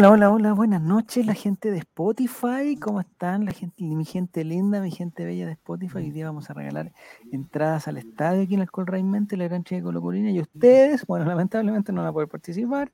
Hola, 0.00 0.12
hola, 0.12 0.30
hola, 0.30 0.52
buenas 0.54 0.80
noches, 0.80 1.26
la 1.26 1.34
gente 1.34 1.70
de 1.70 1.76
Spotify, 1.76 2.74
¿cómo 2.80 3.02
están? 3.02 3.44
La 3.44 3.52
gente, 3.52 3.84
mi 3.84 4.06
gente 4.06 4.44
linda, 4.44 4.80
mi 4.80 4.90
gente 4.90 5.26
bella 5.26 5.44
de 5.44 5.52
Spotify. 5.52 5.98
Hoy 5.98 6.10
día 6.10 6.24
vamos 6.24 6.48
a 6.48 6.54
regalar 6.54 6.90
entradas 7.30 7.86
al 7.86 7.98
estadio 7.98 8.44
aquí 8.44 8.54
en 8.54 8.62
el 8.62 8.70
Colraimente, 8.70 9.36
la 9.36 9.44
Gran 9.44 9.62
Chica 9.62 9.76
de 9.76 9.82
Colo 9.82 10.00
Colina, 10.00 10.30
y 10.30 10.40
ustedes, 10.40 11.04
bueno, 11.04 11.26
lamentablemente 11.26 11.92
no 11.92 12.00
van 12.00 12.08
a 12.08 12.12
poder 12.14 12.28
participar 12.28 12.90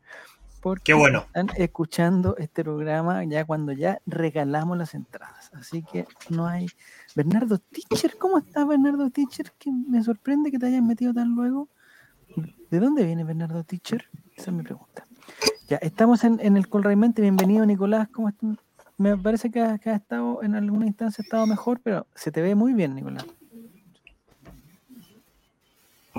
porque 0.61 0.83
Qué 0.83 0.95
bueno. 0.95 1.21
están 1.21 1.47
escuchando 1.57 2.37
este 2.39 2.65
programa 2.65 3.23
ya 3.23 3.45
cuando 3.45 3.71
ya 3.71 4.01
regalamos 4.07 4.77
las 4.77 4.93
entradas. 4.95 5.53
Así 5.55 5.85
que 5.85 6.09
no 6.29 6.49
hay. 6.49 6.67
Bernardo 7.15 7.59
Teacher, 7.59 8.19
¿cómo 8.19 8.39
estás, 8.39 8.67
Bernardo 8.67 9.11
Teacher? 9.11 9.53
Que 9.61 9.71
me 9.71 10.03
sorprende 10.03 10.51
que 10.51 10.59
te 10.59 10.67
hayas 10.67 10.83
metido 10.83 11.15
tan 11.15 11.37
luego. 11.37 11.69
¿De 12.69 12.81
dónde 12.81 13.05
viene 13.05 13.23
Bernardo 13.23 13.63
Teacher? 13.63 14.07
Esa 14.35 14.51
es 14.51 14.57
mi 14.57 14.65
pregunta. 14.65 15.06
Ya, 15.69 15.77
estamos 15.79 16.23
en, 16.25 16.39
en 16.41 16.57
el 16.57 16.69
Colraimente. 16.69 17.23
Bienvenido, 17.23 17.67
Nicolás. 17.67 18.09
¿Cómo 18.13 18.29
estás? 18.29 18.57
Me 18.99 19.17
parece 19.17 19.51
que 19.51 19.61
has, 19.61 19.81
que 19.81 19.91
has 19.91 20.01
estado 20.01 20.43
en 20.43 20.55
alguna 20.55 20.87
instancia, 20.87 21.21
has 21.23 21.27
estado 21.27 21.47
mejor, 21.47 21.81
pero 21.83 22.07
se 22.15 22.31
te 22.31 22.41
ve 22.41 22.55
muy 22.55 22.73
bien, 22.73 22.95
Nicolás. 22.95 23.25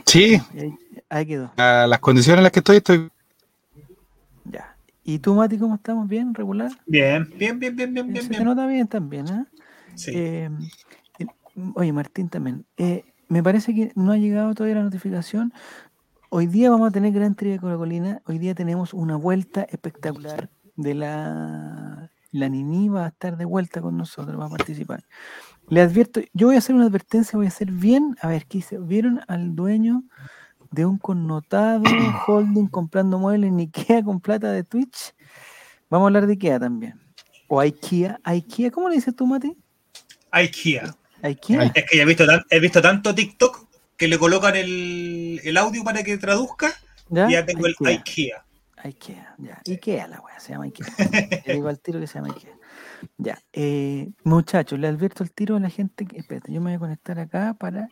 Sí, 0.06 0.40
Ahí, 0.54 0.76
ahí 1.10 1.26
quedó. 1.26 1.52
a 1.58 1.88
las 1.88 2.00
condiciones 2.00 2.38
en 2.40 2.44
las 2.44 2.52
que 2.52 2.60
estoy, 2.60 2.78
estoy. 2.78 3.10
Ya. 4.46 4.76
¿Y 5.04 5.20
tú, 5.20 5.34
Mati, 5.34 5.58
cómo 5.58 5.76
estamos? 5.76 6.08
¿Bien? 6.08 6.34
¿Regular? 6.34 6.72
Bien, 6.86 7.28
bien, 7.36 7.60
bien, 7.60 7.76
bien, 7.76 7.94
bien, 7.94 8.08
bien. 8.14 8.24
se 8.24 8.30
te 8.30 8.36
bien. 8.36 8.44
nota 8.46 8.68
bien 8.68 8.88
también, 8.88 9.28
¿eh? 9.28 9.46
Sí. 9.96 10.12
Eh, 10.14 10.50
eh, 11.20 11.26
oye, 11.74 11.92
Martín 11.94 12.30
también. 12.30 12.66
eh, 12.78 13.06
me 13.30 13.44
parece 13.44 13.76
que 13.76 13.92
no 13.96 14.14
ha 14.14 14.18
llegado 14.18 14.54
todavía 14.56 14.76
la 14.78 14.84
notificación. 14.84 15.52
Hoy 16.30 16.48
día 16.48 16.70
vamos 16.70 16.90
a 16.90 16.92
tener 16.92 17.14
Gran 17.14 17.36
Trivia 17.36 17.56
de 17.56 17.62
Colo 17.62 17.78
Colina. 17.78 18.22
Hoy 18.26 18.38
día 18.38 18.54
tenemos 18.54 18.94
una 18.94 19.16
vuelta 19.16 19.64
espectacular 19.64 20.50
de 20.76 20.94
la... 20.94 22.12
La 22.34 22.50
Nini 22.50 22.90
va 22.90 23.06
a 23.06 23.08
estar 23.08 23.38
de 23.38 23.46
vuelta 23.46 23.82
con 23.82 23.96
nosotros, 23.96 24.38
va 24.38 24.48
a 24.48 24.50
participar. 24.50 25.06
Le 25.70 25.80
advierto, 25.80 26.20
yo 26.34 26.48
voy 26.48 26.56
a 26.56 26.60
hacer 26.60 26.76
una 26.76 26.88
advertencia, 26.88 27.38
voy 27.38 27.46
a 27.46 27.50
hacer 27.50 27.72
bien. 27.72 28.18
A 28.22 28.28
ver, 28.28 28.46
¿qué 28.46 28.58
hice? 28.58 28.78
¿Vieron 28.78 29.22
al 29.30 29.56
dueño 29.56 30.04
de 30.70 30.86
un 30.86 30.98
connotado 30.98 31.84
holding 32.28 32.68
comprando 32.68 33.18
muebles 33.18 33.48
en 33.50 33.60
Ikea 33.60 34.04
con 34.04 34.20
plata 34.20 34.52
de 34.52 34.66
Twitch? 34.66 35.16
Vamos 35.90 36.06
a 36.06 36.08
hablar 36.08 36.28
de 36.28 36.34
Ikea 36.34 36.60
también. 36.60 37.00
O 37.48 37.62
IKEA. 37.62 38.20
IKEA, 38.26 38.70
¿cómo 38.70 38.90
le 38.90 38.96
dices 38.96 39.16
tú, 39.16 39.26
Mati? 39.26 39.56
IKEA. 40.32 40.94
IKEA. 41.24 41.72
Es 41.74 41.86
que 41.90 41.98
ya 41.98 42.04
he 42.04 42.06
visto, 42.06 42.26
he 42.50 42.60
visto 42.60 42.82
tanto 42.82 43.16
TikTok 43.16 43.67
que 43.98 44.08
le 44.08 44.18
colocan 44.18 44.56
el, 44.56 45.42
el 45.44 45.58
audio 45.58 45.84
para 45.84 46.04
que 46.04 46.18
traduzca 46.18 46.74
¿Ya? 47.10 47.28
y 47.30 47.34
ya 47.34 47.46
tengo 47.46 47.66
el 47.66 47.76
IKEA. 47.86 48.46
IKEA. 48.84 49.36
Ya. 49.40 49.62
IKEA 49.66 50.08
la 50.08 50.22
wea, 50.22 50.40
se 50.40 50.54
llama 50.54 50.66
IKEA. 50.66 50.88
Le 51.46 51.54
digo 51.56 51.68
al 51.68 51.80
tiro 51.80 52.00
que 52.00 52.08
se 52.08 52.20
llama 52.20 52.34
IKEA. 52.34 52.54
Ya. 53.18 53.40
eh, 53.54 54.10
muchachos, 54.24 54.80
le 54.80 54.88
advierto 54.88 55.24
al 55.24 55.32
tiro 55.32 55.56
a 55.56 55.60
la 55.60 55.70
gente 55.70 56.06
que. 56.06 56.18
Espérate, 56.18 56.52
yo 56.54 56.62
me 56.62 56.72
voy 56.72 56.76
a 56.76 56.80
conectar 56.80 57.20
acá 57.20 57.56
para. 57.60 57.90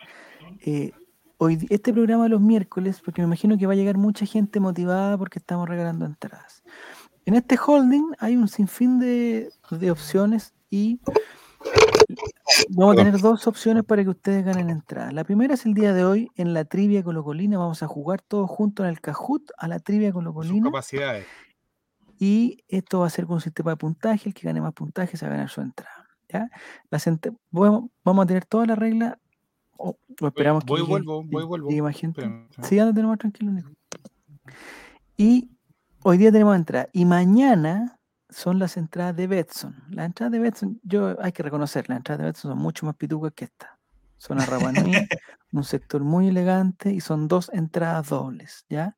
eh, 0.61 0.91
hoy, 1.37 1.65
este 1.69 1.91
programa 1.91 2.27
los 2.27 2.41
miércoles, 2.41 3.01
porque 3.03 3.21
me 3.21 3.25
imagino 3.27 3.57
que 3.57 3.65
va 3.65 3.73
a 3.73 3.75
llegar 3.75 3.97
mucha 3.97 4.25
gente 4.25 4.59
motivada 4.59 5.17
porque 5.17 5.39
estamos 5.39 5.67
regalando 5.67 6.05
entradas. 6.05 6.63
En 7.25 7.33
este 7.33 7.57
holding 7.63 8.13
hay 8.19 8.35
un 8.35 8.47
sinfín 8.47 8.99
de, 8.99 9.49
de 9.71 9.91
opciones 9.91 10.53
y 10.69 10.99
vamos 12.69 12.93
a 12.93 12.97
tener 12.97 13.19
dos 13.19 13.47
opciones 13.47 13.83
para 13.83 14.03
que 14.03 14.09
ustedes 14.09 14.43
ganen 14.45 14.69
entradas. 14.69 15.13
La 15.13 15.23
primera 15.23 15.53
es 15.53 15.65
el 15.65 15.73
día 15.73 15.93
de 15.93 16.03
hoy 16.05 16.29
en 16.35 16.53
la 16.53 16.65
trivia 16.65 17.03
colocolina. 17.03 17.57
Vamos 17.57 17.81
a 17.83 17.87
jugar 17.87 18.21
todos 18.21 18.49
juntos 18.49 18.85
en 18.85 18.91
el 18.91 19.01
Kahoot 19.01 19.51
a 19.57 19.67
la 19.67 19.79
trivia 19.79 20.09
Sus 20.09 20.15
colocolina. 20.15 20.65
capacidades. 20.65 21.25
Y 22.17 22.63
esto 22.67 22.99
va 23.01 23.07
a 23.07 23.09
ser 23.09 23.25
con 23.25 23.35
un 23.35 23.41
sistema 23.41 23.71
de 23.71 23.77
puntaje. 23.77 24.29
El 24.29 24.33
que 24.35 24.47
gane 24.47 24.61
más 24.61 24.73
puntaje 24.73 25.17
se 25.17 25.25
va 25.25 25.31
a 25.33 25.35
ganar 25.35 25.49
su 25.49 25.61
entrada. 25.61 26.07
¿ya? 26.29 26.49
Las 26.89 27.07
ent- 27.07 27.35
vamos, 27.51 27.89
vamos 28.03 28.23
a 28.23 28.27
tener 28.27 28.45
todas 28.45 28.67
las 28.67 28.77
reglas. 28.77 29.15
O, 29.77 29.97
o 30.21 30.27
esperamos 30.27 30.63
voy 30.65 30.77
que 30.77 30.83
llegue- 30.83 30.89
vuelvo, 30.89 31.23
voy 31.23 31.43
y 31.43 31.45
vuelvo. 31.45 31.69
llegue 31.69 31.81
más 31.81 31.95
gente. 31.95 32.21
Espérame, 32.21 32.45
espérame. 32.49 32.69
Sí, 32.69 32.79
anda, 32.79 33.03
más 33.03 33.17
tranquilo, 33.19 33.51
Nico. 33.51 33.69
Y 35.17 35.49
hoy 36.03 36.17
día 36.17 36.31
tenemos 36.31 36.55
entrada. 36.55 36.87
Y 36.93 37.03
mañana 37.05 37.99
son 38.29 38.59
las 38.59 38.77
entradas 38.77 39.15
de 39.15 39.27
Betson. 39.27 39.75
Las 39.89 40.07
entradas 40.07 40.31
de 40.31 40.39
Betson, 40.39 40.79
yo 40.83 41.15
hay 41.21 41.31
que 41.31 41.43
reconocer, 41.43 41.87
las 41.89 41.97
entradas 41.97 42.19
de 42.19 42.25
Betson 42.25 42.51
son 42.51 42.59
mucho 42.59 42.85
más 42.85 42.95
pitucas 42.95 43.33
que 43.33 43.45
esta. 43.45 43.79
Son 44.17 44.39
a 44.39 44.45
Rabanui, 44.45 44.93
un 45.51 45.63
sector 45.63 46.03
muy 46.03 46.27
elegante 46.29 46.91
y 46.91 47.01
son 47.01 47.27
dos 47.27 47.49
entradas 47.53 48.09
dobles, 48.09 48.65
¿ya? 48.69 48.97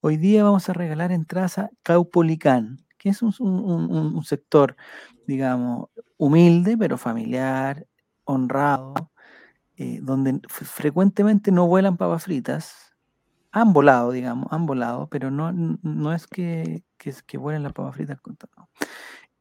Hoy 0.00 0.16
día 0.16 0.44
vamos 0.44 0.68
a 0.68 0.72
regalar 0.72 1.12
entradas 1.12 1.58
a 1.58 1.70
Caupolicán, 1.82 2.78
que 2.98 3.10
es 3.10 3.22
un, 3.22 3.34
un- 3.40 3.90
un- 3.90 4.16
un 4.16 4.24
sector, 4.24 4.76
digamos, 5.26 5.88
humilde, 6.16 6.76
pero 6.78 6.98
familiar, 6.98 7.86
honrado, 8.24 8.94
eh, 9.76 10.00
donde 10.02 10.40
frecuentemente 10.48 11.50
no 11.52 11.66
vuelan 11.66 11.96
papas 11.96 12.24
fritas. 12.24 12.91
Han 13.52 13.72
volado, 13.72 14.10
digamos, 14.12 14.46
han 14.50 14.66
volado, 14.66 15.08
pero 15.08 15.30
no, 15.30 15.52
no 15.52 16.12
es 16.12 16.26
que, 16.26 16.82
que, 16.96 17.14
que 17.26 17.38
vuelen 17.38 17.62
las 17.62 17.72
papas 17.72 17.94
fritas. 17.94 18.20
con 18.20 18.36
todo. 18.36 18.68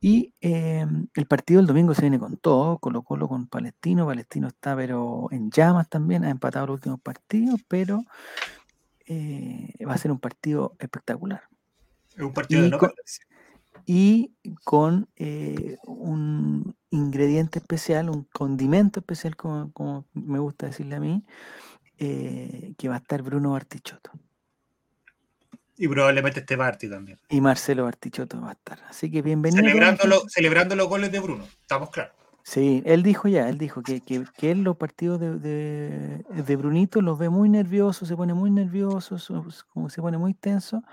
Y 0.03 0.33
eh, 0.41 0.85
el 1.13 1.25
partido 1.27 1.59
del 1.59 1.67
domingo 1.67 1.93
se 1.93 2.01
viene 2.01 2.17
con 2.17 2.35
todo, 2.37 2.79
Colo 2.79 3.03
Colo 3.03 3.27
con 3.27 3.45
Palestino, 3.47 4.07
Palestino 4.07 4.47
está 4.47 4.75
pero 4.75 5.27
en 5.29 5.51
llamas 5.51 5.89
también, 5.89 6.25
ha 6.25 6.31
empatado 6.31 6.65
los 6.67 6.75
últimos 6.77 6.99
partidos, 6.99 7.61
pero 7.67 8.03
eh, 9.05 9.73
va 9.87 9.93
a 9.93 9.97
ser 9.99 10.11
un 10.11 10.19
partido 10.19 10.75
espectacular. 10.79 11.43
Es 12.15 12.23
un 12.23 12.33
partido 12.33 12.61
de 12.61 12.67
Y 12.67 12.71
no 12.71 12.77
con-. 12.79 12.93
Y 13.85 14.33
con 14.63 15.07
eh, 15.17 15.77
un 15.85 16.75
ingrediente 16.89 17.59
especial, 17.59 18.09
un 18.09 18.23
condimento 18.33 19.01
especial, 19.01 19.35
como, 19.35 19.71
como 19.71 20.05
me 20.13 20.39
gusta 20.39 20.65
decirle 20.65 20.95
a 20.95 20.99
mí, 20.99 21.23
eh, 22.03 22.73
que 22.77 22.89
va 22.89 22.95
a 22.95 22.97
estar 22.97 23.21
Bruno 23.21 23.51
Bartichotto. 23.51 24.11
Y 25.77 25.87
probablemente 25.87 26.39
este 26.41 26.57
partido 26.57 26.95
también. 26.95 27.19
Y 27.29 27.41
Marcelo 27.41 27.83
Bartichotto 27.85 28.41
va 28.41 28.49
a 28.49 28.53
estar. 28.53 28.79
Así 28.89 29.09
que 29.09 29.21
bienvenido. 29.21 29.61
Celebrando, 29.63 30.05
lo- 30.07 30.21
celebrando 30.27 30.75
los 30.75 30.87
goles 30.87 31.11
de 31.11 31.19
Bruno. 31.19 31.45
Estamos 31.61 31.89
claros. 31.91 32.13
Sí, 32.43 32.81
él 32.85 33.03
dijo 33.03 33.27
ya, 33.27 33.47
él 33.49 33.59
dijo 33.59 33.83
que, 33.83 34.01
que, 34.01 34.23
que 34.35 34.49
él 34.51 34.63
los 34.63 34.75
partidos 34.77 35.19
de, 35.19 35.37
de, 35.37 36.23
de 36.43 36.55
Brunito 36.55 36.99
los 37.01 37.19
ve 37.19 37.29
muy 37.29 37.49
nervioso, 37.49 38.05
se 38.07 38.15
pone 38.15 38.33
muy 38.33 38.49
nervioso, 38.49 39.19
so- 39.19 39.45
como 39.69 39.89
se 39.91 40.01
pone 40.01 40.17
muy 40.17 40.33
tenso. 40.33 40.83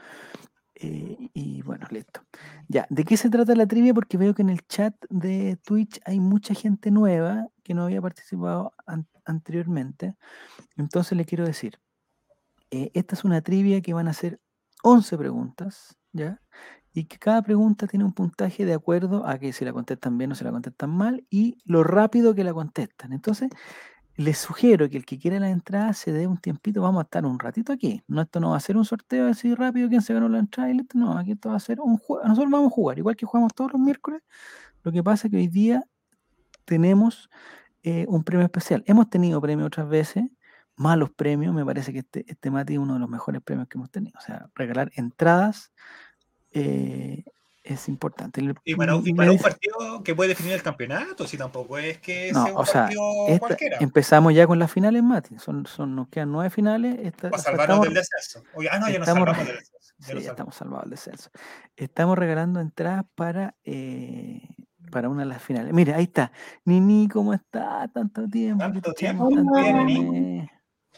eh, 0.75 1.17
y 1.35 1.63
bueno, 1.63 1.87
listo. 1.91 2.21
Ya, 2.69 2.87
¿de 2.91 3.05
qué 3.05 3.17
se 3.17 3.31
trata 3.31 3.55
la 3.55 3.67
trivia? 3.67 3.95
Porque 3.95 4.19
veo 4.19 4.35
que 4.35 4.43
en 4.43 4.51
el 4.51 4.67
chat 4.67 4.95
de 5.09 5.57
Twitch 5.65 6.01
hay 6.05 6.21
mucha 6.21 6.55
gente 6.55 6.91
nueva 6.91 7.49
que 7.65 7.73
no 7.75 7.85
había 7.85 8.01
participado 8.03 8.73
an- 8.87 9.07
anteriormente. 9.29 10.17
Entonces 10.77 11.17
le 11.17 11.25
quiero 11.25 11.45
decir, 11.45 11.79
eh, 12.71 12.91
esta 12.95 13.15
es 13.15 13.25
una 13.25 13.41
trivia 13.43 13.81
que 13.81 13.95
van 13.95 14.09
a 14.09 14.13
ser 14.13 14.41
11 14.83 15.17
preguntas, 15.19 15.97
¿ya? 16.13 16.41
Y 16.93 17.05
que 17.05 17.19
cada 17.19 17.43
pregunta 17.43 17.87
tiene 17.87 18.05
un 18.05 18.13
puntaje 18.13 18.65
de 18.65 18.75
acuerdo 18.75 19.27
a 19.27 19.39
que 19.39 19.53
si 19.53 19.65
la 19.65 19.73
contestan 19.73 20.19
bien 20.19 20.33
o 20.33 20.35
si 20.35 20.45
la 20.45 20.51
contestan 20.51 20.91
mal 20.91 21.25
y 21.31 21.59
lo 21.65 21.85
rápido 21.85 22.35
que 22.35 22.45
la 22.45 22.53
contestan. 22.53 23.13
Entonces, 23.13 23.51
les 24.19 24.39
sugiero 24.39 24.89
que 24.91 24.97
el 24.97 25.07
que 25.07 25.19
quiera 25.19 25.39
la 25.39 25.49
entrada 25.49 25.93
se 25.93 26.13
dé 26.13 26.27
un 26.27 26.39
tiempito, 26.39 26.83
vamos 26.83 27.01
a 27.01 27.05
estar 27.05 27.25
un 27.25 27.39
ratito 27.39 27.73
aquí. 27.73 28.03
No, 28.09 28.23
esto 28.23 28.41
no 28.41 28.51
va 28.51 28.57
a 28.57 28.61
ser 28.61 28.77
un 28.77 28.85
sorteo 28.85 29.29
así 29.29 29.55
rápido, 29.55 29.89
quién 29.89 30.03
se 30.03 30.13
ganó 30.13 30.29
la 30.29 30.41
entrada 30.41 30.71
y 30.71 30.75
listo. 30.75 30.99
No, 30.99 31.17
aquí 31.17 31.33
esto 31.33 31.51
va 31.51 31.57
a 31.57 31.61
ser 31.61 31.81
un 31.81 31.99
juego. 31.99 32.25
Nosotros 32.27 32.51
vamos 32.51 32.73
a 32.73 32.75
jugar, 32.75 32.99
igual 32.99 33.17
que 33.17 33.27
jugamos 33.27 33.55
todos 33.55 33.73
los 33.73 33.81
miércoles. 33.81 34.21
Lo 34.83 34.91
que 34.91 35.03
pasa 35.05 35.29
es 35.29 35.31
que 35.31 35.37
hoy 35.37 35.47
día 35.49 35.85
tenemos 36.65 37.31
eh, 37.91 38.05
un 38.09 38.23
premio 38.25 38.45
especial. 38.45 38.83
Hemos 38.87 39.09
tenido 39.09 39.41
premios 39.41 39.67
otras 39.69 39.89
veces, 39.89 40.25
malos 40.77 41.11
premios. 41.11 41.55
Me 41.55 41.65
parece 41.65 41.93
que 41.93 42.01
este, 42.01 42.25
este 42.29 42.51
Mati 42.51 42.75
es 42.75 42.79
uno 42.79 42.95
de 42.95 43.01
los 43.01 43.09
mejores 43.09 43.41
premios 43.43 43.69
que 43.69 43.79
hemos 43.79 43.91
tenido. 43.91 44.19
O 44.19 44.21
sea, 44.23 44.49
regalar 44.55 44.91
entradas 44.97 45.73
eh, 46.53 47.25
es 47.65 47.89
importante. 47.89 48.41
Y 48.65 48.75
para, 48.75 48.95
y 48.97 49.13
me 49.13 49.17
para 49.19 49.33
un 49.33 49.39
partido 49.39 50.03
que 50.03 50.15
puede 50.15 50.29
definir 50.31 50.53
el 50.55 50.63
campeonato, 50.63 51.27
si 51.27 51.37
tampoco 51.37 51.77
es 51.79 51.99
que 51.99 52.33
No, 52.33 52.45
sea 52.45 52.53
un 52.55 52.59
o 52.61 52.65
sea, 52.67 52.83
partido 52.85 53.03
esta- 53.29 53.39
cualquiera. 53.47 53.77
empezamos 53.81 54.35
ya 54.35 54.47
con 54.47 54.59
las 54.59 54.73
finales, 54.73 55.03
Mati. 55.03 55.39
Son, 55.39 55.67
son, 55.67 55.95
nos 55.95 56.09
quedan 56.09 56.33
nueve 56.33 56.49
finales. 56.51 56.99
esta- 57.03 57.31
Para 57.31 57.43
salvarnos 57.43 57.65
estamos- 57.79 57.85
del 57.87 57.95
descenso. 57.95 58.43
Oye, 58.55 58.69
ah, 58.71 58.79
no, 58.79 58.89
ya 58.89 58.99
nos 58.99 59.09
estamos- 59.09 59.27
salvamos 59.29 59.47
del 59.47 59.57
descenso. 59.59 59.95
Ya 59.99 60.07
Sí, 60.07 60.15
nos 60.15 60.23
ya 60.23 60.29
salvamos. 60.29 60.31
estamos 60.31 60.55
salvados 60.55 60.83
del 60.85 60.91
descenso. 60.91 61.31
Estamos 61.77 62.19
regalando 62.19 62.61
entradas 62.61 63.05
para, 63.15 63.55
eh, 63.65 64.41
para 64.91 65.09
una 65.09 65.21
de 65.23 65.29
las 65.29 65.43
finales. 65.43 65.73
Mira, 65.73 65.97
ahí 65.97 66.05
está. 66.05 66.33
Nini, 66.65 67.09
¿cómo 67.09 67.33
está? 67.35 67.89
Tanto 67.93 68.27
tiempo. 68.29 68.59
que 68.65 68.73
Tanto 68.73 68.93
te 68.93 68.99
tiempo, 68.99 69.29
echamos, 69.31 69.53
tanto 69.55 69.87
tiempo. 69.87 70.53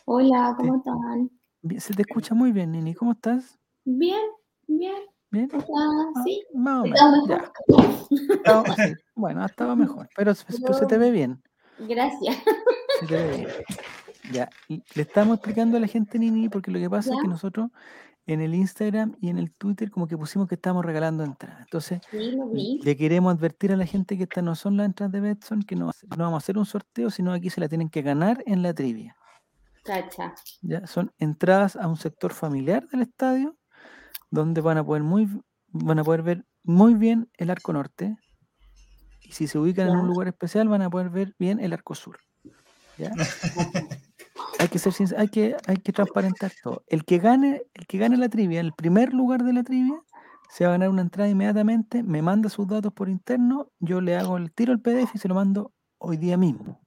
Hola, 0.07 0.55
¿cómo 0.59 0.77
están? 0.77 1.31
Bien, 1.63 1.81
Se 1.81 1.95
te 1.95 2.03
escucha 2.03 2.35
muy 2.35 2.53
bien, 2.53 2.73
Nini. 2.73 2.95
¿Cómo 2.95 3.13
estás? 3.13 3.59
Bien, 3.85 4.21
bien. 4.67 4.95
¿Bien? 5.31 5.49
O 5.55 5.61
sea, 5.61 5.69
Ah, 5.77 6.23
sí. 6.25 6.43
Más 6.55 6.81
o 6.81 6.83
menos. 6.85 7.29
Ya. 7.29 8.65
Sí, 8.77 8.95
Bueno, 9.15 9.45
estaba 9.45 9.77
mejor. 9.77 10.09
Pero, 10.17 10.35
se- 10.35 10.45
pero 10.61 10.75
se 10.75 10.87
te 10.87 10.99
ve 10.99 11.11
bien. 11.11 11.43
Gracias. 11.79 12.37
se 13.01 13.07
te 13.07 13.15
ve 13.17 13.37
bien. 13.37 13.49
Ya. 14.33 14.49
y 14.69 14.83
Le 14.95 15.03
estamos 15.03 15.37
explicando 15.37 15.77
a 15.77 15.81
la 15.81 15.87
gente, 15.87 16.19
Nini, 16.19 16.49
porque 16.49 16.71
lo 16.71 16.79
que 16.79 16.91
pasa 16.91 17.15
es 17.15 17.21
que 17.21 17.29
nosotros 17.29 17.71
en 18.27 18.41
el 18.41 18.55
Instagram 18.55 19.17
y 19.21 19.29
en 19.29 19.39
el 19.39 19.53
Twitter 19.53 19.91
como 19.91 20.07
que 20.07 20.17
pusimos 20.17 20.49
que 20.49 20.55
estamos 20.55 20.85
regalando 20.85 21.25
entradas. 21.25 21.61
Entonces, 21.63 22.01
Sí, 22.11 22.81
le 22.83 22.97
queremos 22.97 23.35
advertir 23.35 23.73
a 23.73 23.77
la 23.77 23.87
gente 23.87 24.17
que 24.17 24.25
estas 24.25 24.45
no 24.45 24.55
son 24.55 24.77
las 24.77 24.87
entradas 24.87 25.13
de 25.13 25.21
Betson, 25.21 25.63
que 25.63 25.77
no, 25.77 25.91
vamos 26.17 26.35
a 26.35 26.37
hacer 26.39 26.59
un 26.59 26.67
sorteo, 26.67 27.11
sino 27.11 27.33
aquí 27.33 27.51
se 27.51 27.61
la 27.61 27.69
tienen 27.69 27.89
que 27.89 28.03
ganar 28.03 28.43
en 28.47 28.63
la 28.63 28.75
trivia. 28.75 29.17
Cacha. 29.85 30.35
¿ya? 30.63 30.87
Son 30.87 31.13
entradas 31.19 31.77
a 31.77 31.89
un 31.89 31.97
sector 31.97 32.33
familiar 32.33 32.87
del 32.89 33.03
estadio, 33.03 33.57
donde 34.31 34.61
van 34.61 34.79
a 34.79 34.85
poder 34.85 35.03
muy 35.03 35.29
van 35.73 35.99
a 36.01 36.05
poder 36.05 36.23
ver 36.23 36.45
muy 36.63 36.95
bien 36.95 37.31
el 37.37 37.51
arco 37.51 37.73
norte. 37.73 38.17
Y 39.23 39.33
si 39.33 39.47
se 39.47 39.59
ubican 39.59 39.89
en 39.89 39.97
un 39.97 40.09
lugar 40.09 40.29
especial, 40.29 40.69
van 40.69 40.83
a 40.83 40.91
poder 40.91 41.11
ver 41.11 41.35
bien 41.39 41.61
el 41.61 41.73
arco 41.73 41.95
sur. 41.95 42.19
¿ya? 42.99 43.13
hay 44.61 44.69
que 44.69 44.79
ser 44.79 44.93
hay 45.19 45.29
que, 45.29 45.57
hay 45.67 45.77
que 45.79 45.93
transparentar 45.93 46.53
todo. 46.63 46.83
El 46.87 47.05
que 47.05 47.19
gane, 47.19 47.63
el 47.75 47.87
que 47.87 47.99
gane 47.99 48.17
la 48.17 48.29
trivia, 48.29 48.61
el 48.61 48.73
primer 48.73 49.13
lugar 49.15 49.43
de 49.43 49.53
la 49.53 49.63
trivia, 49.63 50.01
se 50.51 50.65
va 50.65 50.71
a 50.71 50.73
ganar 50.75 50.91
una 50.91 51.03
entrada 51.03 51.29
inmediatamente, 51.31 52.03
me 52.03 52.23
manda 52.23 52.49
sus 52.49 52.67
datos 52.67 52.93
por 52.93 53.09
interno, 53.09 53.71
yo 53.79 54.01
le 54.01 54.17
hago 54.17 54.37
el 54.37 54.53
tiro 54.53 54.73
al 54.73 54.81
PDF 54.81 55.15
y 55.15 55.19
se 55.19 55.29
lo 55.29 55.35
mando 55.35 55.73
hoy 55.99 56.17
día 56.17 56.37
mismo. 56.37 56.81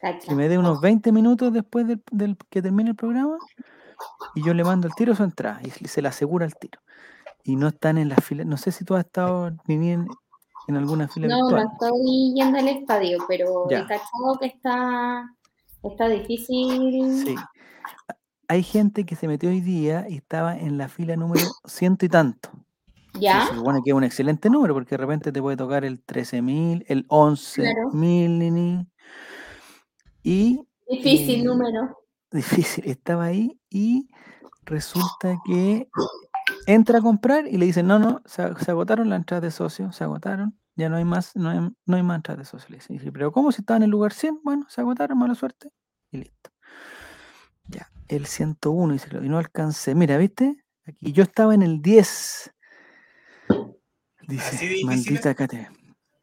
Que 0.00 0.12
Cacha. 0.12 0.34
me 0.34 0.48
dé 0.48 0.58
unos 0.58 0.80
20 0.80 1.10
minutos 1.12 1.52
después 1.52 1.86
del, 1.86 2.02
del 2.10 2.36
que 2.50 2.60
termine 2.60 2.90
el 2.90 2.96
programa 2.96 3.38
y 4.34 4.44
yo 4.44 4.52
le 4.52 4.62
mando 4.64 4.86
el 4.86 4.94
tiro 4.94 5.14
a 5.14 5.16
su 5.16 5.24
entrada 5.24 5.60
y 5.64 5.70
se 5.70 6.02
le 6.02 6.08
asegura 6.08 6.44
el 6.44 6.54
tiro. 6.56 6.80
Y 7.42 7.56
no 7.56 7.68
están 7.68 7.96
en 7.98 8.08
la 8.10 8.16
fila, 8.16 8.44
no 8.44 8.56
sé 8.58 8.70
si 8.70 8.84
tú 8.84 8.94
has 8.96 9.04
estado 9.06 9.50
ni 9.66 9.90
en, 9.90 10.06
en 10.68 10.76
alguna 10.76 11.08
fila 11.08 11.28
No, 11.28 11.38
no 11.38 11.46
virtual. 11.56 11.68
estoy 11.72 12.34
yendo 12.34 12.58
al 12.58 12.68
estadio, 12.68 13.18
pero 13.28 13.66
Ya. 13.70 13.80
he 13.80 13.86
cachado 13.86 14.38
que 14.40 14.46
está, 14.46 15.24
está 15.90 16.08
difícil. 16.08 17.24
Sí. 17.24 17.34
Hay 18.48 18.62
gente 18.62 19.04
que 19.06 19.16
se 19.16 19.26
metió 19.28 19.48
hoy 19.48 19.60
día 19.60 20.06
y 20.08 20.16
estaba 20.16 20.56
en 20.58 20.76
la 20.78 20.88
fila 20.88 21.16
número 21.16 21.44
ciento 21.66 22.04
y 22.04 22.08
tanto. 22.08 22.50
¿Ya? 23.14 23.46
Se 23.46 23.54
supone 23.54 23.80
que 23.84 23.90
es 23.90 23.94
un 23.94 24.04
excelente 24.04 24.50
número 24.50 24.74
porque 24.74 24.90
de 24.90 24.96
repente 24.98 25.32
te 25.32 25.40
puede 25.40 25.56
tocar 25.56 25.84
el 25.84 26.04
13.000, 26.04 26.84
el 26.88 27.06
11.000, 27.08 28.38
Nini. 28.38 28.86
Y 30.22 30.60
Difícil 30.88 31.40
Eh, 31.40 31.44
número. 31.44 31.98
difícil, 32.30 32.84
estaba 32.86 33.24
ahí 33.24 33.58
y 33.70 34.08
resulta 34.64 35.38
que 35.46 35.88
entra 36.66 36.98
a 36.98 37.02
comprar 37.02 37.46
y 37.46 37.56
le 37.56 37.66
dicen, 37.66 37.86
no, 37.86 37.98
no, 37.98 38.22
se 38.26 38.42
agotaron 38.70 39.08
las 39.08 39.18
entradas 39.20 39.42
de 39.42 39.50
socio, 39.50 39.92
se 39.92 40.04
agotaron, 40.04 40.58
ya 40.76 40.88
no 40.88 40.96
hay 40.96 41.04
más, 41.04 41.36
no 41.36 41.50
hay, 41.50 41.58
no 41.86 41.96
hay 41.96 42.02
más 42.02 42.16
entradas 42.16 42.52
de 42.68 42.94
Y 42.94 43.10
pero 43.10 43.32
¿cómo 43.32 43.52
si 43.52 43.60
estaba 43.60 43.76
en 43.76 43.84
el 43.84 43.90
lugar 43.90 44.12
100? 44.12 44.40
Bueno, 44.42 44.66
se 44.68 44.80
agotaron, 44.80 45.18
mala 45.18 45.34
suerte. 45.34 45.70
Y 46.10 46.18
listo. 46.18 46.50
Ya, 47.66 47.90
el 48.08 48.26
101 48.26 48.92
dice, 48.92 49.08
y 49.12 49.28
no 49.28 49.38
alcancé. 49.38 49.94
Mira, 49.94 50.18
¿viste? 50.18 50.64
Aquí 50.86 51.12
yo 51.12 51.22
estaba 51.22 51.54
en 51.54 51.62
el 51.62 51.80
10. 51.80 52.52
Así 53.48 54.66
de 54.66 54.74
Dice, 54.74 54.84
maldita. 54.84 55.34
Cate. 55.34 55.68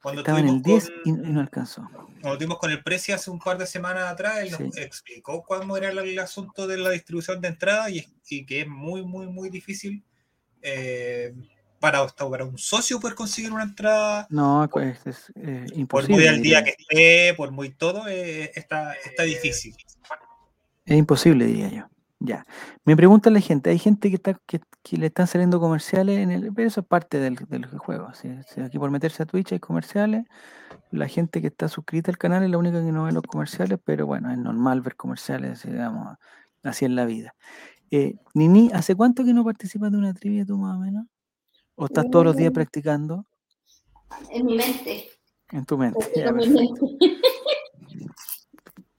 Cuando 0.01 0.21
Estaba 0.21 0.39
en 0.39 0.47
el 0.47 0.61
10 0.63 0.85
tuvimos 0.85 1.05
y, 1.05 1.11
con- 1.11 1.25
y 1.29 1.33
no 1.33 1.39
alcanzó. 1.39 1.89
Cuando 2.21 2.37
tuvimos 2.37 2.57
con 2.57 2.71
el 2.71 2.83
Preci 2.83 3.11
hace 3.11 3.29
un 3.29 3.39
par 3.39 3.57
de 3.57 3.67
semanas 3.67 4.11
atrás, 4.11 4.39
él 4.39 4.51
nos 4.51 4.77
explicó 4.77 5.43
cómo 5.43 5.77
era 5.77 5.89
el, 5.89 6.19
asunto 6.19 6.67
de 6.67 6.77
la 6.77 6.89
distribución 6.89 7.39
de 7.39 7.49
entradas 7.49 7.91
y, 7.91 8.05
y 8.29 8.45
que 8.45 8.61
es 8.61 8.67
muy, 8.67 9.03
muy, 9.03 9.27
muy 9.27 9.49
difícil 9.49 10.03
eh, 10.61 11.33
para, 11.81 11.99
hasta 12.01 12.29
para 12.29 12.45
un 12.45 12.57
socio 12.57 12.99
poder 13.01 13.15
conseguir 13.15 13.51
una 13.51 13.63
entrada, 13.63 14.27
No, 14.29 14.69
pues 14.71 15.05
es 15.05 15.31
eh, 15.35 15.65
por 15.67 15.77
imposible. 15.79 16.15
muy 16.15 16.27
al 16.27 16.41
día 16.41 16.63
que 16.63 16.75
esté, 16.77 17.33
por 17.35 17.51
muy 17.51 17.71
todo, 17.71 18.07
eh, 18.07 18.51
está, 18.55 18.93
está 18.93 19.23
difícil. 19.23 19.75
Es 20.85 20.97
imposible, 20.97 21.45
diría 21.45 21.69
yo. 21.69 21.83
Ya. 22.23 22.45
Me 22.85 22.95
pregunta 22.95 23.31
la 23.31 23.39
gente, 23.39 23.71
hay 23.71 23.79
gente 23.79 24.09
que 24.09 24.15
está 24.15 24.39
que, 24.45 24.61
que 24.83 24.97
le 24.97 25.07
están 25.07 25.25
saliendo 25.25 25.59
comerciales 25.59 26.19
en 26.19 26.29
el, 26.29 26.53
pero 26.53 26.67
eso 26.67 26.81
es 26.81 26.85
parte 26.87 27.19
del, 27.19 27.35
del 27.49 27.65
juego. 27.65 28.13
si 28.13 28.29
aquí 28.61 28.77
por 28.77 28.91
meterse 28.91 29.23
a 29.23 29.25
Twitch 29.25 29.51
hay 29.53 29.59
comerciales. 29.59 30.25
La 30.91 31.07
gente 31.07 31.41
que 31.41 31.47
está 31.47 31.67
suscrita 31.67 32.11
al 32.11 32.17
canal 32.19 32.43
es 32.43 32.49
la 32.51 32.57
única 32.59 32.79
que 32.83 32.91
no 32.91 33.05
ve 33.05 33.11
los 33.11 33.23
comerciales, 33.23 33.79
pero 33.83 34.05
bueno, 34.05 34.29
es 34.31 34.37
normal 34.37 34.81
ver 34.81 34.95
comerciales, 34.95 35.63
digamos, 35.63 36.15
así 36.63 36.85
en 36.85 36.95
la 36.95 37.05
vida. 37.05 37.33
Eh, 37.89 38.15
Nini, 38.35 38.69
¿hace 38.73 38.93
cuánto 38.95 39.23
que 39.25 39.33
no 39.33 39.43
participas 39.43 39.91
de 39.91 39.97
una 39.97 40.13
trivia 40.13 40.45
tú 40.45 40.57
más 40.57 40.75
o 40.77 40.79
menos? 40.79 41.05
¿O 41.75 41.85
estás 41.85 42.09
todos 42.09 42.25
los 42.25 42.35
días 42.35 42.51
Uh. 42.51 42.53
practicando 42.53 43.25
En 44.29 44.45
mi 44.45 44.55
mente. 44.55 45.09
en 45.51 45.65
tu 45.65 45.77
mente? 45.77 46.05
Ya, 46.15 46.27
En 46.27 46.35
mi 46.35 46.47
perfecto. 46.49 46.85
mente. 46.99 47.21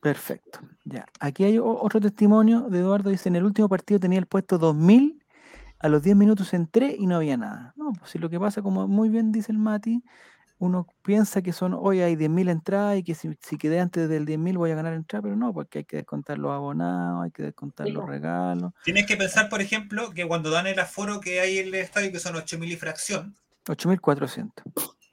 Perfecto. 0.00 0.58
Ya. 0.84 1.06
Aquí 1.20 1.44
hay 1.44 1.58
otro 1.60 2.00
testimonio 2.00 2.62
de 2.62 2.80
Eduardo. 2.80 3.10
Dice, 3.10 3.28
en 3.28 3.36
el 3.36 3.44
último 3.44 3.68
partido 3.68 4.00
tenía 4.00 4.18
el 4.18 4.26
puesto 4.26 4.58
2000, 4.58 5.22
a 5.78 5.88
los 5.88 6.02
10 6.02 6.16
minutos 6.16 6.52
entré 6.54 6.96
y 6.98 7.06
no 7.06 7.16
había 7.16 7.36
nada. 7.36 7.72
No, 7.76 7.92
pues 7.92 8.10
si 8.10 8.18
lo 8.18 8.28
que 8.28 8.40
pasa, 8.40 8.62
como 8.62 8.88
muy 8.88 9.08
bien 9.10 9.30
dice 9.30 9.52
el 9.52 9.58
Mati, 9.58 10.02
uno 10.62 10.86
piensa 11.02 11.42
que 11.42 11.52
son, 11.52 11.74
hoy 11.74 12.02
hay 12.02 12.14
10.000 12.14 12.48
entradas 12.48 12.96
y 12.96 13.02
que 13.02 13.16
si, 13.16 13.36
si 13.40 13.58
quedé 13.58 13.80
antes 13.80 14.08
del 14.08 14.24
10.000 14.24 14.56
voy 14.56 14.70
a 14.70 14.76
ganar 14.76 14.94
entrada, 14.94 15.22
pero 15.24 15.34
no, 15.34 15.52
porque 15.52 15.78
hay 15.78 15.84
que 15.84 15.96
descontar 15.96 16.38
los 16.38 16.52
abonados, 16.52 17.24
hay 17.24 17.32
que 17.32 17.42
descontar 17.42 17.88
Sí, 17.88 17.92
los 17.92 18.08
regalos. 18.08 18.72
Tienes 18.84 19.06
que 19.06 19.16
pensar, 19.16 19.48
por 19.48 19.60
ejemplo, 19.60 20.12
que 20.12 20.24
cuando 20.24 20.50
dan 20.50 20.68
el 20.68 20.78
aforo 20.78 21.20
que 21.20 21.40
hay 21.40 21.58
en 21.58 21.66
el 21.66 21.74
estadio, 21.74 22.12
que 22.12 22.20
son 22.20 22.36
8.000 22.36 22.68
y 22.68 22.76
fracción, 22.76 23.34
8.400. 23.66 24.52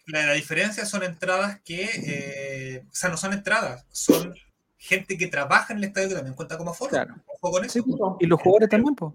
la, 0.06 0.28
la 0.28 0.34
diferencia 0.34 0.86
son 0.86 1.02
entradas 1.02 1.60
que, 1.62 1.90
eh, 1.96 2.84
o 2.88 2.94
sea, 2.94 3.10
no 3.10 3.18
son 3.18 3.34
entradas, 3.34 3.88
son 3.92 4.36
gente 4.78 5.18
que 5.18 5.26
trabaja 5.28 5.74
en 5.74 5.80
el 5.80 5.86
estadio 5.86 6.10
que 6.10 6.16
también 6.16 6.36
cuenta 6.36 6.60
como 6.60 6.72
aforo. 6.72 6.92
Claro. 6.92 7.16
Con 7.42 7.66
eso. 7.66 7.80
Sí. 7.80 7.96
Y 8.20 8.28
los 8.28 8.40
jugadores 8.40 8.70
también, 8.70 8.94
pues. 8.94 9.14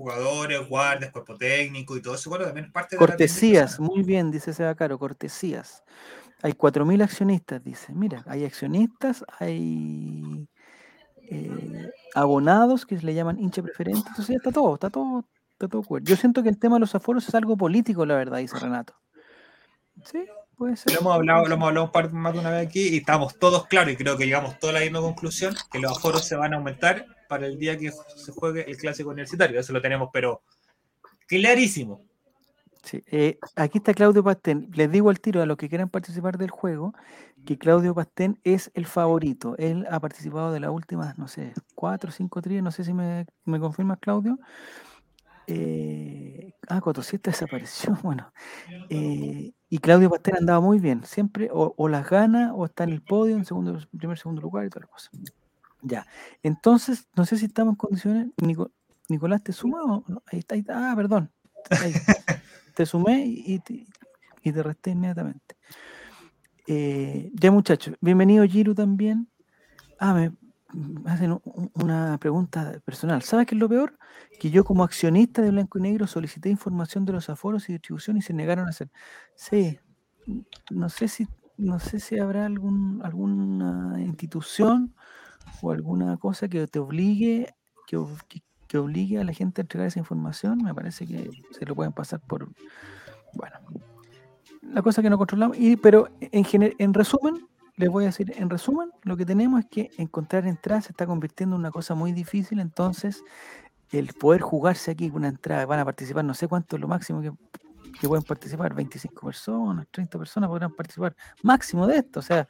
Jugadores, 0.00 0.66
guardias, 0.66 1.12
cuerpo 1.12 1.36
técnico 1.36 1.94
y 1.94 2.00
todo 2.00 2.14
eso, 2.14 2.30
bueno, 2.30 2.46
también 2.46 2.64
es 2.64 2.72
parte 2.72 2.96
de 2.96 3.02
la 3.02 3.06
Cortesías, 3.06 3.78
muy 3.78 4.02
bien, 4.02 4.30
dice 4.30 4.54
Seba 4.54 4.74
Caro, 4.74 4.98
cortesías. 4.98 5.84
Hay 6.40 6.52
4.000 6.52 7.02
accionistas, 7.02 7.62
dice. 7.62 7.92
Mira, 7.92 8.24
hay 8.26 8.46
accionistas, 8.46 9.22
hay 9.38 10.48
eh, 11.16 11.90
abonados 12.14 12.86
que 12.86 12.98
se 12.98 13.04
le 13.04 13.12
llaman 13.12 13.38
hincha 13.38 13.62
preferente. 13.62 14.08
Entonces 14.08 14.28
ya 14.28 14.36
está 14.36 14.50
todo, 14.50 14.72
está 14.72 14.88
todo, 14.88 15.26
está 15.52 15.68
todo 15.68 15.82
cubierto. 15.82 16.08
Yo 16.08 16.16
siento 16.16 16.42
que 16.42 16.48
el 16.48 16.58
tema 16.58 16.76
de 16.76 16.80
los 16.80 16.94
aforos 16.94 17.28
es 17.28 17.34
algo 17.34 17.58
político, 17.58 18.06
la 18.06 18.16
verdad, 18.16 18.38
dice 18.38 18.58
Renato. 18.58 18.94
Sí, 20.02 20.24
puede 20.56 20.78
ser. 20.78 20.94
Lo 20.94 21.00
hemos 21.00 21.14
hablado, 21.14 21.44
lo 21.44 21.56
hemos 21.56 21.68
hablado 21.68 21.84
un 21.84 21.92
par 21.92 22.10
más 22.10 22.32
de 22.32 22.38
una 22.38 22.52
vez 22.52 22.66
aquí 22.66 22.88
y 22.88 22.96
estamos 22.96 23.38
todos 23.38 23.66
claros 23.66 23.92
y 23.92 23.96
creo 23.96 24.16
que 24.16 24.24
llegamos 24.24 24.58
todos 24.58 24.74
a 24.74 24.78
la 24.78 24.80
misma 24.82 25.00
conclusión 25.00 25.54
que 25.70 25.78
los 25.78 25.94
aforos 25.94 26.24
se 26.24 26.36
van 26.36 26.54
a 26.54 26.56
aumentar 26.56 27.04
para 27.30 27.46
el 27.46 27.56
día 27.56 27.78
que 27.78 27.92
se 27.92 28.32
juegue 28.32 28.68
el 28.68 28.76
clásico 28.76 29.10
universitario. 29.10 29.60
Eso 29.60 29.72
lo 29.72 29.80
tenemos, 29.80 30.10
pero 30.12 30.42
clarísimo. 31.28 32.04
Sí, 32.82 33.04
eh, 33.06 33.38
aquí 33.54 33.78
está 33.78 33.94
Claudio 33.94 34.24
Pastén. 34.24 34.68
Les 34.74 34.90
digo 34.90 35.10
al 35.10 35.20
tiro 35.20 35.40
a 35.40 35.46
los 35.46 35.56
que 35.56 35.68
quieran 35.68 35.88
participar 35.88 36.38
del 36.38 36.50
juego 36.50 36.92
que 37.46 37.56
Claudio 37.56 37.94
Pastén 37.94 38.40
es 38.42 38.72
el 38.74 38.86
favorito. 38.86 39.54
Él 39.58 39.86
ha 39.90 40.00
participado 40.00 40.50
de 40.50 40.58
las 40.58 40.70
últimas, 40.70 41.16
no 41.18 41.28
sé, 41.28 41.52
cuatro 41.76 42.10
o 42.10 42.12
cinco 42.12 42.42
tríos. 42.42 42.64
No 42.64 42.72
sé 42.72 42.82
si 42.82 42.92
me, 42.92 43.26
me 43.44 43.60
confirmas, 43.60 43.98
Claudio. 44.00 44.38
Eh, 45.46 46.52
ah, 46.68 46.80
Cotosieta 46.80 47.30
desapareció. 47.30 47.96
Bueno, 48.02 48.32
eh, 48.88 49.52
y 49.68 49.78
Claudio 49.78 50.10
Pastén 50.10 50.36
andaba 50.36 50.60
muy 50.60 50.80
bien. 50.80 51.04
Siempre 51.04 51.48
o, 51.52 51.88
las 51.88 52.10
gana 52.10 52.54
o 52.54 52.66
está 52.66 52.82
en 52.84 52.90
el 52.90 53.02
podio, 53.02 53.36
en 53.36 53.44
segundo, 53.44 53.78
primer, 53.96 54.18
segundo 54.18 54.42
lugar 54.42 54.66
y 54.66 54.70
toda 54.70 54.86
la 54.86 54.90
cosa. 54.90 55.10
Ya. 55.82 56.06
Entonces, 56.42 57.08
no 57.16 57.24
sé 57.24 57.36
si 57.36 57.46
estamos 57.46 57.72
en 57.72 57.76
condiciones. 57.76 58.26
Nico- 58.42 58.70
Nicolás, 59.08 59.42
¿te 59.42 59.52
suma 59.52 59.82
o 59.82 60.04
no? 60.06 60.22
Ahí 60.26 60.40
está, 60.40 60.54
ahí 60.54 60.60
está. 60.60 60.92
Ah, 60.92 60.96
perdón. 60.96 61.30
Ahí. 61.70 61.92
te 62.74 62.86
sumé 62.86 63.24
y, 63.26 63.58
te, 63.60 63.86
y 64.42 64.52
te 64.52 64.62
resté 64.62 64.90
inmediatamente. 64.90 65.56
Eh, 66.66 67.30
ya 67.34 67.50
muchachos, 67.50 67.96
bienvenido 68.00 68.44
Giru 68.44 68.74
también. 68.74 69.28
Ah, 69.98 70.14
me, 70.14 70.32
hacen 71.06 71.40
una 71.74 72.18
pregunta 72.18 72.80
personal. 72.84 73.22
¿Sabes 73.22 73.46
qué 73.46 73.54
es 73.54 73.60
lo 73.60 73.68
peor? 73.68 73.98
Que 74.38 74.50
yo 74.50 74.64
como 74.64 74.84
accionista 74.84 75.42
de 75.42 75.50
Blanco 75.50 75.78
y 75.78 75.82
Negro 75.82 76.06
solicité 76.06 76.48
información 76.48 77.04
de 77.04 77.12
los 77.12 77.28
aforos 77.28 77.68
y 77.68 77.72
distribución 77.72 78.16
y 78.16 78.22
se 78.22 78.32
negaron 78.32 78.66
a 78.66 78.70
hacer. 78.70 78.90
Sí, 79.34 79.78
no 80.70 80.88
sé 80.88 81.08
si, 81.08 81.26
no 81.56 81.80
sé 81.80 82.00
si 82.00 82.18
habrá 82.18 82.46
algún, 82.46 83.00
alguna 83.02 83.96
institución 84.00 84.94
o 85.62 85.70
alguna 85.72 86.16
cosa 86.16 86.48
que 86.48 86.66
te 86.66 86.78
obligue, 86.78 87.54
que, 87.86 87.98
que 88.66 88.78
obligue 88.78 89.18
a 89.18 89.24
la 89.24 89.32
gente 89.32 89.60
a 89.60 89.62
entregar 89.64 89.88
esa 89.88 89.98
información. 89.98 90.58
Me 90.62 90.74
parece 90.74 91.06
que 91.06 91.30
se 91.50 91.66
lo 91.66 91.74
pueden 91.74 91.92
pasar 91.92 92.20
por, 92.20 92.48
bueno, 93.34 93.56
la 94.62 94.82
cosa 94.82 95.02
que 95.02 95.10
no 95.10 95.18
controlamos. 95.18 95.58
Y, 95.58 95.76
pero 95.76 96.08
en, 96.20 96.44
gener- 96.44 96.74
en 96.78 96.94
resumen, 96.94 97.46
les 97.76 97.88
voy 97.88 98.04
a 98.04 98.08
decir, 98.08 98.32
en 98.36 98.50
resumen, 98.50 98.90
lo 99.02 99.16
que 99.16 99.24
tenemos 99.26 99.60
es 99.60 99.66
que 99.66 99.90
encontrar 99.98 100.46
entradas 100.46 100.84
se 100.84 100.92
está 100.92 101.06
convirtiendo 101.06 101.56
en 101.56 101.60
una 101.60 101.70
cosa 101.70 101.94
muy 101.94 102.12
difícil. 102.12 102.60
Entonces, 102.60 103.24
el 103.90 104.12
poder 104.12 104.40
jugarse 104.42 104.90
aquí 104.92 105.08
con 105.08 105.18
una 105.20 105.28
entrada, 105.28 105.66
van 105.66 105.80
a 105.80 105.84
participar, 105.84 106.24
no 106.24 106.34
sé 106.34 106.46
cuánto 106.46 106.76
es 106.76 106.80
lo 106.82 106.86
máximo 106.88 107.20
que, 107.20 107.32
que 108.00 108.06
pueden 108.06 108.22
participar, 108.24 108.72
25 108.74 109.26
personas, 109.26 109.86
30 109.90 110.16
personas 110.18 110.48
podrán 110.48 110.72
participar, 110.72 111.16
máximo 111.42 111.86
de 111.88 111.96
esto. 111.96 112.20
O 112.20 112.22
sea, 112.22 112.46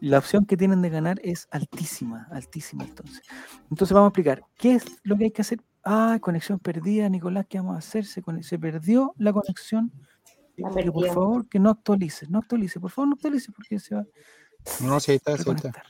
la 0.00 0.18
opción 0.18 0.44
que 0.44 0.56
tienen 0.56 0.82
de 0.82 0.90
ganar 0.90 1.20
es 1.22 1.48
altísima, 1.50 2.28
altísima 2.30 2.84
entonces. 2.84 3.22
Entonces 3.70 3.94
vamos 3.94 4.08
a 4.08 4.10
explicar 4.10 4.42
qué 4.56 4.74
es 4.74 4.84
lo 5.02 5.16
que 5.16 5.24
hay 5.24 5.30
que 5.30 5.42
hacer 5.42 5.60
Ah, 5.84 6.18
conexión 6.20 6.58
perdida, 6.58 7.10
Nicolás, 7.10 7.44
¿qué 7.46 7.58
vamos 7.58 7.74
a 7.74 7.78
hacer? 7.78 8.06
Se, 8.06 8.22
se 8.40 8.58
perdió 8.58 9.14
la 9.18 9.34
conexión. 9.34 9.92
La 10.56 10.70
Que 10.70 10.90
por 10.90 11.06
favor, 11.08 11.48
que 11.48 11.58
no 11.58 11.68
actualice, 11.68 12.26
no 12.28 12.38
actualice, 12.38 12.80
por 12.80 12.90
favor, 12.90 13.08
no 13.08 13.14
actualice 13.14 13.52
porque 13.52 13.78
se 13.78 13.94
va 13.94 14.06
No, 14.80 14.98
sí, 14.98 15.10
ahí 15.12 15.16
está, 15.16 15.36
sí, 15.36 15.42
ahí 15.46 15.56
está. 15.56 15.82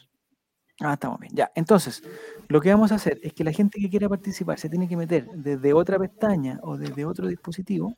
Ah, 0.81 0.95
estamos 0.95 1.21
bien. 1.21 1.33
Ya, 1.37 1.53
entonces, 1.55 2.03
lo 2.49 2.61
que 2.61 2.71
vamos 2.71 2.91
a 2.91 2.97
hacer 2.97 3.21
es 3.23 3.33
que 3.35 3.45
la 3.45 3.53
gente 3.53 3.79
que 3.79 3.89
quiera 3.89 4.09
participar 4.09 4.59
se 4.59 4.69
tiene 4.69 4.89
que 4.89 4.97
meter 4.97 5.29
desde 5.33 5.73
otra 5.73 5.97
pestaña 5.99 6.59
o 6.63 6.77
desde 6.77 7.05
otro 7.05 7.29
dispositivo 7.29 7.95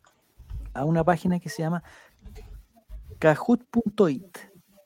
a 0.75 0.85
una 0.85 1.03
página 1.03 1.41
que 1.41 1.49
se 1.49 1.63
llama 1.63 1.83
kahoot.it. 3.19 4.37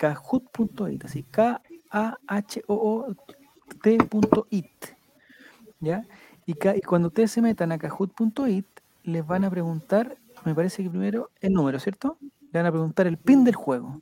Kahoot.it, 0.00 1.04
así 1.04 1.22
K-A-H-O-O-T.it. 1.24 1.84
¿Ya? 5.80 6.06
Y, 6.46 6.54
cuando 6.80 7.08
ustedes 7.08 7.32
se 7.32 7.42
metan 7.42 7.70
a 7.70 7.76
kahoot.it, 7.76 8.64
les 9.04 9.26
van 9.26 9.44
a 9.44 9.50
preguntar, 9.50 10.16
me 10.46 10.54
parece 10.54 10.82
que 10.82 10.88
primero 10.88 11.28
el 11.42 11.52
número, 11.52 11.78
¿cierto? 11.78 12.16
Le 12.22 12.60
van 12.60 12.64
a 12.64 12.70
preguntar 12.70 13.06
el 13.06 13.18
pin 13.18 13.44
del 13.44 13.56
juego. 13.56 14.00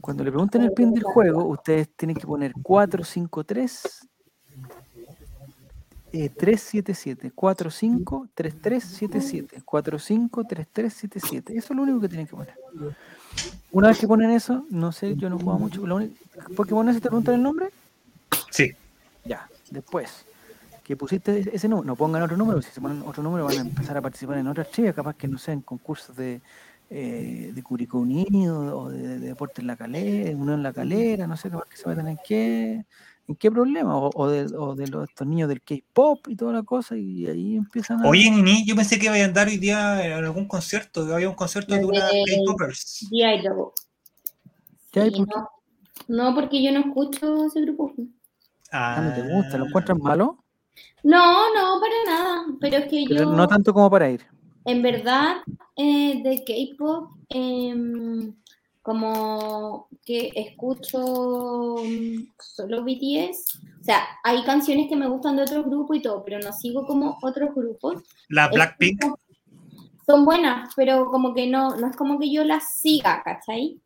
Cuando 0.00 0.24
le 0.24 0.30
pregunten 0.30 0.62
el 0.62 0.72
pin 0.72 0.94
del 0.94 1.02
juego, 1.02 1.44
ustedes 1.44 1.90
tienen 1.94 2.16
que 2.16 2.26
poner 2.26 2.54
453 2.62 4.08
eh, 6.12 6.30
377 6.30 7.30
453377 7.30 9.62
453377 9.64 11.58
Eso 11.58 11.74
es 11.74 11.76
lo 11.76 11.82
único 11.82 12.00
que 12.00 12.08
tienen 12.08 12.26
que 12.26 12.36
poner. 12.36 12.54
Una 13.72 13.88
vez 13.88 13.98
que 13.98 14.06
ponen 14.06 14.30
eso, 14.30 14.64
no 14.70 14.92
sé, 14.92 15.16
yo 15.16 15.28
no 15.28 15.38
juego 15.38 15.58
mucho. 15.58 15.86
Lo 15.86 15.96
único, 15.96 16.14
¿Por 16.56 16.66
qué 16.66 16.74
pones 16.74 16.94
te 16.96 17.00
preguntan 17.02 17.34
el 17.34 17.42
nombre? 17.42 17.68
Sí. 18.50 18.72
Ya, 19.24 19.48
después 19.70 20.24
que 20.84 20.96
pusiste 20.96 21.38
ese- 21.40 21.56
ese 21.56 21.68
número, 21.68 21.86
no 21.86 21.96
pongan 21.96 22.22
otro 22.22 22.36
número, 22.36 22.60
si 22.60 22.70
se 22.70 22.80
ponen 22.80 23.02
otro 23.06 23.22
número 23.22 23.44
van 23.46 23.56
a 23.56 23.60
empezar 23.62 23.96
a 23.96 24.02
participar 24.02 24.36
en 24.38 24.46
otras 24.48 24.70
trivias, 24.70 24.94
capaz 24.94 25.16
que 25.16 25.26
no 25.26 25.38
sean 25.38 25.62
concursos 25.62 26.14
de, 26.14 26.40
eh, 26.90 27.50
de 27.54 27.62
Curicó 27.62 27.98
Unido 27.98 28.78
o 28.78 28.90
de, 28.90 29.18
de 29.18 29.18
Deportes 29.18 29.60
en 29.60 29.66
la 29.66 29.76
Calera, 29.76 30.36
Unión 30.36 30.62
La 30.62 30.72
Calera, 30.74 31.26
no 31.26 31.36
sé, 31.38 31.48
capaz 31.50 31.66
que 31.70 31.76
se 31.78 31.88
metan 31.88 32.08
en 32.08 32.18
qué, 32.26 32.84
en 33.26 33.36
qué 33.36 33.50
problema, 33.50 33.96
o, 33.96 34.10
o 34.14 34.28
de, 34.28 34.54
o 34.56 34.74
de 34.74 34.86
los, 34.88 35.08
estos 35.08 35.26
niños 35.26 35.48
del 35.48 35.62
K-pop 35.62 36.28
y 36.28 36.36
toda 36.36 36.52
la 36.52 36.62
cosa, 36.62 36.96
y 36.96 37.26
ahí 37.26 37.56
empiezan 37.56 38.04
a. 38.04 38.08
Oye, 38.08 38.30
Nini, 38.30 38.66
yo 38.66 38.76
pensé 38.76 38.98
que 38.98 39.06
iba 39.06 39.14
a 39.16 39.24
andar 39.24 39.48
hoy 39.48 39.56
día 39.56 40.04
en 40.06 40.24
algún 40.24 40.46
concierto, 40.46 41.06
que 41.06 41.14
había 41.14 41.28
un 41.28 41.34
concierto 41.34 41.74
de 41.74 41.84
una 41.84 42.10
Eh, 42.10 42.22
K-Popers. 42.26 43.08
No. 44.94 45.48
no, 46.08 46.34
porque 46.34 46.62
yo 46.62 46.70
no 46.72 46.80
escucho 46.80 47.46
ese 47.46 47.60
grupo. 47.62 47.92
Ah, 48.70 49.00
¿no 49.02 49.14
te 49.14 49.28
gusta? 49.28 49.58
¿Lo 49.58 49.66
encuentras 49.66 49.98
malo? 49.98 50.44
No, 51.02 51.54
no, 51.54 51.80
para 51.80 51.94
nada. 52.06 52.44
Pero 52.60 52.76
es 52.78 52.84
que 52.88 53.04
Pero 53.08 53.24
yo, 53.24 53.30
no 53.30 53.46
tanto 53.46 53.72
como 53.72 53.90
para 53.90 54.10
ir. 54.10 54.24
en 54.66 54.82
verdad, 54.82 55.36
eh, 55.76 56.22
de 56.22 56.44
K-pop, 56.44 57.10
em, 57.28 58.34
como 58.84 59.88
que 60.04 60.30
escucho 60.36 61.76
mm, 61.82 62.34
solo 62.38 62.84
BTS. 62.84 63.62
O 63.80 63.82
sea, 63.82 64.04
hay 64.22 64.44
canciones 64.44 64.90
que 64.90 64.96
me 64.96 65.08
gustan 65.08 65.36
de 65.36 65.42
otros 65.44 65.64
grupos 65.64 65.96
y 65.96 66.02
todo, 66.02 66.22
pero 66.22 66.38
no 66.40 66.52
sigo 66.52 66.86
como 66.86 67.16
otros 67.22 67.54
grupos. 67.54 68.02
La 68.28 68.48
Blackpink. 68.48 69.02
Son 70.06 70.26
buenas, 70.26 70.74
pero 70.76 71.06
como 71.10 71.32
que 71.32 71.46
no, 71.46 71.76
no 71.76 71.86
es 71.86 71.96
como 71.96 72.18
que 72.18 72.30
yo 72.30 72.44
las 72.44 72.76
siga, 72.78 73.22
¿cachai? 73.24 73.80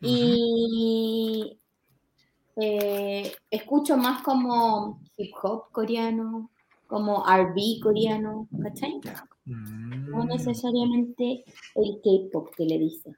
Y 0.00 1.56
eh, 2.56 3.32
escucho 3.48 3.96
más 3.96 4.22
como 4.22 5.00
hip 5.18 5.32
hop 5.40 5.70
coreano, 5.70 6.50
como 6.88 7.24
RB 7.24 7.80
coreano, 7.80 8.48
¿cachai? 8.60 9.00
No 9.44 10.24
Mm. 10.24 10.26
necesariamente 10.26 11.44
el 11.76 12.00
K-pop 12.02 12.48
que 12.56 12.64
le 12.64 12.78
dicen. 12.80 13.14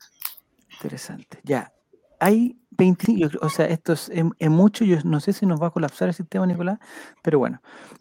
Interesante. 0.75 1.41
Ya. 1.45 1.73
Hay 2.21 2.57
25, 2.71 3.29
yo 3.29 3.39
o 3.43 3.49
sea, 3.49 3.67
esto 3.67 3.93
es, 3.93 4.09
es- 4.09 4.25
es 4.39 4.51
mucho, 4.51 4.85
yo 4.85 4.99
no 5.05 5.21
sé 5.21 5.33
si 5.33 5.47
nos 5.47 5.61
va 5.61 5.69
a 5.69 5.71
colapsar 5.71 6.09
el 6.09 6.15
sistema, 6.15 6.47
Nicolás, 6.47 6.79
pero 7.23 7.39
bueno, 7.39 7.61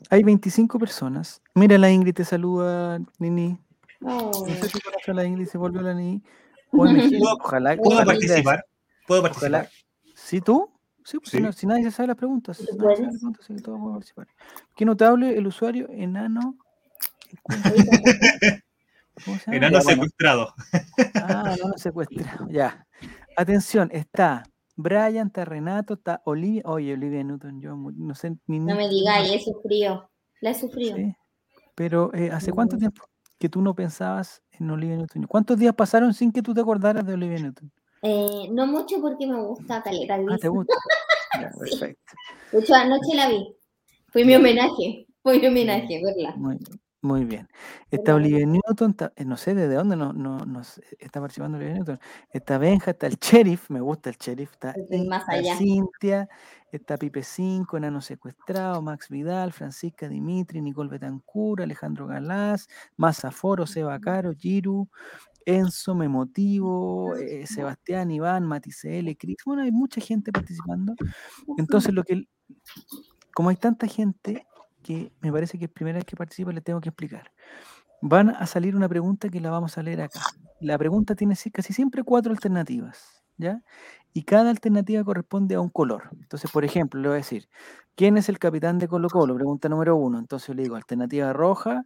hay 0.09 0.23
25 0.23 0.79
personas. 0.79 1.41
Mira, 1.55 1.77
la 1.77 1.91
Ingrid 1.91 2.13
te 2.13 2.23
saluda, 2.25 2.99
Nini. 3.19 3.59
Oh, 4.01 4.45
No 4.47 4.55
sé 4.55 4.69
si 4.69 4.79
conoce 4.81 5.11
a 5.11 5.13
la 5.13 5.25
Ingrid, 5.25 5.47
se 5.47 5.57
volvió 5.57 5.81
la 5.81 5.93
Nini. 5.93 6.21
¿Puedo- 6.71 7.35
ojalá, 7.39 7.75
¿Puedo 7.75 7.91
ojalá, 7.97 8.05
participar? 8.05 8.65
¿Puedo 9.07 9.21
ojalá. 9.21 9.59
participar? 9.63 10.13
¿Sí 10.15 10.41
tú? 10.41 10.69
Sí, 11.05 11.17
pues, 11.19 11.31
si 11.31 11.41
no- 11.41 11.51
si 11.51 11.67
nadie 11.67 11.83
se 11.85 11.91
sabe 11.91 12.07
las 12.07 12.17
preguntas. 12.17 12.57
si 12.57 12.65
¿Tú 12.67 12.77
nadie 12.77 12.95
sabe 12.95 13.07
las 13.07 13.19
puedes? 13.19 13.19
preguntas, 13.19 13.45
sí, 13.45 13.55
todos 13.61 13.79
pueden 13.79 13.93
participar. 13.95 14.27
Qué 14.75 14.85
notable 14.85 15.37
el 15.37 15.47
usuario 15.47 15.87
enano. 15.89 16.55
¿Cómo 19.23 19.37
se 19.37 19.45
llama? 19.45 19.57
Enano 19.57 19.81
secuestrado. 19.81 20.53
Ah, 21.15 21.55
no, 21.61 21.69
no 21.69 21.77
secuestrado. 21.77 22.47
Ya. 22.49 22.85
Atención, 23.35 23.89
está 23.91 24.43
Brian, 24.75 25.27
está 25.27 25.45
Renato, 25.45 25.95
está 25.95 26.21
Olivia. 26.25 26.63
Oye, 26.65 26.93
Olivia 26.93 27.23
Newton, 27.23 27.61
yo 27.61 27.75
no 27.75 28.15
sé 28.15 28.35
ni. 28.47 28.59
no 28.59 28.75
me 28.75 28.89
digáis, 28.89 29.31
he 29.31 29.39
sufrido. 29.39 30.09
La 30.41 30.51
he 30.51 30.55
sufrido. 30.55 30.97
Sí. 30.97 31.15
Pero, 31.75 32.13
eh, 32.13 32.29
¿hace 32.31 32.51
cuánto 32.51 32.77
tiempo 32.77 33.03
que 33.39 33.49
tú 33.49 33.61
no 33.61 33.73
pensabas 33.75 34.41
en 34.51 34.69
Olivia 34.69 34.95
Newton? 34.97 35.25
¿Cuántos 35.27 35.57
días 35.57 35.73
pasaron 35.75 36.13
sin 36.13 36.31
que 36.31 36.41
tú 36.41 36.53
te 36.53 36.61
acordaras 36.61 37.05
de 37.05 37.13
Olivia 37.13 37.39
Newton? 37.39 37.71
Eh, 38.01 38.49
no 38.51 38.67
mucho 38.67 38.99
porque 39.01 39.25
me 39.25 39.41
gusta 39.41 39.81
Caleta 39.81 40.15
Ah, 40.15 40.37
¿te 40.37 40.49
Gris. 40.49 40.49
gusta? 40.49 40.73
Ya, 41.41 41.51
Sí. 41.51 41.57
perfecto. 41.79 42.13
De 42.51 42.59
hecho, 42.59 42.75
anoche 42.75 43.15
la 43.15 43.27
vi. 43.29 43.55
Fue 44.11 44.23
mi 44.23 44.35
homenaje. 44.35 45.07
Fue 45.23 45.39
mi 45.39 45.47
homenaje, 45.47 45.99
verla. 46.03 46.35
Muy, 46.35 46.59
muy 47.03 47.25
bien. 47.25 47.47
Está. 47.91 48.15
Olivia 48.15 48.45
Newton, 48.45 48.91
está- 48.91 49.13
eh, 49.15 49.25
no 49.25 49.37
sé 49.37 49.53
desde 49.53 49.75
dónde 49.75 49.95
no, 49.95 50.13
no, 50.13 50.39
no 50.45 50.63
sé, 50.63 50.81
está 50.99 51.19
participando 51.19 51.57
Olivia 51.57 51.75
Newton. 51.75 51.99
Está 52.31 52.57
Benja, 52.57 52.91
está 52.91 53.07
el 53.07 53.17
sheriff, 53.17 53.69
me 53.69 53.81
gusta 53.81 54.09
el 54.09 54.15
sheriff, 54.17 54.51
está, 54.53 54.73
más 55.07 55.27
allá. 55.27 55.57
Cintia, 55.57 56.29
está 56.71 56.97
Pipe 56.97 57.21
5, 57.21 57.77
Enano 57.77 58.01
Secuestrado, 58.01 58.81
Max 58.81 59.09
Vidal, 59.09 59.51
Francisca 59.53 60.07
Dimitri, 60.07 60.61
Nicole 60.61 60.89
Betancur, 60.89 61.61
Alejandro 61.61 62.07
Galás, 62.07 62.67
Mazaforo, 62.97 63.67
Seba 63.67 63.99
Caro, 63.99 64.33
Giru, 64.33 64.89
Enzo, 65.45 65.93
Memotivo, 65.93 67.15
eh, 67.17 67.45
Sebastián, 67.47 68.11
Iván, 68.11 68.45
Maticel, 68.45 69.15
Cris. 69.17 69.37
Bueno, 69.45 69.63
hay 69.63 69.71
mucha 69.71 69.99
gente 69.99 70.31
participando. 70.31 70.95
Entonces, 71.57 71.93
lo 71.93 72.03
que, 72.03 72.27
como 73.35 73.49
hay 73.49 73.57
tanta 73.57 73.87
gente 73.87 74.47
que 74.83 75.11
me 75.21 75.31
parece 75.31 75.57
que 75.57 75.65
es 75.65 75.71
primera 75.71 75.97
vez 75.97 76.05
que 76.05 76.15
participa, 76.15 76.51
les 76.51 76.63
tengo 76.63 76.81
que 76.81 76.89
explicar. 76.89 77.31
Van 78.01 78.29
a 78.29 78.45
salir 78.47 78.75
una 78.75 78.89
pregunta 78.89 79.29
que 79.29 79.39
la 79.39 79.49
vamos 79.49 79.77
a 79.77 79.83
leer 79.83 80.01
acá. 80.01 80.19
La 80.59 80.77
pregunta 80.77 81.15
tiene 81.15 81.35
si- 81.35 81.51
casi 81.51 81.73
siempre 81.73 82.03
cuatro 82.03 82.31
alternativas, 82.31 83.23
¿ya? 83.37 83.61
Y 84.13 84.23
cada 84.23 84.49
alternativa 84.49 85.03
corresponde 85.03 85.55
a 85.55 85.61
un 85.61 85.69
color. 85.69 86.09
Entonces, 86.19 86.51
por 86.51 86.65
ejemplo, 86.65 86.99
le 87.01 87.07
voy 87.07 87.15
a 87.15 87.17
decir, 87.17 87.49
¿quién 87.95 88.17
es 88.17 88.29
el 88.29 88.39
capitán 88.39 88.77
de 88.77 88.87
Colo 88.87 89.09
Colo? 89.09 89.35
Pregunta 89.35 89.69
número 89.69 89.95
uno. 89.95 90.19
Entonces 90.19 90.55
le 90.55 90.63
digo, 90.63 90.75
alternativa 90.75 91.33
roja, 91.33 91.83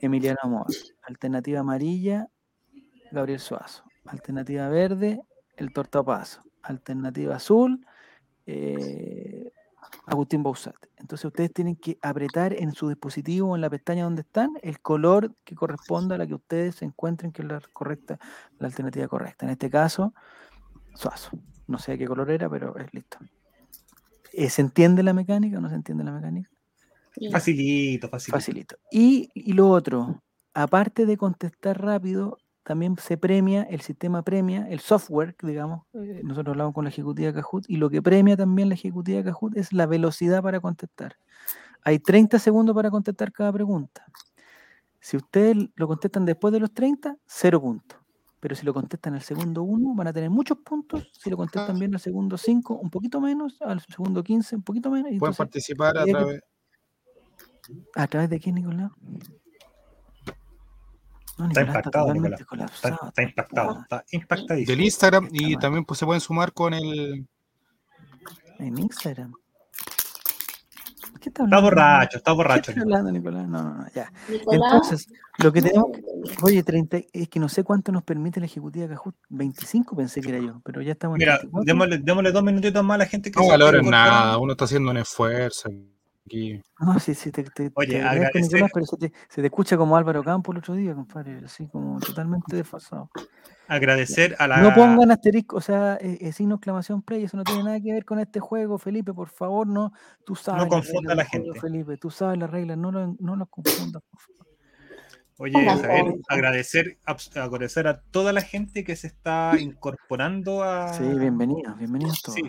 Emiliano 0.00 0.38
Amor. 0.42 0.66
Alternativa 1.02 1.60
amarilla, 1.60 2.26
Gabriel 3.12 3.40
Suazo. 3.40 3.84
Alternativa 4.06 4.68
verde, 4.68 5.20
el 5.56 5.72
Tortapazo. 5.72 6.42
Alternativa 6.62 7.36
azul, 7.36 7.84
eh, 8.46 9.52
Agustín 10.06 10.42
Bausat. 10.42 10.76
Entonces 11.00 11.24
ustedes 11.24 11.52
tienen 11.52 11.76
que 11.76 11.98
apretar 12.02 12.52
en 12.52 12.72
su 12.72 12.88
dispositivo 12.88 13.54
en 13.54 13.60
la 13.60 13.70
pestaña 13.70 14.04
donde 14.04 14.22
están 14.22 14.50
el 14.62 14.80
color 14.80 15.34
que 15.44 15.54
corresponda 15.54 16.16
a 16.16 16.18
la 16.18 16.26
que 16.26 16.34
ustedes 16.34 16.82
encuentren 16.82 17.32
que 17.32 17.42
es 17.42 17.48
la 17.48 17.60
correcta, 17.72 18.18
la 18.58 18.66
alternativa 18.66 19.06
correcta. 19.08 19.46
En 19.46 19.52
este 19.52 19.70
caso, 19.70 20.12
Suazo. 20.94 21.30
No 21.66 21.78
sé 21.78 21.98
qué 21.98 22.06
color 22.06 22.30
era, 22.30 22.48
pero 22.48 22.76
es 22.78 22.92
listo. 22.92 23.18
Eh, 24.32 24.50
¿Se 24.50 24.62
entiende 24.62 25.02
la 25.02 25.12
mecánica 25.12 25.58
o 25.58 25.60
no 25.60 25.68
se 25.68 25.76
entiende 25.76 26.02
la 26.02 26.12
mecánica? 26.12 26.50
Facilito, 27.30 28.08
facilito. 28.08 28.36
Facilito. 28.36 28.76
Y, 28.90 29.30
y 29.34 29.52
lo 29.52 29.68
otro, 29.68 30.22
aparte 30.54 31.06
de 31.06 31.16
contestar 31.16 31.80
rápido, 31.80 32.38
también 32.68 32.96
se 32.98 33.16
premia, 33.16 33.62
el 33.62 33.80
sistema 33.80 34.22
premia, 34.22 34.68
el 34.68 34.80
software, 34.80 35.34
digamos, 35.42 35.86
nosotros 36.22 36.52
hablamos 36.52 36.74
con 36.74 36.84
la 36.84 36.90
ejecutiva 36.90 37.32
Kahoot, 37.32 37.64
y 37.66 37.78
lo 37.78 37.88
que 37.88 38.02
premia 38.02 38.36
también 38.36 38.68
la 38.68 38.74
ejecutiva 38.74 39.24
Kahoot 39.24 39.56
es 39.56 39.72
la 39.72 39.86
velocidad 39.86 40.42
para 40.42 40.60
contestar. 40.60 41.16
Hay 41.82 41.98
30 41.98 42.38
segundos 42.38 42.76
para 42.76 42.90
contestar 42.90 43.32
cada 43.32 43.50
pregunta. 43.54 44.04
Si 45.00 45.16
ustedes 45.16 45.56
lo 45.76 45.88
contestan 45.88 46.26
después 46.26 46.52
de 46.52 46.60
los 46.60 46.74
30, 46.74 47.16
cero 47.24 47.62
puntos. 47.62 47.98
Pero 48.38 48.54
si 48.54 48.66
lo 48.66 48.74
contestan 48.74 49.14
al 49.14 49.22
segundo 49.22 49.62
1, 49.62 49.94
van 49.94 50.08
a 50.08 50.12
tener 50.12 50.28
muchos 50.28 50.58
puntos. 50.58 51.10
Si 51.18 51.30
lo 51.30 51.38
contestan 51.38 51.78
bien 51.78 51.94
al 51.94 52.00
segundo 52.00 52.36
5, 52.36 52.74
un 52.74 52.90
poquito 52.90 53.18
menos. 53.18 53.56
Al 53.62 53.80
segundo 53.80 54.22
15, 54.22 54.56
un 54.56 54.62
poquito 54.62 54.90
menos. 54.90 55.10
y 55.10 55.18
Pueden 55.18 55.32
entonces, 55.32 55.38
participar 55.38 55.96
a 55.96 56.04
través. 56.04 56.40
¿A 57.94 58.06
través 58.06 58.28
de 58.28 58.38
quién, 58.38 58.56
Nicolás? 58.56 58.90
No, 61.38 61.46
Está 61.48 61.60
impactado, 61.62 62.12
Nicolás. 62.12 62.40
Está, 62.40 63.22
impactado, 63.22 63.80
está 63.82 64.04
impactadísimo. 64.10 64.76
del 64.76 64.84
Instagram 64.84 65.28
y 65.30 65.56
también 65.56 65.84
pues, 65.84 65.98
se 65.98 66.04
pueden 66.06 66.20
sumar 66.20 66.52
con 66.52 66.74
el 66.74 67.26
En 68.58 68.78
Instagram. 68.78 69.32
¿Por 69.32 71.20
qué 71.20 71.20
¿Qué 71.20 71.28
está 71.30 71.44
Está 71.44 71.56
hablando? 71.56 71.62
borracho, 71.62 72.16
está 72.18 72.30
¿Qué 72.30 72.36
borracho. 72.36 72.70
está 72.72 72.82
hablando, 72.82 73.12
Nicolás? 73.12 73.48
No, 73.48 73.62
no, 73.62 73.74
no, 73.74 73.86
ya. 73.94 74.12
Nicolás. 74.28 74.72
Entonces, 74.72 75.06
lo 75.38 75.52
que 75.52 75.62
tenemos 75.62 75.86
que. 75.92 76.02
Oye, 76.42 76.62
30, 76.62 76.98
es 77.12 77.28
que 77.28 77.40
no 77.40 77.48
sé 77.48 77.62
cuánto 77.64 77.92
nos 77.92 78.02
permite 78.02 78.40
la 78.40 78.46
ejecutiva 78.46 78.88
Cajut. 78.88 79.14
25 79.28 79.96
pensé 79.96 80.20
que 80.20 80.30
era 80.30 80.38
yo, 80.40 80.60
pero 80.64 80.82
ya 80.82 80.92
estamos 80.92 81.14
en 81.16 81.18
Mira, 81.20 81.38
34. 81.38 81.64
démosle, 81.64 81.98
démosle 81.98 82.32
dos 82.32 82.42
minutitos 82.42 82.84
más 82.84 82.96
a 82.96 82.98
la 82.98 83.06
gente 83.06 83.30
que 83.30 83.40
No 83.40 83.46
valoren 83.48 83.88
nada, 83.88 84.38
uno 84.38 84.52
está 84.52 84.64
haciendo 84.64 84.90
un 84.90 84.96
esfuerzo 84.96 85.68
aquí. 86.28 86.62
No, 86.78 86.98
sí, 87.00 87.14
sí, 87.14 87.32
te, 87.32 87.42
te, 87.44 87.70
Oye, 87.74 88.02
te 88.32 88.40
Nicolás, 88.40 88.70
pero 88.72 88.86
se 88.86 88.96
te, 88.96 89.12
se 89.28 89.40
te 89.40 89.46
escucha 89.46 89.76
como 89.76 89.96
Álvaro 89.96 90.22
Campo 90.22 90.52
el 90.52 90.58
otro 90.58 90.74
día, 90.74 90.94
compadre, 90.94 91.40
así 91.44 91.66
como 91.68 91.98
totalmente 92.00 92.54
desfasado. 92.56 93.10
Agradecer 93.66 94.36
a 94.38 94.46
la. 94.46 94.58
No 94.58 94.74
pongan 94.74 95.10
asterisco, 95.10 95.56
o 95.56 95.60
sea, 95.60 95.98
eh, 96.00 96.18
eh, 96.20 96.32
signo 96.32 96.54
exclamación 96.56 97.02
play, 97.02 97.24
eso 97.24 97.36
no 97.36 97.44
tiene 97.44 97.64
nada 97.64 97.80
que 97.80 97.92
ver 97.92 98.04
con 98.04 98.18
este 98.18 98.40
juego, 98.40 98.78
Felipe, 98.78 99.12
por 99.12 99.28
favor, 99.28 99.66
no, 99.66 99.92
tú 100.24 100.34
sabes. 100.34 100.62
las 100.62 100.70
confunda 100.70 101.12
a 101.12 101.16
la 101.16 101.24
gente. 101.24 101.58
Felipe, 101.60 101.96
tú 101.96 102.10
sabes 102.10 102.38
las 102.38 102.50
reglas, 102.50 102.78
no 102.78 102.92
lo, 102.92 103.14
no 103.18 103.36
lo 103.36 103.46
confundas, 103.46 104.02
por 104.10 104.20
favor. 104.20 104.37
Oye, 105.40 105.52
Javier, 105.64 106.16
agradecer, 106.28 106.98
agradecer 107.04 107.86
a 107.86 108.00
toda 108.00 108.32
la 108.32 108.40
gente 108.40 108.82
que 108.82 108.96
se 108.96 109.06
está 109.06 109.52
incorporando 109.60 110.64
a. 110.64 110.92
Sí, 110.92 111.04
bienvenidos, 111.04 111.78
bienvenidos 111.78 112.20
todos. 112.22 112.34
Sí, 112.34 112.42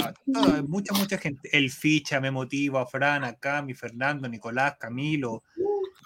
a 0.00 0.12
toda- 0.32 0.62
mucha, 0.62 0.92
mucha 0.94 1.18
gente. 1.18 1.56
El 1.56 1.70
Ficha, 1.70 2.20
me 2.20 2.32
motiva, 2.32 2.84
Fran, 2.84 3.22
a 3.22 3.34
Cami, 3.34 3.74
Fernando, 3.74 4.28
Nicolás, 4.28 4.74
Camilo, 4.80 5.44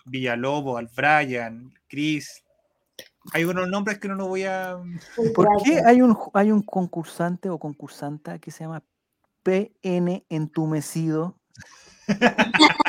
Villalobos, 0.04 0.78
al 0.78 0.90
Brian, 0.94 1.72
Chris. 1.88 2.44
Hay 3.32 3.44
unos 3.44 3.66
nombres 3.68 3.98
que 3.98 4.08
no 4.08 4.14
los 4.14 4.28
voy 4.28 4.42
a. 4.42 4.76
¿Por 5.34 5.48
qué 5.64 5.80
hay 5.86 6.02
un, 6.02 6.14
hay 6.34 6.52
un 6.52 6.60
concursante 6.60 7.48
o 7.48 7.58
concursanta 7.58 8.38
que 8.38 8.50
se 8.50 8.64
llama 8.64 8.84
PN 9.42 10.26
entumecido? 10.28 11.38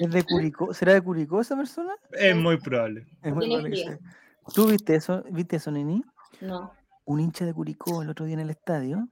¿Es 0.00 0.10
de 0.10 0.24
Curicó? 0.24 0.72
¿Será 0.74 0.94
de 0.94 1.02
Curicó 1.02 1.40
esa 1.40 1.56
persona? 1.56 1.94
Es 2.12 2.36
muy 2.36 2.56
probable. 2.58 3.06
Es 3.22 3.34
muy 3.34 3.46
Tiene 3.46 3.62
probable 3.62 3.70
que 3.70 3.84
frío. 3.84 3.98
sea. 3.98 4.54
¿Tú 4.54 4.66
viste 4.66 4.94
eso, 4.94 5.22
viste 5.30 5.56
eso, 5.56 5.70
Nini? 5.70 6.02
No, 6.40 6.72
Un 7.04 7.20
hincha 7.20 7.44
de 7.44 7.52
Curicó 7.54 8.02
el 8.02 8.08
otro 8.10 8.24
día 8.24 8.34
en 8.34 8.40
el 8.40 8.50
estadio 8.50 9.08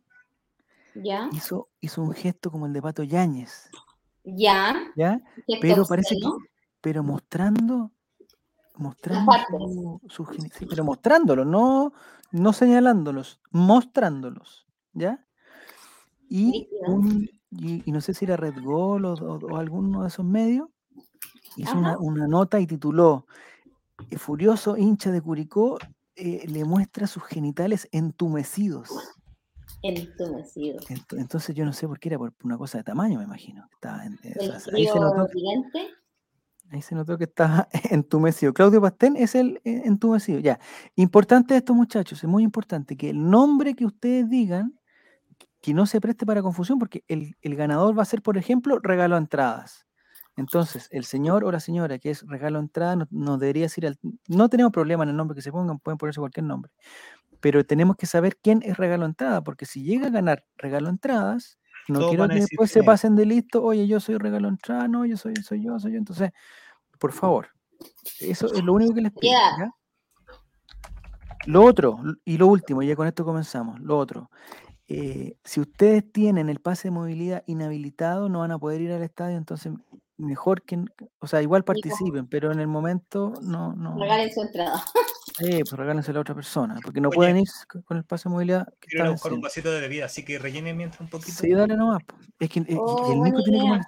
ya, 0.94 1.28
hizo, 1.32 1.68
hizo 1.80 2.02
un 2.02 2.12
gesto 2.12 2.50
como 2.50 2.66
el 2.66 2.72
de 2.72 2.82
Pato 2.82 3.02
Yáñez, 3.02 3.70
ya. 4.24 4.74
¿ya? 4.96 5.20
Pero 5.60 5.84
parece 5.86 6.16
que, 6.16 6.26
pero 6.80 7.02
mostrando, 7.04 7.92
mostrando 8.76 9.26
partes. 9.26 9.46
su, 9.48 10.00
su 10.08 10.26
sí, 10.52 10.66
pero 10.68 10.84
mostrándolo, 10.84 11.44
no, 11.44 11.92
no 12.32 12.52
señalándolos, 12.52 13.40
mostrándolos, 13.50 14.66
¿ya? 14.92 15.24
Y, 16.28 16.68
un, 16.86 17.28
y, 17.50 17.82
y 17.88 17.92
no 17.92 18.00
sé 18.00 18.14
si 18.14 18.24
era 18.24 18.36
Red 18.36 18.62
Gol 18.62 19.04
o, 19.04 19.14
o- 19.14 19.38
o 19.52 19.56
alguno 19.56 20.02
de 20.02 20.08
esos 20.08 20.24
medios, 20.24 20.68
hizo 21.56 21.76
una, 21.78 22.26
nota 22.26 22.60
y 22.60 22.66
tituló 22.66 23.26
"El 24.10 24.18
Furioso 24.18 24.76
hincha 24.76 25.10
de 25.10 25.20
Curicó 25.22 25.78
eh, 26.16 26.46
le 26.48 26.64
muestra 26.64 27.06
sus 27.06 27.22
genitales 27.24 27.88
entumecidos. 27.92 28.90
Entumecido. 29.82 30.80
Ento- 30.88 31.16
Entonces 31.18 31.54
yo 31.54 31.64
no 31.64 31.72
sé 31.72 31.86
por 31.86 31.98
qué 32.00 32.08
era 32.08 32.18
por 32.18 32.32
una 32.42 32.58
cosa 32.58 32.78
de 32.78 32.84
tamaño, 32.84 33.18
me 33.18 33.24
imagino. 33.24 33.66
Estaba 33.72 34.04
en- 34.04 34.14
eh, 34.24 34.34
o 34.38 34.42
El 34.42 34.60
sea, 34.60 34.74
ahí, 34.74 34.86
se 34.86 34.98
notó, 35.00 35.28
siguiente. 35.28 35.88
ahí 36.70 36.82
se 36.82 36.94
notó 36.94 37.16
que 37.16 37.24
estaba 37.24 37.68
entumecido. 37.90 38.52
Claudio 38.52 38.80
Pastén 38.80 39.16
es 39.16 39.34
el 39.34 39.60
eh, 39.64 39.82
entumecido. 39.84 40.40
Ya. 40.40 40.58
Importante 40.96 41.56
esto, 41.56 41.74
muchachos, 41.74 42.22
es 42.22 42.28
muy 42.28 42.42
importante 42.42 42.96
que 42.96 43.10
el 43.10 43.30
nombre 43.30 43.74
que 43.74 43.84
ustedes 43.86 44.28
digan, 44.28 44.77
que 45.60 45.74
no 45.74 45.86
se 45.86 46.00
preste 46.00 46.24
para 46.24 46.42
confusión, 46.42 46.78
porque 46.78 47.04
el, 47.08 47.36
el 47.42 47.56
ganador 47.56 47.98
va 47.98 48.02
a 48.02 48.06
ser, 48.06 48.22
por 48.22 48.36
ejemplo, 48.38 48.78
regalo 48.80 49.16
a 49.16 49.18
entradas. 49.18 49.86
Entonces, 50.36 50.88
el 50.92 51.04
señor 51.04 51.42
o 51.44 51.50
la 51.50 51.58
señora 51.58 51.98
que 51.98 52.10
es 52.10 52.22
regalo 52.26 52.58
a 52.58 52.62
entrada 52.62 52.94
no, 52.94 53.08
no 53.10 53.38
debería 53.38 53.64
decir, 53.64 53.86
al- 53.86 53.98
no 54.28 54.48
tenemos 54.48 54.72
problema 54.72 55.02
en 55.02 55.10
el 55.10 55.16
nombre 55.16 55.34
que 55.34 55.42
se 55.42 55.50
pongan, 55.50 55.80
pueden 55.80 55.98
ponerse 55.98 56.20
cualquier 56.20 56.44
nombre, 56.46 56.70
pero 57.40 57.64
tenemos 57.64 57.96
que 57.96 58.06
saber 58.06 58.36
quién 58.36 58.62
es 58.62 58.76
regalo 58.76 59.04
a 59.04 59.08
entrada, 59.08 59.42
porque 59.42 59.66
si 59.66 59.82
llega 59.82 60.06
a 60.06 60.10
ganar 60.10 60.44
regalo 60.56 60.86
a 60.86 60.90
entradas, 60.90 61.58
no 61.88 62.00
Todos 62.00 62.10
quiero 62.10 62.24
que 62.28 62.34
después 62.40 62.70
se 62.70 62.80
pasen 62.86 63.16
de 63.16 63.26
listo, 63.26 63.62
oye, 63.64 63.86
yo 63.88 63.98
soy 63.98 64.16
regalo 64.16 64.46
a 64.46 64.50
entrada, 64.50 64.86
no, 64.86 65.04
yo 65.06 65.16
soy, 65.16 65.34
soy 65.36 65.64
yo, 65.64 65.76
soy 65.80 65.92
yo. 65.92 65.98
Entonces, 65.98 66.30
por 67.00 67.10
favor, 67.12 67.48
eso 68.20 68.46
es 68.54 68.62
lo 68.62 68.74
único 68.74 68.94
que 68.94 69.00
les 69.00 69.12
pido. 69.12 69.32
¿ya? 69.58 69.70
Lo 71.46 71.64
otro, 71.64 71.98
y 72.24 72.36
lo 72.36 72.46
último, 72.46 72.82
y 72.82 72.86
ya 72.88 72.94
con 72.96 73.06
esto 73.08 73.24
comenzamos, 73.24 73.80
lo 73.80 73.96
otro. 73.98 74.30
Eh, 74.88 75.36
si 75.44 75.60
ustedes 75.60 76.10
tienen 76.12 76.48
el 76.48 76.60
pase 76.60 76.88
de 76.88 76.92
movilidad 76.92 77.42
inhabilitado, 77.46 78.28
no 78.28 78.40
van 78.40 78.52
a 78.52 78.58
poder 78.58 78.80
ir 78.80 78.92
al 78.92 79.02
estadio, 79.02 79.36
entonces 79.36 79.72
mejor 80.16 80.62
que, 80.62 80.82
o 81.20 81.26
sea, 81.28 81.42
igual 81.42 81.62
participen, 81.64 82.26
pero 82.26 82.50
en 82.50 82.58
el 82.58 82.66
momento 82.66 83.34
no, 83.42 83.74
no, 83.74 83.96
Regalen 83.98 84.32
su 84.32 84.42
entrada. 84.42 84.82
eh, 85.40 85.60
pues 85.60 85.72
regálenselo 85.72 86.18
a 86.18 86.22
otra 86.22 86.34
persona, 86.34 86.80
porque 86.82 87.00
no 87.00 87.10
Oye, 87.10 87.16
pueden 87.16 87.36
ir 87.38 87.48
con 87.84 87.96
el 87.98 88.04
pase 88.04 88.28
de 88.28 88.32
movilidad 88.32 88.66
que 88.80 88.88
Quiero 88.88 89.12
buscar 89.12 89.32
un 89.32 89.40
vasito 89.42 89.70
de 89.70 89.80
bebida, 89.80 90.06
así 90.06 90.24
que 90.24 90.38
rellenen 90.38 90.76
mientras 90.76 91.00
un 91.02 91.08
poquito. 91.08 91.30
Sí, 91.32 91.52
dale 91.52 91.76
nomás. 91.76 92.02
Es 92.40 92.48
que 92.50 92.60
eh, 92.60 92.76
Oh, 92.76 93.12
el 93.12 93.20
Nico 93.22 93.42
tiene 93.44 93.58
que 93.58 93.64
idea. 93.64 93.72
poner- 93.74 93.86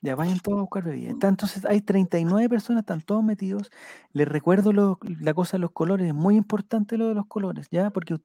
Ya 0.00 0.14
vayan 0.14 0.38
todos 0.38 0.58
a 0.58 0.60
buscar 0.62 0.84
bebida. 0.84 1.10
Está, 1.10 1.26
entonces 1.28 1.64
hay 1.64 1.80
39 1.80 2.48
personas, 2.48 2.82
están 2.82 3.00
todos 3.00 3.24
metidos. 3.24 3.70
Les 4.12 4.28
recuerdo 4.28 4.72
la 4.72 5.34
cosa 5.34 5.56
de 5.56 5.60
los 5.60 5.72
colores, 5.72 6.06
es 6.06 6.14
muy 6.14 6.36
importante 6.36 6.96
lo 6.96 7.08
de 7.08 7.14
los 7.14 7.26
colores, 7.26 7.66
¿ya? 7.70 7.90
Porque 7.90 8.16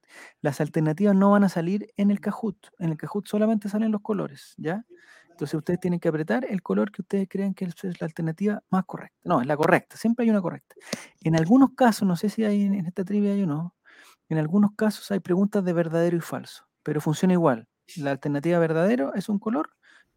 las 0.42 0.62
alternativas 0.62 1.16
no 1.16 1.32
van 1.32 1.44
a 1.44 1.50
salir 1.50 1.88
en 1.98 2.12
el 2.12 2.20
Kahoot. 2.20 2.58
En 2.78 2.92
el 2.92 2.98
Kahoot 2.98 3.28
solamente 3.28 3.70
salen 3.70 3.92
los 3.92 4.02
colores, 4.02 4.54
¿ya? 4.58 4.86
Entonces 5.32 5.56
ustedes 5.56 5.80
tienen 5.80 6.00
que 6.00 6.10
apretar 6.10 6.46
el 6.48 6.62
color 6.62 6.92
que 6.92 7.02
ustedes 7.02 7.28
crean 7.28 7.56
que 7.56 7.66
es 7.66 7.74
la 8.00 8.06
alternativa 8.06 8.62
más 8.70 8.86
correcta. 8.86 9.18
No, 9.24 9.42
es 9.42 9.48
la 9.48 9.58
correcta, 9.58 9.98
siempre 9.98 10.26
hay 10.26 10.30
una 10.30 10.42
correcta. 10.42 10.76
En 11.22 11.36
algunos 11.36 11.72
casos, 11.76 12.08
no 12.08 12.16
sé 12.16 12.30
si 12.30 12.46
hay 12.46 12.64
en 12.64 12.76
en 12.76 12.86
esta 12.86 13.04
trivia 13.04 13.34
hay 13.34 13.42
o 13.42 13.48
no, 13.48 13.76
en 14.30 14.38
algunos 14.38 14.72
casos 14.76 15.10
hay 15.12 15.20
preguntas 15.20 15.64
de 15.66 15.74
verdadero 15.74 16.18
y 16.18 16.22
falso, 16.22 16.66
pero 16.84 17.02
funciona 17.02 17.34
igual. 17.34 17.68
La 17.98 18.12
alternativa 18.12 18.60
verdadero 18.60 19.14
es 19.16 19.28
un 19.28 19.40
color 19.40 19.72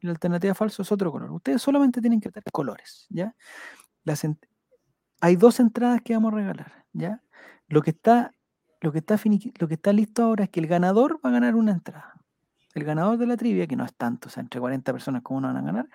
la 0.07 0.13
alternativa 0.13 0.55
falso 0.55 0.83
es 0.83 0.93
otro 0.93 1.13
color. 1.13 1.31
Ustedes 1.33 1.63
solamente 1.63 2.01
tienen 2.01 2.21
que 2.21 2.31
tener 2.31 2.51
colores, 2.53 3.07
¿ya? 3.11 3.35
Hay 5.21 5.37
dos 5.37 5.61
entradas 5.61 6.01
que 6.03 6.15
vamos 6.15 6.33
a 6.33 6.37
regalar, 6.37 6.85
¿ya? 6.93 7.23
Lo 7.69 7.83
que 7.83 7.91
está 7.91 8.33
lo 8.81 8.93
que 8.93 9.75
está 9.75 9.93
listo 9.93 10.23
ahora 10.23 10.45
es 10.45 10.51
que 10.51 10.61
el 10.61 10.67
ganador 10.67 11.19
va 11.25 11.31
a 11.31 11.33
ganar 11.33 11.57
una 11.57 11.73
entrada. 11.73 12.15
El 12.75 12.85
ganador 12.85 13.19
de 13.19 13.27
la 13.27 13.37
trivia, 13.37 13.67
que 13.67 13.75
no 13.75 13.85
es 13.85 13.95
tanto, 13.95 14.29
o 14.29 14.31
sea, 14.31 14.43
entre 14.43 14.61
40 14.61 14.93
personas 14.93 15.23
como 15.23 15.41
no 15.41 15.49
van 15.49 15.57
a 15.57 15.63
ganar, 15.63 15.89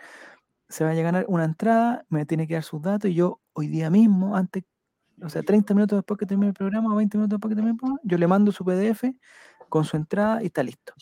se 0.68 0.84
va 0.84 0.92
a 0.92 0.94
ganar 0.96 1.26
una 1.28 1.46
entrada, 1.46 2.06
me 2.10 2.26
tiene 2.26 2.48
que 2.48 2.56
dar 2.56 2.64
sus 2.64 2.82
datos 2.82 3.10
y 3.10 3.14
yo 3.14 3.40
hoy 3.54 3.68
día 3.68 3.90
mismo, 3.90 4.36
antes, 4.36 4.64
o 5.22 5.30
sea, 5.30 5.44
30 5.44 5.74
minutos 5.74 6.00
después 6.00 6.18
que 6.18 6.26
termine 6.26 6.50
el 6.50 6.54
programa 6.54 6.94
o 6.94 6.98
20 6.98 7.18
minutos 7.18 7.38
después 7.38 7.52
que 7.52 7.56
termine 7.56 7.74
el 7.74 7.78
programa, 7.78 8.00
yo 8.04 8.18
le 8.18 8.28
mando 8.28 8.52
su 8.52 8.66
PDF 8.66 9.04
con 9.70 9.86
su 9.86 9.96
entrada 9.96 10.42
y 10.42 10.48
está 10.48 10.64
listo. 10.64 10.94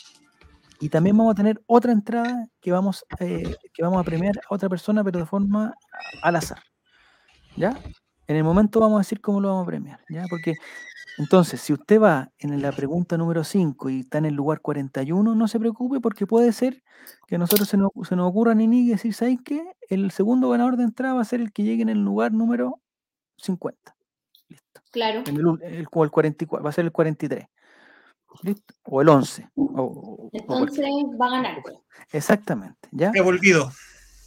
Y 0.80 0.90
también 0.90 1.18
vamos 1.18 1.34
a 1.34 1.36
tener 1.36 1.62
otra 1.68 1.92
entrada 1.92 2.48
que 2.62 2.72
vamos, 2.72 3.06
eh, 3.20 3.56
que 3.74 3.84
vamos 3.84 4.00
a 4.00 4.04
premiar 4.04 4.38
a 4.50 4.54
otra 4.54 4.70
persona, 4.70 5.04
pero 5.04 5.20
de 5.20 5.26
forma 5.26 5.74
al 6.22 6.36
azar. 6.36 6.60
¿Ya? 7.56 7.78
En 8.28 8.36
el 8.38 8.44
momento 8.44 8.80
vamos 8.80 8.98
a 8.98 9.00
decir 9.00 9.20
cómo 9.22 9.42
lo 9.42 9.50
vamos 9.50 9.64
a 9.64 9.68
premiar. 9.68 10.00
¿Ya? 10.10 10.26
Porque 10.30 10.54
entonces, 11.18 11.60
si 11.60 11.74
usted 11.74 12.00
va 12.00 12.32
en 12.38 12.62
la 12.62 12.72
pregunta 12.72 13.18
número 13.18 13.44
5 13.44 13.90
y 13.90 14.00
está 14.02 14.20
en 14.20 14.26
el 14.26 14.36
lugar 14.36 14.62
41, 14.62 15.36
no 15.36 15.48
se 15.50 15.60
preocupe 15.60 16.00
porque 16.00 16.26
puede 16.26 16.54
ser 16.54 16.82
que 17.28 17.36
a 17.36 17.38
nosotros 17.40 17.68
se 17.68 17.76
nos, 17.76 17.90
se 18.08 18.16
nos 18.16 18.30
ocurra 18.30 18.56
ni 18.56 18.68
ni 18.68 18.88
decir, 18.88 19.14
¿sabes 19.14 19.40
qué? 19.44 19.62
El 19.90 20.12
segundo 20.12 20.50
ganador 20.50 20.78
de 20.78 20.84
entrada 20.84 21.16
va 21.16 21.22
a 21.22 21.26
ser 21.26 21.42
el 21.42 21.52
que 21.52 21.64
llegue 21.64 21.82
en 21.82 21.90
el 21.90 22.02
lugar 22.06 22.32
número 22.32 22.80
50. 23.38 23.96
Listo. 24.48 24.82
Claro. 24.92 25.24
En 25.28 25.36
el, 25.36 25.46
el- 25.62 25.74
el 25.80 25.90
44, 25.90 26.64
va 26.64 26.70
a 26.70 26.74
ser 26.74 26.86
el 26.86 26.92
43. 26.94 27.48
¿Listo? 28.44 28.74
O 28.86 29.02
el 29.02 29.10
11. 29.10 29.50
o- 29.56 29.64
o- 29.64 30.26
o 30.26 30.30
Entonces 30.34 30.86
va 31.20 31.28
a 31.28 31.30
ganar. 31.32 31.62
cualquier- 31.62 31.84
Exactamente. 32.12 32.88
¿Ya? 32.92 33.12
He 33.14 33.22
volvido. 33.22 33.72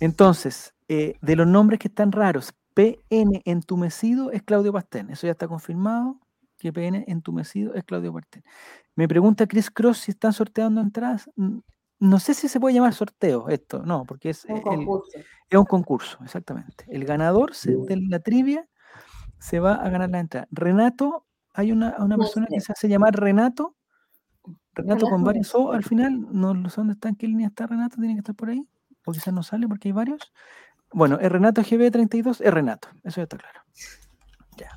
Entonces, 0.00 0.74
eh, 0.88 1.14
de 1.20 1.36
los 1.36 1.46
nombres 1.46 1.78
que 1.78 1.88
están 1.88 2.12
raros, 2.12 2.52
PN 2.74 3.42
entumecido 3.44 4.30
es 4.32 4.42
Claudio 4.42 4.72
Pastén. 4.72 5.10
Eso 5.10 5.26
ya 5.26 5.32
está 5.32 5.46
confirmado, 5.48 6.18
que 6.58 6.72
PN 6.72 7.04
entumecido 7.08 7.74
es 7.74 7.84
Claudio 7.84 8.12
Pastén. 8.12 8.42
Me 8.96 9.06
pregunta 9.08 9.46
Chris 9.46 9.70
Cross 9.70 9.98
si 9.98 10.10
están 10.12 10.32
sorteando 10.32 10.80
entradas. 10.80 11.30
No 11.98 12.18
sé 12.18 12.34
si 12.34 12.48
se 12.48 12.58
puede 12.58 12.74
llamar 12.74 12.94
sorteo 12.94 13.48
esto, 13.48 13.82
no, 13.84 14.04
porque 14.04 14.30
es, 14.30 14.44
Un 14.46 14.56
el- 14.56 14.62
concurso. 14.62 15.18
es 15.48 15.58
un 15.58 15.64
concurso, 15.66 16.18
exactamente. 16.24 16.84
El 16.88 17.04
ganador 17.04 17.54
se- 17.54 17.76
de 17.76 17.96
la 18.08 18.18
trivia 18.18 18.66
se 19.38 19.60
va 19.60 19.74
a 19.74 19.88
ganar 19.88 20.10
la 20.10 20.18
entrada. 20.20 20.48
Renato, 20.50 21.26
hay 21.54 21.70
una, 21.72 21.94
una 21.98 22.16
persona 22.16 22.46
que 22.50 22.60
se 22.60 22.72
hace 22.72 22.88
llamar 22.88 23.14
Renato. 23.14 23.76
Renato 24.74 25.06
con 25.06 25.22
varios 25.24 25.54
O 25.54 25.72
al 25.72 25.84
final, 25.84 26.26
no 26.32 26.54
lo 26.54 26.68
sé 26.70 26.76
dónde 26.76 26.94
está, 26.94 27.08
en 27.08 27.16
qué 27.16 27.26
línea 27.26 27.48
está 27.48 27.66
Renato, 27.66 27.96
tiene 27.96 28.14
que 28.14 28.20
estar 28.20 28.34
por 28.34 28.48
ahí, 28.50 28.66
o 29.04 29.12
quizás 29.12 29.32
no 29.34 29.42
sale 29.42 29.68
porque 29.68 29.88
hay 29.88 29.92
varios. 29.92 30.32
Bueno, 30.92 31.18
es 31.20 31.30
Renato 31.30 31.62
GB32, 31.62 32.40
es 32.40 32.54
Renato, 32.54 32.88
eso 33.04 33.16
ya 33.16 33.22
está 33.24 33.36
claro. 33.38 33.60
Ya. 34.56 34.70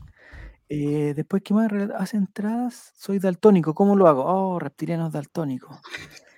Eh, 0.70 1.14
después, 1.16 1.44
¿qué 1.44 1.54
más? 1.54 1.72
Hace 1.98 2.18
entradas, 2.18 2.94
soy 2.96 3.20
daltónico, 3.20 3.74
¿cómo 3.74 3.96
lo 3.96 4.08
hago? 4.08 4.24
Oh, 4.26 4.60
reptilianos 4.60 5.12
daltónicos. 5.12 5.78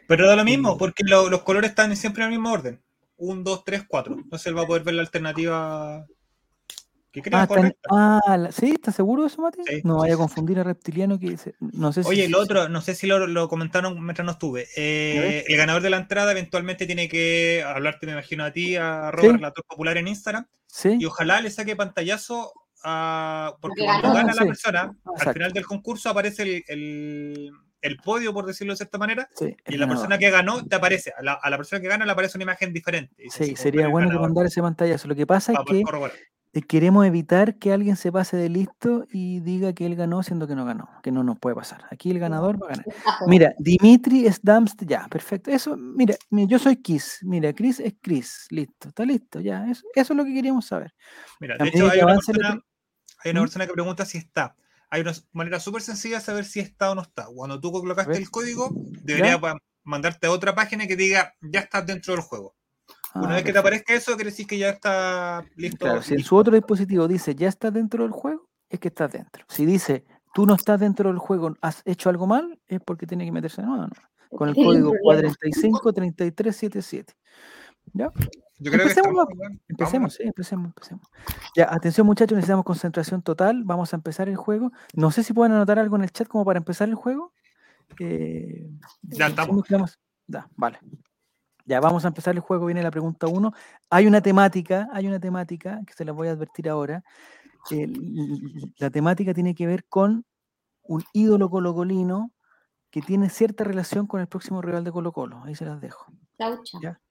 Pero 0.08 0.28
da 0.28 0.36
lo 0.36 0.44
mismo, 0.44 0.78
porque 0.78 1.04
lo- 1.06 1.30
los 1.30 1.44
colores 1.44 1.70
están 1.72 1.96
siempre 1.96 2.24
en 2.24 2.32
el 2.32 2.38
mismo 2.40 2.52
orden. 2.54 2.82
1, 3.18 3.42
2, 3.44 3.64
3, 3.66 3.84
4. 3.88 4.16
Entonces 4.16 4.48
él 4.48 4.58
va 4.58 4.62
a 4.64 4.68
poder 4.68 4.84
ver 4.84 4.94
la 4.96 5.02
alternativa 5.02 6.06
que 7.22 7.30
Ah, 7.34 8.20
ah, 8.26 8.38
la- 8.38 8.52
¿sí? 8.52 8.72
¿Estás 8.72 8.96
seguro 8.96 9.24
de 9.24 9.28
eso, 9.28 9.42
Mati? 9.42 9.60
Sí, 9.66 9.82
no 9.84 9.96
sí, 9.96 10.00
vaya 10.02 10.14
a 10.14 10.18
sí. 10.18 10.22
confundir 10.22 10.60
a 10.60 10.64
reptiliano 10.64 11.20
que 11.20 11.38
se- 11.38 11.56
no 11.60 11.92
sé 11.94 12.04
si. 12.04 12.10
Oye, 12.10 12.30
lo 12.30 12.40
otro, 12.40 12.70
no 12.70 12.82
sé 12.82 12.96
si 12.96 13.08
lo, 13.08 13.28
lo 13.28 13.48
comentaron 13.50 14.04
mientras 14.04 14.26
no 14.26 14.32
estuve. 14.34 14.68
Eh, 14.76 15.46
el 15.48 15.58
ganador 15.58 15.82
de 15.82 15.90
la 15.90 15.98
entrada 15.98 16.32
eventualmente 16.32 16.86
tiene 16.86 17.08
que 17.10 17.64
hablarte, 17.66 18.06
me 18.06 18.14
imagino, 18.14 18.44
a 18.46 18.52
ti, 18.52 18.76
a 18.76 19.12
Robert, 19.12 19.32
Sí. 19.32 19.38
Relator 19.38 19.66
Popular 19.66 19.98
en 19.98 20.08
Instagram, 20.08 20.46
Sí. 20.68 20.98
y 21.00 21.06
ojalá 21.06 21.42
le 21.42 21.50
saque 21.52 21.76
pantallazo 21.76 22.54
a. 22.84 23.56
Porque 23.62 23.84
cuando 23.84 24.14
gana 24.14 24.34
la 24.34 24.42
sí. 24.42 24.48
persona, 24.48 24.92
al 25.20 25.34
final 25.34 25.52
del 25.54 25.66
concurso 25.66 26.10
aparece 26.10 26.44
el, 26.44 26.64
el- 26.68 27.52
el 27.80 27.98
podio, 27.98 28.34
por 28.34 28.46
decirlo 28.48 28.74
de 28.74 28.78
cierta 28.78 28.98
manera, 28.98 29.30
sí, 29.36 29.56
y 29.68 29.76
el 29.76 29.80
la 29.80 29.88
persona 29.88 30.18
que 30.18 30.32
ganó 30.32 30.66
te 30.66 30.76
aparece. 30.76 31.14
A 31.16 31.22
la, 31.22 31.34
a 31.34 31.50
la 31.50 31.58
persona 31.58 31.80
que 31.80 31.88
gana 31.88 32.06
le 32.06 32.12
aparece 32.12 32.36
una 32.38 32.44
imagen 32.44 32.74
diferente. 32.74 33.24
Sí, 33.30 33.56
sería 33.56 33.88
bueno 33.88 34.08
que 34.08 34.14
ganador, 34.16 34.30
mandar 34.30 34.46
ese 34.48 34.62
pantallazo. 34.64 35.08
Lo 35.08 35.16
que 35.16 35.28
pasa 35.28 35.52
es 35.52 35.60
poder 35.60 35.76
que 35.78 35.84
corroborar. 35.84 36.18
Eh, 36.58 36.62
queremos 36.62 37.06
evitar 37.06 37.58
que 37.58 37.72
alguien 37.72 37.96
se 37.96 38.12
pase 38.12 38.36
de 38.38 38.50
listo 38.50 39.06
y 39.12 39.40
diga 39.42 39.74
que 39.74 39.86
él 39.86 39.96
ganó 39.96 40.24
siendo 40.24 40.48
que 40.48 40.56
no 40.56 40.66
ganó, 40.66 40.90
que 41.04 41.12
no 41.12 41.24
nos 41.24 41.38
puede 41.40 41.56
pasar. 41.56 41.86
Aquí 41.92 42.12
el 42.12 42.20
ganador 42.20 42.62
va 42.62 42.68
a 42.68 42.70
ganar. 42.70 42.86
Mira, 43.28 43.54
Dimitri 43.60 44.32
Sdamst, 44.32 44.84
ya, 44.86 45.08
perfecto. 45.10 45.52
Eso, 45.52 45.78
mira, 45.78 46.16
mira, 46.30 46.48
yo 46.50 46.60
soy 46.60 46.78
Kiss. 46.78 47.20
Mira, 47.24 47.54
Chris 47.54 47.80
es 47.80 47.96
Chris. 48.02 48.48
Listo, 48.50 48.90
está 48.90 49.06
listo, 49.06 49.40
ya. 49.40 49.70
Eso, 49.70 49.84
eso 49.96 50.14
es 50.14 50.18
lo 50.18 50.26
que 50.26 50.34
queríamos 50.34 50.66
saber. 50.66 50.94
Mira, 51.40 51.56
de 51.58 51.70
hecho, 51.70 51.86
hay 51.92 52.00
que 52.00 52.06
una, 52.06 52.16
persona, 52.16 52.62
hay 53.24 53.32
una 53.32 53.42
persona 53.42 53.68
que 53.68 53.74
pregunta 53.74 54.06
si 54.06 54.18
está. 54.18 54.56
Hay 54.90 55.02
una 55.02 55.14
manera 55.34 55.60
súper 55.60 55.82
sencilla 55.82 56.18
de 56.20 56.24
saber 56.26 56.46
si 56.46 56.60
está 56.60 56.92
o 56.92 56.96
no 56.96 57.02
está. 57.02 57.28
Cuando 57.34 57.60
tú 57.60 57.72
colocaste 57.72 58.12
el 58.18 58.30
código, 58.32 58.70
debería 59.04 59.40
pa- 59.40 59.58
mandarte 59.84 60.28
a 60.28 60.32
otra 60.32 60.56
página 60.56 60.88
que 60.88 60.96
diga 60.96 61.34
ya 61.42 61.60
estás 61.62 61.86
dentro 61.86 62.14
del 62.14 62.22
juego. 62.22 62.56
Una 63.20 63.32
Ah, 63.32 63.36
vez 63.36 63.44
que 63.44 63.52
te 63.52 63.54
perfecto. 63.54 63.60
aparezca 63.60 63.94
eso, 63.94 64.16
quiere 64.16 64.30
decir 64.32 64.48
que 64.48 64.58
ya 64.58 64.70
está 64.70 65.46
listo. 65.56 65.86
Claro, 65.86 66.02
si 66.02 66.14
en 66.16 66.22
su 66.24 66.36
otro 66.36 66.54
dispositivo 66.56 67.08
dice 67.08 67.36
ya 67.36 67.48
estás 67.50 67.74
dentro 67.74 68.04
del 68.04 68.12
juego, 68.12 68.48
es 68.70 68.80
que 68.80 68.88
estás 68.90 69.12
dentro. 69.12 69.44
Si 69.48 69.66
dice 69.66 70.06
tú 70.34 70.46
no 70.46 70.54
estás 70.56 70.80
dentro 70.80 71.10
del 71.10 71.18
juego, 71.20 71.56
has 71.62 71.82
hecho 71.86 72.10
algo 72.10 72.28
mal, 72.28 72.60
es 72.68 72.80
porque 72.82 73.08
tiene 73.08 73.26
que 73.26 73.32
meterse 73.32 73.62
de 73.62 73.68
nuevo. 73.68 73.88
¿no? 73.88 74.38
Con 74.38 74.50
el 74.50 74.56
código 74.56 74.92
problema. 74.92 75.34
453377. 75.42 77.14
¿Ya? 77.94 78.12
Yo 78.60 78.72
creo 78.72 78.86
que 78.86 78.90
empecemos, 78.92 79.08
estamos, 79.12 79.28
weón. 79.38 79.62
Empecemos, 79.68 80.14
sí, 80.16 80.24
empecemos, 80.24 80.66
empecemos. 80.68 81.08
Ya, 81.56 81.68
atención 81.74 82.06
muchachos, 82.08 82.36
necesitamos 82.36 82.66
concentración 82.66 83.22
total. 83.22 83.64
Vamos 83.64 83.94
a 83.94 83.96
empezar 83.96 84.30
el 84.30 84.36
juego. 84.36 84.72
No 84.94 85.12
sé 85.12 85.24
si 85.24 85.34
pueden 85.34 85.54
anotar 85.54 85.80
algo 85.80 85.96
en 85.96 86.04
el 86.04 86.12
chat 86.12 86.28
como 86.28 86.44
para 86.44 86.58
empezar 86.58 86.90
el 86.90 86.96
juego. 86.96 87.34
Eh, 88.00 88.68
Ya 89.04 89.28
estamos. 89.28 89.64
que 89.64 89.78
Ya, 90.28 90.50
vale. 90.56 90.80
Ya 91.68 91.80
vamos 91.82 92.06
a 92.06 92.08
empezar 92.08 92.34
el 92.34 92.40
juego. 92.40 92.66
Viene 92.66 92.82
la 92.82 92.90
pregunta 92.92 93.28
1. 93.28 93.52
Hay 93.90 94.08
una 94.08 94.22
temática, 94.22 94.88
hay 94.94 95.06
una 95.06 95.20
temática 95.20 95.82
que 95.86 95.94
se 95.94 96.06
la 96.06 96.14
voy 96.14 96.30
a 96.30 96.32
advertir 96.32 96.70
ahora. 96.70 97.04
El- 97.70 98.74
la 98.80 98.90
temática 98.90 99.34
tiene 99.34 99.54
que 99.54 99.68
ver 99.68 99.86
con 99.86 100.26
un 100.84 101.04
ídolo 101.12 101.50
colocolino 101.50 102.32
que 102.90 103.02
tiene 103.02 103.30
cierta 103.30 103.66
relación 103.66 104.08
con 104.08 104.22
el 104.22 104.28
próximo 104.28 104.62
rival 104.62 104.86
de 104.86 104.92
Colo 104.94 105.12
Colo. 105.12 105.44
Ahí 105.44 105.56
se 105.56 105.66
las 105.66 105.82
dejo. 105.82 106.06
Ya. 106.82 107.02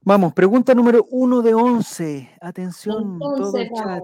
Vamos, 0.00 0.34
pregunta 0.34 0.74
número 0.74 1.06
uno 1.10 1.40
de 1.40 1.54
11. 1.54 2.30
Atención, 2.40 3.18
todo 3.20 3.56
el 3.58 3.70
chat. 3.70 4.02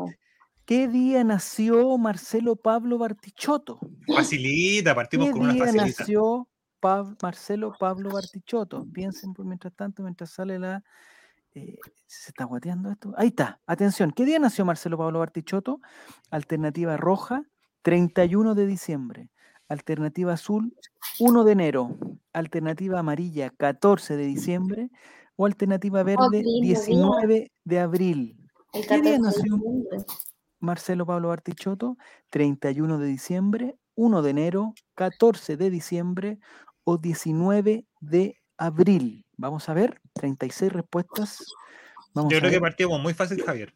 ¿Qué 0.65 0.87
día 0.87 1.25
nació 1.25 1.99
Marcelo 1.99 2.55
Pablo 2.55 2.97
Bartichotto? 2.99 3.81
Facilita, 4.15 4.95
partimos 4.95 5.27
¿Qué 5.27 5.33
con 5.33 5.43
una 5.43 5.53
día 5.55 5.65
facilita. 5.65 5.87
nació 6.03 6.49
Pab- 6.83 7.17
Marcelo 7.23 7.73
Pablo 7.79 8.11
Bartichotto? 8.11 8.85
Piensen 8.93 9.33
por 9.33 9.47
mientras 9.47 9.73
tanto, 9.75 10.03
mientras 10.03 10.31
sale 10.31 10.59
la... 10.59 10.83
eh, 11.55 11.79
¿Se 12.07 12.31
está 12.31 12.45
guateando 12.45 12.91
esto? 12.91 13.15
Ahí 13.17 13.29
está, 13.29 13.61
atención. 13.67 14.11
¿Qué 14.11 14.25
día 14.25 14.39
nació 14.41 14.65
Marcelo 14.65 14.99
Pablo 14.99 15.21
Bartichotto? 15.21 15.81
Alternativa 16.31 16.97
roja, 16.97 17.45
31 17.83 18.55
de 18.57 18.67
diciembre. 18.67 19.31
Alternativa 19.69 20.33
azul, 20.35 20.77
1 21.21 21.45
de 21.45 21.53
enero. 21.53 21.97
Alternativa 22.33 22.99
amarilla, 22.99 23.51
14 23.51 24.17
de 24.17 24.27
diciembre. 24.27 24.91
O 25.37 25.47
alternativa 25.47 26.03
verde, 26.03 26.43
lindo 26.43 26.61
día. 26.61 26.75
19 26.79 27.53
de 27.65 27.81
abril. 27.81 28.37
¿Qué 28.73 28.81
día 28.81 28.89
14 28.89 29.11
de 29.13 29.19
nació? 29.19 29.59
Marcelo 30.61 31.07
Pablo 31.07 31.29
Bartichotto, 31.29 31.97
31 32.31 32.99
de 32.99 33.07
diciembre, 33.07 33.77
1 33.95 34.23
de 34.23 34.31
enero, 34.31 34.75
14 34.95 35.57
de 35.57 35.71
diciembre 35.71 36.39
o 36.85 36.99
19 36.99 37.87
de 38.01 38.37
abril. 38.57 39.27
Vamos 39.37 39.69
a 39.69 39.75
ver, 39.75 40.01
36 40.15 40.73
respuestas. 40.73 41.45
Vamos 42.15 42.33
Yo 42.33 42.39
creo 42.39 42.51
que 42.51 42.61
partimos 42.61 43.01
muy 43.01 43.15
fácil, 43.15 43.43
Javier. 43.43 43.75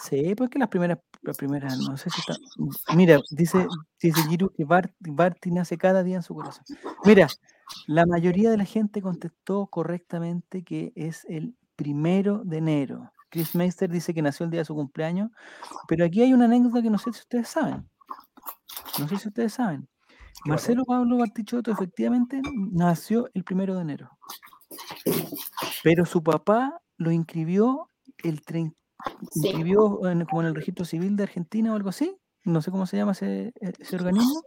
Sí, 0.00 0.34
porque 0.34 0.58
las 0.58 0.68
primeras, 0.68 0.98
las 1.22 1.36
primeras, 1.36 1.78
no 1.78 1.96
sé 1.96 2.10
si 2.10 2.20
está. 2.20 2.34
Mira, 2.94 3.20
dice, 3.30 3.66
dice 4.00 4.22
Giru 4.28 4.50
que 4.50 4.64
Bart, 4.64 4.92
Barty 5.00 5.50
nace 5.50 5.78
cada 5.78 6.02
día 6.02 6.16
en 6.16 6.22
su 6.22 6.34
corazón. 6.34 6.64
Mira, 7.04 7.28
la 7.86 8.06
mayoría 8.06 8.50
de 8.50 8.56
la 8.56 8.64
gente 8.64 9.00
contestó 9.00 9.66
correctamente 9.66 10.64
que 10.64 10.92
es 10.96 11.24
el 11.28 11.54
primero 11.76 12.42
de 12.44 12.58
enero. 12.58 13.12
Chris 13.28 13.54
Meister 13.54 13.90
dice 13.90 14.14
que 14.14 14.22
nació 14.22 14.44
el 14.44 14.50
día 14.50 14.60
de 14.60 14.64
su 14.64 14.74
cumpleaños, 14.74 15.30
pero 15.88 16.04
aquí 16.04 16.22
hay 16.22 16.32
una 16.32 16.46
anécdota 16.46 16.82
que 16.82 16.90
no 16.90 16.98
sé 16.98 17.12
si 17.12 17.20
ustedes 17.20 17.48
saben. 17.48 17.88
No 18.98 19.08
sé 19.08 19.18
si 19.18 19.28
ustedes 19.28 19.52
saben. 19.52 19.88
Marcelo 20.44 20.84
Pablo 20.84 21.16
Bartichotto 21.18 21.70
efectivamente 21.72 22.40
nació 22.54 23.28
el 23.34 23.42
primero 23.44 23.74
de 23.74 23.82
enero. 23.82 24.10
Pero 25.82 26.04
su 26.06 26.22
papá 26.22 26.80
lo 26.96 27.10
inscribió 27.10 27.88
el 28.22 28.42
30 28.42 28.76
Sí. 29.30 29.48
inscribió 29.48 30.06
en- 30.08 30.24
como 30.24 30.42
en 30.42 30.48
el 30.48 30.54
registro 30.54 30.84
civil 30.84 31.16
de 31.16 31.24
Argentina 31.24 31.72
o 31.72 31.76
algo 31.76 31.90
así, 31.90 32.16
no 32.44 32.60
sé 32.62 32.70
cómo 32.70 32.86
se 32.86 32.96
llama 32.96 33.12
ese, 33.12 33.52
e- 33.60 33.72
ese 33.78 33.96
organismo, 33.96 34.42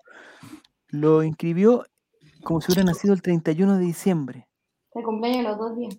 lo 0.90 1.24
inscribió 1.24 1.86
como 2.44 2.60
si 2.60 2.72
hubiera 2.72 2.84
nacido 2.84 3.14
el 3.14 3.22
31 3.22 3.78
de 3.78 3.84
diciembre, 3.86 4.48
El 4.96 5.04
cumpleaños 5.04 5.44
los 5.44 5.58
dos 5.60 5.78
días. 5.78 5.98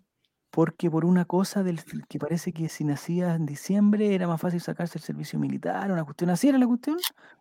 porque 0.51 0.91
por 0.91 1.05
una 1.05 1.25
cosa 1.25 1.63
del 1.63 1.81
que 2.09 2.19
parece 2.19 2.53
que 2.53 2.69
si 2.69 2.85
nacía 2.85 3.35
en 3.35 3.47
diciembre 3.47 4.15
era 4.15 4.27
más 4.27 4.41
fácil 4.41 4.61
sacarse 4.61 4.99
el 4.99 5.05
servicio 5.05 5.39
militar, 5.39 5.91
una 5.93 6.05
cuestión 6.05 6.31
así 6.31 6.49
era 6.49 6.59
la 6.59 6.67
cuestión, 6.67 6.97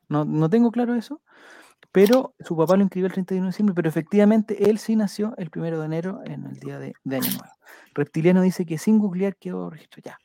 no, 0.07 0.23
no 0.25 0.49
tengo 0.49 0.71
claro 0.71 0.93
eso, 0.95 1.21
pero 1.91 2.33
su 2.39 2.55
papá 2.55 2.75
lo 2.75 2.83
inscribió 2.83 3.07
el 3.07 3.13
31 3.13 3.45
de 3.45 3.49
diciembre, 3.49 3.73
pero 3.75 3.89
efectivamente 3.89 4.69
él 4.69 4.77
sí 4.77 4.95
nació 4.95 5.33
el 5.37 5.49
1 5.53 5.79
de 5.79 5.85
enero 5.85 6.21
en 6.25 6.45
el 6.45 6.59
día 6.59 6.79
de, 6.79 6.93
de 7.03 7.15
Año 7.15 7.29
Nuevo. 7.31 7.53
Reptiliano 7.93 8.41
dice 8.41 8.65
que 8.65 8.77
sin 8.77 8.99
googlear 8.99 9.35
quedó 9.35 9.69
registro 9.69 10.01
ya. 10.03 10.17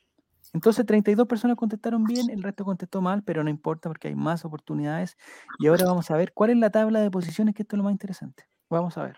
Entonces 0.53 0.85
32 0.85 1.27
personas 1.27 1.57
contestaron 1.57 2.05
bien, 2.05 2.29
el 2.29 2.41
resto 2.41 2.63
contestó 2.63 3.01
mal, 3.01 3.23
pero 3.23 3.43
no 3.43 3.49
importa 3.49 3.89
porque 3.89 4.07
hay 4.07 4.15
más 4.15 4.45
oportunidades. 4.45 5.17
Y 5.59 5.67
ahora 5.67 5.85
vamos 5.85 6.09
a 6.11 6.15
ver 6.15 6.31
cuál 6.33 6.51
es 6.51 6.57
la 6.57 6.69
tabla 6.69 7.01
de 7.01 7.11
posiciones, 7.11 7.53
que 7.55 7.63
esto 7.63 7.75
es 7.75 7.77
lo 7.79 7.83
más 7.83 7.91
interesante. 7.91 8.45
Vamos 8.69 8.97
a 8.97 9.03
ver. 9.03 9.17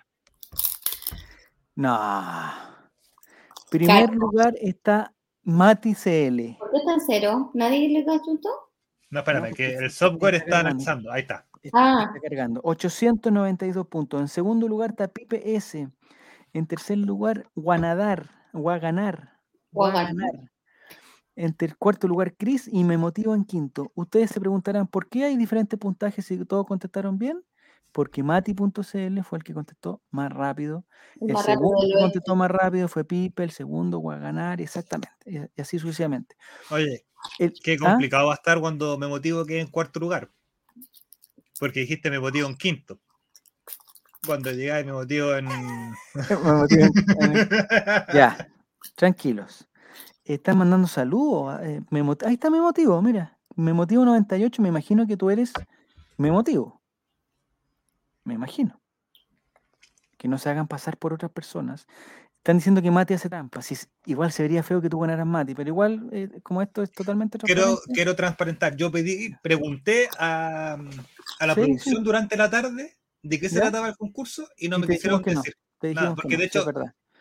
No. 1.76 2.00
Primer 3.70 4.06
Claro. 4.08 4.14
lugar 4.14 4.56
está 4.60 5.14
Mati 5.44 5.94
CL. 5.94 6.58
¿Por 6.58 6.72
qué 6.72 6.78
está 6.78 6.94
en 6.94 7.02
cero? 7.06 7.52
¿Nadie 7.54 7.90
le 7.90 8.04
consultó? 8.04 8.50
No, 9.10 9.20
espérame, 9.20 9.50
No, 9.50 9.56
que 9.56 9.76
el 9.76 9.92
software 9.92 10.36
está 10.36 10.60
analizando. 10.62 11.12
Ahí 11.12 11.22
está. 11.22 11.47
Está, 11.64 11.78
Ah. 11.80 12.04
está 12.14 12.20
cargando. 12.28 12.62
892 12.64 13.88
puntos. 13.88 14.22
En 14.22 14.28
segundo 14.28 14.68
lugar 14.68 14.92
está 14.92 15.08
Pipe 15.08 15.56
S. 15.56 15.90
En 16.54 16.68
tercer 16.68 16.98
lugar, 16.98 17.50
Guanadar. 17.56 18.30
Guaganar. 18.54 19.34
Guaganar. 19.72 20.32
En 21.36 21.54
ter- 21.54 21.78
cuarto 21.78 22.08
lugar, 22.08 22.36
Chris 22.36 22.68
y 22.72 22.84
me 22.84 22.98
motivo 22.98 23.36
en 23.36 23.44
quinto. 23.46 23.92
Ustedes 23.96 24.32
se 24.32 24.40
preguntarán 24.40 24.88
por 24.88 25.08
qué 25.08 25.26
hay 25.26 25.38
diferentes 25.38 25.78
puntajes 25.80 26.26
si 26.26 26.44
todos 26.46 26.66
contestaron 26.66 27.18
bien. 27.18 27.44
Porque 27.94 28.22
Mati.cl 28.22 29.22
fue 29.24 29.38
el 29.38 29.44
que 29.44 29.54
contestó 29.54 30.02
más 30.12 30.32
rápido. 30.32 30.86
El 31.22 31.34
más 31.34 31.46
segundo 31.46 31.78
que 31.82 32.00
contestó 32.00 32.36
más 32.36 32.52
rápido 32.52 32.88
fue 32.88 33.06
Pipe, 33.06 33.44
el 33.44 33.52
segundo 33.52 34.00
Guaganar, 34.00 34.60
exactamente. 34.62 35.50
Y 35.56 35.62
así 35.62 35.80
sucesivamente. 35.80 36.36
Oye, 36.70 37.06
El- 37.40 37.54
qué 37.64 37.74
¿Ah? 37.82 37.92
complicado 37.92 38.28
va 38.28 38.34
a 38.34 38.36
estar 38.36 38.60
cuando 38.60 38.98
me 38.98 39.08
motivo 39.08 39.46
que 39.46 39.60
en 39.62 39.68
cuarto 39.68 40.00
lugar. 40.00 40.30
Porque 41.60 41.82
dijiste 41.82 42.10
me 42.10 42.20
motivo 42.20 42.48
en 42.48 42.56
quinto. 42.56 43.00
Cuando 44.26 44.52
llegáis 44.52 44.86
me 44.86 44.94
motivo 44.94 45.36
en. 45.36 45.46
Me 46.30 46.36
motivo 46.54 46.86
en- 46.86 47.38
en- 47.38 47.50
Ya, 48.14 48.48
tranquilos. 48.96 49.68
Están 50.26 50.58
mandando 50.58 50.88
saludos. 50.88 51.60
eh, 51.64 51.82
me 51.90 52.04
mot- 52.04 52.24
Ahí 52.26 52.34
está 52.34 52.50
mi 52.50 52.60
motivo, 52.60 53.02
mira. 53.02 53.38
Me 53.56 53.74
motivo 53.74 54.04
98, 54.06 54.62
me 54.62 54.70
imagino 54.70 55.08
que 55.08 55.18
tú 55.18 55.30
eres 55.30 55.54
me 56.18 56.32
motivo. 56.32 56.82
Me 58.24 58.34
imagino. 58.34 58.80
Que 60.18 60.28
no 60.28 60.38
se 60.38 60.50
hagan 60.50 60.68
pasar 60.68 60.98
por 60.98 61.14
otras 61.14 61.32
personas. 61.32 61.88
Están 62.36 62.58
diciendo 62.58 62.82
que 62.82 62.92
Mati 62.92 63.14
hace 63.14 63.30
trampa. 63.30 63.62
Si 63.62 63.76
s- 63.76 63.88
igual 64.06 64.32
se 64.32 64.42
vería 64.44 64.64
feo 64.64 64.82
que 64.82 64.90
tú 64.90 65.00
ganaras 65.00 65.26
Mati, 65.26 65.54
pero 65.56 65.70
igual, 65.70 66.10
eh, 66.12 66.30
como 66.44 66.62
esto 66.62 66.82
es 66.82 66.92
totalmente 66.92 67.38
quiero, 67.40 67.78
quiero 67.94 68.16
transparentar. 68.16 68.76
Yo 68.76 68.92
pedí, 68.92 69.36
pregunté 69.42 70.10
a, 70.20 70.78
a 71.40 71.48
la 71.48 71.54
Sí, 71.56 71.62
producción 71.62 71.98
sí. 71.98 72.04
durante 72.04 72.36
la 72.38 72.50
tarde 72.50 72.98
de 73.24 73.40
qué 73.40 73.50
se 73.50 73.56
¿Ya? 73.56 73.62
trataba 73.62 73.90
el 73.90 73.98
concurso 73.98 74.48
y 74.58 74.70
no 74.70 74.78
Y 74.78 74.82
me 74.82 74.88
quisieron 74.88 75.22
no. 75.26 75.34
decir. 75.34 75.56
te 75.80 75.94
nada, 75.94 76.10
dijimos 76.10 76.16
que 76.16 76.22
porque 76.22 76.36
no, 76.36 76.40
de 76.40 76.46
hecho, 76.46 76.66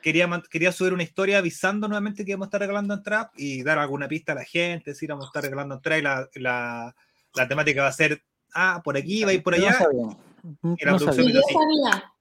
quería, 0.03 0.43
quería 0.51 0.73
subir 0.73 0.93
una 0.93 1.03
historia 1.03 1.39
avisando 1.39 1.89
nuevamente 1.89 2.25
que 2.25 2.31
íbamos 2.33 2.47
a 2.47 2.49
estar 2.49 2.61
regalando 2.61 2.95
entradas 2.95 3.31
y 3.37 3.63
dar 3.63 3.79
alguna 3.79 4.09
pista 4.09 4.33
a 4.33 4.37
la 4.37 4.45
gente, 4.45 4.91
decir, 4.93 5.09
vamos 5.09 5.27
a 5.27 5.29
estar 5.29 5.43
regalando 5.43 5.75
entradas 5.77 6.01
y 6.01 6.03
la, 6.05 6.29
la, 6.37 6.97
la 7.35 7.49
temática 7.49 7.83
va 7.83 7.89
a 7.89 7.93
ser, 7.93 8.23
ah, 8.55 8.81
por 8.85 8.97
aquí, 8.97 9.25
va 9.25 9.31
a 9.31 9.35
ir 9.35 9.43
por 9.43 9.59
No 9.59 9.65
allá. 9.67 9.79
sabíamos. 9.79 10.17
Y 10.63 10.85
la 10.85 10.93
No 10.93 10.99
producción 10.99 11.33
sabía. 11.33 12.13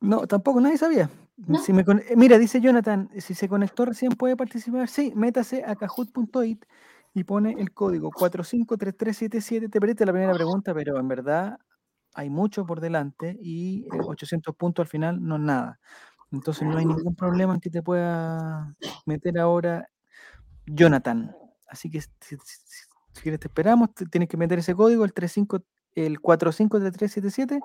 No, 0.00 0.26
tampoco 0.26 0.60
nadie 0.60 0.78
sabía. 0.78 1.10
No. 1.36 1.58
Si 1.58 1.72
me 1.72 1.82
eh, 1.82 2.14
Mira, 2.16 2.38
dice 2.38 2.60
Jonathan, 2.60 3.10
si 3.18 3.34
se 3.34 3.48
conectó 3.48 3.84
recién 3.86 4.12
puede 4.12 4.36
participar. 4.36 4.88
Sí, 4.88 5.12
métase 5.16 5.64
a 5.66 5.74
kahoot.it 5.74 6.64
y 7.14 7.24
pone 7.24 7.54
el 7.58 7.72
código 7.72 8.10
453377. 8.10 9.68
Te 9.68 9.80
perdiste 9.80 10.06
la 10.06 10.12
primera 10.12 10.32
pregunta, 10.32 10.74
pero 10.74 10.98
en 10.98 11.08
verdad 11.08 11.58
hay 12.14 12.30
mucho 12.30 12.66
por 12.66 12.80
delante 12.80 13.38
y 13.40 13.86
eh, 13.92 13.98
800 14.06 14.54
puntos 14.54 14.84
al 14.84 14.88
final 14.88 15.22
no 15.22 15.36
es 15.36 15.42
nada. 15.42 15.80
Entonces 16.30 16.66
no 16.66 16.78
hay 16.78 16.86
ningún 16.86 17.14
problema 17.14 17.54
en 17.54 17.60
que 17.60 17.70
te 17.70 17.82
pueda 17.82 18.74
meter 19.04 19.38
ahora 19.38 19.88
Jonathan. 20.66 21.34
Así 21.66 21.90
que 21.90 22.00
si, 22.00 22.36
quieres 23.22 23.40
te 23.40 23.48
esperamos, 23.48 23.90
tienes 24.10 24.28
que 24.28 24.36
meter 24.36 24.58
ese 24.58 24.74
código, 24.74 25.04
el 25.04 25.12
35, 25.12 25.62
el 25.94 26.20
453377, 26.20 27.60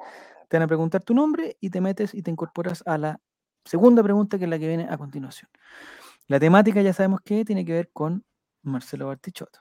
te 0.49 0.57
van 0.57 0.63
a 0.63 0.67
preguntar 0.67 1.01
tu 1.01 1.13
nombre 1.13 1.57
y 1.61 1.69
te 1.69 1.79
metes 1.79 2.13
y 2.13 2.21
te 2.21 2.31
incorporas 2.31 2.83
a 2.85 2.97
la 2.97 3.21
segunda 3.63 4.03
pregunta 4.03 4.37
que 4.37 4.45
es 4.45 4.49
la 4.49 4.59
que 4.59 4.67
viene 4.67 4.87
a 4.89 4.97
continuación. 4.97 5.49
La 6.27 6.39
temática 6.39 6.81
ya 6.81 6.91
sabemos 6.91 7.21
que 7.21 7.45
tiene 7.45 7.63
que 7.63 7.71
ver 7.71 7.89
con 7.93 8.25
Marcelo 8.69 9.07
Bartichotto 9.07 9.59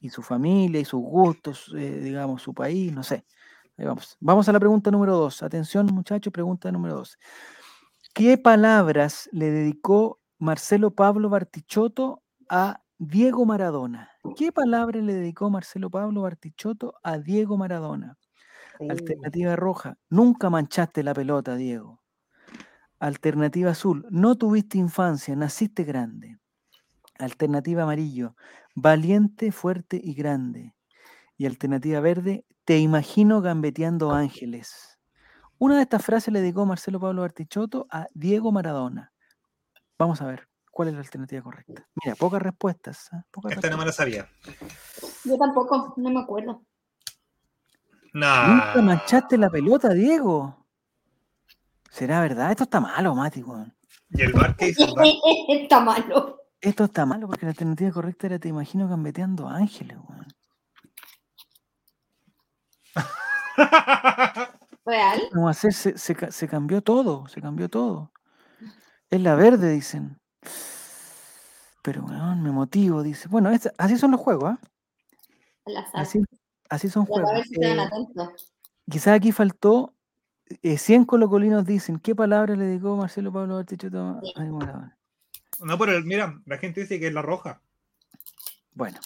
y 0.00 0.10
su 0.10 0.22
familia 0.22 0.80
y 0.80 0.84
sus 0.84 1.00
gustos, 1.00 1.72
eh, 1.76 2.00
digamos, 2.00 2.42
su 2.42 2.52
país, 2.52 2.92
no 2.92 3.02
sé. 3.02 3.24
Ahí 3.76 3.86
vamos. 3.86 4.16
Vamos 4.20 4.48
a 4.48 4.52
la 4.52 4.60
pregunta 4.60 4.90
número 4.90 5.16
dos. 5.16 5.42
Atención, 5.42 5.86
muchachos, 5.86 6.32
pregunta 6.32 6.70
número 6.70 6.96
dos. 6.96 7.18
¿Qué 8.12 8.38
palabras 8.38 9.28
le 9.32 9.50
dedicó 9.50 10.20
Marcelo 10.38 10.90
Pablo 10.90 11.30
Bartichotto 11.30 12.22
a 12.48 12.82
Diego 12.98 13.44
Maradona? 13.44 14.10
¿Qué 14.36 14.52
palabras 14.52 15.02
le 15.02 15.14
dedicó 15.14 15.50
Marcelo 15.50 15.90
Pablo 15.90 16.22
Bartichotto 16.22 16.94
a 17.02 17.18
Diego 17.18 17.56
Maradona? 17.56 18.16
Uh, 18.78 18.90
Alternativa 18.90 19.56
roja, 19.56 19.98
nunca 20.10 20.50
manchaste 20.50 21.02
la 21.02 21.14
pelota, 21.14 21.56
Diego. 21.56 22.02
Alternativa 22.98 23.70
azul, 23.70 24.06
no 24.10 24.36
tuviste 24.36 24.78
infancia, 24.78 25.34
naciste 25.34 25.84
grande. 25.84 26.38
Alternativa 27.18 27.84
amarillo, 27.84 28.36
valiente, 28.74 29.52
fuerte 29.52 30.00
y 30.02 30.14
grande. 30.14 30.74
Y 31.36 31.46
alternativa 31.46 32.00
verde, 32.00 32.44
te 32.64 32.78
imagino 32.78 33.40
gambeteando 33.40 34.12
ángeles. 34.12 34.98
Una 35.58 35.76
de 35.76 35.82
estas 35.82 36.04
frases 36.04 36.32
le 36.32 36.40
dedicó 36.40 36.66
Marcelo 36.66 37.00
Pablo 37.00 37.22
Bartichotto 37.22 37.86
a 37.90 38.06
Diego 38.14 38.52
Maradona. 38.52 39.12
Vamos 39.98 40.20
a 40.20 40.26
ver 40.26 40.48
cuál 40.70 40.88
es 40.88 40.94
la 40.94 41.00
alternativa 41.00 41.42
correcta. 41.42 41.86
Mira, 42.02 42.16
pocas 42.16 42.42
respuestas. 42.42 43.08
¿ah? 43.12 43.24
Pocas 43.30 43.52
Esta 43.52 43.70
no 43.70 43.78
me 43.78 43.86
la 43.86 43.92
sabía. 43.92 44.28
Yo 45.24 45.38
tampoco, 45.38 45.94
no 45.96 46.10
me 46.10 46.20
acuerdo. 46.20 46.62
Nunca 48.12 48.80
manchaste 48.82 49.38
la 49.38 49.50
pelota, 49.50 49.90
Diego. 49.90 50.66
¿Será 51.90 52.20
verdad? 52.20 52.50
Esto 52.50 52.64
está 52.64 52.80
malo, 52.80 53.14
Mati, 53.14 53.42
weón. 53.42 53.74
¿Y 54.10 54.22
el 54.22 54.32
bar 54.32 54.56
qué 54.56 54.68
hizo? 54.68 54.84
El 54.84 54.94
bar? 54.94 55.06
Está 55.48 55.80
malo. 55.80 56.43
Esto 56.64 56.84
está 56.84 57.04
malo 57.04 57.26
porque 57.26 57.44
la 57.46 57.50
alternativa 57.50 57.90
correcta 57.92 58.26
era 58.26 58.38
te 58.38 58.48
imagino 58.48 58.88
gambeteando 58.88 59.48
ángeles, 59.48 59.98
weón. 60.08 60.26
¿Real? 64.86 65.20
Hacer, 65.48 65.72
se, 65.72 65.98
se 65.98 66.14
ca- 66.14 66.30
se 66.30 66.48
cambió 66.48 66.82
todo, 66.82 67.26
se 67.28 67.40
cambió 67.40 67.68
todo. 67.68 68.12
Es 69.10 69.20
la 69.20 69.34
verde, 69.34 69.70
dicen. 69.72 70.18
Pero, 71.82 72.04
weón, 72.04 72.42
me 72.42 72.50
motivo, 72.50 73.02
dice. 73.02 73.28
Bueno, 73.28 73.50
es- 73.50 73.70
así 73.78 73.96
son 73.98 74.10
los 74.12 74.20
juegos, 74.20 74.52
¿ah? 74.52 74.58
Azar. 75.66 76.00
Así, 76.00 76.24
así 76.68 76.88
son 76.88 77.06
juegos. 77.06 77.30
Eh. 77.60 77.76
Quizás 78.90 79.14
aquí 79.16 79.32
faltó, 79.32 79.94
eh, 80.62 80.76
100 80.78 81.04
colocolinos 81.04 81.64
dicen, 81.64 81.98
¿qué 81.98 82.14
palabra 82.14 82.54
le 82.56 82.64
dedicó 82.66 82.96
Marcelo 82.96 83.32
Pablo 83.32 83.56
Bartichotto 83.56 83.98
a 83.98 84.20
Sí. 84.22 84.32
a 84.36 84.42
Diego 84.42 84.58
Maradona? 84.58 84.98
No, 85.60 85.78
pero 85.78 86.00
mira, 86.02 86.40
la 86.46 86.58
gente 86.58 86.82
dice 86.82 86.98
que 86.98 87.08
es 87.08 87.12
la 87.14 87.22
roja. 87.22 87.60
Bueno, 88.74 88.98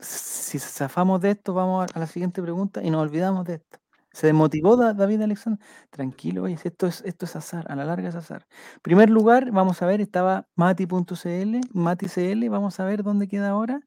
si 0.00 0.58
zafamos 0.58 1.20
de 1.20 1.32
esto, 1.32 1.54
vamos 1.54 1.88
a, 1.94 1.98
la 1.98 2.06
siguiente 2.06 2.42
pregunta 2.42 2.82
y 2.82 2.90
nos 2.90 3.02
olvidamos 3.02 3.44
de 3.44 3.54
esto. 3.54 3.78
¿Se 4.12 4.26
desmotivó 4.26 4.76
Da- 4.76 4.92
David 4.92 5.22
Alexander? 5.22 5.64
Tranquilo, 5.90 6.42
oye, 6.42 6.58
esto 6.62 6.88
es, 6.88 7.02
esto 7.06 7.26
es 7.26 7.36
azar, 7.36 7.70
a 7.70 7.76
la 7.76 7.84
larga 7.84 8.08
es 8.08 8.16
azar. 8.16 8.46
Primer 8.82 9.08
lugar, 9.08 9.52
vamos 9.52 9.80
a 9.82 9.86
ver, 9.86 10.00
estaba 10.00 10.48
mati.cl, 10.56 11.60
mati.cl, 11.72 12.48
vamos 12.48 12.80
a 12.80 12.84
ver 12.84 13.04
dónde 13.04 13.28
queda 13.28 13.50
ahora. 13.50 13.80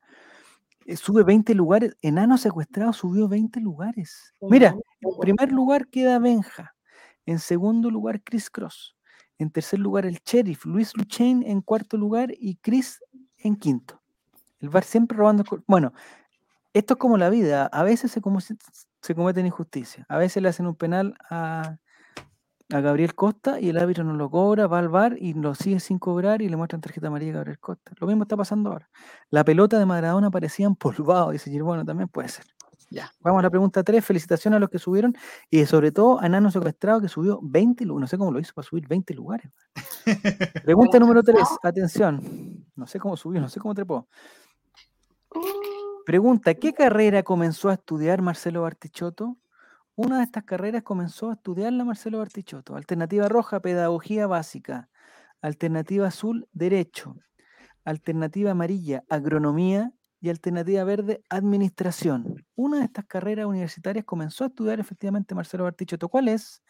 Eh, 0.86 0.96
sube 0.96 1.24
20 1.24 1.54
lugares, 1.54 1.96
Enano 2.02 2.38
Secuestrado 2.38 2.94
subió 2.94 3.28
20 3.28 3.60
lugares. 3.60 4.34
Mira, 4.42 4.76
en 5.02 5.20
primer 5.20 5.52
lugar 5.52 5.88
queda 5.88 6.20
Benja, 6.20 6.76
en 7.26 7.40
segundo 7.40 7.90
lugar 7.90 8.22
Chris 8.24 8.50
Cross, 8.50 8.96
en 9.44 9.52
tercer 9.52 9.80
lugar 9.80 10.06
el 10.06 10.20
Sheriff, 10.26 10.66
Luis 10.66 10.96
Luchain 10.98 11.44
en 11.44 11.62
cuarto 11.62 11.98
lugar 11.98 12.32
y 12.38 12.56
Chris 12.56 13.00
en 13.38 13.56
quinto. 13.56 14.02
El 14.60 14.70
VAR 14.70 14.84
siempre 14.84 15.18
robando. 15.18 15.44
Bueno, 15.68 15.94
esto 16.74 16.94
es 16.94 16.98
como 16.98 17.18
la 17.18 17.30
vida. 17.30 17.66
A 17.68 17.84
veces 17.84 18.12
se, 18.12 18.22
cometen 19.14 19.46
injusticias. 19.46 20.06
A 20.10 20.18
veces 20.18 20.42
le 20.42 20.50
hacen 20.50 20.66
un 20.66 20.76
penal 20.76 21.16
a, 21.30 21.78
Gabriel 22.70 23.14
Costa 23.14 23.60
y 23.60 23.70
el 23.70 23.78
árbitro 23.78 24.04
no 24.04 24.14
lo 24.14 24.32
cobra, 24.32 24.66
va 24.66 24.80
al 24.80 24.90
VAR 24.90 25.16
y 25.20 25.34
lo 25.34 25.54
sigue 25.54 25.80
sin 25.80 26.00
cobrar 26.00 26.42
y 26.42 26.50
le 26.50 26.56
muestran 26.56 26.82
tarjeta 26.82 27.08
amarilla 27.08 27.34
a 27.34 27.36
Gabriel 27.36 27.60
Costa. 27.60 27.92
Lo 28.00 28.08
mismo 28.08 28.24
está 28.24 28.36
pasando 28.36 28.72
ahora. 28.72 28.90
La 29.30 29.44
pelota 29.44 29.78
de 29.78 29.86
Maradona 29.86 30.32
parecía 30.32 30.66
empolvado, 30.66 31.32
dice 31.32 31.62
Bueno, 31.62 31.86
también 31.86 32.08
puede 32.08 32.30
ser. 32.30 32.46
Ya, 32.94 33.12
vamos 33.22 33.40
a 33.40 33.42
la 33.42 33.50
pregunta 33.50 33.84
3. 33.84 34.06
Felicitaciones 34.06 34.58
a 34.58 34.60
los 34.60 34.70
que 34.70 34.78
subieron 34.78 35.16
y 35.50 35.66
sobre 35.66 35.92
todo 35.92 36.20
a 36.20 36.30
Nano 36.30 36.52
Secuestrado 36.52 37.02
que 37.02 37.08
subió 37.08 37.40
20 37.42 37.86
lugares. 37.86 38.02
No 38.02 38.08
sé 38.08 38.18
cómo 38.20 38.32
lo 38.32 38.40
hizo 38.40 38.54
para 38.54 38.68
subir 38.68 38.88
20 38.88 39.16
lugares. 39.16 39.52
Pregunta 40.64 41.00
número 41.00 41.24
3. 41.24 41.44
Atención. 41.64 42.22
No 42.76 42.86
sé 42.86 43.00
cómo 43.00 43.18
subió, 43.18 43.42
no 43.42 43.50
sé 43.50 43.60
cómo 43.60 43.74
trepó. 43.74 44.08
Pregunta, 46.06 46.54
¿qué 46.54 46.72
carrera 46.74 47.24
comenzó 47.24 47.70
a 47.70 47.74
estudiar 47.74 48.22
Marcelo 48.22 48.62
Bartichotto? 48.62 49.38
Una 49.96 50.20
de 50.20 50.26
estas 50.26 50.44
carreras 50.44 50.84
comenzó 50.84 51.32
a 51.32 51.34
estudiarla 51.34 51.86
Marcelo 51.86 52.20
Bartichotto. 52.20 52.76
Alternativa 52.76 53.28
roja, 53.28 53.60
pedagogía 53.60 54.28
básica. 54.28 54.88
Alternativa 55.42 56.06
azul, 56.06 56.48
derecho. 56.52 57.16
Alternativa 57.86 58.52
amarilla, 58.52 59.04
agronomía. 59.10 59.92
Y 60.22 60.30
alternativa 60.30 60.84
verde, 60.84 61.24
administración. 61.28 62.43
Una 62.56 62.80
de 62.80 62.86
estas 62.86 63.06
carreras 63.06 63.46
universitarias 63.46 64.06
comenzó 64.06 64.44
a 64.44 64.48
estudiar 64.48 64.80
efectivamente 64.80 65.34
Marcelo 65.34 65.64
Bartichotto. 65.64 66.10
¿Cuál 66.10 66.28
es? 66.28 66.64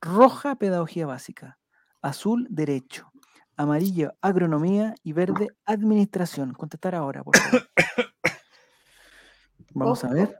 Roja, 0.00 0.56
pedagogía 0.56 1.06
básica. 1.06 1.58
Azul, 2.02 2.46
derecho. 2.50 3.10
Amarillo, 3.56 4.14
agronomía. 4.20 4.94
Y 5.02 5.12
verde, 5.12 5.48
administración. 5.64 6.54
Contestar 6.54 6.94
ahora, 6.94 7.22
por 7.22 7.36
favor. 7.36 7.70
Vamos 9.74 10.04
a 10.04 10.08
ver. 10.08 10.36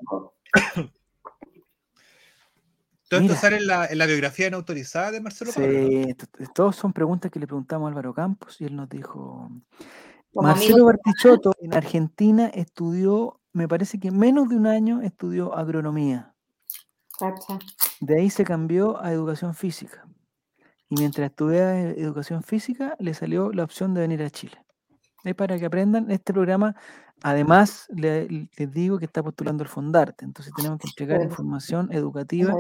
Todo 3.09 3.21
esto 3.21 3.35
sale 3.37 3.57
en 3.57 3.67
la, 3.67 3.87
en 3.87 3.99
la 3.99 4.07
biografía 4.07 4.51
no 4.51 4.59
autorizada 4.59 5.11
de 5.11 5.21
Marcelo. 5.21 5.51
Sí, 5.53 6.15
todos 6.55 6.77
son 6.77 6.93
preguntas 6.93 7.31
que 7.31 7.41
le 7.41 7.47
preguntamos 7.47 7.87
a 7.87 7.89
Álvaro 7.89 8.13
Campos 8.13 8.61
y 8.61 8.67
él 8.67 8.77
nos 8.77 8.89
dijo, 8.89 9.51
Marcelo 10.35 10.85
Bartichotto 10.85 11.55
en 11.61 11.75
Argentina 11.75 12.49
estudió, 12.49 13.38
me 13.59 13.69
parece 13.69 13.99
que 13.99 14.11
menos 14.11 14.49
de 14.49 14.57
un 14.57 14.67
año 14.67 15.03
estudió 15.03 15.55
agronomía. 15.55 16.33
cacha. 17.19 17.59
De 18.01 18.21
ahí 18.21 18.31
se 18.31 18.45
cambió 18.45 19.03
a 19.03 19.13
educación 19.13 19.53
física. 19.55 20.07
Y 20.89 20.95
mientras 20.99 21.29
estudiaba 21.31 21.79
educación 21.81 22.43
física, 22.45 22.97
le 23.01 23.13
salió 23.13 23.51
la 23.53 23.65
opción 23.65 23.93
de 23.93 24.01
venir 24.03 24.23
a 24.23 24.31
Chile. 24.31 24.65
Es 25.25 25.35
para 25.35 25.59
que 25.59 25.67
aprendan 25.67 26.11
este 26.11 26.33
programa. 26.33 26.77
Además, 27.23 27.89
le- 27.93 28.29
les 28.57 28.71
digo 28.73 28.99
que 29.01 29.05
está 29.07 29.21
postulando 29.23 29.65
el 29.65 29.69
Fondarte. 29.69 30.25
Entonces 30.25 30.55
tenemos 30.55 30.79
que 30.79 30.87
entregar 30.89 31.19
Bueno. 31.19 31.31
información 31.33 31.93
educativa 31.93 32.55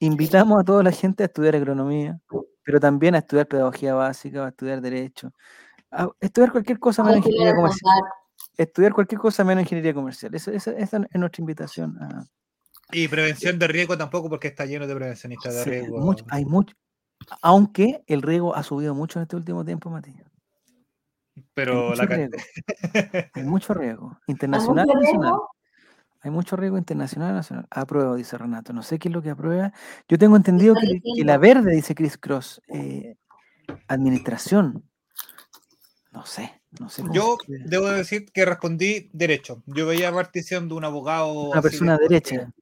invitamos 0.00 0.60
a 0.60 0.64
toda 0.64 0.82
la 0.82 0.90
gente 0.92 1.22
a 1.22 1.26
estudiar 1.26 1.56
agronomía, 1.56 2.20
pero 2.62 2.78
también 2.78 3.14
a 3.14 3.18
estudiar 3.18 3.46
pedagogía 3.48 3.94
básica, 3.94 4.44
a 4.44 4.48
estudiar 4.48 4.80
derecho, 4.82 5.32
a 5.90 6.08
estudiar 6.20 6.52
cualquier 6.52 6.78
cosa 6.78 7.02
menos 7.02 7.18
ingeniería 7.18 7.54
comercial. 7.54 8.00
Estudiar 8.56 8.92
cualquier 8.92 9.20
cosa 9.20 9.42
menos 9.44 9.62
ingeniería 9.62 9.92
comercial. 9.94 10.34
Esa, 10.34 10.52
esa- 10.52 10.72
esa 10.72 10.96
es 11.10 11.20
nuestra 11.20 11.40
invitación. 11.42 11.96
a- 12.02 12.24
Y 12.92 13.08
prevención 13.08 13.58
de 13.58 13.66
riesgo 13.66 13.96
tampoco, 13.98 14.28
porque 14.28 14.48
está 14.48 14.64
lleno 14.66 14.86
de 14.86 14.94
prevencionistas 14.94 15.54
de 15.54 15.64
Sí, 15.64 15.70
riesgo. 15.70 15.98
mucho- 16.00 16.24
hay 16.30 16.44
mucho. 16.44 16.74
Aunque 17.42 18.04
el 18.06 18.22
riesgo 18.22 18.54
ha 18.54 18.62
subido 18.62 18.94
mucho 18.94 19.18
en 19.18 19.22
este 19.24 19.36
último 19.36 19.64
tiempo, 19.64 19.88
Matías. 19.90 20.26
Hay 21.36 21.44
pero 21.54 21.88
mucho 21.90 22.02
la 22.02 22.06
riesgo. 22.16 22.36
Hay 23.34 23.42
mucho 23.44 23.74
riesgo. 23.74 24.18
Internacional 24.26 24.86
y 24.86 24.90
¿Algún 24.90 25.02
nacional. 25.04 25.30
riesgo? 25.30 25.50
Hay 26.20 26.30
mucho 26.30 26.56
riesgo 26.56 26.78
internacional 26.78 27.30
y 27.32 27.34
nacional. 27.34 27.66
Apruebo, 27.70 28.14
dice 28.14 28.38
Renato. 28.38 28.72
No 28.72 28.82
sé 28.82 28.98
qué 28.98 29.08
es 29.08 29.14
lo 29.14 29.20
que 29.20 29.30
aprueba. 29.30 29.72
Yo 30.08 30.16
tengo 30.18 30.36
entendido 30.36 30.74
que, 30.74 31.00
la 31.24 31.36
verde, 31.38 31.72
dice 31.72 31.94
Chris 31.94 32.16
Cross. 32.16 32.62
eh, 32.68 33.16
Administración. 33.88 34.84
No 36.12 36.24
sé, 36.26 36.62
no 36.80 36.88
sé. 36.88 37.02
cómo 37.02 37.14
Yo 37.14 37.38
debo 37.46 37.88
decir 37.88 38.26
que 38.32 38.44
respondí 38.44 39.10
derecho. 39.12 39.62
Yo 39.66 39.86
veía 39.86 40.12
partición 40.12 40.68
de 40.68 40.74
un 40.74 40.84
abogado. 40.84 41.32
Una 41.50 41.62
persona 41.62 41.96
de- 41.98 42.08
derecha. 42.08 42.52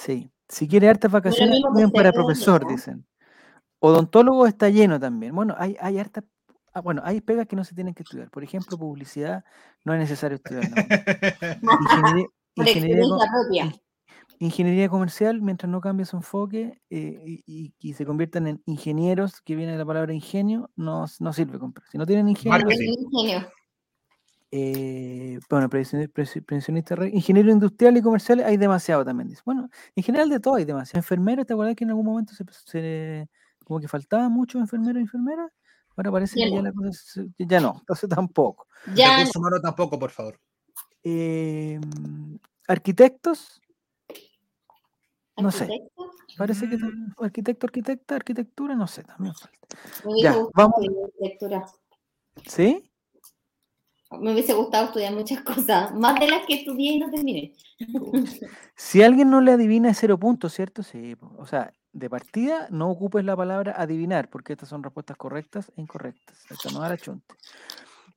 Sí. 0.00 0.30
Si 0.48 0.68
quiere 0.68 0.88
hartas 0.88 1.10
vacaciones, 1.10 1.60
bien 1.74 1.90
para 1.90 2.12
profesor, 2.12 2.66
dicen. 2.68 3.06
Odontólogo 3.78 4.46
está 4.46 4.68
lleno 4.68 5.00
también. 5.00 5.34
Bueno, 5.34 5.54
hay, 5.58 5.76
hay 5.80 5.98
hartas. 5.98 6.24
ah, 6.74 6.80
bueno, 6.82 7.02
hay 7.04 7.20
pegas 7.20 7.46
que 7.46 7.56
no 7.56 7.64
se 7.64 7.74
tienen 7.74 7.94
que 7.94 8.02
estudiar. 8.02 8.30
Por 8.30 8.44
ejemplo, 8.44 8.76
publicidad, 8.78 9.44
no 9.84 9.94
es 9.94 10.00
necesario 10.00 10.36
estudiarla. 10.36 10.76
Ingeniería. 12.54 13.72
Ingeniería 14.46 14.88
comercial, 14.88 15.40
mientras 15.42 15.70
no 15.70 15.80
cambie 15.80 16.04
su 16.06 16.16
enfoque 16.16 16.80
eh, 16.90 17.22
y, 17.26 17.42
y- 17.46 17.74
y 17.78 17.92
se 17.94 18.04
conviertan 18.04 18.46
en 18.46 18.62
ingenieros, 18.66 19.40
que 19.42 19.54
viene 19.56 19.72
de 19.72 19.78
la 19.78 19.86
palabra 19.86 20.12
ingenio, 20.14 20.70
no, 20.76 21.06
no 21.20 21.32
sirve 21.32 21.58
comprar. 21.58 21.86
Si 21.90 21.98
no 21.98 22.06
tienen 22.06 22.28
ingenio. 22.28 22.58
Ingenio. 22.58 23.48
Eh, 24.54 25.38
bueno, 25.48 25.68
re- 25.70 27.08
ingeniero 27.14 27.50
industrial 27.50 27.96
y 27.96 28.02
comercial, 28.02 28.40
hay 28.44 28.58
demasiado 28.58 29.02
también. 29.04 29.28
Dice. 29.28 29.40
Bueno, 29.46 29.70
en 29.96 30.02
general 30.02 30.28
de 30.28 30.40
todo 30.40 30.56
hay 30.56 30.64
demasiado. 30.66 30.98
Enfermeros, 30.98 31.46
¿te 31.46 31.54
acuerdas 31.54 31.74
que 31.74 31.84
en 31.84 31.90
algún 31.90 32.04
momento 32.04 32.34
se, 32.34 32.44
se- 32.66 33.28
como 33.64 33.80
que 33.80 33.88
faltaban 33.88 34.30
muchos 34.30 34.60
enfermeros 34.60 34.96
y 35.00 35.02
enfermeras? 35.04 35.50
Ahora 35.96 36.10
parece 36.12 36.38
Ya 36.38 36.46
que 36.46 36.50
ya 36.52 36.56
no. 36.58 36.62
la 36.64 36.72
cosa 36.72 36.90
se- 36.92 37.28
ya 37.38 37.60
no, 37.60 37.76
entonces 37.80 38.10
tampoco. 38.10 38.66
Ya 38.94 39.10
Recursos 39.16 39.36
humanos 39.36 39.60
tampoco, 39.62 39.98
por 39.98 40.10
favor. 40.10 40.38
Eh, 41.02 41.80
arquitectos, 42.68 43.61
no 45.36 45.50
sé. 45.50 45.68
parece 46.36 46.68
que 46.68 46.76
Mm. 46.76 47.12
arquitecto, 47.18 47.66
arquitecta, 47.66 48.14
arquitectura, 48.16 48.74
no 48.74 48.86
sé, 48.86 49.04
también 49.04 49.34
falta. 49.34 49.58
me 50.04 50.12
hubiese 50.12 50.22
Ya, 50.24 50.32
gustado 50.34 50.50
vamos. 50.54 50.76
arquitectura. 51.04 51.66
¿Sí? 52.46 52.90
Me 54.20 54.32
hubiese 54.32 54.52
gustado 54.52 54.86
estudiar 54.86 55.14
muchas 55.14 55.40
cosas, 55.42 55.94
más 55.94 56.20
de 56.20 56.28
las 56.28 56.44
que 56.46 56.54
estudié 56.56 56.92
y 56.92 56.98
no 56.98 57.10
terminé. 57.10 57.54
Si 58.76 59.02
alguien 59.02 59.30
no 59.30 59.40
le 59.40 59.52
adivina 59.52 59.90
es 59.90 59.98
cero 59.98 60.18
puntos, 60.18 60.52
¿cierto? 60.52 60.82
Sí. 60.82 61.16
O 61.38 61.46
sea, 61.46 61.72
de 61.92 62.10
partida 62.10 62.68
no 62.70 62.90
ocupes 62.90 63.24
la 63.24 63.36
palabra 63.36 63.74
adivinar, 63.76 64.28
porque 64.28 64.52
estas 64.52 64.68
son 64.68 64.82
respuestas 64.82 65.16
correctas 65.16 65.72
e 65.76 65.80
incorrectas. 65.80 66.38
Esta 66.50 66.70
no 66.70 66.80
la 66.86 66.96
chunte. 66.98 67.34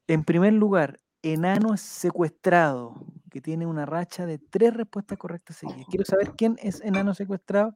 En 0.08 0.24
primer 0.26 0.54
lugar, 0.54 1.00
enano 1.34 1.76
secuestrado, 1.78 2.96
que 3.32 3.42
tiene 3.42 3.66
una 3.66 3.86
racha 3.86 4.26
de 4.26 4.38
tres 4.38 4.74
respuestas 4.74 5.18
correctas 5.18 5.58
seguidas. 5.58 5.86
Quiero 5.90 6.06
saber 6.06 6.34
quién 6.38 6.58
es 6.62 6.82
enano 6.82 7.14
secuestrado. 7.14 7.76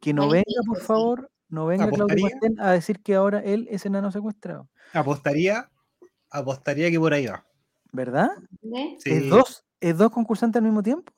Que 0.00 0.12
no 0.12 0.28
venga, 0.28 0.44
por 0.66 0.80
favor, 0.80 1.30
no 1.48 1.66
venga 1.66 1.88
Claudio. 1.88 2.24
Martén 2.24 2.60
a 2.60 2.72
decir 2.72 3.02
que 3.02 3.14
ahora 3.14 3.40
él 3.40 3.66
es 3.70 3.86
enano 3.86 4.10
secuestrado. 4.10 4.68
Apostaría, 4.92 5.70
apostaría 6.30 6.90
que 6.90 6.98
por 6.98 7.12
ahí 7.12 7.26
va. 7.26 7.46
¿Verdad? 7.92 8.30
¿Es, 9.04 9.28
dos, 9.28 9.64
¿Es 9.80 9.96
dos 9.96 10.10
concursantes 10.10 10.60
al 10.60 10.64
mismo 10.64 10.82
tiempo? 10.82 11.12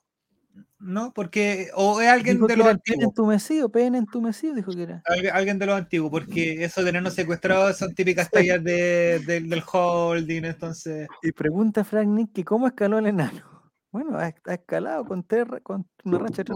No, 0.80 1.12
porque 1.12 1.70
o 1.74 2.00
es 2.00 2.08
alguien 2.08 2.36
Dijo 2.36 2.46
de 2.46 2.56
los 2.56 2.66
antiguos. 2.68 3.04
entumecido, 3.04 3.68
pene 3.68 3.98
entumecido, 3.98 4.54
dijo 4.54 4.70
que 4.72 4.82
era. 4.84 5.02
Alguien, 5.06 5.34
alguien 5.34 5.58
de 5.58 5.66
los 5.66 5.76
antiguos, 5.76 6.10
porque 6.10 6.62
eso 6.64 6.84
de 6.84 6.92
nenos 6.92 7.14
secuestrados 7.14 7.76
son 7.76 7.94
típicas 7.94 8.30
tallas 8.30 8.62
de, 8.62 9.18
del- 9.26 9.48
del 9.48 9.62
holding, 9.72 10.44
entonces. 10.44 11.08
Y 11.22 11.32
pregunta 11.32 11.82
Frank 11.82 12.06
Nick 12.08 12.32
que 12.32 12.44
cómo 12.44 12.66
escaló 12.68 12.98
el 12.98 13.06
enano. 13.06 13.42
Bueno, 13.90 14.18
ha, 14.18 14.24
ha 14.44 14.54
escalado 14.54 15.06
con, 15.06 15.22
terra- 15.24 15.60
con 15.60 15.86
una 16.04 16.18
racha 16.18 16.44
de. 16.44 16.52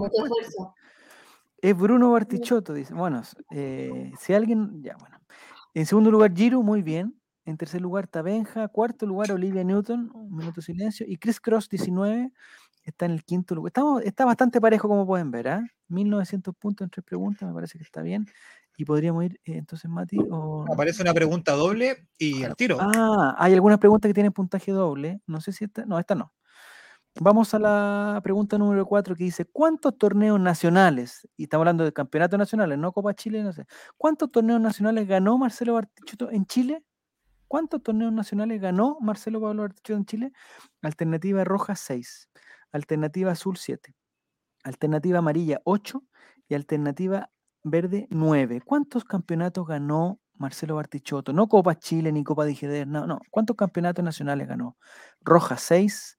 Es 1.61 1.77
Bruno 1.77 2.11
Bartichotto, 2.11 2.75
dice. 2.75 2.93
Bueno, 2.95 3.23
eh, 3.51 4.13
si 4.21 4.35
alguien. 4.35 4.83
Ya, 4.83 4.97
bueno. 4.99 5.17
En 5.75 5.87
segundo 5.87 6.11
lugar, 6.11 6.33
Giro, 6.35 6.63
muy 6.63 6.83
bien. 6.83 7.19
En 7.45 7.57
tercer 7.57 7.81
lugar, 7.81 8.07
Tabenja. 8.07 8.69
Cuarto 8.69 9.07
lugar, 9.07 9.33
Olivia 9.33 9.65
Newton, 9.65 10.11
un 10.13 10.37
minuto 10.37 10.57
de 10.61 10.63
silencio. 10.67 11.07
Y 11.09 11.17
Chris 11.17 11.41
Cross, 11.41 11.69
19, 11.69 12.33
está 12.83 13.07
en 13.07 13.13
el 13.13 13.25
quinto 13.25 13.55
lugar. 13.55 13.71
Estamos, 13.71 14.03
está 14.03 14.25
bastante 14.25 14.61
parejo, 14.61 14.89
como 14.89 15.07
pueden 15.07 15.31
ver. 15.31 15.49
¿ah? 15.49 15.67
1900 15.89 16.55
puntos 16.57 16.85
en 16.87 16.91
tres 16.91 17.05
preguntas, 17.05 17.49
me 17.49 17.55
parece 17.55 17.79
que 17.79 17.85
está 17.85 18.03
bien. 18.03 18.27
Y 18.77 18.85
podríamos 18.85 19.25
ir, 19.25 19.41
eh, 19.45 19.59
entonces, 19.59 19.91
Mati. 19.91 20.17
O... 20.31 20.65
Aparece 20.73 21.03
una 21.03 21.13
pregunta 21.13 21.53
doble 21.53 22.09
y 22.19 22.43
al 22.43 22.57
tiro. 22.57 22.79
Ah, 22.81 23.35
hay 23.39 23.53
algunas 23.53 23.79
preguntas 23.79 24.09
que 24.09 24.15
tienen 24.15 24.33
puntaje 24.33 24.73
doble. 24.73 25.21
No 25.27 25.41
sé 25.41 25.53
si 25.53 25.65
esta. 25.65 25.85
No, 25.85 25.99
esta 25.99 26.15
no. 26.15 26.33
Vamos 27.21 27.53
a 27.53 27.59
la 27.59 28.21
pregunta 28.23 28.57
número 28.57 28.87
4 28.87 29.15
que 29.15 29.25
dice, 29.25 29.45
¿cuántos 29.45 29.99
torneos 29.99 30.41
nacionales, 30.41 31.29
y 31.37 31.43
estamos 31.45 31.63
hablando 31.63 31.85
de 31.85 31.93
campeonatos 31.93 32.39
nacionales, 32.39 32.79
no 32.79 32.91
Copa 32.93 33.13
Chile, 33.13 33.43
no 33.43 33.53
sé, 33.53 33.67
¿cuántos 33.99 34.33
torneos 34.33 34.63
nacionales 34.63 35.07
ganó 35.07 35.37
Marcelo 35.37 35.75
Bartichotto 35.75 36.31
en 36.31 36.47
Chile? 36.47 36.83
¿Cuántos 37.49 37.83
torneos 37.83 38.15
nacionales 38.15 38.63
ganó 38.63 38.97
Marcelo 39.03 39.43
Pablo 39.43 39.61
Bartichotto 39.61 39.99
en 39.99 40.07
Chile? 40.07 40.33
Alternativa 40.81 41.45
roja 41.45 41.75
6, 41.77 42.31
alternativa 42.73 43.33
azul 43.33 43.57
7, 43.57 43.95
alternativa 44.65 45.19
amarilla 45.19 45.61
8 45.65 46.03
y 46.49 46.55
alternativa 46.55 47.31
verde 47.63 48.09
9. 48.11 48.61
¿Cuántos 48.65 49.05
campeonatos 49.05 49.67
ganó 49.67 50.21
Marcelo 50.35 50.77
Bartichotto? 50.77 51.33
No 51.33 51.49
Copa 51.49 51.79
Chile 51.79 52.11
ni 52.13 52.25
Copa 52.25 52.45
Digider, 52.45 52.87
no, 52.87 53.07
no. 53.07 53.21
¿Cuántos 53.31 53.57
campeonatos 53.57 54.05
nacionales 54.05 54.49
ganó? 54.49 54.77
Roja 55.21 55.57
6, 55.57 56.19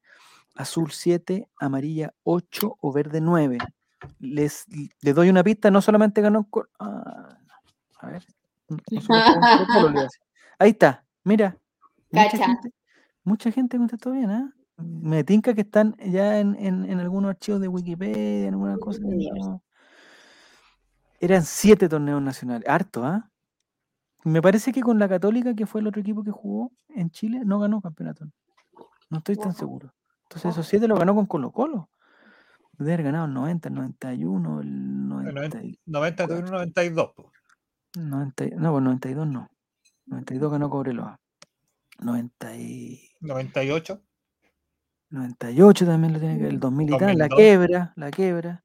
azul 0.55 0.91
7, 0.91 1.49
amarilla 1.59 2.13
8 2.23 2.77
o 2.79 2.93
verde 2.93 3.19
9. 3.19 3.57
Les, 4.19 4.65
les 5.01 5.15
doy 5.15 5.29
una 5.29 5.43
pista, 5.43 5.71
no 5.71 5.81
solamente 5.81 6.21
ganó... 6.21 6.47
ah, 6.79 7.37
a 7.99 8.07
ver. 8.07 8.25
no- 8.69 8.77
solo. 9.81 10.07
Ahí 10.59 10.71
está, 10.71 11.05
mira. 11.23 11.57
Mucha 12.11 12.37
gente, 12.45 12.73
mucha 13.23 13.51
gente 13.51 13.77
contestó 13.77 14.11
bien, 14.11 14.29
¿ah? 14.29 14.53
Me 14.83 15.23
tinca 15.23 15.53
que 15.53 15.61
están 15.61 15.95
ya 15.97 16.39
en, 16.39 16.55
en- 16.55 16.85
en 16.89 16.99
algunos 16.99 17.29
archivos 17.31 17.61
de 17.61 17.67
Wikipedia, 17.67 18.47
en 18.47 18.53
alguna 18.53 18.77
cosa. 18.77 18.99
no- 19.01 19.63
Eran 21.19 21.43
siete 21.43 21.87
torneos 21.87 22.21
nacionales, 22.21 22.67
harto, 22.67 23.05
¿ah? 23.05 23.29
Me 24.25 24.41
parece 24.41 24.71
que 24.71 24.81
con 24.81 24.99
la 24.99 25.07
Católica, 25.09 25.53
que 25.53 25.65
fue 25.65 25.81
el 25.81 25.87
otro 25.87 26.01
equipo 26.01 26.23
que 26.23 26.31
jugó 26.31 26.71
en 26.89 27.09
Chile, 27.09 27.41
no 27.45 27.59
ganó 27.59 27.81
campeonato. 27.81 28.25
No 29.09 29.17
estoy 29.19 29.35
tan 29.35 29.53
seguro. 29.53 29.93
Entonces 30.23 30.51
esos 30.51 30.65
siete 30.67 30.87
lo 30.87 30.95
ganó 30.97 31.13
con 31.13 31.25
Colo 31.25 31.51
Colo. 31.51 31.89
Debe 32.77 32.93
haber 32.93 33.03
ganado 33.05 33.25
el 33.25 33.33
90, 33.33 33.69
el 33.69 33.75
91, 33.75 34.61
el 34.61 35.07
90, 35.07 35.63
y- 35.63 35.79
90, 35.85 36.27
92. 36.27 37.11
po. 37.15 37.31
90 37.95 38.45
y- 38.45 38.51
no, 38.51 38.71
pues 38.71 38.83
92 38.83 39.27
no. 39.27 39.49
92 40.07 40.51
ganó 40.51 40.69
Cobreloa. 40.69 41.19
90 41.99 42.55
y- 42.57 43.09
98. 43.21 44.01
98 45.13 45.85
también 45.85 46.13
lo 46.13 46.19
tiene 46.19 46.39
que 46.39 46.47
el 46.47 46.59
2000 46.59 46.89
y 46.89 46.97
tal, 46.97 47.17
la 47.17 47.27
2002. 47.27 47.37
quebra, 47.37 47.93
la 47.95 48.11
quebra. 48.11 48.63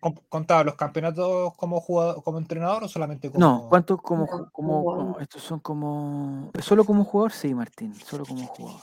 Com- 0.00 0.14
contaba 0.28 0.64
los 0.64 0.74
campeonatos 0.74 1.54
como 1.56 1.80
jugador, 1.80 2.22
como 2.22 2.36
entrenador 2.36 2.84
o 2.84 2.88
solamente 2.88 3.30
como. 3.30 3.40
No, 3.40 3.66
¿cuántos 3.70 4.02
como, 4.02 4.26
como, 4.52 5.16
estos 5.18 5.42
son 5.42 5.60
como 5.60 6.50
solo 6.60 6.84
como 6.84 7.04
jugador? 7.04 7.32
Sí, 7.32 7.54
Martín, 7.54 7.94
solo 7.94 8.26
como 8.26 8.46
jugador. 8.46 8.82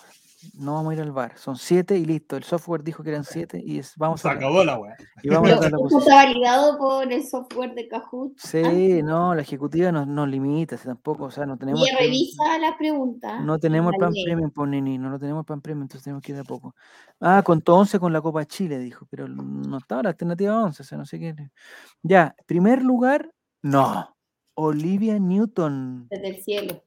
No 0.54 0.76
vamos 0.76 0.92
a 0.92 0.94
ir 0.96 1.02
al 1.02 1.12
bar, 1.12 1.38
son 1.38 1.56
siete 1.58 1.98
y 1.98 2.06
listo. 2.06 2.38
El 2.38 2.44
software 2.44 2.84
dijo 2.84 3.04
que 3.04 3.10
eran 3.10 3.24
siete 3.24 3.62
y 3.66 3.80
es, 3.80 3.94
vamos 3.98 4.22
Se 4.22 4.28
a 4.30 4.32
acabó 4.32 4.64
la 4.64 4.78
weá. 4.80 4.96
y 5.24 5.30
vamos 5.30 5.50
a 5.52 5.56
Pero 5.56 5.62
dar 5.62 5.72
la 5.72 5.78
¿Esto 5.78 5.90
posición. 5.90 6.02
está 6.02 6.16
validado 6.16 6.78
por 6.78 7.12
el 7.12 7.26
software 7.26 7.74
de 7.74 7.88
Kahoot? 7.88 8.38
Sí, 8.38 9.02
no, 9.04 9.34
la 9.36 9.42
ejecutiva 9.42 9.92
nos, 9.92 10.08
nos 10.08 10.28
limita, 10.30 10.78
si 10.78 10.86
tampoco, 10.86 11.26
o 11.26 11.32
sea, 11.32 11.46
no 11.46 11.58
tenemos 11.58 11.82
Y 11.82 11.92
plan- 11.92 11.98
revisa 12.04 12.58
la 12.60 12.78
pregunta. 12.78 13.40
no 13.42 13.58
tenemos 13.60 13.94
el 13.94 14.10
lee. 14.14 14.24
premium 14.26 14.52
por 14.52 14.68
Nini, 14.68 14.98
no 14.98 15.10
lo 15.10 15.20
tenemos 15.20 15.42
el 15.42 15.46
pan 15.46 15.62
premium, 15.62 15.84
entonces 15.84 16.04
tenemos 16.04 16.22
que 16.24 16.32
ir 16.32 16.36
de 16.36 16.42
a 16.42 16.46
poco. 16.46 16.76
Ah, 17.20 17.42
contó 17.44 17.76
11 17.76 18.00
con 18.00 18.14
la 18.14 18.22
Copa 18.22 18.46
Chile, 18.46 18.78
dijo, 18.80 19.06
pero 19.10 19.28
no 19.28 19.78
estaba 19.78 20.04
la 20.04 20.10
alternativa 20.10 20.64
11, 20.64 20.82
o 20.82 20.86
sea, 20.86 20.98
no 20.98 21.06
sé 21.06 21.20
qué. 21.20 21.36
Ya, 22.04 22.36
primer 22.46 22.82
lugar, 22.84 23.32
no. 23.62 24.16
Olivia 24.58 25.20
Newton 25.20 26.08
Desde 26.10 26.28
el 26.30 26.42
cielo. 26.44 26.82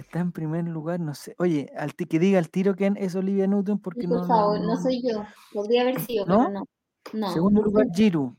Está 0.00 0.20
en 0.20 0.32
primer 0.32 0.64
lugar, 0.68 1.00
no 1.00 1.14
sé. 1.14 1.34
Oye, 1.38 1.70
al 1.76 1.94
que 1.94 2.18
diga 2.18 2.38
al 2.38 2.50
tiro 2.50 2.74
quién 2.74 2.96
es 2.98 3.14
Olivia 3.14 3.46
Newton, 3.46 3.78
porque 3.78 4.02
Sí, 4.02 4.06
no. 4.06 4.18
por 4.18 4.26
favor, 4.28 4.60
no 4.60 4.76
soy 4.80 5.02
yo. 5.02 5.24
Podría 5.52 5.82
haber 5.82 6.00
sido, 6.00 6.26
¿No? 6.26 6.38
pero 6.38 6.50
no. 6.50 6.64
No. 7.12 7.32
Segundo 7.32 7.62
lugar, 7.62 7.86
Giru. 7.94 8.34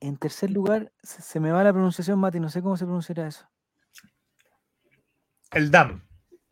En 0.00 0.16
tercer 0.16 0.50
lugar, 0.50 0.92
se, 1.02 1.22
se 1.22 1.40
me 1.40 1.50
va 1.52 1.64
la 1.64 1.72
pronunciación, 1.72 2.18
Mati, 2.18 2.38
no 2.40 2.48
sé 2.50 2.60
cómo 2.62 2.76
se 2.76 2.84
pronunciará 2.84 3.26
eso. 3.28 3.46
El 5.52 5.70
DAM. 5.70 6.02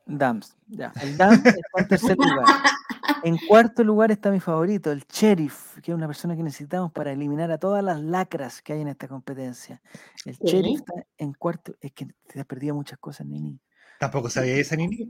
Dams, 0.06 0.56
ya. 0.66 0.92
El 1.02 1.16
Dam 1.16 1.32
está 1.34 1.56
en 1.78 1.88
tercer 1.88 2.16
lugar. 2.16 2.44
En 3.22 3.38
cuarto 3.48 3.82
lugar 3.84 4.10
está 4.10 4.30
mi 4.30 4.38
favorito, 4.40 4.92
el 4.92 5.02
Sheriff, 5.10 5.78
que 5.80 5.92
es 5.92 5.96
una 5.96 6.06
persona 6.06 6.36
que 6.36 6.42
necesitamos 6.42 6.92
para 6.92 7.10
eliminar 7.12 7.50
a 7.50 7.58
todas 7.58 7.82
las 7.82 8.00
lacras 8.02 8.60
que 8.60 8.74
hay 8.74 8.82
en 8.82 8.88
esta 8.88 9.08
competencia. 9.08 9.80
El 10.26 10.34
Sí. 10.36 10.44
Sheriff 10.46 10.80
está 10.80 10.92
en 11.16 11.32
cuarto. 11.32 11.74
Es 11.80 11.92
que 11.92 12.06
te 12.26 12.40
has 12.40 12.46
perdido 12.46 12.74
muchas 12.74 12.98
cosas, 12.98 13.26
Nini. 13.26 13.58
Tampoco 14.00 14.28
sabía 14.28 14.56
esa 14.56 14.76
Nini. 14.76 15.06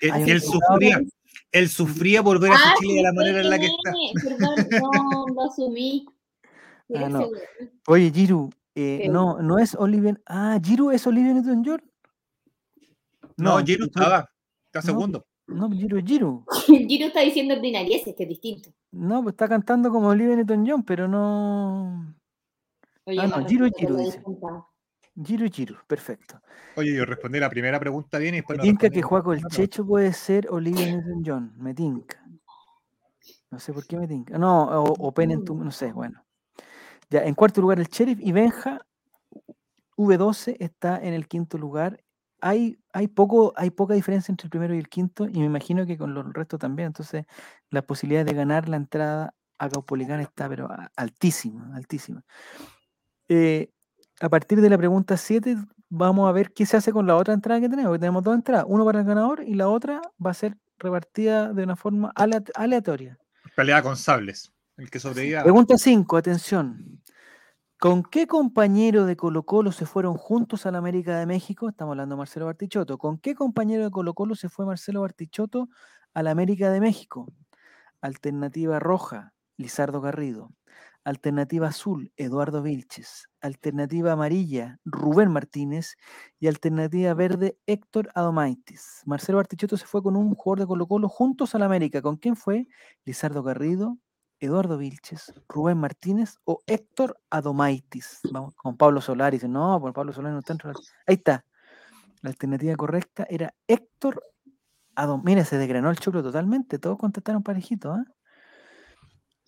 Él, 0.00 0.40
sufría, 0.40 1.00
él 1.52 1.68
sufría 1.68 2.22
por 2.22 2.40
ver 2.40 2.52
a 2.52 2.54
Ah, 2.56 2.74
su 2.76 2.82
Chile 2.82 2.94
de 2.94 3.02
la 3.02 3.10
sí, 3.10 3.16
manera 3.16 3.40
en 3.40 3.50
la 3.50 3.58
que 3.58 3.66
está. 3.66 3.92
Perdón, 4.28 4.54
no, 4.70 5.34
lo 5.34 5.42
asumí. 5.44 6.06
Ah, 6.94 7.08
no. 7.08 7.28
Oye, 7.86 8.10
Giru, 8.12 8.50
Eh, 8.74 9.08
no, 9.10 9.42
no 9.42 9.58
es 9.58 9.74
Oliver. 9.74 10.22
Ah, 10.26 10.58
Giro 10.62 10.92
es 10.92 11.04
Oliver 11.06 11.34
Newton-John. 11.34 11.82
No, 13.36 13.56
Giro 13.58 13.64
Giro- 13.66 13.84
estaba. 13.86 14.30
Está 14.66 14.80
No. 14.80 14.82
segundo. 14.82 15.26
No, 15.48 15.68
Giro 15.70 15.98
es 15.98 16.04
Giro. 16.04 16.44
Giro 16.88 17.06
está 17.06 17.20
diciendo 17.20 17.54
ordinarieses, 17.54 18.14
que 18.14 18.22
es 18.22 18.28
distinto. 18.28 18.70
No, 18.92 19.22
pues 19.22 19.32
está 19.32 19.48
cantando 19.48 19.90
como 19.90 20.08
Oliver 20.08 20.36
Newton-John, 20.38 20.84
pero 20.84 21.08
no. 21.08 22.14
Oye, 23.04 23.18
Ah, 23.20 23.26
no, 23.26 23.40
dice. 23.44 23.64
disculpado. 23.96 24.67
Giro 25.24 25.44
es 25.46 25.52
Giro, 25.52 25.76
perfecto. 25.86 26.40
Oye, 26.76 26.94
yo 26.94 27.04
respondí 27.04 27.38
la 27.40 27.50
primera 27.50 27.78
pregunta 27.80 28.18
bien 28.18 28.34
y 28.34 28.38
Me 28.38 28.38
después 28.38 28.58
no 28.58 28.62
tinca 28.62 28.82
respondí 28.86 28.94
que 29.00 29.02
Juaco 29.02 29.32
el. 29.32 29.44
Checho 29.48 29.84
puede 29.86 30.12
ser 30.12 30.48
Olivia 30.50 30.86
Newton-John. 30.86 31.54
Me 31.56 31.74
tinca. 31.74 32.24
No 33.50 33.58
sé 33.58 33.72
por 33.72 33.86
qué 33.86 33.96
me 33.98 34.06
tinca. 34.06 34.38
No, 34.38 34.64
o, 34.82 34.92
o 35.08 35.12
Pen 35.12 35.30
en 35.30 35.44
tu- 35.44 35.56
no 35.56 35.70
sé, 35.70 35.92
bueno. 35.92 36.24
Ya, 37.10 37.24
en 37.24 37.34
cuarto 37.34 37.60
lugar 37.60 37.78
el 37.80 37.86
Sheriff 37.88 38.18
y 38.20 38.32
Benja. 38.32 38.84
V12 39.96 40.56
está 40.60 40.98
en 41.02 41.14
el 41.14 41.26
quinto 41.26 41.58
lugar. 41.58 42.04
Hay, 42.40 42.78
hay, 42.92 43.08
poco, 43.08 43.52
hay 43.56 43.70
poca 43.70 43.94
diferencia 43.94 44.30
entre 44.30 44.46
el 44.46 44.50
primero 44.50 44.74
y 44.74 44.78
el 44.78 44.88
quinto, 44.88 45.26
y 45.26 45.40
me 45.40 45.46
imagino 45.46 45.84
que 45.86 45.98
con 45.98 46.14
los 46.14 46.32
restos 46.32 46.60
también. 46.60 46.86
Entonces, 46.88 47.24
la 47.70 47.82
posibilidad 47.82 48.24
de 48.24 48.32
ganar 48.34 48.68
la 48.68 48.76
entrada 48.76 49.34
a 49.58 49.68
Caupolicán 49.68 50.20
está, 50.20 50.48
pero 50.48 50.70
a- 50.70 50.92
altísima, 50.94 51.74
altísima. 51.74 52.22
Eh, 53.28 53.72
a 54.20 54.28
partir 54.28 54.60
de 54.60 54.70
la 54.70 54.78
pregunta 54.78 55.16
7, 55.16 55.56
vamos 55.88 56.28
a 56.28 56.32
ver 56.32 56.52
qué 56.52 56.66
se 56.66 56.76
hace 56.76 56.92
con 56.92 57.06
la 57.06 57.16
otra 57.16 57.34
entrada 57.34 57.60
que 57.60 57.68
tenemos. 57.68 57.90
porque 57.90 58.00
tenemos 58.00 58.22
dos 58.22 58.34
entradas, 58.34 58.64
uno 58.68 58.84
para 58.84 59.00
el 59.00 59.06
ganador 59.06 59.42
y 59.46 59.54
la 59.54 59.68
otra 59.68 60.00
va 60.24 60.30
a 60.30 60.34
ser 60.34 60.56
repartida 60.78 61.52
de 61.52 61.62
una 61.64 61.76
forma 61.76 62.12
alea- 62.14 62.42
aleatoria. 62.54 63.18
Pelea 63.56 63.82
con 63.82 63.96
sables. 63.96 64.52
El 64.76 64.90
que 64.90 65.00
sobreviva. 65.00 65.42
Pregunta 65.42 65.76
5, 65.76 66.16
atención. 66.16 67.00
¿Con 67.80 68.02
qué 68.02 68.26
compañero 68.26 69.06
de 69.06 69.16
Colo 69.16 69.44
Colo 69.44 69.70
se 69.72 69.86
fueron 69.86 70.14
juntos 70.14 70.66
a 70.66 70.70
la 70.72 70.78
América 70.78 71.18
de 71.18 71.26
México? 71.26 71.68
Estamos 71.68 71.92
hablando 71.92 72.14
de 72.14 72.18
Marcelo 72.18 72.46
Bartichotto. 72.46 72.98
¿Con 72.98 73.18
qué 73.18 73.34
compañero 73.34 73.84
de 73.84 73.90
Colo 73.90 74.14
Colo 74.14 74.34
se 74.34 74.48
fue 74.48 74.66
Marcelo 74.66 75.00
Bartichotto 75.00 75.68
a 76.14 76.22
la 76.22 76.30
América 76.32 76.70
de 76.70 76.80
México? 76.80 77.32
Alternativa 78.00 78.78
roja, 78.78 79.32
Lizardo 79.56 80.00
Garrido. 80.00 80.50
Alternativa 81.08 81.68
azul, 81.68 82.12
Eduardo 82.18 82.60
Vilches. 82.60 83.30
Alternativa 83.40 84.12
amarilla, 84.12 84.78
Rubén 84.84 85.30
Martínez. 85.30 85.96
Y 86.38 86.48
alternativa 86.48 87.14
verde, 87.14 87.58
Héctor 87.64 88.10
Adomaitis. 88.14 89.00
Marcelo 89.06 89.38
Bartichotto 89.38 89.78
se 89.78 89.86
fue 89.86 90.02
con 90.02 90.16
un 90.16 90.34
jugador 90.34 90.58
de 90.60 90.66
Colo 90.66 90.86
Colo 90.86 91.08
juntos 91.08 91.54
a 91.54 91.58
la 91.58 91.64
América. 91.64 92.02
¿Con 92.02 92.18
quién 92.18 92.36
fue? 92.36 92.68
Lizardo 93.06 93.42
Garrido, 93.42 93.96
Eduardo 94.38 94.76
Vilches, 94.76 95.32
Rubén 95.48 95.78
Martínez 95.78 96.36
o 96.44 96.58
Héctor 96.66 97.18
Adomaitis. 97.30 98.20
Vamos 98.30 98.54
con 98.54 98.76
Pablo 98.76 99.00
Solari. 99.00 99.38
Dice, 99.38 99.48
no, 99.48 99.80
por 99.80 99.94
Pablo 99.94 100.12
Solari 100.12 100.34
no 100.34 100.40
está 100.40 100.52
dentro 100.52 100.68
de 100.68 100.74
la-". 100.74 100.80
Ahí 101.06 101.14
está. 101.14 101.46
La 102.20 102.28
alternativa 102.28 102.76
correcta 102.76 103.26
era 103.30 103.54
Héctor 103.66 104.22
Adom. 104.94 105.22
Mira, 105.24 105.46
se 105.46 105.56
desgranó 105.56 105.88
el 105.88 105.98
choclo 105.98 106.22
totalmente. 106.22 106.78
Todos 106.78 106.98
contestaron 106.98 107.42
parejito. 107.42 107.92
¿ah? 107.92 108.04
Eh, 108.04 108.17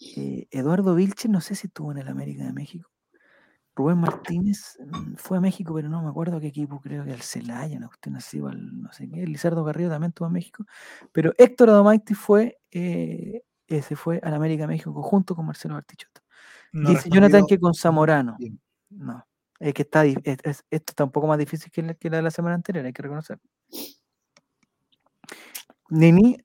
Eduardo 0.01 0.94
Vilches, 0.94 1.30
no 1.30 1.40
sé 1.40 1.55
si 1.55 1.66
estuvo 1.68 1.92
en 1.92 1.98
el 1.98 2.09
América 2.09 2.44
de 2.44 2.53
México. 2.53 2.90
Rubén 3.76 3.98
Martínez 3.98 4.78
mm, 4.84 5.14
fue 5.16 5.38
a 5.38 5.40
México, 5.40 5.72
pero 5.74 5.88
no 5.88 6.03
me 6.03 6.09
acuerdo 6.11 6.36
a 6.38 6.40
qué 6.40 6.48
equipo, 6.48 6.80
creo 6.80 7.05
que 7.05 7.12
al 7.12 7.22
Celaya, 7.22 7.76
una 7.76 7.86
cuestión 7.86 8.16
así, 8.16 8.40
o 8.40 8.48
al 8.48 8.82
no 8.82 8.92
sé 8.92 9.09
qué. 9.09 9.26
Lizardo 9.26 9.62
Garrido 9.64 9.90
también 9.90 10.11
estuvo 10.11 10.26
en 10.26 10.32
México. 10.34 10.64
Pero 11.12 11.32
Héctor 11.38 11.70
Adomaitis 11.70 12.18
fue, 12.18 12.59
eh, 12.70 13.42
eh, 13.68 13.82
se 13.82 13.96
fue 13.96 14.20
al 14.22 14.34
América 14.34 14.64
de 14.64 14.68
México 14.68 14.92
junto 15.03 15.34
con 15.36 15.46
Marcelo 15.46 15.74
Bartichotto. 15.74 16.20
No 16.72 16.90
Dice 16.90 17.09
Jonathan 17.11 17.46
que 17.46 17.59
con 17.59 17.74
Zamorano. 17.74 18.36
bien. 18.38 18.61
No, 18.90 19.24
es 19.61 19.72
que 19.74 19.82
está, 19.82 20.05
es- 20.05 20.16
es- 20.24 20.64
esto 20.70 20.90
está 20.92 21.05
un 21.05 21.12
poco 21.12 21.26
más 21.28 21.38
difícil 21.38 21.70
que 21.70 21.82
la, 21.82 21.94
que 21.94 22.11
la 22.11 22.16
de 22.18 22.22
la 22.24 22.30
semana 22.30 22.57
anterior, 22.57 22.84
hay 22.84 22.92
que 22.92 23.03
reconocer. 23.03 23.38
Nini, 25.90 26.36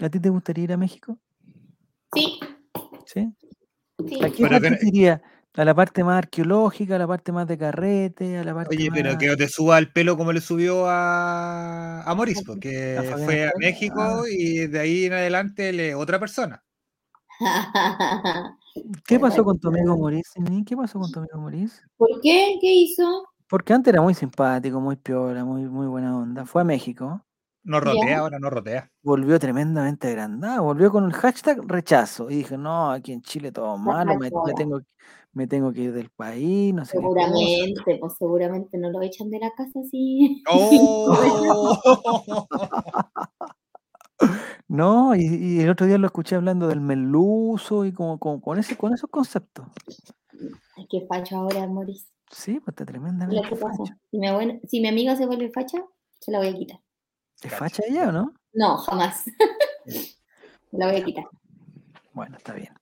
¿a 0.00 0.08
ti 0.08 0.20
te 0.20 0.30
gustaría 0.30 0.64
ir 0.64 0.72
a 0.72 0.76
México? 0.76 1.18
Sí, 2.14 2.38
¿Sí? 3.06 3.32
sí. 4.06 4.22
¿A 4.22 4.28
qué 4.28 4.36
Pero 4.38 4.50
parte 4.50 4.68
que- 4.70 4.76
te 4.76 4.88
iría? 4.88 5.22
¿A 5.54 5.64
la 5.64 5.74
parte 5.74 6.04
más 6.04 6.18
arqueológica, 6.18 6.96
a 6.96 6.98
la 6.98 7.06
parte 7.06 7.32
más 7.32 7.46
de 7.48 7.56
carrete, 7.56 8.36
a 8.36 8.44
la 8.44 8.52
parte 8.54 8.76
Oye, 8.76 8.90
pero 8.92 9.16
que 9.16 9.26
no 9.28 9.36
te 9.36 9.48
suba 9.48 9.78
el 9.78 9.90
pelo 9.90 10.14
como 10.18 10.30
le 10.32 10.42
subió 10.42 10.84
a, 10.86 12.02
a 12.02 12.14
Moris, 12.14 12.42
porque 12.44 12.98
A 12.98 13.16
fue 13.16 13.46
a. 13.48 13.52
México 13.58 13.94
Ah. 13.98 14.22
y 14.30 14.66
de 14.66 14.78
ahí 14.78 15.06
en 15.06 15.14
adelante 15.14 15.72
le 15.72 15.94
otra 15.94 16.20
persona. 16.20 16.62
¿Qué 19.06 19.18
pasó 19.18 19.44
con 19.44 19.58
tu 19.58 19.68
amigo? 19.68 20.10
Nini? 20.36 20.64
¿Qué 20.64 20.76
pasó 20.76 20.98
con 20.98 21.10
tu 21.10 21.20
amigo 21.20 21.38
Maurice? 21.38 21.80
¿Por 21.96 22.20
qué? 22.20 22.58
¿Qué 22.60 22.72
hizo? 22.74 23.26
Porque 23.48 23.72
antes 23.72 23.92
era 23.92 24.02
muy 24.02 24.12
simpático, 24.14 24.80
muy 24.80 24.96
piola, 24.96 25.44
muy, 25.44 25.62
muy 25.62 25.86
buena 25.86 26.16
onda. 26.18 26.44
Fue 26.44 26.62
a 26.62 26.64
México, 26.64 27.24
No 27.66 27.80
rotea, 27.80 28.20
ahora 28.20 28.38
no 28.38 28.48
rotea. 28.48 28.88
volvió 29.02 29.38
tremendamente 29.40 30.06
agrandado, 30.08 30.62
volvió 30.62 30.90
con 30.92 31.04
el 31.04 31.12
hashtag 31.12 31.60
rechazo. 31.66 32.30
Y 32.30 32.36
dije, 32.36 32.56
no, 32.56 32.92
aquí 32.92 33.12
en 33.12 33.22
Chile 33.22 33.50
todo 33.50 33.76
malo, 33.76 34.16
me, 34.18 34.30
tengo, 34.54 34.80
me 35.32 35.46
tengo 35.48 35.72
que 35.72 35.80
ir 35.82 35.92
del 35.92 36.10
país, 36.10 36.72
no 36.72 36.84
sé 36.84 36.96
qué 36.96 37.02
cosa". 37.02 37.20
Seguramente, 37.26 37.98
pues 38.00 38.12
seguramente 38.18 38.78
no 38.78 38.90
lo 38.90 39.02
echan 39.02 39.30
de 39.30 39.40
la 39.40 39.50
casa 39.50 39.80
así. 39.84 40.42
¡Oh! 40.48 41.76
No, 44.68 45.14
y, 45.14 45.20
y 45.26 45.60
el 45.60 45.70
otro 45.70 45.86
día 45.86 45.98
lo 45.98 46.06
escuché 46.06 46.34
hablando 46.36 46.66
del 46.68 46.80
meluso 46.80 47.84
y 47.84 47.92
como, 47.92 48.18
como 48.18 48.40
con, 48.40 48.58
ese, 48.58 48.76
con 48.76 48.92
esos 48.92 49.10
conceptos. 49.10 49.66
Ay, 50.76 50.86
qué 50.90 51.06
facho 51.06 51.36
ahora, 51.36 51.66
Moris. 51.66 52.10
Sí, 52.30 52.58
pues 52.60 52.68
está 52.72 52.84
Lo 52.84 52.86
tremendamente 52.92 53.48
que 53.48 53.56
pasa. 53.56 53.76
facha. 53.78 53.98
Si 54.10 54.18
mi, 54.18 54.26
abuela- 54.26 54.58
si 54.66 54.80
mi 54.80 54.88
amiga 54.88 55.14
se 55.16 55.26
vuelve 55.26 55.50
facha, 55.52 55.78
se 56.18 56.32
la 56.32 56.38
voy 56.38 56.48
a 56.48 56.54
quitar. 56.54 56.80
¿Es 57.42 57.50
Cacha, 57.50 57.56
facha 57.58 57.82
ella 57.88 58.08
o 58.08 58.12
no? 58.12 58.34
No, 58.52 58.76
jamás. 58.78 59.24
La 60.72 60.86
voy 60.88 60.96
a 60.96 61.04
quitar. 61.04 61.24
Bueno, 62.12 62.36
está 62.38 62.54
bien. 62.54 62.72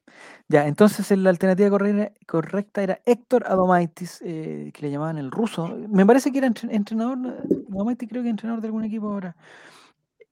Ya, 0.48 0.66
entonces 0.66 1.10
eh, 1.10 1.16
la 1.16 1.30
alternativa 1.30 1.68
corre- 1.70 2.14
correcta 2.26 2.82
era 2.82 3.00
Héctor 3.04 3.44
Adomaitis, 3.48 4.20
eh, 4.24 4.70
que 4.72 4.82
le 4.82 4.90
llamaban 4.92 5.18
el 5.18 5.30
ruso. 5.30 5.66
Me 5.88 6.06
parece 6.06 6.30
que 6.30 6.38
era 6.38 6.46
entre- 6.46 6.74
entrenador, 6.74 7.18
eh, 7.26 7.48
Adomaitis 7.72 8.08
creo 8.08 8.22
que 8.22 8.28
entrenador 8.28 8.60
de 8.62 8.68
algún 8.68 8.84
equipo 8.84 9.08
ahora. 9.08 9.36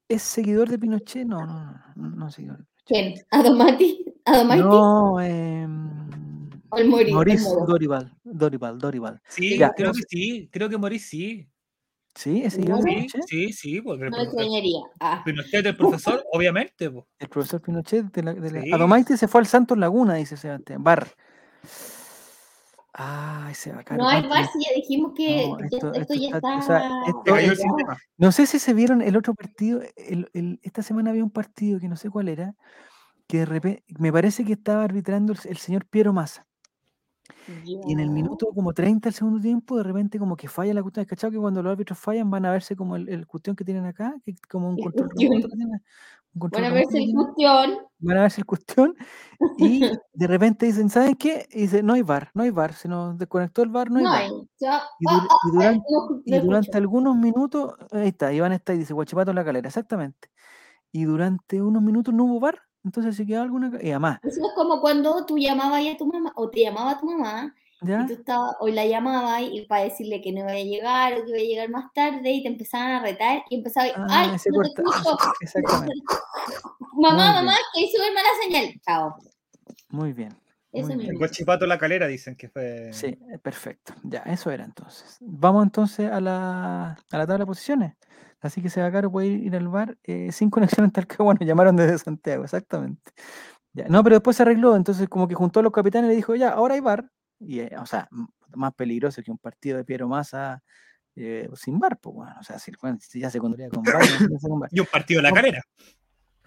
¿Es 0.07 0.21
seguidor 0.21 0.69
de 0.69 0.77
Pinochet? 0.79 1.25
No, 1.25 1.45
no, 1.45 1.53
no, 1.63 1.81
no, 1.95 2.09
no 2.09 2.27
es 2.27 2.35
seguidor 2.35 2.57
de 2.59 2.63
Pinochet. 2.63 2.85
¿Quién? 2.85 3.13
¿Adomati? 3.31 4.05
¿Adomati? 4.25 4.61
No, 4.61 5.13
¿O 5.15 6.77
el 6.77 6.87
Moris? 6.87 7.07
El 7.07 7.13
Maurice. 7.13 7.49
Dorival, 7.67 8.13
Dorival, 8.23 8.79
Dorival. 8.79 9.21
Sí, 9.27 9.57
Ya, 9.57 9.71
creo 9.73 9.91
que 9.93 10.01
sí, 10.07 10.49
creo 10.51 10.69
que 10.69 10.77
Moris 10.77 11.07
sí. 11.07 11.47
¿Sí? 12.15 12.43
¿Es 12.43 12.53
seguidor 12.53 12.83
de 12.83 12.89
Sí, 12.89 12.95
Pinochet? 12.95 13.23
sí, 13.27 13.53
sí, 13.53 13.81
porque 13.81 14.03
el 14.05 14.11
No 14.11 14.17
me 14.17 14.25
profesor. 14.29 14.89
Ah, 14.99 15.21
Pinochet, 15.25 15.65
el 15.65 15.75
profesor, 15.75 16.23
obviamente. 16.31 16.91
po. 16.91 17.07
El 17.17 17.27
profesor 17.29 17.61
Pinochet 17.61 18.05
de 18.11 18.23
la, 18.23 18.33
de 18.33 18.51
la- 18.51 18.61
Sí. 18.61 18.71
Adomaitis 18.71 19.19
se 19.19 19.27
fue 19.27 19.41
al 19.41 19.47
Santos 19.47 19.77
Laguna, 19.77 20.13
dice 20.15 20.37
Sebastián. 20.37 20.83
Bar. 20.83 21.07
Ay, 22.95 23.55
se 23.55 23.71
va 23.73 23.81
a 23.83 23.97
no 23.97 24.07
hay 24.07 24.21
bar 24.27 24.45
si 24.53 24.63
ya 24.63 24.69
dijimos 24.75 25.13
que 25.15 25.47
No, 25.47 25.59
ya- 25.61 25.65
esto- 25.65 25.87
esto, 25.93 26.01
esto 26.01 26.13
ya 26.13 26.29
está- 26.35 26.57
o 26.59 26.61
sea, 26.61 26.91
esto. 27.07 27.65
No 28.17 28.31
sé 28.31 28.45
si 28.45 28.59
se 28.59 28.73
vieron 28.75 29.01
el 29.01 29.17
otro 29.17 29.33
partido. 29.33 29.81
el- 29.95 30.29
el- 30.33 30.59
esta 30.61 30.83
semana 30.83 31.09
había 31.09 31.23
un 31.23 31.31
partido 31.31 31.79
que 31.79 31.87
no 31.87 31.95
sé 31.95 32.11
cuál 32.11 32.29
era, 32.29 32.53
que 33.25 33.39
de 33.39 33.45
repente 33.47 33.83
me 33.97 34.11
parece 34.13 34.45
que 34.45 34.53
estaba 34.53 34.83
arbitrando 34.83 35.33
el, 35.33 35.39
el 35.45 35.57
señor 35.57 35.85
Piero 35.87 36.13
Massa. 36.13 36.45
Y 37.65 37.91
en 37.91 37.99
el 37.99 38.09
minuto 38.09 38.47
como 38.53 38.73
30 38.73 39.07
del 39.09 39.13
segundo 39.13 39.39
tiempo, 39.41 39.77
de 39.77 39.83
repente 39.83 40.17
como 40.19 40.35
que 40.35 40.47
falla 40.47 40.73
la 40.73 40.81
cuestión. 40.81 41.05
¿Cachado? 41.05 41.31
Que 41.31 41.37
cuando 41.37 41.61
los 41.63 41.71
árbitros 41.71 41.97
fallan 41.99 42.29
van 42.29 42.45
a 42.45 42.51
verse 42.51 42.75
como 42.75 42.95
el, 42.95 43.07
el 43.09 43.27
cuestión 43.27 43.55
que 43.55 43.63
tienen 43.65 43.85
acá, 43.85 44.15
que 44.25 44.35
como 44.49 44.69
un 44.69 44.77
control 44.77 45.07
cuestión. 45.09 45.31
remoto 45.31 45.49
que 45.49 45.55
tienen, 45.57 45.83
un 46.35 46.39
control 46.39 46.61
Van 46.63 46.71
a 46.71 46.73
verse 46.73 46.97
el 46.97 47.13
cuestión. 47.13 47.77
van 47.99 48.17
a 48.17 48.21
verse 48.21 48.41
el 48.41 48.45
cuestión 48.45 48.95
y 49.57 49.81
de 50.13 50.27
repente 50.27 50.65
dicen, 50.65 50.89
¿saben 50.89 51.15
qué? 51.15 51.45
Y 51.51 51.61
dice, 51.61 51.83
no 51.83 51.93
hay 51.93 52.01
bar, 52.01 52.29
no 52.33 52.43
hay 52.43 52.49
bar, 52.49 52.73
se 52.73 52.87
nos 52.87 53.17
desconectó 53.17 53.61
el 53.63 53.69
bar, 53.69 53.91
no 53.91 53.97
hay 53.99 54.03
No 54.03 54.09
bar. 54.09 54.21
hay. 54.21 54.31
Y, 54.99 55.05
dur- 55.05 55.27
y 56.25 56.37
durante, 56.39 56.71
y 56.71 56.77
algunos 56.77 57.15
minutos, 57.17 57.73
ahí 57.91 58.07
está, 58.09 58.33
Iván 58.33 58.53
está 58.53 58.73
y 58.73 58.79
dice, 58.79 58.93
Guachipato 58.93 59.31
en 59.31 59.35
la 59.35 59.45
calera, 59.45 59.67
exactamente. 59.67 60.29
Y 60.91 61.03
durante 61.03 61.61
unos 61.61 61.81
minutos 61.83 62.13
no 62.13 62.25
hubo 62.25 62.39
bar, 62.39 62.59
entonces 62.83 63.15
se 63.15 63.25
quedaba 63.25 63.45
alguna... 63.45 63.71
Y 63.81 63.91
además, 63.91 64.19
Eso 64.23 64.41
es 64.45 64.53
como 64.55 64.81
cuando 64.81 65.25
tú 65.25 65.37
llamabas 65.37 65.81
a 65.85 65.97
tu 65.97 66.05
mamá, 66.05 66.31
o 66.35 66.49
te 66.49 66.61
llamaba 66.61 66.99
tu 66.99 67.05
mamá, 67.05 67.53
¿ya? 67.81 68.01
y 68.03 68.07
tú 68.07 68.13
estabas, 68.13 68.55
o 68.59 68.67
la 68.67 68.85
llamabas 68.85 69.41
y 69.41 69.61
para 69.67 69.83
decirle 69.83 70.21
que 70.21 70.31
no 70.31 70.39
iba 70.41 70.51
a 70.51 70.55
llegar, 70.55 71.13
o 71.13 71.23
que 71.23 71.29
iba 71.29 71.37
a 71.37 71.41
llegar 71.41 71.69
más 71.69 71.93
tarde, 71.93 72.31
y 72.31 72.43
te 72.43 72.49
empezaban 72.49 72.91
a 72.91 73.01
retar, 73.01 73.43
y 73.49 73.55
empezaba, 73.55 73.87
Ah, 73.95 74.29
ay, 74.31 74.39
se 74.39 74.49
no 74.49 74.61
te 74.61 74.69
escucho. 74.81 75.17
Exactamente. 75.41 75.93
Mamá, 76.95 77.25
Muy 77.25 77.33
mamá, 77.45 77.53
que 77.73 77.81
hizo 77.81 77.99
ver 77.99 78.13
mala 78.13 78.29
señal. 78.43 78.81
Chao. 78.85 79.15
Muy 79.89 80.13
bien. 80.13 80.29
Eso 80.71 80.87
muy 80.87 80.93
El 80.93 80.99
bien. 81.01 81.15
Guachipato 81.17 81.65
la 81.65 81.77
calera 81.77 82.07
dicen 82.07 82.35
que 82.35 82.49
fue. 82.49 82.91
Sí, 82.93 83.07
eh, 83.07 83.37
perfecto. 83.41 83.93
Ya, 84.03 84.19
eso 84.19 84.51
era 84.51 84.63
entonces. 84.63 85.17
Vamos 85.21 85.63
entonces 85.63 86.11
a 86.11 86.19
la, 86.21 86.91
a 87.11 87.17
la 87.17 87.27
tabla 87.27 87.39
de 87.39 87.45
posiciones. 87.45 87.93
Así 88.43 88.61
que 88.61 88.69
Seba 88.69 88.91
Caro 88.91 89.09
puede 89.09 89.27
ir 89.27 89.55
al 89.55 89.67
bar 89.69 89.97
eh, 90.03 90.31
sin 90.31 90.49
conexión 90.49 90.85
en 90.85 90.91
Talcahuano. 90.91 91.39
Llamaron 91.45 91.75
desde 91.75 91.97
Santiago, 91.97 92.43
exactamente. 92.43 93.11
Ya, 93.73 93.87
no, 93.87 94.03
pero 94.03 94.17
después 94.17 94.35
se 94.37 94.43
arregló. 94.43 94.75
Entonces, 94.75 95.07
como 95.09 95.27
que 95.27 95.33
juntó 95.35 95.61
a 95.61 95.63
los 95.63 95.71
capitanes 95.71 96.07
y 96.07 96.09
le 96.09 96.15
dijo, 96.15 96.35
ya, 96.35 96.49
ahora 96.49 96.75
hay 96.75 96.81
bar. 96.81 97.09
Y, 97.39 97.59
eh, 97.61 97.75
o 97.79 97.85
sea, 97.85 98.07
más 98.55 98.73
peligroso 98.73 99.23
que 99.23 99.31
un 99.31 99.37
partido 99.37 99.77
de 99.77 99.85
Piero 99.85 100.07
Massa 100.07 100.61
eh, 101.15 101.49
sin 101.55 101.79
bar, 101.79 101.97
pues, 101.99 102.13
bueno. 102.15 102.35
O 102.39 102.43
sea, 102.43 102.59
si, 102.59 102.71
ya 103.19 103.29
se 103.29 103.39
contaría 103.39 103.69
con 103.69 103.83
bar, 103.83 103.95
imagínense 103.95 104.47
con 104.47 104.59
bar. 104.59 104.69
Y 104.71 104.79
un 104.79 104.85
partido 104.87 105.19
de 105.19 105.23
la 105.23 105.33
carrera. 105.33 105.61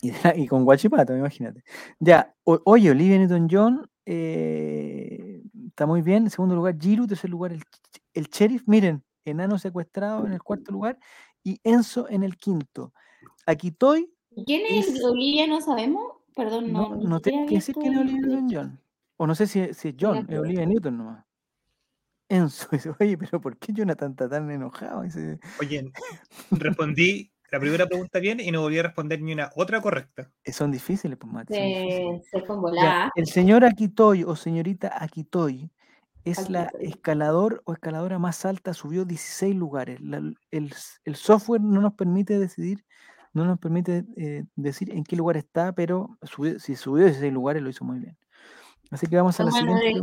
Y, 0.02 0.12
y 0.42 0.46
con 0.46 0.64
Guachipato, 0.64 1.16
imagínate. 1.16 1.64
Ya, 1.98 2.34
o- 2.44 2.60
oye, 2.66 2.90
Olivia 2.90 3.18
Newton-John 3.18 3.88
está 4.04 5.86
muy 5.86 6.02
bien. 6.02 6.24
En 6.24 6.30
segundo 6.30 6.54
lugar, 6.54 6.76
Giru. 6.78 7.06
Tercer 7.06 7.30
lugar, 7.30 7.52
el, 7.52 7.62
el 8.14 8.26
Sheriff. 8.28 8.62
Miren, 8.66 9.02
Enano 9.24 9.58
secuestrado 9.58 10.26
en 10.26 10.32
el 10.32 10.42
cuarto 10.42 10.70
lugar 10.70 10.98
y 11.46 11.60
Enzo 11.62 12.08
en 12.10 12.24
el 12.24 12.36
quinto. 12.36 12.92
Akitoy, 13.46 14.12
¿Quién 14.44 14.62
es 14.68 14.88
Es- 14.88 15.04
Olivia? 15.04 15.46
No 15.46 15.60
sabemos. 15.60 16.02
Perdón, 16.34 16.72
no, 16.72 16.96
no. 16.96 17.08
no 17.08 17.20
que 17.22 17.30
decir 17.48 17.74
quién 17.76 17.92
es 17.94 18.00
Olivia 18.00 18.20
Newton-John. 18.26 18.80
O 19.16 19.26
no 19.28 19.34
sé 19.36 19.46
si, 19.46 19.60
es- 19.60 19.76
si 19.76 19.88
es 19.90 19.94
John, 19.98 20.26
es 20.28 20.38
Olivia 20.38 20.66
Newton 20.66 20.98
nomás. 20.98 21.24
Enzo 22.28 22.66
dice, 22.72 22.90
oye, 22.98 23.16
pero 23.16 23.40
¿por 23.40 23.56
qué 23.58 23.72
Jonathan 23.72 24.10
está 24.10 24.28
tan 24.28 24.50
enojado? 24.50 25.02
Dice, 25.02 25.38
Oye, 25.60 25.92
respondí 26.50 27.30
la 27.52 27.60
primera 27.60 27.86
pregunta 27.86 28.18
bien 28.18 28.40
y 28.40 28.50
no 28.50 28.62
volví 28.62 28.80
a 28.80 28.82
responder 28.82 29.22
ni 29.22 29.32
una 29.32 29.52
otra 29.54 29.80
correcta. 29.80 30.28
"Eh, 30.42 30.52
son 30.52 30.72
difíciles, 30.72 31.16
pues, 31.16 31.32
Mati, 31.32 31.54
son 31.54 31.62
difíciles". 31.62 32.24
Se, 32.28 32.40
se 32.40 32.46
Ya, 32.74 33.10
el 33.14 33.26
señor 33.28 33.64
Akitoy 33.64 34.24
o 34.24 34.34
señorita 34.34 34.92
Akitoy 35.00 35.70
es 36.26 36.50
la 36.50 36.70
escalador 36.80 37.62
o 37.64 37.72
escaladora 37.72 38.18
más 38.18 38.44
alta, 38.44 38.74
subió 38.74 39.04
16 39.04 39.54
lugares. 39.54 40.00
La- 40.00 40.18
el, 40.18 40.74
el 41.04 41.16
software 41.16 41.60
no 41.60 41.80
nos 41.80 41.94
permite 41.94 42.38
decidir, 42.38 42.84
no 43.32 43.44
nos 43.44 43.58
permite 43.58 44.04
eh, 44.16 44.44
decir 44.56 44.90
en 44.92 45.04
qué 45.04 45.16
lugar 45.16 45.36
está, 45.36 45.72
pero 45.72 46.18
subió- 46.22 46.58
si 46.58 46.74
subió 46.76 47.04
16 47.04 47.32
lugares 47.32 47.62
lo 47.62 47.70
hizo 47.70 47.84
muy 47.84 48.00
bien. 48.00 48.18
Así 48.90 49.06
que 49.06 49.16
vamos 49.16 49.38
a 49.40 49.44
la 49.44 49.50
siguiente. 49.52 50.02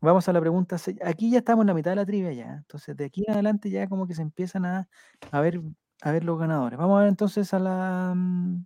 Vamos 0.00 0.28
a 0.28 0.32
la 0.32 0.40
pregunta. 0.40 0.76
Aquí 1.04 1.30
ya 1.30 1.38
estamos 1.38 1.64
en 1.64 1.66
la 1.68 1.74
mitad 1.74 1.90
de 1.90 1.96
la 1.96 2.06
trivia 2.06 2.32
ya. 2.32 2.54
Entonces, 2.54 2.96
de 2.96 3.06
aquí 3.06 3.24
en 3.26 3.32
adelante 3.34 3.68
ya 3.68 3.88
como 3.88 4.06
que 4.06 4.14
se 4.14 4.22
empiezan 4.22 4.64
a, 4.64 4.88
a 5.32 5.40
ver 5.40 5.60
a 6.02 6.12
ver 6.12 6.22
los 6.22 6.38
ganadores. 6.38 6.78
Vamos 6.78 6.96
a 6.96 7.00
ver 7.00 7.08
entonces 7.08 7.52
a 7.52 7.58
la 7.58 8.12
mm, 8.14 8.64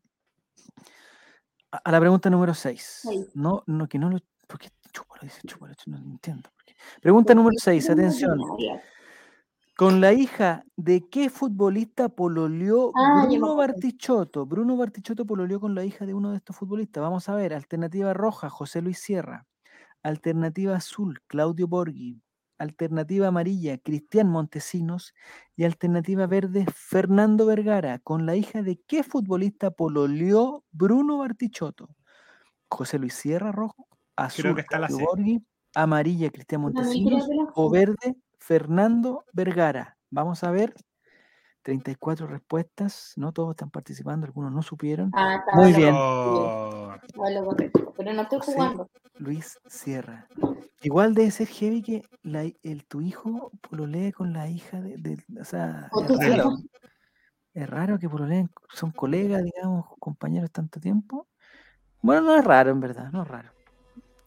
a, 1.70 1.90
la 1.90 2.00
pregunta 2.00 2.28
número 2.28 2.52
6. 2.54 3.00
Seis. 3.02 3.30
No, 3.34 3.62
no, 3.66 3.88
que 3.88 3.98
no 3.98 4.10
lo. 4.10 4.18
¿Por 4.46 4.58
qué 4.58 4.68
chúpalo? 4.92 5.22
Dice 5.22 5.40
chúpalo, 5.46 5.74
no 5.86 5.96
entiendo. 5.98 6.50
Pregunta 7.00 7.34
número 7.34 7.54
6, 7.58 7.84
Una 7.86 7.92
atención. 7.94 8.38
¿Con 9.76 10.00
la 10.00 10.12
hija 10.12 10.64
de 10.76 11.08
qué 11.08 11.30
futbolista 11.30 12.08
pololeó 12.10 12.92
Ah, 12.94 13.24
Bruno. 13.26 13.56
Bartichotto? 13.56 14.44
Bruno 14.46 14.76
Bartichotto 14.76 15.24
pololeó 15.24 15.60
con 15.60 15.74
la 15.74 15.84
hija 15.84 16.04
de 16.04 16.14
uno 16.14 16.30
de 16.30 16.36
estos 16.36 16.54
futbolistas. 16.56 17.02
Vamos 17.02 17.28
a 17.28 17.34
ver. 17.34 17.54
Alternativa 17.54 18.12
roja, 18.12 18.50
José 18.50 18.82
Luis 18.82 18.98
Sierra. 18.98 19.46
Alternativa 20.02 20.76
azul, 20.76 21.20
Claudio 21.26 21.66
Borghi. 21.68 22.20
Alternativa 22.58 23.28
amarilla, 23.28 23.78
Cristian 23.78 24.28
Montesinos. 24.28 25.14
Y 25.56 25.64
alternativa 25.64 26.26
verde, 26.26 26.66
Fernando 26.72 27.46
Vergara. 27.46 27.98
¿Con 27.98 28.26
la 28.26 28.36
hija 28.36 28.62
de 28.62 28.78
qué 28.86 29.02
futbolista 29.02 29.70
pololeó 29.70 30.64
Bruno 30.70 31.18
Bartichotto? 31.18 31.88
José 32.68 32.98
Luis 32.98 33.14
Sierra, 33.14 33.52
rojo. 33.52 33.86
Azul, 34.16 34.54
que 34.54 34.60
está 34.62 34.78
la 34.78 34.86
Claudio 34.88 35.06
C. 35.06 35.10
Borghi. 35.10 35.46
Amarilla, 35.74 36.30
Cristian 36.30 36.60
muy 36.60 36.72
Montesinos. 36.72 37.26
creo 37.26 37.48
O 37.54 37.70
verde, 37.70 38.16
Fernando 38.38 39.24
Vergara. 39.32 39.96
Vamos 40.10 40.44
a 40.44 40.50
ver. 40.50 40.74
34 41.62 42.26
respuestas. 42.26 43.12
No 43.16 43.32
todos 43.32 43.50
están 43.50 43.70
participando, 43.70 44.26
algunos 44.26 44.52
no 44.52 44.62
supieron. 44.62 45.10
Ah, 45.14 45.36
estaba 45.38 45.62
Muy 45.62 45.72
bien. 45.72 45.94
Oh, 45.96 46.92
Pero 47.96 48.12
no 48.12 48.22
estoy 48.22 48.38
José 48.40 48.52
jugando. 48.54 48.90
Luis 49.18 49.58
Sierra. 49.66 50.28
Igual 50.80 51.14
debe 51.14 51.30
ser 51.30 51.46
heavy 51.46 51.80
que 51.82 52.02
la 52.22 52.42
el, 52.42 52.84
tu 52.86 53.00
hijo 53.00 53.52
pololee 53.60 54.12
con 54.12 54.32
la 54.32 54.48
hija 54.48 54.80
de. 54.80 54.96
de- 54.96 55.24
o 55.40 55.44
sea, 55.44 55.88
O 55.92 56.00
es 56.02 56.08
tu 56.08 56.14
raro, 56.16 56.34
hijo. 56.34 56.56
es 57.54 57.70
raro 57.70 57.98
que 58.00 58.08
pololeen, 58.08 58.50
son 58.74 58.90
colegas, 58.90 59.44
digamos, 59.44 59.86
compañeros 60.00 60.50
tanto 60.50 60.80
tiempo. 60.80 61.28
Bueno, 62.00 62.22
no 62.22 62.36
es 62.36 62.44
raro 62.44 62.70
en 62.70 62.80
verdad, 62.80 63.10
no 63.12 63.22
es 63.22 63.28
raro. 63.28 63.52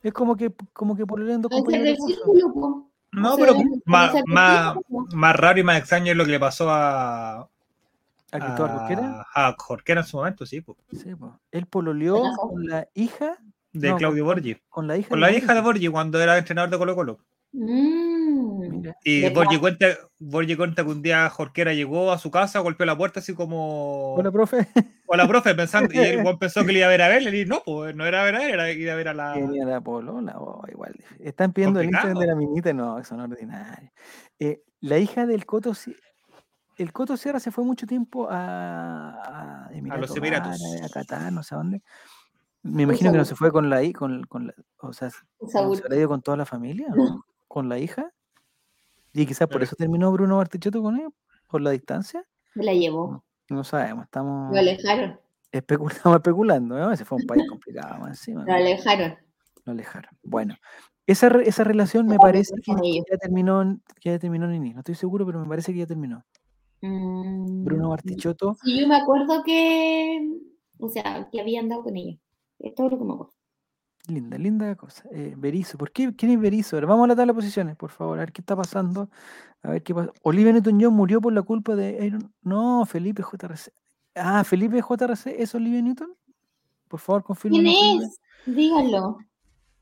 Es 0.06 0.14
como 0.14 0.36
que 0.36 0.54
como 0.72 0.96
que 0.96 1.06
pololeen 1.06 1.42
dos 1.42 1.50
Puede 1.50 1.64
ser 1.64 1.66
compañeros 1.66 1.86
de 1.86 1.92
del 1.92 1.98
curso. 1.98 2.34
círculo, 2.36 2.54
po. 2.54 2.92
No, 3.12 3.36
pero 3.38 3.56
más, 3.86 4.14
más, 4.28 4.76
más 5.14 5.36
raro 5.36 5.60
y 5.60 5.64
más 5.64 5.78
extraño 5.80 6.12
es 6.12 6.18
lo 6.18 6.26
que 6.26 6.32
le 6.32 6.40
pasó 6.40 6.70
a, 6.70 7.50
Aquí 8.32 8.46
todo 8.58 8.68
Jorquera. 8.68 9.26
a, 9.34 9.48
a 9.48 9.56
Jorquera 9.58 10.02
en 10.02 10.08
su 10.08 10.18
momento, 10.18 10.46
sí, 10.46 10.62
po, 10.62 10.76
Sí, 10.92 11.16
po. 11.16 11.40
Él 11.52 11.66
pololeó 11.66 12.22
con 12.38 12.66
la 12.68 12.88
hija, 12.94 13.38
de 13.72 13.90
No, 13.90 13.98
Claudio 13.98 14.26
Borgi. 14.26 14.58
con 14.70 14.88
la 14.88 14.98
hija 14.98 15.10
Con 15.10 15.20
de 15.20 15.26
la 15.26 15.32
hija 15.32 15.54
de 15.54 15.62
Borghi. 15.62 15.88
Borgi 15.88 15.92
cuando 15.94 16.22
era 16.22 16.38
entrenador 16.38 16.70
de 16.70 16.78
Colo 16.78 16.96
Colo. 16.96 17.20
Mm. 17.54 18.15
Y. 19.04 19.30
Borgi 19.30 19.60
cuenta, 19.60 19.88
Borgi 20.20 20.56
cuenta 20.56 20.84
que 20.84 20.90
un 20.90 21.02
día 21.02 21.30
Jorquera 21.30 21.74
llegó 21.74 22.12
a 22.12 22.18
su 22.18 22.32
casa, 22.32 22.60
golpeó 22.60 22.86
la 22.86 22.98
puerta 22.98 23.20
así 23.20 23.34
como... 23.34 24.16
Hola, 24.16 24.32
profe. 24.32 24.68
Hola, 25.08 25.28
profe, 25.28 25.54
pensando, 25.56 25.94
y 25.94 25.98
él 26.00 26.24
pensó 26.40 26.66
que 26.66 26.72
le 26.74 26.80
iba 26.80 26.88
a 26.88 26.90
ver 26.90 27.02
a 27.02 27.08
ver, 27.08 27.34
y 27.34 27.46
no, 27.46 27.62
pues 27.66 27.96
no 27.96 28.06
era 28.06 28.22
a 28.22 28.26
ver 28.26 28.36
a 28.36 28.44
él, 28.46 28.54
era 28.54 28.72
ir 28.72 28.90
a 28.90 28.96
ver 28.96 29.08
a 29.10 29.14
la... 29.14 29.34
Venía 29.34 29.66
la 29.66 29.82
polola, 29.82 30.36
oh, 30.40 30.64
igual. 30.70 30.96
Están 31.20 31.54
pidiendo 31.54 31.80
el 31.80 31.88
Instagram 31.88 32.20
de 32.20 32.28
la 32.28 32.36
minita, 32.36 32.74
no, 32.74 33.04
son 33.04 33.20
ordinarios. 33.20 33.92
Eh, 34.40 34.62
la 34.82 34.98
hija 34.98 35.26
del 35.26 35.46
Coto, 35.46 35.74
Si- 35.74 35.96
el 36.78 36.92
Coto 36.92 37.16
Sierra 37.18 37.40
se 37.40 37.52
fue 37.52 37.64
mucho 37.64 37.86
tiempo 37.88 38.28
a, 38.30 39.22
a 39.22 39.70
los 39.98 40.16
Emiratos. 40.18 40.62
Árabes, 40.62 40.84
a 40.84 40.90
Qatar, 40.90 41.32
no 41.32 41.42
sé 41.44 41.56
a 41.56 41.60
dónde. 41.60 41.82
Me 42.64 42.84
imagino 42.84 43.12
que 43.12 43.20
no 43.20 43.26
se 43.26 43.36
fue 43.36 43.52
con 43.52 43.70
la 43.70 43.84
hija, 43.84 44.00
con, 44.00 44.24
con 44.24 44.48
la, 44.48 44.54
o 44.80 44.92
sea, 44.92 45.10
¿no 45.40 45.48
Saúl. 45.48 45.78
se 45.78 45.84
habrá 45.84 45.98
ido 45.98 46.10
con 46.10 46.24
toda 46.24 46.36
la 46.36 46.46
familia, 46.46 46.88
¿no? 46.96 47.24
Con 47.48 47.70
la 47.70 47.78
hija. 47.78 48.12
Y 49.16 49.26
quizás 49.26 49.48
por 49.48 49.64
eso 49.64 49.76
terminó 49.76 50.12
Bruno 50.12 50.38
Bartichotto 50.38 50.82
con 50.82 51.00
él, 51.00 51.08
por 51.48 51.62
la 51.62 51.72
distancia. 51.72 52.24
Se 52.54 52.62
la 52.64 52.74
llevó. 52.74 53.24
No 53.50 53.64
sabemos, 53.64 54.04
estamos, 54.06 54.52
Lo 54.54 54.60
alejaron. 54.60 55.20
especul- 55.52 55.92
estamos 56.04 56.18
especulando, 56.18 56.78
¿no? 56.78 56.92
Ese 56.92 57.06
fue 57.06 57.18
un 57.20 57.26
país 57.26 57.44
complicado 57.50 57.98
más 58.00 58.10
encima. 58.10 58.44
Lo 58.46 58.54
alejaron. 58.54 59.16
Lo 59.64 59.72
alejaron. 59.72 60.12
Bueno, 60.24 60.56
esa, 61.08 61.30
re- 61.30 61.48
esa 61.48 61.64
relación 61.64 62.08
me 62.08 62.18
parece 62.18 62.54
que 62.62 62.74
ya 63.10 63.18
terminó, 63.18 63.62
en- 63.62 63.82
que 64.02 64.12
ya 64.12 64.20
terminó 64.20 64.48
Nini. 64.48 64.74
No 64.74 64.80
estoy 64.80 64.96
seguro, 64.96 65.26
pero 65.26 65.40
me 65.40 65.48
parece 65.48 65.72
que 65.72 65.80
ya 65.80 65.86
terminó. 65.88 66.24
Mm. 66.82 67.64
Bruno 67.64 67.90
Bartichotto, 67.90 68.58
Sí, 68.64 68.80
yo 68.82 68.88
me 68.88 68.98
acuerdo 68.98 69.44
que, 69.44 70.30
o 70.80 70.90
sea, 70.90 71.30
que 71.32 71.40
había 71.40 71.62
andado 71.62 71.84
con 71.84 71.96
ella. 71.96 72.18
Es 72.60 72.76
todo 72.76 72.90
lo 72.90 72.98
que 73.00 73.04
me 73.06 73.14
acuerdo. 73.14 73.34
Linda, 74.10 74.38
linda 74.38 74.76
cosa. 74.76 75.04
Eh, 75.12 75.34
Berizzo, 75.38 75.78
¿por 75.78 75.92
qué? 75.92 76.14
¿Quién 76.16 76.32
es 76.34 76.40
Berizzo? 76.40 76.76
Ahora, 76.76 76.88
Vamos 76.88 77.06
a 77.06 77.08
la 77.08 77.16
tabla 77.16 77.34
de 77.34 77.36
posiciones, 77.38 77.76
por 77.76 77.90
favor, 77.92 78.18
a 78.18 78.22
ver 78.22 78.32
qué 78.32 78.42
está 78.42 78.56
pasando. 78.56 79.10
A 79.64 79.70
ver 79.72 79.84
qué 79.84 79.94
pasa. 79.96 80.12
Olivia 80.24 80.54
Newton-John 80.54 80.94
murió 80.94 81.20
por 81.22 81.34
la 81.34 81.42
culpa 81.42 81.76
de 81.76 81.98
Aaron- 82.00 82.32
No, 82.44 82.86
Felipe 82.86 83.24
JRC. 83.24 83.72
Ah, 84.16 84.44
Felipe 84.44 84.82
JRC, 84.82 85.42
¿es 85.42 85.54
Olivia 85.56 85.82
Newton? 85.82 86.14
Por 86.88 87.00
favor, 87.00 87.24
confirma. 87.24 87.58
¿Quién 87.58 88.02
es? 88.02 88.20
Díganlo. 88.46 89.18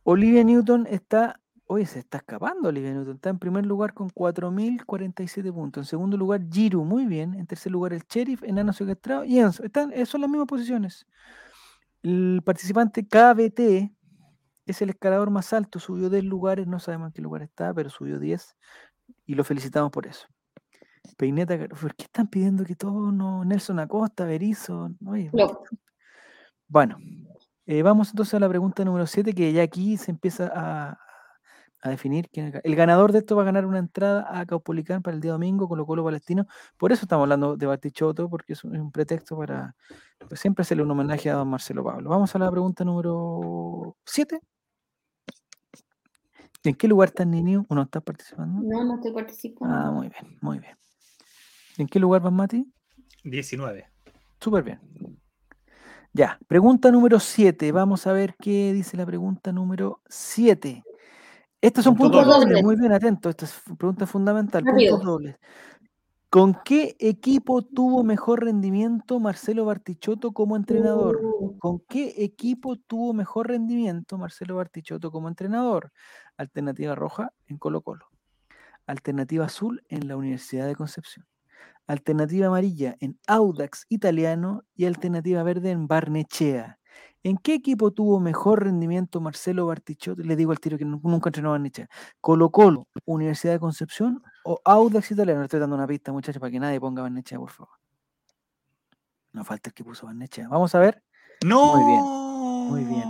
Olivia 0.04 0.44
Newton 0.44 0.88
está. 0.90 1.40
Oye, 1.66 1.86
se 1.86 2.00
está 2.00 2.18
escapando 2.20 2.70
Olivia 2.70 2.94
Newton. 2.94 3.16
Está 3.16 3.30
en 3.30 3.40
primer 3.40 3.66
lugar 3.66 3.94
con 3.94 4.10
4.047 4.10 5.52
puntos. 5.52 5.82
En 5.86 5.90
segundo 5.90 6.18
lugar, 6.18 6.42
Giru, 6.52 6.84
muy 6.84 7.06
bien. 7.06 7.34
En 7.36 7.48
tercer 7.48 7.72
lugar, 7.72 7.94
el 7.94 8.04
Sheriff, 8.10 8.44
Enano 8.44 8.74
Secuestrado 8.74 9.24
y 9.26 9.40
Enzo. 9.40 9.64
Están, 9.64 9.92
eh, 9.94 10.06
son 10.06 10.22
las 10.22 10.30
mismas 10.30 10.48
posiciones. 10.48 11.06
El 12.02 12.42
participante 12.44 13.08
KBT 13.08 13.92
es 14.66 14.82
el 14.82 14.90
escalador 14.92 15.30
más 15.30 15.52
alto. 15.54 15.80
Subió 15.80 16.10
10 16.10 16.24
lugares. 16.24 16.68
No 16.68 16.80
sabemos 16.80 17.08
en 17.08 17.14
qué 17.14 17.22
lugar 17.22 17.42
está, 17.42 17.74
pero 17.74 17.90
subió 17.90 18.20
10. 18.20 18.56
Y 19.26 19.36
lo 19.36 19.44
felicitamos 19.44 19.92
por 19.92 20.08
eso. 20.08 20.28
Peineta, 21.18 21.58
¿por 21.68 21.94
qué 21.96 22.06
están 22.06 22.28
pidiendo 22.28 22.64
que 22.64 22.76
todo 22.76 23.12
no. 23.12 23.44
Nelson 23.44 23.80
Acosta, 23.80 24.26
Berizzo? 24.26 24.90
Oye, 25.06 25.30
¿por 25.32 25.40
qué 25.40 25.54
Lo- 25.54 25.64
bueno, 26.68 26.98
eh, 27.66 27.84
vamos 27.84 28.10
entonces 28.10 28.34
a 28.34 28.40
la 28.40 28.50
pregunta 28.50 28.84
número 28.86 29.06
7, 29.06 29.34
que 29.34 29.52
ya 29.54 29.62
aquí 29.64 29.98
se 29.98 30.10
empieza 30.12 30.50
a, 30.56 30.98
a 31.82 31.90
definir 31.90 32.30
quién 32.32 32.48
el 32.48 32.54
ga- 32.54 32.62
el 32.64 32.76
ganador 32.76 33.12
de 33.12 33.20
esto 33.20 33.36
va 33.36 33.44
a 33.44 33.46
ganar 33.46 33.66
una 33.66 33.78
entrada 33.80 34.26
a 34.30 34.46
Caupolicán 34.46 35.02
para 35.04 35.14
el 35.14 35.22
día 35.22 35.34
domingo, 35.34 35.68
Colo 35.68 35.86
Colo 35.86 36.04
Palestino. 36.04 36.48
Por 36.78 36.92
eso 36.92 37.04
estamos 37.06 37.24
hablando 37.26 37.58
de 37.58 37.66
Bartichotto, 37.68 38.30
porque 38.30 38.54
es 38.54 38.64
un, 38.64 38.74
es 38.76 38.82
un 38.82 38.92
pretexto 38.92 39.38
para 39.38 39.76
pues, 40.28 40.40
siempre 40.40 40.62
hacerle 40.64 40.84
un 40.84 40.92
homenaje 40.92 41.30
a 41.30 41.36
don 41.36 41.50
Marcelo 41.50 41.84
Pablo. 41.84 42.10
Vamos 42.10 42.34
a 42.34 42.40
la 42.40 42.50
pregunta 42.50 42.84
número 42.86 43.96
7. 44.06 44.40
¿En 46.64 46.76
qué 46.76 46.88
lugar 46.88 47.10
está 47.10 47.26
Niño? 47.26 47.66
¿O 47.70 47.76
no 47.76 47.82
está 47.84 48.00
participando? 48.00 48.62
No, 48.64 48.84
no 48.86 48.96
estoy 48.96 49.12
participando. 49.12 49.76
Ah, 49.76 49.92
muy 49.92 50.10
bien, 50.10 50.38
muy 50.42 50.60
bien. 50.60 50.76
¿En 51.78 51.88
qué 51.88 52.00
lugar 52.00 52.22
vas, 52.22 52.32
Mati? 52.32 52.66
19. 53.24 53.86
Súper 54.40 54.64
bien. 54.64 54.80
Ya, 56.14 56.38
pregunta 56.48 56.92
número 56.92 57.20
7. 57.20 57.72
Vamos 57.72 58.06
a 58.08 58.14
ver 58.14 58.36
qué 58.40 58.72
dice 58.72 58.96
la 58.98 59.06
pregunta 59.06 59.52
número 59.52 60.02
7. 60.08 60.84
Estos 61.60 61.84
son 61.84 61.96
Puntos 61.96 62.26
dobles. 62.26 62.42
dobles. 62.42 62.64
Muy 62.64 62.76
bien, 62.76 62.92
atento. 62.92 63.30
Esta 63.30 63.46
es 63.46 63.62
pregunta 63.78 64.06
fundamental. 64.06 64.64
Rápido. 64.66 64.92
Puntos 64.98 65.08
dobles. 65.08 65.36
¿Con 66.34 66.56
qué 66.66 66.96
equipo 66.98 67.62
tuvo 67.62 68.04
mejor 68.04 68.44
rendimiento 68.44 69.20
Marcelo 69.20 69.66
Bartichotto 69.66 70.32
como 70.32 70.56
entrenador? 70.56 71.20
Uh, 71.24 71.60
¿Con 71.60 71.80
qué 71.88 72.12
equipo 72.18 72.76
tuvo 72.76 73.14
mejor 73.14 73.50
rendimiento 73.50 74.18
Marcelo 74.18 74.56
Bartichotto 74.56 75.12
como 75.12 75.28
entrenador? 75.28 75.92
Alternativa 76.36 76.96
roja 76.96 77.32
en 77.46 77.60
Colo 77.60 77.84
Colo. 77.84 78.08
Alternativa 78.88 79.46
azul 79.46 79.84
en 79.90 80.08
la 80.08 80.18
Universidad 80.18 80.66
de 80.66 80.76
Concepción. 80.76 81.28
Alternativa 81.86 82.48
amarilla 82.48 82.96
en 83.00 83.20
Audax 83.28 83.86
Italiano 83.90 84.64
y 84.76 84.86
alternativa 84.86 85.44
verde 85.44 85.70
en 85.70 85.88
Barnechea. 85.88 86.80
¿En 87.22 87.38
qué 87.38 87.54
equipo 87.54 87.92
tuvo 87.92 88.20
mejor 88.20 88.64
rendimiento 88.64 89.22
Marcelo 89.22 89.68
Bartichotto? 89.68 90.24
Le 90.24 90.36
digo 90.36 90.52
al 90.52 90.60
tiro 90.60 90.80
que 90.80 90.86
nu- 90.86 91.00
nunca 91.04 91.30
entrenó 91.30 91.50
a 91.50 91.52
Barnechea. 91.52 91.88
Colo 92.22 92.50
Colo, 92.50 92.88
Universidad 93.06 93.54
de 93.54 93.60
Concepción 93.60 94.24
o 94.44 94.60
Audax 94.64 95.12
Italiano. 95.12 95.42
Le 95.42 95.46
estoy 95.46 95.60
dando 95.60 95.76
una 95.76 95.88
pista, 95.88 96.12
muchachos, 96.12 96.40
para 96.40 96.52
que 96.52 96.60
nadie 96.60 96.80
ponga 96.80 97.02
Barnechea, 97.02 97.40
por 97.40 97.50
favor. 97.52 97.74
No 99.32 99.44
falta 99.44 99.70
el 99.70 99.74
que 99.74 99.84
puso 99.84 100.06
Barnechea. 100.06 100.48
Vamos 100.48 100.74
a 100.76 100.80
ver. 100.80 101.02
¡No! 101.46 102.68
muy 102.70 102.84
bien. 102.84 103.04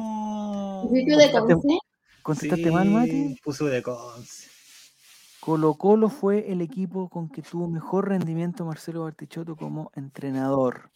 ¿Sitio 0.93 1.17
de 1.17 1.31
Contestaste- 1.31 1.53
Conce? 1.53 1.79
¿Contestaste 2.23 2.71
mal, 2.71 2.89
Mati? 2.89 3.37
Puso 3.43 3.65
de 3.65 3.81
Conce. 3.83 4.49
Colo 5.39 5.73
Colo 5.75 6.09
fue 6.09 6.51
el 6.51 6.61
equipo 6.61 7.09
con 7.09 7.29
que 7.29 7.41
tuvo 7.41 7.67
mejor 7.67 8.07
rendimiento 8.09 8.63
Marcelo 8.65 9.03
Bartichotto 9.03 9.55
como 9.57 9.91
entrenador. 9.95 10.89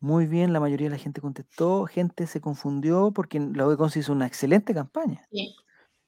Muy 0.00 0.26
bien, 0.26 0.52
la 0.52 0.60
mayoría 0.60 0.88
de 0.90 0.96
la 0.96 1.02
gente 1.02 1.22
contestó. 1.22 1.86
Gente 1.86 2.26
se 2.26 2.42
confundió 2.42 3.10
porque 3.12 3.40
la 3.40 3.66
U 3.66 3.70
de 3.70 3.78
Conce 3.78 4.00
hizo 4.00 4.12
una 4.12 4.26
excelente 4.26 4.74
campaña. 4.74 5.22
Sí. 5.30 5.56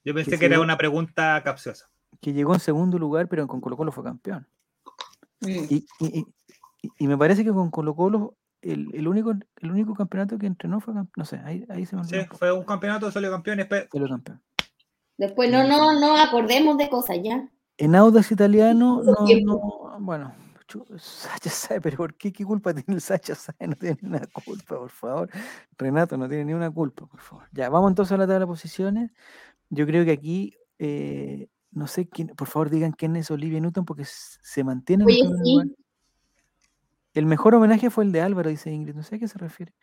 Yo 0.04 0.12
pensé 0.14 0.32
Que 0.32 0.38
que 0.38 0.44
era 0.46 0.60
una 0.60 0.76
pregunta 0.76 1.42
capciosa. 1.42 1.88
Que 2.20 2.32
llegó 2.32 2.54
en 2.54 2.60
segundo 2.60 2.98
lugar, 2.98 3.28
pero 3.28 3.46
con 3.46 3.60
Colo 3.60 3.76
Colo 3.76 3.92
fue 3.92 4.04
campeón. 4.04 4.46
Mm. 5.40 5.48
Y, 5.48 5.74
y- 5.74 5.86
y- 6.00 6.26
y- 6.82 6.90
y 6.98 7.06
me 7.08 7.16
parece 7.18 7.44
que 7.44 7.52
con 7.52 7.70
Colo 7.70 7.94
Colo 7.94 8.36
el, 8.62 8.88
el 8.94 9.06
único, 9.06 9.32
el 9.32 9.70
único 9.70 9.94
campeonato 9.94 10.38
que 10.38 10.46
entrenó 10.46 10.80
fue 10.80 10.94
campeón. 10.94 11.12
No 11.16 11.24
sé, 11.24 11.40
ahí, 11.44 11.64
ahí 11.68 11.86
se 11.86 11.96
me 11.96 12.04
Sí, 12.04 12.16
fue 12.32 12.50
un 12.52 12.64
campeonato, 12.64 13.10
salió 13.10 13.30
campeón. 13.30 13.58
y 13.58 13.62
después- 13.62 13.88
salió 13.92 14.08
campeón. 14.08 14.42
Después 15.18 15.50
no, 15.50 15.66
no, 15.66 15.98
no 15.98 16.16
acordemos 16.18 16.76
de 16.76 16.88
cosas 16.90 17.18
ya. 17.22 17.48
En 17.78 17.94
Audax 17.94 18.32
Italiano, 18.32 19.02
no, 19.04 19.12
no, 19.44 19.96
bueno, 20.00 20.34
Sacha 20.98 21.48
sabe, 21.50 21.80
pero 21.80 21.96
¿por 21.98 22.14
qué? 22.14 22.32
¿Qué 22.32 22.44
culpa 22.44 22.74
tiene 22.74 22.94
el 22.94 23.00
Sacha 23.00 23.34
sabe? 23.34 23.66
No 23.68 23.76
tiene 23.76 23.98
ni 24.02 24.08
una 24.08 24.26
culpa, 24.26 24.76
por 24.78 24.90
favor. 24.90 25.30
Renato 25.78 26.16
no 26.16 26.28
tiene 26.28 26.46
ni 26.46 26.54
una 26.54 26.70
culpa, 26.70 27.06
por 27.06 27.20
favor. 27.20 27.44
Ya, 27.52 27.68
vamos 27.68 27.90
entonces 27.90 28.12
a 28.12 28.16
la 28.16 28.24
tabla 28.24 28.40
de 28.40 28.46
posiciones. 28.46 29.10
Yo 29.70 29.86
creo 29.86 30.04
que 30.04 30.10
aquí, 30.12 30.54
eh, 30.78 31.48
no 31.76 31.86
sé 31.86 32.08
quién, 32.08 32.28
por 32.28 32.48
favor 32.48 32.70
digan 32.70 32.92
quién 32.92 33.16
es 33.16 33.30
Olivia 33.30 33.60
Newton 33.60 33.84
porque 33.84 34.04
se 34.06 34.64
mantiene 34.64 35.04
en 35.04 35.10
el 35.10 35.16
sí. 35.16 35.22
lugar. 35.52 35.66
El 37.12 37.26
mejor 37.26 37.54
homenaje 37.54 37.90
fue 37.90 38.04
el 38.04 38.12
de 38.12 38.22
Álvaro, 38.22 38.48
dice 38.48 38.70
Ingrid. 38.72 38.94
No 38.94 39.02
sé 39.02 39.16
a 39.16 39.18
qué 39.18 39.28
se 39.28 39.38
refiere. 39.38 39.74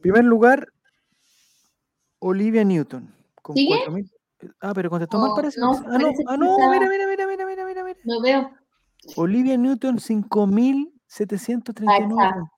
primer 0.00 0.24
lugar, 0.24 0.68
Olivia 2.18 2.64
Newton. 2.64 3.14
Con 3.40 3.54
¿Sigue? 3.56 3.74
4.000 3.86 4.10
Ah, 4.60 4.72
pero 4.74 4.88
contestó 4.90 5.18
mal, 5.18 5.30
No, 5.30 5.34
parece. 5.34 5.60
no, 5.60 5.72
ah, 5.72 5.98
no, 5.98 6.08
ah, 6.26 6.36
no, 6.36 6.70
mira, 6.70 6.88
mira, 6.88 7.06
mira, 7.08 7.26
mira, 7.26 7.46
mira, 7.46 7.64
mira, 7.66 7.84
mira. 7.84 7.98
No 8.04 8.20
veo. 8.20 8.50
Olivia 9.16 9.56
Newton, 9.56 9.98
5.739 9.98 11.88
Ahí 11.88 12.02
está. 12.02 12.06
puntos. 12.34 12.48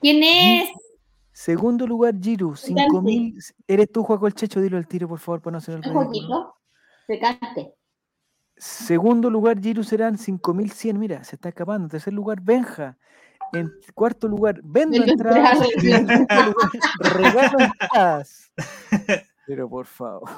¿Quién 0.00 0.22
es? 0.22 0.70
Segundo 1.32 1.86
lugar, 1.86 2.14
Giru, 2.20 2.52
Recante. 2.54 2.82
5.000. 2.88 3.54
Eres 3.66 3.90
tú, 3.92 4.02
Juaco 4.04 4.26
el 4.26 4.34
Checho, 4.34 4.60
dilo 4.60 4.76
al 4.78 4.86
tiro, 4.86 5.06
por 5.08 5.18
favor, 5.18 5.40
para 5.42 5.52
no 5.52 5.58
hacer 5.58 5.74
el 5.74 5.80
Un 5.80 5.84
ridículo. 6.10 6.54
poquito. 7.08 7.72
Segundo 8.62 9.28
lugar, 9.28 9.60
Giru 9.60 9.82
serán 9.82 10.16
5.100. 10.18 10.96
Mira, 10.96 11.24
se 11.24 11.34
está 11.34 11.48
escapando. 11.48 11.88
Tercer 11.88 12.12
lugar, 12.12 12.40
Benja. 12.40 12.96
En 13.52 13.70
cuarto 13.94 14.28
lugar, 14.28 14.60
Vendo 14.62 15.02
entradas. 15.02 15.58
en 15.82 16.06
quinto 16.06 16.34
lugar, 16.34 16.70
Regalo 17.12 17.58
entradas. 17.58 18.52
Pero 19.46 19.68
por 19.68 19.86
favor. 19.86 20.28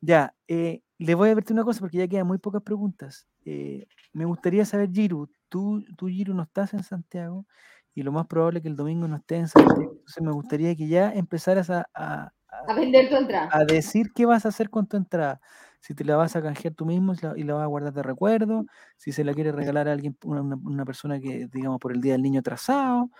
Ya, 0.00 0.34
eh, 0.48 0.82
le 0.98 1.14
voy 1.14 1.28
a 1.28 1.32
advertir 1.32 1.54
una 1.54 1.62
cosa 1.64 1.78
porque 1.78 1.98
ya 1.98 2.08
quedan 2.08 2.26
muy 2.26 2.38
pocas 2.38 2.62
preguntas. 2.62 3.28
Eh, 3.44 3.86
me 4.12 4.24
gustaría 4.24 4.64
saber, 4.64 4.90
Giru, 4.92 5.30
tú, 5.48 5.84
tú, 5.96 6.08
Giru, 6.08 6.34
no 6.34 6.42
estás 6.42 6.74
en 6.74 6.82
Santiago 6.82 7.46
y 7.94 8.02
lo 8.02 8.10
más 8.10 8.26
probable 8.26 8.58
es 8.58 8.62
que 8.64 8.68
el 8.70 8.76
domingo 8.76 9.06
no 9.06 9.16
estés 9.16 9.38
en 9.38 9.48
Santiago. 9.48 9.92
Entonces 9.92 10.22
me 10.22 10.32
gustaría 10.32 10.74
que 10.74 10.88
ya 10.88 11.12
empezaras 11.12 11.70
a, 11.70 11.86
a- 11.94 12.32
a- 12.48 12.64
A 12.72 12.74
vender 12.74 13.08
tu 13.08 13.14
entrada. 13.16 13.48
a 13.52 13.64
decir 13.64 14.12
qué 14.12 14.26
vas 14.26 14.44
a 14.44 14.48
hacer 14.48 14.68
con 14.68 14.86
tu 14.88 14.96
entrada. 14.96 15.40
Si 15.82 15.94
te 15.94 16.04
la 16.04 16.16
vas 16.16 16.36
a 16.36 16.42
canjear 16.42 16.74
tú 16.74 16.86
mismo 16.86 17.14
y 17.36 17.44
la, 17.44 17.54
vas 17.56 17.64
a 17.64 17.66
guardar 17.66 17.92
de 17.92 18.02
recuerdo, 18.04 18.66
si 18.96 19.12
se 19.12 19.24
la 19.24 19.34
quiere 19.34 19.52
regalar 19.52 19.88
a 19.88 19.92
alguien, 19.92 20.16
una, 20.24 20.42
una- 20.42 20.86
persona 20.86 21.20
que, 21.20 21.48
digamos, 21.52 21.80
por 21.80 21.92
el 21.92 22.00
Día 22.00 22.14
del 22.14 22.22
Niño 22.22 22.40
atrasado, 22.40 23.10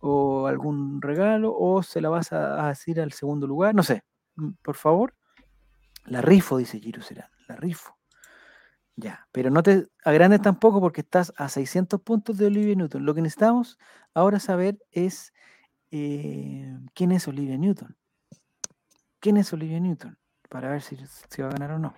o 0.00 0.46
algún 0.48 1.02
regalo, 1.02 1.54
o 1.56 1.82
se 1.82 2.00
la 2.02 2.10
vas 2.10 2.32
a, 2.32 2.66
a 2.66 2.70
decir 2.70 3.00
al 3.00 3.12
segundo 3.12 3.46
lugar, 3.46 3.74
no 3.74 3.82
sé. 3.84 4.02
Mm, 4.36 4.50
Por 4.62 4.76
favor, 4.76 5.14
la 6.06 6.20
rifo, 6.22 6.58
dice 6.58 6.80
Giru 6.80 7.02
Serán, 7.02 7.30
la 7.48 7.56
rifo. 7.56 7.96
Ya, 8.96 9.26
pero 9.32 9.50
no 9.50 9.62
te 9.62 9.86
agrandes 10.04 10.42
tampoco 10.42 10.80
porque 10.80 11.00
estás 11.00 11.32
a 11.36 11.48
600 11.48 12.00
puntos 12.02 12.36
de 12.36 12.46
Olivia 12.46 12.74
Newton. 12.74 13.06
Lo 13.06 13.14
que 13.14 13.22
necesitamos 13.22 13.78
ahora 14.14 14.40
saber 14.40 14.78
es 14.90 15.32
eh, 15.92 16.76
quién 16.94 17.12
es 17.12 17.28
Olivia 17.28 17.58
Newton. 17.58 17.96
¿Quién 19.20 19.36
es 19.36 19.52
Olivia 19.52 19.80
Newton? 19.80 20.18
Para 20.48 20.70
ver 20.70 20.82
si, 20.82 20.96
si 21.28 21.42
va 21.42 21.48
a 21.48 21.52
ganar 21.52 21.72
o 21.72 21.78
no. 21.78 21.94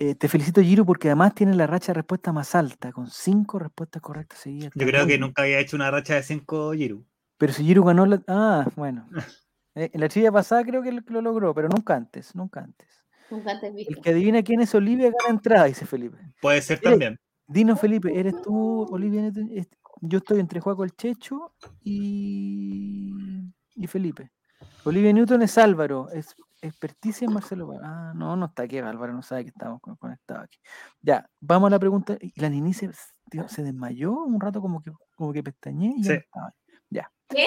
Eh, 0.00 0.14
te 0.14 0.28
felicito, 0.28 0.60
Giro, 0.62 0.86
porque 0.86 1.08
además 1.08 1.34
tiene 1.34 1.54
la 1.56 1.66
racha 1.66 1.88
de 1.88 1.94
respuesta 1.94 2.32
más 2.32 2.54
alta, 2.54 2.92
con 2.92 3.08
cinco 3.10 3.58
respuestas 3.58 4.00
correctas 4.00 4.38
seguidas. 4.38 4.70
Yo 4.74 4.86
creo 4.86 5.06
que 5.08 5.18
nunca 5.18 5.42
había 5.42 5.58
hecho 5.58 5.74
una 5.74 5.90
racha 5.90 6.14
de 6.14 6.22
5 6.22 6.72
Giru. 6.72 7.04
Pero 7.36 7.52
si 7.52 7.64
Giro 7.64 7.82
ganó 7.82 8.06
la. 8.06 8.22
Ah, 8.28 8.64
bueno. 8.76 9.08
Eh, 9.74 9.90
en 9.92 10.00
la 10.00 10.08
trivia 10.08 10.30
pasada 10.30 10.64
creo 10.64 10.82
que 10.82 10.92
lo, 10.92 11.20
logró, 11.20 11.52
pero 11.52 11.68
nunca 11.68 11.96
antes, 11.96 12.34
nunca 12.36 12.60
antes. 12.60 12.88
Nunca 13.30 13.58
te 13.58 13.66
he 13.66 13.70
El 13.70 13.74
visto. 13.76 14.00
que 14.02 14.10
adivina 14.10 14.42
quién 14.42 14.60
es 14.60 14.72
Olivia 14.74 15.06
gana 15.10 15.30
entrada, 15.30 15.64
dice 15.64 15.84
Felipe. 15.84 16.16
Puede 16.40 16.62
ser 16.62 16.78
también. 16.80 17.18
Dinos, 17.48 17.80
Felipe, 17.80 18.16
¿eres 18.18 18.40
tú, 18.42 18.82
Olivia? 18.90 19.22
Newton? 19.22 19.50
Est- 19.52 19.72
Yo 20.00 20.18
estoy 20.18 20.38
entre 20.38 20.60
Juaco 20.60 20.84
el 20.84 20.92
Checho 20.94 21.54
y, 21.82 23.12
y 23.74 23.86
Felipe. 23.88 24.30
Olivia 24.84 25.12
Newton 25.12 25.42
es 25.42 25.58
Álvaro, 25.58 26.08
es 26.12 26.34
experticia 26.62 27.26
en 27.26 27.32
Marcelo. 27.34 27.70
Ah, 27.82 28.12
no, 28.14 28.36
no 28.36 28.46
está 28.46 28.64
aquí, 28.64 28.78
Álvaro 28.78 29.12
no 29.12 29.22
sabe 29.22 29.44
que 29.44 29.50
estamos 29.50 29.80
con- 29.80 29.96
conectados 29.96 30.44
aquí. 30.44 30.58
Ya, 31.00 31.28
vamos 31.40 31.68
a 31.68 31.70
la 31.70 31.78
pregunta. 31.78 32.16
Y 32.20 32.32
la 32.40 32.48
Nini 32.48 32.72
se, 32.74 32.90
tío, 33.30 33.48
se 33.48 33.62
desmayó 33.62 34.12
un 34.12 34.40
rato 34.40 34.60
como 34.60 34.82
que, 34.82 34.92
como 35.16 35.32
que 35.32 35.42
pestañé 35.42 35.94
y 35.96 36.02
ya 36.02 36.08
Sí. 36.10 36.12
no 36.12 36.18
estaba. 36.20 36.54
Ya. 36.90 37.12
¿Qué? 37.28 37.46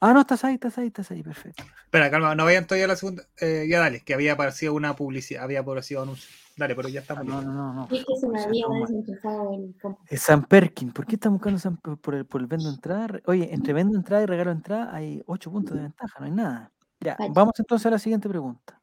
Ah, 0.00 0.12
no, 0.12 0.20
estás 0.20 0.44
ahí, 0.44 0.54
estás 0.54 0.76
ahí, 0.76 0.88
estás 0.88 1.10
ahí, 1.12 1.22
perfecto. 1.22 1.64
Espera, 1.84 2.10
calma, 2.10 2.34
no 2.34 2.44
vayan 2.44 2.66
todavía 2.66 2.84
a 2.84 2.88
la 2.88 2.96
segunda. 2.96 3.22
Eh, 3.40 3.66
ya 3.70 3.80
dale, 3.80 4.00
que 4.04 4.12
había 4.12 4.34
aparecido 4.34 4.74
una 4.74 4.94
publicidad, 4.94 5.44
había 5.44 5.60
aparecido 5.60 6.02
anuncio. 6.02 6.28
Dale, 6.58 6.74
pero 6.76 6.88
ya 6.88 7.00
Ah, 7.00 7.02
estamos. 7.02 7.24
no, 7.24 7.36
listos. 7.36 7.54
no, 7.54 7.72
no, 7.72 7.74
no. 7.74 7.84
Es 7.90 8.04
que 8.04 8.16
se 8.16 8.28
me 8.28 8.40
había 8.42 8.66
no, 8.68 8.80
desenchufado 8.80 9.54
el. 9.54 9.74
Eh, 10.10 10.16
San 10.18 10.44
Perkin, 10.44 10.92
¿por 10.92 11.06
qué 11.06 11.14
están 11.14 11.32
buscando 11.32 11.58
San 11.58 11.78
por 11.78 12.14
el, 12.14 12.26
por 12.26 12.40
el 12.42 12.46
vendo 12.46 12.68
entrada? 12.68 13.08
Oye, 13.26 13.52
entre 13.54 13.72
vendo 13.72 13.96
entrada 13.96 14.22
y 14.22 14.26
regalo 14.26 14.50
entrada 14.50 14.94
hay 14.94 15.22
8 15.26 15.50
puntos 15.50 15.74
de 15.74 15.82
ventaja, 15.84 16.20
no 16.20 16.26
hay 16.26 16.32
nada. 16.32 16.70
Ya, 17.04 17.18
vamos 17.32 17.52
entonces 17.58 17.84
a 17.84 17.90
la 17.90 17.98
siguiente 17.98 18.30
pregunta. 18.30 18.80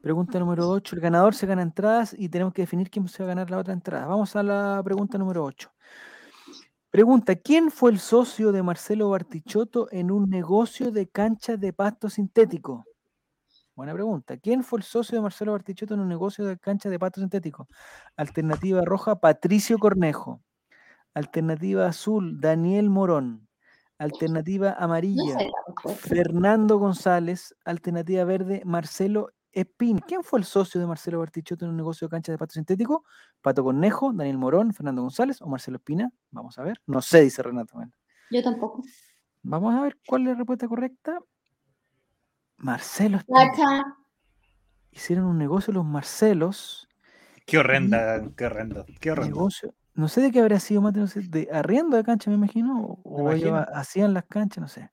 Pregunta 0.00 0.38
número 0.38 0.68
8. 0.68 0.94
El 0.94 1.02
ganador 1.02 1.34
se 1.34 1.44
gana 1.44 1.62
entradas 1.62 2.14
y 2.16 2.28
tenemos 2.28 2.54
que 2.54 2.62
definir 2.62 2.88
quién 2.88 3.08
se 3.08 3.24
va 3.24 3.26
a 3.26 3.34
ganar 3.34 3.50
la 3.50 3.58
otra 3.58 3.72
entrada. 3.72 4.06
Vamos 4.06 4.36
a 4.36 4.44
la 4.44 4.80
pregunta 4.84 5.18
número 5.18 5.44
8. 5.44 5.72
Pregunta, 6.90 7.34
¿quién 7.34 7.72
fue 7.72 7.90
el 7.90 7.98
socio 7.98 8.52
de 8.52 8.62
Marcelo 8.62 9.10
Bartichotto 9.10 9.88
en 9.90 10.12
un 10.12 10.30
negocio 10.30 10.92
de 10.92 11.08
canchas 11.08 11.58
de 11.58 11.72
pasto 11.72 12.08
sintético? 12.08 12.84
Buena 13.74 13.92
pregunta. 13.92 14.36
¿Quién 14.36 14.62
fue 14.62 14.78
el 14.78 14.84
socio 14.84 15.16
de 15.16 15.22
Marcelo 15.22 15.52
Bartichotto 15.52 15.94
en 15.94 16.00
un 16.00 16.08
negocio 16.08 16.44
de 16.44 16.58
canchas 16.58 16.92
de 16.92 16.98
pasto 17.00 17.20
sintético? 17.20 17.66
Alternativa 18.16 18.82
roja, 18.84 19.18
Patricio 19.18 19.78
Cornejo. 19.78 20.42
Alternativa 21.12 21.86
azul, 21.86 22.40
Daniel 22.40 22.88
Morón. 22.88 23.48
Alternativa 24.02 24.70
No 24.78 24.84
amarilla, 24.84 25.38
sé. 25.38 25.50
Fernando 25.98 26.78
González. 26.78 27.54
Alternativa 27.64 28.24
verde, 28.24 28.62
Marcelo 28.64 29.30
Espín. 29.52 29.98
¿Quién 29.98 30.22
fue 30.24 30.38
el 30.40 30.44
socio 30.44 30.80
de 30.80 30.86
Marcelo 30.86 31.18
Bartichotto 31.20 31.64
en 31.64 31.70
un 31.72 31.76
negocio 31.76 32.06
de 32.08 32.10
cancha 32.10 32.32
de 32.32 32.38
pasto 32.38 32.54
sintético? 32.54 33.04
Pato 33.40 33.62
Cornejo, 33.62 34.12
Daniel 34.12 34.38
Morón, 34.38 34.72
Fernando 34.72 35.02
González 35.02 35.40
o 35.42 35.46
Marcelo 35.46 35.76
Espina. 35.76 36.10
Vamos 36.30 36.58
a 36.58 36.62
ver. 36.62 36.80
No 36.86 37.00
sé, 37.02 37.20
dice 37.22 37.42
Renato. 37.42 37.74
Bueno, 37.74 37.92
Yo 38.30 38.42
tampoco. 38.42 38.82
vamos 39.42 39.74
a 39.74 39.82
ver 39.82 39.98
cuál 40.06 40.22
es 40.22 40.28
la 40.28 40.34
respuesta 40.34 40.66
correcta. 40.68 41.18
Marcelo 42.56 43.18
Espina. 43.18 43.96
Hicieron 44.90 45.24
un 45.26 45.38
negocio 45.38 45.72
los 45.72 45.84
Marcelos. 45.84 46.88
Qué 47.46 47.58
horrenda, 47.58 48.22
qué 48.36 48.46
horrendo, 48.46 48.84
qué 49.00 49.10
horrendo. 49.10 49.34
negocio. 49.36 49.74
No 49.94 50.08
sé 50.08 50.20
de 50.22 50.30
qué 50.30 50.40
habría 50.40 50.60
sido, 50.60 50.80
Mate, 50.80 51.00
no 51.00 51.06
sé, 51.06 51.20
de 51.20 51.48
arriendo 51.52 51.96
de 51.96 52.04
cancha, 52.04 52.30
me 52.30 52.36
imagino, 52.36 52.98
o, 53.04 53.32
ellos 53.32 53.48
imagino. 53.48 53.66
hacían 53.74 54.14
las 54.14 54.24
canchas, 54.24 54.62
no 54.62 54.68
sé. 54.68 54.90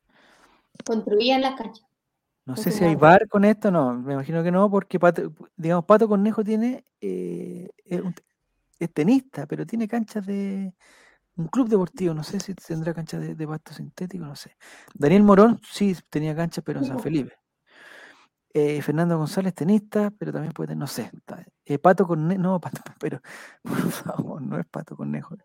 Construían 0.85 1.41
las 1.41 1.55
canchas. 1.55 1.85
No 2.45 2.55
sé 2.55 2.71
si 2.71 2.83
hay 2.83 2.95
bar 2.95 3.27
con 3.27 3.45
esto, 3.45 3.69
no, 3.69 3.93
me 3.93 4.13
imagino 4.13 4.41
que 4.43 4.51
no, 4.51 4.69
porque 4.71 4.99
Pato, 4.99 5.31
digamos, 5.55 5.85
Pato 5.85 6.07
Cornejo 6.07 6.43
tiene, 6.43 6.83
eh, 6.99 7.69
es, 7.85 8.01
un 8.01 8.13
te- 8.13 8.23
es 8.79 8.91
tenista, 8.91 9.45
pero 9.45 9.67
tiene 9.67 9.87
canchas 9.87 10.25
de, 10.25 10.73
un 11.39 11.47
club 11.47 11.69
deportivo, 11.69 12.13
no 12.13 12.23
sé 12.23 12.39
si 12.39 12.53
tendrá 12.53 12.93
cancha 12.93 13.17
de, 13.17 13.33
de 13.33 13.47
pasto 13.47 13.73
sintético, 13.73 14.25
no 14.25 14.35
sé. 14.35 14.57
Daniel 14.93 15.23
Morón 15.23 15.61
sí 15.63 15.95
tenía 16.09 16.35
cancha, 16.35 16.61
pero 16.61 16.79
en 16.79 16.85
San. 16.85 16.99
Felipe. 16.99 17.33
Eh, 18.53 18.81
Fernando 18.81 19.17
González, 19.17 19.53
tenista, 19.53 20.11
pero 20.11 20.33
también 20.33 20.51
puede 20.51 20.67
tener, 20.69 20.79
no 20.79 20.87
sé. 20.87 21.11
Eh, 21.69 21.79
Pato 21.79 22.05
Cornejo, 22.07 22.41
no, 22.41 22.59
Pato, 22.61 22.81
pero 22.99 23.21
por 23.63 23.91
favor, 23.91 24.41
no 24.41 24.57
es 24.59 24.65
Pato 24.65 24.95
Cornejo. 24.95 25.35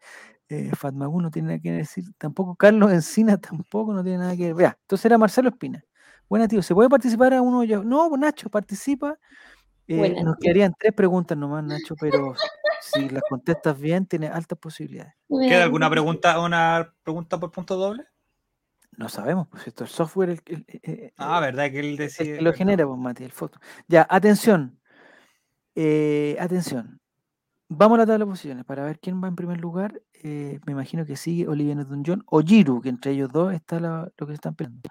Eh, 0.48 0.70
Fatmagú 0.74 1.20
no 1.20 1.30
tiene 1.30 1.48
nada 1.48 1.60
que 1.60 1.72
decir, 1.72 2.04
tampoco 2.18 2.56
Carlos 2.56 2.92
Encina 2.92 3.36
tampoco 3.40 3.92
no 3.92 4.02
tiene 4.02 4.18
nada 4.18 4.36
que 4.36 4.46
ver. 4.46 4.54
Vea, 4.54 4.78
entonces 4.80 5.04
era 5.06 5.18
Marcelo 5.18 5.50
Espina. 5.50 5.84
Buena, 6.28 6.48
tío, 6.48 6.62
¿se 6.62 6.74
puede 6.74 6.88
participar 6.88 7.34
a 7.34 7.42
uno 7.42 7.60
de 7.60 7.66
ellos? 7.66 7.84
No, 7.84 8.08
pues, 8.08 8.20
Nacho, 8.20 8.48
participa. 8.48 9.18
Eh, 9.86 9.96
Buena, 9.98 10.22
nos 10.22 10.36
quedarían 10.40 10.72
tres 10.78 10.94
preguntas 10.94 11.36
nomás, 11.36 11.62
Nacho, 11.62 11.94
pero 11.96 12.34
si 12.80 13.10
las 13.10 13.22
contestas 13.28 13.78
bien, 13.78 14.06
tiene 14.06 14.28
altas 14.28 14.58
posibilidades. 14.58 15.12
¿Queda 15.28 15.58
da 15.58 15.64
alguna 15.64 15.90
pregunta, 15.90 16.40
una 16.40 16.94
pregunta 17.02 17.38
por 17.38 17.50
punto 17.50 17.76
doble? 17.76 18.06
No 18.96 19.08
sabemos, 19.08 19.48
pues 19.48 19.66
esto 19.66 19.84
es 19.84 19.90
el 19.90 19.96
software 19.96 20.30
el, 20.30 20.40
el- 20.46 20.64
eh, 20.68 20.80
eh, 20.84 21.12
Ah, 21.16 21.40
verdad 21.40 21.70
que 21.70 21.80
él 21.80 21.86
el 21.86 21.96
decide. 21.96 22.36
que 22.36 22.42
lo 22.42 22.52
genera, 22.52 22.86
pues 22.86 22.98
Mati, 22.98 23.24
el 23.24 23.32
foto. 23.32 23.58
Ya, 23.88 24.06
atención. 24.08 24.78
Eh, 25.74 26.36
atención. 26.40 27.00
Vamos 27.68 27.96
a 27.96 28.02
la 28.02 28.06
tabla 28.06 28.24
de 28.26 28.30
posiciones 28.30 28.64
para 28.64 28.84
ver 28.84 28.98
quién 29.00 29.22
va 29.22 29.28
en 29.28 29.36
primer 29.36 29.60
lugar. 29.60 30.00
Eh, 30.22 30.60
me 30.66 30.72
imagino 30.72 31.04
que 31.06 31.16
sigue 31.16 31.48
Olivia 31.48 31.74
Newton-John 31.74 32.22
o 32.26 32.40
Giru, 32.40 32.80
que 32.80 32.90
entre 32.90 33.12
ellos 33.12 33.30
dos 33.32 33.52
está 33.52 33.80
la- 33.80 34.10
lo 34.16 34.26
que 34.26 34.32
se 34.32 34.34
están 34.34 34.54
peleando. 34.54 34.82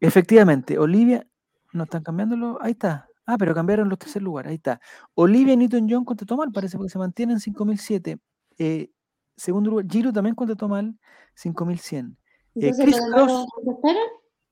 Efectivamente, 0.00 0.78
Olivia, 0.78 1.26
no 1.72 1.84
están 1.84 2.02
cambiándolo, 2.02 2.58
ahí 2.62 2.72
está. 2.72 3.08
Ah, 3.26 3.36
pero 3.36 3.54
cambiaron 3.54 3.88
los 3.88 3.98
tercer 3.98 4.22
lugar, 4.22 4.46
ahí 4.46 4.54
está. 4.54 4.80
Olivia 5.14 5.54
Newton-John 5.56 6.04
contra 6.04 6.26
Tomal, 6.26 6.50
parece 6.52 6.76
porque 6.78 6.90
se 6.90 6.98
mantiene 6.98 7.34
en 7.34 7.40
5007. 7.40 8.18
Eh, 8.58 8.90
segundo 9.36 9.70
lugar, 9.70 9.86
Giru 9.90 10.12
también 10.12 10.34
contra 10.34 10.56
Tomal, 10.56 10.98
5100. 11.34 12.16
Eh, 12.54 12.72
Chris 12.74 12.96
¿los 12.96 13.04
demás 13.10 13.12
Cross, 13.12 13.46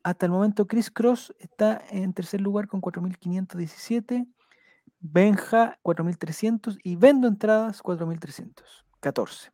hasta 0.02 0.26
el 0.26 0.32
momento 0.32 0.66
Chris 0.66 0.90
Cross 0.90 1.34
está 1.38 1.82
en 1.90 2.12
tercer 2.12 2.40
lugar 2.40 2.68
con 2.68 2.80
4517. 2.80 4.26
Benja 4.98 5.78
4300 5.82 6.78
y 6.82 6.96
Vendo 6.96 7.28
Entradas 7.28 7.82
4314. 7.82 9.52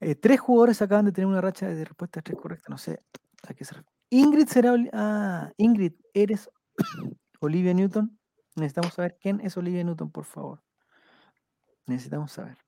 Eh, 0.00 0.14
tres 0.14 0.40
jugadores 0.40 0.80
acaban 0.80 1.04
de 1.04 1.12
tener 1.12 1.26
una 1.26 1.40
racha 1.40 1.66
de 1.68 1.84
respuestas 1.84 2.22
tres 2.22 2.38
correctas, 2.38 2.70
no 2.70 2.78
sé 2.78 3.02
a 3.46 3.54
qué 3.54 3.64
se 3.64 3.74
refiere. 3.74 3.98
Ingrid 4.10 4.48
será. 4.48 4.74
Ah, 4.92 5.52
Ingrid, 5.56 5.92
eres 6.14 6.50
Olivia 7.40 7.74
Newton. 7.74 8.18
Necesitamos 8.56 8.94
saber 8.94 9.18
quién 9.20 9.40
es 9.40 9.56
Olivia 9.56 9.84
Newton, 9.84 10.10
por 10.10 10.24
favor. 10.24 10.62
Necesitamos 11.86 12.32
saber. 12.32 12.58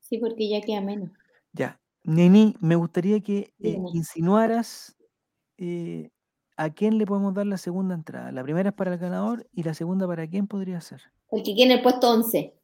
Sí, 0.00 0.18
porque 0.18 0.48
ya 0.48 0.60
queda 0.60 0.80
menos. 0.80 1.10
Ya. 1.52 1.80
Neni, 2.02 2.56
me 2.60 2.76
gustaría 2.76 3.20
que 3.20 3.52
eh, 3.58 3.78
insinuaras 3.92 4.96
eh, 5.58 6.10
a 6.60 6.68
quién 6.70 6.98
le 6.98 7.06
podemos 7.06 7.32
dar 7.32 7.46
la 7.46 7.56
segunda 7.56 7.94
entrada. 7.94 8.30
La 8.32 8.42
primera 8.42 8.68
es 8.68 8.74
para 8.74 8.92
el 8.92 8.98
ganador 8.98 9.46
y 9.52 9.62
la 9.62 9.72
segunda 9.72 10.06
para 10.06 10.26
quién 10.28 10.46
podría 10.46 10.78
ser. 10.82 11.00
El 11.30 11.42
que 11.42 11.54
quiere 11.54 11.72
el 11.74 11.82
puesto 11.82 12.10
11. 12.10 12.54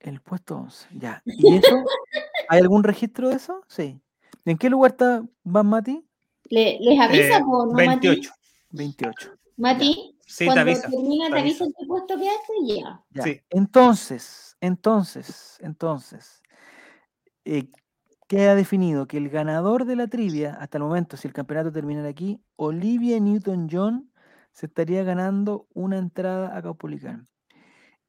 El 0.00 0.20
puesto 0.20 0.56
11, 0.58 0.88
ya. 0.92 1.22
¿Y 1.24 1.56
eso? 1.56 1.74
¿Hay 2.50 2.60
algún 2.60 2.84
registro 2.84 3.30
de 3.30 3.36
eso? 3.36 3.62
Sí. 3.66 3.98
¿En 4.44 4.58
qué 4.58 4.68
lugar 4.68 4.90
está 4.90 5.24
Van 5.42 5.66
Mati? 5.66 6.04
Le- 6.50 6.78
¿Les 6.80 7.00
avisa 7.00 7.38
Eh, 7.38 7.42
po, 7.42 7.64
no, 7.64 7.72
28. 7.72 8.30
28. 8.72 9.30
Mati? 9.56 9.88
Mati, 9.88 10.10
Sí, 10.26 10.38
te 10.40 10.44
cuando 10.46 10.60
avisa. 10.60 10.90
termina, 10.90 11.26
te 11.26 11.32
te 11.32 11.40
avisa 11.40 11.64
avisa. 11.64 11.78
qué 11.80 11.86
puesto 11.86 12.16
quedaste 12.18 12.52
y 12.62 12.80
ya. 12.80 13.02
Ya. 13.10 13.22
Sí. 13.22 13.40
Entonces, 13.50 14.56
entonces, 14.60 15.58
entonces, 15.62 16.42
eh, 17.46 17.70
queda 18.36 18.54
definido 18.54 19.06
que 19.06 19.16
el 19.16 19.28
ganador 19.28 19.84
de 19.84 19.96
la 19.96 20.08
trivia, 20.08 20.54
hasta 20.54 20.78
el 20.78 20.84
momento, 20.84 21.16
si 21.16 21.28
el 21.28 21.34
campeonato 21.34 21.70
terminara 21.72 22.08
aquí, 22.08 22.40
Olivia 22.56 23.18
Newton-John 23.20 24.10
se 24.52 24.66
estaría 24.66 25.02
ganando 25.04 25.66
una 25.74 25.98
entrada 25.98 26.56
a 26.56 26.62
Caupolicán. 26.62 27.28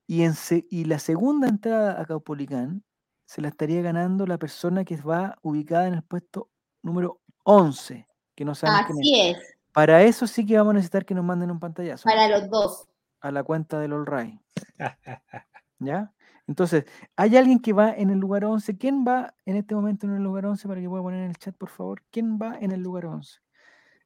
Y, 0.08 0.24
en 0.24 0.34
se- 0.34 0.66
y 0.70 0.86
la 0.86 1.00
segunda 1.00 1.48
entrada 1.48 2.00
a 2.02 2.06
Caupolicán 2.06 2.84
se 3.28 3.42
la 3.42 3.50
estaría 3.50 3.82
ganando 3.82 4.26
la 4.28 4.38
persona 4.38 4.84
que 4.84 4.98
va 4.98 5.38
ubicada 5.42 5.88
en 5.88 5.96
el 5.96 6.04
puesto 6.04 6.50
número 6.84 7.22
11, 7.44 8.08
que 8.36 8.46
no 8.46 8.54
sabemos 8.56 8.86
quién 8.88 8.98
es. 9.00 9.02
Así 9.02 9.20
es, 9.44 9.58
Para 9.74 10.04
eso 10.04 10.26
sí 10.28 10.46
que 10.46 10.58
vamos 10.58 10.72
a 10.72 10.76
necesitar 10.76 11.06
que 11.06 11.14
nos 11.16 11.26
manden 11.26 11.52
un 11.52 11.60
pantallazo 11.60 12.04
para 12.06 12.28
los 12.30 12.50
dos. 12.50 12.88
a 13.22 13.32
la 13.32 13.44
cuenta 13.44 13.80
del 13.80 13.94
All 13.94 14.06
Right. 14.06 14.40
¿Ya? 15.80 16.12
Entonces, 16.48 16.86
¿hay 17.16 17.36
alguien 17.38 17.60
que 17.60 17.74
va 17.74 17.92
en 17.92 18.10
el 18.10 18.20
lugar 18.20 18.46
11? 18.46 18.78
¿Quién 18.78 19.04
va 19.08 19.34
en 19.46 19.56
este 19.56 19.74
momento 19.74 20.06
en 20.06 20.16
el 20.16 20.24
lugar 20.24 20.46
11 20.46 20.68
para 20.68 20.80
que 20.80 20.88
pueda 20.88 21.02
poner 21.02 21.24
en 21.24 21.30
el 21.30 21.38
chat, 21.38 21.56
por 21.56 21.70
favor? 21.70 22.04
¿Quién 22.12 22.38
va 22.40 22.58
en 22.60 22.72
el 22.72 22.82
lugar 22.82 23.06
11? 23.08 23.40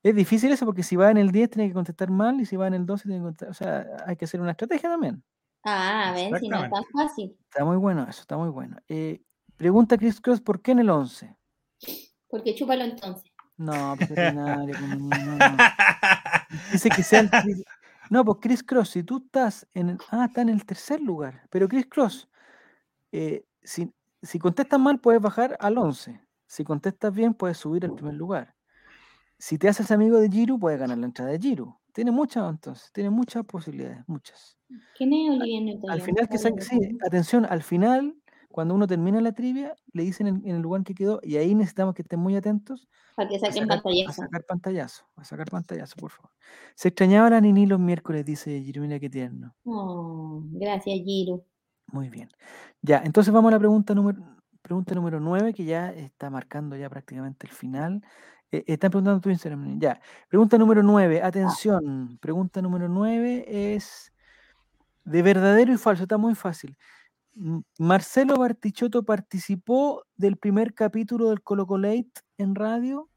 Es 0.01 0.15
difícil 0.15 0.51
eso 0.51 0.65
porque 0.65 0.83
si 0.83 0.95
va 0.95 1.11
en 1.11 1.17
el 1.17 1.31
10 1.31 1.49
tiene 1.49 1.67
que 1.67 1.73
contestar 1.73 2.09
mal 2.09 2.39
y 2.39 2.45
si 2.45 2.55
va 2.55 2.67
en 2.67 2.73
el 2.73 2.85
12 2.85 3.03
tiene 3.03 3.17
que 3.17 3.23
contestar, 3.23 3.49
o 3.49 3.53
sea, 3.53 3.85
hay 4.05 4.15
que 4.15 4.25
hacer 4.25 4.39
una 4.39 4.51
estrategia 4.51 4.89
también. 4.89 5.21
Ah, 5.65 6.13
ven, 6.15 6.39
si 6.39 6.47
no 6.47 6.63
es 6.63 6.71
tan 6.71 6.83
fácil. 6.93 7.37
Está 7.49 7.65
muy 7.65 7.75
bueno 7.75 8.07
eso, 8.09 8.21
está 8.21 8.37
muy 8.37 8.49
bueno. 8.49 8.77
Eh, 8.87 9.21
pregunta 9.57 9.97
Chris 9.97 10.21
Cross, 10.21 10.39
¿por 10.39 10.61
qué 10.61 10.71
en 10.71 10.79
el 10.79 10.89
11? 10.89 11.35
Porque 12.29 12.55
chúpalo 12.55 12.85
entonces. 12.85 13.29
No, 13.57 13.95
pues, 13.97 14.09
pues, 14.09 14.33
niño, 14.33 14.55
no, 14.55 15.37
no. 15.37 15.57
Dice 16.71 16.89
que 16.89 17.03
sea 17.03 17.19
el 17.19 17.29
No, 18.09 18.23
pues 18.23 18.37
Chris 18.41 18.63
Cross, 18.63 18.91
si 18.91 19.03
tú 19.03 19.17
estás 19.25 19.67
en 19.73 19.89
el... 19.89 19.97
Ah, 20.11 20.25
está 20.25 20.41
en 20.41 20.49
el 20.49 20.65
tercer 20.65 21.01
lugar. 21.01 21.43
Pero 21.49 21.67
Chris 21.67 21.85
Cross, 21.87 22.28
eh, 23.11 23.45
si, 23.63 23.91
si 24.21 24.39
contestas 24.39 24.79
mal 24.79 24.99
puedes 24.99 25.21
bajar 25.21 25.57
al 25.59 25.77
11. 25.77 26.21
Si 26.47 26.63
contestas 26.63 27.13
bien 27.13 27.33
puedes 27.33 27.57
subir 27.57 27.85
al 27.85 27.93
primer 27.95 28.15
lugar. 28.15 28.55
Si 29.37 29.57
te 29.57 29.69
haces 29.69 29.91
amigo 29.91 30.19
de 30.19 30.29
Giru, 30.29 30.59
puedes 30.59 30.79
ganar 30.79 30.97
la 30.97 31.05
entrada 31.05 31.31
de 31.31 31.39
Giru. 31.39 31.75
Tiene 31.93 32.11
muchas, 32.11 32.49
entonces, 32.49 32.91
tiene 32.93 33.09
muchas 33.09 33.45
posibilidades, 33.45 34.03
muchas. 34.07 34.57
¿Quién 34.95 35.13
es 35.13 35.29
Olivia 35.31 35.61
Newton? 35.61 35.91
Al 35.91 36.01
final 36.01 36.27
que 36.29 36.37
saque, 36.37 36.61
sí, 36.61 36.97
atención, 37.05 37.45
al 37.45 37.63
final, 37.63 38.15
cuando 38.51 38.75
uno 38.75 38.85
termina 38.87 39.21
la 39.21 39.31
trivia, 39.31 39.75
le 39.93 40.03
dicen 40.03 40.27
en, 40.27 40.41
en 40.45 40.55
el 40.57 40.61
lugar 40.61 40.83
que 40.83 40.93
quedó, 40.93 41.19
y 41.23 41.37
ahí 41.37 41.55
necesitamos 41.55 41.95
que 41.95 42.01
estén 42.03 42.19
muy 42.19 42.35
atentos 42.35 42.87
Para 43.15 43.29
que 43.29 43.39
a 43.39 43.39
saquen 43.39 43.67
sacar, 43.67 43.79
a 43.79 43.81
pantallazo. 43.83 44.13
sacar 44.13 44.43
pantallazo, 44.45 45.05
a 45.15 45.23
sacar 45.23 45.49
pantallazo, 45.49 45.95
por 45.97 46.11
favor. 46.11 46.31
Se 46.75 46.89
extrañaba 46.89 47.29
la 47.29 47.41
Nini 47.41 47.65
los 47.65 47.79
miércoles, 47.79 48.25
dice 48.25 48.61
Giru, 48.61 48.81
mira 48.83 48.99
qué 48.99 49.09
tierno. 49.09 49.55
Oh, 49.65 50.41
gracias, 50.51 50.99
Giru. 51.05 51.45
Muy 51.91 52.09
bien. 52.09 52.29
Ya, 52.81 53.01
entonces 53.03 53.33
vamos 53.33 53.49
a 53.49 53.53
la 53.55 53.59
pregunta 53.59 53.93
número, 53.95 54.19
pregunta 54.61 54.93
número 54.95 55.19
9, 55.19 55.53
que 55.53 55.65
ya 55.65 55.91
está 55.91 56.29
marcando 56.29 56.75
ya 56.75 56.89
prácticamente 56.89 57.47
el 57.47 57.53
final. 57.53 58.03
Eh, 58.51 58.63
están 58.67 58.89
preguntando 58.91 59.21
tu 59.21 59.29
Instagram. 59.29 59.79
Ya, 59.79 59.99
pregunta 60.27 60.57
número 60.57 60.81
9, 60.83 61.21
atención. 61.21 62.17
Pregunta 62.21 62.61
número 62.61 62.87
9 62.89 63.45
es 63.75 64.11
de 65.03 65.21
verdadero 65.21 65.73
y 65.73 65.77
falso, 65.77 66.03
está 66.03 66.17
muy 66.17 66.35
fácil. 66.35 66.77
Marcelo 67.77 68.35
Bartichotto 68.37 69.03
participó 69.03 70.03
del 70.17 70.37
primer 70.37 70.73
capítulo 70.73 71.29
del 71.29 71.41
Colocolate 71.41 72.09
en 72.37 72.53
radio. 72.55 73.09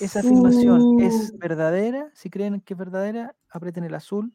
Esa 0.00 0.20
afirmación 0.20 1.00
es 1.00 1.32
Mm. 1.32 1.38
verdadera. 1.38 2.10
Si 2.14 2.30
creen 2.30 2.60
que 2.60 2.74
es 2.74 2.78
verdadera, 2.78 3.36
aprieten 3.50 3.84
el 3.84 3.94
azul. 3.94 4.34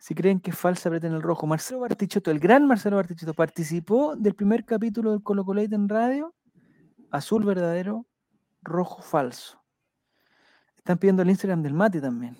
Si 0.00 0.14
creen 0.14 0.40
que 0.40 0.50
es 0.50 0.56
falsa, 0.56 0.88
aprieten 0.88 1.12
el 1.12 1.20
rojo. 1.22 1.46
Marcelo 1.46 1.80
Bartichotto, 1.80 2.30
el 2.30 2.40
gran 2.40 2.66
Marcelo 2.66 2.96
Bartichotto, 2.96 3.34
participó 3.34 4.16
del 4.16 4.34
primer 4.34 4.64
capítulo 4.64 5.10
del 5.12 5.22
Colocolate 5.22 5.74
en 5.74 5.88
radio. 5.90 6.34
Azul 7.10 7.44
verdadero, 7.44 8.06
rojo 8.62 9.02
falso. 9.02 9.62
Están 10.78 10.96
pidiendo 10.98 11.22
el 11.22 11.28
Instagram 11.30 11.62
del 11.62 11.74
Mati 11.74 12.00
también. 12.00 12.34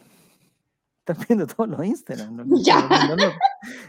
Están 1.01 1.17
pidiendo 1.17 1.47
todos 1.47 1.69
los 1.69 1.85
Instagram. 1.85 2.37
los- 2.49 2.65
Ya. 2.65 2.89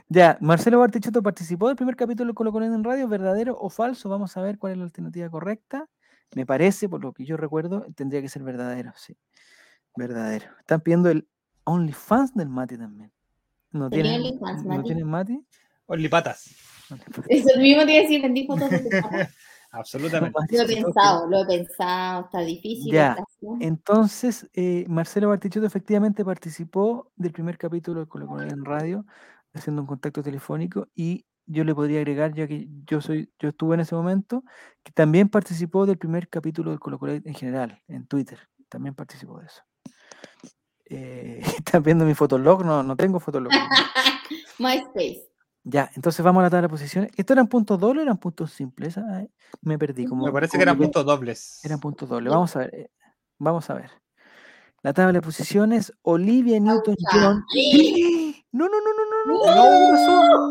Ya, 0.09 0.37
Marcelo 0.41 0.79
Bartichotto 0.79 1.23
participó 1.23 1.67
del 1.67 1.77
primer 1.77 1.95
capítulo 1.95 2.27
del 2.27 2.35
Colo 2.35 2.51
Colo 2.51 2.65
en 2.65 2.83
radio, 2.83 3.07
verdadero 3.07 3.55
o 3.57 3.69
falso. 3.69 4.09
Vamos 4.09 4.35
a 4.35 4.41
ver 4.41 4.57
cuál 4.57 4.73
es 4.73 4.77
la 4.79 4.83
alternativa 4.83 5.29
correcta. 5.29 5.87
Me 6.35 6.45
parece, 6.45 6.89
por 6.89 7.01
lo 7.01 7.13
que 7.13 7.23
yo 7.23 7.37
recuerdo, 7.37 7.85
tendría 7.95 8.21
que 8.21 8.27
ser 8.29 8.43
verdadero, 8.43 8.91
sí. 8.97 9.17
Verdadero. 9.95 10.47
Están 10.59 10.81
pidiendo 10.81 11.09
el 11.09 11.27
OnlyFans 11.63 12.33
del 12.33 12.49
Mati 12.49 12.77
también. 12.77 13.11
¿No 13.71 13.85
OnlyFans, 13.85 14.65
¿no 14.65 14.75
Mati. 14.75 14.83
tienen 14.83 15.07
Mati? 15.07 15.45
Eso 17.29 17.59
mismo 17.59 17.85
te 17.85 17.91
iba 17.91 17.99
a 17.99 18.03
decir, 18.03 18.21
vendí 18.21 18.45
fotos 18.45 18.69
de 18.69 18.79
tu 18.79 18.89
papá. 18.89 19.29
Absolutamente. 19.71 20.37
Lo 20.51 20.63
he 20.63 20.67
pensado, 20.67 21.27
lo 21.29 21.43
he 21.43 21.45
pensado, 21.45 22.25
está 22.25 22.39
difícil. 22.41 22.91
Ya. 22.91 23.15
Entonces, 23.61 24.49
eh, 24.53 24.85
Marcelo 24.89 25.29
Bartichotto 25.29 25.65
efectivamente 25.65 26.25
participó 26.25 27.09
del 27.15 27.31
primer 27.31 27.57
capítulo 27.57 28.01
de 28.01 28.07
Colo 28.07 28.27
Colo 28.27 28.43
en 28.43 28.65
radio, 28.65 29.05
haciendo 29.53 29.81
un 29.81 29.87
contacto 29.87 30.21
telefónico, 30.21 30.89
y 30.93 31.25
yo 31.45 31.63
le 31.63 31.73
podría 31.73 31.99
agregar, 31.99 32.33
ya 32.33 32.47
que 32.47 32.67
yo 32.85 32.99
soy, 32.99 33.31
yo 33.39 33.49
estuve 33.49 33.75
en 33.75 33.81
ese 33.81 33.95
momento, 33.95 34.43
que 34.83 34.91
también 34.91 35.29
participó 35.29 35.85
del 35.85 35.97
primer 35.97 36.27
capítulo 36.27 36.71
del 36.71 36.79
Colo 36.79 36.99
Colo 36.99 37.13
en 37.13 37.33
general, 37.33 37.81
en 37.87 38.07
Twitter, 38.07 38.39
también 38.67 38.93
participó 38.93 39.39
de 39.39 39.45
eso. 39.45 39.61
Eh, 40.93 41.41
¿Están 41.57 41.83
viendo 41.83 42.03
mi 42.05 42.13
fotolog? 42.13 42.65
No, 42.65 42.83
no 42.83 42.95
tengo 42.95 43.19
fotolog. 43.19 43.51
MySpace. 44.59 45.27
Ya, 45.63 45.89
entonces 45.95 46.23
vamos 46.25 46.41
a 46.41 46.43
la 46.45 46.49
tabla 46.49 46.63
de 46.63 46.69
posiciones. 46.69 47.11
¿Estos 47.15 47.35
eran 47.35 47.47
puntos 47.47 47.79
dobles 47.79 48.01
o 48.01 48.03
eran 48.03 48.17
puntos 48.17 48.51
simples? 48.51 48.97
Ay, 48.97 49.29
me 49.61 49.77
perdí. 49.77 50.05
Como, 50.05 50.25
Me 50.25 50.31
parece 50.31 50.51
como 50.51 50.59
que 50.59 50.63
eran 50.63 50.77
puntos 50.77 51.05
dobles. 51.05 51.59
eran 51.63 51.79
puntos 51.79 52.09
dobles. 52.09 52.31
Vamos 52.33 52.55
a 52.55 52.59
ver. 52.59 52.75
eh, 52.75 52.89
Vamos 53.37 53.69
a 53.69 53.75
ver. 53.75 53.91
La 54.83 54.93
tabla 54.93 55.13
de 55.13 55.21
posiciones, 55.21 55.93
Olivia 56.01 56.59
Newton-John. 56.59 57.43
No, 58.53 58.65
no, 58.67 58.81
no, 58.81 58.91
no, 58.93 59.03
no, 59.25 59.33
no. 59.33 59.41
¿Qué 59.43 59.91
pasó? 59.93 60.47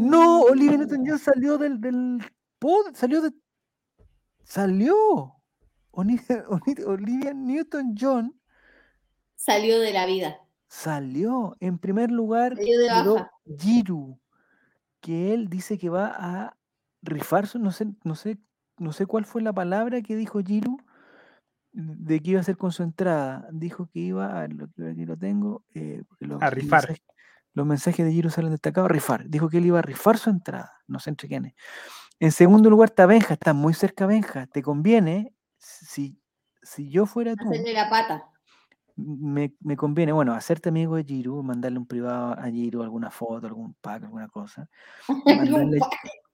No, 0.00 0.40
Olivia 0.42 0.76
Newton-John 0.76 1.18
salió 1.18 1.56
del, 1.56 1.80
del 1.80 2.18
pod, 2.58 2.94
salió 2.94 3.22
de. 3.22 3.30
Salió. 4.44 4.94
Oni- 5.92 6.20
Olivia 6.86 7.32
Newton-John 7.34 8.37
Salió 9.38 9.78
de 9.78 9.92
la 9.92 10.04
vida. 10.04 10.40
salió. 10.66 11.56
En 11.60 11.78
primer 11.78 12.10
lugar, 12.10 12.56
quedó 12.56 13.30
que 15.00 15.32
él 15.32 15.48
dice 15.48 15.78
que 15.78 15.88
va 15.88 16.12
a 16.16 16.56
rifar 17.02 17.46
su, 17.46 17.60
no 17.60 17.70
sé, 17.70 17.86
no 18.02 18.16
sé, 18.16 18.38
no 18.78 18.92
sé 18.92 19.06
cuál 19.06 19.24
fue 19.24 19.40
la 19.42 19.52
palabra 19.52 20.02
que 20.02 20.16
dijo 20.16 20.40
Giru 20.40 20.76
de 21.72 22.20
que 22.20 22.30
iba 22.30 22.38
a 22.38 22.42
hacer 22.42 22.56
con 22.56 22.72
su 22.72 22.82
entrada. 22.82 23.48
Dijo 23.52 23.88
que 23.92 24.00
iba, 24.00 24.42
a, 24.42 24.48
lo, 24.48 24.64
aquí 24.90 25.06
lo 25.06 25.16
tengo, 25.16 25.64
eh, 25.72 26.02
los, 26.18 26.42
A 26.42 26.50
rifar. 26.50 26.80
mensajes- 26.88 27.02
los 27.54 27.66
mensajes 27.66 28.04
de 28.04 28.12
Giru 28.12 28.30
salen 28.30 28.50
destacados, 28.50 28.90
rifar. 28.90 29.28
Dijo 29.28 29.48
que 29.48 29.58
él 29.58 29.66
iba 29.66 29.78
a 29.78 29.82
rifar 29.82 30.18
su 30.18 30.30
entrada, 30.30 30.72
no 30.88 30.98
sé 30.98 31.10
entre 31.10 31.28
quiénes. 31.28 31.54
En 32.18 32.32
segundo 32.32 32.68
lugar 32.70 32.88
está 32.90 33.06
Benja, 33.06 33.34
está 33.34 33.52
muy 33.54 33.72
cerca 33.72 34.06
Benja. 34.06 34.46
Te 34.48 34.62
conviene, 34.62 35.32
si, 35.56 36.20
si 36.60 36.90
yo 36.90 37.06
fuera 37.06 37.36
tú, 37.36 37.48
Hacerle 37.50 37.72
la 37.72 37.88
pata. 37.88 38.28
Me, 38.98 39.54
me 39.60 39.76
conviene, 39.76 40.12
bueno, 40.12 40.32
hacerte 40.34 40.70
amigo 40.70 40.96
de 40.96 41.04
Giru, 41.04 41.42
mandarle 41.42 41.78
un 41.78 41.86
privado 41.86 42.32
a 42.32 42.50
Giru, 42.50 42.82
alguna 42.82 43.10
foto, 43.10 43.46
algún 43.46 43.74
pack, 43.74 44.04
alguna 44.04 44.28
cosa. 44.28 44.68
Mandarle, 45.68 45.80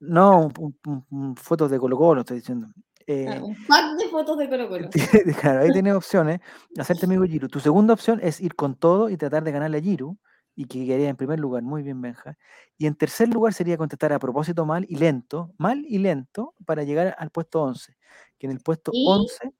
no, 0.01 0.49
un, 0.59 0.77
un- 0.87 1.07
un- 1.11 1.37
fotos 1.37 1.71
de 1.71 1.79
Colo 1.79 1.97
Colo, 1.97 2.21
estoy 2.23 2.39
diciendo. 2.39 2.69
Eh, 3.07 3.39
Un 3.43 3.55
pack 3.67 3.99
de 3.99 4.09
fotos 4.09 4.39
de 4.39 4.49
Colo 4.49 4.69
Colo. 4.69 4.89
claro, 5.41 5.61
ahí 5.61 5.73
tienes 5.73 5.95
opciones. 5.95 6.41
Hacerte 6.79 7.05
amigo 7.05 7.23
de 7.23 7.29
Giru. 7.29 7.49
Tu 7.49 7.61
segunda 7.61 7.93
opción 7.93 8.19
es 8.23 8.41
ir 8.41 8.55
con 8.55 8.75
todo 8.77 9.11
y 9.11 9.17
tratar 9.19 9.45
de 9.45 9.53
ganarle 9.53 9.79
a 9.79 9.83
Giru, 9.83 10.17
y 10.57 10.65
que 10.65 10.87
quedaría 10.87 11.09
en 11.11 11.17
primer 11.17 11.39
lugar, 11.41 11.63
muy 11.63 11.83
bien, 11.83 12.01
Benja. 12.01 12.39
Y 12.79 12.87
en 12.87 12.95
tercer 12.95 13.29
lugar 13.29 13.53
sería 13.53 13.77
contestar 13.77 14.13
a 14.13 14.19
propósito 14.19 14.65
mal 14.65 14.87
y 14.89 14.97
lento, 14.97 15.53
mal 15.59 15.85
y 15.87 15.99
lento, 15.99 16.55
para 16.65 16.83
llegar 16.85 17.15
al 17.19 17.31
puesto 17.31 17.63
11. 17.63 17.97
Que 18.39 18.47
en 18.47 18.53
el 18.53 18.61
puesto 18.61 18.91
Y 18.95 19.05
11 19.07 19.53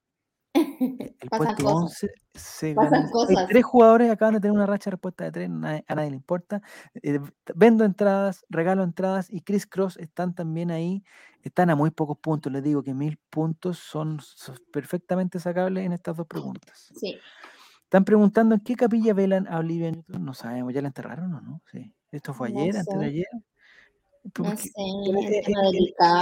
el 1.21 1.29
Pasan 1.31 1.47
puesto 1.57 1.65
cosas. 1.65 2.05
11 2.05 2.11
se 2.35 2.75
Pasan 2.75 3.11
ganó. 3.11 3.41
Hay 3.41 3.47
tres 3.49 3.65
jugadores 3.65 4.11
acaban 4.11 4.35
de 4.35 4.41
tener 4.41 4.55
una 4.57 4.67
racha 4.67 4.91
de 4.91 4.93
respuesta 4.93 5.25
de 5.25 5.33
tres, 5.33 5.51
nadie- 5.51 5.85
a 5.87 5.95
nadie 5.95 6.11
le 6.11 6.17
importa. 6.17 6.63
Eh, 7.03 7.21
vendo 7.55 7.85
entradas, 7.85 8.45
regalo 8.49 8.83
entradas 8.83 9.29
y 9.31 9.41
Chris 9.43 9.67
Cross 9.67 9.97
están 9.99 10.35
también 10.35 10.71
ahí. 10.71 11.05
Están 11.43 11.71
a 11.71 11.77
muy 11.77 11.91
pocos 11.91 12.19
puntos. 12.19 12.53
Les 12.53 12.63
digo 12.63 12.83
que 12.83 12.95
mil 12.95 13.19
puntos 13.31 13.79
son, 13.79 14.21
son 14.21 14.57
perfectamente 14.73 15.39
sacables 15.39 15.85
en 15.85 15.93
estas 15.93 16.17
dos 16.17 16.27
preguntas. 16.27 16.91
Sí. 16.97 17.19
Están 17.83 18.05
preguntando 18.05 18.55
en 18.55 18.61
qué 18.63 18.75
capilla 18.77 19.13
velan 19.15 19.47
a 19.49 19.59
Olivia 19.59 19.91
Newton. 19.91 20.25
No 20.25 20.35
sabemos, 20.35 20.73
¿ya 20.73 20.81
la 20.83 20.89
enterraron 20.89 21.33
o 21.35 21.41
no? 21.41 21.63
Sí. 21.71 21.95
¿Esto 22.11 22.33
fue 22.33 22.51
No 22.51 22.61
ayer, 22.61 22.77
antes 22.77 22.99
de 22.99 23.07
ayer? 23.07 23.27
No 24.39 24.57
sé, 24.57 24.71
es 24.71 25.49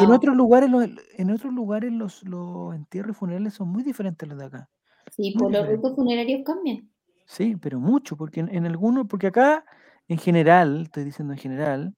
en 0.02 0.10
otros 0.10 0.36
lugares, 0.36 0.70
los, 0.70 0.86
en 1.16 1.30
otros 1.30 1.52
lugares 1.52 1.92
los, 1.92 2.22
los 2.24 2.74
entierros 2.74 3.16
y 3.16 3.18
funerales 3.18 3.54
son 3.54 3.68
muy 3.68 3.82
diferentes 3.82 4.28
a 4.28 4.30
los 4.30 4.38
de 4.40 4.46
acá. 4.46 4.70
Sí, 5.10 5.32
muy 5.34 5.44
por 5.44 5.52
los 5.52 5.60
diferente. 5.62 5.76
ritos 5.76 5.94
funerarios 5.96 6.40
cambian. 6.44 6.90
Sí, 7.26 7.56
pero 7.56 7.78
mucho, 7.80 8.16
porque 8.16 8.40
en, 8.40 8.54
en 8.54 8.66
algunos, 8.66 9.06
porque 9.06 9.28
acá, 9.28 9.64
en 10.08 10.18
general, 10.18 10.82
estoy 10.82 11.04
diciendo 11.04 11.32
en 11.32 11.38
general, 11.38 11.94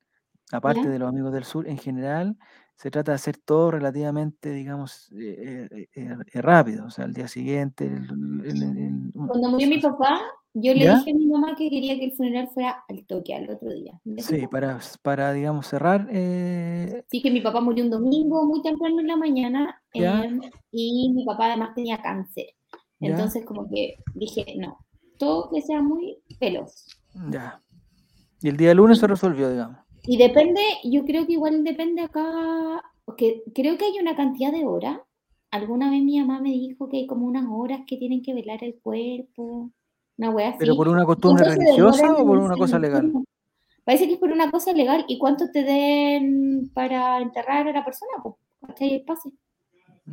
aparte 0.53 0.83
¿Ya? 0.85 0.91
de 0.91 0.99
los 0.99 1.09
amigos 1.09 1.33
del 1.33 1.45
sur, 1.45 1.67
en 1.69 1.79
general, 1.79 2.37
se 2.77 2.91
trata 2.91 3.13
de 3.13 3.17
hacer 3.17 3.39
todo 3.39 3.71
relativamente, 3.71 4.51
digamos, 4.51 5.11
eh, 5.13 5.69
eh, 5.71 5.89
eh, 5.95 6.17
eh, 6.33 6.43
rápido, 6.43 6.87
o 6.87 6.91
sea, 6.91 7.07
al 7.07 7.15
día 7.15 7.29
siguiente, 7.29 7.87
el- 7.87 8.43
el- 8.45 8.63
el- 8.63 9.13
Cuando 9.27 9.49
murió 9.51 9.69
mi 9.69 9.81
papá, 9.81 10.21
yo 10.55 10.73
le 10.73 10.85
¿Ya? 10.85 10.99
dije 10.99 11.11
a 11.11 11.15
mi 11.15 11.27
mamá 11.27 11.57
que 11.57 11.69
quería 11.69 11.99
que 11.99 12.05
el 12.07 12.13
funeral 12.13 12.49
fuera 12.55 12.85
al 12.89 13.05
toque, 13.07 13.35
al 13.35 13.51
otro 13.51 13.71
día. 13.73 14.01
¿Me 14.05 14.23
Sí, 14.23 14.47
para, 14.47 14.79
para, 15.03 15.33
digamos, 15.33 15.67
cerrar, 15.67 16.09
eh, 16.13 17.03
Sí, 17.11 17.21
que 17.21 17.31
mi 17.31 17.41
papá 17.41 17.61
murió 17.61 17.85
un 17.85 17.91
domingo 17.91 18.47
muy 18.47 18.63
temprano 18.63 19.01
en 19.01 19.09
la 19.09 19.17
mañana 19.17 19.83
em, 19.93 20.41
y 20.71 21.13
mi 21.13 21.25
papá 21.25 21.47
además 21.47 21.75
tenía 21.75 22.01
cáncer. 22.01 22.47
Ya. 23.01 23.09
Entonces 23.11 23.45
como 23.45 23.69
que 23.69 23.97
dije, 24.15 24.45
no, 24.57 24.79
todo 25.19 25.51
que 25.51 25.61
sea 25.61 25.83
muy 25.83 26.19
veloz. 26.41 26.87
ya. 27.31 27.61
Y 28.41 28.49
el 28.49 28.57
día 28.57 28.75
lunes 28.75 28.99
se 28.99 29.07
resolvió, 29.07 29.51
digamos. 29.51 29.79
Y 30.07 30.19
depende, 30.19 30.61
yo 30.85 31.05
creo 31.05 31.27
que 31.27 31.33
igual 31.33 31.65
depende 31.65 32.03
acá, 32.03 32.83
porque 33.05 33.43
creo 33.55 33.77
que 33.79 33.87
hay 33.87 33.99
una 33.99 34.15
cantidad 34.15 34.53
de 34.53 34.65
horas. 34.67 34.99
Alguna 35.51 35.91
vez 35.91 36.03
mi 36.03 36.21
mamá 36.21 36.41
me 36.41 36.51
dijo 36.51 36.89
que 36.89 36.99
hay 36.99 37.07
como 37.07 37.27
unas 37.27 37.47
horas 37.49 37.81
que 37.87 37.97
tienen 37.97 38.23
que 38.23 38.35
velar 38.35 38.63
el 38.63 38.79
cuerpo, 38.81 39.71
una 40.19 40.31
wea 40.31 40.49
así. 40.51 40.59
¿Pero 40.61 40.77
por 40.77 40.89
una 40.89 41.05
costumbre 41.05 41.45
¿Cuánto 41.45 41.61
se 41.61 41.67
religiosa 41.67 42.13
o 42.13 42.27
por 42.27 42.39
una 42.39 42.57
cosa 42.57 42.79
legal? 42.79 43.13
Parece 43.85 44.07
que 44.07 44.15
es 44.15 44.19
por 44.19 44.31
una 44.31 44.51
cosa 44.51 44.73
legal. 44.73 45.05
¿Y 45.09 45.19
cuánto 45.19 45.51
te 45.51 45.63
den 45.63 46.71
para 46.73 47.21
enterrar 47.21 47.69
a 47.69 47.73
la 47.73 47.85
persona? 47.85 48.13
Pues, 48.23 48.35
¿cachai? 48.67 48.95
El 48.95 49.03
pase. 49.03 49.31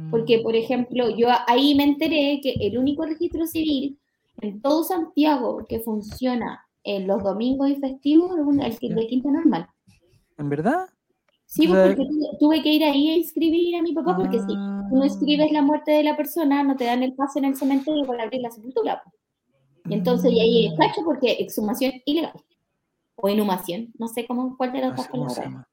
Porque, 0.10 0.39
Mm, 0.39 0.43
por 0.43 0.56
ejemplo, 0.56 1.10
yo 1.10 1.28
ahí 1.47 1.76
me 1.76 1.84
enteré 1.84 2.39
que 2.41 2.54
el 2.60 2.78
único 2.78 3.06
registro 3.06 3.45
civil 3.45 3.99
en 4.41 4.62
todo 4.62 4.84
Santiago 4.84 5.66
que 5.68 5.80
funciona 5.80 6.66
en 6.84 7.08
los 7.08 7.22
domingos 7.24 7.70
y 7.70 7.76
festivos 7.76 8.32
es 8.66 8.78
el 8.82 8.95
de 8.95 9.08
Quinta 9.08 9.32
Normal. 9.32 9.68
¿En 10.38 10.49
verdad? 10.49 10.88
Sí, 11.45 11.68
pues, 11.68 11.95
porque 11.95 12.06
tuve, 12.06 12.38
tuve 12.39 12.64
que 12.64 12.74
ir 12.74 12.84
ahí 12.86 13.10
a 13.10 13.18
inscribir 13.18 13.76
a 13.76 13.82
mi 13.82 13.93
papá, 13.93 14.16
porque 14.16 14.39
si 14.39 14.47
tú 14.47 14.56
no 14.56 15.02
ah, 15.02 15.06
inscribes 15.06 15.52
la 15.52 15.62
muerte 15.62 15.91
de 15.91 16.04
la 16.04 16.16
persona, 16.16 16.64
no 16.64 16.78
te 16.78 16.86
dan 16.86 17.04
el 17.04 17.14
pase 17.14 17.39
en 17.39 17.45
el 17.45 17.58
cementerio 17.58 18.06
para 18.06 18.24
abrir 18.24 18.41
la 18.41 18.52
sepultura. 18.52 19.04
Y 19.86 19.93
entonces 19.93 20.32
y 20.32 20.39
ahí 20.39 20.67
es 20.67 20.73
cacho 20.77 21.01
porque 21.03 21.32
exhumación 21.39 21.93
ilegal. 22.05 22.34
O 23.15 23.29
inhumación, 23.29 23.91
no 23.97 24.07
sé 24.07 24.25
cómo, 24.25 24.57
cuál 24.57 24.71
de 24.71 24.79
las 24.79 24.95
dos 24.95 25.07
palabras. 25.07 25.38
llama. 25.38 25.67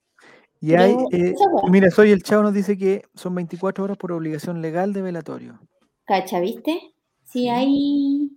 Y 0.60 0.74
hay, 0.74 0.96
eh, 1.12 1.34
mira, 1.70 1.90
soy 1.90 2.10
el 2.10 2.22
chavo 2.22 2.42
nos 2.42 2.52
dice 2.52 2.76
que 2.76 3.02
son 3.14 3.34
24 3.34 3.84
horas 3.84 3.96
por 3.96 4.10
obligación 4.12 4.60
legal 4.60 4.92
de 4.92 5.02
velatorio. 5.02 5.60
Cacha, 6.04 6.40
¿viste? 6.40 6.72
Sí. 6.72 6.94
Sí, 7.24 7.48
hay... 7.48 8.30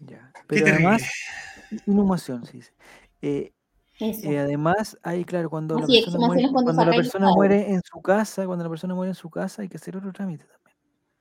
Ya. 0.00 0.30
Qué 0.34 0.40
Pero 0.46 0.64
terrible. 0.66 0.86
además, 0.86 1.12
inhumación, 1.86 2.44
dice. 2.52 2.72
Eh, 3.22 3.52
Eso. 3.98 4.30
eh, 4.30 4.38
además, 4.38 4.98
hay, 5.02 5.24
claro, 5.24 5.50
cuando 5.50 5.78
la 5.78 5.86
sí, 5.86 6.02
persona 6.02 6.26
muere, 6.26 6.42
cuando 6.52 6.72
cuando 6.74 6.84
la 6.84 6.96
persona 6.96 7.30
muere 7.34 7.70
en 7.72 7.82
su 7.82 8.00
casa, 8.00 8.46
cuando 8.46 8.64
la 8.64 8.70
persona 8.70 8.94
muere 8.94 9.10
en 9.10 9.14
su 9.14 9.30
casa, 9.30 9.62
hay 9.62 9.68
que 9.68 9.78
hacer 9.78 9.96
otro 9.96 10.12
trámite 10.12 10.44
también. 10.44 10.69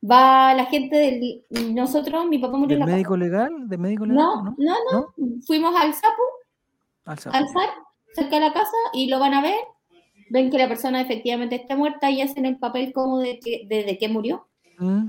Va 0.01 0.53
la 0.53 0.65
gente 0.65 0.95
del... 0.95 1.73
Nosotros, 1.75 2.25
mi 2.27 2.37
papá 2.39 2.57
murió 2.57 2.75
¿Del 2.77 2.83
en 2.83 2.87
la 2.89 2.93
médico 2.95 3.17
legal? 3.17 3.67
¿Del 3.67 3.79
médico 3.79 4.05
legal? 4.05 4.23
No, 4.23 4.43
¿No? 4.43 4.55
no, 4.57 4.75
no. 4.91 5.13
¿No? 5.17 5.41
Fuimos 5.45 5.75
al 5.75 5.93
sapo, 5.93 6.23
Al 7.05 7.19
sapo, 7.19 7.35
al. 7.35 7.47
SAR, 7.49 7.69
cerca 8.13 8.35
de 8.35 8.41
la 8.41 8.53
casa, 8.53 8.71
y 8.93 9.07
lo 9.09 9.19
van 9.19 9.33
a 9.33 9.41
ver. 9.41 9.55
Ven 10.31 10.49
que 10.51 10.57
la 10.57 10.67
persona 10.67 11.01
efectivamente 11.01 11.55
está 11.55 11.75
muerta 11.75 12.09
y 12.11 12.21
hacen 12.21 12.45
el 12.45 12.57
papel 12.59 12.93
como 12.93 13.19
de 13.19 13.39
que, 13.39 13.65
de, 13.67 13.83
de 13.83 13.97
que 13.97 14.07
murió. 14.07 14.47
Mm. 14.77 15.07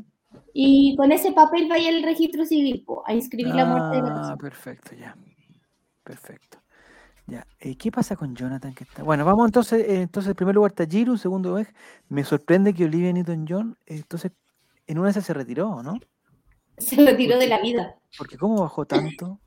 Y 0.54 0.96
con 0.96 1.12
ese 1.12 1.32
papel 1.32 1.68
vaya 1.68 1.90
al 1.90 2.02
registro 2.02 2.44
civil 2.44 2.82
po, 2.86 3.02
a 3.06 3.12
inscribir 3.14 3.54
la 3.54 3.64
muerte 3.66 3.96
de 3.96 4.02
la 4.02 4.08
Ah, 4.08 4.14
persona. 4.14 4.36
perfecto, 4.38 4.96
ya. 4.96 5.16
Perfecto. 6.02 6.58
Ya. 7.26 7.46
eh, 7.60 7.76
¿Qué 7.76 7.92
pasa 7.92 8.16
con 8.16 8.34
Jonathan 8.34 8.74
que 8.74 8.82
está? 8.84 9.04
Bueno, 9.04 9.24
vamos 9.24 9.46
entonces, 9.46 9.86
eh, 9.88 10.02
entonces 10.02 10.30
en 10.30 10.36
primer 10.36 10.54
lugar 10.56 10.72
está 10.72 10.84
Giru, 10.86 11.12
en 11.12 11.18
segundo 11.18 11.50
lugar, 11.50 11.68
me 12.08 12.24
sorprende 12.24 12.74
que 12.74 12.84
Olivia 12.86 13.12
Newton-John, 13.12 13.76
eh, 13.86 13.96
entonces, 13.96 14.32
en 14.90 14.98
una 14.98 15.06
de 15.06 15.10
esas 15.12 15.24
se 15.24 15.34
retiró, 15.34 15.82
¿no? 15.82 16.00
Se 16.76 16.96
retiró 16.96 17.38
de 17.38 17.46
la 17.46 17.60
vida. 17.60 17.96
Porque 18.18 18.36
¿cómo 18.36 18.60
bajó 18.62 18.84
tanto? 18.84 19.38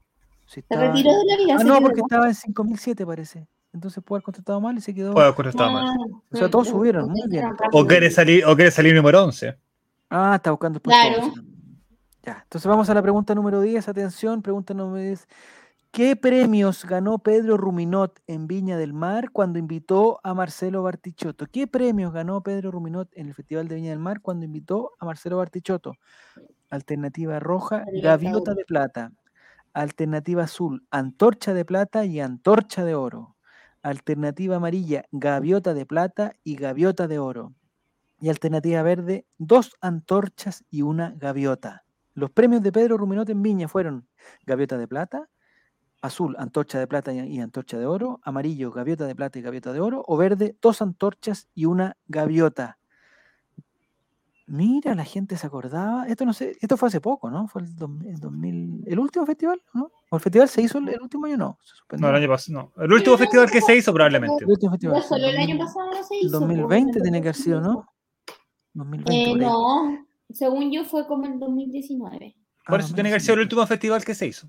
Si 0.46 0.62
Se 0.62 0.76
retiró 0.76 1.12
de 1.12 1.26
la 1.26 1.38
vida. 1.38 1.56
Ah, 1.56 1.58
se 1.60 1.66
no, 1.66 1.82
porque 1.82 2.00
estaba 2.00 2.28
en 2.28 2.36
5007 2.36 3.06
parece. 3.06 3.48
Entonces 3.74 4.02
puede 4.04 4.20
haber 4.20 4.24
contestado 4.24 4.62
mal 4.62 4.78
y 4.78 4.82
se 4.82 4.94
quedó. 4.94 5.14
Puede 5.14 5.30
estaba 5.50 5.72
mal. 5.72 5.86
Ah, 5.90 6.06
O 6.32 6.38
sea, 6.38 6.50
todos 6.50 6.68
no, 6.68 6.74
subieron, 6.74 7.10
muy 7.10 7.28
bien. 7.28 7.50
O 7.74 7.86
quiere 7.86 8.10
salir, 8.10 8.46
o 8.46 8.56
quiere 8.56 8.72
salir 8.72 8.96
número 8.96 9.24
11. 9.24 9.58
Ah, 10.10 10.34
está 10.36 10.52
buscando 10.52 10.78
el 10.78 10.82
puesto 10.82 11.02
Claro. 11.02 11.26
11. 11.26 11.42
Ya, 12.24 12.40
entonces 12.44 12.70
vamos 12.70 12.90
a 12.90 12.94
la 12.94 13.02
pregunta 13.02 13.36
número 13.36 13.60
10. 13.60 13.88
Atención, 13.90 14.42
pregunta 14.42 14.74
número 14.74 15.04
10. 15.04 15.28
¿Qué 15.94 16.16
premios 16.16 16.86
ganó 16.86 17.20
Pedro 17.20 17.56
Ruminot 17.56 18.20
en 18.26 18.48
Viña 18.48 18.78
del 18.78 18.94
Mar 18.94 19.30
cuando 19.30 19.60
invitó 19.60 20.20
a 20.24 20.34
Marcelo 20.34 20.82
Bartichotto? 20.82 21.46
¿Qué 21.46 21.68
premios 21.68 22.12
ganó 22.12 22.42
Pedro 22.42 22.72
Ruminot 22.72 23.10
en 23.14 23.28
el 23.28 23.36
Festival 23.36 23.68
de 23.68 23.76
Viña 23.76 23.92
del 23.92 24.00
Mar 24.00 24.20
cuando 24.20 24.44
invitó 24.44 24.94
a 24.98 25.06
Marcelo 25.06 25.38
Bartichotto? 25.38 25.94
Alternativa 26.72 27.40
roja, 27.40 27.86
Gaviota 28.02 28.56
de 28.56 28.66
plata. 28.66 29.12
Alternativa 29.76 30.46
azul, 30.46 30.84
antorcha 30.90 31.54
de 31.54 31.64
plata 31.64 32.06
y 32.06 32.20
antorcha 32.22 32.84
de 32.84 32.96
oro. 32.96 33.36
Alternativa 33.84 34.56
amarilla, 34.56 35.06
gaviota 35.12 35.76
de 35.76 35.86
plata 35.86 36.34
y 36.44 36.56
gaviota 36.56 37.08
de 37.08 37.20
oro. 37.20 37.54
Y 38.20 38.30
alternativa 38.30 38.82
verde, 38.82 39.28
dos 39.38 39.76
antorchas 39.80 40.66
y 40.72 40.82
una 40.82 41.14
gaviota. 41.18 41.84
Los 42.16 42.32
premios 42.32 42.64
de 42.64 42.72
Pedro 42.72 42.98
Ruminot 42.98 43.30
en 43.30 43.44
Viña 43.44 43.68
fueron 43.68 44.08
gaviota 44.48 44.80
de 44.80 44.88
plata, 44.88 45.30
azul, 46.04 46.36
antorcha 46.38 46.78
de 46.80 46.86
plata 46.86 47.14
y, 47.14 47.40
antorcha 47.40 47.80
de 47.80 47.86
oro, 47.86 48.20
amarillo, 48.24 48.72
gaviota 48.72 49.06
de 49.08 49.16
plata 49.16 49.40
y 49.40 49.42
gaviota 49.42 49.72
de 49.72 49.80
oro, 49.80 50.04
o 50.06 50.18
verde, 50.18 50.56
dos 50.62 50.82
antorchas 50.82 51.48
y 51.56 51.66
una 51.66 51.96
gaviota. 52.08 52.78
Mira, 54.46 54.94
la 54.94 55.06
gente 55.06 55.38
se 55.38 55.48
acordaba. 55.48 56.06
Esto 56.08 56.26
no 56.26 56.34
sé, 56.34 56.58
esto 56.60 56.76
fue 56.76 56.90
hace 56.90 57.00
poco, 57.00 57.32
¿no? 57.32 57.48
Fue 57.48 57.62
el, 57.62 57.74
dos- 57.78 57.90
el 58.06 58.20
2000, 58.20 58.84
el 58.86 59.00
último 59.00 59.26
festival, 59.26 59.62
¿no? 59.74 59.90
¿O 60.10 60.16
el 60.18 60.22
festival 60.22 60.50
se 60.50 60.62
hizo 60.62 60.78
el, 60.80 60.90
el 60.90 61.02
último 61.02 61.26
año? 61.26 61.38
No, 61.38 61.58
se 61.64 61.76
suspendió. 61.78 62.06
No, 62.06 62.16
el 62.18 62.22
año 62.22 62.30
pasado. 62.30 62.72
No. 62.76 62.84
El 62.84 62.92
último 62.92 63.18
festival 63.18 63.50
que 63.50 63.62
se 63.62 63.76
hizo 63.78 63.94
probablemente. 63.94 64.44
El 64.44 64.50
último 64.52 64.72
festival. 64.74 64.96
Ya 64.98 65.08
fue 65.08 65.18
solo 65.18 65.30
el 65.30 65.38
año 65.38 65.58
2000, 65.58 65.66
pasado 65.66 65.92
no 65.94 66.04
se 66.04 66.16
el 66.16 66.26
hizo. 66.26 66.40
2020 66.42 66.92
pues, 66.92 67.04
tiene 67.04 67.22
que 67.22 67.28
haber 67.30 67.36
sido, 67.36 67.62
¿no? 67.62 67.88
2020 68.74 69.30
Eh, 69.32 69.36
no, 69.36 70.06
según 70.30 70.72
yo 70.74 70.84
fue 70.84 71.08
como 71.08 71.26
el 71.26 71.40
2019. 71.40 72.36
Por 72.68 72.80
Ah, 72.80 72.84
eso 72.84 72.94
tiene 72.94 73.10
que 73.10 73.14
haber 73.14 73.22
sido 73.22 73.36
el 73.36 73.40
2019, 73.40 73.42
último 73.44 73.66
festival 73.68 74.04
que 74.04 74.14
se 74.16 74.28
hizo. 74.28 74.48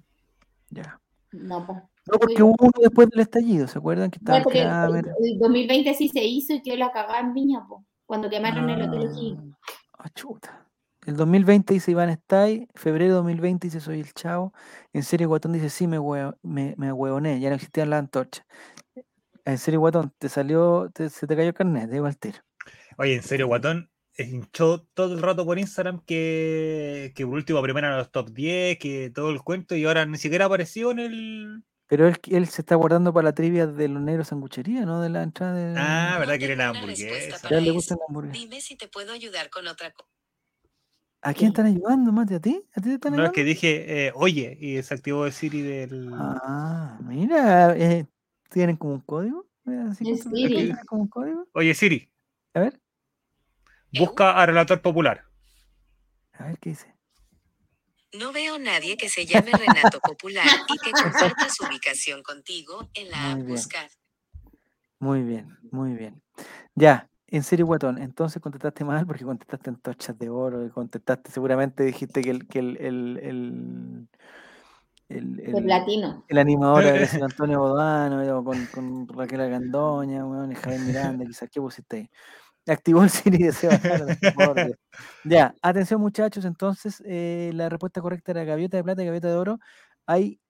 Ya. 0.70 1.00
No, 1.34 1.66
pues. 1.66 1.78
No, 2.06 2.18
porque 2.18 2.42
hubo 2.42 2.54
uno 2.60 2.72
después 2.80 3.08
del 3.08 3.20
estallido, 3.20 3.66
¿se 3.66 3.78
acuerdan? 3.78 4.10
Que 4.10 4.18
estaba 4.18 4.42
porque 4.42 4.60
el 4.60 4.68
el, 4.68 5.04
el 5.32 5.38
2020 5.38 5.94
sí 5.94 6.08
se 6.08 6.22
hizo 6.22 6.52
y 6.52 6.62
quedó 6.62 6.76
la 6.76 6.92
cagada 6.92 7.20
en 7.20 7.32
Viña, 7.32 7.66
po, 7.66 7.84
cuando 8.04 8.28
quemaron 8.28 8.68
el 8.68 8.82
Hotel 8.82 9.08
O'Higgins. 9.08 9.54
Ah, 9.98 10.10
chuta. 10.14 10.68
El 11.06 11.16
2020 11.16 11.74
dice 11.74 11.90
Iván 11.90 12.10
Stay, 12.10 12.68
febrero 12.74 13.14
2020 13.16 13.66
dice 13.68 13.80
Soy 13.80 14.00
el 14.00 14.12
Chavo, 14.12 14.52
en 14.92 15.02
serio 15.02 15.28
Guatón 15.28 15.52
dice 15.52 15.70
sí 15.70 15.86
me, 15.86 15.98
hue- 15.98 16.34
me, 16.42 16.74
me 16.78 16.88
ahueoné, 16.88 17.40
ya 17.40 17.48
no 17.50 17.56
existían 17.56 17.90
las 17.90 18.00
antorchas. 18.00 18.44
En 19.44 19.58
serio 19.58 19.80
Guatón, 19.80 20.12
te 20.18 20.28
salió, 20.28 20.90
te- 20.94 21.10
se 21.10 21.26
te 21.26 21.36
cayó 21.36 21.48
el 21.48 21.54
carnet, 21.54 21.88
de 21.90 21.96
igual 21.96 22.16
tiro. 22.18 22.38
Oye, 22.96 23.16
en 23.16 23.22
serio, 23.22 23.46
Guatón 23.46 23.90
hinchó 24.18 24.86
todo 24.94 25.14
el 25.14 25.22
rato 25.22 25.44
por 25.44 25.58
Instagram 25.58 26.00
que, 26.06 27.12
que 27.16 27.24
por 27.26 27.34
último 27.34 27.60
primero 27.62 27.88
en 27.88 27.96
los 27.96 28.10
top 28.10 28.30
10, 28.30 28.78
que 28.78 29.10
todo 29.10 29.30
el 29.30 29.42
cuento, 29.42 29.74
y 29.74 29.84
ahora 29.84 30.06
ni 30.06 30.18
siquiera 30.18 30.44
apareció 30.46 30.90
en 30.92 30.98
el. 31.00 31.64
Pero 31.86 32.08
él, 32.08 32.16
él 32.30 32.46
se 32.46 32.62
está 32.62 32.76
guardando 32.76 33.12
para 33.12 33.24
la 33.24 33.34
trivia 33.34 33.66
de 33.66 33.88
los 33.88 34.00
negros 34.02 34.28
sanguchería, 34.28 34.86
¿no? 34.86 35.02
De 35.02 35.10
la 35.10 35.22
entrada 35.22 35.54
de... 35.54 35.74
Ah, 35.78 36.16
¿verdad 36.18 36.34
No 36.34 36.38
que 36.38 36.44
era 36.46 36.56
la 36.56 36.68
hamburguesa? 36.70 37.48
Ya 37.50 37.60
le 37.60 37.70
gusta 37.72 37.94
la 37.94 38.04
hamburguesa. 38.08 38.38
Dime 38.40 38.60
si 38.62 38.76
te 38.76 38.88
puedo 38.88 39.12
ayudar 39.12 39.50
con 39.50 39.66
otra 39.66 39.90
cosa. 39.92 40.08
¿A 41.20 41.32
quién 41.32 41.48
están 41.48 41.66
ayudando, 41.66 42.12
Mati? 42.12 42.34
¿A 42.34 42.40
ti? 42.40 42.62
¿A 42.74 42.80
ti 42.80 42.88
te 42.88 42.94
están 42.94 43.12
No, 43.12 43.16
es 43.16 43.20
ayudando? 43.20 43.32
que 43.32 43.44
dije, 43.44 44.06
eh, 44.06 44.12
oye, 44.14 44.56
y 44.60 44.82
se 44.82 44.94
activó 44.94 45.24
el 45.26 45.32
Siri 45.32 45.62
del. 45.62 46.10
Ah, 46.12 46.98
mira, 47.02 47.74
eh, 47.76 48.06
¿tienen 48.50 48.76
como 48.76 48.94
un 48.94 49.00
código? 49.00 49.46
Así 49.90 50.04
Siri. 50.16 50.46
¿tienen 50.54 50.76
como 50.86 51.02
un 51.02 51.08
código? 51.08 51.48
Oye, 51.52 51.74
Siri, 51.74 52.10
A 52.52 52.60
ver, 52.60 52.80
busca 53.98 54.32
a 54.40 54.46
relator 54.46 54.80
popular. 54.80 55.24
a 56.32 56.46
ver 56.46 56.58
qué 56.58 56.70
dice. 56.70 56.94
No 58.12 58.32
veo 58.32 58.58
nadie 58.58 58.96
que 58.96 59.08
se 59.08 59.26
llame 59.26 59.52
Renato 59.52 60.00
Popular 60.00 60.46
y 60.68 60.78
que 60.78 60.92
comparta 60.92 61.48
su 61.50 61.64
ubicación 61.64 62.22
contigo 62.22 62.88
en 62.94 63.10
la 63.10 63.32
app. 63.32 63.40
Buscar. 63.40 63.90
Muy 65.00 65.22
bien, 65.22 65.56
muy 65.72 65.94
bien. 65.94 66.22
Ya, 66.76 67.08
en 67.26 67.42
serio, 67.42 67.66
guatón, 67.66 67.98
entonces 67.98 68.40
contestaste 68.40 68.84
mal 68.84 69.06
porque 69.06 69.24
contestaste 69.24 69.70
en 69.70 69.76
tochas 69.76 70.16
de 70.16 70.28
oro 70.30 70.64
y 70.64 70.70
contestaste, 70.70 71.30
seguramente 71.32 71.82
dijiste 71.84 72.22
que 72.22 72.30
el, 72.30 72.46
que 72.46 72.58
el, 72.60 72.76
el, 72.78 73.18
el, 73.22 74.08
el, 75.08 75.36
De 75.66 76.02
el- 76.28 76.38
animador 76.38 76.84
era 76.84 77.06
Antonio 77.24 77.58
Bodano 77.60 78.44
con, 78.44 78.66
con 78.66 79.08
Raquel 79.08 79.40
Agandoña, 79.40 80.24
weón, 80.24 80.52
y 80.52 80.54
Javier 80.54 80.80
Miranda, 80.80 81.24
quizás, 81.26 81.50
¿qué 81.50 81.60
pusiste 81.60 81.96
ahí? 81.96 82.10
Activó 82.66 83.02
el 83.02 83.10
Siri 83.10 83.38
de 83.38 83.52
Seba 83.52 83.78
Jara, 83.78 84.06
por 84.06 84.32
favor, 84.34 84.54
Dios. 84.66 84.76
Ya, 85.24 85.54
atención 85.62 86.00
muchachos, 86.00 86.44
entonces 86.44 87.02
eh, 87.06 87.50
la 87.54 87.68
respuesta 87.68 88.00
correcta 88.00 88.32
era 88.32 88.44
gaviota 88.44 88.76
de 88.78 88.84
plata 88.84 89.02
y 89.02 89.06
gaviota 89.06 89.28
de 89.28 89.34
oro. 89.34 89.58
Hay, 90.06 90.40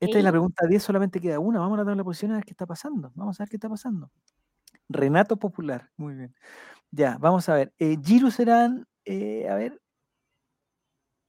esta 0.00 0.18
es 0.18 0.24
la 0.24 0.30
pregunta 0.30 0.66
10, 0.68 0.82
solamente 0.82 1.20
queda 1.20 1.38
una. 1.40 1.58
Vamos 1.60 1.76
a 1.78 1.82
la 1.82 1.86
tabla 1.86 2.04
posiciones 2.04 2.34
a 2.34 2.38
ver 2.38 2.44
qué 2.44 2.52
está 2.52 2.66
pasando. 2.66 3.10
Vamos 3.14 3.40
a 3.40 3.44
ver 3.44 3.48
qué 3.50 3.56
está 3.56 3.68
pasando. 3.68 4.10
Renato 4.88 5.36
Popular, 5.38 5.90
muy 5.96 6.14
bien. 6.14 6.34
Ya, 6.92 7.16
vamos 7.20 7.48
a 7.48 7.54
ver. 7.54 7.72
Eh, 7.78 7.96
Giro 8.04 8.30
serán, 8.30 8.86
eh, 9.06 9.48
a 9.50 9.54
ver. 9.56 9.80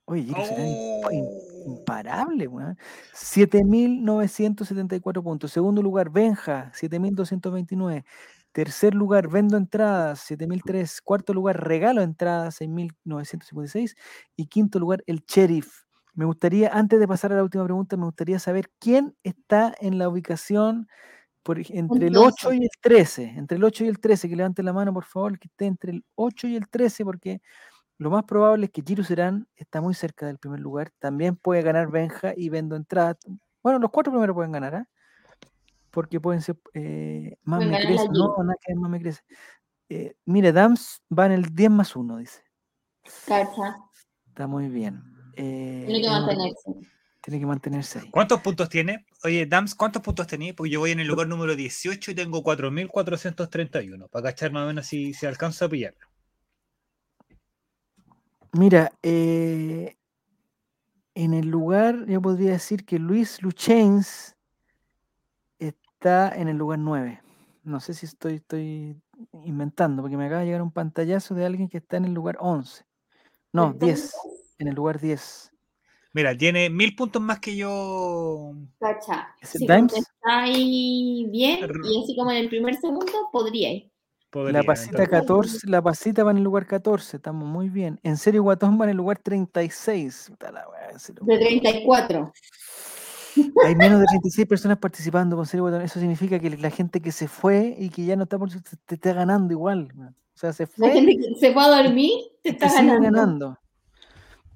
Oye, 0.08 0.24
Giro 0.24 0.46
serán 0.46 0.68
impa- 0.68 1.12
im- 1.14 1.26
Oh. 1.28 1.76
imparable, 1.80 2.48
weón. 2.48 2.78
7.974 3.14 5.24
puntos. 5.24 5.52
Segundo 5.52 5.82
lugar, 5.82 6.12
Benja, 6.12 6.72
7.229. 6.76 8.06
Tercer 8.56 8.96
lugar, 8.96 9.28
Vendo 9.28 9.58
Entradas, 9.58 10.32
7.003. 10.32 11.02
Cuarto 11.04 11.34
lugar, 11.34 11.62
Regalo 11.68 12.02
Entradas, 12.02 12.62
6.956. 12.62 13.98
Y 14.38 14.46
quinto 14.48 14.80
lugar, 14.80 15.04
el 15.08 15.26
Sheriff. 15.28 15.84
Me 16.14 16.24
gustaría, 16.24 16.70
antes 16.70 17.02
de 17.02 17.06
pasar 17.06 17.34
a 17.34 17.36
la 17.36 17.44
última 17.44 17.66
pregunta, 17.66 17.98
me 17.98 18.06
gustaría 18.06 18.40
saber 18.40 18.70
quién 18.80 19.14
está 19.24 19.76
en 19.82 19.98
la 19.98 20.08
ubicación 20.08 20.88
por, 21.44 21.60
entre 21.68 22.08
el 22.08 22.16
8 22.16 22.54
y 22.54 22.64
el 22.64 22.70
13. 22.80 23.24
Entre 23.36 23.58
el 23.58 23.64
8 23.66 23.84
y 23.84 23.88
el 23.90 24.00
13, 24.00 24.30
que 24.30 24.38
levante 24.38 24.64
la 24.64 24.72
mano, 24.72 24.94
por 24.94 25.04
favor, 25.04 25.38
que 25.38 25.50
esté 25.50 25.66
entre 25.66 25.92
el 25.92 26.06
8 26.16 26.48
y 26.48 26.56
el 26.56 26.70
13, 26.70 27.04
porque 27.04 27.42
lo 27.98 28.10
más 28.10 28.24
probable 28.24 28.68
es 28.68 28.72
que 28.72 28.84
Giro 28.88 29.04
Serán 29.04 29.50
está 29.58 29.82
muy 29.82 29.96
cerca 29.96 30.28
del 30.28 30.38
primer 30.38 30.62
lugar. 30.62 30.94
También 31.00 31.36
puede 31.36 31.62
ganar 31.62 31.92
Benja 31.92 32.32
y 32.38 32.48
Vendo 32.48 32.78
Entradas. 32.78 33.18
Bueno, 33.62 33.80
los 33.80 33.92
cuatro 33.92 34.14
primeros 34.14 34.34
pueden 34.34 34.54
ganar, 34.54 34.76
¿ah? 34.76 34.90
Porque 35.96 36.20
pueden 36.20 36.42
ser 36.42 36.58
eh, 36.74 37.38
más 37.44 37.60
me 37.60 37.72
la 37.72 37.80
crece. 37.80 38.10
No, 38.12 38.36
nada 38.44 38.58
que 38.62 38.76
más 38.76 38.92
me 38.92 39.00
crece. 39.00 39.22
Eh, 39.88 40.14
mire, 40.26 40.52
Dams 40.52 41.02
va 41.10 41.26
en 41.28 41.32
el 41.32 41.56
10 41.56 41.72
más 41.72 41.96
1, 41.96 42.18
dice. 42.18 42.44
Cacha. 43.26 43.78
Está 44.28 44.46
muy 44.46 44.68
bien. 44.68 45.02
Eh, 45.38 45.86
Tiene 45.88 46.02
que 46.02 46.10
mantenerse. 46.10 46.72
tiene 47.22 47.40
que 47.40 47.46
mantenerse 47.46 48.00
ahí. 48.00 48.12
¿Cuántos 48.12 48.42
puntos 48.42 48.68
tiene? 48.68 49.06
Oye, 49.24 49.46
Dams, 49.46 49.74
¿cuántos 49.74 50.02
puntos 50.02 50.28
tenés? 50.28 50.54
Porque 50.54 50.72
yo 50.72 50.82
voy 50.82 50.92
en 50.92 51.00
el 51.00 51.08
lugar 51.08 51.30
número 51.30 51.56
18 51.56 52.12
y 52.12 52.16
tengo 52.16 52.44
4.431. 52.44 54.10
Para 54.10 54.24
cachar 54.24 54.52
más 54.52 54.66
o 54.66 54.68
menos 54.68 54.86
si, 54.86 55.14
si 55.14 55.26
alcanzo 55.26 55.64
a 55.64 55.70
pillarlo. 55.70 56.08
Mira, 58.52 58.92
eh, 59.02 59.96
en 61.14 61.34
el 61.34 61.48
lugar, 61.48 62.06
yo 62.06 62.22
podría 62.22 62.52
decir 62.52 62.84
que 62.84 63.00
Luis 63.00 63.42
Luchens 63.42 64.35
está 66.06 66.36
en 66.36 66.48
el 66.48 66.58
lugar 66.58 66.78
9. 66.80 67.20
No 67.64 67.80
sé 67.80 67.96
si 67.96 68.06
estoy, 68.06 68.36
estoy 68.36 68.96
inventando, 69.44 70.04
porque 70.04 70.18
me 70.18 70.26
acaba 70.28 70.42
de 70.42 70.46
llegar 70.48 70.62
un 70.62 70.72
pantallazo 70.72 71.34
de 71.34 71.46
alguien 71.46 71.68
que 71.68 71.80
está 71.80 71.98
en 71.98 72.06
el 72.06 72.14
lugar 72.14 72.38
11. 72.40 72.86
No, 73.54 73.74
10. 73.74 74.14
En 74.60 74.68
el 74.68 74.76
lugar 74.76 75.00
10. 75.00 75.52
Mira, 76.14 76.38
tiene 76.38 76.70
mil 76.70 76.96
puntos 76.96 77.22
más 77.22 77.40
que 77.40 77.56
yo. 77.56 78.54
Cacha. 78.80 79.30
¿Ese 79.42 79.58
Si 79.58 79.66
Dimes? 79.66 79.94
contestáis 79.94 81.32
bien 81.32 81.60
y 81.84 82.04
así 82.04 82.16
como 82.16 82.32
en 82.32 82.38
el 82.38 82.50
primer 82.50 82.76
segundo, 82.76 83.12
podríais. 83.32 83.92
podría, 84.30 84.60
La 84.60 84.64
pasita 84.64 85.04
entonces. 85.04 85.20
14, 85.64 85.68
la 85.70 85.82
pasita 85.82 86.24
va 86.24 86.32
en 86.32 86.38
el 86.38 86.44
lugar 86.44 86.68
14, 86.68 87.18
estamos 87.18 87.48
muy 87.50 87.70
bien. 87.70 88.00
En 88.04 88.18
serio, 88.18 88.44
Guatón 88.44 88.80
va 88.80 88.86
en 88.86 88.92
el 88.92 88.98
lugar 88.98 89.18
36. 89.18 90.28
Puta 90.30 90.52
la 90.52 90.70
wea, 90.70 90.90
en 90.92 91.00
serio. 91.00 91.24
De 91.26 91.38
34. 91.38 92.32
Hay 93.64 93.76
menos 93.76 94.00
de 94.00 94.06
36 94.06 94.48
personas 94.48 94.78
participando 94.78 95.36
con 95.36 95.46
Serio. 95.46 95.68
Eso 95.80 96.00
significa 96.00 96.40
que 96.40 96.50
la 96.58 96.70
gente 96.70 97.02
que 97.02 97.12
se 97.12 97.28
fue 97.28 97.76
y 97.78 97.90
que 97.90 98.06
ya 98.06 98.16
no 98.16 98.24
está 98.24 98.38
por 98.38 98.50
te, 98.50 98.60
te 98.86 98.96
está 98.96 99.14
ganando 99.14 99.52
igual. 99.54 99.90
O 99.98 100.38
sea, 100.38 100.54
se 100.54 100.64
La 100.64 100.68
fue 100.68 100.92
gente 100.94 101.18
que 101.18 101.36
se 101.40 101.54
va 101.54 101.66
a 101.66 101.84
dormir 101.84 102.12
te 102.44 102.50
está 102.50 102.68
te 102.68 102.74
ganando. 102.76 103.02
ganando. 103.02 103.60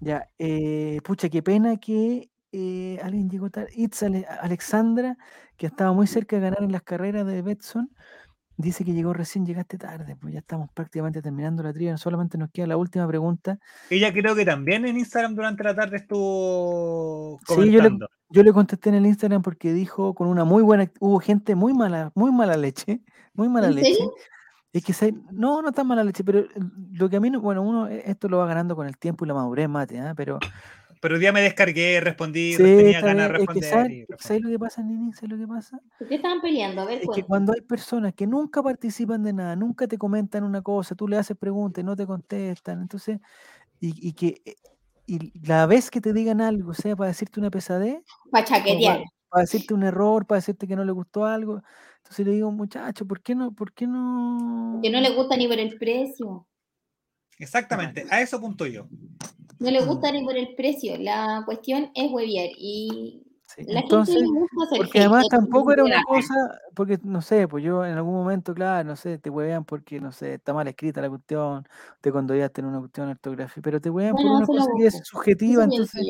Ya, 0.02 0.30
eh, 0.38 1.00
pucha, 1.04 1.28
qué 1.30 1.44
pena 1.44 1.78
que 1.78 2.30
eh, 2.52 3.00
alguien 3.04 3.30
llegó 3.30 3.50
tarde. 3.50 3.70
Ale- 4.02 4.26
Alexandra, 4.42 5.18
que 5.58 5.68
estaba 5.68 5.92
muy 5.94 6.08
cerca 6.08 6.38
de 6.38 6.44
ganar 6.44 6.64
en 6.64 6.72
las 6.72 6.84
carreras 6.84 7.26
de 7.28 7.42
Betson, 7.42 7.90
dice 8.62 8.84
que 8.86 8.94
llegó 8.94 9.14
recién, 9.14 9.46
llegaste 9.46 9.78
tarde. 9.78 10.16
Pues 10.16 10.34
ya 10.34 10.40
estamos 10.40 10.70
prácticamente 10.74 11.22
terminando 11.22 11.64
la 11.64 11.72
trivia. 11.74 11.98
Solamente 11.98 12.38
nos 12.38 12.52
queda 12.52 12.68
la 12.68 12.78
última 12.78 13.08
pregunta. 13.08 13.58
Ella 13.90 14.12
creo 14.14 14.36
que 14.36 14.46
también 14.46 14.86
en 14.86 14.98
Instagram 14.98 15.34
durante 15.36 15.64
la 15.64 15.74
tarde 15.76 15.98
estuvo 15.98 17.40
Sí, 17.48 17.56
yo 17.56 17.62
le- 17.64 17.72
comentando. 17.78 18.10
Yo 18.32 18.44
le 18.44 18.54
contesté 18.54 18.90
en 18.90 18.96
el 18.96 19.06
Instagram 19.08 19.42
porque 19.42 19.74
dijo 19.74 20.14
con 20.14 20.28
una 20.28 20.44
muy 20.44 20.62
buena, 20.62 20.92
hubo 21.00 21.20
gente 21.20 21.56
muy 21.56 21.74
mala, 21.74 22.12
muy 22.14 22.32
mala 22.32 22.56
leche, 22.58 23.02
muy 23.34 23.50
mala 23.50 23.68
¿En 23.70 23.76
leche. 23.76 23.94
serio? 23.96 24.12
Es 24.72 24.84
que 24.86 24.94
se- 24.94 25.16
no, 25.32 25.64
no 25.64 25.72
tan 25.72 25.88
mala 25.88 26.04
leche, 26.04 26.24
pero 26.24 26.40
eh, 26.42 26.50
lo 26.92 27.10
que 27.10 27.16
a 27.16 27.20
mí, 27.20 27.32
no- 27.32 27.42
bueno, 27.42 27.64
uno 27.64 27.88
eh, 27.88 28.04
esto 28.06 28.30
lo 28.30 28.38
va 28.38 28.46
ganando 28.46 28.76
con 28.76 28.86
el 28.86 28.98
tiempo 29.00 29.26
y 29.26 29.28
la 29.28 29.34
madurez, 29.34 29.68
mate, 29.68 30.00
¿ah? 30.00 30.14
pero 30.16 30.38
Pero 31.00 31.16
hoy 31.16 31.22
día 31.22 31.32
me 31.32 31.42
descargué, 31.42 32.00
respondí, 32.02 32.54
sí, 32.54 32.58
tenía 32.64 32.98
está 32.98 33.08
ganas 33.08 33.30
de 33.32 33.38
bien, 33.38 33.42
es 33.42 33.48
que 33.48 33.54
responder. 33.54 33.70
¿sabes, 33.70 33.92
y 33.92 34.00
respondí. 34.02 34.24
¿sabes 34.24 34.42
lo 34.44 34.50
que 34.50 34.60
pasa, 34.60 34.84
Nini? 34.84 35.14
¿Sabes 35.14 35.30
lo 35.30 35.38
que 35.38 35.48
pasa? 35.48 35.80
¿Por 35.98 36.08
qué 36.08 36.16
estaban 36.16 36.42
peleando? 36.42 36.82
A 36.82 36.86
ver, 36.86 37.02
Es 37.02 37.10
que 37.16 37.24
cuando 37.24 37.54
hay 37.54 37.62
personas 37.62 38.14
que 38.14 38.28
nunca 38.28 38.62
participan 38.62 39.24
de 39.24 39.34
nada, 39.34 39.56
nunca 39.56 39.88
te 39.88 39.98
comentan 39.98 40.44
una 40.44 40.62
cosa, 40.62 40.96
tú 40.96 41.08
le 41.08 41.18
haces 41.18 41.38
preguntas 41.38 41.82
y 41.82 41.86
no 41.86 41.96
te 41.96 42.06
contestan, 42.06 42.82
entonces, 42.82 43.20
y, 43.80 44.10
y 44.10 44.14
que 44.14 44.42
eh, 44.46 44.56
y 45.08 45.32
la 45.48 45.66
vez 45.66 45.90
que 45.90 46.02
te 46.02 46.14
digan 46.14 46.40
algo, 46.40 46.74
sea 46.76 46.96
para 46.96 47.08
decirte 47.08 47.40
una 47.40 47.50
pesadez, 47.50 48.04
Para 48.30 48.46
chaquetear. 48.46 49.02
para 49.30 49.42
decirte 49.42 49.74
un 49.74 49.84
error, 49.84 50.28
para 50.28 50.38
decirte 50.38 50.68
que 50.68 50.76
no 50.76 50.84
le 50.86 50.92
gustó 50.92 51.26
algo. 51.26 51.64
Entonces 51.98 52.26
le 52.28 52.34
digo, 52.34 52.52
muchacho, 52.52 53.08
¿por 53.08 53.22
qué 53.22 53.34
no? 53.34 53.52
¿Por 53.54 53.74
qué 53.74 53.88
no? 53.88 54.80
Que 54.84 54.92
no 54.92 55.02
le 55.02 55.16
gusta 55.16 55.36
ni 55.36 55.48
por 55.48 55.58
el 55.58 55.78
precio. 55.80 56.46
Exactamente, 57.40 58.06
a 58.10 58.22
eso 58.22 58.40
punto 58.40 58.68
yo. 58.68 58.88
No 59.60 59.72
le 59.72 59.82
Mm. 59.82 59.88
gusta 59.88 60.12
ni 60.12 60.24
por 60.24 60.38
el 60.38 60.56
precio. 60.56 60.98
La 60.98 61.42
cuestión 61.46 61.90
es 61.96 62.12
hueviar. 62.12 62.50
Y 62.58 63.24
Sí, 63.56 63.64
La 63.68 63.80
Entonces, 63.80 64.14
gente 64.14 64.28
le 64.32 64.40
gusta 64.40 64.64
hacer 64.64 64.78
porque 64.78 65.00
además 65.00 65.26
tampoco 65.28 65.72
era 65.74 65.84
una 65.84 66.04
cosa, 66.04 66.36
porque 66.76 67.00
no 67.02 67.20
sé, 67.24 67.48
pues 67.48 67.64
yo 67.64 67.84
en 67.84 67.94
algún 67.98 68.14
momento, 68.14 68.54
claro, 68.54 68.88
no 68.88 68.96
sé, 68.96 69.18
te 69.18 69.32
huevean 69.32 69.66
porque, 69.66 70.00
no 70.00 70.12
sé, 70.12 70.36
está 70.36 70.54
mal 70.54 70.68
escrita 70.68 71.02
la 71.02 71.10
cuestión, 71.10 71.68
te 72.00 72.12
condoyaste 72.12 72.62
en 72.62 72.68
una 72.68 72.78
cuestión 72.80 73.08
de 73.08 73.14
ortografía, 73.14 73.64
pero 73.64 73.82
te 73.82 73.90
huevean 73.90 74.16
por 74.16 74.26
una 74.28 74.46
cosa 74.46 74.70
que 74.78 74.86
es 74.86 75.02
subjetiva, 75.04 75.64
entonces. 75.64 76.06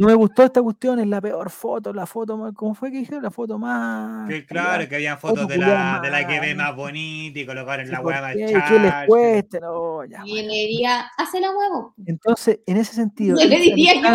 No 0.00 0.06
me 0.06 0.14
gustó 0.14 0.42
esta 0.44 0.62
cuestión, 0.62 0.98
es 0.98 1.06
la 1.06 1.20
peor 1.20 1.50
foto, 1.50 1.92
la 1.92 2.06
foto 2.06 2.36
más, 2.38 2.54
¿cómo 2.54 2.74
fue 2.74 2.90
que 2.90 2.98
dijeron? 2.98 3.22
La 3.22 3.30
foto 3.30 3.58
más... 3.58 4.28
Que, 4.28 4.46
claro, 4.46 4.88
que 4.88 4.94
habían 4.94 5.18
fotos 5.18 5.46
de 5.46 5.58
la, 5.58 6.00
de 6.02 6.10
la 6.10 6.26
que 6.26 6.40
ve 6.40 6.54
más. 6.54 6.74
bonita 6.74 7.38
y 7.38 7.44
colocaron 7.44 7.84
Sí, 7.84 7.92
la 7.92 7.98
¿por 7.98 8.06
hueá 8.06 8.22
más 8.22 8.32
qué? 8.32 8.46
¿Qué 8.46 8.78
les 8.78 8.94
cuesta? 9.06 9.60
No, 9.60 10.04
ya, 10.06 10.22
Y 10.24 10.30
bueno. 10.30 10.48
le 10.48 10.54
diría, 10.54 11.10
hace 11.18 11.38
la 11.40 11.50
huevo. 11.50 11.94
Entonces, 12.06 12.60
en 12.66 12.78
ese 12.78 12.94
sentido, 12.94 13.36
Eso 13.38 13.46
le 13.46 13.60
diría 13.60 13.94
yo, 13.94 14.08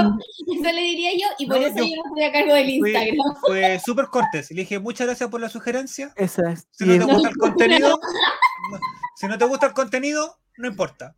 eso 0.55 0.71
le 0.73 0.81
diría 0.81 1.11
yo, 1.13 1.27
y 1.38 1.45
por 1.45 1.59
No, 1.61 1.67
eso 1.67 1.77
yo- 1.77 1.83
yo 1.86 1.95
no 1.97 2.03
estoy 2.09 2.23
a 2.23 2.31
cargo 2.31 2.53
del 2.55 2.65
Fue, 2.79 2.89
Instagram. 2.91 3.36
fue 3.45 3.79
súper 3.86 4.05
cortés. 4.07 4.49
Le 4.51 4.61
dije, 4.61 4.79
muchas 4.79 5.05
gracias 5.07 5.29
por 5.29 5.39
la 5.39 5.49
sugerencia. 5.49 6.11
esa 6.15 6.51
es- 6.51 6.67
Si 6.71 6.83
no 6.86 7.05
te 7.05 7.13
gusta 7.13 7.29
el 7.29 7.36
contenido, 7.38 7.99
si 9.15 9.27
no 9.27 9.38
te 9.38 9.45
gusta 9.45 9.67
el 9.67 9.73
contenido, 9.73 10.39
no 10.57 10.67
importa. 10.67 11.15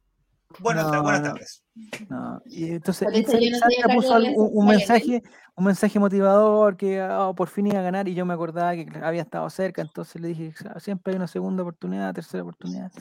Buenas, 0.60 0.92
No, 0.92 1.04
buenas 1.04 1.24
tardes. 1.24 1.64
No, 2.10 2.42
y 2.46 2.72
entonces 2.72 3.06
Por 3.06 3.14
eso 3.14 3.22
Itza 3.22 3.40
yo 3.40 3.50
no 3.52 3.58
estoy 3.58 3.76
a 3.76 3.86
Alexandra 3.86 3.88
cargo 3.88 4.02
puso 4.02 4.20
las 4.20 4.34
un, 4.36 4.66
mensaje, 4.66 5.24
un 5.56 5.66
mensaje 5.66 6.00
motivador 6.00 6.78
que 6.78 7.02
ah, 7.02 7.32
por 7.36 7.50
fin 7.50 7.68
iba 7.68 7.80
a 7.80 7.84
ganar 7.84 8.08
y 8.08 8.16
yo 8.16 8.26
me 8.26 8.34
acordaba 8.34 8.74
que 8.74 8.88
había 9.04 9.22
estado 9.22 9.50
cerca, 9.50 9.82
entonces 9.82 10.20
le 10.22 10.30
dije, 10.30 10.54
"Ah, 10.74 10.80
siempre 10.80 11.12
hay 11.12 11.18
una 11.18 11.28
segunda 11.28 11.64
oportunidad, 11.64 12.14
tercera 12.14 12.44
oportunidad. 12.44 12.92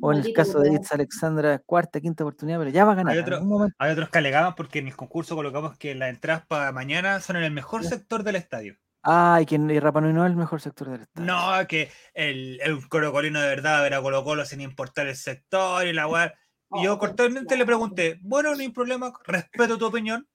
O 0.00 0.12
en 0.12 0.18
el 0.20 0.32
caso 0.32 0.60
de. 0.60 0.74
Itza 0.74 0.94
Alexandra, 0.94 1.58
cuarta, 1.58 2.00
quinta 2.00 2.22
oportunidad, 2.22 2.58
pero 2.58 2.70
ya 2.70 2.84
va 2.84 2.92
a 2.92 2.96
ganar. 2.96 3.12
Hay 3.12 3.18
en 3.18 3.24
otro- 3.24 3.36
algún 3.36 3.50
momento. 3.50 3.76
Hay 3.78 3.92
otros 3.92 4.08
que 4.10 4.18
alegaban 4.18 4.54
porque 4.54 4.78
en 4.78 4.88
el 4.88 4.96
concurso 4.96 5.34
colocamos 5.34 5.76
que 5.78 5.94
las 5.94 6.10
entradas 6.10 6.44
para 6.46 6.70
mañana 6.72 7.18
son 7.20 7.36
en 7.36 7.42
el 7.44 7.50
mejor 7.52 7.82
sector 7.84 8.22
del 8.22 8.36
estadio. 8.36 8.76
Ay, 9.02 9.46
que 9.46 9.54
en- 9.54 9.70
y 9.70 9.80
Rapa 9.80 10.02
Nui 10.02 10.12
no 10.12 10.24
es 10.26 10.30
el 10.30 10.36
mejor 10.36 10.60
sector 10.60 10.90
del 10.90 11.00
estado. 11.00 11.26
No, 11.26 11.66
que 11.66 11.90
el, 12.12 12.60
el 12.62 12.86
colocolino 12.88 13.40
de 13.40 13.48
verdad 13.48 13.84
era 13.86 14.02
Colo 14.02 14.22
Colo 14.22 14.44
sin 14.44 14.60
importar 14.60 15.06
el 15.06 15.16
sector 15.16 15.86
y 15.86 15.94
la 15.94 16.06
weá. 16.06 16.34
Y 16.72 16.84
yo 16.84 16.94
Oh, 16.94 16.98
cortésmente 16.98 17.56
le 17.56 17.66
pregunté, 17.66 18.18
bueno, 18.22 18.54
no 18.54 18.60
hay 18.60 18.68
problema, 18.68 19.12
respeto 19.26 19.76
tu 19.76 19.86
opinión, 19.86 20.26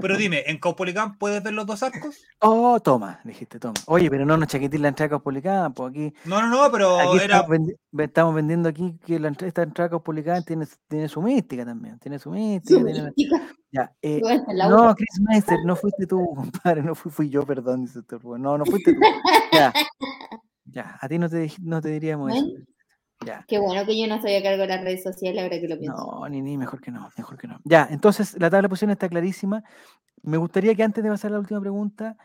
pero 0.00 0.16
dime, 0.16 0.44
¿en 0.46 0.58
Caupolicán 0.58 1.18
puedes 1.18 1.42
ver 1.42 1.52
los 1.52 1.66
dos 1.66 1.82
arcos? 1.82 2.16
Oh, 2.40 2.78
toma, 2.78 3.20
dijiste, 3.24 3.58
toma. 3.58 3.74
Oye, 3.86 4.08
pero 4.08 4.24
no 4.24 4.36
nos 4.36 4.46
chaquetes 4.48 4.80
la 4.80 4.88
entrada 4.88 5.18
publicada, 5.18 5.70
pues 5.70 5.90
aquí, 5.90 6.14
No, 6.26 6.40
no, 6.42 6.48
no, 6.48 6.70
pero 6.70 6.98
aquí 7.00 7.16
era... 7.16 7.38
estamos, 7.38 7.48
vendi- 7.48 7.76
ve- 7.90 8.04
estamos 8.04 8.34
vendiendo 8.36 8.68
aquí 8.68 8.96
que 9.04 9.18
la, 9.18 9.28
entra- 9.28 9.48
esta 9.48 9.62
entrada 9.62 9.98
publicada 9.98 10.42
tiene, 10.42 10.66
tiene 10.88 11.08
su 11.08 11.20
mística 11.20 11.64
también, 11.64 11.98
tiene 11.98 12.18
su 12.20 12.30
mística. 12.30 12.78
Su 12.80 12.84
tiene- 12.86 13.02
mística. 13.16 13.48
ya, 13.72 13.92
eh, 14.00 14.20
no. 14.68 14.94
Chris 14.94 15.20
Meister, 15.28 15.58
no 15.64 15.74
fuiste 15.74 16.06
tú, 16.06 16.24
compadre, 16.36 16.82
no 16.82 16.94
fui, 16.94 17.10
fui 17.10 17.28
yo, 17.30 17.44
perdón, 17.44 17.82
dice 17.84 17.98
usted, 17.98 18.18
pues, 18.18 18.40
no, 18.40 18.56
no 18.58 18.64
fuiste 18.64 18.92
tú. 18.94 19.00
Ya, 19.52 19.72
ya, 20.66 20.98
a 21.00 21.08
ti 21.08 21.18
no 21.18 21.28
te, 21.28 21.50
no 21.62 21.80
te 21.80 21.88
diríamos 21.88 22.32
eso. 22.32 22.46
Ya. 23.24 23.44
Qué 23.48 23.58
bueno 23.58 23.84
que 23.86 23.98
yo 23.98 24.06
no 24.06 24.16
estoy 24.16 24.34
a 24.34 24.42
cargo 24.42 24.62
de 24.62 24.68
las 24.68 24.82
redes 24.82 25.02
sociales 25.02 25.42
ahora 25.42 25.60
que 25.60 25.68
lo 25.68 25.78
pienso. 25.78 25.96
No, 25.96 26.28
ni, 26.28 26.42
ni, 26.42 26.56
mejor 26.56 26.80
que 26.80 26.90
no, 26.90 27.10
mejor 27.16 27.38
que 27.38 27.48
no. 27.48 27.60
Ya, 27.64 27.88
entonces 27.90 28.34
la 28.34 28.50
tabla 28.50 28.62
de 28.62 28.68
posiciones 28.68 28.94
está 28.94 29.08
clarísima. 29.08 29.62
Me 30.22 30.36
gustaría 30.36 30.74
que 30.74 30.82
antes 30.82 31.02
de 31.02 31.10
pasar 31.10 31.30
a 31.30 31.34
la 31.34 31.40
última 31.40 31.60
pregunta, 31.60 32.16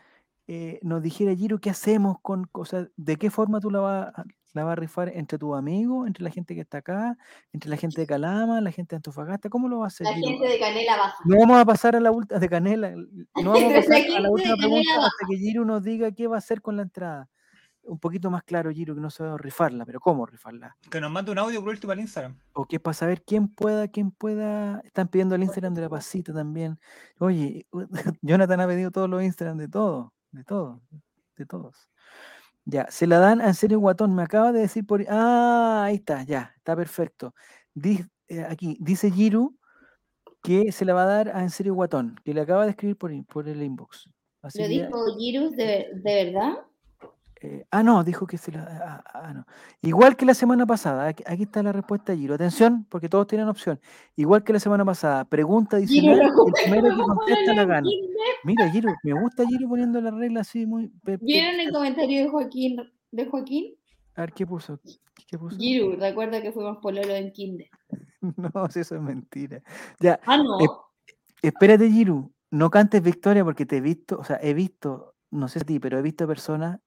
eh, 0.46 0.80
nos 0.82 1.02
dijera 1.02 1.34
Giro 1.34 1.60
qué 1.60 1.70
hacemos 1.70 2.16
con 2.22 2.44
cosas, 2.44 2.88
de 2.96 3.16
qué 3.16 3.30
forma 3.30 3.60
tú 3.60 3.70
la 3.70 3.80
vas 3.80 4.08
a, 4.16 4.24
la 4.52 4.64
vas 4.64 4.72
a 4.72 4.76
rifar 4.76 5.12
entre 5.14 5.38
tus 5.38 5.56
amigos, 5.56 6.06
entre 6.06 6.24
la 6.24 6.30
gente 6.30 6.54
que 6.54 6.62
está 6.62 6.78
acá, 6.78 7.16
entre 7.52 7.70
la 7.70 7.76
gente 7.76 8.00
de 8.00 8.06
Calama, 8.06 8.60
la 8.60 8.72
gente 8.72 8.90
de 8.90 8.96
Antofagasta, 8.96 9.48
¿cómo 9.48 9.68
lo 9.68 9.78
vas 9.78 9.92
a 9.92 9.94
hacer? 9.94 10.06
La 10.06 10.14
Giro? 10.14 10.28
gente 10.28 10.48
de 10.48 10.58
Canela 10.58 10.96
Baja. 10.96 11.16
No 11.24 11.38
vamos 11.38 11.58
a 11.58 11.64
pasar 11.64 11.94
a 11.94 12.00
la 12.00 12.10
última 12.10 12.40
de 12.40 12.48
Canela, 12.48 12.90
no 12.90 13.52
vamos 13.52 13.72
a 13.72 13.76
pasar 13.76 14.02
a 14.16 14.20
la 14.20 14.30
última 14.30 14.56
pregunta 14.56 14.90
hasta 14.96 15.26
que 15.28 15.36
Giro 15.36 15.64
nos 15.64 15.82
diga 15.84 16.10
qué 16.12 16.26
va 16.26 16.36
a 16.36 16.38
hacer 16.38 16.60
con 16.62 16.76
la 16.76 16.82
entrada. 16.82 17.28
Un 17.82 17.98
poquito 17.98 18.30
más 18.30 18.42
claro, 18.44 18.70
Giro, 18.70 18.94
que 18.94 19.00
no 19.00 19.10
sabemos 19.10 19.40
rifarla, 19.40 19.84
pero 19.84 20.00
¿cómo 20.00 20.26
rifarla? 20.26 20.76
Que 20.90 21.00
nos 21.00 21.10
mande 21.10 21.32
un 21.32 21.38
audio 21.38 21.60
por 21.60 21.70
último 21.70 21.92
al 21.92 22.00
Instagram. 22.00 22.38
o 22.52 22.64
que 22.66 22.78
para 22.78 22.94
saber 22.94 23.22
quién 23.22 23.48
pueda, 23.48 23.88
quién 23.88 24.10
pueda. 24.10 24.80
Están 24.84 25.08
pidiendo 25.08 25.34
el 25.34 25.42
Instagram 25.42 25.74
de 25.74 25.80
la 25.82 25.88
pasita 25.88 26.32
también. 26.32 26.78
Oye, 27.18 27.66
Jonathan 28.22 28.60
ha 28.60 28.66
pedido 28.66 28.90
todos 28.90 29.08
los 29.08 29.22
Instagram 29.22 29.56
de 29.58 29.68
todos, 29.68 30.10
de 30.30 30.44
todos, 30.44 30.80
de 31.36 31.46
todos. 31.46 31.88
Ya, 32.66 32.86
se 32.90 33.06
la 33.06 33.18
dan 33.18 33.40
a 33.40 33.46
en 33.48 33.54
serio 33.54 33.80
Guatón, 33.80 34.14
me 34.14 34.22
acaba 34.22 34.52
de 34.52 34.60
decir 34.60 34.86
por. 34.86 35.04
Ah, 35.08 35.84
ahí 35.86 35.96
está, 35.96 36.22
ya, 36.22 36.52
está 36.56 36.76
perfecto. 36.76 37.34
Di- 37.74 38.04
eh, 38.28 38.44
aquí, 38.48 38.76
dice 38.80 39.10
Giru 39.10 39.56
que 40.42 40.70
se 40.70 40.84
la 40.84 40.94
va 40.94 41.02
a 41.02 41.06
dar 41.06 41.28
a 41.36 41.42
en 41.42 41.50
serio 41.50 41.74
Guatón, 41.74 42.20
que 42.24 42.32
le 42.34 42.42
acaba 42.42 42.64
de 42.64 42.70
escribir 42.70 42.96
por, 42.96 43.10
por 43.26 43.48
el 43.48 43.62
inbox. 43.62 44.08
Así 44.42 44.60
¿Lo 44.62 44.68
dijo 44.68 45.16
Girus 45.18 45.56
de, 45.56 45.88
de 45.94 46.24
verdad? 46.32 46.52
Eh, 47.42 47.66
ah, 47.70 47.82
no, 47.82 48.04
dijo 48.04 48.26
que 48.26 48.36
se 48.36 48.52
la. 48.52 48.62
Ah, 48.84 49.04
ah, 49.14 49.32
no. 49.32 49.46
Igual 49.80 50.16
que 50.16 50.26
la 50.26 50.34
semana 50.34 50.66
pasada, 50.66 51.06
aquí, 51.08 51.22
aquí 51.26 51.44
está 51.44 51.62
la 51.62 51.72
respuesta, 51.72 52.14
Giro. 52.14 52.34
Atención, 52.34 52.86
porque 52.90 53.08
todos 53.08 53.26
tienen 53.26 53.48
opción. 53.48 53.80
Igual 54.16 54.44
que 54.44 54.52
la 54.52 54.60
semana 54.60 54.84
pasada, 54.84 55.24
pregunta 55.24 55.78
Giro 55.80 56.12
adicional, 56.12 56.32
lo 56.36 56.46
el 56.46 56.52
primero 56.52 56.96
que 56.96 57.02
contesta 57.02 57.54
la 57.54 57.64
gana. 57.64 57.88
Mira, 58.44 58.70
Giro, 58.70 58.94
me 59.02 59.12
gusta 59.18 59.46
Giro 59.46 59.68
poniendo 59.68 60.00
la 60.02 60.10
regla 60.10 60.40
así 60.42 60.66
muy. 60.66 60.92
¿Vieron 61.20 61.60
el 61.60 61.72
comentario 61.72 62.24
de 62.24 62.28
Joaquín? 62.28 62.76
De 63.10 63.26
Joaquín? 63.26 63.74
A 64.16 64.22
ver, 64.22 64.32
¿qué 64.32 64.46
puso? 64.46 64.78
¿Qué 65.26 65.38
puso? 65.38 65.56
Giru, 65.56 65.96
recuerda 65.96 66.42
que 66.42 66.52
fuimos 66.52 66.78
pololo 66.78 67.14
en 67.14 67.32
Kinder. 67.32 67.68
No, 68.36 68.68
si 68.68 68.80
eso 68.80 68.96
es 68.96 69.00
mentira. 69.00 69.62
Ya, 69.98 70.20
Ah, 70.26 70.36
no. 70.36 70.60
Eh, 70.60 70.68
espérate, 71.40 71.90
Giru, 71.90 72.30
no 72.50 72.68
cantes 72.68 73.02
victoria 73.02 73.42
porque 73.42 73.64
te 73.64 73.78
he 73.78 73.80
visto, 73.80 74.18
o 74.18 74.24
sea, 74.24 74.38
he 74.42 74.52
visto, 74.52 75.14
no 75.30 75.48
sé 75.48 75.60
a 75.60 75.62
ti, 75.62 75.80
pero 75.80 75.98
he 75.98 76.02
visto 76.02 76.26
personas 76.26 76.80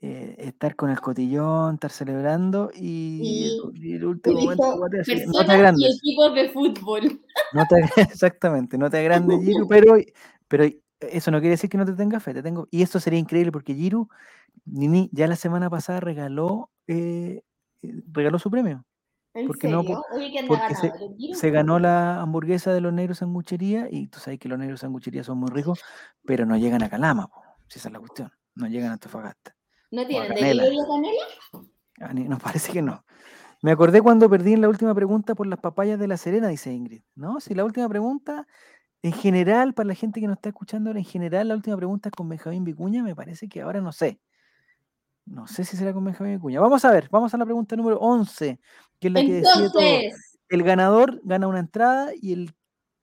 eh, 0.00 0.36
estar 0.38 0.76
con 0.76 0.90
el 0.90 1.00
cotillón, 1.00 1.74
estar 1.74 1.90
celebrando 1.90 2.70
y, 2.74 3.50
y 3.74 3.94
el 3.94 4.04
último 4.04 4.40
momento 4.40 4.76
no 4.78 4.88
te 4.88 5.52
y 5.52 5.54
agrandes. 5.54 5.96
equipos 5.96 6.34
de 6.34 6.48
fútbol. 6.50 7.20
No 7.52 7.64
te, 7.68 7.76
exactamente, 8.02 8.78
no 8.78 8.90
te 8.90 8.98
agrandes, 8.98 9.40
Giru, 9.44 9.66
pero, 9.68 9.96
pero 10.46 10.64
eso 11.00 11.30
no 11.30 11.38
quiere 11.40 11.52
decir 11.52 11.70
que 11.70 11.78
no 11.78 11.84
te 11.86 11.92
tenga 11.94 12.20
fe, 12.20 12.34
te 12.34 12.42
tengo. 12.42 12.68
Y 12.70 12.82
esto 12.82 13.00
sería 13.00 13.18
increíble 13.18 13.52
porque 13.52 13.74
Giru, 13.74 14.08
Nini, 14.64 15.08
ya 15.12 15.26
la 15.26 15.36
semana 15.36 15.70
pasada 15.70 16.00
regaló, 16.00 16.70
eh, 16.86 17.42
eh, 17.82 18.02
regaló 18.12 18.38
su 18.38 18.50
premio. 18.50 18.84
¿En 19.34 19.46
Porque 19.46 19.68
no, 19.68 19.84
porque 20.46 20.74
se- 21.34 21.50
ganó 21.50 21.78
la 21.78 22.20
hamburguesa 22.20 22.72
de 22.72 22.80
los 22.80 22.92
negros 22.92 23.18
sanguchería 23.18 23.86
y 23.90 24.08
tú 24.08 24.18
sabes 24.18 24.38
que 24.40 24.48
los 24.48 24.58
negros 24.58 24.80
sanguchería 24.80 25.22
son 25.22 25.38
muy 25.38 25.50
ricos, 25.50 25.80
pero 26.24 26.44
no 26.46 26.56
llegan 26.56 26.82
a 26.82 26.88
Calama, 26.88 27.28
po, 27.28 27.42
si 27.68 27.78
esa 27.78 27.88
es 27.88 27.92
la 27.92 28.00
cuestión. 28.00 28.32
No 28.54 28.66
llegan 28.66 28.90
a 28.90 28.94
Antofagasta. 28.94 29.54
¿No 29.90 30.06
tienen 30.06 30.34
delivery 30.34 30.78
a 30.80 30.86
canela? 30.86 31.68
Ah, 32.00 32.12
Nos 32.12 32.40
parece 32.42 32.72
que 32.72 32.82
no. 32.82 33.04
Me 33.62 33.72
acordé 33.72 34.00
cuando 34.02 34.30
perdí 34.30 34.52
en 34.52 34.60
la 34.60 34.68
última 34.68 34.94
pregunta 34.94 35.34
por 35.34 35.46
las 35.46 35.58
papayas 35.58 35.98
de 35.98 36.06
la 36.06 36.16
Serena, 36.16 36.48
dice 36.48 36.72
Ingrid. 36.72 37.02
¿No? 37.16 37.40
Si 37.40 37.54
la 37.54 37.64
última 37.64 37.88
pregunta, 37.88 38.46
en 39.02 39.12
general, 39.12 39.74
para 39.74 39.88
la 39.88 39.94
gente 39.94 40.20
que 40.20 40.26
nos 40.26 40.36
está 40.36 40.50
escuchando 40.50 40.90
ahora, 40.90 41.00
en 41.00 41.04
general, 41.04 41.48
la 41.48 41.54
última 41.54 41.76
pregunta 41.76 42.08
es 42.08 42.14
con 42.14 42.28
Benjamín 42.28 42.64
Vicuña, 42.64 43.02
me 43.02 43.16
parece 43.16 43.48
que 43.48 43.62
ahora 43.62 43.80
no 43.80 43.92
sé. 43.92 44.20
No 45.24 45.46
sé 45.46 45.64
si 45.64 45.76
será 45.76 45.92
con 45.92 46.04
Benjamín 46.04 46.36
Vicuña. 46.36 46.60
Vamos 46.60 46.84
a 46.84 46.92
ver, 46.92 47.08
vamos 47.10 47.34
a 47.34 47.38
la 47.38 47.44
pregunta 47.44 47.74
número 47.74 47.98
11, 47.98 48.60
que 49.00 49.08
es 49.08 49.12
la 49.12 49.20
que 49.20 49.42
todo. 49.42 49.64
Entonces, 49.64 50.38
El 50.48 50.62
ganador 50.62 51.20
gana 51.24 51.48
una 51.48 51.58
entrada 51.58 52.12
y 52.14 52.32
el, 52.32 52.54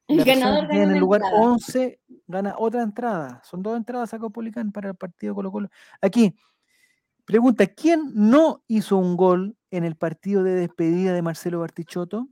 el 0.08 0.24
ganador 0.24 0.68
gana 0.68 0.84
en 0.84 0.92
el 0.92 1.00
lugar 1.00 1.22
entrada. 1.22 1.44
11 1.44 2.00
gana 2.28 2.56
otra 2.58 2.82
entrada. 2.82 3.42
Son 3.44 3.62
dos 3.62 3.76
entradas 3.76 4.14
a 4.14 4.20
Copolicán 4.20 4.72
para 4.72 4.90
el 4.90 4.96
partido 4.96 5.36
Colo 5.36 5.52
Colo. 5.52 5.70
Aquí, 6.02 6.36
pregunta, 7.26 7.68
¿quién 7.68 8.12
no 8.14 8.64
hizo 8.68 8.98
un 8.98 9.18
gol 9.18 9.58
en 9.72 9.84
el 9.84 9.96
partido 9.96 10.44
de 10.44 10.54
despedida 10.56 11.14
de 11.14 11.22
Marcelo 11.22 11.60
Bartichotto? 11.60 12.30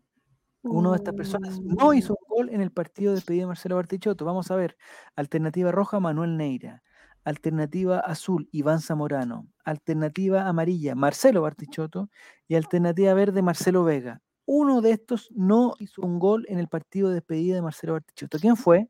Uno 0.63 0.91
de 0.91 0.97
estas 0.97 1.13
personas 1.13 1.59
no 1.59 1.93
hizo 1.93 2.15
un 2.17 2.37
gol 2.37 2.49
en 2.49 2.61
el 2.61 2.71
partido 2.71 3.11
de 3.11 3.15
despedida 3.15 3.41
de 3.41 3.47
Marcelo 3.47 3.75
Bartichotto. 3.75 4.23
Vamos 4.23 4.49
a 4.49 4.55
ver. 4.55 4.77
Alternativa 5.15 5.71
roja, 5.73 5.99
Manuel 5.99 6.37
Neira. 6.37 6.81
Alternativa 7.25 7.99
azul, 7.99 8.47
Iván 8.51 8.79
Zamorano. 8.79 9.47
Alternativa 9.65 10.47
amarilla, 10.47 10.95
Marcelo 10.95 11.41
Bartichotto. 11.41 12.09
Y 12.47 12.55
alternativa 12.55 13.13
verde, 13.13 13.41
Marcelo 13.41 13.83
Vega. 13.83 14.21
Uno 14.45 14.79
de 14.79 14.91
estos 14.91 15.29
no 15.35 15.73
hizo 15.79 16.01
un 16.01 16.17
gol 16.17 16.45
en 16.47 16.59
el 16.59 16.69
partido 16.69 17.09
de 17.09 17.15
despedida 17.15 17.55
de 17.55 17.61
Marcelo 17.61 17.93
Bartichotto. 17.93 18.39
¿Quién 18.39 18.55
fue? 18.55 18.89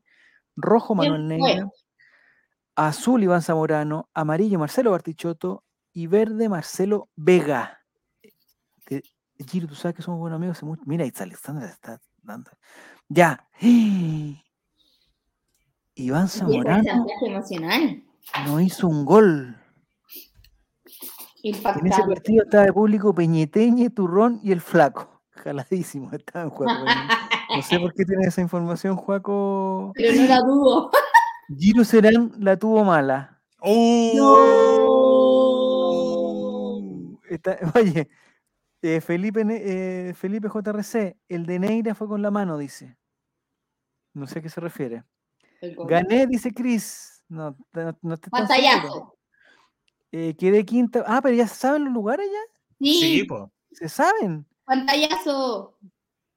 Rojo, 0.54 0.94
¿Quién 0.94 1.12
Manuel? 1.12 1.26
Neira. 1.26 1.68
Azul, 2.76 3.24
Iván 3.24 3.42
Zamorano. 3.42 4.08
Amarillo, 4.14 4.60
Marcelo 4.60 4.92
Bartichotto. 4.92 5.63
Y 5.94 6.06
verde, 6.08 6.48
Marcelo 6.50 7.08
Vega. 7.16 7.80
Te- 8.84 9.02
Giro, 9.48 9.66
tú 9.68 9.74
sabes 9.74 9.96
que 9.96 10.02
somos 10.02 10.20
buenos 10.20 10.36
amigos. 10.36 10.56
hace 10.58 10.66
mucho- 10.66 10.82
Mira, 10.86 11.06
Itza 11.06 11.24
Alexandra 11.24 11.66
está 11.68 12.00
dando. 12.22 12.50
Ya. 13.08 13.48
Iván 13.60 14.38
Y 15.94 16.26
ese 16.26 16.38
Zamorano 16.40 17.06
no 18.46 18.60
hizo 18.60 18.88
un 18.88 19.04
gol. 19.04 19.56
En 21.42 21.54
ese 21.54 21.58
Impactante. 21.58 22.02
partido 22.14 22.42
estaba 22.44 22.64
de 22.64 22.72
público 22.72 23.14
Peñeteñe, 23.14 23.90
Turrón 23.90 24.40
y 24.42 24.50
el 24.52 24.60
Flaco. 24.60 25.22
Jaladísimo 25.30 26.10
estaba 26.12 26.44
en 26.46 26.50
juego. 26.50 26.72
No 27.54 27.62
sé 27.62 27.78
por 27.78 27.92
qué 27.94 28.04
tienes 28.04 28.28
esa 28.28 28.40
información, 28.40 28.96
Juaco. 28.96 29.92
Pero 29.94 30.20
no 30.22 30.28
la 30.28 30.40
dudo. 30.40 30.90
Giro 31.58 31.84
Serán 31.84 32.32
la 32.38 32.56
tuvo 32.56 32.82
mala. 32.84 33.40
¡Oh! 33.60 34.83
Está- 37.34 37.58
oye, 37.76 38.08
eh, 38.82 39.00
Felipe, 39.00 39.42
eh, 39.48 40.14
Felipe 40.14 40.48
JRC, 40.48 41.16
el 41.28 41.46
de 41.46 41.58
Neira 41.58 41.94
fue 41.94 42.06
con 42.08 42.22
la 42.22 42.30
mano, 42.30 42.58
dice. 42.58 42.96
No 44.12 44.26
sé 44.26 44.38
a 44.38 44.42
qué 44.42 44.48
se 44.48 44.60
refiere. 44.60 45.04
Gané, 45.88 46.26
dice 46.26 46.52
Chris. 46.52 47.24
No, 47.28 47.56
no. 48.02 48.18
Eh, 50.12 50.34
quedé 50.38 50.64
quinta. 50.64 51.02
Ah, 51.06 51.20
pero 51.22 51.34
ya 51.34 51.48
se 51.48 51.56
saben 51.56 51.84
los 51.84 51.92
lugares 51.92 52.26
ya. 52.30 52.54
Sí, 52.78 53.24
Sí. 53.26 53.26
Se 53.72 53.88
saben. 53.88 54.46
pantallazo. 54.64 55.76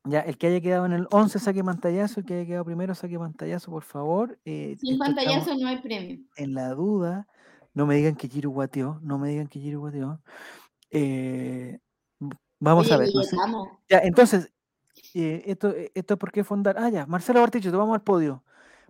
Ya, 0.06 0.22
el 0.22 0.38
que 0.38 0.48
haya 0.48 0.62
quedado 0.62 0.86
en 0.86 0.94
el 0.94 1.08
11 1.12 1.38
saque 1.38 1.64
pantallazo, 1.64 2.22
el 2.22 2.26
que 2.26 2.36
haya 2.36 2.46
quedado 2.46 2.66
primero 2.66 2.96
saque 2.96 3.20
pantallazo, 3.20 3.70
por 3.70 3.84
favor. 3.84 4.40
Eh, 4.46 4.78
Sin 4.80 4.98
pantallazo 4.98 5.54
no 5.56 5.68
hay 5.68 5.82
premio. 5.82 6.18
en 6.38 6.54
la 6.54 6.70
duda. 6.70 7.28
No 7.74 7.86
me 7.86 7.96
digan 7.96 8.16
que 8.16 8.28
Giro 8.28 8.50
guateó, 8.50 9.00
no 9.04 9.20
me 9.20 9.30
digan 9.30 9.48
que 9.48 9.60
Giro 9.60 9.82
guateó. 9.82 10.20
Eh, 10.92 11.80
vamos 12.60 12.86
Oye, 12.88 12.94
a 12.94 12.98
ver. 12.98 13.10
no 13.14 13.24
sé. 13.24 13.30
Villetamo. 13.36 13.80
Ya, 13.90 14.00
entonces, 14.00 14.52
eh, 15.14 15.44
esto, 15.46 15.70
eh, 15.70 15.92
esto 15.94 16.14
es 16.16 16.20
por 16.20 16.32
qué 16.32 16.44
fondar. 16.44 16.76
Ah, 16.80 16.90
ya, 16.90 17.06
Marcelo 17.06 17.42
Bartichotto, 17.42 17.78
vamos 17.78 17.96
al 17.96 18.04
podio. 18.04 18.44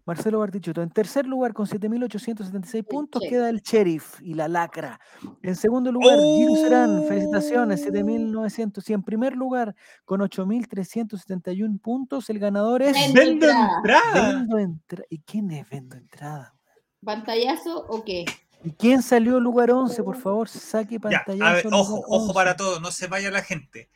Marcelo 0.05 0.39
Bartichotto, 0.39 0.81
en 0.81 0.89
tercer 0.89 1.25
lugar 1.25 1.51
con 1.53 1.65
7.876 1.67 2.81
puntos 2.87 3.21
queda 3.27 3.49
el 3.49 3.59
Sheriff 3.61 4.21
y 4.21 4.35
la 4.35 4.47
Lacra. 4.47 4.97
En 5.41 5.53
segundo 5.57 5.91
lugar, 5.91 6.17
Giro 6.17 6.55
Serán, 6.55 6.99
¡Oh! 6.99 7.03
felicitaciones, 7.09 7.85
7.900. 7.85 8.89
Y 8.89 8.93
en 8.93 9.03
primer 9.03 9.35
lugar, 9.35 9.75
con 10.05 10.21
8.371 10.21 11.79
puntos, 11.81 12.29
el 12.29 12.39
ganador 12.39 12.83
es 12.83 12.93
Vendo 12.93 13.19
¡Vendo 13.19 13.47
entrada. 13.47 13.77
entrada! 13.77 14.31
Vendo 14.31 14.57
Entrada. 14.59 15.05
¿Y 15.09 15.19
quién 15.23 15.51
es 15.51 15.69
Vendo 15.69 15.97
Entrada? 15.97 16.55
¿Pantallazo 17.03 17.85
o 17.89 18.03
qué? 18.05 18.23
¿Y 18.63 18.71
quién 18.71 19.01
salió 19.01 19.39
lugar 19.39 19.71
11? 19.71 20.03
Por 20.03 20.17
favor, 20.19 20.49
saque 20.49 20.95
Ya, 20.95 21.23
pantallazo. 21.23 21.45
a 21.45 21.53
ver, 21.53 21.67
ojo, 21.71 22.03
ojo 22.07 22.33
para 22.33 22.51
11. 22.51 22.57
todo, 22.57 22.79
no 22.79 22.91
se 22.91 23.07
vaya 23.07 23.31
la 23.31 23.41
gente. 23.43 23.89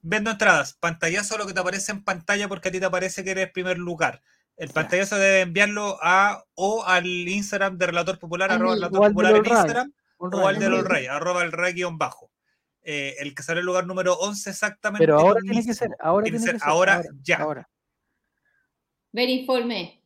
Vendo 0.00 0.30
entradas, 0.30 0.74
pantallazo 0.74 1.36
lo 1.36 1.46
que 1.46 1.52
te 1.52 1.60
aparece 1.60 1.92
en 1.92 2.04
pantalla 2.04 2.48
porque 2.48 2.68
a 2.68 2.72
ti 2.72 2.78
te 2.80 2.86
aparece 2.86 3.24
que 3.24 3.32
eres 3.32 3.50
primer 3.50 3.78
lugar. 3.78 4.22
El 4.56 4.68
Ya. 4.68 4.74
pantallazo 4.74 5.16
debe 5.16 5.40
enviarlo 5.42 5.98
a 6.02 6.44
o 6.54 6.84
al 6.84 7.06
Instagram 7.06 7.76
de 7.78 7.86
Relator 7.86 8.18
Popular, 8.18 8.50
arroba 8.52 8.74
mí. 8.74 8.80
Relator 8.80 9.08
Popular 9.08 9.36
en 9.36 9.44
Ray. 9.44 9.52
Instagram, 9.52 9.92
o 10.18 10.46
al 10.48 10.58
de 10.58 10.68
los 10.70 10.80
right. 10.80 10.90
Rey, 10.90 11.06
arroba 11.06 11.42
el 11.42 11.52
Rey 11.52 11.72
guion 11.74 11.98
bajo. 11.98 12.30
Eh, 12.82 13.16
el 13.18 13.34
que 13.34 13.42
sale 13.42 13.60
el 13.60 13.66
lugar 13.66 13.86
número 13.86 14.14
11 14.14 14.50
exactamente. 14.50 15.02
Pero 15.04 15.18
ahora 15.18 15.40
tiene 15.40 15.64
que 15.64 15.74
ser, 15.74 15.90
ahora 16.00 16.24
Tiene 16.24 16.38
que 16.38 16.44
ser 16.44 16.58
ser. 16.58 16.68
ahora, 16.68 17.02
ya. 17.22 17.36
Ahora. 17.38 17.68
Ver 19.12 19.28
informe. 19.28 19.97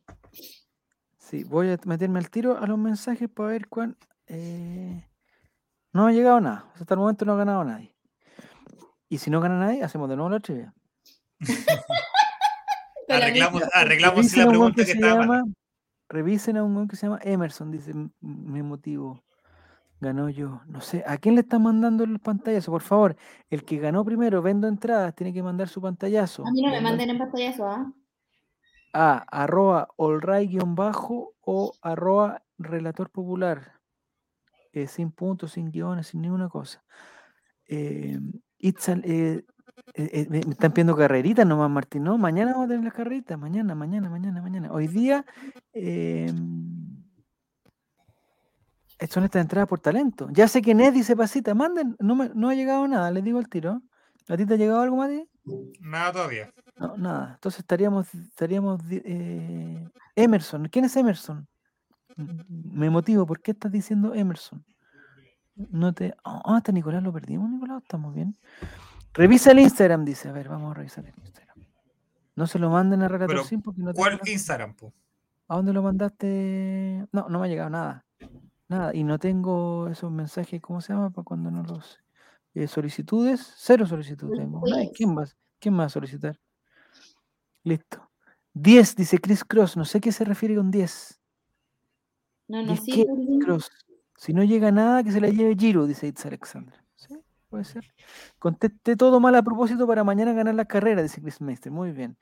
Sí, 1.33 1.43
voy 1.45 1.71
a 1.71 1.79
meterme 1.85 2.19
al 2.19 2.29
tiro 2.29 2.59
a 2.59 2.67
los 2.67 2.77
mensajes 2.77 3.27
para 3.27 3.49
ver 3.49 3.67
cuán. 3.67 3.97
eh, 4.27 5.03
No 5.91 6.05
ha 6.05 6.11
llegado 6.11 6.39
nada. 6.39 6.71
Hasta 6.79 6.93
el 6.93 6.99
momento 6.99 7.25
no 7.25 7.33
ha 7.33 7.37
ganado 7.37 7.63
nadie. 7.63 7.95
Y 9.09 9.17
si 9.17 9.31
no 9.31 9.41
gana 9.41 9.57
nadie, 9.57 9.81
hacemos 9.83 10.07
de 10.09 10.15
nuevo 10.15 10.29
la 10.29 10.39
trivia. 10.39 10.71
Arreglamos, 13.09 13.63
Revisen 13.73 14.39
la 14.39 14.45
a 14.45 14.47
un 14.47 14.57
weón 14.57 14.73
pregunta 14.73 14.75
que 14.75 14.85
se 14.85 14.91
estaba 14.91 15.13
llama- 15.21 15.25
mal. 15.41 15.53
Revisen 16.07 16.57
a 16.57 16.63
un 16.63 16.87
que 16.87 16.95
se 16.97 17.07
llama 17.07 17.19
Emerson, 17.23 17.71
dice 17.71 17.89
"M- 17.91 18.11
me 18.21 18.61
motivo. 18.61 19.23
Ganó 20.01 20.29
yo. 20.29 20.61
No 20.67 20.81
sé, 20.81 21.03
¿a 21.07 21.17
quién 21.17 21.33
le 21.33 21.41
están 21.41 21.63
mandando 21.63 22.03
el 22.03 22.19
pantallazo? 22.19 22.71
Por 22.71 22.83
favor, 22.83 23.15
el 23.49 23.63
que 23.65 23.77
ganó 23.79 24.05
primero, 24.05 24.43
vendo 24.43 24.67
entradas, 24.67 25.15
tiene 25.15 25.33
que 25.33 25.41
mandar 25.41 25.67
su 25.67 25.81
pantallazo. 25.81 26.45
A 26.45 26.51
mí 26.51 26.61
no 26.61 26.69
me 26.69 26.79
manden 26.81 27.09
en 27.09 27.17
pantallazo, 27.17 27.67
¿ah? 27.67 27.91
A 28.93 29.25
arroba 29.29 29.89
allray-bajo 29.97 31.33
o 31.41 31.73
arroba 31.81 32.43
relator 32.57 33.09
popular. 33.09 33.79
Eh, 34.71 34.87
sin 34.87 35.11
puntos, 35.11 35.51
sin 35.53 35.71
guiones, 35.71 36.07
sin 36.07 36.21
ninguna 36.21 36.49
cosa. 36.49 36.83
Eh, 37.67 38.19
eh, 38.59 39.43
eh, 39.95 40.27
me, 40.29 40.39
están 40.39 40.71
pidiendo 40.71 40.95
carreritas 40.95 41.45
nomás, 41.45 41.69
Martín, 41.69 42.03
¿no? 42.03 42.17
Mañana 42.17 42.51
vamos 42.51 42.65
a 42.65 42.69
tener 42.69 42.83
las 42.83 42.93
carreritas, 42.93 43.37
mañana, 43.37 43.75
mañana, 43.75 44.09
mañana, 44.09 44.41
mañana. 44.41 44.71
Hoy 44.71 44.87
día 44.87 45.25
son 49.09 49.23
estas 49.23 49.41
entradas 49.41 49.67
por 49.67 49.79
talento. 49.79 50.29
Ya 50.31 50.47
sé 50.47 50.61
que 50.61 50.73
Ned 50.73 50.93
dice 50.93 51.15
pasita, 51.15 51.53
manden, 51.53 51.95
no, 51.99 52.15
no 52.15 52.49
ha 52.49 52.55
llegado 52.55 52.87
nada, 52.87 53.11
les 53.11 53.23
digo 53.23 53.39
el 53.39 53.49
tiro. 53.49 53.81
¿A 54.29 54.37
ti 54.37 54.45
te 54.45 54.53
ha 54.53 54.57
llegado 54.57 54.81
algo, 54.81 54.95
Mati? 54.95 55.27
Nada 55.81 56.13
todavía. 56.13 56.53
No, 56.75 56.97
nada. 56.97 57.33
Entonces 57.35 57.59
estaríamos, 57.59 58.13
estaríamos 58.15 58.81
eh, 58.89 59.87
Emerson. 60.15 60.67
¿Quién 60.69 60.85
es 60.85 60.95
Emerson? 60.95 61.47
M- 62.17 62.43
Me 62.47 62.89
motivo, 62.89 63.25
¿por 63.25 63.41
qué 63.41 63.51
estás 63.51 63.71
diciendo 63.71 64.13
Emerson? 64.13 64.65
No 65.55 65.93
te. 65.93 66.13
Ah, 66.23 66.41
hasta 66.55 66.71
Nicolás 66.71 67.03
lo 67.03 67.13
perdimos, 67.13 67.49
Nicolás, 67.49 67.83
estamos 67.83 68.13
bien. 68.15 68.35
Revisa 69.13 69.51
el 69.51 69.59
Instagram, 69.59 70.03
dice. 70.03 70.29
A 70.29 70.31
ver, 70.31 70.49
vamos 70.49 70.71
a 70.71 70.73
revisar 70.73 71.05
el 71.05 71.13
Instagram. 71.17 71.57
No 72.35 72.47
se 72.47 72.57
lo 72.57 72.71
manden 72.71 73.03
a 73.03 73.07
Relator 73.07 73.27
Pero, 73.35 73.43
Sim 73.43 73.61
porque 73.61 73.81
no 73.83 73.91
te 73.93 73.97
¿Cuál. 73.97 74.19
Instagram? 74.25 74.73
po? 74.73 74.91
¿A 75.47 75.55
dónde 75.57 75.73
lo 75.73 75.83
mandaste? 75.83 77.05
No, 77.11 77.29
no 77.29 77.39
me 77.39 77.45
ha 77.45 77.49
llegado 77.49 77.69
nada. 77.69 78.05
Nada. 78.67 78.95
Y 78.95 79.03
no 79.03 79.19
tengo 79.19 79.87
esos 79.89 80.11
mensajes, 80.11 80.59
¿cómo 80.59 80.81
se 80.81 80.93
llama? 80.93 81.11
Para 81.11 81.23
cuando 81.25 81.51
no 81.51 81.61
los. 81.61 81.99
eh, 82.55 82.67
solicitudes. 82.67 83.53
Cero 83.57 83.85
solicitudes 83.85 84.39
tengo. 84.39 84.63
¿Quién 84.95 85.15
va, 85.15 85.25
¿Quién 85.59 85.79
va 85.79 85.83
a 85.83 85.89
solicitar? 85.89 86.39
Listo. 87.63 88.09
10, 88.53 88.95
dice 88.95 89.17
Chris 89.17 89.43
Cross. 89.43 89.77
No 89.77 89.85
sé 89.85 89.99
qué 89.99 90.11
se 90.11 90.25
refiere 90.25 90.55
con 90.55 90.71
10. 90.71 91.19
No, 92.49 92.61
no, 92.61 92.73
¿Diez 92.73 92.83
sí. 92.83 93.05
Cross? 93.43 93.71
Si 94.17 94.33
no 94.33 94.43
llega 94.43 94.71
nada, 94.71 95.03
que 95.03 95.11
se 95.11 95.19
la 95.19 95.29
lleve 95.29 95.55
Giro, 95.55 95.85
dice 95.87 96.07
Itz 96.07 96.25
Alexander. 96.25 96.81
Sí, 96.95 97.17
puede 97.49 97.65
ser. 97.65 97.93
Contesté 98.39 98.95
todo 98.95 99.19
mal 99.19 99.35
a 99.35 99.43
propósito 99.43 99.87
para 99.87 100.03
mañana 100.03 100.33
ganar 100.33 100.55
la 100.55 100.65
carrera, 100.65 101.01
dice 101.01 101.21
Chris 101.21 101.41
Meister. 101.41 101.71
Muy 101.71 101.91
bien. 101.91 102.17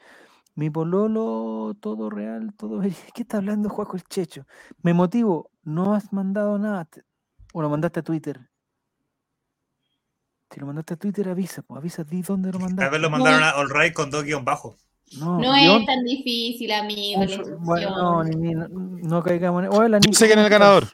Mi 0.55 0.69
pololo, 0.69 1.75
todo 1.79 2.09
real, 2.09 2.53
todo. 2.55 2.81
¿Qué 3.13 3.21
está 3.21 3.37
hablando 3.37 3.69
Juaco 3.69 3.97
el 3.97 4.03
Checho? 4.03 4.45
Me 4.81 4.93
motivo, 4.93 5.51
no 5.63 5.93
has 5.93 6.11
mandado 6.13 6.57
nada. 6.57 6.87
O 7.53 7.61
lo 7.61 7.69
mandaste 7.69 7.99
a 7.99 8.03
Twitter. 8.03 8.49
Si 10.49 10.59
lo 10.59 10.65
mandaste 10.65 10.95
a 10.95 10.97
Twitter, 10.97 11.29
avisa, 11.29 11.61
pues 11.61 11.77
avisa, 11.77 12.03
di 12.03 12.21
dónde 12.21 12.51
lo 12.51 12.59
mandaste. 12.59 12.81
Tal 12.81 12.91
vez 12.91 13.01
lo 13.01 13.09
mandaron 13.09 13.43
a 13.43 13.51
All 13.51 13.69
Right 13.69 13.93
con 13.93 14.09
dos 14.09 14.23
guion 14.23 14.43
bajo. 14.43 14.75
No, 15.19 15.55
es 15.55 15.85
tan 15.85 16.03
difícil, 16.03 16.71
amigo. 16.71 17.27
so- 17.27 17.57
bueno, 17.59 17.89
no, 17.97 18.23
ni- 18.23 18.35
ni- 18.35 18.53
no, 18.55 18.67
no 18.69 19.23
caigamos 19.23 19.63
en. 19.65 19.73
Hola, 19.73 19.99
sé 20.01 20.09
quién 20.27 20.29
es 20.31 20.35
¿cómo 20.35 20.43
el 20.45 20.49
ganador. 20.49 20.87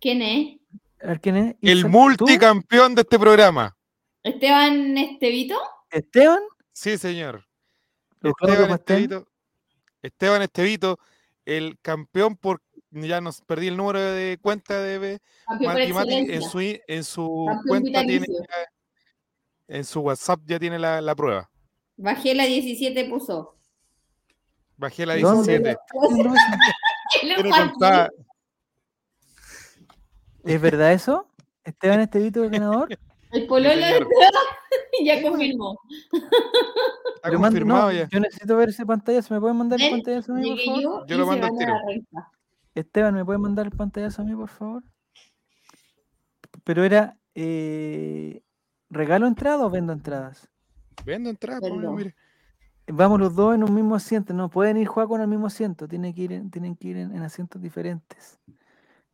¿Quién 0.00 0.22
es? 0.22 0.58
A 1.02 1.06
ver, 1.08 1.20
¿quién 1.20 1.36
es? 1.36 1.56
El 1.60 1.78
Itzal, 1.78 1.90
¿tú? 1.90 1.98
multicampeón 1.98 2.94
de 2.94 3.02
este 3.02 3.18
programa. 3.18 3.76
¿Esteban 4.22 4.96
Estevito? 4.96 5.56
¿Esteban? 5.90 6.40
Sí, 6.72 6.96
señor. 6.98 7.44
¿Los 8.20 8.34
Claudio 8.34 8.60
Esteban? 8.66 8.78
Estevito, 8.80 9.28
Esteban 10.02 10.42
Estevito, 10.42 10.98
el 11.44 11.78
campeón 11.82 12.36
por, 12.36 12.62
ya 12.90 13.20
nos 13.20 13.42
perdí 13.42 13.66
el 13.68 13.76
número 13.76 14.00
de 14.00 14.38
cuenta 14.40 14.78
de 14.80 15.20
Mati 15.60 15.92
Mati, 15.92 16.14
en 16.14 16.42
su, 16.42 16.58
en 16.60 17.04
su 17.04 17.44
Campeón 17.48 17.66
cuenta 17.68 18.00
tiene, 18.02 18.20
vitalicio. 18.26 18.44
en 19.68 19.84
su 19.84 20.00
WhatsApp 20.00 20.40
ya 20.46 20.58
tiene 20.58 20.78
la, 20.78 21.00
la 21.00 21.14
prueba. 21.14 21.50
Bajé 21.96 22.34
la 22.34 22.44
17, 22.44 23.04
puso. 23.08 23.56
Bajé 24.76 25.06
la 25.06 25.16
¿Dónde? 25.16 25.58
17. 25.58 25.78
¿Quién 25.90 26.24
lo 26.24 26.34
hizo? 26.34 26.44
Lo 27.22 27.34
Quiero 27.34 27.50
Joaquín. 27.50 27.70
contar, 27.70 28.10
¿Es 30.44 30.60
verdad 30.60 30.92
eso? 30.92 31.28
¿Esteban 31.64 32.00
Estevito 32.00 32.42
el 32.44 32.50
ganador? 32.50 32.98
El 33.32 33.46
pololo 33.46 33.74
de 33.74 34.06
ya 35.04 35.22
confirmó. 35.22 35.78
está 37.16 37.30
Yo 37.30 37.38
mando- 37.38 37.38
no, 37.38 37.40
confirmado 37.40 37.92
ya. 37.92 38.08
Yo 38.10 38.20
necesito 38.20 38.56
ver 38.56 38.68
ese 38.68 38.84
pantallazo. 38.84 39.32
¿Me 39.34 39.40
pueden 39.40 39.56
mandar 39.56 39.80
el 39.80 39.90
pantallazo 39.90 40.32
a 40.32 40.36
mí, 40.36 40.50
por 40.50 40.60
favor? 40.60 40.82
yo, 40.82 41.06
Yo 41.06 41.16
lo 41.18 41.26
mando 41.26 41.46
al 41.46 41.56
tiro. 41.58 41.74
Esteban, 42.74 43.14
¿me 43.14 43.24
pueden 43.24 43.40
mandar 43.40 43.66
el 43.66 43.72
pantallazo 43.72 44.22
a 44.22 44.24
mí, 44.24 44.34
por 44.34 44.48
favor? 44.48 44.82
Pero 46.64 46.84
era 46.84 47.16
eh, 47.34 48.42
regalo 48.90 49.26
entrada 49.26 49.64
o 49.64 49.70
vendo 49.70 49.92
entradas. 49.92 50.48
Vendo 51.04 51.30
entrada, 51.30 51.60
pues, 51.60 51.72
mire. 51.72 52.14
Vamos 52.86 53.18
los 53.18 53.34
dos 53.34 53.54
en 53.54 53.64
un 53.64 53.74
mismo 53.74 53.94
asiento. 53.94 54.34
No 54.34 54.50
pueden 54.50 54.76
ir 54.76 54.86
jugar 54.86 55.08
con 55.08 55.20
el 55.20 55.28
mismo 55.28 55.46
asiento. 55.46 55.88
Tienen 55.88 56.12
que 56.14 56.22
ir 56.22 56.32
en, 56.32 56.50
tienen 56.50 56.76
que 56.76 56.88
ir 56.88 56.96
en, 56.98 57.14
en 57.14 57.22
asientos 57.22 57.60
diferentes. 57.62 58.38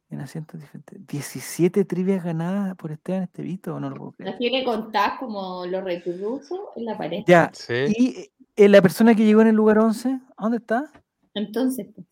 En 0.08 0.20
asientos 0.20 0.60
diferentes. 0.60 1.06
17 1.06 1.84
trivias 1.84 2.24
ganadas 2.24 2.74
por 2.76 2.90
Esteban 2.90 3.22
Estevito. 3.22 3.78
No 3.78 3.90
lo 3.90 3.96
puedo 3.96 4.12
creer. 4.12 4.34
Así 4.34 4.50
le 4.50 4.64
contás 4.64 5.18
como 5.20 5.64
los 5.66 5.84
reclusos 5.84 6.58
en 6.74 6.84
la 6.84 6.98
pared. 6.98 7.22
Ya. 7.26 7.50
Sí. 7.54 7.84
Y 7.96 8.30
eh, 8.56 8.68
la 8.68 8.82
persona 8.82 9.14
que 9.14 9.24
llegó 9.24 9.40
en 9.40 9.48
el 9.48 9.56
lugar 9.56 9.78
11, 9.78 10.20
¿a 10.36 10.42
dónde 10.42 10.58
está? 10.58 10.90
Entonces, 11.34 11.86
pues, 11.94 12.06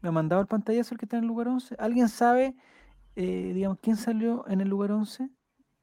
me 0.00 0.08
ha 0.08 0.12
mandado 0.12 0.42
el 0.42 0.48
pantallazo 0.48 0.94
el 0.94 0.98
que 0.98 1.06
está 1.06 1.16
en 1.18 1.24
el 1.24 1.28
lugar 1.28 1.48
11. 1.48 1.76
¿Alguien 1.78 2.08
sabe, 2.08 2.56
eh, 3.14 3.52
digamos, 3.54 3.78
quién 3.80 3.96
salió 3.96 4.44
en 4.48 4.60
el 4.60 4.68
lugar 4.68 4.90
11? 4.90 5.28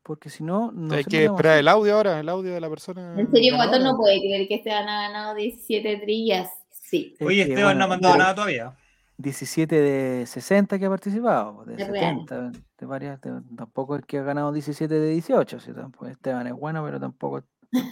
Porque 0.09 0.31
si 0.31 0.43
no, 0.43 0.71
no 0.71 0.95
Hay 0.95 1.03
que 1.03 1.25
esperar 1.25 1.59
el 1.59 1.67
audio 1.67 1.93
ahora, 1.95 2.19
el 2.19 2.27
audio 2.29 2.51
de 2.51 2.59
la 2.59 2.67
persona. 2.67 3.13
en 3.15 3.29
serio, 3.31 3.53
Guatón 3.57 3.83
no 3.83 3.95
puede 3.95 4.17
creer 4.19 4.47
que 4.47 4.55
Esteban 4.55 4.89
ha 4.89 5.03
ganado 5.07 5.35
17 5.35 5.97
trillas. 5.97 6.49
Sí. 6.71 7.15
Oye, 7.21 7.43
Esteban 7.43 7.77
no 7.77 7.83
ha 7.83 7.87
mandado 7.87 8.17
nada 8.17 8.33
todavía. 8.33 8.75
17 9.17 9.75
de 9.79 10.25
60 10.25 10.79
que 10.79 10.85
ha 10.87 10.89
participado, 10.89 11.63
de 11.65 11.79
Es 11.79 11.87
real. 11.87 12.21
70, 12.27 12.51
de 12.79 12.85
varias, 12.87 13.21
de- 13.21 13.39
tampoco 13.55 13.97
es 13.97 14.05
que 14.07 14.17
ha 14.17 14.23
ganado 14.23 14.51
17 14.51 14.91
de 14.91 15.11
18, 15.11 15.59
si 15.59 15.73
tampoco, 15.73 16.07
Esteban 16.07 16.47
es 16.47 16.53
bueno, 16.53 16.83
pero 16.83 16.99
tampoco, 16.99 17.43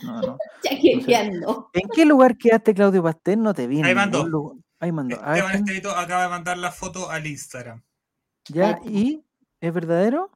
no, 0.03 0.22
no. 0.22 0.38
Chaqueteando. 0.64 1.69
¿En 1.73 1.88
qué 1.94 2.03
lugar 2.03 2.35
quedaste, 2.35 2.73
Claudio 2.73 3.03
Pastel? 3.03 3.44
No 3.44 3.53
te 3.53 3.68
vi. 3.68 3.84
Ahí 3.84 3.94
mandó. 3.94 4.56
Ahí 4.80 4.91
mandó. 4.91 5.18
Esteban. 5.18 5.53
Estevito 5.57 5.91
acaba 5.91 6.23
de 6.23 6.30
mandar 6.30 6.57
la 6.57 6.72
foto 6.72 7.11
al 7.11 7.27
Instagram. 7.27 7.84
¿Ya? 8.49 8.80
¿Y? 8.85 9.23
¿Es 9.61 9.72
verdadero? 9.72 10.31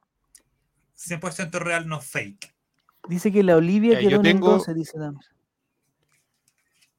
100% 1.06 1.58
real, 1.58 1.86
no 1.88 2.00
fake. 2.00 2.54
Dice 3.08 3.32
que 3.32 3.42
la 3.42 3.56
Olivia 3.56 4.00
yo 4.00 4.08
quedó 4.08 4.16
en 4.18 4.22
tengo- 4.22 4.52
el 4.52 4.58
12, 4.58 4.74
dice 4.74 4.98
Dams. 4.98 5.30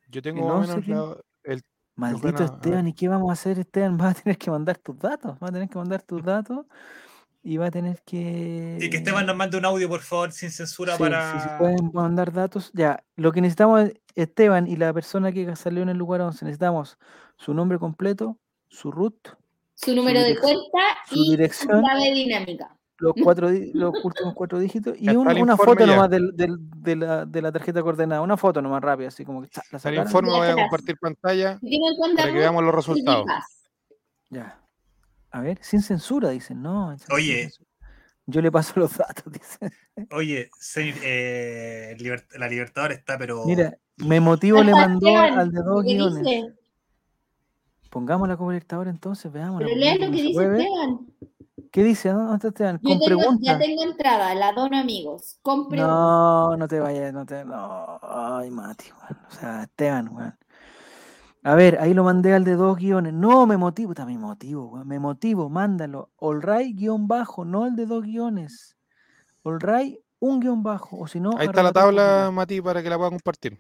Yo 0.10 0.22
tengo 0.22 0.40
El 0.42 0.46
más 0.58 0.70
o 0.70 0.74
11 0.76 0.90
menos 0.90 1.18
la- 1.46 1.54
el 1.54 1.64
Maldito. 1.96 2.44
Esteban, 2.44 2.88
¿y 2.88 2.94
qué 2.94 3.08
vamos 3.08 3.30
a 3.30 3.34
hacer, 3.34 3.60
Esteban? 3.60 3.98
Va 4.02 4.10
a 4.10 4.14
tener 4.14 4.38
que 4.38 4.52
mandar 4.52 4.78
tus 4.78 4.98
datos, 5.00 5.38
va 5.42 5.48
a 5.48 5.52
tener 5.52 5.70
que 5.70 5.78
mandar 5.78 6.02
tus 6.02 6.24
datos 6.24 6.66
y 7.44 7.58
va 7.58 7.68
a 7.68 7.72
tener 7.72 8.02
que... 8.06 8.78
Y 8.82 8.90
que 8.90 8.98
Esteban 8.98 9.26
nos 9.26 9.36
mande 9.36 9.58
un 9.58 9.66
audio, 9.66 9.88
por 9.90 10.00
favor, 10.02 10.32
sin 10.32 10.50
censura 10.50 10.96
Sí, 10.96 11.00
para. 11.04 11.34
sí, 11.34 11.40
sí, 11.44 11.50
pueden 11.60 11.92
mandar 11.94 12.32
datos. 12.32 12.72
Ya, 12.74 13.04
lo 13.16 13.32
que 13.32 13.42
necesitamos 13.42 13.84
es 13.84 13.94
Esteban 14.16 14.68
y 14.68 14.76
la 14.78 14.94
persona 14.94 15.32
que 15.32 15.56
salió 15.56 15.84
en 15.84 15.90
el 15.90 15.98
lugar 15.98 16.22
11. 16.22 16.46
Necesitamos 16.46 16.98
su 17.38 17.54
nombre 17.54 17.78
completo, 17.80 18.38
su 18.70 18.92
root, 18.92 19.16
Su 19.76 19.94
número 19.96 20.22
de 20.22 20.38
cuenta 20.38 20.80
su 21.08 21.16
y 21.16 21.26
su 21.26 21.32
dirección. 21.32 21.82
clave 21.82 22.12
dinámica. 22.14 22.76
Los, 23.04 23.14
cuatro, 23.22 23.50
los 23.74 23.94
últimos 24.04 24.34
cuatro 24.34 24.58
dígitos 24.60 24.96
y 24.98 25.10
un- 25.10 25.28
una 25.28 25.58
foto 25.58 25.80
ya. 25.86 25.86
nomás 25.88 26.10
del- 26.10 26.32
de, 26.36 26.96
la, 26.96 27.26
de 27.26 27.42
la 27.42 27.52
tarjeta 27.52 27.82
coordenada. 27.82 28.22
Una 28.22 28.38
foto 28.38 28.62
nomás 28.62 28.82
rápida, 28.82 29.10
así 29.10 29.26
como 29.26 29.42
que 29.42 29.50
la 29.72 29.80
Para 29.80 29.96
el 29.96 30.02
informe 30.04 30.30
voy 30.30 30.48
a 30.48 30.54
compartir 30.56 30.98
pantalla 30.98 31.60
para 32.18 32.32
que 32.32 32.38
veamos 32.40 32.64
los 32.64 32.74
resultados. 32.74 33.26
Ya. 34.30 34.60
A 35.32 35.42
ver, 35.42 35.58
sin 35.62 35.82
censura, 35.82 36.30
dicen. 36.30 36.62
No, 36.62 36.96
Oye. 37.12 37.50
Yo 38.26 38.42
le 38.42 38.50
paso 38.52 38.80
los 38.80 38.96
datos, 38.98 39.26
dice. 39.34 39.70
Oye, 40.12 40.50
se- 40.58 40.94
eh, 41.04 41.96
Liber- 42.00 42.26
la 42.38 42.48
Libertador 42.48 42.94
está, 42.94 43.18
pero. 43.18 43.44
Mira, 43.46 43.78
me 43.98 44.20
motivo 44.22 44.64
le 44.64 44.72
mandó 44.72 45.18
al 45.18 45.52
de 45.52 45.62
dos 45.62 45.84
¿qué 45.84 45.94
guiones. 45.96 46.24
dice? 46.24 46.54
Pongamos 47.90 48.28
la 48.28 48.38
Copa 48.38 48.52
Libertadores 48.54 48.92
entonces, 48.94 49.32
veamos. 49.32 49.62
Pero 49.62 49.76
lean 49.76 50.00
lo 50.00 50.06
que 50.08 50.22
dice 50.22 50.42
Esteban. 50.42 51.00
¿Qué 51.74 51.84
dice? 51.84 52.10
¿Dónde 52.10 52.36
está 52.36 52.50
Esteban? 52.50 52.80
Yo 52.84 52.90
Con 52.90 53.00
tengo, 53.00 53.06
pregunta. 53.06 53.40
ya 53.41 53.58
tengo 53.58 53.82
entrada, 53.82 54.36
la 54.36 54.52
dono 54.52 54.78
amigos. 54.78 55.40
Compre 55.41 55.80
una. 55.80 55.88
No, 55.88 56.56
no 56.56 56.68
te 56.68 56.80
vayas, 56.80 57.12
no 57.12 57.26
te. 57.26 57.44
No, 57.44 58.00
ay, 58.04 58.52
Mati, 58.52 58.91
weón. 58.91 59.26
O 59.28 59.32
sea, 59.32 59.64
Esteban, 59.64 60.08
weón. 60.10 60.38
A 61.41 61.56
ver, 61.56 61.80
ahí 61.82 61.95
lo 61.95 62.04
mandé 62.04 62.36
al 62.36 62.44
de 62.44 62.54
dos 62.54 62.78
guiones. 62.78 63.12
No, 63.12 63.48
me 63.48 63.58
motivo, 63.58 63.94
está 63.94 64.06
me 64.06 64.16
motivo, 64.20 64.68
weón. 64.68 64.88
Me 64.88 65.00
motivo, 65.00 65.50
mándalo. 65.50 66.12
Allray 66.22 66.74
guion 66.74 67.08
bajo, 67.08 67.44
no 67.44 67.66
el 67.66 67.76
de 67.76 67.88
dos 67.88 68.04
guiones. 68.04 68.78
Allray, 69.44 70.00
un 70.20 70.41
guion 70.41 70.62
bajo. 70.62 71.00
O 71.00 71.08
si 71.08 71.20
no, 71.20 71.32
Ahí 71.40 71.48
está 71.48 71.64
la 71.64 71.72
tabla. 71.72 72.30
Mati, 72.32 72.62
para 72.62 72.84
que 72.84 72.90
la 72.91 72.98
pueda 73.00 73.10
compartir. 73.10 73.60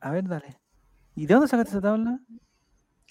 A 0.00 0.12
ver, 0.12 0.28
dale. 0.28 0.60
¿Y 1.16 1.26
de 1.26 1.34
dónde 1.34 1.48
sacaste 1.48 1.72
esa 1.72 1.80
tabla? 1.80 2.20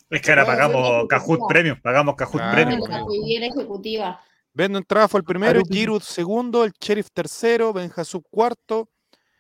Es 0.10 0.22
que 0.22 0.32
ahora 0.32 0.46
pagamos 0.46 1.08
bueno. 1.28 1.48
Premium. 1.48 1.82
Pagamos 1.82 2.16
Kahoot 2.16 2.34
Claro, 2.34 2.54
Premium. 2.54 2.90
La 2.90 3.46
ejecutiva. 3.48 4.20
Vendo 4.54 4.78
entrada 4.78 5.08
fue 5.08 5.20
el 5.20 5.26
primero. 5.26 5.62
Giroud 5.70 6.02
segundo, 6.02 6.64
el 6.64 6.72
Sheriff 6.80 7.10
tercero, 7.14 7.74
Benjasub 7.74 8.24
cuarto. 8.30 8.88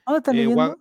¿Dónde 0.05 0.17
estás 0.19 0.33
Eh, 0.33 0.37
leyendo? 0.37 0.77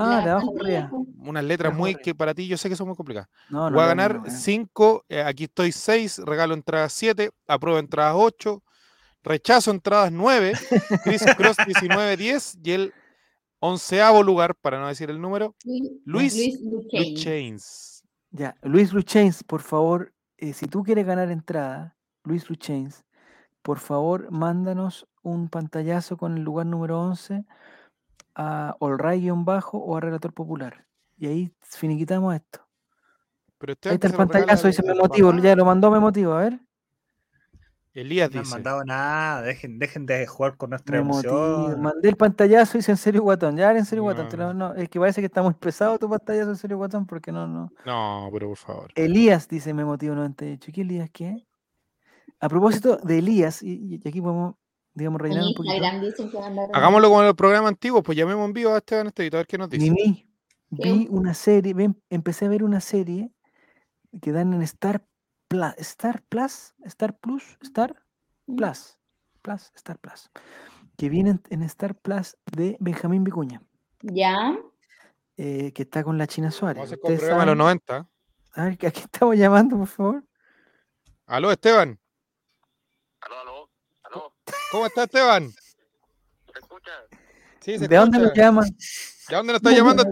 Ah, 0.00 0.20
de 0.22 0.30
abajo 0.30 0.54
arriba. 0.60 0.88
pues. 0.90 1.02
Unas 1.18 1.44
letras 1.44 1.74
muy 1.74 1.94
que 1.96 2.14
para 2.14 2.32
ti 2.34 2.46
yo 2.46 2.56
sé 2.56 2.68
que 2.68 2.76
son 2.76 2.86
muy 2.88 2.96
complicadas. 2.96 3.28
No, 3.48 3.68
no. 3.70 3.74
Voy 3.76 3.84
a 3.84 3.88
ganar 3.88 4.12
ninguna, 4.14 4.28
weón. 4.30 4.40
5, 4.40 5.04
aquí 5.24 5.44
estoy 5.44 5.72
6, 5.72 6.18
regalo 6.18 6.54
entradas 6.54 6.92
7, 6.92 7.30
apruebo 7.48 7.78
entradas 7.80 8.14
8, 8.16 8.62
rechazo 9.24 9.70
entradas 9.72 10.12
9, 10.12 10.52
Chris 11.02 11.24
Cross 11.36 11.56
19, 11.66 12.16
10 12.16 12.58
y 12.62 12.70
el 12.72 12.94
onceavo 13.60 14.22
lugar, 14.22 14.54
para 14.54 14.78
no 14.78 14.86
decir 14.86 15.10
el 15.10 15.20
número, 15.20 15.56
Luis, 15.64 15.82
Luis 16.04 16.34
Luis 16.34 16.60
Luis 16.60 16.60
Luchain. 16.62 17.16
Chains. 17.16 17.97
Ya, 18.38 18.56
Luis 18.62 18.92
Luchains, 18.92 19.42
por 19.42 19.62
favor, 19.62 20.12
eh, 20.36 20.52
si 20.52 20.66
tú 20.68 20.84
quieres 20.84 21.04
ganar 21.04 21.28
entrada, 21.32 21.96
Luis 22.22 22.48
Luchains, 22.48 23.04
por 23.62 23.80
favor, 23.80 24.30
mándanos 24.30 25.08
un 25.22 25.48
pantallazo 25.48 26.16
con 26.16 26.36
el 26.38 26.44
lugar 26.44 26.66
número 26.66 27.00
11 27.00 27.44
a 28.36 28.76
Olray-bajo 28.78 29.78
o 29.78 29.96
a 29.96 30.00
Relator 30.00 30.32
Popular. 30.32 30.86
Y 31.16 31.26
ahí 31.26 31.52
finiquitamos 31.62 32.32
esto. 32.36 32.60
Pero 33.58 33.72
este 33.72 33.88
Ahí 33.88 33.94
está 33.96 34.06
el 34.06 34.14
pantallazo, 34.14 34.68
al- 34.68 34.70
dice 34.72 34.82
me 34.84 34.94
motivo, 34.94 35.34
ya 35.38 35.56
lo 35.56 35.64
mandó 35.64 35.90
me 35.90 35.98
motivo, 35.98 36.32
a 36.34 36.38
ver. 36.42 36.60
Elías 38.00 38.30
No 38.32 38.38
han 38.38 38.44
dice. 38.44 38.54
mandado 38.54 38.84
nada. 38.84 39.42
Dejen, 39.42 39.78
dejen 39.78 40.06
de 40.06 40.26
jugar 40.26 40.56
con 40.56 40.70
nuestra 40.70 40.98
Me 40.98 41.04
motivo. 41.04 41.56
emoción. 41.56 41.82
Mandé 41.82 42.08
el 42.08 42.16
pantallazo 42.16 42.76
y 42.76 42.80
dice 42.80 42.92
en 42.92 42.96
serio 42.98 43.22
guatón. 43.22 43.56
Ya 43.56 43.70
en 43.72 43.84
serio 43.84 44.02
guatón. 44.04 44.28
No. 44.38 44.54
no, 44.54 44.74
es 44.74 44.88
que 44.88 44.98
parece 45.00 45.20
que 45.20 45.26
está 45.26 45.42
muy 45.42 45.54
pesado 45.54 45.98
tu 45.98 46.08
pantallazo 46.08 46.50
en 46.50 46.56
serio 46.56 46.76
guatón 46.76 47.06
porque 47.06 47.32
no, 47.32 47.46
no. 47.46 47.72
No, 47.84 48.28
pero 48.32 48.48
por 48.48 48.56
favor. 48.56 48.92
Elías 48.94 49.48
dice 49.48 49.72
me 49.74 49.84
motivo 49.84 50.14
98. 50.14 50.70
¿Qué 50.72 50.80
Elías 50.82 51.10
qué? 51.12 51.46
A 52.40 52.48
propósito 52.48 52.96
de 52.98 53.18
Elías, 53.18 53.62
y, 53.64 53.98
y 54.02 54.08
aquí 54.08 54.20
podemos, 54.20 54.54
digamos, 54.94 55.18
En 55.20 55.24
rellenar 55.24 55.44
un 55.48 55.54
poquito. 55.54 55.74
Hagámoslo 56.72 57.10
con 57.10 57.24
el 57.26 57.34
programa 57.34 57.68
antiguo, 57.68 58.02
pues 58.02 58.16
llamemos 58.16 58.46
en 58.46 58.52
vivo 58.52 58.72
a 58.74 58.78
Esteban 58.78 59.08
Estevito, 59.08 59.36
a 59.36 59.40
ver 59.40 59.46
qué 59.48 59.58
nos 59.58 59.68
dice. 59.68 59.90
Mimi, 59.90 60.28
vi 60.70 61.08
una 61.10 61.34
serie, 61.34 61.74
empecé 62.10 62.44
a 62.46 62.48
ver 62.48 62.62
una 62.62 62.80
serie 62.80 63.32
que 64.22 64.30
dan 64.32 64.52
en 64.54 64.62
Star 64.62 65.04
Plus, 65.48 65.74
Star 65.78 66.22
Plus, 66.28 66.74
Star 66.84 67.16
Plus, 67.18 67.56
Star. 67.62 67.96
Plus, 68.46 68.96
Plus, 69.42 69.70
Star 69.74 69.98
Plus, 69.98 70.30
que 70.96 71.08
viene 71.10 71.38
en, 71.50 71.62
Star 71.64 71.94
Plus 71.94 72.36
de 72.46 72.76
Benjamín 72.80 73.24
Vicuña, 73.24 73.60
Ya. 74.00 74.56
eh, 75.36 75.72
que 75.74 75.82
está 75.82 76.02
con 76.02 76.16
la 76.16 76.26
China 76.26 76.50
Suárez. 76.50 76.88
Programa 77.02 77.18
de 77.18 77.20
los 77.20 77.38
saben- 77.54 77.58
90. 77.58 78.08
a 78.54 78.64
ver, 78.64 78.72
¿a 78.72 78.76
qué 78.76 78.86
estamos 78.88 79.36
llamando, 79.36 79.76
por 79.76 79.86
favor? 79.86 80.24
Aló, 81.26 81.50
Esteban. 81.52 81.98
Aló, 83.20 83.40
aló, 83.40 83.70
aló, 84.04 84.34
¿Cómo 84.72 84.86
está 84.86 85.04
Esteban? 85.04 85.50
¿se 85.50 86.58
escucha? 86.58 86.92
Sí, 87.60 87.78
se 87.78 87.86
¿De 87.86 87.96
dónde 87.96 88.16
nos 88.18 88.26
escucha. 88.28 88.42
llaman? 88.42 88.64
¿De 89.28 89.36
dónde 89.36 89.52
nos 89.52 89.60
está 89.62 89.70
llamando? 89.76 90.04
¿De 90.04 90.10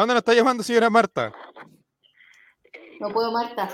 dónde 0.00 0.14
nos 0.14 0.16
está 0.16 0.34
llamando, 0.34 0.62
señora 0.64 0.90
Marta? 0.90 1.32
No 3.00 3.08
puedo, 3.10 3.30
Marta. 3.30 3.68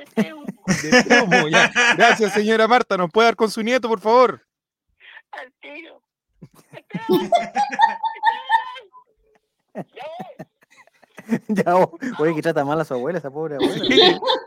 De, 0.00 0.22
de 0.22 0.22
Teu, 0.22 0.44
De 0.82 1.02
Teumo, 1.04 1.48
ya. 1.48 1.70
Gracias, 1.96 2.32
señora 2.32 2.66
Marta. 2.68 2.96
¿Nos 2.96 3.10
puede 3.10 3.26
dar 3.26 3.36
con 3.36 3.50
su 3.50 3.62
nieto, 3.62 3.88
por 3.88 4.00
favor? 4.00 4.42
al 5.32 5.52
tiro. 5.60 6.02
ya, 11.48 11.76
oh, 11.76 11.96
oye, 12.18 12.34
que 12.34 12.42
trata 12.42 12.64
mal 12.64 12.80
a 12.80 12.84
su 12.84 12.94
abuela, 12.94 13.18
esa 13.18 13.30
pobre 13.30 13.54
abuela. 13.56 13.84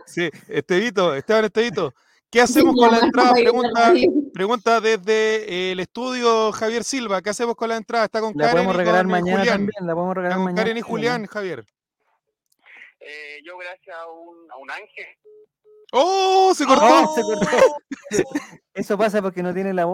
Sí, 0.06 0.30
sí. 0.30 0.30
Estevito, 0.48 1.16
Esteban 1.16 1.46
Estevito. 1.46 1.94
¿Qué 2.30 2.42
hacemos 2.42 2.76
con 2.76 2.92
la 2.92 2.98
entrada? 3.00 3.34
Pregunta, 4.34 4.82
desde 4.82 5.46
eh, 5.48 5.72
el 5.74 5.80
estudio 5.80 6.52
Javier 6.52 6.84
Silva. 6.84 7.22
¿Qué 7.22 7.30
hacemos 7.30 7.56
con 7.56 7.70
la 7.70 7.78
entrada? 7.78 8.06
Está 8.06 8.22
con 8.22 8.34
La 8.36 8.46
Karen 8.46 8.54
podemos 8.54 8.74
y 8.74 8.78
regalar 8.78 9.06
con, 9.06 9.10
eh, 9.10 9.12
mañana 9.12 9.40
Julián. 9.40 9.58
también, 9.58 9.88
la 9.88 9.94
podemos 9.94 10.12
Está 10.12 10.20
regalar 10.22 10.38
con 10.38 10.46
mañana. 10.46 10.62
Karen 10.64 10.78
y. 10.78 10.82
Julián, 10.82 11.26
Javier. 11.28 11.66
Eh, 13.02 13.40
yo 13.46 13.58
gracias 13.58 13.96
a 13.96 14.08
un, 14.08 14.52
a 14.52 14.58
un 14.58 14.72
ángel. 14.72 15.06
¡Oh! 15.96 16.54
¡Se 16.56 16.66
cortó! 16.66 16.86
Oh, 16.86 17.16
se 17.16 17.22
cortó. 17.22 17.48
Eso 18.74 18.98
pasa 18.98 19.22
porque 19.22 19.44
no 19.44 19.54
tiene 19.54 19.74
la, 19.74 19.86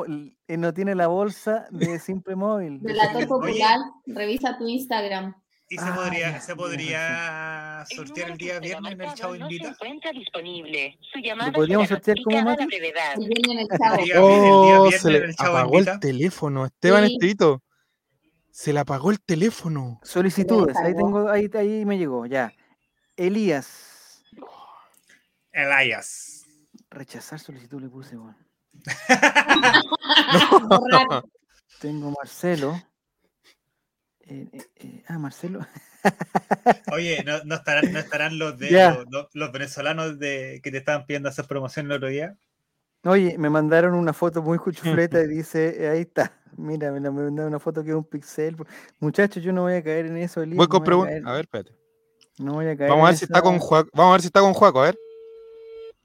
eh, 0.48 0.58
no 0.58 0.74
tiene 0.74 0.96
la 0.96 1.08
bolsa 1.08 1.68
de 1.72 2.00
Simple 2.00 2.36
Móvil. 2.36 2.80
de 2.82 2.94
Relator 2.94 3.28
popular, 3.28 3.78
revisa 4.06 4.58
tu 4.58 4.68
Instagram. 4.68 5.36
Y 5.72 5.78
se 5.78 5.84
Ah, 5.86 5.94
podría, 5.96 6.32
ya, 6.32 6.42
se 6.42 6.56
podría 6.56 7.86
sortear 7.94 8.32
el 8.32 8.38
día 8.38 8.60
viernes 8.60 8.92
en 8.94 9.02
el 9.02 9.14
Chavo 9.14 9.36
no 9.36 9.48
se 9.48 9.54
Invita. 9.54 9.70
encuentra 9.70 10.12
disponible. 10.14 10.98
Su 11.14 11.20
llamada 11.20 11.52
podríamos 11.52 11.88
será 11.88 11.98
sortear 12.00 12.18
como 12.24 12.42
Mati? 12.42 12.64
¡Oh! 14.18 14.84
viernes 14.88 15.02
Se 15.02 15.10
en 15.10 15.14
le 15.28 15.34
apagó 15.38 15.74
el 15.74 15.80
Invita. 15.80 16.00
teléfono. 16.00 16.66
Esteban 16.66 17.06
Sí. 17.08 17.14
Estevito. 17.14 17.62
Se 18.52 18.74
le 18.74 18.80
apagó 18.80 19.12
el 19.12 19.22
teléfono. 19.22 20.00
Solicitudes, 20.04 20.76
ahí 20.78 20.96
tengo, 20.96 21.30
ahí, 21.30 21.50
ahí 21.54 21.86
me 21.86 21.98
llegó, 22.00 22.26
ya. 22.26 22.52
Elías. 23.16 23.89
Elias. 25.60 26.46
Rechazar 26.90 27.40
solicitud 27.40 27.82
le 27.82 27.90
puse, 27.90 28.16
bueno. 28.16 28.38
Tengo 31.80 32.12
Marcelo. 32.12 32.82
Eh, 34.22 34.48
eh, 34.52 34.62
eh, 34.76 35.04
ah, 35.08 35.18
Marcelo. 35.18 35.66
Oye, 36.94 37.24
¿no, 37.26 37.44
no 37.46 37.56
estarán, 37.56 37.92
no 37.92 38.00
estarán 38.00 38.38
los 38.38 38.58
de 38.58 39.06
los, 39.34 39.52
venezolanos 39.52 40.20
de, 40.20 40.62
que 40.64 40.72
te 40.72 40.78
estaban 40.78 41.06
pidiendo 41.06 41.30
hacer 41.30 41.46
promoción 41.46 41.88
el 41.88 41.94
otro 41.94 42.10
día? 42.10 42.38
Oye, 43.06 43.38
me 43.38 43.50
mandaron 43.50 43.94
una 43.94 44.14
foto 44.14 44.42
muy 44.42 44.58
cuchufleta 44.58 45.22
y 45.22 45.28
dice, 45.28 45.90
ahí 45.90 46.02
está. 46.02 46.34
Mira, 46.58 46.92
me 46.92 47.00
mandaron 47.00 47.48
una 47.48 47.60
foto 47.60 47.84
que 47.84 47.90
es 47.90 47.96
un 47.96 48.04
pixel. 48.04 48.56
Muchachos, 49.00 49.42
yo 49.42 49.54
no 49.54 49.64
voy 49.64 49.74
a 49.74 49.84
caer 49.84 50.08
en 50.08 50.18
eso, 50.18 50.42
Elías. 50.42 50.58
Voy 50.58 50.66
no 50.66 50.70
con 50.70 50.84
preguntas. 50.84 51.22
A 51.26 51.32
ver, 51.32 51.42
espérate. 51.42 51.76
No 52.38 52.54
voy 52.54 52.68
a 52.68 52.78
caer. 52.78 52.90
Vamos 52.90 53.06
a 53.06 53.10
en 53.10 53.12
ver 53.12 53.18
si 53.18 53.26
está 53.26 53.42
con 53.42 53.60
Juaco. 53.60 53.90
Vamos 53.94 54.10
a 54.10 54.14
ver 54.14 54.22
si 54.22 54.28
está 54.28 54.40
con 54.42 54.54
Juaco, 54.54 54.82
a 54.82 54.86
ver. 54.86 54.98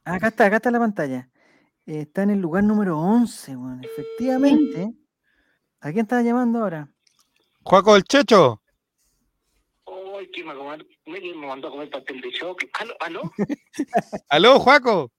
Acá 0.05 0.29
está, 0.29 0.47
acá 0.47 0.57
está 0.57 0.71
la 0.71 0.79
pantalla. 0.79 1.29
Eh, 1.87 2.01
está 2.03 2.23
en 2.23 2.31
el 2.31 2.41
lugar 2.41 2.65
número 2.65 2.99
11, 2.99 3.57
weón. 3.57 3.85
Efectivamente. 3.85 4.93
¿A 5.81 5.93
quién 5.93 6.03
estaba 6.05 6.23
llamando 6.23 6.61
ahora? 6.61 6.89
Juaco 7.63 7.97
el 7.97 8.05
Checho. 8.05 8.63
Ay, 9.87 10.29
¿quién 10.33 10.47
me, 10.47 10.55
comer- 10.55 10.87
me, 11.07 11.21
me 11.21 11.47
mandó 11.47 11.69
a 11.69 11.71
comer 11.71 11.91
pastel 11.91 12.21
de 12.21 12.31
choque? 12.33 12.71
¿Aló? 12.79 12.95
¿Aló? 13.01 13.23
Aló, 14.29 14.59
Juaco. 14.61 15.11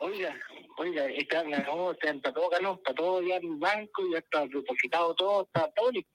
Oiga, 0.00 0.34
oiga, 0.78 1.06
está, 1.06 1.42
no, 1.42 1.92
está, 1.92 2.10
está 2.10 2.32
todo 2.32 2.50
ganó, 2.50 2.74
está 2.74 2.94
todo 2.94 3.22
ya 3.22 3.36
en 3.36 3.44
el 3.44 3.56
banco, 3.56 4.02
ya 4.12 4.18
está 4.18 4.46
depositado 4.46 5.14
todo, 5.14 5.44
está 5.44 5.70
todo 5.74 5.90
listo. 5.90 6.10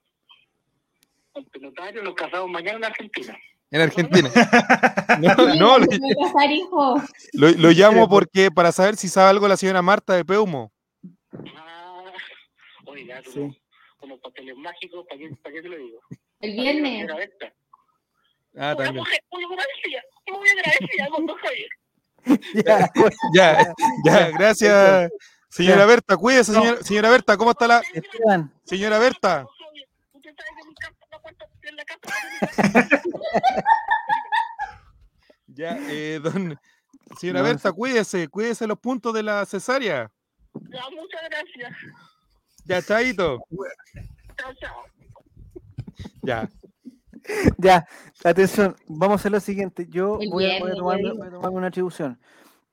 El 1.34 1.61
notario 1.61 2.03
nos 2.03 2.14
casamos 2.14 2.49
mañana 2.52 2.77
en 2.77 2.84
Argentina. 2.85 3.38
En 3.72 3.81
Argentina. 3.81 4.30
No, 5.19 5.35
no, 5.56 5.77
lo, 5.77 5.85
lo- 7.34 7.49
lo 7.52 7.69
llamo 7.72 8.07
porque 8.07 8.49
para 8.49 8.72
saber 8.72 8.95
si 8.95 9.10
sabe 9.10 9.30
algo 9.30 9.45
la 9.48 9.57
señora 9.57 9.81
Marta 9.81 10.14
de 10.15 10.23
Peumo. 10.23 10.72
Ah, 11.56 12.03
oiga, 12.85 13.22
Sí. 13.31 13.39
unos 14.02 14.19
pasteles 14.22 14.56
mágicos, 14.56 15.06
¿para 15.07 15.19
qué, 15.19 15.30
para 15.43 15.53
qué 15.56 15.61
te 15.61 15.68
lo 15.69 15.76
digo? 15.77 15.99
El 16.39 16.53
viernes. 16.53 17.07
Ah, 18.57 18.73
Muy 18.76 18.85
también. 18.85 19.06
muy 19.31 19.43
agradecida, 19.43 20.02
muy 20.27 20.49
agradecida 20.49 21.07
con 21.10 21.26
don 21.26 21.38
Javier. 21.38 21.69
Ya, 22.65 22.89
Ya, 23.34 23.73
ya, 24.06 24.30
gracias. 24.31 25.11
Señora. 25.49 25.85
Berta, 25.85 26.15
cuídese, 26.15 26.53
señora, 26.53 26.81
señora 26.84 27.10
Berta, 27.10 27.35
¿cómo 27.35 27.52
está 27.52 27.68
la 27.68 27.81
Esteban, 27.93 28.53
señora 28.64 28.98
Berta? 28.98 29.39
Don 29.39 29.48
Javier, 29.68 29.88
usted 30.14 30.35
sabe 30.38 30.49
que 30.57 30.64
me 30.64 30.72
encanta 30.72 31.06
la 31.11 31.19
puerta 31.22 31.45
en 31.64 31.76
la 31.76 31.80
casa. 31.80 31.80
Ya, 35.53 35.77
eh, 35.89 36.19
don 36.23 36.57
señora 37.19 37.39
No, 37.41 37.45
Berta, 37.45 37.72
cuídese, 37.72 38.27
cuídese 38.30 38.65
los 38.68 38.80
puntos 38.80 39.13
de 39.13 39.22
la 39.22 39.45
cesárea. 39.45 40.09
Ya, 40.53 40.81
muchas 40.95 41.22
gracias. 41.30 41.77
Ya, 42.65 42.81
chaito. 42.81 43.43
Chao, 44.38 44.53
chao. 44.59 44.84
Ya. 46.22 46.49
ya, 47.57 47.85
atención, 48.23 48.76
vamos 48.88 49.13
a 49.13 49.19
hacer 49.19 49.31
lo 49.31 49.39
siguiente. 49.39 49.88
Yo 49.89 50.18
voy 50.18 50.26
a, 50.26 50.31
voy 50.31 50.45
a 50.45 50.47
viernes, 50.47 50.77
tomarme, 50.77 51.03
ya 51.03 51.13
voy 51.13 51.27
a 51.27 51.31
tomarme 51.31 51.57
una 51.57 51.68
atribución. 51.68 52.19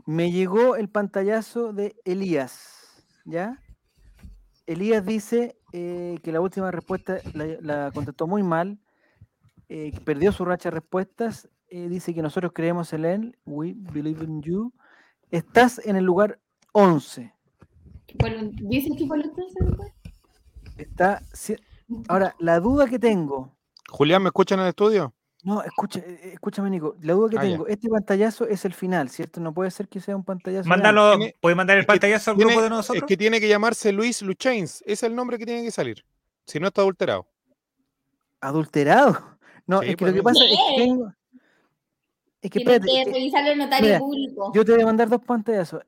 Me 0.07 0.31
llegó 0.31 0.77
el 0.77 0.89
pantallazo 0.89 1.73
de 1.73 1.97
Elías, 2.05 3.05
¿ya? 3.25 3.63
Elías 4.67 5.05
dice 5.05 5.59
eh, 5.73 6.19
que 6.23 6.33
la 6.33 6.41
última 6.41 6.71
respuesta 6.71 7.19
la, 7.35 7.47
la 7.61 7.91
contestó 7.93 8.27
muy 8.27 8.43
mal, 8.43 8.79
eh, 9.69 9.91
que 9.93 10.01
perdió 10.01 10.33
su 10.33 10.45
racha 10.45 10.71
de 10.71 10.77
respuestas, 10.81 11.49
eh, 11.69 11.89
dice 11.89 12.15
que 12.15 12.23
nosotros 12.23 12.53
creemos 12.55 12.93
en 12.93 13.05
él, 13.05 13.39
we 13.45 13.75
believe 13.77 14.25
in 14.25 14.41
you. 14.43 14.73
Estás 15.31 15.79
en 15.85 15.97
el 15.97 16.05
lugar 16.05 16.39
11. 16.73 17.33
Bueno, 18.19 18.51
¿Dices 18.55 18.97
que 18.97 19.07
fue 19.07 19.19
el 19.19 19.25
entonces? 19.25 19.57
Está, 20.79 21.21
ci- 21.33 21.61
ahora, 22.09 22.35
la 22.39 22.61
duda 22.61 22.87
que 22.89 22.99
tengo, 22.99 23.55
Julián, 23.91 24.23
¿me 24.23 24.29
escuchan 24.29 24.59
en 24.59 24.65
el 24.65 24.69
estudio? 24.71 25.13
no, 25.45 25.63
escucha, 25.63 26.01
eh, 26.01 26.31
escúchame 26.35 26.69
Nico, 26.71 26.97
la 27.01 27.13
duda 27.15 27.31
que 27.31 27.39
Ah, 27.39 27.45
ya. 27.45 27.51
tengo, 27.53 27.67
este 27.69 27.89
pantallazo 27.89 28.47
es 28.49 28.65
el 28.65 28.75
final, 28.75 29.09
¿cierto? 29.09 29.41
No 29.41 29.53
puede 29.55 29.71
ser 29.71 29.89
que 29.89 30.01
sea 30.01 30.17
un 30.17 30.25
pantallazo. 30.25 30.69
Mándalo, 30.69 31.17
¿puede 31.41 31.55
mandar 31.55 31.77
el 31.77 31.83
es 31.83 31.87
pantallazo 31.87 32.33
al 32.33 32.37
Tiene- 32.37 32.53
grupo 32.53 32.61
de 32.63 32.67
es 32.67 32.71
nosotros? 32.71 33.05
que 33.07 33.17
tiene 33.17 33.41
que 33.41 33.49
llamarse 33.49 33.93
Luis 33.93 34.21
Luchains. 34.23 34.83
Es 34.87 35.03
el 35.03 35.15
nombre 35.15 35.39
que 35.39 35.47
tiene 35.47 35.63
que 35.63 35.71
salir. 35.71 36.05
Si 36.47 36.59
no 36.59 36.67
está 36.69 36.81
adulterado. 36.83 37.27
¿Adulterado? 38.41 39.38
No, 39.69 39.81
Sí, 39.83 39.91
es 39.91 39.97
que 39.97 40.05
pues, 40.05 40.13
lo 40.13 40.17
que 40.17 40.23
pasa 40.25 40.45
es 40.45 40.51
que 40.51 40.83
tengo... 40.83 41.13
Es 42.41 42.51
que 42.51 42.59
espérate, 42.61 42.87
que 42.87 43.05
revisarlo 43.05 43.51
el 43.51 43.59
notario 43.59 43.87
mira, 43.87 43.99
público. 43.99 44.53
yo 44.55 44.65
te 44.65 44.73
voy 44.73 44.83
a 44.83 44.87
mandar 44.87 45.09
dos 45.09 45.21
pantallazos. 45.25 45.83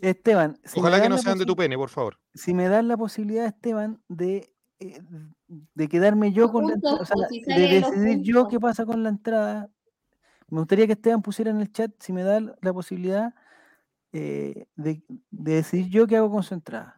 Esteban, 0.00 0.58
si 0.64 0.78
Ojalá 0.80 1.00
que 1.00 1.08
no 1.08 1.16
sean 1.16 1.38
de 1.38 1.46
tu 1.46 1.56
pene, 1.56 1.76
por 1.76 1.88
favor. 1.88 2.18
Si 2.34 2.52
me 2.52 2.68
das 2.68 2.84
la 2.84 2.96
posibilidad, 2.96 3.46
Esteban, 3.46 4.02
de, 4.08 4.52
eh, 4.80 5.00
de 5.46 5.88
quedarme 5.88 6.32
yo 6.32 6.42
Los 6.42 6.52
con 6.52 6.66
la 6.66 6.74
entrada, 6.74 6.98
o 7.00 7.04
sea, 7.04 7.14
pues, 7.14 7.28
si 7.30 7.40
de 7.40 7.68
decidir 7.80 8.22
yo 8.22 8.34
puntos. 8.34 8.50
qué 8.50 8.60
pasa 8.60 8.84
con 8.84 9.02
la 9.02 9.08
entrada. 9.08 9.70
Me 10.48 10.58
gustaría 10.58 10.86
que 10.86 10.92
Esteban 10.92 11.22
pusiera 11.22 11.50
en 11.50 11.60
el 11.60 11.72
chat, 11.72 11.92
si 11.98 12.12
me 12.12 12.22
da 12.24 12.40
la 12.40 12.72
posibilidad, 12.72 13.34
eh, 14.12 14.66
de, 14.76 15.02
de 15.30 15.54
decidir 15.54 15.88
yo 15.88 16.06
qué 16.06 16.16
hago 16.16 16.30
con 16.30 16.42
su 16.42 16.52
entrada. 16.52 16.96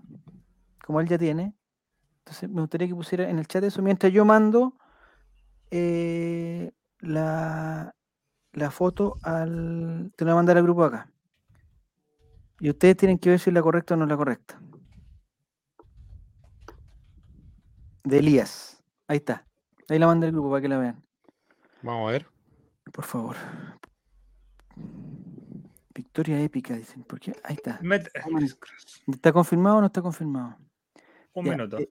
Como 0.85 1.01
él 1.01 1.09
ya 1.09 1.19
tiene. 1.19 1.55
Entonces 2.21 2.49
me 2.51 2.63
gustaría 2.63 2.89
que 2.89 2.95
pusiera 2.95 3.29
en 3.31 3.39
el 3.39 3.47
chat 3.47 3.63
eso 3.65 3.83
mientras 3.83 4.13
yo 4.13 4.25
mando 4.25 4.75
eh, 5.71 6.73
la, 7.01 7.95
la 8.53 8.71
foto 8.71 9.19
al. 9.23 10.13
Te 10.17 10.25
la 10.25 10.33
voy 10.33 10.37
a 10.37 10.41
mandar 10.41 10.57
al 10.57 10.63
grupo 10.65 10.85
acá. 10.85 11.11
Y 12.61 12.71
ustedes 12.71 12.97
tienen 12.97 13.19
que 13.19 13.31
ver 13.31 13.39
si 13.39 13.51
es 13.51 13.55
la 13.55 13.63
correcta 13.63 13.95
o 13.95 13.97
no 13.97 14.05
es 14.05 14.11
la 14.11 14.17
correcta. 14.17 14.61
De 18.05 18.19
Elías. 18.19 18.83
Ahí 19.07 19.19
está. 19.19 19.47
Ahí 19.89 19.99
la 19.99 20.07
mandé 20.07 20.27
al 20.27 20.33
grupo 20.33 20.51
para 20.51 20.63
que 20.63 20.69
la 20.69 20.79
vean. 20.79 21.03
Vamos 21.83 22.09
a 22.09 22.13
ver. 22.13 22.27
Por 22.93 23.05
favor. 23.05 23.37
Victoria 25.95 26.41
épica, 26.41 26.75
dicen. 26.75 27.03
¿Por 27.05 27.21
qué? 27.21 27.35
Ahí 27.45 27.55
está. 27.57 27.81
Met- 27.81 28.11
¿Está 29.07 29.33
confirmado 29.33 29.77
o 29.79 29.81
no 29.81 29.87
está 29.87 30.01
confirmado? 30.03 30.57
Un 31.35 31.45
Ya, 31.45 31.53
minuto. 31.53 31.79
eh, 31.79 31.91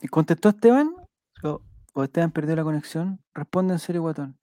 ¿y 0.00 0.08
¿Contestó 0.08 0.48
Esteban? 0.50 0.94
¿O, 1.42 1.60
o 1.96 2.04
Esteban 2.04 2.30
perdió 2.30 2.54
la 2.54 2.62
conexión? 2.62 3.20
Responde 3.32 3.72
en 3.72 3.78
serio, 3.78 4.02
guatón. 4.02 4.38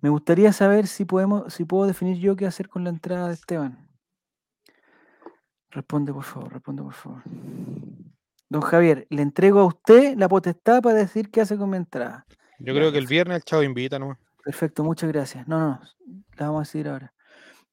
Me 0.00 0.08
gustaría 0.08 0.52
saber 0.52 0.88
si 0.88 1.04
podemos, 1.04 1.54
si 1.54 1.64
puedo 1.64 1.86
definir 1.86 2.18
yo 2.18 2.34
qué 2.34 2.44
hacer 2.44 2.68
con 2.68 2.82
la 2.82 2.90
entrada 2.90 3.28
de 3.28 3.34
Esteban. 3.34 3.88
Responde, 5.70 6.12
por 6.12 6.24
favor, 6.24 6.52
responde, 6.52 6.82
por 6.82 6.92
favor. 6.92 7.22
Don 8.48 8.62
Javier, 8.62 9.06
le 9.10 9.22
entrego 9.22 9.60
a 9.60 9.66
usted 9.66 10.16
la 10.16 10.28
potestad 10.28 10.82
para 10.82 10.96
decir 10.96 11.30
qué 11.30 11.40
hace 11.40 11.56
con 11.56 11.70
mi 11.70 11.76
entrada. 11.76 12.26
Yo 12.58 12.74
creo 12.74 12.90
que 12.90 12.98
el 12.98 13.06
viernes 13.06 13.36
el 13.36 13.44
chavo 13.44 13.62
invita 13.62 13.98
nomás. 14.00 14.18
Perfecto, 14.42 14.82
muchas 14.82 15.12
gracias. 15.12 15.46
No, 15.46 15.60
no, 15.60 15.80
la 16.36 16.46
vamos 16.46 16.58
a 16.58 16.68
decir 16.68 16.88
ahora. 16.88 17.14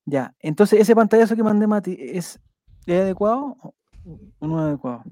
Ya, 0.06 0.36
entonces 0.40 0.80
ese 0.80 0.96
pantallazo 0.96 1.36
que 1.36 1.42
mandé 1.42 1.66
Mati, 1.66 1.98
¿es, 2.00 2.40
¿es 2.86 3.02
adecuado 3.02 3.58
o 3.60 3.74
o 4.38 4.48
no 4.48 4.60
es 4.60 4.68
adecuado? 4.68 5.04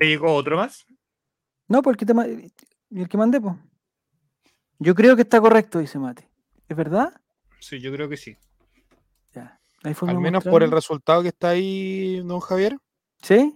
¿Le 0.00 0.06
llegó 0.08 0.34
otro 0.34 0.56
más? 0.56 0.86
No, 1.68 1.82
porque 1.82 2.06
te 2.06 2.14
ma- 2.14 2.24
el 2.24 3.08
que 3.08 3.16
mandé, 3.18 3.38
pues. 3.40 3.54
Yo 4.78 4.94
creo 4.94 5.14
que 5.14 5.22
está 5.22 5.40
correcto, 5.40 5.78
dice 5.78 5.98
Mati. 5.98 6.24
¿Es 6.68 6.76
verdad? 6.76 7.12
Sí, 7.60 7.80
yo 7.80 7.92
creo 7.92 8.08
que 8.08 8.16
sí. 8.16 8.34
Ya. 9.34 9.60
Ahí 9.84 9.92
fue 9.92 10.08
Al 10.08 10.18
menos 10.18 10.42
por 10.42 10.62
el 10.62 10.70
resultado 10.70 11.20
que 11.22 11.28
está 11.28 11.50
ahí, 11.50 12.20
don 12.24 12.40
Javier. 12.40 12.78
¿Sí? 13.22 13.54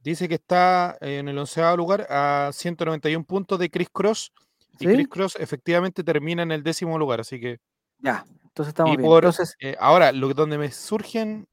Dice 0.00 0.28
que 0.28 0.36
está 0.36 0.96
en 1.00 1.28
el 1.28 1.36
onceavo 1.36 1.76
lugar 1.76 2.06
a 2.08 2.50
191 2.52 3.24
puntos 3.24 3.58
de 3.58 3.68
Chris 3.68 3.88
Cross. 3.92 4.32
Y 4.78 4.84
¿Sí? 4.86 4.92
Chris 4.92 5.08
Cross 5.08 5.36
efectivamente 5.40 6.04
termina 6.04 6.44
en 6.44 6.52
el 6.52 6.62
décimo 6.62 6.96
lugar. 6.98 7.20
Así 7.20 7.40
que 7.40 7.58
Ya. 7.98 8.24
Entonces 8.44 8.68
estamos 8.68 8.94
Y 8.94 8.96
bien. 8.98 9.08
por- 9.08 9.24
Entonces, 9.24 9.56
eh, 9.60 9.76
ahora, 9.80 10.12
lo 10.12 10.28
que- 10.28 10.34
donde 10.34 10.56
me 10.56 10.70
surgen, 10.70 11.48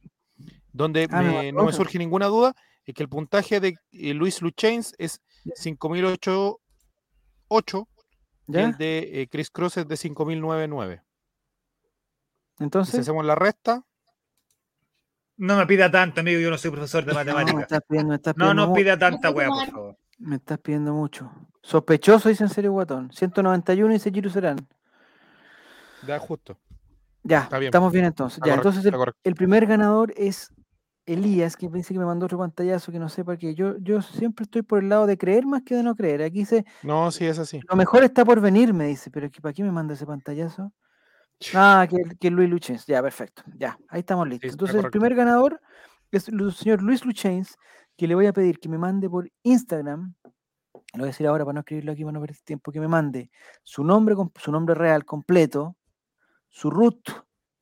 donde 0.72 1.08
Ah, 1.12 1.22
me 1.24 1.52
no 1.52 1.66
me 1.66 1.74
surge 1.74 1.98
ninguna 1.98 2.28
duda, 2.28 2.56
es 2.86 2.94
que 2.96 3.04
el 3.04 3.10
puntaje 3.10 3.60
de 3.60 3.76
eh, 3.92 4.14
Luis 4.14 4.42
Luchains 4.42 4.94
es 4.98 5.22
5008 5.56 6.60
y 8.48 8.58
el 8.58 8.78
de 8.78 9.22
eh, 9.22 9.28
Chris 9.30 9.50
Cross 9.50 9.78
es 9.78 9.88
de 9.88 9.98
5099. 9.98 10.96
Y 10.96 10.98
Si 12.58 12.64
Entonces. 12.64 13.00
hacemos 13.00 13.26
la 13.26 13.36
resta, 13.36 13.84
No 15.38 15.58
me 15.58 15.66
pida 15.66 15.92
tanto, 15.92 16.22
amigo, 16.22 16.40
yo 16.40 16.50
no 16.50 16.58
soy 16.58 16.72
profesor 16.72 17.04
de 17.06 17.14
No, 17.14 17.20
me 17.20 17.26
matemáticas. 17.26 17.62
estás 17.64 17.82
pidiendo, 17.88 18.10
me 18.12 18.16
estás 18.16 18.38
No, 18.38 18.46
pidiendo 18.46 18.68
no 18.68 18.74
pida 18.74 18.98
tanta 18.98 19.30
weá, 19.32 19.50
por 19.50 19.68
favor. 19.70 19.98
Me 20.18 20.38
estás 20.38 20.60
pidiendo 20.60 20.94
mucho. 20.94 21.30
Sospechoso, 21.62 22.30
dice 22.30 22.44
en 22.44 22.50
serio 22.50 22.72
Guatón. 22.72 23.12
191 23.12 23.94
dice 23.94 24.12
Giru 24.12 24.30
Serán. 24.30 24.58
da 26.04 26.20
justo. 26.20 26.58
Ya, 27.24 27.42
Está 27.42 27.58
bien. 27.58 27.70
estamos 27.70 27.92
bien 27.92 28.06
entonces. 28.06 28.38
Ya, 28.46 28.56
correcto, 28.56 28.70
entonces 28.70 28.94
el 29.24 29.36
primer 29.36 29.66
ganador 29.66 30.14
es 30.16 30.54
Elías, 31.06 31.56
que 31.56 31.70
dice 31.70 31.94
que 31.94 32.00
me 32.00 32.06
mandó 32.06 32.26
otro 32.26 32.38
pantallazo 32.40 32.92
que 32.92 33.00
no 33.00 33.10
sé 33.10 33.24
para 33.24 33.38
qué. 33.38 33.54
Yo, 33.54 33.78
yo 33.78 34.02
siempre 34.02 34.44
estoy 34.44 34.64
por 34.64 34.80
el 34.82 34.90
lado 34.90 35.06
de 35.06 35.18
creer 35.18 35.46
más 35.46 35.62
que 35.64 35.76
de 35.76 35.84
no 35.84 35.96
creer. 35.96 36.24
Aquí 36.24 36.40
dice, 36.40 36.66
No, 36.84 37.12
sí, 37.12 37.26
es 37.26 37.38
así. 37.38 37.60
lo 37.70 37.76
mejor 37.76 38.04
está 38.04 38.26
por 38.26 38.42
venir, 38.42 38.74
me 38.74 38.88
dice, 38.88 39.12
pero 39.12 39.30
¿para 39.42 39.54
qué 39.54 39.64
me 39.64 39.72
manda 39.72 39.94
ese 39.94 40.06
pantallazo? 40.06 40.74
Ah, 41.54 41.86
que, 41.90 41.98
que 42.20 42.32
Luis 42.32 42.50
Luchens. 42.50 42.86
Ya, 42.86 43.02
perfecto. 43.02 43.44
Ya, 43.58 43.78
ahí 43.90 44.00
estamos 44.00 44.28
listos. 44.28 44.52
Entonces, 44.52 44.84
el 44.84 44.90
primer 44.90 45.16
ganador 45.16 45.62
es 46.12 46.28
el 46.30 46.52
señor 46.54 46.82
Luis 46.82 47.06
Luchens, 47.06 47.58
que 47.98 48.08
le 48.08 48.16
voy 48.16 48.26
a 48.26 48.34
pedir 48.34 48.60
que 48.60 48.70
me 48.70 48.78
mande 48.78 49.10
por 49.10 49.30
Instagram. 49.44 50.16
Lo 50.94 51.00
voy 51.00 51.04
a 51.04 51.08
decir 51.08 51.28
ahora 51.28 51.44
para 51.44 51.54
no 51.54 51.60
escribirlo 51.60 51.92
aquí, 51.92 52.04
para 52.04 52.14
no 52.14 52.22
perder 52.22 52.38
tiempo. 52.44 52.72
Que 52.72 52.80
me 52.80 52.88
mande 52.88 53.30
su 53.64 53.84
nombre, 53.84 54.16
su 54.38 54.52
nombre 54.52 54.76
real 54.76 55.04
completo, 55.06 55.76
su 56.50 56.70
root, 56.70 57.10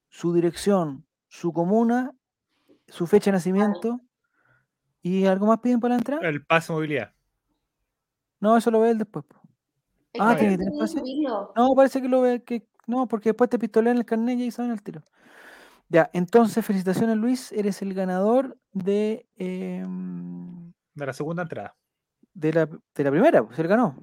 su 0.09 0.33
dirección, 0.33 1.05
su 1.27 1.51
comuna, 1.51 2.11
su 2.87 3.07
fecha 3.07 3.31
de 3.31 3.37
nacimiento. 3.37 3.99
¿Y 5.01 5.25
algo 5.25 5.47
más 5.47 5.59
piden 5.59 5.79
para 5.79 5.95
la 5.95 5.99
entrada? 5.99 6.27
El 6.27 6.45
pase 6.45 6.71
de 6.71 6.77
movilidad. 6.77 7.11
No, 8.39 8.55
eso 8.57 8.71
lo 8.71 8.79
ve 8.81 8.91
él 8.91 8.97
después. 8.97 9.25
Ah, 10.19 10.35
tiene 10.37 10.57
que 10.57 10.63
tener 10.63 10.79
pase. 10.79 11.01
No, 11.55 11.75
parece 11.75 12.01
que 12.01 12.07
lo 12.07 12.21
ve 12.21 12.43
que. 12.43 12.67
No, 12.87 13.07
porque 13.07 13.29
después 13.29 13.49
te 13.49 13.57
pistolean 13.59 13.97
el 13.97 14.05
carnet 14.05 14.37
y 14.39 14.43
ahí 14.43 14.51
saben 14.51 14.71
el 14.71 14.81
tiro. 14.81 15.01
Ya, 15.89 16.09
entonces, 16.13 16.65
felicitaciones 16.65 17.17
Luis, 17.17 17.51
eres 17.51 17.81
el 17.81 17.93
ganador 17.93 18.57
de, 18.71 19.27
em, 19.35 20.71
De 20.95 21.05
la 21.05 21.13
segunda 21.13 21.43
entrada. 21.43 21.75
de, 22.33 22.51
la, 22.53 22.65
de 22.65 23.03
la 23.03 23.11
primera, 23.11 23.43
pues 23.45 23.59
él 23.59 23.67
ganó. 23.67 23.95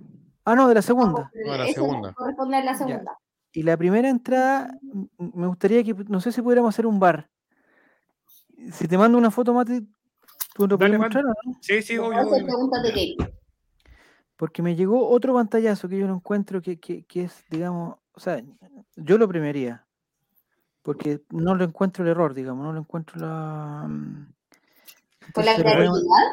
Ah, 0.45 0.55
no, 0.55 0.69
de 0.69 0.75
la 0.75 0.83
segunda. 0.83 1.31
No, 1.47 1.57
la 1.57 1.65
eso 1.65 1.83
segunda. 1.83 2.13
corresponde 2.13 2.57
a 2.57 2.65
la 2.65 2.75
segunda. 2.75 3.19
Y 3.53 3.63
la 3.63 3.77
primera 3.77 4.09
entrada, 4.09 4.73
me 5.19 5.47
gustaría 5.49 5.83
que, 5.83 5.95
no 6.09 6.21
sé 6.21 6.31
si 6.33 6.41
pudiéramos 6.43 6.75
hacer 6.75 6.87
un 6.87 7.01
bar. 7.01 7.29
Si 8.73 8.87
te 8.89 8.99
mando 8.99 9.17
una 9.19 9.31
foto, 9.31 9.55
Mati, 9.55 9.81
¿tú 10.55 10.67
lo 10.69 10.77
puedes 10.79 10.99
mostrar 10.99 11.25
o 11.25 11.29
no? 11.29 11.59
Sí, 11.61 11.83
sí, 11.83 11.99
obvio. 11.99 12.21
obvio. 12.23 12.45
preguntas 12.45 12.83
de 12.83 12.89
Kate. 12.91 13.35
Porque 14.37 14.63
me 14.63 14.75
llegó 14.75 15.09
otro 15.09 15.35
pantallazo 15.35 15.89
que 15.89 15.99
yo 15.99 16.07
no 16.07 16.15
encuentro 16.17 16.61
que, 16.63 16.79
que, 16.79 17.05
que 17.05 17.25
es, 17.25 17.45
digamos, 17.51 17.97
o 18.13 18.21
sea, 18.21 18.43
yo 18.97 19.19
lo 19.19 19.29
premiaría. 19.29 19.87
Porque 20.83 21.21
no 21.31 21.55
lo 21.55 21.65
encuentro 21.65 22.05
el 22.05 22.11
error, 22.11 22.33
digamos, 22.33 22.65
no 22.65 22.73
lo 22.73 22.81
encuentro 22.81 23.21
la... 23.21 23.85
mm, 23.87 24.33
¿Con 25.33 25.45
la 25.45 25.53
entonces 25.53 25.55
se 25.57 25.63
lo 25.63 25.65
voy 25.65 25.73
a- 25.73 25.91
creatividad? 25.91 26.25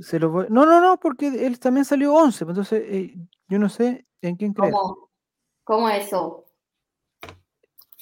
se 0.00 0.18
lo 0.20 0.30
voy- 0.30 0.46
No, 0.50 0.66
no, 0.66 0.80
no, 0.80 0.98
porque 1.00 1.46
él 1.46 1.58
también 1.58 1.84
salió 1.86 2.14
11, 2.14 2.44
pues 2.44 2.56
entonces 2.58 2.82
eh, 2.86 3.14
yo 3.48 3.58
no 3.58 3.68
sé 3.70 4.06
en 4.20 4.36
quién 4.36 4.52
creer. 4.52 4.72
¿Cómo? 4.74 5.10
¿Cómo 5.64 5.88
eso? 5.88 6.43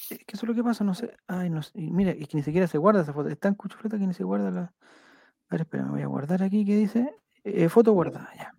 Es 0.09 0.17
que 0.19 0.35
eso 0.35 0.45
es 0.45 0.49
lo 0.49 0.55
que 0.55 0.63
pasa, 0.63 0.83
no 0.83 0.93
sé. 0.93 1.15
Ay, 1.27 1.49
no 1.49 1.61
sé. 1.61 1.71
y 1.75 1.91
mira, 1.91 2.11
es 2.11 2.27
que 2.27 2.37
ni 2.37 2.43
siquiera 2.43 2.67
se 2.67 2.77
guarda 2.77 3.01
esa 3.01 3.13
foto. 3.13 3.29
Es 3.29 3.39
tan 3.39 3.55
cuchufleta 3.55 3.97
que 3.97 4.07
ni 4.07 4.13
se 4.13 4.23
guarda 4.23 4.51
la. 4.51 4.61
A 4.61 5.51
ver, 5.51 5.61
espera, 5.61 5.83
me 5.85 5.91
voy 5.91 6.01
a 6.01 6.07
guardar 6.07 6.43
aquí 6.43 6.65
que 6.65 6.75
dice 6.75 7.15
eh, 7.43 7.69
foto 7.69 7.91
guardada, 7.93 8.29
ya. 8.37 8.55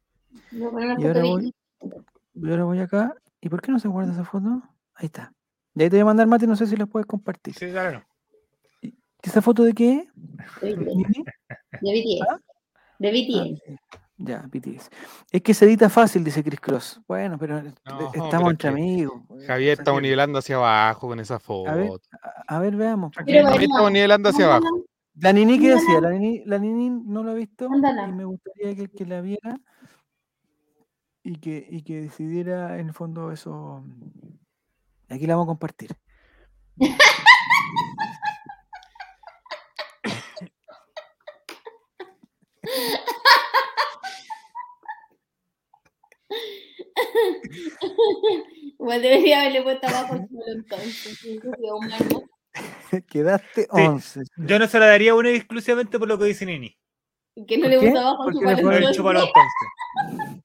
Y 0.50 0.62
ahora 0.62 1.22
voy, 1.22 1.54
y 2.34 2.50
ahora 2.50 2.64
voy 2.64 2.80
acá. 2.80 3.14
¿Y 3.40 3.48
por 3.48 3.60
qué 3.60 3.72
no 3.72 3.78
se 3.78 3.88
guarda 3.88 4.12
esa 4.12 4.24
foto? 4.24 4.62
Ahí 4.94 5.06
está. 5.06 5.32
Y 5.74 5.82
ahí 5.82 5.90
te 5.90 5.96
voy 5.96 6.02
a 6.02 6.06
mandar, 6.06 6.26
Mati, 6.26 6.46
no 6.46 6.56
sé 6.56 6.66
si 6.66 6.76
la 6.76 6.86
puedes 6.86 7.06
compartir. 7.06 7.54
Sí, 7.54 7.66
no. 7.66 8.02
¿Esa 9.22 9.42
foto 9.42 9.64
de 9.64 9.72
qué? 9.72 10.06
de 10.60 10.74
BTS. 10.74 10.96
Mimi? 10.96 11.24
De 13.00 13.10
BTS. 13.10 13.62
¿Ah? 13.92 14.03
Ya, 14.16 14.42
BTS. 14.46 14.90
Es 15.32 15.42
que 15.42 15.54
se 15.54 15.64
edita 15.64 15.90
fácil, 15.90 16.22
dice 16.22 16.44
Chris 16.44 16.60
Cross. 16.60 17.00
Bueno, 17.08 17.36
pero 17.38 17.60
No, 17.62 17.70
estamos 18.14 18.52
entre 18.52 18.68
que 18.70 18.74
amigos. 18.76 19.22
pues, 19.26 19.46
Javier 19.46 19.78
estamos 19.78 20.02
nivelando 20.02 20.38
hacia 20.38 20.56
abajo 20.56 21.08
con 21.08 21.18
esa 21.20 21.40
foto. 21.40 21.70
A 21.70 21.74
ver, 21.74 21.90
a, 22.46 22.58
ver, 22.60 22.76
veamos. 22.76 23.12
Javier 23.14 23.44
estamos 23.60 23.90
nivelando 23.92 24.28
hacia 24.28 24.46
abajo. 24.46 24.84
La 25.16 25.32
Nini, 25.32 25.58
¿qué 25.58 25.74
Mándala. 25.74 25.80
decía? 25.80 26.00
La 26.00 26.10
Nini, 26.10 26.42
la 26.44 26.58
Nini 26.58 26.90
no 26.90 27.22
la 27.24 27.32
ha 27.32 27.34
visto 27.34 27.68
y 27.72 28.12
me 28.12 28.24
gustaría 28.24 28.74
que, 28.74 28.88
que 28.88 29.06
la 29.06 29.20
viera 29.20 29.60
y 31.22 31.36
que, 31.36 31.66
y 31.70 31.82
que 31.82 32.02
decidiera 32.02 32.78
en 32.78 32.88
el 32.88 32.94
fondo 32.94 33.32
eso. 33.32 33.84
Aquí 35.08 35.26
la 35.26 35.34
vamos 35.36 35.46
a 35.46 35.52
compartir. 35.52 35.96
Igual 48.78 49.02
debería 49.02 49.40
haberle 49.40 49.62
puesto 49.62 49.86
abajo 49.86 50.16
entonces. 50.46 51.18
Quedaste 53.08 53.66
11. 53.70 54.20
Yo 54.36 54.58
no 54.58 54.66
se 54.68 54.78
la 54.78 54.86
daría 54.86 55.14
una 55.14 55.30
exclusivamente 55.30 55.98
por 55.98 56.06
lo 56.08 56.18
que 56.18 56.26
dice 56.26 56.46
Nini. 56.46 56.76
Que 57.48 57.56
no 57.58 57.62
¿Por 57.64 57.70
le 57.70 57.80
qué? 57.80 57.88
puso 57.90 58.00
abajo. 58.00 58.28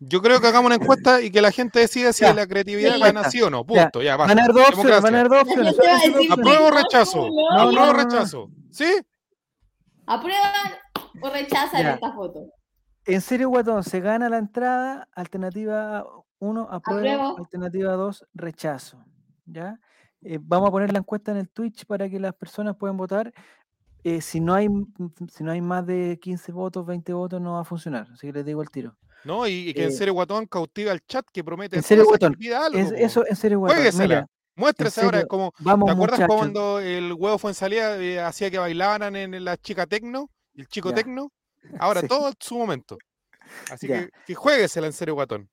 Yo 0.00 0.20
creo 0.20 0.40
que 0.42 0.46
hagamos 0.46 0.66
una 0.66 0.74
encuesta 0.74 1.22
y 1.22 1.30
que 1.30 1.40
la 1.40 1.50
gente 1.50 1.78
decida 1.80 2.12
si 2.12 2.20
Ya. 2.22 2.34
la 2.34 2.46
creatividad 2.46 2.96
Sí. 2.96 3.00
gana 3.00 3.30
sí 3.30 3.40
o 3.40 3.48
no. 3.48 3.64
Punto. 3.64 4.02
Ya, 4.02 4.14
Van 4.18 4.28
basta. 4.28 4.42
a 4.42 4.44
haber 4.44 4.54
dos 4.54 4.68
opciones. 4.68 5.02
Democracia. 5.02 5.02
Van 5.02 5.14
a 5.14 5.18
haber 5.20 5.30
dos 5.30 5.40
opciones. 5.40 5.74
gente 5.74 5.88
va 5.88 5.96
a 5.96 6.00
solo 6.00 6.12
decir 6.16 6.28
dos 6.28 6.38
¿Apruebo 6.38 6.66
o 6.66 6.70
rechazo? 6.70 7.28
no, 7.28 7.30
No, 7.30 7.60
¿Apruebo 7.62 7.72
no, 7.72 7.80
o 7.80 7.86
no, 7.86 7.92
no. 7.92 7.98
rechazo? 8.04 8.50
¿Sí? 8.70 8.98
¿Aprueban 10.06 10.52
o 11.22 11.30
rechazan 11.30 11.82
Ya. 11.82 11.94
esta 11.94 12.12
foto? 12.12 12.40
En 13.06 13.20
serio, 13.22 13.48
Guatón, 13.48 13.82
se 13.84 14.00
gana 14.00 14.28
la 14.28 14.36
entrada. 14.36 15.08
Alternativa 15.14 16.04
1, 16.38 16.68
apruebo. 16.70 17.00
Apruebo. 17.22 17.38
Alternativa 17.38 17.92
2, 17.92 18.26
rechazo. 18.34 18.98
¿Ya? 19.46 19.78
Eh, 20.22 20.38
vamos 20.40 20.68
a 20.68 20.72
poner 20.72 20.92
la 20.92 20.98
encuesta 20.98 21.30
en 21.30 21.38
el 21.38 21.48
Twitch 21.48 21.86
para 21.86 22.08
que 22.08 22.18
las 22.18 22.34
personas 22.34 22.76
puedan 22.76 22.96
votar. 22.96 23.32
Eh, 24.02 24.20
si, 24.20 24.40
no 24.40 24.54
hay, 24.54 24.66
m- 24.66 24.86
si 25.32 25.42
no 25.44 25.50
hay 25.52 25.60
más 25.60 25.86
de 25.86 26.18
15 26.20 26.52
votos, 26.52 26.86
20 26.86 27.12
votos, 27.12 27.40
no 27.40 27.54
va 27.54 27.60
a 27.60 27.64
funcionar. 27.64 28.08
Así 28.12 28.26
que 28.26 28.32
les 28.32 28.44
digo 28.46 28.62
el 28.62 28.70
tiro. 28.70 28.96
No, 29.24 29.46
y, 29.46 29.70
y 29.70 29.74
que 29.74 29.84
en 29.84 29.88
Eh, 29.90 29.92
serio 29.92 30.14
Guatón 30.14 30.46
cautiva 30.46 30.92
al 30.92 31.00
chat 31.00 31.26
que 31.32 31.42
promete 31.42 31.76
en 31.76 31.82
serio, 31.82 32.04
Guatón, 32.04 32.36
algo. 32.54 32.78
Es- 32.78 32.92
eso, 32.92 33.26
en 33.26 33.34
serio, 33.36 33.58
Guatón. 33.60 33.82
Mira, 33.98 34.26
Muéstrese 34.54 35.00
en 35.00 35.04
ahora 35.06 35.26
como. 35.26 35.52
vamos, 35.58 35.86
¿Te 35.86 35.92
acuerdas 35.92 36.18
muchachos. 36.20 36.36
cuando 36.36 36.78
el 36.80 37.12
huevo 37.12 37.36
fue 37.36 37.50
en 37.50 37.54
salida 37.54 37.98
eh, 38.02 38.20
hacía 38.20 38.50
que 38.50 38.58
bailaran 38.58 39.14
en 39.14 39.44
la 39.44 39.56
chica 39.58 39.86
tecno? 39.86 40.30
El 40.54 40.66
chico 40.68 40.88
Ya. 40.90 40.94
tecno. 40.96 41.30
Ahora 41.80 42.00
Sí. 42.00 42.08
todo 42.08 42.28
es 42.28 42.36
su 42.40 42.56
momento. 42.56 42.96
Así 43.70 43.86
Ya. 43.88 44.04
que, 44.06 44.10
que 44.26 44.34
jueguesela 44.34 44.86
en 44.86 44.92
serio, 44.94 45.14
Guatón. 45.14 45.50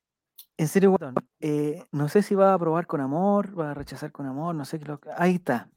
En 0.57 0.67
serio, 0.67 0.91
Guatón. 0.91 1.15
eh, 1.39 1.83
no 1.91 2.07
sé 2.09 2.21
si 2.21 2.35
va 2.35 2.51
a 2.51 2.53
aprobar 2.53 2.85
con 2.87 3.01
amor, 3.01 3.57
va 3.59 3.71
a 3.71 3.73
rechazar 3.73 4.11
con 4.11 4.25
amor, 4.27 4.53
no 4.55 4.65
sé 4.65 4.79
qué 4.79 4.85
lo 4.85 4.99
Ahí 5.17 5.35
está. 5.35 5.69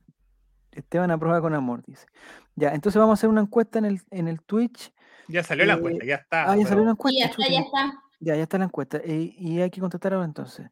Esteban 0.72 1.10
aprueba 1.10 1.40
con 1.40 1.54
amor, 1.54 1.82
dice. 1.86 2.06
Ya, 2.54 2.70
entonces 2.74 2.98
vamos 3.00 3.12
a 3.12 3.18
hacer 3.20 3.30
una 3.30 3.40
encuesta 3.40 3.78
en 3.78 3.86
el, 3.86 4.00
en 4.10 4.28
el 4.28 4.42
Twitch. 4.42 4.92
Ya 5.28 5.42
salió 5.42 5.64
la 5.64 5.74
Eh, 5.74 5.76
encuesta, 5.76 6.04
ya 6.04 6.14
está. 6.16 6.42
Ah, 6.42 6.46
ya 6.48 6.54
pero- 6.56 6.68
salió 6.68 6.84
Sí, 6.84 6.90
encuesta. 6.90 7.18
ya 7.18 7.24
está, 7.26 7.36
chuta, 7.36 7.48
ya 7.50 7.60
está. 7.60 8.02
Ya, 8.20 8.36
ya 8.36 8.42
está 8.42 8.58
la 8.58 8.64
encuesta. 8.66 8.98
eh, 9.02 9.34
y 9.38 9.60
hay 9.62 9.70
que 9.70 9.80
contestar 9.80 10.12
ahora 10.12 10.26
entonces. 10.26 10.68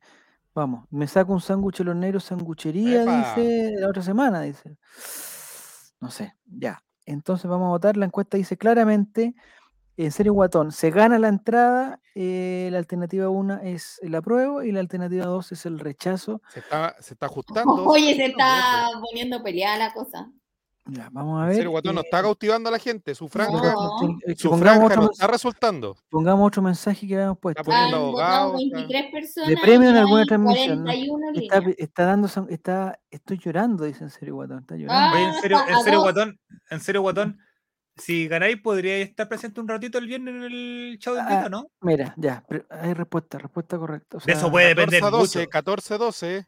Vamos, 0.55 0.86
me 0.90 1.06
saco 1.09 1.32
un 1.32 1.40
sándwich 1.40 1.78
de 1.78 1.85
los 1.85 1.97
negros 1.97 2.24
sanguchería, 2.24 3.02
Epa. 3.02 3.35
dice, 3.36 3.72
la 3.78 3.89
otra 3.89 4.02
semana, 4.02 4.43
dice. 4.43 4.76
No 6.01 6.10
sé, 6.10 6.35
ya. 6.47 6.82
Entonces 7.06 7.51
vamos 7.51 7.66
a 7.66 7.70
votar. 7.70 7.97
La 7.97 8.05
encuesta 8.06 8.36
dice 8.36 8.56
claramente, 8.59 9.35
en 9.96 10.10
serio, 10.12 10.32
Guatón, 10.32 10.72
se 10.72 10.90
gana 10.90 11.18
la 11.18 11.28
entrada, 11.28 12.00
eh, 12.14 12.68
la 12.72 12.78
alternativa 12.78 13.28
1 13.28 13.60
es 13.62 13.98
el 14.02 14.14
apruebo 14.14 14.62
y 14.62 14.72
la 14.72 14.80
alternativa 14.80 15.26
2 15.26 15.52
es 15.52 15.66
el 15.66 15.78
rechazo. 15.78 16.42
Se 16.48 16.60
está, 16.60 16.94
se 17.00 17.14
está 17.14 17.26
ajustando. 17.26 17.72
Oye, 17.86 18.14
se 18.16 18.26
está 18.26 18.88
poniendo 19.00 19.42
peleada 19.42 19.76
la 19.78 19.92
cosa. 19.92 20.30
Ya, 20.86 21.08
vamos 21.12 21.38
a 21.40 21.44
En 21.44 21.46
ver. 21.48 21.56
serio, 21.56 21.70
Guatón 21.70 21.94
no 21.94 22.02
eh, 22.02 22.04
está 22.04 22.20
cautivando 22.20 22.68
a 22.68 22.72
la 22.72 22.78
gente. 22.78 23.14
Su 23.14 23.26
franja, 23.26 23.52
No. 23.52 24.18
eh, 24.26 24.34
su 24.36 24.50
otro, 24.52 25.00
no 25.02 25.10
está 25.12 25.26
resultando. 25.26 25.96
pongamos 26.10 26.46
otro 26.46 26.60
mensaje 26.60 27.06
que 27.08 27.14
habíamos 27.14 27.38
puesto. 27.38 27.62
poniendo 27.64 28.20
está- 28.20 28.48
23 28.52 29.04
personas. 29.10 29.48
De 29.48 29.56
premio 29.56 29.88
en 29.88 29.96
alguna 29.96 30.26
transmisión, 30.26 30.80
¿no? 30.80 30.84
41 30.84 31.28
en 31.30 31.74
Está, 31.78 32.04
dando, 32.04 32.28
está, 32.50 32.98
estoy 33.10 33.38
llorando, 33.38 33.84
dice 33.84 34.04
en 34.04 34.10
serio, 34.10 34.34
Guatón, 34.34 34.58
está 34.58 34.76
llorando. 34.76 35.16
Oye, 35.16 35.24
en 35.24 35.34
serio, 35.40 35.56
Ah, 35.58 35.64
en 35.70 35.80
serio. 35.84 36.00
Guatón, 36.02 36.38
en 36.68 36.80
serio, 36.80 37.00
Guatón, 37.00 37.38
si 37.96 38.26
ganáis, 38.28 38.60
podría 38.60 38.98
estar 38.98 39.28
presente 39.28 39.60
un 39.60 39.68
ratito 39.68 39.98
el 39.98 40.06
viernes 40.06 40.34
en 40.34 40.42
el 40.42 40.98
show 41.00 41.14
de 41.14 41.20
Ah, 41.20 41.36
Vito, 41.38 41.50
¿no? 41.50 41.70
Mira, 41.80 42.14
ya, 42.16 42.44
hay 42.70 42.92
respuesta, 42.94 43.38
respuesta 43.38 43.78
correcta. 43.78 44.16
o 44.16 44.20
De 44.20 44.32
eso 44.32 44.40
sea, 44.42 44.50
puede 44.50 44.74
14 44.74 44.80
depender 44.96 45.04
a 45.04 45.10
12, 45.18 45.38
mucho. 45.40 45.50
14 45.50 45.94
a 45.94 45.98
12. 45.98 46.46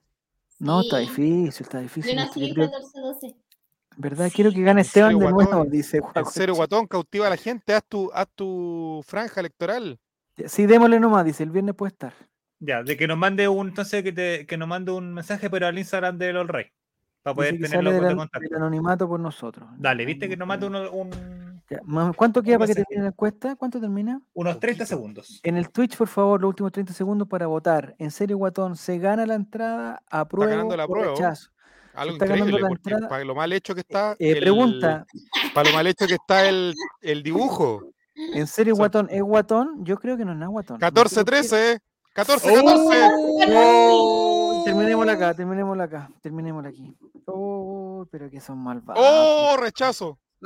No, 0.59 0.81
está 0.81 0.99
Sí. 0.99 1.03
difícil, 1.07 1.63
está 1.67 1.79
difícil. 1.81 2.13
Yo 2.13 2.17
nací 2.25 2.41
yo 2.41 2.47
el 2.47 2.55
creo- 2.55 2.71
14-12. 2.71 3.37
¿Verdad? 3.99 4.27
Sí, 4.29 4.35
Quiero 4.35 4.53
que 4.53 4.63
gane 4.63 4.81
Esteban 4.83 5.15
de 5.15 5.21
nuevo, 5.21 5.37
Guatón, 5.37 5.71
dice 5.71 5.99
En 5.99 6.03
Juaco. 6.03 6.31
serio, 6.31 6.55
Guatón, 6.55 6.87
cautiva 6.87 7.27
a 7.29 7.31
la 7.31 7.37
gente. 7.37 7.73
Haz 7.75 7.85
tu, 7.89 8.11
haz 8.13 8.27
tu 8.35 9.03
franja 9.07 9.41
electoral. 9.41 9.99
Sí, 10.47 10.67
démosle 10.67 11.01
nomás, 11.01 11.25
dice, 11.25 11.43
el 11.45 11.51
viernes 11.51 11.75
puede 11.75 11.93
estar. 11.93 12.13
Ya, 12.59 12.83
de 12.83 12.97
que 12.97 13.07
nos 13.07 13.17
mande 13.19 13.49
un, 13.49 13.69
entonces 13.69 14.03
que, 14.03 14.13
te- 14.13 14.47
que 14.47 14.57
nos 14.59 14.69
mande 14.69 14.91
un 14.93 15.15
mensaje, 15.15 15.49
pero 15.49 15.67
al 15.67 15.79
Instagram 15.79 16.19
de 16.19 16.33
LOL 16.33 16.49
Rey. 16.49 16.67
Para 17.27 17.35
Dice 17.35 17.35
poder 17.35 17.59
que 17.61 17.69
tenerlo 17.69 17.91
sale 17.91 18.07
de 18.09 18.17
contacto. 18.17 18.49
del 18.49 18.57
anonimato 18.57 19.09
por 19.09 19.19
nosotros. 19.19 19.69
Dale, 19.79 20.05
viste 20.05 20.29
que 20.29 20.37
nos 20.37 20.47
mande 20.47 20.67
uno- 20.69 20.91
un- 20.93 21.11
Ya, 21.69 21.81
¿Cuánto 22.15 22.41
queda 22.45 22.59
para 22.61 22.69
que 22.69 22.75
termine 22.85 23.03
la 23.03 23.09
encuesta? 23.09 23.57
¿Cuánto 23.57 23.81
termina? 23.81 24.21
unos 24.35 24.61
30 24.61 24.87
segundos. 24.87 25.41
En 25.43 25.57
el 25.57 25.69
Twitch, 25.71 25.97
por 25.97 26.07
favor, 26.07 26.41
los 26.41 26.51
últimos 26.51 26.71
30 26.71 26.93
segundos 26.93 27.27
para 27.27 27.49
votar. 27.49 27.97
En 27.99 28.13
serio, 28.13 28.37
Guatón, 28.37 28.77
¿se 28.77 28.99
gana 29.01 29.27
la 29.27 29.35
entrada? 29.35 30.01
¿Apruebo 30.09 30.49
ganando 30.49 30.75
el 30.75 30.81
o 30.81 30.85
apruebo. 30.85 31.15
rechazo? 31.17 31.51
Algo 31.95 32.13
está 32.13 32.27
ganando 32.27 32.45
increíble, 32.51 32.63
la 32.63 32.69
porque 32.69 32.91
entrada. 32.91 33.09
para 33.09 33.25
lo 33.25 33.35
mal 33.35 33.53
hecho 33.53 33.75
que 33.75 33.81
está. 33.81 34.13
Eh, 34.21 34.31
el- 34.31 34.39
pregunta, 34.39 35.05
Para 35.53 35.69
lo 35.71 35.75
mal 35.75 35.87
hecho 35.89 36.07
que 36.07 36.15
está 36.15 36.49
el, 36.49 36.73
el 37.01 37.25
dibujo. 37.25 37.83
¿en 38.15 38.47
serio, 38.47 38.75
Son- 38.75 38.79
Guatón, 38.83 39.09
es 39.11 39.23
Guatón? 39.23 39.85
Yo 39.85 39.97
creo 39.99 40.17
que 40.17 40.25
no 40.25 40.31
es 40.31 40.39
nada 40.39 40.53
Guatón. 40.53 40.79
No 40.81 40.87
sé 40.87 40.93
por 40.93 41.09
qué. 41.11 41.17
14-13. 41.17 41.81
14-14. 42.15 44.36
Oh, 44.67 44.69
terminémosla 44.69 45.13
acá, 45.13 45.33
terminémosla 45.35 45.85
acá, 45.85 46.11
terminémosla 46.21 46.71
aquí. 46.71 46.93
Oh, 47.27 48.05
pero 48.11 48.29
que 48.29 48.41
son 48.41 48.59
malvados. 48.59 49.01
¡Oh! 49.07 49.57
Rechazo. 49.59 50.19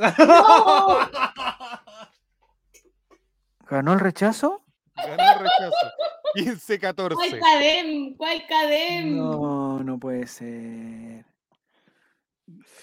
¿Ganó 3.68 3.92
el 3.94 4.00
rechazo? 4.00 4.62
Ganó 4.96 5.12
el 5.32 5.38
rechazo. 5.38 5.92
¿Cuál 6.34 6.56
15-14. 6.56 7.40
cadem? 7.40 8.16
¿Cuál 8.16 8.42
cadem? 8.46 9.16
No, 9.16 9.80
no 9.82 9.98
puede 9.98 10.26
ser. 10.26 11.24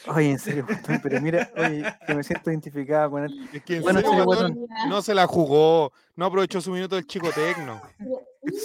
Oye, 0.08 0.32
en 0.32 0.40
serio, 0.40 0.66
pero 1.04 1.20
mira, 1.22 1.52
oye, 1.58 1.84
que 2.08 2.16
me 2.16 2.24
siento 2.24 2.50
identificada 2.50 3.10
con 3.10 3.26
él. 3.26 3.50
Es 3.54 3.64
que 3.64 3.76
en 3.78 3.84
Bueno, 3.84 4.00
serio, 4.00 4.24
Guatón. 4.24 4.66
no 4.88 5.02
se 5.02 5.14
la 5.14 5.28
jugó. 5.28 5.92
No 6.16 6.26
aprovechó 6.26 6.62
su 6.62 6.72
minuto 6.72 6.96
del 6.96 7.06
chico 7.06 7.30
tecno. 7.32 7.82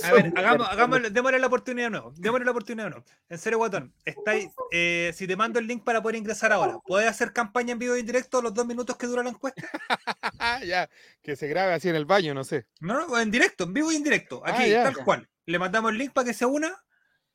A 0.05 0.13
ver, 0.13 0.33
hagamos, 0.37 0.69
hagámosle- 0.69 1.11
démosle 1.11 1.39
la 1.39 1.47
oportunidad 1.47 1.87
de 1.87 1.91
nuevo. 1.91 2.13
Démosle 2.17 2.45
la 2.45 2.51
oportunidad 2.51 2.85
de 2.87 2.91
nuevo. 2.91 3.05
En 3.29 3.39
serio, 3.39 3.59
Guatón, 3.59 3.95
estáis, 4.05 4.49
eh, 4.71 5.13
si 5.15 5.27
te 5.27 5.37
mando 5.37 5.59
el 5.59 5.67
link 5.67 5.85
para 5.85 6.01
poder 6.03 6.17
ingresar 6.17 6.53
ahora, 6.53 6.79
¿puedes 6.87 7.09
hacer 7.09 7.33
campaña 7.33 7.73
en 7.73 7.79
vivo 7.79 7.97
y 7.97 8.01
en 8.01 8.07
directo 8.07 8.41
los 8.43 8.55
dos 8.55 8.67
minutos 8.67 8.97
que 8.97 9.07
dura 9.07 9.23
la 9.23 9.31
encuesta? 9.31 9.63
ya, 10.67 10.89
que 11.23 11.37
se 11.37 11.49
grabe 11.49 11.75
así 11.75 11.89
en 11.89 11.97
el 11.97 12.05
baño, 12.05 12.35
no 12.35 12.45
sé. 12.45 12.67
No, 12.81 13.07
no, 13.07 13.19
en 13.19 13.31
directo, 13.31 13.65
en 13.65 13.75
vivo 13.75 13.93
y 13.93 13.97
en 13.97 14.05
directo. 14.05 14.43
Aquí, 14.45 14.63
Ah, 14.65 14.67
ya. 14.67 14.83
tal 14.85 14.97
cual. 15.05 15.29
Le 15.47 15.59
mandamos 15.59 15.91
el 15.93 15.99
link 15.99 16.13
para 16.13 16.27
que 16.27 16.35
se 16.35 16.47
una 16.47 16.73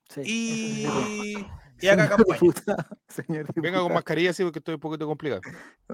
Sí, 0.10 0.22
y, 0.26 0.88
y 1.82 1.88
haga 1.90 2.04
Señor 2.06 2.10
campaña. 2.18 2.40
diputado, 2.40 2.86
señor 3.10 3.46
Venga 3.56 3.80
con 3.82 3.94
mascarilla, 3.94 4.32
sí, 4.32 4.44
porque 4.44 4.60
estoy 4.60 4.76
un 4.76 4.80
poquito 4.80 5.06
complicado. 5.06 5.42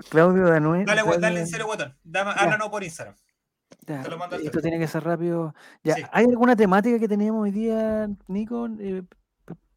Claudio 0.09 0.45
Danue. 0.47 0.85
Dale, 0.85 1.01
dale 1.01 1.17
Claudio- 1.19 1.39
en 1.39 1.47
serio, 1.47 1.65
Guatón. 1.65 1.97
Háblanos 2.13 2.69
por 2.69 2.83
Instagram. 2.83 3.15
Ya, 3.87 4.03
Te 4.03 4.09
lo 4.09 4.17
mando 4.17 4.35
al 4.35 4.45
esto 4.45 4.59
tiene 4.61 4.79
que 4.79 4.87
ser 4.87 5.03
rápido. 5.03 5.53
Ya, 5.83 5.95
Sí. 5.95 6.03
¿Hay 6.11 6.25
alguna 6.25 6.55
temática 6.55 6.99
que 6.99 7.07
teníamos 7.07 7.43
hoy 7.43 7.51
día, 7.51 8.09
Nico? 8.27 8.67
Eh, 8.79 9.03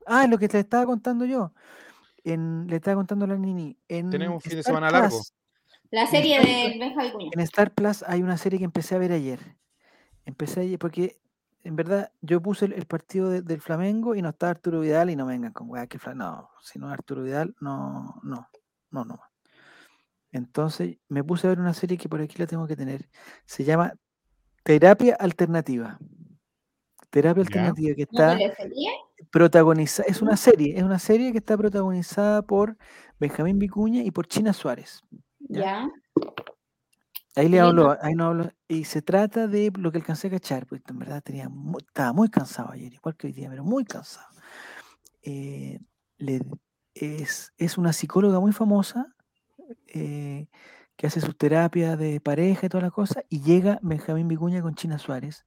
ah, 0.07 0.27
lo 0.27 0.39
que 0.39 0.49
te 0.49 0.59
estaba 0.59 0.87
contando 0.87 1.25
yo. 1.25 1.53
En, 2.25 2.67
le 2.69 2.77
estaba 2.77 2.97
contando 2.97 3.25
a 3.25 3.29
la 3.29 3.37
Nini. 3.37 3.77
En 3.89 4.11
Tenemos 4.11 4.37
un 4.37 4.41
fin 4.41 4.57
de 4.59 4.63
semana 4.63 4.91
largo. 4.91 5.21
La 5.91 6.07
serie 6.07 6.41
de 6.41 6.79
Benja. 6.79 7.03
En 7.33 7.41
Star 7.41 7.71
Plus 7.73 8.03
hay 8.03 8.23
una 8.23 8.37
serie 8.37 8.59
que 8.59 8.65
empecé 8.65 8.97
a 8.97 8.99
ver 8.99 9.13
ayer. 9.13 9.57
Empecé 10.25 10.63
ayer 10.63 10.79
porque, 10.79 11.21
en 11.63 11.77
verdad, 11.77 12.11
yo 12.21 12.41
puse 12.43 12.65
el, 12.65 12.73
el 12.73 12.87
partido 12.87 13.31
de- 13.31 13.43
del 13.43 13.61
Flamengo 13.61 14.17
y 14.17 14.23
no 14.23 14.31
estaba 14.31 14.51
Arturo 14.51 14.81
Vidal 14.81 15.11
y 15.11 15.17
no 15.17 15.27
vengan 15.27 15.53
con 15.53 15.71
weá 15.71 15.87
que 15.87 15.99
No, 16.17 16.51
si 16.61 16.81
no 16.81 16.89
es 16.89 16.93
Arturo 16.93 17.23
Vidal, 17.23 17.55
no, 17.61 18.21
no, 18.25 18.49
no, 18.91 19.05
no. 19.05 19.21
Entonces 20.37 20.99
me 21.09 21.25
puse 21.25 21.47
a 21.47 21.51
ver 21.51 21.61
una 21.61 21.75
serie 21.75 21.99
que 21.99 22.09
por 22.09 22.21
aquí 22.21 22.37
la 22.39 22.47
tengo 22.47 22.67
que 22.67 22.77
tener. 22.77 23.09
Se 23.45 23.65
llama 23.65 23.93
Terapia 24.63 25.15
Alternativa. 25.19 25.99
Terapia 27.11 27.43
Ya. 27.45 27.47
Alternativa 27.47 27.95
que 27.95 28.07
¿No 28.13 28.19
está 28.21 28.37
te 28.37 28.49
la 28.49 28.55
serie? 28.55 28.89
protagonizada, 29.31 30.09
es 30.09 30.23
una 30.23 30.37
serie, 30.37 30.77
es 30.77 30.83
una 30.83 30.99
serie 30.99 31.33
que 31.33 31.39
está 31.39 31.57
protagonizada 31.57 32.43
por 32.43 32.77
Benjamín 33.19 33.59
Vicuña 33.59 34.03
y 34.03 34.11
por 34.11 34.27
China 34.27 34.53
Suárez. 34.53 35.03
Ya. 35.41 35.61
Ya. 35.61 35.89
Ahí 37.37 37.49
le 37.51 37.61
hablo, 37.61 37.97
ahí 38.01 38.15
no 38.15 38.25
hablo, 38.29 38.51
y 38.67 38.85
se 38.85 39.03
trata 39.03 39.47
de 39.47 39.71
lo 39.79 39.93
que 39.93 39.99
alcancé 39.99 40.29
a 40.29 40.31
cachar, 40.31 40.67
porque 40.67 40.91
en 40.91 40.99
verdad 40.99 41.23
tenía 41.23 41.51
estaba 41.87 42.15
muy 42.15 42.31
cansado 42.31 42.71
ayer, 42.73 42.95
igual 42.95 43.15
que 43.15 43.27
hoy 43.27 43.35
día, 43.35 43.51
pero 43.51 43.63
muy 43.63 43.85
cansado. 43.85 44.27
Eh, 45.23 45.79
le- 46.17 46.41
es, 46.95 47.53
es 47.59 47.77
una 47.77 47.93
psicóloga 47.93 48.41
muy 48.41 48.53
famosa 48.53 49.15
eh, 49.89 50.47
que 50.97 51.07
hace 51.07 51.21
sus 51.21 51.37
terapias 51.37 51.99
de 51.99 52.21
pareja 52.21 52.67
y 52.67 52.69
toda 52.69 52.83
la 52.85 52.91
cosa, 52.91 53.23
y 53.29 53.43
llega 53.43 53.79
Benjamín 53.83 54.29
Vicuña 54.29 54.63
con 54.63 54.75
China 54.75 54.99
Suárez, 54.99 55.45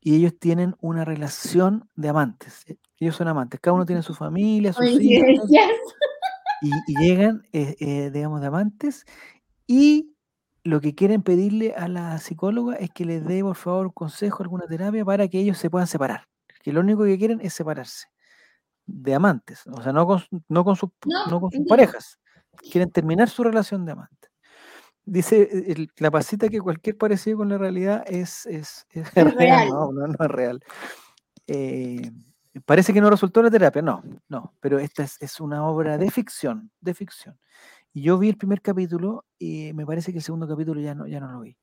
y 0.00 0.16
ellos 0.16 0.38
tienen 0.38 0.76
una 0.80 1.04
relación 1.04 1.88
de 1.96 2.08
amantes. 2.10 2.64
eh, 2.68 2.76
Ellos 3.00 3.16
son 3.16 3.28
amantes, 3.28 3.60
cada 3.60 3.74
uno 3.74 3.86
tiene 3.86 4.02
su 4.02 4.14
familia, 4.14 4.72
sus 4.72 4.84
hijos, 5.00 5.50
y, 6.62 6.70
y 6.86 6.96
llegan, 6.98 7.42
eh, 7.52 7.76
eh, 7.80 8.10
digamos, 8.12 8.40
de 8.40 8.46
amantes 8.48 9.04
y 9.66 10.12
lo 10.64 10.80
que 10.80 10.94
quieren 10.94 11.22
pedirle 11.22 11.74
a 11.74 11.88
la 11.88 12.18
psicóloga 12.18 12.74
es 12.76 12.90
que 12.90 13.04
les 13.04 13.24
dé, 13.24 13.42
por 13.42 13.56
favor, 13.56 13.86
un 13.86 13.92
consejo, 13.92 14.42
alguna 14.42 14.66
terapia 14.66 15.04
para 15.04 15.28
que 15.28 15.38
ellos 15.40 15.58
se 15.58 15.70
puedan 15.70 15.86
separar. 15.86 16.24
Que 16.62 16.72
lo 16.72 16.80
único 16.80 17.04
que 17.04 17.18
quieren 17.18 17.40
es 17.40 17.54
separarse 17.54 18.06
de 18.86 19.14
amantes, 19.14 19.62
o 19.68 19.80
sea, 19.82 19.92
no 19.92 20.06
con, 20.06 20.22
no 20.48 20.64
con, 20.64 20.76
sus, 20.76 20.90
No, 21.04 21.26
no 21.26 21.40
con 21.40 21.50
sus 21.50 21.58
entiendo. 21.58 21.68
parejas. 21.68 22.18
Quieren 22.56 22.90
terminar 22.90 23.28
su 23.28 23.42
relación 23.44 23.84
de 23.84 23.92
amantes. 23.92 24.30
Dice 25.04 25.42
eh, 25.42 25.64
el- 25.72 25.90
la 25.98 26.10
pasita 26.10 26.48
que 26.48 26.60
cualquier 26.60 26.96
parecido 26.96 27.38
con 27.38 27.48
la 27.48 27.58
realidad 27.58 28.04
es, 28.06 28.46
es, 28.46 28.86
es 28.90 29.14
real. 29.14 29.36
real. 29.36 29.68
No, 29.68 29.92
no, 29.92 30.06
no 30.06 30.16
es 30.24 30.30
real. 30.30 30.60
Eh, 31.46 32.10
parece 32.64 32.92
que 32.92 33.00
no 33.00 33.10
resultó 33.10 33.42
la 33.42 33.50
terapia, 33.50 33.82
no, 33.82 34.02
no, 34.28 34.54
pero 34.60 34.78
esta 34.78 35.04
es, 35.04 35.16
es 35.20 35.40
una 35.40 35.64
obra 35.66 35.98
de 35.98 36.10
ficción, 36.10 36.70
de 36.80 36.94
ficción. 36.94 37.38
Y 37.92 38.02
yo 38.02 38.18
vi 38.18 38.28
el 38.30 38.36
primer 38.36 38.60
capítulo 38.60 39.24
y 39.38 39.72
me 39.74 39.86
parece 39.86 40.12
que 40.12 40.18
el 40.18 40.24
segundo 40.24 40.48
capítulo 40.48 40.80
ya 40.80 40.94
no, 40.94 41.06
ya 41.06 41.20
no 41.20 41.30
lo 41.30 41.40
vi. 41.40 41.56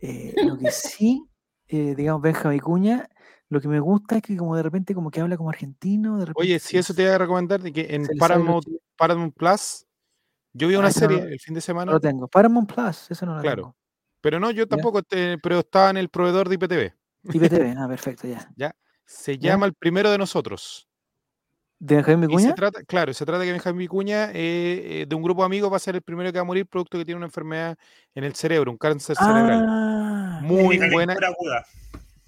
Eh, 0.00 0.34
lo 0.46 0.56
que 0.56 0.70
sí, 0.70 1.28
eh, 1.68 1.94
digamos, 1.94 2.22
Benja 2.22 2.48
Vicuña, 2.48 3.08
lo 3.50 3.60
que 3.60 3.68
me 3.68 3.80
gusta 3.80 4.16
es 4.16 4.22
que 4.22 4.36
como 4.36 4.56
de 4.56 4.62
repente 4.62 4.94
como 4.94 5.10
que 5.10 5.20
habla 5.20 5.36
como 5.36 5.50
argentino, 5.50 6.18
de 6.18 6.26
repente 6.26 6.40
Oye, 6.40 6.58
si 6.58 6.78
eso 6.78 6.94
te 6.94 7.02
voy 7.04 7.12
a 7.12 7.18
recomendar, 7.18 7.60
de 7.60 7.72
que 7.72 7.94
en 7.94 8.06
Paramount. 8.18 8.66
Paramount 8.96 9.34
Plus, 9.34 9.86
yo 10.52 10.68
vi 10.68 10.74
una 10.76 10.88
Ah, 10.88 10.90
no 10.90 10.92
serie 10.92 11.18
el 11.22 11.40
fin 11.40 11.54
de 11.54 11.58
no 11.58 11.62
semana, 11.62 11.92
lo 11.92 12.00
tengo. 12.00 12.28
Paramount 12.28 12.72
Plus, 12.72 13.10
eso 13.10 13.26
no 13.26 13.36
lo 13.36 13.42
Claro. 13.42 13.62
tengo. 13.62 13.76
pero 14.20 14.40
no, 14.40 14.50
yo 14.50 14.66
tampoco, 14.66 15.02
te- 15.02 15.38
pero 15.38 15.60
estaba 15.60 15.90
en 15.90 15.96
el 15.96 16.08
proveedor 16.08 16.48
de 16.48 16.56
IPTV. 16.56 16.94
IPTV, 17.32 17.74
ah, 17.78 17.86
perfecto, 17.88 18.26
ya. 18.56 18.74
Se 19.04 19.38
¿Ya? 19.38 19.52
llama 19.52 19.66
El 19.66 19.74
Primero 19.74 20.10
de 20.10 20.18
Nosotros. 20.18 20.88
¿De 21.80 21.94
Benjamín 21.94 22.24
Y 22.24 22.26
se 22.26 22.28
Vicuña? 22.48 22.54
trata, 22.54 22.82
claro, 22.82 23.14
se 23.14 23.24
trata 23.24 23.44
que 23.44 23.52
Benjamín 23.52 23.78
Vicuña, 23.78 24.32
eh, 24.32 25.02
eh, 25.02 25.06
de 25.08 25.14
un 25.14 25.22
grupo 25.22 25.42
de 25.42 25.46
amigos, 25.46 25.70
va 25.72 25.76
a 25.76 25.80
ser 25.80 25.94
el 25.94 26.02
primero 26.02 26.32
que 26.32 26.38
va 26.38 26.42
a 26.42 26.44
morir 26.44 26.66
producto 26.66 26.98
que 26.98 27.04
tiene 27.04 27.16
una 27.16 27.26
enfermedad 27.26 27.76
en 28.14 28.24
el 28.24 28.34
cerebro, 28.34 28.72
un 28.72 28.76
cáncer 28.78 29.14
cerebral. 29.16 29.64
Ah, 29.68 30.40
Muy 30.42 30.78
buena. 30.90 31.12
aguda. 31.14 31.64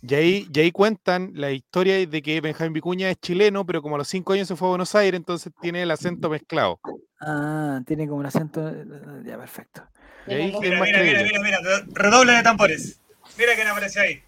Y 0.03 0.15
ahí, 0.15 0.49
y 0.53 0.61
ahí 0.61 0.73
cuentan 0.73 1.33
la 1.35 1.51
historia 1.51 2.07
de 2.07 2.23
que 2.23 2.41
Benjamín 2.41 2.73
Vicuña 2.73 3.11
es 3.11 3.19
chileno, 3.21 3.67
pero 3.67 3.83
como 3.83 3.97
a 3.97 3.99
los 3.99 4.09
cinco 4.09 4.33
años 4.33 4.49
se 4.49 4.57
fue 4.57 4.69
a 4.69 4.71
Buenos 4.71 4.95
Aires, 4.95 5.19
entonces 5.19 5.53
tiene 5.61 5.83
el 5.83 5.91
acento 5.91 6.31
mezclado. 6.31 6.81
ah, 7.21 7.81
tiene 7.87 8.09
como 8.09 8.23
el 8.23 8.27
acento. 8.27 8.67
eh, 8.69 8.85
Ya, 9.27 9.37
perfecto. 9.37 9.83
Y 10.27 10.33
ahí 10.33 10.49
es 10.55 10.61
Mira, 10.61 10.79
más 10.79 10.89
mira, 10.89 11.03
mira, 11.03 11.23
mira, 11.23 11.41
mira. 11.43 11.59
Redoble 11.93 12.33
de 12.33 12.43
tambores. 12.43 13.01
Mira 13.39 13.55
quién 13.55 13.69
apareció 13.69 14.01
ahí. 14.03 14.23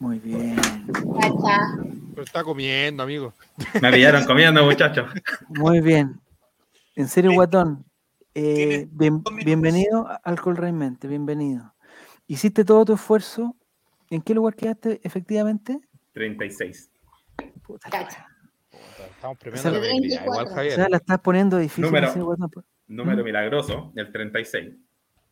Muy 0.00 0.18
bien. 0.18 0.56
Pero 2.14 2.22
está 2.24 2.42
comiendo, 2.42 3.04
amigo. 3.04 3.32
Me 3.80 3.92
pillaron 3.92 4.24
comiendo, 4.24 4.64
muchachos. 4.64 5.08
Muy 5.48 5.80
bien. 5.80 6.20
En 6.96 7.06
serio, 7.08 7.30
Sí. 7.30 7.36
Guatón. 7.36 7.84
eh, 8.34 8.88
bien- 8.90 9.22
bienvenido 9.44 10.08
a 10.08 10.14
Alcohol 10.24 10.56
Realmente, 10.56 11.06
bienvenido. 11.06 11.74
Hiciste 12.26 12.64
todo 12.64 12.84
tu 12.84 12.94
esfuerzo. 12.94 13.54
¿En 14.12 14.20
qué 14.20 14.34
lugar 14.34 14.54
quedaste 14.54 15.00
efectivamente? 15.02 15.80
36. 16.12 16.90
Puta 17.62 17.88
Cacha. 17.88 18.26
Estamos 18.70 19.38
premiando 19.38 19.70
Esa- 19.70 19.70
la 19.70 19.78
alegría, 19.90 20.22
igual 20.22 20.44
34. 20.44 20.52
O 20.52 20.54
Javier. 20.54 20.74
sea, 20.74 20.88
la 20.90 20.96
estás 20.98 21.18
poniendo 21.20 21.56
difícil. 21.56 21.84
Número. 21.84 22.12
Número 22.88 23.22
¿Mm? 23.22 23.24
milagroso, 23.24 23.90
el 23.96 24.12
36. 24.12 24.74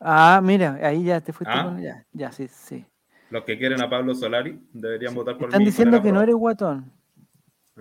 Ah, 0.00 0.40
mira, 0.42 0.78
ahí 0.82 1.04
ya 1.04 1.20
te 1.20 1.34
fuiste 1.34 1.54
Ah. 1.54 1.64
con. 1.64 1.82
Ya, 1.82 2.06
ya, 2.14 2.32
sí, 2.32 2.48
sí. 2.48 2.82
Los 3.28 3.44
que 3.44 3.58
quieren 3.58 3.82
a 3.82 3.90
Pablo 3.90 4.14
Solari 4.14 4.58
deberían 4.72 5.14
votar 5.14 5.36
por 5.36 5.48
Están 5.48 5.58
mí. 5.58 5.64
y 5.64 5.66
diciendo 5.66 5.98
poner 5.98 6.02
que 6.08 6.12
no 6.14 6.22
eres 6.22 6.34
guatón. 6.36 6.90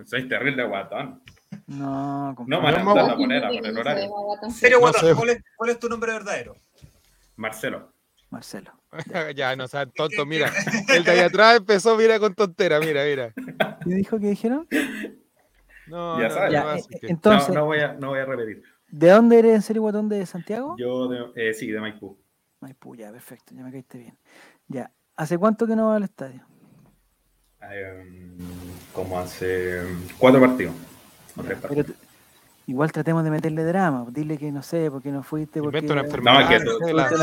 Soy 0.04 0.28
terrible 0.28 0.64
guatón. 0.66 1.22
No, 1.66 2.34
No 2.46 2.60
me 2.60 2.72
van 2.72 2.74
a 2.74 2.84
Vamos 2.84 3.08
a- 3.10 3.16
poner 3.16 3.42
por 3.42 3.66
el 3.66 3.78
horario. 3.78 4.10
Serio, 4.50 4.76
No 4.76 4.80
Guatón, 4.82 5.08
sé. 5.08 5.14
¿cuál, 5.14 5.30
es, 5.30 5.42
cuál 5.56 5.70
es 5.70 5.78
tu 5.78 5.88
nombre 5.88 6.12
verdadero? 6.12 6.56
Marcelo. 7.36 7.90
Marcelo. 8.30 8.72
ya, 9.36 9.54
no 9.56 9.66
sean 9.68 9.90
tontos, 9.92 10.26
mira. 10.26 10.50
El 10.94 11.04
de 11.04 11.10
ahí 11.10 11.18
atrás 11.20 11.56
empezó, 11.58 11.96
mira, 11.96 12.18
con 12.18 12.34
tontera, 12.34 12.78
mira, 12.80 13.04
mira. 13.04 13.32
¿Qué 13.84 13.90
dijo 13.94 14.18
que 14.18 14.28
dijeron? 14.28 14.66
No, 15.86 16.20
Ya 16.20 16.28
no, 16.28 16.34
sabes. 16.34 16.52
no, 16.52 16.58
Ya, 16.64 16.76
eh, 16.76 16.82
que- 16.88 17.06
No, 17.06 17.12
entonces, 17.12 17.54
no, 17.54 17.64
voy 17.66 17.80
a, 17.80 17.92
no 17.94 18.08
voy 18.10 18.20
a 18.20 18.24
repetir. 18.24 18.62
¿de 18.88 19.08
dónde 19.10 19.38
eres 19.38 19.54
en 19.54 19.62
serio, 19.62 19.82
Guatón? 19.82 20.08
¿De 20.08 20.24
Santiago? 20.26 20.76
Yo, 20.78 21.08
de- 21.08 21.50
eh, 21.50 21.54
sí, 21.54 21.68
de 21.70 21.80
Maipú. 21.80 22.18
Maipú, 22.60 22.94
ya, 22.94 23.10
perfecto, 23.10 23.54
ya 23.54 23.62
me 23.62 23.70
caíste 23.72 23.98
bien. 23.98 24.16
Ya, 24.68 24.90
¿hace 25.16 25.38
cuánto 25.38 25.66
que 25.66 25.74
no 25.76 25.88
va 25.88 25.96
al 25.96 26.02
estadio? 26.04 26.44
Eh, 27.62 28.04
como 28.92 29.18
hace 29.18 29.82
cuatro 30.18 30.40
partidos. 30.40 30.74
o 31.36 31.42
tres 31.42 31.58
partidos. 31.58 31.86
igual 32.66 32.90
tratemos 32.92 33.24
de 33.24 33.30
meterle 33.30 33.64
drama, 33.64 34.06
dile 34.10 34.38
que 34.38 34.50
no 34.52 34.62
sé, 34.62 34.90
porque 34.90 35.10
no 35.10 35.22
fuiste, 35.22 35.60
porque... 35.60 35.78
Inventa 35.78 35.92
una 35.94 36.02
No, 36.02 36.08
enfermedad. 36.08 36.52
es 36.52 36.58
que 36.58 36.64
no 36.64 36.78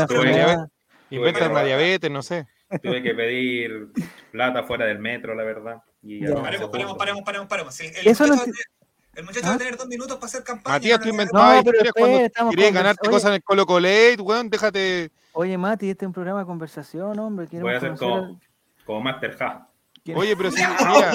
tú- 0.06 0.14
sé, 0.14 0.68
la- 1.10 1.50
una 1.50 1.62
diabetes, 1.64 2.10
no 2.10 2.22
sé. 2.22 2.46
Tuve 2.82 3.02
que 3.02 3.14
pedir 3.14 3.88
plata 4.30 4.62
fuera 4.64 4.84
del 4.86 4.98
metro, 4.98 5.34
la 5.34 5.42
verdad. 5.42 5.82
Y 6.02 6.20
Ya. 6.20 6.28
no 6.30 6.42
Paremos, 6.42 6.68
paremos, 6.70 6.96
paremos, 6.98 7.22
paremos, 7.24 7.48
paremos. 7.48 7.80
El, 7.80 7.96
el 7.96 8.06
Eso 8.06 8.26
no 8.26 8.34
muchacho, 8.34 8.42
a 8.42 8.44
tener- 8.44 8.66
el 9.14 9.24
muchacho 9.24 9.46
¿Ah? 9.46 9.48
va 9.50 9.54
a 9.54 9.58
tener 9.58 9.76
dos 9.76 9.86
minutos 9.88 10.16
para 10.16 10.26
hacer 10.26 10.44
campaña. 10.44 10.74
Matías, 10.76 10.98
no 10.98 11.04
tú 11.04 11.10
inventabas 11.10 11.52
No, 11.52 11.58
historias 11.70 11.92
cuando 11.94 12.50
querías 12.50 12.72
ganarte 12.74 13.00
oye. 13.08 13.10
cosas 13.10 13.28
en 13.30 13.34
el 13.36 13.42
Colo 13.42 13.66
Colate, 13.66 14.16
weón, 14.20 14.50
déjate. 14.50 15.10
Oye, 15.32 15.56
Mati, 15.56 15.90
este 15.90 16.04
es 16.04 16.06
un 16.08 16.12
programa 16.12 16.40
de 16.40 16.46
conversación, 16.46 17.18
hombre. 17.18 17.46
Voy 17.46 17.50
queremos 17.50 17.72
a 17.74 17.76
hacer 17.78 17.96
como, 17.96 18.40
como 18.84 19.00
Master 19.00 19.36
Ha. 19.40 19.44
al- 19.46 19.66
quiere- 20.04 20.20
Oye, 20.20 20.36
pero 20.36 20.50
sí, 20.50 20.62
mira. 20.78 21.12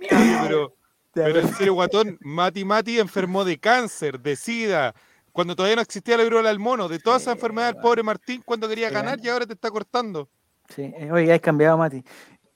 Oye, 0.00 0.38
pero, 0.42 0.74
pero 1.14 1.40
en 1.40 1.54
serio, 1.54 1.74
guatón, 1.74 2.18
Mati 2.20 2.64
Mati 2.64 2.98
enfermó 2.98 3.44
de 3.44 3.58
cáncer, 3.58 4.20
de 4.20 4.36
sida, 4.36 4.94
cuando 5.32 5.56
todavía 5.56 5.76
no 5.76 5.82
existía 5.82 6.16
la 6.16 6.24
viruela 6.24 6.48
del 6.50 6.58
mono, 6.58 6.88
de 6.88 6.98
toda 6.98 7.16
esa 7.16 7.32
Sí, 7.32 7.36
enfermedad 7.36 7.70
el 7.70 7.74
weón. 7.76 7.82
pobre 7.82 8.02
Martín 8.02 8.42
cuando 8.44 8.68
quería 8.68 8.88
Sí, 8.88 8.94
ganar 8.94 9.18
y 9.22 9.28
ahora 9.28 9.46
te 9.46 9.54
está 9.54 9.70
cortando. 9.70 10.28
Sí, 10.68 10.82
eh, 10.96 11.10
oye, 11.10 11.32
has 11.32 11.40
cambiado, 11.40 11.76
Mati. 11.78 12.04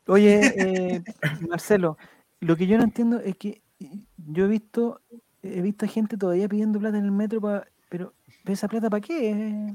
Oye, 0.07 0.53
eh, 0.57 1.03
Marcelo, 1.51 1.97
lo 2.40 2.57
que 2.57 2.66
yo 2.66 2.77
no 2.78 2.85
entiendo 2.85 3.19
es 3.20 3.36
que 3.36 3.62
yo 4.16 4.44
he 4.44 4.48
visto, 4.48 5.01
he 5.43 5.61
visto 5.62 5.86
gente 5.89 6.16
todavía 6.16 6.48
pidiendo 6.48 6.78
plata 6.78 6.98
en 6.98 7.05
el 7.05 7.12
metro, 7.12 7.40
pa- 7.40 7.66
pero 7.89 8.15
¿esa 8.44 8.69
plata 8.69 8.89
para 8.90 9.01
qué? 9.01 9.74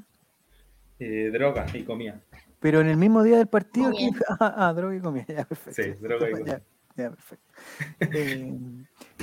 Eh, 0.99 1.30
droga 1.34 1.65
y 1.73 1.84
comida. 1.84 2.22
Pero 2.60 2.80
en 2.82 2.88
el 2.88 2.98
mismo 2.98 3.23
día 3.23 3.38
del 3.38 3.48
partido. 3.48 3.91
Ah, 4.40 4.69
ah, 4.69 4.73
droga 4.73 4.95
y 4.95 4.99
comida, 5.02 5.26
ya, 5.28 5.45
perfecto. 5.45 5.82
Sí, 5.84 5.90
droga 5.99 6.30
y 6.30 6.32
comida. 6.34 6.61
Ya, 6.95 7.09
perfecto. 7.09 7.53
Eh, 7.99 8.57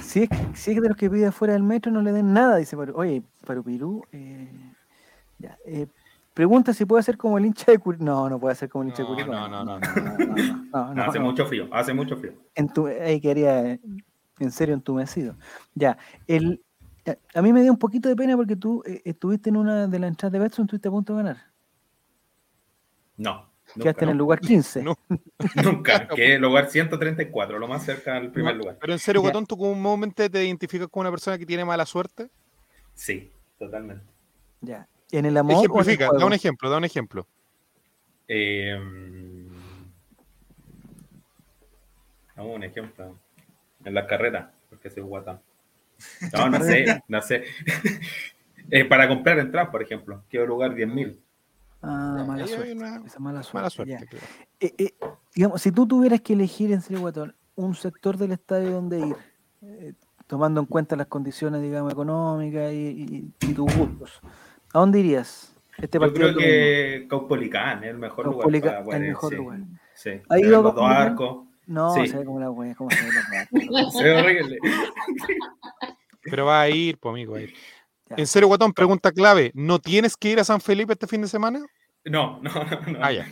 si, 0.02 0.22
es, 0.22 0.28
si 0.54 0.70
es 0.72 0.80
de 0.82 0.88
los 0.88 0.96
que 0.96 1.10
pide 1.10 1.26
afuera 1.26 1.52
del 1.54 1.62
metro, 1.62 1.90
no 1.92 2.02
le 2.02 2.12
den 2.12 2.32
nada, 2.32 2.56
dice 2.56 2.76
Paru. 2.76 2.94
Oye, 2.96 3.22
Parupirú. 3.46 4.02
Eh, 4.12 4.48
ya, 5.38 5.58
eh, 5.66 5.86
pregunta 6.34 6.72
si 6.72 6.84
puede 6.84 7.02
ser 7.02 7.16
como 7.16 7.38
el 7.38 7.46
hincha 7.46 7.70
de 7.72 7.78
Curicó. 7.78 8.04
No, 8.04 8.28
no 8.30 8.38
puede 8.38 8.54
ser 8.54 8.68
como 8.68 8.82
el 8.84 8.88
hincha 8.90 9.02
de 9.02 9.08
Curicó. 9.08 9.30
no, 9.32 9.48
no, 9.48 9.64
no, 9.64 9.78
no. 9.78 9.86
no, 10.72 10.94
no, 10.94 11.02
hace 11.02 11.18
mucho 11.18 11.46
frío, 11.46 11.68
hace 11.72 11.92
mucho 11.92 12.16
frío. 12.16 12.32
Entu- 12.54 13.00
ahí 13.00 13.20
quedaría 13.20 13.78
en 14.38 14.50
serio 14.52 14.74
entumecido. 14.74 15.36
Ya, 15.74 15.98
el, 16.26 16.62
a- 17.06 17.38
a 17.38 17.42
mí 17.42 17.52
me 17.52 17.62
dio 17.62 17.72
un 17.72 17.78
poquito 17.78 18.08
de 18.08 18.16
pena 18.16 18.36
porque 18.36 18.56
tú 18.56 18.82
eh, 18.86 19.02
estuviste 19.04 19.50
en 19.50 19.56
una 19.56 19.86
de 19.88 19.98
las 19.98 20.08
entradas 20.08 20.32
de 20.32 20.38
Betson, 20.38 20.64
estuviste 20.66 20.88
a 20.88 20.92
punto 20.92 21.12
de 21.16 21.22
ganar. 21.24 21.38
No. 23.16 23.48
Nunca, 23.74 23.82
Quedaste 23.82 24.04
en 24.04 24.10
el 24.10 24.16
lugar 24.16 24.40
15. 24.40 24.82
No. 24.82 24.98
Nunca, 25.62 26.08
que 26.08 26.34
es 26.34 26.40
lugar 26.40 26.70
134, 26.70 27.58
lo 27.58 27.68
más 27.68 27.84
cerca 27.84 28.16
al 28.16 28.30
primer 28.32 28.54
No, 28.54 28.60
lugar. 28.60 28.78
Pero 28.80 28.92
en 28.92 28.98
serio. 28.98 29.20
Guatón, 29.20 29.46
¿tú 29.46 29.58
comúnmente 29.58 30.30
te 30.30 30.44
identificas 30.44 30.88
con 30.88 31.02
una 31.02 31.10
persona 31.10 31.36
que 31.36 31.44
tiene 31.44 31.64
mala 31.64 31.84
suerte? 31.84 32.28
Sí, 32.94 33.30
totalmente. 33.58 34.04
Ya. 34.60 34.88
¿En 35.10 35.26
el 35.26 35.36
amor 35.36 35.54
o 35.54 35.58
en 35.58 35.64
el 35.64 35.70
Ejemplifica, 35.70 36.10
da 36.18 36.26
un 36.26 36.32
ejemplo, 36.32 36.70
da 36.70 36.78
un 36.78 36.84
ejemplo. 36.84 37.26
Eh, 38.26 38.78
un 42.36 42.62
ejemplo. 42.62 43.18
En 43.84 43.94
la 43.94 44.06
carrera, 44.06 44.52
porque 44.68 44.90
soy 44.90 45.02
guatán. 45.02 45.40
No, 46.32 46.48
no 46.48 46.60
sé, 46.62 47.02
no 47.08 47.22
sé. 47.22 47.44
Eh, 48.70 48.84
para 48.84 49.08
comprar 49.08 49.38
entradas, 49.38 49.70
por 49.70 49.80
ejemplo, 49.80 50.22
quiero 50.28 50.44
lugar 50.46 50.74
10.000. 50.74 51.16
Ah, 51.82 52.24
mala 52.26 52.46
suerte. 52.46 52.72
una 52.72 53.02
Esa 53.06 53.18
mala 53.20 53.42
suerte. 53.42 53.58
Mala 53.58 53.70
suerte. 53.70 53.92
ya. 53.92 54.06
claro. 54.06 54.26
Eh, 54.60 54.74
eh, 54.78 54.94
digamos, 55.34 55.62
si 55.62 55.70
tú 55.72 55.86
tuvieras 55.86 56.20
que 56.20 56.32
elegir 56.32 56.72
en 56.72 56.80
serio, 56.80 57.00
Guatón, 57.00 57.34
un 57.54 57.74
sector 57.74 58.16
del 58.16 58.32
estadio 58.32 58.72
donde 58.72 58.98
ir, 59.06 59.16
eh, 59.62 59.92
tomando 60.26 60.60
en 60.60 60.66
cuenta 60.66 60.96
las 60.96 61.06
condiciones, 61.06 61.62
digamos, 61.62 61.92
económicas 61.92 62.72
y, 62.72 62.76
y- 62.76 63.32
y 63.48 63.54
tus 63.54 63.74
gustos, 63.76 64.20
¿a 64.74 64.78
dónde 64.80 65.00
irías? 65.00 65.54
Este 65.76 65.98
Yo 66.00 66.12
creo 66.12 66.30
es 66.30 66.36
que 66.36 67.06
Caupolicán 67.08 67.84
es 67.84 67.90
el 67.90 67.98
mejor 67.98 68.24
Caupolicán, 68.24 68.60
lugar. 68.70 68.74
para 68.74 68.84
poder 68.84 69.02
el 69.02 69.08
mejor 69.08 69.30
sí. 69.30 69.36
lugar. 69.36 69.58
Sí. 69.94 70.10
¿Ha 70.28 70.34
Ver 70.34 70.44
ido 70.44 70.48
a 70.48 70.62
los 70.62 70.62
dos 70.64 70.74
Caupolicán? 70.74 71.02
arcos. 71.12 71.44
No, 71.68 71.94
Sí. 71.94 72.06
se 72.08 72.16
ve 72.18 72.24
como 72.24 72.40
la 72.40 72.50
wea, 72.50 72.74
cómo 72.74 72.90
se 72.90 72.96
ve 73.04 73.10
la 73.12 73.22
wea. 73.30 73.90
Se 73.92 74.02
ve 74.02 74.12
horrible. 74.20 74.58
Pero 76.22 76.46
va 76.46 76.62
a 76.62 76.68
ir, 76.68 76.98
pues 76.98 77.12
amigo, 77.12 77.32
va 77.34 77.38
a 77.38 77.42
ir. 77.42 77.54
Ya. 78.10 78.16
En 78.16 78.26
serio, 78.26 78.48
Guatón, 78.48 78.72
pregunta 78.72 79.12
clave. 79.12 79.50
¿No 79.54 79.78
tienes 79.78 80.16
que 80.16 80.30
ir 80.30 80.40
a 80.40 80.44
San 80.44 80.60
Felipe 80.60 80.92
este 80.94 81.06
fin 81.06 81.20
de 81.22 81.28
semana? 81.28 81.60
No, 82.04 82.40
no, 82.42 82.50
no. 82.86 82.92
no. 82.92 82.98
Ah, 83.04 83.12
ya. 83.12 83.26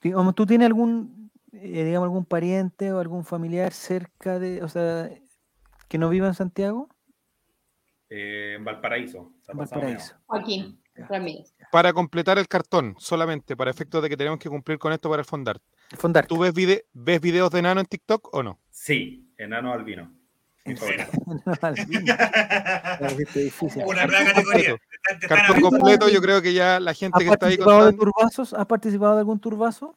Digamos, 0.00 0.34
¿Tú 0.34 0.46
tienes 0.46 0.66
algún, 0.66 1.30
eh, 1.52 1.84
digamos, 1.84 2.06
algún 2.06 2.24
pariente 2.24 2.92
o 2.92 3.00
algún 3.00 3.24
familiar 3.24 3.72
cerca 3.72 4.38
de, 4.38 4.62
o 4.62 4.68
sea, 4.68 5.10
que 5.88 5.98
no 5.98 6.08
viva 6.08 6.28
en 6.28 6.34
Santiago? 6.34 6.88
Eh, 8.10 8.54
en 8.58 8.64
Valparaíso. 8.64 9.32
Valparaíso. 9.52 10.14
Joaquín. 10.26 10.80
Ramírez. 11.08 11.54
Para 11.70 11.92
completar 11.92 12.38
el 12.38 12.48
cartón, 12.48 12.96
solamente 12.98 13.56
para 13.56 13.70
efectos 13.70 14.02
de 14.02 14.08
que 14.08 14.16
tenemos 14.16 14.40
que 14.40 14.48
cumplir 14.48 14.78
con 14.80 14.92
esto 14.92 15.08
para 15.08 15.20
el 15.20 15.26
fondar. 15.26 15.60
Fondar. 15.96 16.26
¿Tú 16.26 16.38
ves, 16.38 16.52
vide- 16.52 16.86
ves 16.92 17.20
videos 17.20 17.50
de 17.52 17.62
Nano 17.62 17.78
en 17.80 17.86
TikTok 17.86 18.34
o 18.34 18.42
no? 18.42 18.58
Sí, 18.70 19.32
enano 19.38 19.72
albino. 19.72 20.12
Una 23.86 24.06
nueva 24.06 24.24
categoría. 24.24 24.76
Cartón 25.28 25.60
completo, 25.60 26.08
yo 26.08 26.20
creo 26.20 26.42
que 26.42 26.52
ya 26.52 26.80
la 26.80 26.90
¿Has 26.90 26.98
gente 26.98 27.24
que 27.24 27.30
está 27.30 27.46
ahí 27.46 27.56
contando... 27.56 27.96
turbazos? 27.96 28.52
¿Has 28.54 28.66
participado 28.66 29.14
de 29.14 29.20
algún 29.20 29.38
turbazo? 29.40 29.96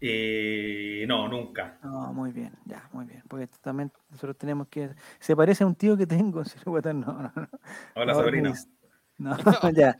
Eh, 0.00 1.04
no, 1.08 1.28
nunca. 1.28 1.78
No, 1.82 2.12
muy 2.12 2.30
bien, 2.30 2.52
ya, 2.64 2.88
muy 2.92 3.04
bien. 3.04 3.22
Porque 3.28 3.48
también 3.60 3.90
nosotros 4.10 4.38
tenemos 4.38 4.68
que. 4.68 4.90
Se 5.18 5.34
parece 5.34 5.64
a 5.64 5.66
un 5.66 5.74
tío 5.74 5.96
que 5.96 6.06
tengo. 6.06 6.42
No, 6.64 6.92
no, 6.92 7.32
no. 7.34 7.48
Hola, 7.94 8.12
No, 8.12 8.20
sobrino. 8.20 8.52
No, 9.18 9.36
ya. 9.74 9.96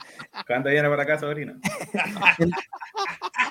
¿Cuándo 0.47 0.71
viene 0.71 0.89
para 0.89 1.03
acá, 1.03 1.19
sobrino? 1.19 1.55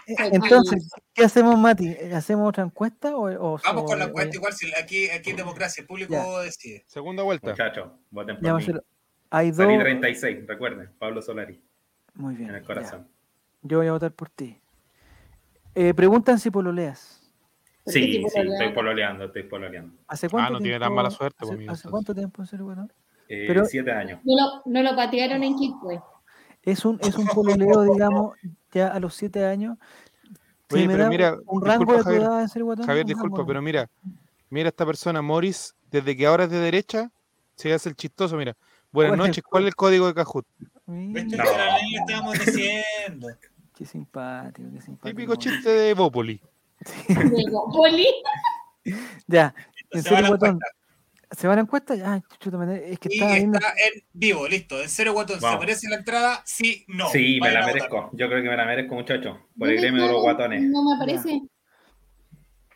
Entonces, 0.07 0.89
¿qué 1.13 1.25
hacemos, 1.25 1.57
Mati? 1.59 1.89
¿Hacemos 2.13 2.47
otra 2.49 2.63
encuesta 2.63 3.15
o, 3.15 3.25
o- 3.55 3.59
Vamos 3.63 3.83
con 3.83 3.99
la 3.99 4.05
encuesta 4.05 4.35
igual, 4.35 4.53
si 4.53 4.73
aquí, 4.73 5.09
aquí 5.09 5.31
es 5.31 5.37
democracia, 5.37 5.81
el 5.81 5.87
público 5.87 6.13
Ya. 6.13 6.39
decide. 6.43 6.83
Segunda 6.87 7.23
vuelta. 7.23 7.49
Muchachos, 7.49 7.91
voten 8.09 8.37
ya 8.41 8.51
por 8.53 8.61
mí. 8.65 8.73
Hay 9.29 9.47
dos. 9.51 9.57
Salí 9.57 9.77
36, 9.77 10.47
recuerden, 10.47 10.89
Pablo 10.97 11.21
Solari, 11.21 11.61
Muy 12.13 12.35
bien. 12.35 12.49
en 12.49 12.55
el 12.55 12.61
ya. 12.61 12.67
corazón. 12.67 13.07
Yo 13.61 13.79
voy 13.79 13.87
a 13.87 13.91
votar 13.91 14.13
por 14.13 14.29
ti. 14.29 14.57
Eh, 15.75 15.93
preguntan 15.93 16.39
si 16.39 16.49
pololeas. 16.49 17.21
¿Por 17.83 17.93
qué 17.93 17.99
Sí, 17.99 18.23
sí, 18.29 18.39
estoy 18.39 18.73
pololeando, 18.73 19.25
estoy 19.25 19.43
pololeando. 19.43 19.93
¿Hace 20.07 20.29
cuánto 20.29 20.47
Ah, 20.47 20.51
no 20.51 20.59
tiene 20.59 20.75
tan 20.79 20.87
tiempo- 20.87 20.95
mala 20.95 21.09
suerte, 21.11 21.35
pues, 21.39 21.49
¿Hace, 21.51 21.55
amigo, 21.57 21.71
hace 21.73 21.89
cuánto 21.89 22.15
tiempo, 22.15 22.45
señor 22.45 22.63
Guatán? 22.65 22.91
Eh, 23.29 23.45
Pero- 23.47 23.65
siete 23.65 23.91
años. 23.91 24.19
No 24.23 24.33
lo, 24.35 24.61
no 24.65 24.83
lo 24.89 24.95
patearon 24.95 25.43
en 25.43 25.55
Quilpue. 25.55 26.01
Es 26.63 26.83
un, 26.85 26.99
es 27.01 27.15
un 27.15 27.27
pololeo, 27.27 27.83
digamos, 27.83 28.35
ya 28.71 28.87
a 28.89 28.99
los 28.99 29.15
siete 29.15 29.45
años. 29.45 29.77
Oye, 30.71 30.85
pero 30.87 31.07
mira, 31.07 31.37
un 31.45 31.63
rango 31.63 31.85
disculpa, 31.85 31.93
de 31.93 31.97
tu 31.99 32.03
Javier, 32.03 32.21
edad, 32.23 32.47
señor 32.47 32.65
Guatán, 32.65 32.85
Javier, 32.85 33.05
disculpa, 33.05 33.37
rango. 33.37 33.47
pero 33.47 33.61
mira, 33.61 33.89
mira 34.49 34.67
esta 34.69 34.85
persona, 34.85 35.21
Morris, 35.21 35.75
desde 35.89 36.17
que 36.17 36.25
ahora 36.25 36.43
es 36.43 36.49
de 36.49 36.59
derecha, 36.59 37.09
se 37.55 37.73
hace 37.73 37.87
el 37.89 37.95
chistoso, 37.95 38.35
mira. 38.35 38.55
Buenas 38.91 39.11
¿Cuál 39.11 39.19
es 39.19 39.23
el 39.25 39.29
noches, 39.29 39.43
¿cuál 39.43 39.63
es 39.63 39.67
el 39.67 39.75
código 39.75 40.07
de 40.07 40.13
Kahoot? 40.13 40.45
Mira, 40.87 41.23
¿Viste 41.23 41.37
No. 41.37 41.43
le 41.43 41.97
estábamos 41.97 42.39
diciendo? 42.45 43.27
Qué 43.75 43.85
simpático, 43.85 44.69
qué 44.73 44.81
simpático. 44.81 45.15
Típico 45.17 45.35
chiste 45.35 45.69
de 45.69 45.93
Bópoli. 45.93 46.41
Digo, 47.35 47.69
Poli. 47.71 48.07
Ya, 49.27 49.53
en 49.91 50.01
serio, 50.03 50.27
Guatón. 50.29 50.59
¿Se 51.31 51.47
va 51.47 51.53
a 51.53 51.55
la 51.57 51.61
encuesta? 51.63 51.93
Ah, 52.05 52.21
chuta, 52.39 52.75
es 52.75 52.99
que 52.99 53.09
Y 53.11 53.15
estaba 53.15 53.33
viendo. 53.35 53.57
está 53.57 53.71
en 53.73 54.03
vivo, 54.13 54.47
listo. 54.47 54.81
En 54.81 54.87
cero 54.89 55.13
guatón, 55.13 55.39
¿se 55.41 55.57
merece 55.57 55.89
la 55.89 55.97
entrada? 55.97 56.41
Sí, 56.45 56.85
no. 56.87 57.09
sí, 57.09 57.39
me 57.41 57.51
la 57.51 57.65
merezco. 57.65 58.09
Yo 58.13 58.27
creo 58.29 58.41
que 58.41 58.49
me 58.49 58.55
la 58.57 58.65
merezco, 58.65 58.95
muchachos. 58.95 59.37
Por 59.57 59.67
el 59.69 59.75
¿Dónde 59.75 59.81
gremio 59.81 60.01
de 60.03 60.07
los 60.13 60.17
está? 60.21 60.31
guatones. 60.31 60.63
No 60.63 60.83
me 60.83 60.95
aparece. 60.95 61.41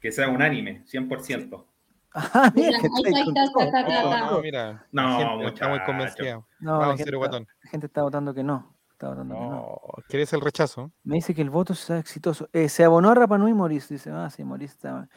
Que 0.02 0.12
sea 0.12 0.28
unánime, 0.30 0.84
100%. 0.86 1.66
Ah, 2.14 2.52
mira, 2.54 2.78
ahí 2.78 2.84
está 2.84 2.88
está, 3.22 3.44
está, 3.44 3.64
está, 3.64 3.80
está, 3.80 3.82
No, 3.84 3.88
está. 4.12 4.32
no, 4.32 4.42
mira. 4.42 4.86
No, 4.92 5.48
está 5.48 5.70
muy 5.70 5.78
muchacho. 5.80 5.86
convencida. 5.86 6.46
No, 6.60 6.72
Vamos, 6.78 6.88
la 6.88 6.92
en 6.92 6.98
gente, 6.98 7.04
está, 7.10 7.18
Guatón. 7.18 7.48
la 7.64 7.70
gente 7.70 7.86
está 7.88 8.02
votando 8.04 8.34
que 8.34 8.44
no. 8.44 8.76
Está 8.92 9.16
no. 9.16 9.24
No, 9.24 9.80
¿quieres 10.10 10.34
el 10.34 10.42
rechazo? 10.42 10.92
Me 11.06 11.16
dice 11.16 11.34
que 11.34 11.42
el 11.42 11.50
voto 11.50 11.74
sea 11.74 12.00
exitoso. 12.00 12.50
Eh, 12.52 12.68
se 12.68 12.84
abonó 12.84 13.12
a 13.12 13.16
Rapanui 13.16 13.54
Moris. 13.54 13.88
Dice, 13.88 14.10
ah, 14.12 14.30
sí, 14.30 14.44
Moris 14.44 14.72
está. 14.72 15.08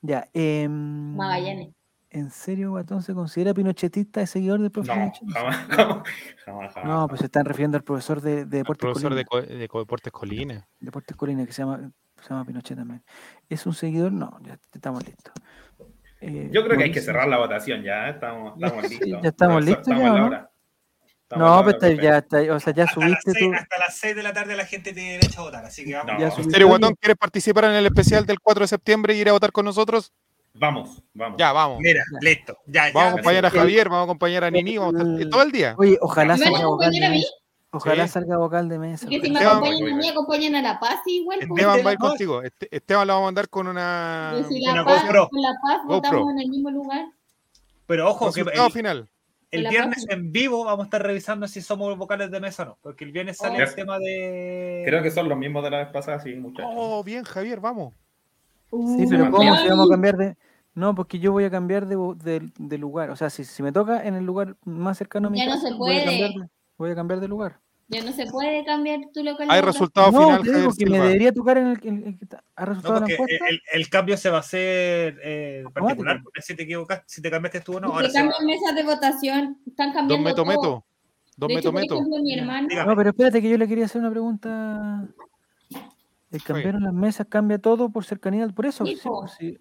Ya. 0.00 0.28
em, 0.32 1.16
Magallanes. 1.16 1.74
¿En 2.16 2.30
serio, 2.30 2.70
Guatón 2.70 3.02
se 3.02 3.12
considera 3.12 3.52
pinochetista 3.52 4.22
y 4.22 4.26
seguidor 4.28 4.60
del 4.60 4.70
profe 4.70 4.88
No, 4.94 4.94
jamás, 4.94 5.18
jamás, 5.68 6.02
jamás. 6.44 6.74
jamás. 6.74 6.84
No, 6.84 7.08
pues 7.08 7.18
se 7.18 7.26
están 7.26 7.44
refiriendo 7.44 7.76
al 7.76 7.82
profesor 7.82 8.20
de, 8.20 8.44
Deportes 8.44 8.80
profesor 8.80 9.10
Colina. 9.10 9.16
de, 9.16 9.24
Co- 9.24 9.42
de 9.42 9.56
Deportes 9.58 10.12
Colina. 10.12 10.68
Deportes 10.78 11.16
Colina, 11.16 11.44
que 11.44 11.52
se 11.52 11.62
llama, 11.62 11.90
se 12.22 12.28
llama 12.30 12.44
Pinochet 12.44 12.76
también. 12.78 13.02
¿Es 13.48 13.66
un 13.66 13.74
seguidor? 13.74 14.12
No, 14.12 14.38
ya 14.42 14.56
estamos 14.72 15.04
listos. 15.04 15.34
Eh, 16.20 16.50
Yo 16.52 16.64
creo 16.64 16.78
que 16.78 16.84
hay 16.84 16.92
que 16.92 17.00
cerrar 17.00 17.26
la 17.26 17.38
votación 17.38 17.82
ya. 17.82 18.08
Estamos, 18.10 18.54
estamos 18.62 18.86
Sí, 18.86 18.98
listos. 19.00 19.22
ya 19.22 19.28
estamos 19.30 19.64
listos 19.64 19.80
estamos 19.88 20.04
ya, 20.04 20.12
¿no? 20.20 20.26
hora. 20.26 20.50
Estamos 21.22 21.44
No, 21.48 21.54
hora, 21.58 21.66
pero 21.66 21.78
profe. 21.78 21.96
ya 22.02 22.18
está, 22.18 22.36
o 22.54 22.60
sea, 22.60 22.72
ya 22.72 22.84
Hasta 22.84 23.00
las, 23.00 23.08
subiste 23.22 23.32
seis, 23.32 23.44
tú. 23.50 23.54
hasta 23.54 23.78
las 23.80 23.96
6 23.96 24.14
de 24.14 24.22
la 24.22 24.32
tarde 24.32 24.54
la 24.56 24.66
gente 24.66 24.92
tiene 24.92 25.12
derecho 25.14 25.40
a 25.40 25.44
votar, 25.46 25.64
así 25.64 25.84
que 25.84 25.94
vamos. 25.94 26.12
No. 26.12 26.18
¿En 26.20 26.24
¿En 26.26 26.30
subiste, 26.30 26.52
serio, 26.52 26.68
Guatón, 26.68 26.94
quieres 27.00 27.16
participar 27.16 27.64
en 27.64 27.72
el 27.72 27.86
especial 27.86 28.24
del 28.24 28.38
4 28.38 28.62
de 28.62 28.68
septiembre 28.68 29.14
y 29.16 29.20
ir 29.20 29.28
a 29.28 29.32
votar 29.32 29.50
con 29.50 29.64
nosotros? 29.64 30.12
Vamos, 30.56 31.02
vamos. 31.14 31.36
Ya, 31.38 31.52
vamos. 31.52 31.80
Mira, 31.80 32.02
listo. 32.20 32.56
Ya, 32.66 32.84
Vamos 32.92 33.02
a 33.02 33.08
acompañar 33.14 33.46
a 33.46 33.50
Javier, 33.50 33.88
vamos 33.88 34.02
a 34.02 34.04
acompañar 34.04 34.44
a 34.44 34.50
Nini, 34.52 34.78
vamos 34.78 34.94
a 34.94 35.02
estar 35.12 35.28
todo 35.28 35.42
el 35.42 35.50
día. 35.52 35.74
Oye, 35.76 35.98
ojalá 36.00 36.36
¿Me 36.36 36.44
van 36.44 36.54
a 36.54 36.56
salga 36.58 36.66
vocal 36.68 36.90
de 36.92 36.96
acompañar 36.98 37.04
a 37.04 37.10
mí? 37.12 37.18
mesa. 37.18 37.32
Ojalá 37.72 38.06
Sí. 38.06 38.12
salga 38.12 38.36
vocal 38.38 38.68
de 38.68 38.78
mesa. 38.78 39.08
Que 39.08 39.20
si 39.20 39.30
me 39.32 39.40
acompañan 39.40 39.92
a 39.92 39.96
mí, 39.96 40.08
acompañan 40.08 40.54
a 40.54 40.62
la 40.62 40.78
Paz 40.78 41.00
igual. 41.06 41.38
pues. 41.40 41.50
Esteban 41.50 41.84
va 41.84 41.90
a 41.90 41.92
ir 41.92 41.98
contigo. 41.98 42.42
Este- 42.42 42.68
Esteban 42.70 43.06
lo 43.08 43.14
vamos 43.14 43.24
a 43.24 43.28
mandar 43.28 43.48
con 43.48 43.66
una 43.66 44.32
si 44.48 44.60
la 44.60 44.72
Una 44.74 44.84
Paz, 44.84 45.02
GoPro. 45.02 45.28
con 45.28 45.42
la 45.42 45.52
Paz 45.60 45.78
GoPro. 45.86 45.94
votamos 45.96 46.32
en 46.34 46.38
el 46.40 46.48
mismo 46.48 46.70
lugar. 46.70 47.06
Pero 47.86 48.08
ojo, 48.10 48.32
que 48.32 48.42
el, 48.42 48.72
final. 48.72 49.08
el 49.50 49.68
viernes 49.68 50.06
en 50.08 50.30
vivo 50.30 50.64
vamos 50.64 50.84
a 50.84 50.86
estar 50.86 51.02
revisando 51.02 51.48
si 51.48 51.60
somos 51.62 51.98
vocales 51.98 52.30
de 52.30 52.38
mesa 52.40 52.62
o 52.62 52.66
no. 52.66 52.78
Porque 52.80 53.02
el 53.04 53.10
viernes 53.10 53.38
sale 53.38 53.58
Oh. 53.58 53.66
el 53.68 53.74
tema 53.74 53.98
de. 53.98 54.84
Creo 54.86 55.02
que 55.02 55.10
son 55.10 55.28
los 55.28 55.36
mismos 55.36 55.64
de 55.64 55.70
la 55.70 55.78
vez 55.78 55.88
pasada, 55.88 56.20
sí, 56.20 56.32
muchachos. 56.36 56.70
Oh, 56.76 57.02
bien, 57.02 57.24
Javier, 57.24 57.58
vamos. 57.58 57.92
Sí, 58.96 59.06
pero 59.08 59.26
Uh, 59.26 59.30
¿cómo 59.30 59.54
ya. 59.54 59.62
si 59.62 59.68
vamos 59.68 59.86
a 59.88 59.92
cambiar 59.92 60.16
de.? 60.16 60.36
No, 60.74 60.94
porque 60.94 61.18
yo 61.20 61.30
voy 61.32 61.44
a 61.44 61.50
cambiar 61.50 61.86
de, 61.86 61.96
de- 62.24 62.50
de 62.58 62.78
lugar. 62.78 63.10
O 63.10 63.16
sea, 63.16 63.30
si, 63.30 63.44
si 63.44 63.62
me 63.62 63.70
toca 63.70 64.04
en 64.04 64.14
el 64.14 64.24
lugar 64.24 64.56
más 64.64 64.98
cercano 64.98 65.28
a 65.28 65.30
mi 65.30 65.38
Ya 65.38 65.46
no 65.46 65.52
casa, 65.52 65.68
se 65.68 65.74
voy 65.74 65.96
a 65.98 66.04
cambiar 66.04 66.30
puede. 66.32 66.44
de, 66.44 66.50
voy 66.76 66.90
a 66.90 66.94
cambiar 66.96 67.20
de 67.20 67.28
lugar. 67.28 67.60
Ya 67.88 68.02
no 68.02 68.12
se 68.12 68.26
puede 68.26 68.64
cambiar 68.64 69.00
tu 69.12 69.22
local. 69.22 69.46
Hay 69.50 69.60
resultado 69.60 70.10
no, 70.10 70.18
final, 70.20 70.42
te 70.42 70.56
digo 70.58 70.70
que 70.76 70.86
me 70.86 70.98
debería 70.98 71.32
tocar 71.32 71.58
en 71.58 71.66
el, 71.66 71.80
que 71.80 72.16
está- 72.20 72.42
¿Ha 72.56 72.62
No, 72.64 72.66
resultado 72.70 72.94
la 72.94 73.00
porque 73.02 73.12
encuesta? 73.14 73.46
el, 73.50 73.60
el 73.72 73.88
cambio 73.90 74.16
se 74.16 74.30
va 74.30 74.38
a 74.38 74.40
hacer 74.40 75.20
eh, 75.22 75.64
particular. 75.72 76.20
Si 76.42 76.56
te 76.56 76.62
equivocaste, 76.64 77.04
si 77.06 77.22
te 77.22 77.30
cambiaste 77.30 77.60
tú 77.60 77.76
o 77.76 77.80
no, 77.80 77.88
ahora 77.92 78.08
se 78.08 78.18
va. 78.22 78.30
cambian 78.30 78.46
mesas 78.46 78.74
de 78.74 78.82
votación. 78.84 79.58
Están 79.66 79.88
Don 79.92 79.94
cambiando 79.94 80.24
Meto 80.24 80.36
todo. 80.36 80.46
Meto. 80.46 80.84
Don 81.36 81.48
De 81.48 81.54
hecho, 81.54 81.72
Meto 81.72 81.72
por 81.72 81.80
Meto. 81.82 81.94
ejemplo, 81.94 82.22
mi 82.22 82.34
hermano. 82.38 82.68
No, 82.86 82.96
pero 82.96 83.10
espérate 83.10 83.42
que 83.42 83.50
yo 83.50 83.58
le 83.58 83.68
quería 83.68 83.84
hacer 83.84 84.00
una 84.00 84.10
pregunta. 84.10 85.06
El 86.36 86.42
cambiaron 86.42 86.82
las 86.82 86.92
mesas, 86.92 87.26
cambia 87.28 87.58
todo 87.58 87.90
por 87.90 88.04
cercanía, 88.04 88.46
por 88.48 88.66
eso. 88.66 88.84
Sí, 88.86 88.98
pues, 89.02 89.32
sí. 89.38 89.58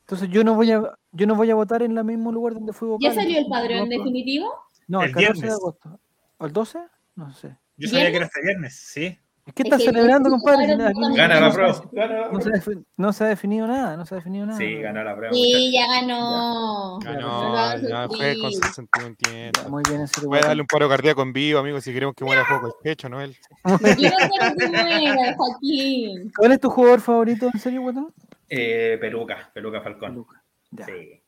Entonces 0.00 0.28
yo 0.28 0.44
no 0.44 0.54
voy 0.54 0.70
a 0.70 0.82
yo 1.12 1.26
no 1.26 1.34
voy 1.34 1.50
a 1.50 1.54
votar 1.54 1.82
en 1.82 1.96
el 1.96 2.04
mismo 2.04 2.30
lugar 2.30 2.54
donde 2.54 2.72
fui 2.72 2.88
a 2.88 2.92
votar. 2.92 3.10
¿Ya 3.10 3.14
salió 3.14 3.38
el 3.38 3.46
padrón 3.46 3.88
definitivo? 3.88 4.52
No, 4.86 5.02
el 5.02 5.08
El 5.08 5.14
14 5.14 5.32
de 5.32 5.40
viernes. 5.40 5.54
agosto. 5.60 6.00
¿O 6.38 6.46
el 6.46 6.52
12? 6.52 6.78
No 7.16 7.32
sé. 7.32 7.56
Yo 7.76 7.88
sabía 7.88 8.06
que 8.06 8.10
¿Viernes? 8.10 8.16
era 8.16 8.24
este 8.26 8.42
viernes, 8.42 8.74
sí. 8.76 9.18
¿Qué 9.46 9.62
Es 9.62 9.64
estás 9.66 9.78
que 9.80 9.84
celebrando, 9.86 10.30
compadre? 10.30 10.66
Si 10.66 10.74
no- 10.76 11.14
Gana 11.14 11.38
la 11.40 11.52
prueba. 11.52 11.82
Gana 11.92 12.14
la 12.14 12.28
No 12.32 12.40
se, 12.40 12.48
ha 12.48 12.52
prueba. 12.52 12.58
defi- 12.80 12.84
no 12.96 13.12
se 13.12 13.24
ha 13.24 13.26
definido 13.28 13.66
nada, 13.66 13.96
no 13.96 14.06
se 14.06 14.14
ha 14.14 14.16
definido 14.18 14.46
nada. 14.46 14.58
Sí, 14.58 14.76
gana 14.80 15.04
la 15.04 15.14
prueba. 15.14 15.34
Sí, 15.34 15.70
ya 15.72 15.86
ganó. 15.86 16.98
Ya, 17.02 17.76
Ya 17.86 18.06
juegue 18.08 18.38
con 18.38 18.46
así. 18.46 18.56
su 18.56 18.72
sentido 18.72 19.06
en 19.06 19.16
tiempo. 19.16 19.60
Ya, 19.62 19.68
Muy 19.68 19.82
bien, 19.86 20.00
en 20.00 20.08
serio. 20.08 20.30
Voy 20.30 20.38
a 20.38 20.46
darle 20.46 20.62
un 20.62 20.66
paro 20.66 20.88
cardíaco 20.88 21.20
en 21.22 21.32
vivo, 21.34 21.58
amigos, 21.58 21.84
si 21.84 21.92
queremos 21.92 22.14
que 22.14 22.24
muera 22.24 22.40
a 22.40 22.46
juego 22.46 22.68
el 22.68 22.72
pecho, 22.82 23.08
¿no? 23.10 23.20
Él. 23.20 23.36
Yo 23.64 23.72
no 23.72 23.78
quiero 23.78 24.56
que 24.58 24.66
muera, 24.68 25.34
Joaquín. 25.36 26.32
¿Cuál 26.36 26.52
es 26.52 26.60
tu 26.60 26.70
jugador 26.70 27.00
favorito, 27.02 27.50
en 27.52 27.60
serio, 27.60 27.82
Guatón? 27.82 28.14
Eh, 28.48 28.96
peluca, 28.98 29.50
peluca 29.52 29.82
Falcón. 29.82 30.24
Ya. 30.70 30.86
Sí, 30.86 31.22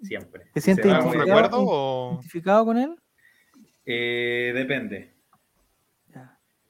siempre. 0.00 0.44
¿Te 0.54 0.60
Si 0.60 0.64
sientes 0.64 0.86
se 0.86 0.90
va, 0.90 0.96
¿Algún 0.96 1.12
voy 1.12 1.20
a- 1.20 1.24
identificado? 1.26 2.12
¿Identificado 2.14 2.64
con 2.64 2.78
él? 2.78 2.96
Eh, 3.84 4.52
depende. 4.54 5.11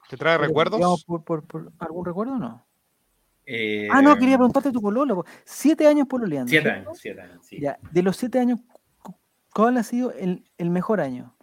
Te 0.09 0.17
trae 0.17 0.37
Pero, 0.37 0.47
recuerdos? 0.47 0.77
digamos, 0.79 1.03
por, 1.05 1.23
por- 1.23 1.45
por 1.47 1.71
¿Algún 1.79 2.05
recuerdo 2.05 2.33
o 2.33 2.37
no? 2.37 2.65
Eh, 3.45 3.87
Ah, 3.91 4.01
no, 4.01 4.15
quería 4.17 4.37
preguntarte 4.37 4.71
tu 4.71 4.81
pololo. 4.81 5.15
po. 5.15 5.25
Siete 5.43 5.87
años 5.87 6.07
pololeando. 6.07 6.49
Siete 6.49 6.69
¿cierto? 6.69 6.89
años, 6.89 6.99
siete 6.99 7.21
años, 7.21 7.45
sí. 7.45 7.59
Ya, 7.59 7.77
de 7.91 8.03
los 8.03 8.15
siete 8.15 8.39
años, 8.39 8.59
cu- 9.01 9.15
¿cuál 9.53 9.77
ha 9.77 9.83
sido 9.83 10.11
el, 10.13 10.43
el 10.57 10.69
mejor 10.69 11.01
año? 11.01 11.35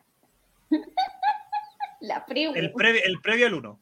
La 2.00 2.24
previa. 2.24 2.52
El 2.58 2.72
previo, 2.72 3.00
el 3.04 3.20
previo 3.20 3.46
al 3.46 3.54
1. 3.54 3.80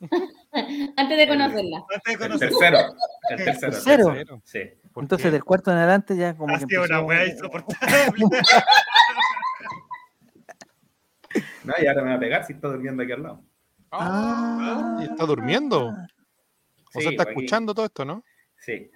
Antes 0.96 1.18
de 1.18 1.28
conocerla. 1.28 1.84
Antes 1.94 2.02
de 2.06 2.12
El 2.12 2.18
conocer. 2.18 2.48
tercero. 2.48 2.78
El 3.30 3.36
tercero. 3.44 3.66
el 3.66 3.72
¿Tercero? 3.72 4.06
tercero, 4.06 4.42
Sí. 4.44 4.60
¿Por 4.92 5.04
Entonces, 5.04 5.26
qué? 5.26 5.30
del 5.32 5.44
cuarto 5.44 5.70
en 5.70 5.76
adelante 5.76 6.16
ya 6.16 6.34
como 6.34 6.54
Ha 6.54 6.58
que 6.58 6.64
sido 6.66 6.84
una 6.84 7.00
weá 7.02 7.26
insoportable. 7.26 8.24
No, 11.64 11.74
y 11.80 11.86
ahora 11.86 12.02
me 12.02 12.08
va 12.10 12.16
a 12.16 12.20
pegar 12.20 12.44
si 12.46 12.54
está 12.54 12.68
durmiendo 12.68 13.02
aquí 13.02 13.12
al 13.12 13.22
lado. 13.22 13.42
Ah, 13.90 14.98
¿Y 15.00 15.04
está 15.04 15.24
durmiendo? 15.26 15.88
O 15.88 15.94
Sí, 16.92 17.00
sea, 17.02 17.10
está 17.10 17.22
aquí. 17.24 17.30
escuchando 17.32 17.74
todo 17.74 17.86
esto, 17.86 18.04
¿no? 18.04 18.22
Sí. 18.56 18.90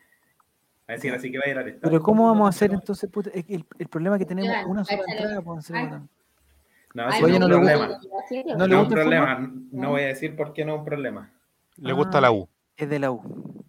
A 0.88 0.92
decir, 0.92 1.14
así 1.14 1.30
que 1.30 1.38
va 1.38 1.44
a 1.46 1.50
ir 1.50 1.58
al 1.58 1.68
estadio. 1.68 1.90
Pero 1.90 2.02
¿cómo 2.02 2.26
vamos 2.26 2.46
a 2.46 2.48
hacer 2.50 2.72
entonces? 2.72 3.08
puta, 3.10 3.30
el, 3.34 3.64
el 3.78 3.88
problema 3.88 4.16
es 4.16 4.20
que 4.20 4.26
tenemos 4.26 4.50
Ya, 4.50 4.66
una 4.66 4.84
sola 4.84 5.02
entrada. 5.08 5.40
pues, 5.42 5.56
en 5.58 5.62
serio, 5.62 5.80
Ay. 5.82 5.88
Guatón. 5.88 6.08
No, 6.94 7.02
Ay, 7.06 7.12
sí, 7.12 7.24
Oye, 7.24 7.38
no, 7.38 7.38
no 7.38 7.44
es 7.46 7.50
le 7.50 7.56
un 7.56 7.62
gusta- 7.62 7.78
problema. 7.78 7.98
¿No 8.52 8.56
No, 8.58 8.66
le 8.66 8.74
es 8.74 8.78
un 8.80 8.84
gusta 8.84 8.94
el 8.94 9.00
problema. 9.00 9.52
No 9.72 9.90
voy 9.90 10.02
a 10.02 10.06
decir 10.08 10.36
por 10.36 10.52
qué 10.52 10.64
no 10.64 10.74
es 10.74 10.78
un 10.80 10.84
problema. 10.84 11.30
Le 11.76 11.92
gusta 11.94 12.20
la 12.20 12.30
U. 12.32 12.48
Es 12.76 12.88
de 12.90 12.98
la 12.98 13.10
U. 13.10 13.61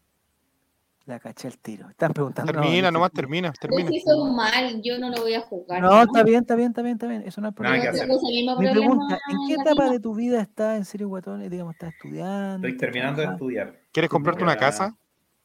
La 1.06 1.20
caché 1.20 1.50
el 1.50 1.58
tiro. 1.58 1.90
Están 1.90 2.14
preguntando. 2.14 2.50
Termina, 2.50 2.90
no, 2.90 2.94
nomás 2.94 3.12
no. 3.14 3.20
termina, 3.20 3.52
termina. 3.52 3.90
sí 3.90 4.00
son 4.00 4.36
mal, 4.36 4.82
yo 4.82 4.98
no 5.00 5.10
lo 5.10 5.22
voy 5.22 5.34
a 5.34 5.42
jugar. 5.42 5.82
No, 5.82 6.02
está 6.02 6.24
bien, 6.24 6.42
está 6.42 6.56
bien, 6.56 6.70
está 6.70 6.82
bien, 6.82 6.94
está 6.94 7.08
bien. 7.08 7.24
Eso 7.26 7.42
no 7.42 7.50
es 7.50 7.60
Nada 7.60 7.76
que 7.82 7.90
problema. 7.90 8.56
Mi 8.58 8.70
pregunta, 8.72 9.20
¿en 9.30 9.38
qué 9.48 9.54
etapa 9.56 9.90
de 9.90 10.00
tu 10.00 10.16
vida 10.16 10.40
estás 10.40 10.78
en 10.78 10.86
serio, 10.86 11.10
guatón? 11.10 11.42
Eh, 11.42 11.50
Digamos, 11.50 11.74
¿estás 11.74 11.94
estudiando? 11.94 12.66
Estoy 12.68 12.78
terminando 12.78 13.22
de 13.22 13.28
estudiar 13.28 13.80
¿Quieres 13.92 14.10
comprarte 14.10 14.44
una 14.44 14.56
casa? 14.56 14.96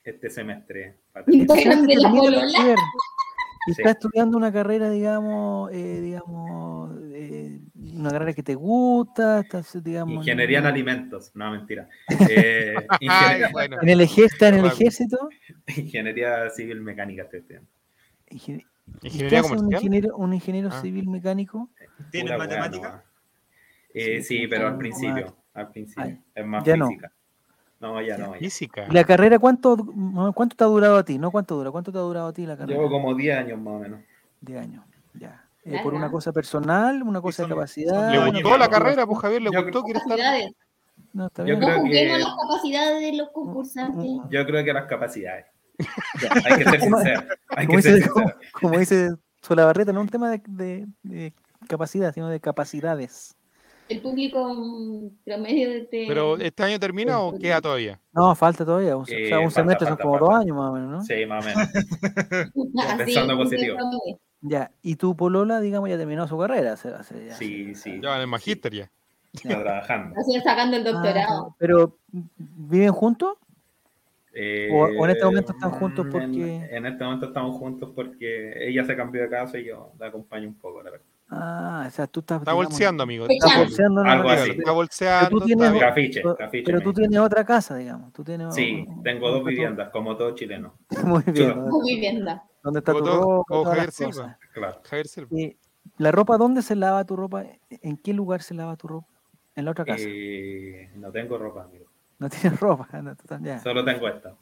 este 0.04 0.30
semestre. 0.30 1.00
De 1.26 1.96
la 1.96 2.08
bachiller 2.08 2.76
Y 3.68 3.74
Sí. 3.74 3.82
estás 3.82 3.96
estudiando 3.96 4.36
una 4.36 4.52
carrera, 4.52 4.90
digamos, 4.90 5.70
eh, 5.72 6.00
digamos, 6.00 6.96
eh, 7.12 7.60
una 7.94 8.10
carrera 8.10 8.32
que 8.32 8.42
te 8.42 8.54
gusta, 8.54 9.40
estás, 9.40 9.82
digamos... 9.82 10.14
Ingeniería 10.14 10.58
en 10.58 10.64
en, 10.64 10.70
alimentos. 10.70 11.30
No, 11.34 11.50
mentira. 11.50 11.88
Eh, 12.30 12.74
ingeniería, 13.00 13.48
bueno. 13.52 13.76
en 13.82 13.88
el 13.88 14.00
ejército, 14.00 14.46
en 14.46 14.54
el 14.56 14.66
ejército. 14.66 15.28
ingeniería 15.76 16.48
civil 16.50 16.80
mecánica 16.80 17.22
estoy 17.24 17.40
estudiando. 17.40 17.68
Ingen- 18.30 18.64
¿y 18.66 19.00
¿Qué 19.00 19.06
Ingeniería 19.08 19.40
hace 19.40 19.50
un 19.52 19.56
comercial. 19.58 19.82
ingeniero, 19.82 20.16
un 20.16 20.32
ingeniero 20.32 20.68
Ah. 20.72 20.80
civil 20.80 21.08
mecánico? 21.08 21.68
¿Tienes 22.10 22.38
matemática? 22.38 23.04
no. 23.04 23.08
Eh, 23.94 24.22
Sí, 24.22 24.38
sí, 24.40 24.46
pero 24.48 24.68
al 24.68 24.78
principio. 24.78 25.36
Al 25.54 25.70
principio. 25.70 26.04
Ay, 26.04 26.20
es 26.34 26.46
más 26.46 26.64
ya 26.64 26.76
no. 26.76 26.88
No, 27.80 28.00
ya 28.02 28.18
no. 28.18 28.32
ya. 28.34 28.38
Física. 28.38 28.86
¿Y 28.90 28.92
la 28.92 29.04
carrera 29.04 29.38
cuánto, 29.38 29.76
no, 29.94 30.32
cuánto 30.32 30.56
te 30.56 30.64
ha 30.64 30.66
durado 30.66 30.96
a 30.96 31.04
ti? 31.04 31.18
¿No 31.18 31.30
cuánto 31.30 31.56
dura? 31.56 31.70
¿Cuánto 31.70 31.92
te 31.92 31.98
ha 31.98 32.02
durado 32.02 32.28
a 32.28 32.32
ti 32.32 32.44
la 32.46 32.56
carrera? 32.56 32.76
Llevo 32.78 32.90
como 32.90 33.14
10 33.14 33.36
años 33.38 33.58
más 33.60 33.74
o 33.74 33.78
menos. 33.78 34.00
De 34.40 34.58
años, 34.58 34.84
ya. 35.14 35.44
Eh, 35.64 35.80
¿Por 35.82 35.94
una 35.94 36.10
cosa 36.10 36.32
personal, 36.32 37.02
una 37.02 37.20
cosa 37.20 37.42
de 37.42 37.48
son- 37.48 37.56
capacidad? 37.56 38.10
¿Le 38.10 38.18
No, 38.18 38.32
gustó 38.32 38.48
no, 38.50 38.58
la 38.58 38.64
no. 38.66 38.70
carrera, 38.70 39.06
pues 39.06 39.18
Javier? 39.20 39.42
¿Le 39.42 39.50
Yo 39.52 39.62
gustó? 39.62 39.82
¿Quiere 39.84 39.98
estar? 39.98 40.16
Capacidades. 40.16 40.52
No, 41.12 41.26
está 41.26 41.42
Yo 41.42 41.46
bien. 41.46 41.60
No 41.60 41.66
creo 41.66 41.78
juguemos 41.80 42.16
que- 42.16 42.24
las 42.24 42.34
capacidades 42.36 43.00
de 43.00 43.16
los 43.16 43.28
concursantes. 43.30 44.06
Yo 44.30 44.46
creo 44.46 44.64
que 44.64 44.72
las 44.72 44.86
capacidades. 44.86 45.46
Ya. 46.22 46.30
Hay 46.46 46.58
que 46.58 46.64
ser 46.70 46.80
sincero. 46.80 47.22
Hay 47.50 47.66
Como 47.66 47.76
que 47.78 47.82
ser 47.82 47.94
dice, 47.94 48.08
como, 48.10 48.26
sincero. 48.28 48.50
como 48.60 48.78
dice 48.78 49.10
Solabarreta, 49.42 49.92
no 49.92 50.00
un 50.00 50.08
tema 50.08 50.30
de, 50.30 50.42
de- 50.48 50.86
de 51.04 51.32
capacidad, 51.68 52.12
sino 52.12 52.28
de 52.28 52.40
capacidades. 52.40 53.36
El 53.88 54.00
público 54.02 55.10
promedio 55.24 55.70
de 55.70 55.78
este. 55.78 56.04
¿Pero 56.08 56.36
este 56.36 56.62
año 56.62 56.78
termina 56.78 57.20
o 57.20 57.38
queda 57.38 57.60
todavía? 57.60 57.98
No, 58.12 58.34
falta 58.34 58.64
todavía. 58.64 58.96
Un, 58.96 59.02
o 59.02 59.06
Eh, 59.08 59.28
sea, 59.28 59.38
un 59.38 59.44
falta, 59.50 59.60
semestre 59.62 59.86
falta, 59.88 60.02
son 60.02 60.10
como 60.12 60.18
falta. 60.18 60.34
dos 60.34 60.42
años 60.44 60.56
más 60.56 60.70
o 60.70 60.72
menos, 60.74 60.90
¿no? 60.90 61.02
Sí, 61.02 61.26
más 61.26 61.44
o 61.44 61.48
menos. 61.48 61.68
Pensando 62.98 63.36
positivo. 63.36 63.76
Ya, 64.40 64.70
y 64.82 64.96
tu 64.96 65.16
polola, 65.16 65.60
digamos, 65.60 65.88
ya 65.88 65.96
terminó 65.96 66.28
su 66.28 66.38
carrera. 66.38 66.74
hace- 66.74 66.90
hace 66.94 67.26
ya- 67.26 67.34
Sí, 67.34 67.74
sí. 67.74 67.98
Ya 68.02 68.14
en 68.16 68.20
el 68.22 68.26
magíster 68.28 68.72
ya. 68.72 68.90
Está 69.32 69.60
trabajando. 69.62 70.14
Así 70.18 70.40
sacando 70.40 70.76
el 70.76 70.86
Ah, 70.86 70.90
doctorado. 70.92 71.56
pero, 71.58 71.96
¿viven 72.36 72.92
juntos? 72.92 73.36
Eh, 74.34 74.68
O- 74.72 75.00
o 75.00 75.04
en 75.04 75.10
este 75.10 75.24
momento 75.24 75.52
están 75.52 75.70
juntos 75.72 76.06
en- 76.06 76.12
porque- 76.12 76.68
En, 76.70 76.86
este 76.86 77.02
momento 77.04 77.26
estamos 77.26 77.56
juntos 77.56 77.90
porque 77.94 78.68
ella 78.68 78.84
se 78.84 78.94
cambió 78.96 79.22
de 79.22 79.28
casa 79.28 79.58
y 79.58 79.64
yo 79.64 79.92
la 79.98 80.06
acompaño 80.08 80.46
un 80.48 80.54
poco, 80.54 80.82
la 80.82 80.90
verdad. 80.90 81.06
Ah, 81.30 81.84
o 81.86 81.90
sea, 81.90 82.06
tú 82.06 82.20
estás. 82.20 82.38
Está 82.40 82.52
digamos, 82.52 82.70
bolseando, 82.70 83.02
amigo. 83.02 83.26
Estás 83.28 83.58
bolseando. 83.58 84.00
Algo 84.02 84.28
así. 84.30 84.40
pero- 84.40 84.52
Está 84.52 84.62
Pero 84.64 84.74
bolseando. 84.74 85.30
tú 85.30 85.40
tienes- 85.44 85.66
está. 85.74 85.86
Cafiche, 85.88 86.20
pero- 86.22 86.36
cafiche. 86.36 86.64
Pero 86.64 86.80
tú 86.80 86.92
tienes 86.94 87.18
otra 87.20 87.44
casa, 87.44 87.76
digamos. 87.76 88.12
Tú 88.12 88.24
tienes 88.24 88.54
Sí, 88.54 88.84
un- 88.88 89.02
tengo 89.02 89.30
dos 89.30 89.44
viviendas, 89.44 89.90
como 89.90 90.16
todo 90.16 90.34
chileno. 90.34 90.74
Muy 91.04 91.22
bien. 91.24 91.34
Chuta. 91.36 91.54
¿Dónde, 91.54 91.70
Muy 91.70 91.94
vivienda. 91.94 92.44
dónde 92.62 92.78
está 92.78 92.92
tu 92.92 92.98
todo- 93.04 93.44
ropa? 93.48 93.70
Javier 93.70 93.92
Silva. 93.92 94.10
cosas? 94.12 94.36
Claro. 94.54 94.80
Javier 94.84 95.06
Silva. 95.06 95.28
Y 95.38 95.56
¿La 95.98 96.12
ropa 96.12 96.36
dónde 96.36 96.62
se 96.62 96.76
lava 96.76 97.04
tu 97.04 97.16
ropa? 97.16 97.44
¿En 97.70 97.96
qué 97.96 98.12
lugar 98.14 98.42
se 98.42 98.54
lava 98.54 98.76
tu 98.76 98.88
ropa? 98.88 99.06
En 99.56 99.64
la 99.64 99.70
otra 99.72 99.84
casa. 99.84 100.04
Eh, 100.06 100.90
no 100.96 101.10
tengo 101.10 101.36
ropa, 101.38 101.64
amigo. 101.64 101.86
No 102.18 102.28
tienes 102.28 102.58
ropa. 102.60 102.88
no, 103.02 103.14
ya. 103.42 103.58
Solo 103.60 103.84
tengo 103.84 104.06
esta. 104.08 104.34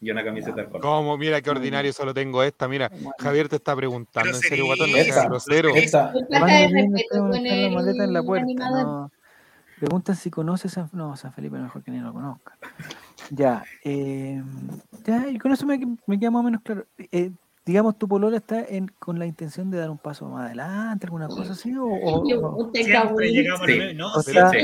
Y 0.00 0.10
una 0.10 0.24
camiseta 0.24 0.64
color. 0.64 0.80
¿Cómo? 0.80 1.18
Mira 1.18 1.40
qué 1.42 1.50
ordinario, 1.50 1.92
solo 1.92 2.14
tengo 2.14 2.42
esta. 2.42 2.66
Mira. 2.68 2.90
Javier 3.18 3.48
te 3.48 3.56
está 3.56 3.76
preguntando. 3.76 4.30
En 4.30 4.36
serio, 4.36 4.66
guatón, 4.66 4.90
no 4.92 4.96
seas 4.96 5.24
grosero. 5.26 5.68
Esta. 5.74 6.12
Maleta 6.30 8.04
en 8.04 8.12
la 8.12 8.22
puerta. 8.22 8.70
no. 8.70 9.10
Preguntan 9.78 10.14
si 10.14 10.30
conoces 10.30 10.72
San... 10.72 10.90
No, 10.92 11.16
San 11.16 11.32
Felipe 11.32 11.56
mejor 11.58 11.82
que 11.82 11.90
ni 11.90 12.00
lo 12.00 12.12
conozca. 12.12 12.54
Ya. 13.30 13.64
eh, 13.82 14.42
ya, 15.06 15.26
y 15.28 15.38
con 15.38 15.52
eso 15.52 15.64
me, 15.64 15.80
me 16.06 16.18
queda 16.20 16.30
más 16.30 16.40
o 16.40 16.42
menos 16.42 16.60
claro. 16.62 16.84
Eh, 17.10 17.30
digamos, 17.64 17.96
tu 17.98 18.06
polola 18.06 18.36
está 18.36 18.60
en, 18.62 18.88
con 18.98 19.18
la 19.18 19.24
intención 19.24 19.70
de 19.70 19.78
dar 19.78 19.88
un 19.88 19.96
paso 19.96 20.28
más 20.28 20.44
adelante, 20.46 21.06
alguna 21.06 21.28
cosa 21.28 21.52
así, 21.52 21.74
o... 21.74 21.84
o- 21.86 22.20
o- 22.20 22.70
Siempre 22.74 23.32
llegamos 23.32 23.66
Sí. 23.66 23.78
No, 23.94 24.12
O 24.12 24.22
sea, 24.22 24.50
gusta. 24.50 24.60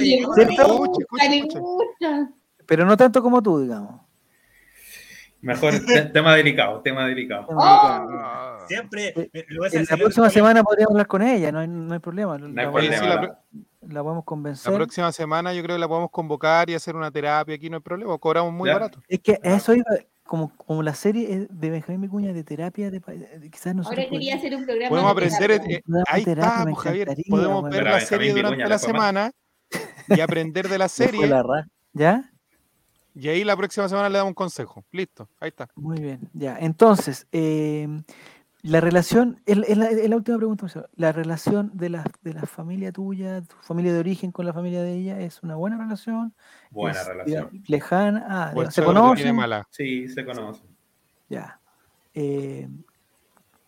pero 2.67 2.85
no 2.85 2.97
tanto 2.97 3.23
como 3.23 3.43
tú, 3.43 3.61
digamos. 3.61 4.01
Mejor, 5.47 5.73
te- 5.87 6.03
tema 6.07 6.35
delicado, 6.35 6.81
tema 6.83 7.07
delicado. 7.07 7.47
Ah. 7.61 8.59
Siempre. 8.69 9.13
Lo 9.49 9.59
voy 9.61 9.67
a 9.67 9.69
hacer- 9.69 9.87
la 9.91 9.97
próxima 9.97 10.29
semana 10.31 10.63
podríamos 10.65 10.93
hablar 10.93 11.07
con 11.07 11.23
ella, 11.23 11.53
no 11.53 11.61
hay, 11.61 11.69
no 11.69 11.93
hay 11.95 12.01
problema. 12.01 12.37
No 12.39 12.47
hay 12.47 12.53
la, 12.55 12.73
problema. 12.73 13.07
la, 13.07 13.15
la- 13.23 13.39
la 13.89 14.03
podemos 14.03 14.23
la 14.23 14.27
convencer. 14.27 14.75
próxima 14.75 15.13
semana 15.13 15.55
yo 15.55 15.63
creo 15.63 15.77
que 15.77 15.81
la 15.81 15.87
podemos 15.89 16.11
convocar 16.11 16.69
y 16.69 16.75
hacer 16.75 16.97
una 16.97 17.11
terapia 17.11 17.55
aquí, 17.55 17.71
no 17.71 17.77
hay 17.77 17.83
problema. 17.83 18.19
Cobramos 18.19 18.53
muy 18.53 18.69
Ya. 18.69 18.75
barato. 18.75 19.01
Es 19.07 19.21
que 19.21 19.39
eso 19.45 19.73
iba, 19.75 19.85
como, 20.25 20.51
como 20.57 20.83
la 20.83 20.93
serie 20.95 21.33
es 21.33 21.47
de 21.49 21.71
Benjamín 21.71 22.01
Vicuña 22.01 22.33
de 22.33 22.43
terapia, 22.43 22.91
de, 22.91 22.99
de- 22.99 23.49
quizás 23.51 23.77
nosotros 23.77 24.01
Ahora 24.01 24.11
quería 24.11 24.35
hacer 24.35 24.57
un 24.57 24.65
programa. 24.67 24.89
Podemos 24.89 25.15
de 25.15 25.27
aprender. 25.27 25.61
terapia. 25.61 25.77
eh, 25.79 25.83
ahí 26.09 26.25
terapia, 26.25 26.75
Javier. 26.75 27.09
Podemos 27.29 27.71
ver 27.71 27.85
la 27.85 28.01
serie 28.01 28.31
durante 28.33 28.57
Vicuña 28.57 28.65
la 28.65 28.71
mal. 28.71 28.79
semana 28.81 29.31
y 30.09 30.21
aprender 30.21 30.69
de 30.69 30.79
la 30.79 30.89
serie. 30.89 31.27
la 31.29 31.67
¿Ya? 31.93 32.29
Y 33.19 33.29
ahí 33.29 33.45
la 33.45 33.57
próxima 33.57 33.89
semana 33.89 34.11
le 34.11 34.19
damos 34.19 34.33
un 34.33 34.35
consejo. 34.35 34.85
Listo, 34.93 35.27
ahí 35.41 35.49
está. 35.49 35.69
Muy 35.75 35.99
bien, 36.01 36.29
ya. 36.35 36.59
Entonces, 36.59 37.27
eh, 37.33 37.89
la 38.61 38.81
relación, 38.81 39.41
es, 39.47 39.57
la, 39.57 40.17
última 40.17 40.37
pregunta, 40.37 40.67
la 40.97 41.13
relación 41.13 41.71
de 41.73 41.89
la, 41.89 42.05
de 42.21 42.35
la 42.35 42.43
familia 42.43 42.93
tuya, 42.93 43.41
tu 43.41 43.57
familia 43.63 43.95
de 43.95 44.01
origen 44.01 44.33
con 44.33 44.45
la 44.45 44.53
familia 44.53 44.83
de 44.83 44.93
ella, 44.93 45.19
¿es 45.21 45.43
una 45.43 45.57
buena 45.57 45.79
relación? 45.79 46.35
Buena 46.71 47.01
¿Es, 47.01 47.07
relación. 47.07 47.49
digamos, 47.49 47.71
Lejana, 47.71 48.27
ah, 48.29 48.51
digamos, 48.51 48.75
¿se 48.75 48.85
conocen? 48.85 49.35
mala. 49.35 49.67
Sí, 49.71 50.09
se 50.09 50.23
conoce. 50.23 50.63
Ya. 51.31 51.59
Eh, 52.13 52.69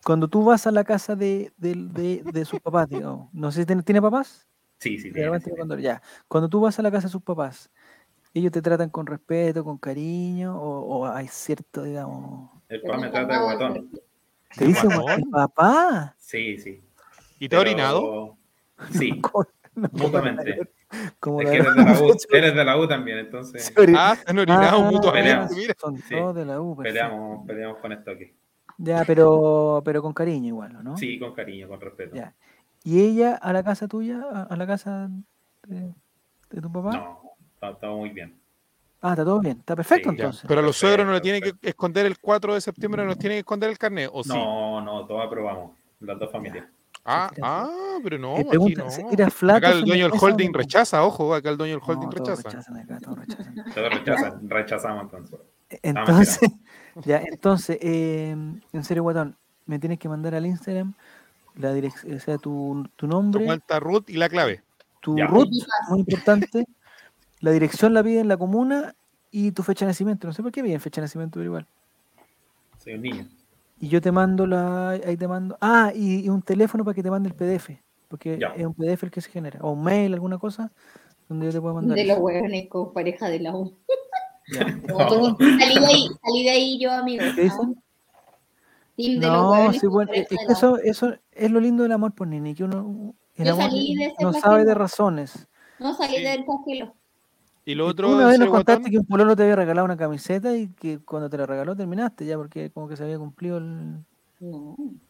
cuando 0.03 0.27
tú 0.27 0.43
vas 0.43 0.67
a 0.67 0.71
la 0.71 0.83
casa 0.83 1.15
de, 1.15 1.51
de, 1.57 2.21
de 2.23 2.45
sus 2.45 2.59
papás, 2.59 2.87
digamos, 2.89 3.33
no 3.33 3.51
sé 3.51 3.61
si 3.61 3.65
tiene, 3.65 3.81
¿tiene 3.81 3.99
papás? 3.99 4.47
Sí, 4.79 4.97
sí, 4.97 5.11
tiene, 5.11 5.39
sí, 5.39 5.49
cuando- 5.55 5.77
ya. 5.77 6.01
Cuando 6.27 6.47
tú 6.49 6.61
vas 6.61 6.79
a 6.79 6.81
la 6.81 6.91
casa 6.91 7.07
de 7.07 7.11
sus 7.11 7.21
papás, 7.21 7.69
ellos 8.33 8.51
te 8.51 8.61
tratan 8.61 8.89
con 8.89 9.05
respeto, 9.07 9.63
con 9.63 9.77
cariño, 9.77 10.55
o, 10.59 10.99
o 10.99 11.05
hay 11.07 11.27
cierto, 11.27 11.83
digamos. 11.83 12.49
El 12.69 12.81
papá 12.81 12.97
me 12.97 13.09
trata 13.09 13.33
de 13.33 13.43
guatón. 13.43 13.89
¿Te 14.57 14.65
dice 14.65 14.87
guatón? 14.87 15.29
papá? 15.31 16.15
Sí, 16.17 16.57
sí. 16.59 16.81
¿Y 17.39 17.49
te 17.49 17.55
ha 17.55 17.59
Pero- 17.59 17.61
orinado? 17.71 18.35
Sí, 18.91 19.21
No, 19.75 19.89
mutuamente. 19.93 20.69
Como 21.19 21.41
Es 21.41 21.45
la- 21.47 21.51
que 21.51 21.57
eres 21.59 21.75
de 21.75 21.83
la 21.83 22.01
U, 22.01 22.17
eres 22.31 22.55
de 22.55 22.63
la 22.65 22.77
U 22.77 22.87
también, 22.87 23.17
entonces 23.19 23.73
Ah, 23.95 24.15
se 24.15 24.29
han 24.29 24.39
orinado 24.39 24.77
Ah, 24.87 24.91
mutuamente. 24.91 25.55
Mira. 25.55 25.75
Son 25.79 25.97
Sí. 25.97 26.15
todos 26.15 26.35
de 26.35 26.45
la 26.45 26.59
U. 26.61 26.75
peleamos, 26.77 27.45
peleamos 27.45 27.77
con 27.79 27.91
esto 27.91 28.11
aquí. 28.11 28.33
Ya, 28.77 29.03
pero, 29.05 29.81
pero 29.85 30.01
con 30.01 30.13
cariño 30.13 30.47
igual, 30.47 30.81
¿no? 30.83 30.97
Sí, 30.97 31.19
con 31.19 31.33
cariño, 31.33 31.67
con 31.67 31.79
respeto. 31.81 32.15
Ya. 32.15 32.33
¿Y 32.83 33.01
ella 33.01 33.35
a 33.35 33.51
la 33.53 33.61
casa 33.63 33.87
tuya, 33.89 34.23
a, 34.33 34.43
a 34.43 34.55
la 34.55 34.65
casa 34.65 35.09
de, 35.67 35.93
de 36.49 36.61
tu 36.61 36.71
papá? 36.71 36.91
No, 36.93 37.21
está, 37.59 37.71
está 37.71 37.89
muy 37.89 38.09
bien. 38.09 38.39
Ah, 39.01 39.11
está 39.11 39.23
todo 39.23 39.39
bien, 39.39 39.57
está 39.59 39.75
perfecto 39.75 40.09
Sí, 40.09 40.15
Ya, 40.17 40.23
entonces. 40.25 40.45
Pero 40.47 40.59
a 40.59 40.63
los 40.63 40.75
suegros 40.75 41.05
no 41.05 41.13
le 41.13 41.19
Perfecto, 41.21 41.39
tienen 41.41 41.59
que 41.61 41.69
esconder 41.69 42.05
el 42.05 42.19
4 42.19 42.53
de 42.53 42.61
septiembre, 42.61 43.03
no 43.03 43.09
les 43.09 43.17
tienen 43.19 43.35
que 43.37 43.39
esconder 43.39 43.69
el 43.69 43.77
carnet, 43.77 44.09
¿o 44.11 44.23
sí? 44.23 44.29
No, 44.29 44.81
no, 44.81 45.05
todos 45.05 45.25
aprobamos, 45.25 45.71
las 46.01 46.19
dos 46.19 46.31
familias. 46.31 46.65
Ah, 47.05 47.31
ah, 47.41 47.97
pero 48.03 48.17
no, 48.17 48.35
Eh, 48.35 48.39
aquí 48.41 48.49
pregunta, 48.49 48.83
no. 48.83 48.89
¿se 48.91 49.03
tira 49.05 49.29
flaca 49.29 49.69
Acá 49.69 49.71
el 49.71 49.85
dueño 49.85 50.09
del 50.09 50.19
holding 50.21 50.53
rechaza, 50.53 51.03
ojo, 51.03 51.33
acá 51.33 51.49
el 51.49 51.57
dueño 51.57 51.75
del 51.75 51.83
holding 51.85 52.09
No, 52.09 52.11
todos 52.11 52.43
rechaza. 52.43 52.49
rechazan 52.49 52.77
acá, 52.77 52.99
todos 52.99 53.19
rechazan. 53.19 53.55
Todos 53.73 53.93
rechazan, 53.93 54.49
rechazamos 54.49 55.03
entonces. 55.03 55.39
Entonces, 55.81 56.39
ya, 57.05 57.19
entonces, 57.19 57.77
eh, 57.81 58.31
en 58.73 58.83
serio, 58.83 59.03
Guatón, 59.03 59.37
me 59.65 59.79
tienes 59.79 59.97
que 59.97 60.09
mandar 60.09 60.35
al 60.35 60.45
Instagram 60.45 60.93
la 61.55 61.73
dirección, 61.73 62.15
o 62.15 62.19
sea, 62.19 62.37
tu, 62.37 62.83
tu 62.97 63.05
Tu 63.05 63.07
nombre, 63.07 63.45
cuenta 63.45 63.79
root 63.79 64.09
y 64.09 64.17
la 64.17 64.27
clave. 64.27 64.61
tu 64.99 65.17
Ya. 65.17 65.25
root, 65.27 65.47
muy 65.89 65.99
importante, 66.01 66.65
la 67.39 67.51
dirección 67.51 67.93
la 67.93 68.03
piden 68.03 68.21
en 68.21 68.27
la 68.27 68.37
comuna 68.37 68.95
y 69.31 69.51
tu 69.51 69.63
fecha 69.63 69.85
de 69.85 69.89
nacimiento. 69.91 70.27
No 70.27 70.33
sé 70.33 70.41
por 70.43 70.51
qué 70.51 70.63
piden 70.63 70.79
fecha 70.79 71.01
de 71.01 71.05
nacimiento, 71.05 71.33
pero 71.39 71.45
igual. 71.45 71.67
Soy 72.83 72.93
un 72.93 73.01
niño. 73.01 73.27
Y 73.81 73.87
yo 73.87 74.01
te 74.01 74.11
mando 74.11 74.45
la, 74.45 74.89
ahí 74.89 75.15
te 75.15 75.27
mando, 75.27 75.57
ah, 75.61 75.91
y, 75.95 76.25
y 76.25 76.29
un 76.29 76.41
teléfono 76.41 76.83
para 76.83 76.93
que 76.95 77.03
te 77.03 77.09
mande 77.09 77.29
el 77.29 77.35
PDF, 77.35 77.69
porque 78.09 78.37
Ya. 78.37 78.47
es 78.49 78.65
un 78.65 78.73
PDF 78.73 79.03
el 79.03 79.11
que 79.11 79.21
se 79.21 79.29
genera, 79.31 79.59
o 79.61 79.71
un 79.71 79.83
mail, 79.83 80.13
alguna 80.13 80.37
cosa, 80.37 80.69
donde 81.29 81.45
yo 81.45 81.51
te 81.53 81.61
puedo 81.61 81.75
mandar. 81.75 81.95
De 81.95 82.03
eso. 82.03 82.13
los 82.15 82.21
hueones 82.21 82.67
con 82.67 82.91
pareja 82.93 83.29
de 83.29 83.39
la 83.39 83.55
U. 83.55 83.73
No. 84.87 85.37
Salí 85.37 85.79
de 85.79 85.85
ahí, 85.85 86.07
salí 86.23 86.43
de 86.43 86.49
ahí 86.49 86.79
yo, 86.79 86.91
amigo. 86.91 87.23
¿Qué 87.35 87.43
dicen? 87.43 87.75
Team 88.97 89.19
de 89.21 89.27
los 89.27 89.31
No, 89.31 89.73
sí, 89.73 89.85
bueno, 89.85 90.11
es 90.11 90.27
que 90.27 90.35
eso, 90.49 90.77
eso 90.79 91.13
es 91.31 91.51
lo 91.51 91.59
lindo 91.59 91.83
del 91.83 91.91
amor 91.91 92.13
por 92.13 92.27
Nini, 92.27 92.55
que 92.55 92.63
uno 92.63 93.13
el 93.35 93.45
Yo 93.45 93.53
amor 93.53 93.65
salí 93.69 93.95
de 93.95 94.05
ese 94.05 94.15
no 94.23 94.33
sabe 94.33 94.65
de 94.65 94.73
razones. 94.73 95.47
No 95.79 95.93
salí 95.93 96.15
Sí. 96.17 96.23
del 96.23 96.45
cajelo. 96.45 96.95
Y 97.69 97.75
lo 97.75 97.85
otro, 97.85 98.09
una 98.15 98.25
vez 98.27 98.39
nos 98.39 98.49
contaste 98.49 98.89
que 98.89 98.97
un 98.97 99.05
pololo 99.05 99.35
te 99.35 99.43
había 99.43 99.55
regalado 99.55 99.85
una 99.85 99.95
camiseta 99.95 100.57
y 100.57 100.69
que 100.69 100.97
cuando 100.99 101.29
te 101.29 101.37
la 101.37 101.45
regaló 101.45 101.75
terminaste 101.75 102.25
ya 102.25 102.35
porque 102.35 102.71
como 102.71 102.87
que 102.87 102.97
se 102.97 103.03
había 103.03 103.19
cumplido 103.19 103.59
el... 103.59 103.97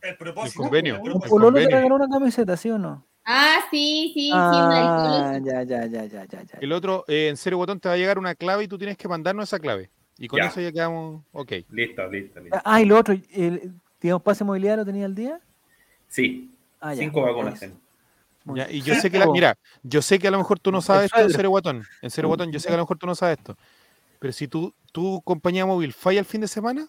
El 0.02 0.18
propósito. 0.18 0.64
El 0.64 0.68
convenio. 0.70 0.94
el 0.96 1.00
Un 1.00 1.06
propósito. 1.06 1.30
pololo 1.30 1.56
te 1.58 1.64
convenio. 1.64 1.78
regaló 1.78 1.96
una 1.96 2.10
camiseta, 2.10 2.58
¿sí 2.58 2.70
o 2.70 2.78
no? 2.78 3.06
Ah, 3.24 3.60
sí, 3.72 4.12
sí, 4.14 4.20
sí, 4.26 4.32
Ah, 4.34 4.66
una 4.68 5.30
alcohol. 5.30 5.46
ya, 5.46 5.64
ya, 5.64 5.86
ya, 5.86 6.06
ya, 6.06 6.26
ya, 6.26 6.44
ya. 6.44 6.58
el 6.60 6.72
otro, 6.74 7.06
eh, 7.08 7.30
en 7.30 7.38
serio, 7.38 7.58
botón, 7.60 7.80
te 7.80 7.88
va 7.88 7.94
a 7.94 7.98
llegar 7.98 8.18
una 8.20 8.36
clave 8.36 8.66
y 8.66 8.68
tú 8.68 8.78
tienes 8.78 8.98
que 8.98 9.08
mandarnos 9.08 9.48
esa 9.48 9.60
clave. 9.60 9.90
Y 10.18 10.28
con 10.28 10.40
Ya. 10.42 10.48
eso 10.48 10.60
ya 10.60 10.74
quedamos, 10.74 11.24
ok. 11.32 11.52
Listo, 11.70 12.06
listo, 12.10 12.40
listo. 12.42 12.60
Ah, 12.66 12.82
y 12.82 12.86
lo 12.86 12.98
otro, 12.98 13.14
el, 13.32 13.72
digamos, 14.02 14.22
pase 14.24 14.44
movilidad 14.44 14.76
lo 14.76 14.86
tenía 14.86 15.06
al 15.06 15.16
día. 15.16 15.40
Sí, 16.10 16.52
Ah, 16.82 16.94
ya. 16.94 17.00
cinco 17.04 17.22
vacunas 17.22 17.64
Ya, 18.56 18.72
y 18.72 18.82
yo 18.82 18.96
sé 18.96 19.12
que, 19.12 19.20
la, 19.20 19.28
mira, 19.28 19.58
yo 19.84 20.02
sé 20.02 20.18
que 20.18 20.28
a 20.28 20.32
lo 20.32 20.38
mejor 20.38 20.60
tú 20.60 20.72
no 20.72 20.80
El 20.80 20.84
sabes 20.84 21.06
esto 21.06 21.20
en 21.20 21.30
serio, 21.30 21.50
guatón. 21.50 21.84
En 22.02 22.10
serio, 22.10 22.30
guatón, 22.30 22.52
yo 22.52 22.60
sé 22.60 22.68
que 22.68 22.74
a 22.74 22.78
lo 22.78 22.84
mejor 22.84 22.98
tú 22.98 23.06
no 23.06 23.16
sabes 23.16 23.38
esto. 23.38 23.58
Pero 24.20 24.34
si 24.34 24.48
tú, 24.48 24.74
tu 24.92 25.22
compañía 25.22 25.66
móvil 25.66 25.94
falla 25.94 26.20
el 26.20 26.26
fin 26.26 26.42
de 26.42 26.48
semana, 26.48 26.88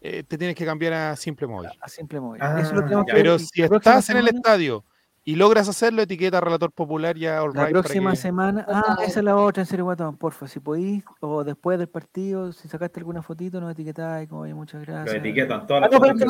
eh, 0.00 0.22
te 0.22 0.38
tienes 0.38 0.56
que 0.56 0.64
cambiar 0.64 0.92
a 0.92 1.16
Simple 1.16 1.46
Móvil. 1.46 1.70
A 1.80 1.88
simple 1.88 2.20
móvil. 2.20 2.42
Ah, 2.42 2.58
Eso 2.60 2.74
lo 2.74 2.82
tenemos 2.84 3.06
ya. 3.06 3.12
que 3.12 3.16
ver 3.16 3.22
Pero 3.22 3.38
si 3.38 3.62
estás 3.62 4.10
en 4.10 4.18
el 4.18 4.28
estadio 4.28 4.84
y 5.26 5.36
logras 5.36 5.68
hacerlo, 5.68 6.02
etiqueta 6.02 6.38
relator 6.40 6.70
popular 6.70 7.16
ya 7.16 7.42
all 7.42 7.52
La 7.54 7.62
right, 7.64 7.72
próxima 7.72 8.10
que- 8.10 8.16
semana, 8.16 8.64
ah, 8.68 8.96
esa 9.02 9.20
es 9.20 9.24
la 9.24 9.36
otra, 9.36 9.62
en 9.62 9.66
serio, 9.66 9.84
guatón, 9.84 10.16
porfa, 10.18 10.46
si 10.46 10.60
podís, 10.60 11.02
o 11.20 11.42
después 11.44 11.78
del 11.78 11.88
partido, 11.88 12.52
si 12.52 12.68
sacaste 12.68 13.00
alguna 13.00 13.22
fotito, 13.22 13.60
nos 13.60 13.72
etiquetáis, 13.72 14.28
como, 14.28 14.42
oye, 14.42 14.52
muchas 14.54 14.86
Lo 14.86 14.92
gracias. 14.92 15.16
etiquetan 15.16 15.66
todas 15.66 15.84
Ah, 15.84 15.86
las 15.86 15.92
no, 15.92 16.00
pero 16.00 16.12
fotos 16.12 16.20
que 16.20 16.26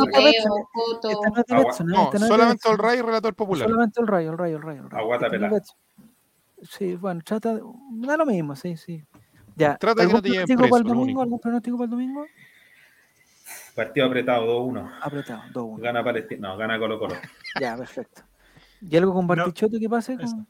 no 2.18 2.26
solamente 2.28 2.68
all 2.68 2.78
right, 2.78 3.04
relator 3.04 3.34
popular. 3.34 3.68
Solamente 3.68 4.00
el 4.00 4.06
rayo, 4.06 4.30
el 4.32 4.38
rayo, 4.38 4.56
el 4.56 4.62
rayo. 4.62 4.82
el 4.84 4.90
rayo. 4.90 5.02
Aguata 5.04 5.28
pelada. 5.30 5.60
Sí, 6.62 6.94
bueno, 6.94 7.20
trata 7.24 7.54
de... 7.56 7.62
Da 8.06 8.16
lo 8.16 8.24
mismo, 8.26 8.54
sí, 8.56 8.76
sí. 8.76 9.04
Ya. 9.56 9.76
Trata 9.76 10.02
de 10.02 10.08
que 10.08 10.14
¿Algún 10.14 10.14
no 10.16 10.22
te 10.22 10.28
pronóstico 10.30 10.58
preso, 10.58 10.70
para 10.70 10.80
el 10.80 10.86
lo 10.88 10.94
domingo? 10.94 11.22
¿Algún 11.22 11.40
pronóstico 11.40 11.76
para 11.76 11.84
el 11.84 11.90
domingo? 11.90 12.26
Partido 13.74 14.06
apretado, 14.06 14.46
2-1. 14.46 14.90
Apretado, 15.02 15.42
2-1. 15.52 15.82
Gana 15.82 16.04
Palestina. 16.04 16.48
No, 16.48 16.56
gana 16.56 16.78
Colo 16.78 16.98
Colo. 16.98 17.16
Ya, 17.60 17.76
perfecto. 17.76 18.22
¿Y 18.89 18.97
algo 18.97 19.15
con 19.15 19.27
Bartichotto 19.27 19.78
que 19.78 19.89
pase? 19.89 20.16
Con... 20.16 20.47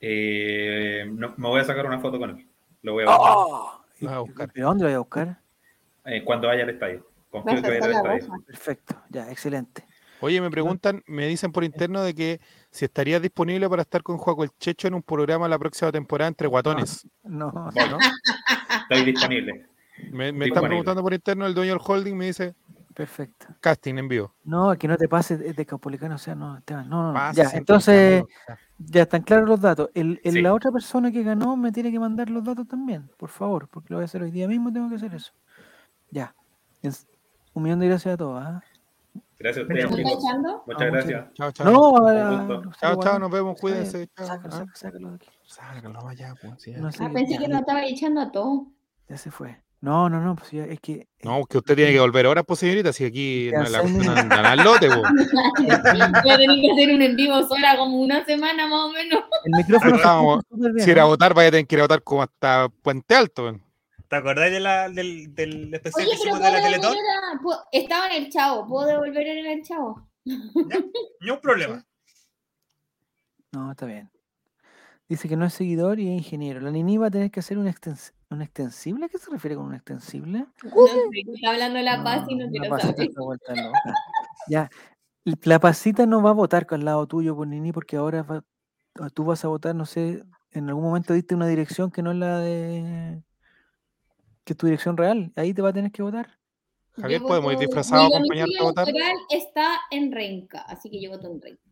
Eh, 0.00 1.04
no, 1.10 1.34
me 1.36 1.48
voy 1.48 1.60
a 1.60 1.64
sacar 1.64 1.86
una 1.86 2.00
foto 2.00 2.18
con 2.18 2.30
él. 2.30 2.46
Lo 2.82 2.92
voy 2.92 3.04
a 3.04 3.06
buscar. 3.06 3.26
¡Oh! 3.28 3.84
Lo 4.00 4.08
vas 4.08 4.16
a 4.16 4.20
buscar. 4.20 4.50
¿Pero 4.52 4.66
dónde 4.66 4.84
lo 4.84 4.88
voy 4.88 4.94
a 4.94 4.98
buscar? 4.98 5.40
Eh, 6.04 6.22
cuando 6.24 6.48
vaya 6.48 6.64
al 6.64 6.70
estadio. 6.70 7.06
Confío 7.30 7.62
que 7.62 7.80
vaya 7.80 7.84
al 7.84 8.16
estadio. 8.16 8.44
Perfecto, 8.46 9.02
ya, 9.10 9.30
excelente. 9.30 9.84
Oye, 10.20 10.40
me 10.40 10.50
preguntan, 10.50 11.02
me 11.06 11.26
dicen 11.26 11.52
por 11.52 11.62
interno 11.62 12.02
de 12.02 12.14
que 12.14 12.40
si 12.70 12.86
estarías 12.86 13.20
disponible 13.20 13.68
para 13.68 13.82
estar 13.82 14.02
con 14.02 14.16
Juaco 14.16 14.44
el 14.44 14.50
Checho 14.58 14.88
en 14.88 14.94
un 14.94 15.02
programa 15.02 15.46
la 15.46 15.58
próxima 15.58 15.92
temporada 15.92 16.28
entre 16.28 16.48
guatones. 16.48 17.06
No, 17.22 17.52
Bueno, 17.74 17.98
estoy 18.82 19.12
disponible. 19.12 19.66
Me, 20.10 20.32
me 20.32 20.46
están 20.46 20.64
preguntando 20.64 21.02
por 21.02 21.12
interno, 21.12 21.46
el 21.46 21.54
dueño 21.54 21.72
del 21.72 21.82
holding 21.84 22.14
me 22.14 22.26
dice 22.26 22.54
perfecto. 22.96 23.46
casting 23.60 23.98
en 23.98 24.08
vivo. 24.08 24.32
No, 24.44 24.76
que 24.78 24.88
no 24.88 24.96
te 24.96 25.06
pases 25.08 25.38
de, 25.38 25.52
de 25.52 25.66
Caupolicano, 25.66 26.14
o 26.14 26.18
sea, 26.18 26.34
no, 26.34 26.56
Esteban, 26.58 26.88
no, 26.88 27.02
no, 27.02 27.08
no. 27.08 27.14
Pasa 27.14 27.42
Ya, 27.44 27.50
entonces, 27.58 28.24
ya 28.78 29.02
están 29.02 29.22
claros 29.22 29.48
los 29.48 29.60
datos. 29.60 29.90
El, 29.94 30.20
el- 30.24 30.32
Sí. 30.32 30.40
La 30.42 30.54
otra 30.54 30.72
persona 30.72 31.12
que 31.12 31.22
ganó 31.22 31.56
me 31.56 31.70
tiene 31.72 31.92
que 31.92 32.00
mandar 32.00 32.30
los 32.30 32.42
datos 32.42 32.66
también, 32.66 33.10
por 33.18 33.28
favor, 33.28 33.68
porque 33.68 33.88
lo 33.90 33.96
voy 33.98 34.02
a 34.02 34.06
hacer 34.06 34.22
hoy 34.22 34.30
día 34.30 34.48
mismo, 34.48 34.72
tengo 34.72 34.88
que 34.88 34.96
hacer 34.96 35.14
eso. 35.14 35.32
Ya. 36.10 36.34
Un 37.54 37.62
millón 37.62 37.78
de 37.80 37.88
gracias 37.88 38.14
a 38.14 38.16
todos. 38.16 38.42
¿ah? 38.44 38.62
Gracias 39.38 39.64
a 39.64 39.68
¿Me 39.72 39.84
ustedes? 39.84 40.02
Muchas 40.66 40.82
Ah, 40.82 40.84
gracias. 40.86 41.32
Chao, 41.34 41.52
chao. 41.52 41.70
No, 41.70 41.90
Un 41.90 42.08
a- 42.08 42.44
gusto. 42.46 42.70
a- 42.70 42.72
Chao, 42.80 42.96
chao, 43.02 43.18
nos 43.18 43.30
vemos, 43.30 43.60
cuídense. 43.60 44.08
Chao, 44.16 44.26
Sácalo, 44.26 44.54
ah. 44.54 44.58
sácalo, 44.58 44.74
sácalo 44.74 45.08
de 45.10 45.14
aquí. 45.16 45.28
Sácalo, 45.44 46.02
vaya, 46.04 46.34
pues, 46.40 46.54
sí. 46.62 46.72
No 46.76 46.90
sé, 46.92 47.04
Ah, 47.04 47.10
pensé 47.12 47.34
ya, 47.34 47.38
que 47.40 47.48
lo 47.48 47.56
estaba 47.58 47.84
echando 47.84 48.20
a 48.22 48.32
todos. 48.32 48.62
ya 49.08 49.16
se 49.18 49.30
fue. 49.30 49.60
No, 49.86 50.08
no, 50.10 50.20
no, 50.20 50.34
pues 50.34 50.50
ya, 50.50 50.64
es 50.64 50.80
que. 50.80 50.92
eh, 50.94 51.08
No, 51.22 51.44
que 51.44 51.58
usted 51.58 51.76
tiene 51.76 51.92
que 51.92 52.00
volver 52.00 52.26
ahora, 52.26 52.42
pues 52.42 52.58
señorita, 52.58 52.92
si 52.92 53.04
aquí 53.04 53.50
no 53.52 53.62
la 53.68 53.80
cuestión 53.82 54.32
al 54.32 54.58
lote, 54.64 54.88
pues. 54.88 55.00
Voy 55.60 55.70
a 55.70 56.36
tener 56.36 56.60
que 56.60 56.72
hacer 56.72 56.92
un 56.92 57.02
en 57.02 57.14
vivo 57.14 57.46
sola 57.46 57.76
como 57.76 58.00
una 58.00 58.24
semana 58.24 58.66
más 58.66 58.80
o 58.86 58.90
menos. 58.90 59.22
El 59.44 59.52
micrófono 59.56 60.40
bien, 60.50 60.84
Si 60.84 60.90
era 60.90 61.02
¿no? 61.02 61.08
votar, 61.08 61.34
vaya 61.34 61.48
a 61.48 61.50
tener 61.52 61.66
que 61.68 61.76
ir 61.76 61.80
a 61.82 61.84
votar 61.84 62.02
como 62.02 62.22
hasta 62.24 62.68
Puente 62.82 63.14
Alto. 63.14 63.60
¿Te 64.08 64.16
acordás 64.16 64.50
de 64.50 64.58
la, 64.58 64.88
del, 64.88 65.32
del 65.36 65.72
especial 65.72 66.04
Oye, 66.06 66.16
que 66.16 66.16
hicimos 66.22 66.40
de 66.40 66.50
la 66.50 66.62
Teletón? 66.62 66.94
a... 66.96 67.64
Estaba 67.70 68.08
en 68.08 68.24
el 68.24 68.28
chavo, 68.32 68.66
¿puedo 68.66 68.88
devolver 68.88 69.24
en 69.24 69.46
el 69.46 69.62
chavo? 69.62 70.08
Ni 70.24 71.30
un 71.30 71.40
problema. 71.40 71.86
No, 73.52 73.70
está 73.70 73.86
bien. 73.86 74.10
Dice 75.08 75.28
que 75.28 75.36
no 75.36 75.44
es 75.46 75.54
seguidor 75.54 76.00
y 76.00 76.08
es 76.08 76.18
ingeniero. 76.18 76.60
La 76.60 76.72
Nini 76.72 76.96
va 76.98 77.06
a 77.06 77.10
tener 77.12 77.30
que 77.30 77.38
hacer 77.38 77.56
un, 77.58 77.68
extens- 77.68 78.12
un 78.30 78.42
extensible. 78.42 79.06
¿A 79.06 79.08
qué 79.08 79.18
se 79.18 79.30
refiere 79.30 79.56
con 79.56 79.66
un 79.66 79.74
extensible? 79.74 80.46
No 80.62 80.86
sé, 80.86 81.00
está 81.32 81.50
hablando 81.50 81.80
la 81.80 82.02
paz 82.02 82.24
y 82.28 82.34
no 82.34 82.44
la 82.46 82.50
quiero 82.50 82.68
pasita 82.70 82.92
saber. 82.94 83.08
está 83.08 83.22
vuelta 83.22 83.54
loca. 83.54 83.94
Ya. 84.48 84.70
La 85.42 85.58
pasita 85.58 86.06
no 86.06 86.22
va 86.22 86.30
a 86.30 86.34
votar 86.34 86.66
con 86.66 86.80
el 86.80 86.84
lado 86.84 87.06
tuyo 87.06 87.34
por 87.34 87.46
Nini 87.48 87.72
porque 87.72 87.96
ahora 87.96 88.22
va- 88.22 88.44
o 89.00 89.10
tú 89.10 89.24
vas 89.24 89.44
a 89.44 89.48
votar, 89.48 89.74
no 89.74 89.84
sé, 89.84 90.22
en 90.52 90.68
algún 90.68 90.84
momento 90.84 91.12
diste 91.12 91.34
una 91.34 91.46
dirección 91.46 91.90
que 91.90 92.02
no 92.02 92.12
es 92.12 92.16
la 92.18 92.38
de. 92.38 93.22
que 94.44 94.52
es 94.52 94.56
tu 94.56 94.66
dirección 94.66 94.96
real. 94.96 95.32
Ahí 95.36 95.52
te 95.52 95.62
va 95.62 95.70
a 95.70 95.72
tener 95.72 95.90
que 95.90 96.02
votar. 96.02 96.38
Javier, 96.92 97.20
Yo 97.20 97.26
¿podemos 97.26 97.52
ir 97.52 97.58
disfrazados 97.58 98.04
a 98.04 98.16
acompañarte 98.16 98.58
a 98.58 98.62
votar? 98.62 98.88
electoral 98.88 99.16
está 99.30 99.80
en 99.90 100.12
Renca, 100.12 100.60
así 100.62 100.88
que 100.88 101.02
yo 101.02 101.10
voto 101.10 101.26
en 101.30 101.42
Renca. 101.42 101.62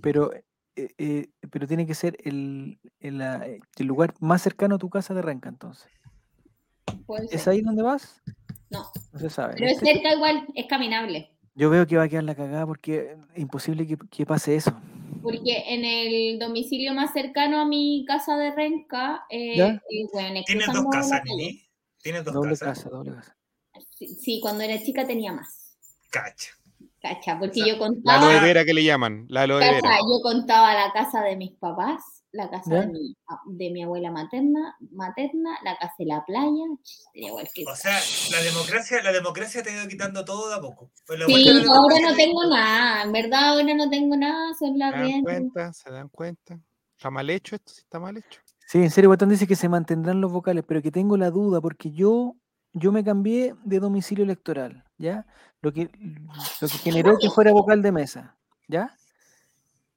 Pero, 0.00 0.30
eh, 0.78 0.94
eh, 0.98 1.28
pero 1.50 1.66
tiene 1.66 1.86
que 1.86 1.94
ser 1.94 2.16
el, 2.24 2.78
el, 3.00 3.20
eh, 3.20 3.60
el 3.76 3.86
lugar 3.86 4.14
más 4.20 4.42
cercano 4.42 4.76
a 4.76 4.78
tu 4.78 4.88
casa 4.90 5.14
de 5.14 5.22
Renca, 5.22 5.48
entonces. 5.48 5.90
¿Es 7.30 7.48
ahí 7.48 7.60
donde 7.62 7.82
vas? 7.82 8.22
No, 8.70 8.90
No 9.12 9.18
se 9.18 9.30
sabe. 9.30 9.54
pero 9.58 9.66
es 9.70 9.78
cerca 9.78 10.12
igual, 10.14 10.46
es 10.54 10.66
caminable. 10.66 11.34
Yo 11.54 11.70
veo 11.70 11.86
que 11.86 11.96
va 11.96 12.04
a 12.04 12.08
quedar 12.08 12.24
la 12.24 12.34
cagada 12.34 12.66
porque 12.66 13.16
es 13.34 13.38
imposible 13.40 13.86
que, 13.86 13.96
que 14.10 14.24
pase 14.26 14.54
eso. 14.56 14.72
Porque 15.22 15.64
en 15.74 15.84
el 15.84 16.38
domicilio 16.38 16.94
más 16.94 17.12
cercano 17.12 17.60
a 17.60 17.64
mi 17.66 18.04
casa 18.06 18.36
de 18.36 18.54
Renca, 18.54 19.24
bueno, 20.12 20.38
es 20.38 20.44
¿Tienes 20.46 20.66
dos 20.72 20.86
casas. 20.92 21.22
Nini? 21.24 21.62
¿Tienes 22.00 22.24
dos 22.24 22.34
Doble 22.34 22.50
casas? 22.50 22.78
casa, 22.84 22.90
doble 22.90 23.14
casa. 23.14 23.36
Sí, 23.96 24.06
sí, 24.06 24.38
cuando 24.40 24.62
era 24.62 24.80
chica 24.82 25.06
tenía 25.06 25.32
más. 25.32 25.76
Cacha. 26.10 26.52
Cacha, 27.00 27.38
porque 27.38 27.60
O 27.62 27.64
sea, 27.64 27.66
yo 27.66 27.72
La 27.74 27.78
contaba, 27.86 28.18
aloe 28.30 28.40
vera 28.46 28.64
que 28.64 28.74
le 28.74 28.84
llaman, 28.84 29.26
la 29.28 29.42
aloe 29.42 29.58
vera. 29.60 29.80
cacha, 29.82 29.96
yo 29.98 30.20
contaba 30.22 30.74
la 30.74 30.92
casa 30.92 31.22
de 31.22 31.36
mis 31.36 31.52
papás 31.58 32.02
la 32.30 32.50
casa 32.50 32.80
de 32.80 32.86
mi, 32.88 33.16
de 33.46 33.70
mi 33.70 33.82
abuela 33.82 34.10
materna, 34.10 34.76
materna, 34.90 35.58
la 35.64 35.78
casa 35.78 35.94
de 35.98 36.04
la 36.06 36.22
playa. 36.26 36.64
Que- 37.14 37.64
O 37.66 37.74
sea, 37.74 37.98
la 38.30 38.42
democracia, 38.42 39.02
la 39.02 39.12
democracia 39.12 39.62
te 39.62 39.70
ha 39.70 39.78
ido 39.80 39.88
quitando 39.88 40.24
todo 40.26 40.50
de 40.50 40.56
a 40.56 40.60
poco. 40.60 40.90
Pues 41.06 41.18
la 41.18 41.24
Sí, 41.24 41.42
la 41.44 41.74
ahora 41.74 41.96
no 42.02 42.10
te- 42.10 42.16
tengo 42.16 42.44
nada. 42.44 43.02
En 43.04 43.12
verdad, 43.12 43.48
ahora 43.52 43.74
no 43.74 43.88
tengo 43.88 44.14
nada. 44.16 44.52
Son 44.58 44.78
las 44.78 44.92
¿Se 44.92 44.98
dan 45.00 45.22
cuenta? 45.22 45.72
¿Se 45.72 45.90
dan 45.90 46.08
cuenta? 46.10 46.60
¿Está 46.98 47.10
mal 47.10 47.30
hecho 47.30 47.56
esto? 47.56 47.72
Sí, 47.72 47.80
está 47.80 47.98
mal 47.98 48.16
hecho. 48.18 48.40
Sí, 48.66 48.78
en 48.78 48.90
serio, 48.90 49.08
Guatón 49.08 49.30
dice 49.30 49.46
que 49.46 49.56
se 49.56 49.68
mantendrán 49.70 50.20
los 50.20 50.30
vocales, 50.30 50.64
pero 50.68 50.82
que 50.82 50.90
tengo 50.90 51.16
la 51.16 51.30
duda 51.30 51.62
porque 51.62 51.92
yo, 51.92 52.36
yo 52.74 52.92
me 52.92 53.02
cambié 53.04 53.54
de 53.64 53.80
domicilio 53.80 54.24
electoral, 54.24 54.84
¿ya? 54.98 55.24
Lo 55.60 55.72
que, 55.72 55.90
lo 56.60 56.68
que 56.68 56.78
generó 56.78 57.18
que 57.18 57.30
fuera 57.30 57.52
vocal 57.52 57.82
de 57.82 57.92
mesa, 57.92 58.36
¿ya? 58.68 58.94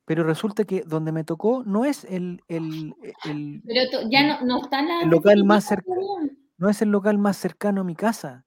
Pero 0.06 0.24
resulta 0.24 0.64
que 0.66 0.82
donde 0.82 1.12
me 1.12 1.24
tocó 1.24 1.64
no 1.64 1.86
es 1.86 2.04
el, 2.06 2.42
el, 2.48 2.96
el- 3.26 3.62
Pero 3.66 4.10
ya 4.10 4.40
no, 4.40 4.46
no 4.46 4.62
están 4.64 4.88
las. 4.88 5.04
El 5.04 5.10
local 5.10 5.44
más 5.44 5.64
definidas 5.64 5.86
cerca- 5.86 5.86
todavía. 6.18 6.38
no 6.58 6.70
es 6.70 6.82
el 6.82 6.90
local 6.90 7.18
más 7.20 7.38
cercano 7.38 7.82
a 7.82 7.84
mi 7.84 7.96
casa. 7.96 8.44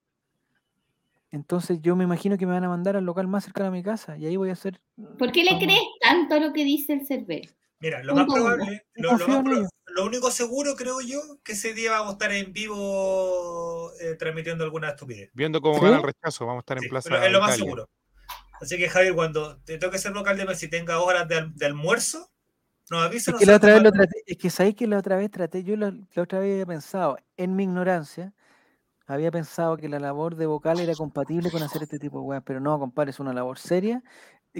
Entonces 1.31 1.81
yo 1.81 1.95
me 1.95 2.03
imagino 2.03 2.37
que 2.37 2.45
me 2.45 2.53
van 2.53 2.63
a 2.63 2.69
mandar 2.69 2.95
al 2.95 3.03
local 3.05 3.27
más 3.27 3.43
cercano 3.45 3.69
a 3.69 3.71
mi 3.71 3.83
casa 3.83 4.17
y 4.17 4.25
ahí 4.25 4.35
voy 4.37 4.49
a 4.49 4.53
hacer. 4.53 4.79
¿Por 5.17 5.31
qué 5.31 5.43
le 5.43 5.57
crees 5.57 5.81
tanto 6.01 6.35
a 6.35 6.39
lo 6.39 6.53
que 6.53 6.63
dice 6.63 6.93
el 6.93 7.05
Cervel? 7.05 7.49
Mira, 7.79 8.03
lo 8.03 8.15
más 8.15 8.25
probable, 8.25 8.85
lo, 8.95 9.17
lo 9.17 9.27
más 9.27 9.43
pro- 9.43 9.67
lo 9.87 10.05
único 10.05 10.31
seguro, 10.31 10.75
creo 10.75 11.01
yo, 11.01 11.19
que 11.43 11.53
ese 11.53 11.73
día 11.73 11.91
vamos 11.91 12.09
a 12.09 12.11
estar 12.13 12.31
en 12.31 12.51
vivo 12.53 13.91
eh, 13.99 14.15
transmitiendo 14.15 14.63
alguna 14.63 14.89
estupidez. 14.89 15.29
Viendo 15.33 15.61
cómo 15.61 15.79
¿Sí? 15.79 15.85
gana 15.85 15.97
el 15.97 16.03
rechazo, 16.03 16.45
vamos 16.45 16.61
a 16.61 16.63
estar 16.63 16.79
Sí, 16.79 16.85
en 16.85 16.89
Plaza 16.89 17.09
pero 17.09 17.23
es 17.23 17.31
lo 17.31 17.39
más 17.39 17.49
Italia. 17.49 17.65
seguro. 17.65 17.89
Así 18.61 18.77
que, 18.77 18.89
Javier, 18.89 19.13
cuando 19.13 19.57
te 19.61 19.77
toque 19.77 19.97
ser 19.97 20.13
local 20.13 20.37
de 20.37 20.57
y 20.59 20.67
tenga 20.69 20.99
horas 20.99 21.27
de, 21.27 21.51
de 21.53 21.65
almuerzo, 21.65 22.31
nos 22.89 23.03
avisa. 23.03 23.31
Es 23.31 23.37
que 23.37 23.45
la 23.45 23.57
otra 23.57 23.73
vez 23.73 23.83
lo 23.83 23.91
traté, 23.91 24.23
es 24.25 24.37
que 24.37 24.49
sabéis 24.49 24.75
que 24.75 24.87
la 24.87 24.97
otra 24.97 25.17
vez 25.17 25.29
traté, 25.29 25.63
yo 25.63 25.75
la, 25.75 25.91
la 25.91 26.23
otra 26.23 26.39
vez 26.39 26.53
había 26.53 26.65
pensado, 26.65 27.17
en 27.37 27.55
mi 27.55 27.63
ignorancia, 27.63 28.33
había 29.07 29.31
pensado 29.31 29.77
que 29.77 29.89
la 29.89 29.99
labor 29.99 30.35
de 30.35 30.45
vocal 30.45 30.79
era 30.79 30.95
compatible 30.95 31.51
con 31.51 31.61
hacer 31.61 31.83
este 31.83 31.99
tipo 31.99 32.19
de 32.19 32.25
weas, 32.25 32.43
pero 32.45 32.59
no, 32.59 32.79
compadre, 32.79 33.11
es 33.11 33.19
una 33.19 33.33
labor 33.33 33.59
seria 33.59 34.03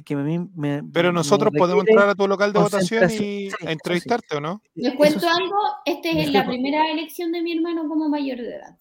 que 0.04 0.16
me, 0.16 0.40
me- 0.56 0.84
Pero 0.92 1.10
me 1.10 1.16
nosotros 1.16 1.54
podemos 1.58 1.86
entrar 1.88 2.10
a 2.10 2.16
tu 2.16 2.28
local 2.28 2.52
de 2.54 2.60
votación 2.60 3.10
y 3.10 3.18
Sí, 3.18 3.50
a 3.66 3.72
entrevistarte, 3.72 4.36
¿o 4.38 4.42
no? 4.42 4.62
Les 4.76 4.90
eso 4.90 4.98
cuento 4.98 5.20
sí, 5.22 5.26
algo, 5.28 5.58
esta 5.86 6.10
es 6.10 6.32
la 6.32 6.46
primera 6.46 6.92
elección 6.92 7.32
de 7.32 7.42
mi 7.42 7.54
hermano 7.56 7.88
como 7.88 8.10
mayor 8.10 8.38
de 8.38 8.56
edad. 8.56 8.78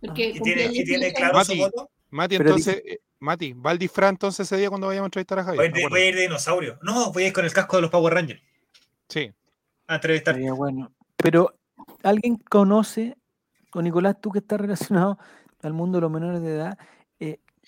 Porque 0.00 0.28
¿Y 0.30 0.32
cumplió 0.38 0.54
tiene, 0.56 0.72
y 0.72 0.84
tiene 0.84 1.06
18 1.06 1.14
claro 1.16 1.44
su 1.44 1.50
Mati, 1.52 1.58
voto? 1.60 1.90
Mati, 2.10 2.34
entonces, 2.36 2.82
eh, 2.84 2.98
Mati, 3.20 3.52
va 3.52 3.70
al 3.70 3.78
disfraz 3.78 4.10
entonces 4.10 4.46
ese 4.46 4.56
día 4.58 4.68
cuando 4.68 4.86
vayamos 4.88 5.06
a 5.06 5.08
entrevistar 5.08 5.38
a 5.38 5.44
Javier. 5.44 5.72
de- 5.72 5.80
¿de 5.80 5.88
voy 5.88 6.00
a 6.00 6.08
ir 6.08 6.14
de 6.16 6.20
dinosaurio. 6.22 6.78
No, 6.82 7.12
voy 7.12 7.24
a 7.24 7.26
ir 7.28 7.32
con 7.32 7.44
el 7.44 7.52
casco 7.52 7.76
de 7.76 7.82
los 7.82 7.90
Power 7.90 8.14
Rangers 8.14 8.42
Sí. 9.08 9.30
a 9.86 9.94
entrevistar. 9.96 10.38
Bueno. 10.56 10.92
Pero, 11.16 11.54
¿alguien 12.02 12.36
conoce, 12.36 13.16
o 13.74 13.80
Nicolás, 13.82 14.16
tú 14.20 14.30
que 14.32 14.40
estás 14.40 14.60
relacionado 14.60 15.18
al 15.62 15.72
mundo 15.72 15.98
de 15.98 16.02
los 16.02 16.10
menores 16.10 16.42
de 16.42 16.54
edad, 16.54 16.76
eh, 16.80 16.84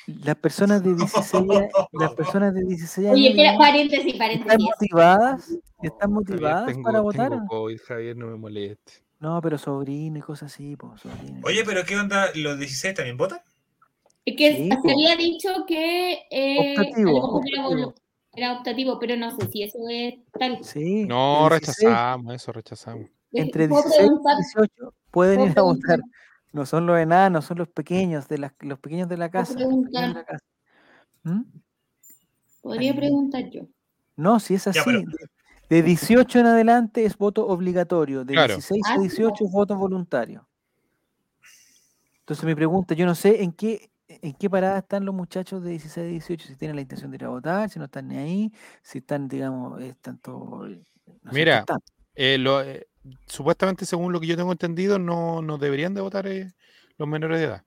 las 0.06 0.36
personas 0.36 0.82
de 0.82 0.94
16 0.94 1.34
años, 1.34 1.62
las 1.92 2.12
personas 2.16 2.54
de 2.54 2.62
16 2.64 3.06
años 3.06 3.14
Oye, 3.18 3.28
espera, 3.28 3.50
digamos, 3.52 3.66
paréntesis, 3.68 4.06
están 4.06 4.18
paréntesis. 4.18 4.58
motivadas, 4.80 5.48
están 5.82 5.98
Javier, 5.98 6.08
motivadas 6.10 6.66
tengo, 6.66 6.82
para 6.82 7.00
votar. 7.00 7.30
tengo 7.30 7.46
COVID, 7.46 7.78
Javier, 7.86 8.16
no 8.16 8.26
me 8.26 8.36
moleste. 8.36 8.92
No, 9.20 9.40
pero 9.40 9.56
sobrino 9.56 10.18
y 10.18 10.22
cosas 10.22 10.52
así, 10.52 10.76
pues, 10.76 11.00
sobrino. 11.00 11.40
Oye, 11.44 11.62
pero 11.64 11.84
¿qué 11.84 11.96
onda? 11.96 12.28
¿Los 12.34 12.58
16 12.58 12.94
también 12.94 13.16
votan? 13.16 13.40
Es 14.26 14.36
que 14.36 14.56
Sí, 14.56 14.68
se 14.68 14.90
había 14.90 15.16
dicho 15.16 15.48
que 15.66 16.18
eh, 16.30 16.74
Optativo, 16.78 17.40
era 17.46 17.94
era 18.36 18.52
optativo, 18.58 18.98
pero 18.98 19.16
no 19.16 19.30
sé 19.38 19.46
si 19.50 19.62
eso 19.62 19.78
es 19.90 20.14
tal. 20.38 20.58
Sí, 20.64 21.04
No, 21.04 21.48
de 21.48 21.58
16 21.60 21.88
rechazamos 21.88 22.34
eso, 22.34 22.52
rechazamos. 22.52 23.06
entre 23.32 23.68
¿Puedo 23.68 23.82
16 23.82 24.02
y 24.02 24.06
preguntar? 24.08 24.36
18 24.38 24.94
pueden 25.10 25.36
¿Puedo 25.38 25.52
ir 25.52 25.58
a 25.58 25.62
votar. 25.62 26.00
No 26.54 26.64
son 26.66 26.86
los 26.86 26.96
enanos, 27.00 27.46
son 27.46 27.58
los 27.58 27.68
pequeños 27.68 28.28
de 28.28 28.38
la, 28.38 28.54
los 28.60 28.78
pequeños 28.78 29.08
de 29.08 29.16
la 29.16 29.28
¿Puedo 29.28 29.44
casa. 29.44 29.54
los 29.54 29.62
pequeños 29.64 29.90
de 29.90 29.90
preguntar? 29.90 30.14
la 30.14 30.24
casa. 30.24 30.44
¿Mm? 31.24 31.42
Podría 32.62 32.92
Ahí. 32.92 32.96
preguntar 32.96 33.50
yo. 33.50 33.62
No, 34.14 34.38
si 34.38 34.54
es 34.54 34.68
así. 34.68 34.78
Ya, 34.78 34.84
pero- 34.84 35.00
de, 35.00 35.76
de 35.76 35.82
18 35.82 36.38
en 36.38 36.46
adelante 36.46 37.04
es 37.04 37.18
voto 37.18 37.44
obligatorio, 37.48 38.24
de 38.24 38.34
Claro. 38.34 38.54
16 38.54 38.82
Ah, 38.86 38.92
a 38.92 38.94
sí, 38.94 39.00
18 39.00 39.44
es 39.46 39.50
voto 39.50 39.76
voluntario. 39.76 40.48
Entonces 42.20 42.44
mi 42.44 42.54
pregunta, 42.54 42.94
yo 42.94 43.04
no 43.04 43.16
sé 43.16 43.42
en 43.42 43.50
qué 43.52 43.90
en 44.06 44.34
qué 44.34 44.48
parada 44.48 44.78
están 44.78 45.04
los 45.04 45.14
muchachos 45.14 45.60
de 45.64 45.70
16 45.70 46.06
a 46.06 46.08
18, 46.08 46.46
si 46.46 46.54
tienen 46.54 46.76
la 46.76 46.82
intención 46.82 47.10
de 47.10 47.16
ir 47.16 47.24
a 47.24 47.30
votar, 47.30 47.68
si 47.68 47.80
no 47.80 47.86
están 47.86 48.06
ni 48.06 48.16
ahí, 48.18 48.52
si 48.80 48.98
están, 48.98 49.26
digamos, 49.26 49.80
están 49.82 50.18
todo... 50.18 50.68
eh, 50.68 50.76
no 50.76 50.76
sé 50.76 51.16
en 51.16 51.22
qué 51.22 51.32
Mira, 51.32 51.58
están. 51.60 51.78
Eh, 52.14 52.38
lo- 52.38 52.62
eh, 52.62 52.86
supuestamente, 53.26 53.86
según 53.86 54.12
lo 54.12 54.20
que 54.20 54.26
yo 54.26 54.36
tengo 54.36 54.52
entendido, 54.52 54.98
no, 54.98 55.42
no 55.42 55.58
deberían 55.58 55.94
de 55.94 56.00
votar 56.00 56.26
eh, 56.26 56.52
los 56.98 57.08
menores 57.08 57.38
de 57.38 57.46
edad. 57.46 57.64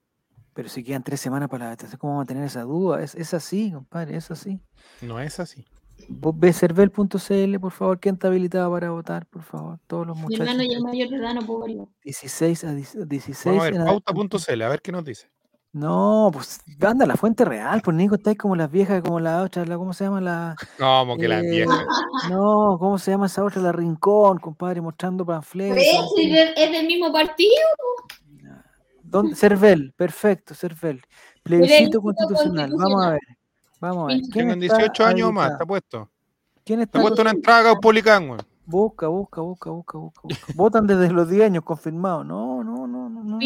Pero 0.54 0.68
si 0.68 0.82
quedan 0.82 1.04
tres 1.04 1.20
semanas 1.20 1.48
para 1.48 1.66
la 1.66 1.70
votación, 1.72 1.98
¿cómo 1.98 2.14
vamos 2.14 2.24
a 2.24 2.26
tener 2.26 2.44
esa 2.44 2.62
duda? 2.62 3.02
Es, 3.02 3.14
es 3.14 3.32
así, 3.34 3.70
compadre, 3.72 4.16
es 4.16 4.30
así. 4.30 4.60
No 5.00 5.20
es 5.20 5.38
así. 5.38 5.64
Vos 6.08 6.34
ves 6.38 6.58
cervel.cl, 6.58 7.58
por 7.60 7.72
favor, 7.72 7.98
¿quién 8.00 8.14
está 8.14 8.28
habilitado 8.28 8.70
para 8.72 8.90
votar? 8.90 9.26
Por 9.26 9.42
favor, 9.42 9.78
todos 9.86 10.06
los 10.06 10.16
Mi 10.16 10.22
muchachos. 10.22 10.48
hermano 10.48 10.68
ya 10.68 10.80
mayor 10.80 11.08
de 11.08 11.16
edad, 11.16 11.34
no 11.34 11.46
puedo 11.46 11.60
verlo. 11.60 11.92
16 12.04 12.64
a 12.64 12.74
10 12.74 13.08
16 13.08 13.44
Vamos 13.56 13.66
a 13.66 13.70
ver, 13.70 13.84
pauta.cl, 13.84 14.62
a 14.62 14.68
ver 14.68 14.80
qué 14.82 14.92
nos 14.92 15.04
dice. 15.04 15.30
No, 15.72 16.30
pues 16.32 16.60
anda 16.80 17.04
la 17.04 17.16
fuente 17.16 17.44
real, 17.44 17.82
pues 17.84 17.94
Nico, 17.96 18.14
estáis 18.14 18.38
como 18.38 18.56
las 18.56 18.70
viejas, 18.70 19.02
como 19.02 19.20
la 19.20 19.42
otra, 19.42 19.66
la, 19.66 19.76
¿cómo 19.76 19.92
se 19.92 20.04
llama 20.04 20.20
la? 20.20 20.56
No, 20.78 21.00
como 21.00 21.16
que 21.18 21.28
las 21.28 21.44
eh, 21.44 21.50
viejas. 21.50 21.84
No, 22.30 22.76
¿cómo 22.78 22.98
se 22.98 23.10
llama 23.10 23.26
esa 23.26 23.44
otra? 23.44 23.60
La 23.60 23.72
Rincón, 23.72 24.38
compadre, 24.38 24.80
mostrando 24.80 25.26
panfletos. 25.26 25.76
Es 26.16 26.72
del 26.72 26.86
mismo 26.86 27.12
partido. 27.12 27.52
¿Dónde? 29.02 29.36
Cervel, 29.36 29.92
perfecto, 29.96 30.54
Cervel. 30.54 31.02
Plebiscito 31.42 32.00
constitucional, 32.00 32.72
vamos 32.76 33.04
a 33.04 33.10
ver. 33.10 33.20
Vamos 33.80 34.04
a 34.04 34.06
ver. 34.08 34.20
¿quién 34.20 34.32
Tienen 34.32 34.62
está 34.62 34.76
18 34.78 35.04
años 35.04 35.28
o 35.28 35.32
más, 35.32 35.52
está 35.52 35.66
puesto. 35.66 36.10
¿Quién 36.64 36.80
Está 36.80 36.98
está? 36.98 37.08
puesto 37.08 37.22
una 37.22 37.30
entrada 37.30 37.72
a. 37.72 38.36
Busca, 38.66 39.08
busca, 39.08 39.40
busca, 39.40 39.70
busca, 39.70 39.98
busca, 39.98 40.20
busca. 40.22 40.52
Votan 40.54 40.86
desde 40.86 41.10
los 41.10 41.30
10 41.30 41.46
años, 41.46 41.64
confirmado. 41.64 42.22
No, 42.22 42.62
no, 42.62 42.86
no, 42.86 43.08
no. 43.08 43.24
no 43.24 43.38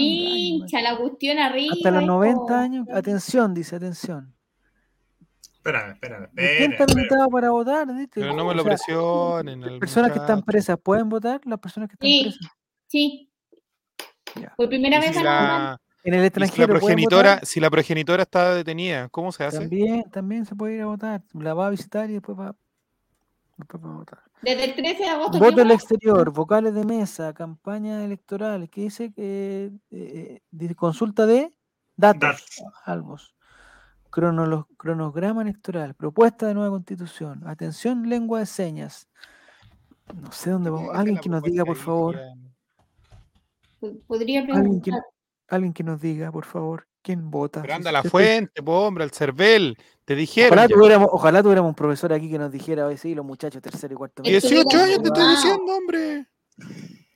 la 0.83 0.97
cuestión 0.99 1.39
arriba. 1.39 1.73
Hasta 1.75 1.91
los 1.91 2.03
hijo. 2.03 2.13
90 2.13 2.61
años. 2.61 2.87
Atención, 2.93 3.55
dice, 3.55 3.77
atención. 3.77 4.35
Espérame, 5.55 5.93
espérame. 5.93 6.29
¿Y 6.33 6.57
¿Quién 6.59 6.73
está 6.73 6.85
habilitado 6.85 7.29
para 7.31 7.51
votar? 7.51 7.87
¿Viste? 7.95 8.21
Pero 8.21 8.35
no 8.35 8.45
me 8.45 8.55
lo 8.55 8.65
presionen. 8.65 9.63
al 9.63 9.79
personas 9.79 10.11
que 10.13 10.19
están 10.19 10.43
presas 10.43 10.77
pueden 10.83 11.09
votar, 11.09 11.41
las 11.45 11.59
personas 11.61 11.89
que 11.89 11.95
están 11.95 12.09
Sí. 12.09 12.23
presas. 12.25 12.53
Sí. 12.89 13.31
Ya. 14.41 14.55
Por 14.57 14.69
primera 14.69 14.99
vez 14.99 15.15
si 15.17 15.23
la, 15.23 15.81
En 16.05 16.15
el 16.15 16.21
y 16.21 16.23
si 16.23 16.23
la 16.23 16.27
extranjero 16.27 16.69
progenitora, 16.75 17.31
votar. 17.35 17.47
si 17.47 17.61
la 17.61 17.71
progenitora 17.71 18.23
está 18.25 18.55
detenida, 18.55 19.09
¿cómo 19.11 19.31
se 19.31 19.45
hace? 19.45 19.59
También, 19.61 20.03
también 20.11 20.47
se 20.47 20.57
puede 20.57 20.75
ir 20.75 20.81
a 20.83 20.87
votar. 20.87 21.23
La 21.33 21.55
va 21.55 21.69
a 21.69 21.71
visitar 21.71 22.11
y 22.11 22.15
después 22.15 22.37
va, 22.37 22.57
después 23.57 23.85
va 23.85 23.91
a 23.91 23.97
votar. 23.99 24.23
Desde 24.43 24.65
el 24.65 24.75
13 24.75 25.03
de 25.03 25.09
agosto. 25.09 25.39
Voto 25.39 25.55
¿qué 25.55 25.61
al 25.63 25.69
más? 25.69 25.77
exterior, 25.77 26.33
vocales 26.33 26.75
de 26.75 26.85
mesa, 26.85 27.33
campañas 27.33 28.05
electorales. 28.05 28.69
¿Qué 28.71 28.83
dice? 28.83 29.13
que 29.13 29.71
eh, 29.91 30.41
dice 30.51 30.75
consulta 30.75 31.27
de 31.27 31.57
datos. 31.97 32.21
Datos. 32.21 32.63
Albos. 32.85 33.35
Cronograma 34.11 35.43
electoral. 35.43 35.95
Propuesta 35.95 36.47
de 36.47 36.55
nueva 36.55 36.71
constitución. 36.71 37.43
Atención, 37.47 38.09
lengua 38.09 38.41
de 38.41 38.47
señas. 38.47 39.09
No 40.21 40.33
sé 40.33 40.51
dónde 40.51 40.71
vamos. 40.71 40.95
Alguien 40.95 41.19
que 41.19 41.29
nos 41.29 41.43
diga, 41.43 41.65
por 41.65 41.77
favor. 41.77 42.19
Podría 44.07 44.41
Alguien 44.41 44.81
que, 44.81 44.91
preguntar. 44.91 45.03
alguien 45.49 45.73
que 45.73 45.83
nos 45.83 46.01
diga, 46.01 46.31
por 46.31 46.45
favor, 46.45 46.87
quién 47.03 47.31
vota. 47.31 47.63
Pero 47.63 47.75
anda 47.75 47.91
a 47.91 47.93
la 47.93 48.03
fuente, 48.03 48.63
po, 48.63 48.87
hombre, 48.87 49.05
al 49.05 49.11
cervel. 49.11 49.77
Te 50.05 50.15
dijeron. 50.15 50.59
Ojalá 50.59 50.69
tuviéramos, 50.69 51.09
ojalá 51.13 51.43
tuviéramos 51.43 51.69
un 51.71 51.75
profesor 51.75 52.13
aquí 52.13 52.31
que 52.31 52.39
nos 52.39 52.51
dijera 52.51 52.87
hoy 52.87 52.97
sí, 52.97 53.15
los 53.15 53.25
muchachos 53.25 53.61
tercero 53.63 53.95
y 53.95 53.97
cuarto. 53.97 54.23
medio. 54.23 54.41
18 54.41 54.79
años 54.79 55.03
te 55.03 55.09
estoy 55.09 55.31
diciendo, 55.31 55.77
hombre. 55.77 56.27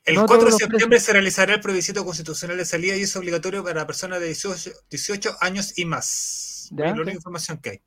El 0.05 0.15
No 0.15 0.25
4 0.25 0.45
de 0.45 0.51
septiembre 0.53 0.99
se 1.01 1.11
realizará 1.11 1.55
el 1.55 1.59
plebiscito 1.59 2.05
constitucional 2.05 2.55
de 2.55 2.63
salida 2.63 2.95
y 2.95 3.01
es 3.01 3.15
obligatorio 3.17 3.61
para 3.63 3.85
personas 3.85 4.21
de 4.21 4.27
18, 4.27 4.71
18 4.89 5.37
años 5.41 5.77
y 5.77 5.83
más. 5.83 6.69
Ya. 6.71 6.85
Es 6.85 6.95
la 6.95 7.01
única 7.01 7.15
información 7.15 7.57
que 7.57 7.69
hay. 7.71 7.81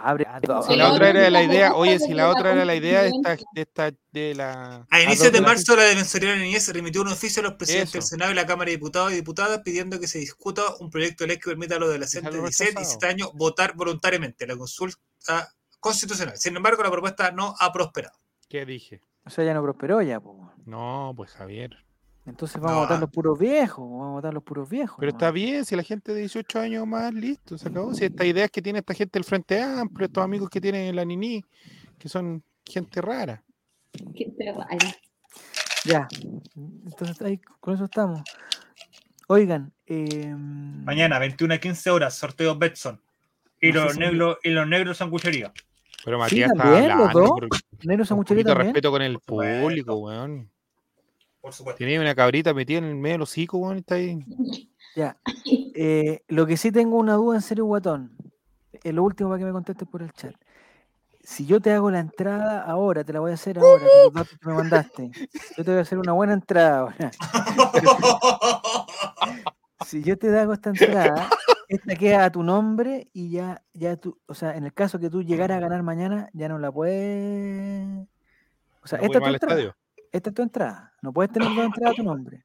Abre. 0.00 0.26
Si 0.64 0.76
la 0.76 0.92
otra 0.92 1.10
era 1.10 1.28
la 1.28 1.42
idea, 1.42 1.74
oye, 1.74 1.98
si 1.98 2.14
la 2.14 2.30
otra 2.30 2.52
era 2.52 2.64
la 2.64 2.76
idea 2.76 3.02
de 3.02 3.08
esta, 3.08 3.36
de 3.52 3.62
esta, 3.62 3.90
de 4.12 4.32
la. 4.32 4.86
A 4.90 5.00
inicios 5.02 5.32
de 5.32 5.40
marzo, 5.40 5.74
la 5.74 5.82
Defensoría 5.82 6.30
de 6.30 6.36
la 6.36 6.42
Niñez 6.44 6.72
remitió 6.72 7.02
un 7.02 7.08
oficio 7.08 7.40
a 7.40 7.46
los 7.46 7.54
presidentes 7.54 7.92
del. 7.94 8.02
Senado 8.02 8.30
y 8.30 8.34
la 8.36 8.46
Cámara 8.46 8.66
de 8.66 8.76
Diputados 8.76 9.10
y 9.10 9.16
Diputadas 9.16 9.60
pidiendo 9.64 9.98
que 9.98 10.06
se 10.06 10.20
discuta 10.20 10.62
un 10.78 10.88
proyecto 10.88 11.24
de 11.24 11.28
ley 11.28 11.38
que 11.38 11.50
permita 11.50 11.74
a 11.74 11.78
los 11.80 11.88
adolescentes 11.88 12.30
de 12.32 12.36
Déjalo 12.36 12.46
16 12.46 12.70
y 12.70 12.74
rechazado. 12.74 12.98
17 13.00 13.06
años 13.08 13.30
votar 13.34 13.74
voluntariamente 13.74 14.46
la 14.46 14.56
consulta 14.56 15.52
constitucional. 15.80 16.36
Sin 16.36 16.56
embargo, 16.56 16.80
la 16.84 16.92
propuesta 16.92 17.32
no 17.32 17.56
ha 17.58 17.72
prosperado. 17.72 18.16
¿Qué 18.48 18.64
dije? 18.64 19.00
O 19.26 19.30
sea, 19.30 19.44
ya 19.44 19.52
no 19.52 19.62
prosperó 19.62 20.00
ya, 20.00 20.20
po. 20.20 20.52
No, 20.64 21.12
pues 21.16 21.32
Javier. 21.32 21.76
Entonces 22.28 22.60
vamos 22.60 22.72
No, 22.72 22.78
a 22.78 22.82
votar 22.82 22.96
ah. 22.98 23.00
los 23.00 23.10
puros 23.10 23.38
viejos, 23.38 23.84
vamos 23.90 24.06
a 24.08 24.10
votar 24.12 24.34
los 24.34 24.42
puros 24.42 24.68
viejos. 24.68 24.96
Pero 25.00 25.12
¿no? 25.12 25.18
está 25.18 25.30
bien, 25.30 25.64
si 25.64 25.74
la 25.76 25.82
gente 25.82 26.12
de 26.12 26.20
18 26.20 26.60
años 26.60 26.86
más, 26.86 27.12
listo, 27.14 27.56
se 27.58 27.68
acabó. 27.68 27.94
Si 27.94 28.04
esta 28.04 28.24
idea 28.24 28.44
es 28.44 28.50
que 28.50 28.62
tiene 28.62 28.80
esta 28.80 28.94
gente 28.94 29.18
del 29.18 29.24
Frente 29.24 29.60
Amplio, 29.62 30.06
estos 30.06 30.22
amigos 30.24 30.48
que 30.50 30.60
tienen 30.60 30.82
en 30.88 30.96
la 30.96 31.04
Nini, 31.04 31.44
que 31.98 32.08
son 32.08 32.42
gente 32.64 33.00
rara. 33.00 33.42
Qué 34.14 34.30
terrible. 34.36 34.66
Ya. 35.84 36.06
Entonces 36.56 37.20
ahí 37.22 37.38
con 37.60 37.74
eso 37.74 37.84
estamos. 37.84 38.20
Oigan, 39.28 39.72
eh, 39.86 40.34
Mañana, 40.36 41.18
21 41.18 41.54
a 41.54 41.58
15 41.58 41.90
horas, 41.90 42.14
sorteo 42.14 42.56
Betson. 42.56 43.00
Y, 43.60 43.72
No 43.72 43.84
los 43.84 43.94
si- 43.94 43.98
negros, 44.00 44.38
y 44.42 44.50
los 44.50 44.66
negros 44.68 44.96
sanguchería. 44.98 45.52
Pero 46.04 46.16
Sí, 46.18 46.20
Matías 46.20 46.50
está 46.52 46.62
también, 46.62 46.84
los 46.88 47.08
hablando. 47.08 47.20
dos. 47.20 47.30
pero 47.40 47.48
Negro 47.82 48.02
Un 48.02 48.06
Sanguchería 48.06 48.54
respeto 48.54 48.90
con 48.90 49.02
el 49.02 49.18
público, 49.18 49.94
weón. 49.96 50.50
Por 51.40 51.52
supuesto. 51.52 51.78
Tiene 51.78 52.00
una 52.00 52.14
cabrita 52.14 52.52
metida 52.52 52.78
en 52.78 52.84
el 52.84 52.94
medio 52.96 53.14
del 53.14 53.22
hocico, 53.22 53.58
weón. 53.58 53.78
Está 53.78 53.96
ahí. 53.96 54.18
Ya. 54.96 55.16
Eh, 55.76 56.24
lo 56.26 56.44
que 56.46 56.56
sí 56.56 56.72
tengo 56.72 56.96
una 56.96 57.12
duda 57.14 57.36
en 57.36 57.42
serio, 57.42 57.66
guatón. 57.66 58.16
Es 58.82 58.92
lo 58.92 59.04
último 59.04 59.28
para 59.28 59.38
que 59.38 59.44
me 59.44 59.52
contestes 59.52 59.86
por 59.86 60.02
el 60.02 60.10
chat. 60.12 60.34
Si 61.22 61.46
yo 61.46 61.60
te 61.60 61.70
hago 61.72 61.88
la 61.90 62.00
entrada 62.00 62.62
ahora, 62.64 63.04
te 63.04 63.12
la 63.12 63.20
voy 63.20 63.30
a 63.30 63.34
hacer 63.34 63.58
ahora, 63.60 63.84
con 63.84 64.04
los 64.04 64.12
datos 64.14 64.38
que 64.40 64.48
me 64.48 64.54
mandaste. 64.54 65.10
Yo 65.56 65.64
te 65.64 65.70
voy 65.70 65.78
a 65.78 65.82
hacer 65.82 65.98
una 65.98 66.12
buena 66.14 66.32
entrada 66.32 66.78
ahora. 66.80 67.10
Si 69.86 70.02
yo 70.02 70.18
te 70.18 70.36
hago 70.36 70.52
esta 70.52 70.70
entrada, 70.70 71.30
esta 71.68 71.94
queda 71.94 72.24
a 72.24 72.32
tu 72.32 72.42
nombre 72.42 73.08
y 73.12 73.30
ya, 73.30 73.62
ya 73.72 73.96
tú, 73.96 74.18
o 74.26 74.34
sea, 74.34 74.56
en 74.56 74.64
el 74.64 74.74
caso 74.74 74.98
que 74.98 75.08
tú 75.10 75.22
llegaras 75.22 75.58
a 75.58 75.60
ganar 75.60 75.82
mañana, 75.82 76.28
ya 76.32 76.48
no 76.48 76.58
la 76.58 76.72
puedes. 76.72 77.86
O 78.82 78.86
sea, 78.88 78.98
No 78.98 79.04
esta 79.04 79.18
es 79.18 79.20
voy 79.20 79.20
tu 79.20 79.26
al 79.26 79.34
entrada. 79.34 79.54
estadio. 79.54 79.76
Esta 80.12 80.30
es 80.30 80.34
tu 80.34 80.42
entrada. 80.42 80.92
No 81.02 81.12
puedes 81.12 81.32
tener 81.32 81.48
dos 81.54 81.64
entradas 81.64 81.92
a 81.92 81.96
tu 81.96 82.02
nombre. 82.04 82.44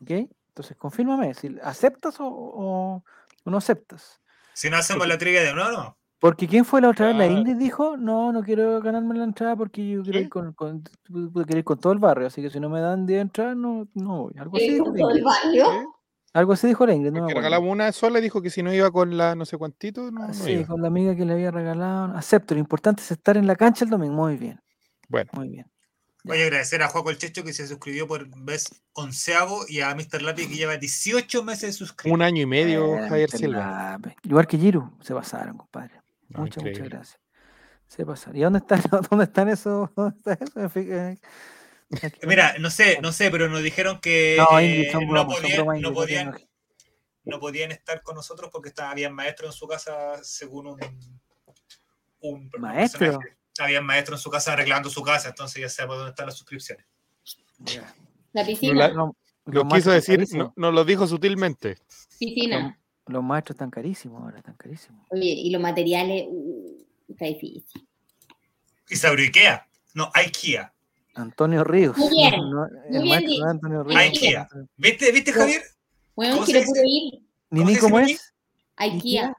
¿Ok? 0.00 0.10
Entonces, 0.48 0.76
confírmame 0.76 1.34
si 1.34 1.56
aceptas 1.62 2.20
o, 2.20 2.26
o- 2.26 3.04
o 3.44 3.50
no 3.50 3.56
aceptas. 3.56 4.20
si 4.54 4.70
no 4.70 4.76
hacemos 4.76 5.06
la 5.06 5.18
trivia 5.18 5.42
de 5.42 5.52
nuevo, 5.54 5.70
no. 5.72 5.98
Porque 6.20 6.46
¿quién 6.48 6.64
fue 6.64 6.80
la 6.80 6.88
otra 6.88 7.08
vez? 7.08 7.16
La. 7.16 7.26
Ingrid 7.26 7.56
dijo, 7.56 7.96
no, 7.98 8.32
no 8.32 8.42
quiero 8.42 8.80
ganarme 8.80 9.14
la 9.18 9.24
entrada 9.24 9.56
porque 9.56 9.86
yo 9.86 10.02
quiero 10.02 10.20
ir 10.20 10.28
con, 10.30 10.52
con, 10.54 10.82
quiero 10.82 11.58
ir 11.58 11.64
con 11.64 11.78
todo 11.78 11.92
el 11.92 11.98
barrio, 11.98 12.28
así 12.28 12.40
que 12.40 12.48
si 12.50 12.58
no 12.60 12.70
me 12.70 12.80
dan 12.80 13.04
10 13.04 13.20
entradas, 13.20 13.56
no, 13.56 13.86
no 13.94 14.22
voy. 14.22 14.34
Algo 14.38 14.56
así 14.56 14.72
dijo 14.72 14.84
todo 14.84 15.10
el 15.10 15.18
Ingrid. 15.18 15.24
barrio. 15.24 15.94
Algo 16.32 16.52
así 16.54 16.66
dijo 16.68 16.86
la 16.86 16.94
Ingrid, 16.94 17.12
no 17.12 17.26
me 17.26 17.34
regalamos 17.34 17.70
una 17.70 17.92
sola 17.92 18.20
y 18.20 18.22
dijo 18.22 18.40
que 18.40 18.48
si 18.50 18.62
no 18.62 18.72
iba 18.72 18.90
con 18.90 19.16
la 19.18 19.34
no 19.34 19.44
sé 19.44 19.58
cuantito, 19.58 20.10
no, 20.10 20.26
no 20.26 20.32
Sí, 20.32 20.52
iba. 20.52 20.66
con 20.66 20.80
la 20.80 20.88
amiga 20.88 21.14
que 21.14 21.24
le 21.26 21.34
había 21.34 21.50
regalado. 21.50 22.16
Acepto, 22.16 22.54
lo 22.54 22.60
importante 22.60 23.02
es 23.02 23.10
estar 23.10 23.36
en 23.36 23.46
la 23.46 23.56
cancha 23.56 23.84
el 23.84 23.90
domingo. 23.90 24.14
Muy 24.14 24.36
bien, 24.36 24.60
Bueno, 25.08 25.30
muy 25.34 25.48
bien. 25.50 25.66
Voy 26.24 26.40
a 26.40 26.44
agradecer 26.44 26.82
a 26.82 26.88
Juaco 26.88 27.10
el 27.10 27.18
Checho 27.18 27.44
que 27.44 27.52
se 27.52 27.66
suscribió 27.68 28.08
por 28.08 28.26
vez 28.44 28.82
onceavo 28.94 29.66
y 29.68 29.80
a 29.80 29.94
Mr. 29.94 30.22
Lapi 30.22 30.48
que 30.48 30.54
lleva 30.56 30.76
18 30.78 31.44
meses 31.44 31.76
suscrito. 31.76 32.14
un 32.14 32.22
año 32.22 32.40
y 32.42 32.46
medio, 32.46 32.96
Eh, 32.96 33.08
Javier 33.10 33.28
Mr. 33.30 33.38
Silva. 33.38 33.90
Lape. 33.92 34.16
Igual 34.22 34.46
que 34.46 34.56
Giru, 34.58 34.96
se 35.02 35.14
pasaron, 35.14 35.58
compadre. 35.58 36.00
No, 36.30 36.40
muchas, 36.40 36.64
muchas 36.64 36.88
gracias. 36.88 37.20
Se 37.86 38.06
pasaron. 38.06 38.36
¿Y 38.36 38.40
dónde 38.42 38.60
están, 38.60 38.80
dónde 39.10 39.24
están 39.24 39.48
esos? 39.50 39.90
Eh, 40.74 41.18
Mira, 42.26 42.56
no 42.58 42.70
sé, 42.70 42.98
no 43.02 43.12
sé, 43.12 43.30
pero 43.30 43.48
nos 43.50 43.62
dijeron 43.62 44.00
que 44.00 44.36
No, 44.38 44.58
eh, 44.58 44.90
bromas, 45.06 45.36
podían, 45.36 46.30
no, 47.24 47.38
no 47.38 47.48
estar 47.50 48.02
con 48.02 48.16
nosotros 48.16 48.50
porque 48.50 48.70
estaban, 48.70 48.92
habían 48.92 49.12
maestros 49.14 49.54
en 49.54 49.58
su 49.58 49.68
casa 49.68 50.24
según 50.24 50.68
un, 50.68 50.80
un 52.20 52.50
un 52.54 52.60
¿Maestro? 52.60 52.98
personaje. 53.00 53.36
Habían 53.58 53.84
maestros 53.86 54.18
en 54.20 54.22
su 54.22 54.30
casa 54.30 54.52
arreglando 54.52 54.90
su 54.90 55.02
casa, 55.02 55.28
entonces 55.28 55.62
ya 55.62 55.68
sabemos 55.68 55.96
dónde 55.98 56.10
están 56.10 56.26
las 56.26 56.36
suscripciones. 56.36 56.84
La 58.32 58.44
piscina. 58.44 58.88
la- 58.88 58.94
No, 58.94 59.16
Lo 59.46 59.68
quiso 59.68 59.90
decir, 59.90 60.24
no, 60.32 60.52
nos 60.56 60.72
lo 60.74 60.84
dijo 60.84 61.06
sutilmente. 61.06 61.76
Piscina. 62.18 62.78
Los 63.06 63.22
maestros 63.22 63.54
están 63.56 63.70
carísimos 63.70 64.22
ahora, 64.22 64.38
están 64.38 64.54
carísimos. 64.56 65.06
Oye, 65.10 65.26
y 65.26 65.50
los 65.50 65.60
materiales. 65.60 66.24
uh, 66.28 66.84
está 67.08 67.26
difícil. 67.26 67.86
Y 68.88 68.96
se 68.96 69.06
Ikea, 69.06 69.68
no, 69.94 70.10
IKEA. 70.14 70.72
Antonio 71.14 71.62
Ríos. 71.62 71.96
Muy 71.96 72.08
bien, 72.08 72.32
no, 72.50 72.66
muy 72.66 72.96
el 72.96 73.02
bien 73.02 73.08
maestro 73.08 73.34
es 73.34 73.50
Antonio 73.50 73.84
Ríos. 73.84 74.00
Ikea. 74.00 74.48
¿Viste, 74.76 75.12
¿viste. 75.12 75.32
Javier? 75.32 75.62
Bueno, 76.16 76.34
¿Cómo 76.34 76.46
se 76.46 76.52
quiero 76.52 76.66
puro 76.66 76.80
ir 76.84 77.22
Ni 77.50 77.76
¿Cómo 77.76 78.00
es. 78.00 78.34
IKEA. 78.76 79.36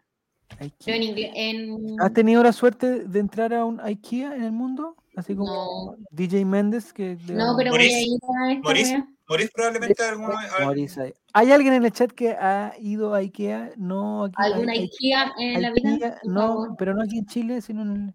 IKEA. 0.59 0.71
Pero 0.85 0.97
en 0.97 1.03
inglés. 1.03 1.31
En... 1.35 1.95
¿Has 1.99 2.13
tenido 2.13 2.43
la 2.43 2.53
suerte 2.53 3.05
de 3.05 3.19
entrar 3.19 3.53
a 3.53 3.65
un 3.65 3.79
IKEA 3.79 4.35
en 4.35 4.43
el 4.43 4.51
mundo? 4.51 4.95
Así 5.15 5.33
como 5.35 5.95
DJ 6.11 6.43
Méndez 6.45 6.91
que 6.91 7.17
No, 7.29 7.55
pero 7.57 7.71
voy 7.71 7.79
a 7.79 7.89
Morís, 7.89 8.07
ir 8.07 8.19
a 8.23 8.69
wea. 8.69 9.07
Morís 9.27 9.49
probablemente 9.51 10.03
alguna 10.03 10.35
Morís 10.61 10.97
ahí. 10.97 11.13
¿Hay 11.33 11.51
alguien 11.51 11.73
en 11.73 11.85
el 11.85 11.91
chat 11.91 12.11
que 12.11 12.31
ha 12.31 12.73
ido 12.79 13.13
a 13.13 13.19
IKEA? 13.19 13.71
No, 13.77 14.25
aquí 14.25 14.35
¿Alguna 14.37 14.73
hay- 14.73 14.83
IKEA 14.83 15.33
en 15.39 15.61
la 15.61 15.71
vida? 15.71 15.93
IKEA, 15.93 16.19
no, 16.25 16.75
pero 16.77 16.93
no 16.93 17.01
aquí 17.01 17.17
en 17.17 17.25
Chile, 17.25 17.61
sino 17.61 17.81
en, 17.83 18.13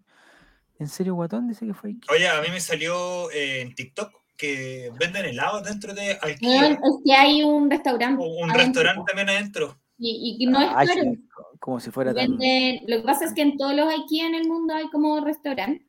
en 0.79 0.87
serio 0.87 1.15
Guatón 1.15 1.47
dice 1.47 1.65
que 1.65 1.73
fue 1.73 1.89
IKEA. 1.91 2.15
Oye, 2.15 2.29
a 2.29 2.41
mí 2.41 2.47
me 2.51 2.59
salió 2.59 3.29
eh, 3.31 3.61
en 3.61 3.73
TikTok 3.75 4.11
que 4.37 4.91
venden 4.99 5.25
helados 5.25 5.63
dentro 5.63 5.93
de 5.93 6.17
IKEA. 6.21 6.69
es 6.71 6.79
que 7.03 7.13
hay 7.13 7.43
un 7.43 7.69
restaurante. 7.69 8.23
O 8.23 8.27
un 8.43 8.51
adentro, 8.51 8.83
restaurante 8.83 9.11
también 9.11 9.29
adentro. 9.29 9.80
Y, 10.03 10.37
y 10.39 10.45
no 10.47 10.59
es 10.59 10.69
Ay, 10.75 10.87
caro. 10.87 11.01
como 11.59 11.79
si 11.79 11.91
fuera 11.91 12.11
tan... 12.11 12.25
Venden- 12.37 12.81
lo 12.87 12.97
que 12.97 13.03
pasa 13.03 13.25
es 13.25 13.33
que 13.35 13.43
en 13.43 13.55
todos 13.55 13.75
los 13.75 13.87
IKEA 13.87 14.25
en 14.27 14.35
el 14.35 14.47
mundo 14.47 14.73
hay 14.73 14.89
como 14.89 15.19
restaurante. 15.23 15.85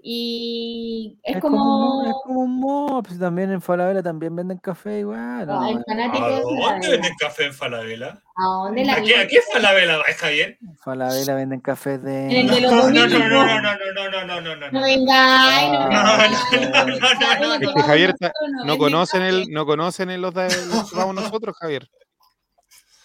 Y 0.00 1.18
es, 1.24 1.36
Es 1.36 1.42
como, 1.42 2.04
es 2.06 2.14
como 2.22 2.40
un 2.42 2.60
mo, 2.60 3.02
pues 3.02 3.18
también 3.18 3.50
en 3.50 3.60
Falabella 3.60 4.00
también 4.00 4.34
venden 4.36 4.58
café 4.58 5.00
igual. 5.00 5.44
No, 5.48 5.60
¿A 5.60 5.66
de 5.66 6.40
dónde 6.40 6.88
venden 6.88 7.12
café 7.18 7.46
en 7.46 7.52
Falabella? 7.52 8.22
¿A 8.36 8.44
dónde 8.44 8.84
la 8.84 8.92
¿A 8.92 9.02
qué, 9.02 9.16
a 9.16 9.26
qué 9.26 9.40
Falabella 9.52 9.98
va, 9.98 10.04
Javier? 10.16 10.56
en 10.62 10.76
Falabella 10.76 11.34
venden 11.34 11.60
café 11.60 11.98
de... 11.98 12.26
En 12.26 12.30
el 12.30 12.50
de 12.54 12.60
los 12.60 12.70
No, 12.72 12.88
no, 12.90 13.06
no, 13.08 13.18
no, 13.18 13.28
no, 13.28 13.28
no, 13.28 13.74
no, 13.74 13.92
no, 13.92 14.24
no, 14.24 14.40
no, 14.40 14.56
no, 14.56 14.70
No 14.70 14.70
no. 14.70 14.82
vengáis, 14.82 15.72
no 15.72 15.78
Ah, 15.90 16.16
vengáis. 16.22 16.38
no, 16.52 16.60
no, 16.60 16.68
no, 16.78 17.46
no, 17.48 17.54
Oye, 17.56 17.64
Es 17.66 17.74
que 17.74 17.82
Javier 17.82 18.14
No 18.64 18.78
conocen 18.78 19.22
el, 19.22 19.50
no 19.50 19.66
conocen 19.66 20.10
el 20.10 20.20
los 20.22 20.32
de 20.32 20.46
vamos 20.94 21.16
nosotros, 21.16 21.56
Javier. 21.58 21.90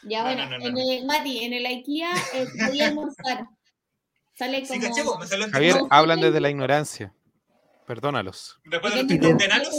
Ya 0.06 0.20
No, 0.20 0.24
bueno, 0.26 0.50
no, 0.50 0.58
no, 0.60 0.66
en 0.66 0.74
no. 0.74 0.80
el, 0.82 1.06
Mati, 1.06 1.44
en 1.46 1.54
el 1.54 1.66
IKEA 1.66 2.12
eh, 2.34 2.46
podía 2.66 2.88
almorzar. 2.88 3.48
Sale 4.36 4.66
Sí, 4.66 4.80
como. 4.80 4.82
caché, 4.90 5.04
me 5.20 5.28
salió 5.28 5.46
en 5.46 5.52
Javier, 5.52 5.76
hablan 5.90 6.20
desde 6.22 6.40
la 6.42 6.50
ignorancia. 6.50 7.14
Perdónalos. 7.86 8.60
Después 8.66 8.94
de 8.94 9.00
los 9.04 9.08
TikTok 9.08 9.34
de- 9.38 9.46
enanos, 9.46 9.70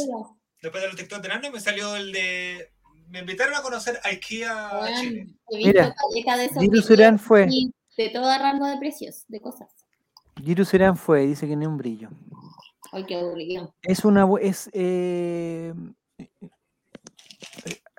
después 0.62 0.82
de 0.82 0.88
los 0.88 0.96
TikTok 0.96 1.20
de 1.20 1.26
enanos 1.28 1.50
me 1.52 1.60
salió 1.60 1.96
el 1.96 2.12
de... 2.12 2.70
Me 3.08 3.20
invitaron 3.20 3.54
a 3.54 3.62
conocer 3.62 3.98
IKEA 4.04 4.70
Weón, 4.80 5.00
Chile. 5.00 5.26
he 5.50 5.56
visto 5.58 5.72
Mira, 6.60 6.82
Surán 6.82 7.18
fue. 7.18 7.46
de 7.96 8.08
todo 8.10 8.38
rango 8.38 8.66
de 8.66 8.76
precios, 8.78 9.24
de 9.28 9.40
cosas. 9.40 9.68
Giru 10.42 10.64
Serán 10.64 10.96
fue, 10.96 11.26
dice 11.26 11.46
que 11.46 11.54
ni 11.56 11.66
un 11.66 11.76
brillo. 11.76 12.08
Ay, 12.92 13.04
qué 13.06 13.16
aburrido. 13.16 13.74
Es 13.82 14.04
una... 14.04 14.24
bu- 14.26 14.40
es 14.40 14.68
eh, 14.72 15.74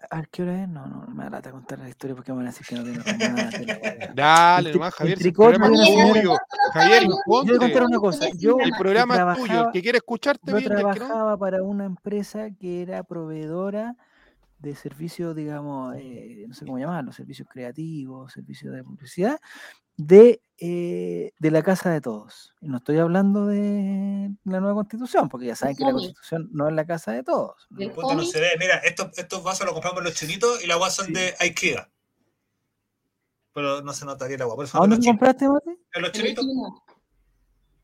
¿A 0.09 0.23
qué 0.23 0.43
hora 0.43 0.63
es? 0.63 0.69
No, 0.69 0.85
no, 0.87 1.05
me 1.07 1.23
da 1.25 1.29
lata 1.29 1.51
contar 1.51 1.79
la 1.79 1.89
historia 1.89 2.15
porque 2.15 2.31
me 2.31 2.37
van 2.37 2.47
a 2.47 2.49
decir 2.51 2.65
que 2.65 2.75
no 2.75 2.83
tengo 2.83 3.01
nada. 3.35 4.11
Dale, 4.13 4.73
nomás, 4.73 4.93
Javier. 4.95 5.17
el 5.21 5.33
programa 5.33 5.67
es 5.67 6.13
tuyo. 6.13 6.37
Javier, 6.73 7.03
Yo 7.03 7.15
voy 7.25 7.55
a 7.55 7.57
contar 7.57 7.83
una 7.83 7.97
cosa. 7.99 8.27
Yo, 8.37 8.57
El 8.59 8.71
programa 8.77 9.33
es 9.33 9.39
tuyo. 9.39 9.65
El 9.67 9.71
que 9.71 9.81
quiere 9.81 9.97
escucharte, 9.97 10.51
yo 10.51 10.57
bien, 10.57 10.69
no. 10.73 10.75
trabajaba 10.79 11.37
para 11.37 11.63
una 11.63 11.85
empresa 11.85 12.49
que 12.51 12.81
era 12.81 13.03
proveedora 13.03 13.95
de 14.59 14.75
servicios, 14.75 15.35
digamos, 15.35 15.95
eh, 15.97 16.45
no 16.47 16.53
sé 16.53 16.65
cómo 16.65 16.79
llamarlo, 16.79 17.11
servicios 17.11 17.47
creativos, 17.51 18.31
servicios 18.33 18.73
de 18.73 18.83
publicidad, 18.83 19.39
de, 19.97 20.41
eh, 20.57 21.31
de 21.39 21.51
la 21.51 21.63
casa 21.63 21.89
de 21.91 22.01
todos. 22.01 22.53
Y 22.61 22.67
no 22.67 22.77
estoy 22.77 22.97
hablando 22.97 23.45
de 23.47 24.31
la 24.43 24.59
nueva 24.59 24.75
constitución, 24.75 25.29
porque 25.29 25.47
ya 25.47 25.55
saben 25.55 25.75
que 25.75 25.83
la 25.83 25.91
constitución 25.91 26.49
no 26.51 26.67
es 26.67 26.73
la 26.73 26.85
casa 26.85 27.11
de 27.11 27.23
todos. 27.23 27.67
¿no? 27.69 27.77
Del 27.77 27.91
Puta, 27.91 28.15
no 28.15 28.23
se 28.23 28.39
ve. 28.39 28.49
Mira, 28.59 28.77
estos, 28.79 29.17
estos 29.17 29.43
vasos 29.43 29.65
los 29.65 29.73
compramos 29.73 29.99
en 29.99 30.05
los 30.05 30.15
chinitos 30.15 30.63
y 30.63 30.67
la 30.67 30.75
agua 30.75 30.89
son 30.89 31.07
Sí. 31.07 31.13
de 31.13 31.35
IKEA. 31.39 31.89
Pero 33.53 33.81
no 33.81 33.93
se 33.93 34.05
notaría 34.05 34.35
el 34.35 34.41
agua. 34.41 34.55
Por 34.55 34.65
eso 34.65 34.77
¿A 34.77 34.81
son 34.81 34.89
de 34.89 34.95
dónde 34.95 35.07
los 35.07 35.13
compraste, 35.13 35.47
Mate? 35.47 35.77
En 35.93 36.01
los 36.01 36.11
el 36.13 36.21
chinitos. 36.21 36.45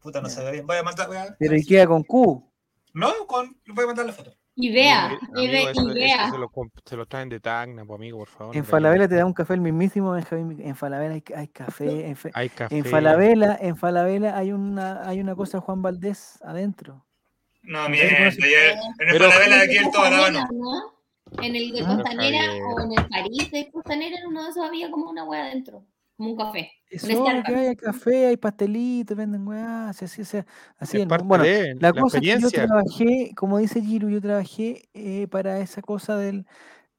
Puta, 0.01 0.19
no 0.21 0.27
Ya. 0.27 0.33
se 0.35 0.43
ve 0.43 0.51
bien. 0.51 0.67
Voy 0.67 0.77
a 0.77 0.83
mandar. 0.83 1.07
Voy 1.07 1.17
a... 1.17 1.35
Pero 1.39 1.53
Ikea 1.53 1.87
con 1.87 2.03
Q. 2.03 2.51
No, 2.93 3.25
con... 3.27 3.57
voy 3.67 3.83
a 3.83 3.87
mandar 3.87 4.05
la 4.05 4.13
foto. 4.13 4.35
Idea, 4.63 5.05
Amigo, 5.07 5.41
ide- 5.41 5.61
eso- 5.61 5.69
eso 5.71 5.91
idea. 5.91 6.29
se, 6.31 6.37
lo, 6.37 6.49
comp- 6.49 6.71
se 6.85 6.95
lo 6.95 7.05
traen 7.05 7.29
de 7.29 7.39
Tacna, 7.39 7.83
pues, 7.85 7.97
amigo, 7.97 8.19
por 8.19 8.27
favor. 8.27 8.55
En 8.55 8.63
Falabella 8.65 9.07
te 9.07 9.15
da 9.15 9.25
un 9.25 9.33
café 9.33 9.55
el 9.55 9.61
mismísimo 9.61 10.11
Benjamín. 10.11 10.61
En 10.61 10.75
Falabella 10.75 11.13
hay, 11.15 11.23
hay 11.35 11.47
café. 11.47 11.85
En, 12.07 12.15
Fe- 12.15 12.31
Hay 12.33 12.49
café. 12.49 12.77
en 12.77 12.85
Falabella, 12.85 13.57
en 13.59 13.75
Falabella 13.77 14.37
hay 14.37 14.51
una, 14.51 15.07
hay 15.07 15.19
una 15.19 15.35
cosa 15.35 15.59
Juan 15.59 15.81
Valdés 15.81 16.39
adentro. 16.43 17.05
No, 17.63 17.87
ya- 17.93 18.03
En 18.03 18.31
Falabella 19.19 19.57
de 19.57 19.63
aquí 19.63 19.77
En 19.77 19.83
Costanera, 19.91 20.17
Habano. 20.17 20.47
¿no? 20.51 21.01
En 21.43 21.55
el 21.55 21.71
de 21.71 21.81
Ah, 21.81 21.95
Costanera 21.95 22.39
o 22.65 22.81
en 22.81 22.91
el 22.91 23.07
París 23.07 23.51
de 23.51 23.71
Costanera, 23.71 24.17
en 24.19 24.27
uno 24.27 24.43
de 24.43 24.49
esos 24.49 24.65
había 24.65 24.91
como 24.91 25.09
una 25.09 25.23
hueá 25.23 25.43
adentro, 25.45 25.85
como 26.21 26.31
un 26.33 26.37
café. 26.37 26.71
Es 26.89 27.03
Un 27.05 27.15
obvio 27.15 27.43
que 27.43 27.55
hay, 27.55 27.75
café, 27.75 28.25
hay 28.27 28.37
pastelitos, 28.37 29.17
venden 29.17 29.47
weá, 29.47 29.89
así, 29.89 30.05
así, 30.05 30.21
así, 30.21 30.37
así 30.77 31.05
parte 31.05 31.25
Bueno, 31.25 31.43
de 31.45 31.73
la 31.79 31.91
la, 31.93 32.01
cosa 32.01 32.17
es 32.17 32.21
que 32.21 32.27
yo 32.27 32.35
experiencia. 32.35 32.67
trabajé, 32.67 33.31
como 33.35 33.57
dice 33.57 33.81
Giro, 33.81 34.09
yo 34.09 34.21
trabajé 34.21 34.83
eh, 34.93 35.27
para 35.27 35.59
esa 35.61 35.81
cosa 35.81 36.17
del, 36.17 36.45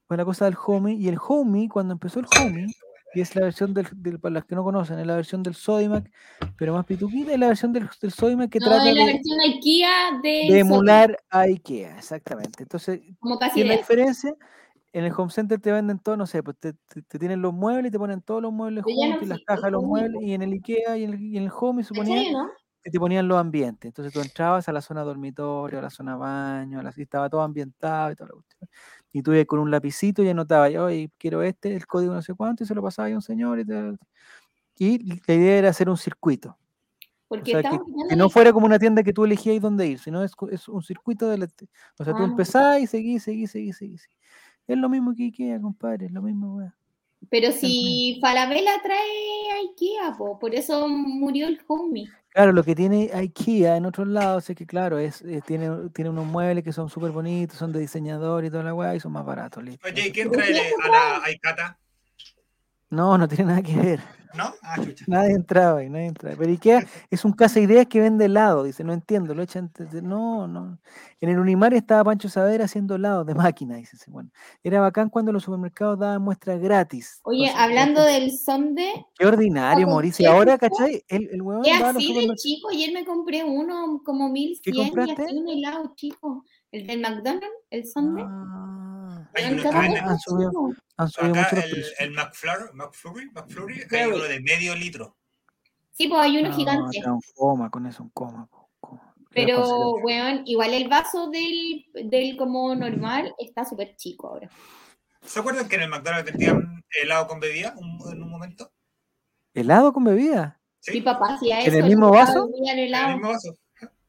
para 0.06 0.22
la 0.22 0.24
cosa 0.24 0.46
del 0.46 0.56
homie, 0.66 0.94
y 0.94 1.08
el 1.08 1.18
homie, 1.28 1.68
cuando 1.68 1.92
empezó 1.92 2.20
el 2.20 2.26
homie, 2.38 2.66
y 3.14 3.20
es 3.20 3.36
la 3.36 3.42
versión 3.42 3.74
del, 3.74 3.86
del- 3.96 4.18
para 4.18 4.32
los 4.32 4.44
que 4.46 4.54
no 4.54 4.64
conocen, 4.64 4.98
es 4.98 5.06
la 5.06 5.14
versión 5.14 5.42
del 5.42 5.54
Sodimac, 5.54 6.10
pero 6.56 6.72
más 6.72 6.86
pituquita, 6.86 7.32
es 7.34 7.38
la 7.38 7.48
versión 7.48 7.72
del, 7.74 7.88
del 8.00 8.10
Sodimac 8.10 8.50
que 8.50 8.58
No, 8.60 8.66
trata 8.70 8.88
es 8.88 8.94
la 8.96 9.04
de, 9.04 9.12
versión 9.12 9.40
IKEA 9.40 10.20
de, 10.22 10.28
de 10.52 10.58
emular 10.58 11.16
a 11.30 11.40
IKEA, 11.40 11.98
exactamente. 11.98 12.62
Entonces, 12.62 13.00
como 13.20 13.38
¿qué 13.38 13.46
casi 13.46 13.60
es 13.60 13.66
la 13.68 13.76
diferencia? 13.76 14.34
En 14.94 15.04
el 15.04 15.12
home 15.16 15.30
center 15.30 15.58
te 15.58 15.72
venden 15.72 15.98
todo, 15.98 16.16
no 16.16 16.26
sé, 16.26 16.42
pues 16.42 16.56
te, 16.58 16.74
te- 16.74 17.02
te 17.02 17.18
tienen 17.18 17.40
los 17.40 17.54
muebles 17.54 17.88
y 17.88 17.90
te 17.92 17.98
ponen 17.98 18.20
todos 18.20 18.42
los 18.42 18.52
muebles 18.52 18.84
no 18.86 18.92
juntos 18.94 19.22
y 19.22 19.26
las 19.26 19.40
cajas 19.46 19.64
de 19.64 19.70
los 19.70 19.82
muebles, 19.84 20.20
y 20.22 20.34
en 20.34 20.42
el 20.42 20.52
IKEA 20.52 20.98
y 20.98 21.04
en 21.04 21.14
el, 21.14 21.20
y 21.22 21.36
en 21.38 21.44
el 21.44 21.50
home 21.58 21.82
se 21.82 21.94
¿En 21.94 21.96
ponía 21.96 22.18
serio, 22.22 22.38
no? 22.38 22.50
que 22.82 22.90
te 22.90 22.98
ponían 22.98 23.26
los 23.28 23.38
ambientes. 23.38 23.88
Entonces 23.88 24.12
tú 24.12 24.20
entrabas 24.20 24.68
a 24.68 24.72
la 24.72 24.82
zona 24.82 25.02
dormitorio, 25.02 25.78
a 25.78 25.82
la 25.82 25.88
zona 25.90 26.16
baño, 26.16 26.80
a 26.80 26.82
la, 26.82 26.92
y 26.96 27.02
estaba 27.02 27.30
todo 27.30 27.40
ambientado 27.40 28.10
y 28.12 28.16
toda 28.16 28.28
la 28.28 28.34
cuestión. 28.34 28.68
Y 29.12 29.22
tú 29.22 29.32
ibas 29.32 29.46
con 29.46 29.60
un 29.60 29.70
lapicito 29.70 30.22
y 30.22 30.28
anotabas, 30.28 30.72
yo 30.72 30.88
quiero 31.16 31.42
este, 31.42 31.74
el 31.74 31.86
código 31.86 32.12
no 32.12 32.20
sé 32.22 32.34
cuánto, 32.34 32.64
y 32.64 32.66
se 32.66 32.74
lo 32.74 32.82
pasaba 32.82 33.08
a 33.08 33.12
un 33.12 33.22
señor. 33.22 33.60
Y, 33.60 33.64
te- 33.64 33.96
y 34.78 35.20
la 35.26 35.34
idea 35.34 35.58
era 35.58 35.68
hacer 35.70 35.88
un 35.88 35.96
circuito. 35.96 36.50
O 36.50 36.58
Porque 37.28 37.52
sea, 37.52 37.62
que, 37.62 37.78
no 38.16 38.28
fuera 38.28 38.52
como 38.52 38.66
una 38.66 38.78
tienda 38.78 39.02
que 39.02 39.12
tú 39.14 39.24
elegías 39.24 39.58
dónde 39.62 39.86
ir, 39.86 39.98
sino 39.98 40.22
es, 40.22 40.32
es 40.50 40.68
un 40.68 40.82
circuito 40.82 41.28
de 41.30 41.38
la... 41.38 41.48
O 41.98 42.04
sea, 42.04 42.12
tú 42.14 42.22
Ah. 42.22 42.26
empezás 42.26 42.80
y 42.80 42.86
seguís, 42.86 43.22
seguís, 43.22 43.50
seguís, 43.52 43.76
seguís. 43.78 44.08
Es 44.66 44.78
lo 44.78 44.88
mismo 44.88 45.14
que 45.14 45.24
Ikea, 45.24 45.60
compadre, 45.60 46.06
es 46.06 46.12
lo 46.12 46.22
mismo, 46.22 46.56
weá. 46.56 46.74
Pero 47.30 47.52
si 47.52 48.18
Falabella 48.20 48.72
trae 48.82 49.50
a 49.52 49.60
IKEA, 49.70 50.16
po, 50.16 50.38
por 50.38 50.54
eso 50.54 50.88
murió 50.88 51.46
el 51.46 51.60
homie. 51.66 52.08
Claro, 52.30 52.52
lo 52.52 52.64
que 52.64 52.74
tiene 52.74 53.10
IKEA 53.12 53.76
en 53.76 53.86
otros 53.86 54.08
lados 54.08 54.48
es 54.48 54.56
que, 54.56 54.66
claro, 54.66 54.98
es, 54.98 55.22
eh, 55.22 55.40
tiene, 55.46 55.90
tiene 55.94 56.10
unos 56.10 56.26
muebles 56.26 56.64
que 56.64 56.72
son 56.72 56.88
súper 56.88 57.10
bonitos, 57.10 57.58
son 57.58 57.72
de 57.72 57.80
diseñador 57.80 58.44
y 58.44 58.50
toda 58.50 58.64
la 58.64 58.74
weá, 58.74 58.94
y 58.94 59.00
son 59.00 59.12
más 59.12 59.24
baratos. 59.24 59.62
listo. 59.62 59.86
Oye, 59.86 60.08
¿y 60.08 60.12
quién 60.12 60.30
¿Pero 60.30 60.42
trae 60.42 60.72
a 60.84 60.88
la 60.88 61.24
Aikata? 61.24 61.78
No, 62.92 63.16
no 63.16 63.26
tiene 63.26 63.44
nada 63.44 63.62
que 63.62 63.74
ver. 63.74 64.00
¿No? 64.34 64.44
Ah, 64.62 64.76
chucha. 64.82 65.04
Nadie 65.08 65.34
entraba 65.34 65.80
ahí, 65.80 65.88
nadie 65.88 66.06
entraba. 66.06 66.36
Pero 66.38 66.50
Ikea 66.50 66.86
es 67.10 67.24
un 67.24 67.32
casa 67.32 67.58
ideas 67.58 67.86
que 67.86 68.00
vende 68.00 68.26
helado. 68.26 68.64
Dice, 68.64 68.84
no 68.84 68.92
entiendo, 68.92 69.34
lo 69.34 69.42
echan. 69.42 69.70
No, 70.02 70.46
no. 70.46 70.78
En 71.20 71.28
el 71.30 71.38
Unimar 71.38 71.72
estaba 71.72 72.04
Pancho 72.04 72.28
Saavedra 72.28 72.66
haciendo 72.66 72.94
helado 72.96 73.24
de 73.24 73.34
máquina, 73.34 73.76
dice. 73.76 73.96
Bueno, 74.08 74.30
era 74.62 74.80
bacán 74.80 75.08
cuando 75.08 75.32
los 75.32 75.42
supermercados 75.42 75.98
daban 75.98 76.20
muestras 76.22 76.60
gratis. 76.60 77.20
Oye, 77.24 77.50
hablando 77.56 78.02
del 78.02 78.30
sonde, 78.30 79.06
Qué 79.18 79.26
ordinario, 79.26 79.86
Mauricio. 79.86 80.24
Y 80.24 80.26
ahora, 80.26 80.58
¿cachai? 80.58 81.02
El, 81.08 81.30
el 81.32 81.40
huevón 81.42 81.64
es 81.64 81.82
así 81.82 82.14
de 82.14 82.34
chico. 82.36 82.68
Ayer 82.70 82.92
me 82.92 83.06
compré 83.06 83.42
uno 83.44 84.02
como 84.04 84.28
1100 84.28 84.74
y 84.74 84.78
compraste? 84.78 85.24
así 85.24 85.38
un 85.38 85.48
helado 85.48 85.92
chico. 85.96 86.44
El 86.70 86.86
del 86.86 87.00
McDonald's, 87.00 87.46
el 87.70 87.86
sonde. 87.86 88.22
Ah, 88.24 88.61
Hay 89.34 89.52
uno 89.52 89.62
han 90.10 90.18
subido. 90.18 90.52
han 90.96 91.08
subido 91.08 91.40
Acá 91.40 91.60
el, 91.60 91.84
el 91.98 92.10
McFlurry, 92.12 92.72
McFlurry, 92.74 93.30
McFlurry, 93.32 93.82
hay 93.90 94.06
uno 94.06 94.24
de 94.24 94.40
medio 94.40 94.74
litro. 94.74 95.16
Sí, 95.92 96.08
pues 96.08 96.20
hay 96.22 96.38
uno 96.38 96.50
No, 96.50 96.56
gigante. 96.56 96.98
era 96.98 97.12
un 97.12 97.20
coma, 97.34 97.70
con 97.70 97.86
eso 97.86 98.02
un 98.02 98.10
coma. 98.10 98.48
Pero, 99.34 99.92
weón, 100.02 100.42
igual 100.44 100.74
el 100.74 100.88
vaso 100.88 101.30
del, 101.30 101.86
del 102.10 102.36
como 102.36 102.74
normal 102.74 103.34
está 103.38 103.64
súper 103.64 103.96
chico 103.96 104.28
ahora. 104.28 104.50
¿Se 105.22 105.40
acuerdan 105.40 105.68
que 105.68 105.76
en 105.76 105.82
el 105.82 105.88
McDonald's 105.88 106.30
vendían 106.30 106.84
helado 107.02 107.26
con 107.28 107.40
bebida 107.40 107.74
un- 107.78 107.98
en 108.12 108.22
un 108.22 108.28
momento? 108.30 108.70
¿Helado 109.54 109.92
con 109.92 110.04
bebida? 110.04 110.60
¿Sí? 110.80 110.92
Mi 110.94 111.00
papá 111.00 111.34
hacía 111.34 111.60
¿En 111.60 111.66
eso. 111.68 111.76
el 111.76 111.82
mi 111.84 111.88
mismo 111.90 112.10
vaso? 112.10 112.48
el 112.66 112.78
En 112.78 112.94
el 112.94 113.14
mismo 113.14 113.28
vaso. 113.28 113.54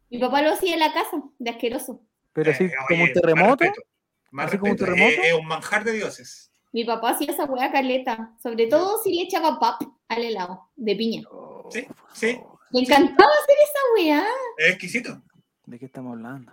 Mi 0.10 0.20
papá 0.20 0.42
lo 0.42 0.52
hacía 0.54 0.74
en 0.74 0.80
la 0.80 0.92
casa, 0.94 1.22
de 1.40 1.50
asqueroso. 1.52 2.02
Pero 2.34 2.52
así 2.52 2.66
Eh, 2.66 2.72
como 2.88 3.04
oye, 3.04 3.14
un 3.14 3.22
terremoto. 3.22 3.64
Respeto. 3.64 3.82
Más 4.34 4.48
¿Así 4.48 4.58
como 4.58 4.72
respeto. 4.74 4.92
terremoto? 4.92 5.22
Es, 5.22 5.28
es 5.28 5.34
un 5.40 5.46
manjar 5.46 5.84
de 5.84 5.92
dioses. 5.92 6.52
Mi 6.72 6.84
papá 6.84 7.12
hacía 7.12 7.32
esa 7.32 7.46
hueá 7.46 7.72
caleta, 7.72 8.34
sobre 8.42 8.66
todo 8.66 9.02
si 9.04 9.14
le 9.14 9.22
echaba 9.22 9.60
pap 9.60 9.80
al 10.08 10.24
helado 10.24 10.72
de 10.76 10.96
piña. 10.96 11.22
Sí, 11.70 11.86
sí. 12.14 12.40
Me 12.72 12.80
encantaba 12.80 13.32
hacer 13.32 13.56
esa 13.64 13.80
weá. 13.96 14.26
Es 14.58 14.70
exquisito. 14.72 15.22
¿De 15.68 15.78
qué 15.78 15.86
estamos 15.86 16.14
hablando? 16.14 16.52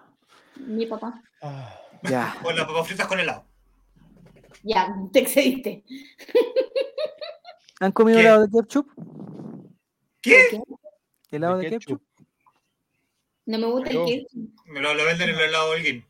Mi 0.56 0.84
papá. 0.84 1.22
Ya. 2.02 2.36
O 2.44 2.52
las 2.52 2.66
papas 2.66 2.86
fritas 2.86 3.06
con 3.06 3.18
helado. 3.18 3.46
Ya, 4.62 4.94
te 5.10 5.20
excediste. 5.20 5.82
¿Han 7.80 7.92
comido 7.92 8.18
¿Qué? 8.18 8.24
helado 8.26 8.46
de 8.46 8.60
ketchup? 8.60 8.90
¿Qué? 10.20 10.60
¿Helado 11.30 11.56
De 11.56 11.64
de 11.64 11.70
ketchup? 11.70 12.02
No 13.46 13.56
me 13.58 13.66
gusta 13.68 13.88
el 13.88 14.04
ketchup. 14.04 14.50
Me 14.66 14.80
lo, 14.80 14.92
lo 14.92 15.04
venden 15.06 15.30
en 15.30 15.34
el 15.36 15.40
helado 15.44 15.70
Holguín. 15.70 16.04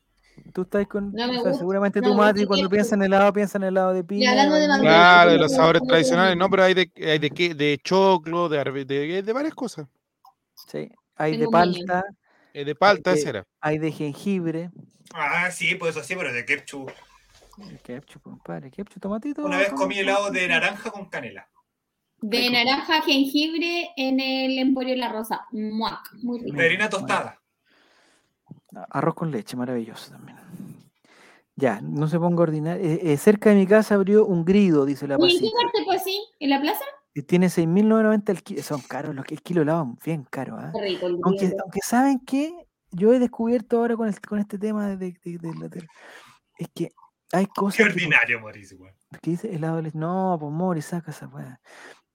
Tú 0.53 0.63
estás 0.63 0.87
con. 0.87 1.11
No 1.13 1.27
me 1.27 1.37
o 1.37 1.41
sea, 1.41 1.49
gusta- 1.51 1.53
seguramente 1.59 1.99
no 2.01 2.07
tu 2.15 2.23
el 2.23 2.47
cuando 2.47 2.69
piensa 2.69 2.95
en 2.95 3.03
helado 3.03 3.31
piensa 3.33 3.57
en 3.57 3.63
helado 3.65 3.93
de 3.93 4.03
piña. 4.03 4.31
hablando 4.31 4.55
de 4.55 4.67
mango, 4.67 4.83
Claro, 4.83 5.31
de 5.31 5.37
los 5.37 5.51
sabores 5.53 5.81
tradicionales, 5.87 6.31
de- 6.31 6.35
no, 6.35 6.49
pero 6.49 6.63
hay 6.63 6.73
de, 6.73 6.91
hay 6.97 7.19
de, 7.19 7.29
qué- 7.29 7.53
de 7.55 7.79
choclo, 7.83 8.49
de, 8.49 8.59
arve- 8.59 8.85
de, 8.85 9.21
de 9.23 9.33
varias 9.33 9.53
cosas. 9.53 9.87
Sí. 10.67 10.89
Hay 11.15 11.33
de 11.33 11.37
Tengo 11.39 11.51
palta, 11.51 12.03
Eh, 12.53 12.65
de 12.65 12.75
palta, 12.75 13.11
de- 13.13 13.19
esa 13.19 13.29
era. 13.29 13.47
hay 13.59 13.77
de 13.77 13.91
jengibre. 13.91 14.71
Ah, 15.13 15.49
sí, 15.51 15.75
pues 15.75 15.95
eso 15.95 16.03
sí, 16.05 16.15
pero 16.15 16.31
de 16.33 16.45
ketchup. 16.45 16.89
El 17.59 17.79
Ketchup, 17.79 18.21
compadre. 18.23 18.71
Ketchup, 18.71 18.99
tomatito. 19.01 19.43
Una 19.43 19.57
vez 19.57 19.71
comí 19.73 19.99
helado 19.99 20.31
de 20.31 20.47
naranja 20.47 20.89
con 20.89 21.09
canela. 21.09 21.47
De 22.21 22.49
naranja, 22.49 23.01
jengibre 23.01 23.89
en 23.97 24.19
el 24.19 24.57
Emporio 24.59 24.95
La 24.95 25.11
Rosa. 25.11 25.41
Muac, 25.51 26.13
muy 26.21 26.39
rico. 26.39 26.57
De 26.57 26.67
bueno. 26.69 26.89
tostada. 26.89 27.40
Arroz 28.89 29.15
con 29.15 29.31
leche, 29.31 29.57
maravilloso 29.57 30.11
también. 30.11 30.37
Ya, 31.55 31.79
no 31.81 32.07
se 32.07 32.17
ponga 32.17 32.43
ordinario. 32.43 32.83
Eh, 32.83 33.13
eh, 33.13 33.17
cerca 33.17 33.49
de 33.49 33.55
mi 33.57 33.67
casa 33.67 33.95
abrió 33.95 34.25
un 34.25 34.45
grido, 34.45 34.85
dice 34.85 35.07
la 35.07 35.15
¿Y 35.19 35.23
en 35.23 35.27
qué 35.27 35.33
pasita. 35.35 35.57
parte 35.61 35.77
pues 35.85 36.03
sí? 36.03 36.19
¿En 36.39 36.49
la 36.49 36.61
plaza? 36.61 36.83
Y 37.13 37.23
tiene 37.23 37.47
6.990 37.47 38.29
el 38.31 38.41
kilo. 38.43 38.63
Son 38.63 38.81
caros, 38.81 39.13
los 39.13 39.25
que 39.25 39.33
el 39.35 39.41
kilo 39.41 39.61
helado 39.63 39.97
bien 40.05 40.23
caro. 40.29 40.55
¿ah? 40.57 40.71
Qué 40.73 40.81
rico 40.81 41.07
el 41.07 41.19
Aunque, 41.23 41.51
saben 41.83 42.19
que 42.25 42.53
yo 42.91 43.13
he 43.13 43.19
descubierto 43.19 43.77
ahora 43.79 43.97
con, 43.97 44.07
el- 44.07 44.19
con 44.21 44.39
este 44.39 44.57
tema 44.57 44.87
de, 44.87 44.97
de- 44.97 45.17
de- 45.23 45.37
de 45.37 45.55
la 45.59 45.69
tele, 45.69 45.87
es 46.57 46.67
que 46.73 46.91
hay 47.33 47.45
Qué 47.45 47.51
cosas 47.55 47.77
que, 47.77 47.83
ordinario, 47.83 48.39
Mauricio. 48.39 48.77
weón. 48.77 48.95
que 49.21 49.31
dice. 49.31 49.59
No, 49.93 50.37
pues 50.39 50.51
Mori, 50.51 50.81
saca 50.81 51.11
esa 51.11 51.27
weá. 51.27 51.59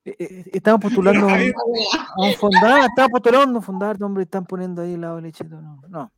Eh, 0.04 0.14
eh, 0.18 0.44
estamos 0.52 0.80
postulando 0.80 1.22
a 1.22 1.24
un, 1.24 1.30
Javier, 1.30 1.50
Esa 1.50 1.64
weá. 1.66 2.06
a 2.16 2.28
un 2.28 2.34
fondar, 2.34 2.80
estamos 2.88 3.10
postulando 3.10 3.52
a 3.54 3.58
un 3.58 3.62
fondar, 3.62 4.02
hombre, 4.02 4.22
están 4.24 4.46
poniendo 4.46 4.80
ahí 4.82 4.94
helado 4.94 5.16
de 5.16 5.22
leche. 5.22 5.44
No, 5.44 5.80
no. 5.88 6.10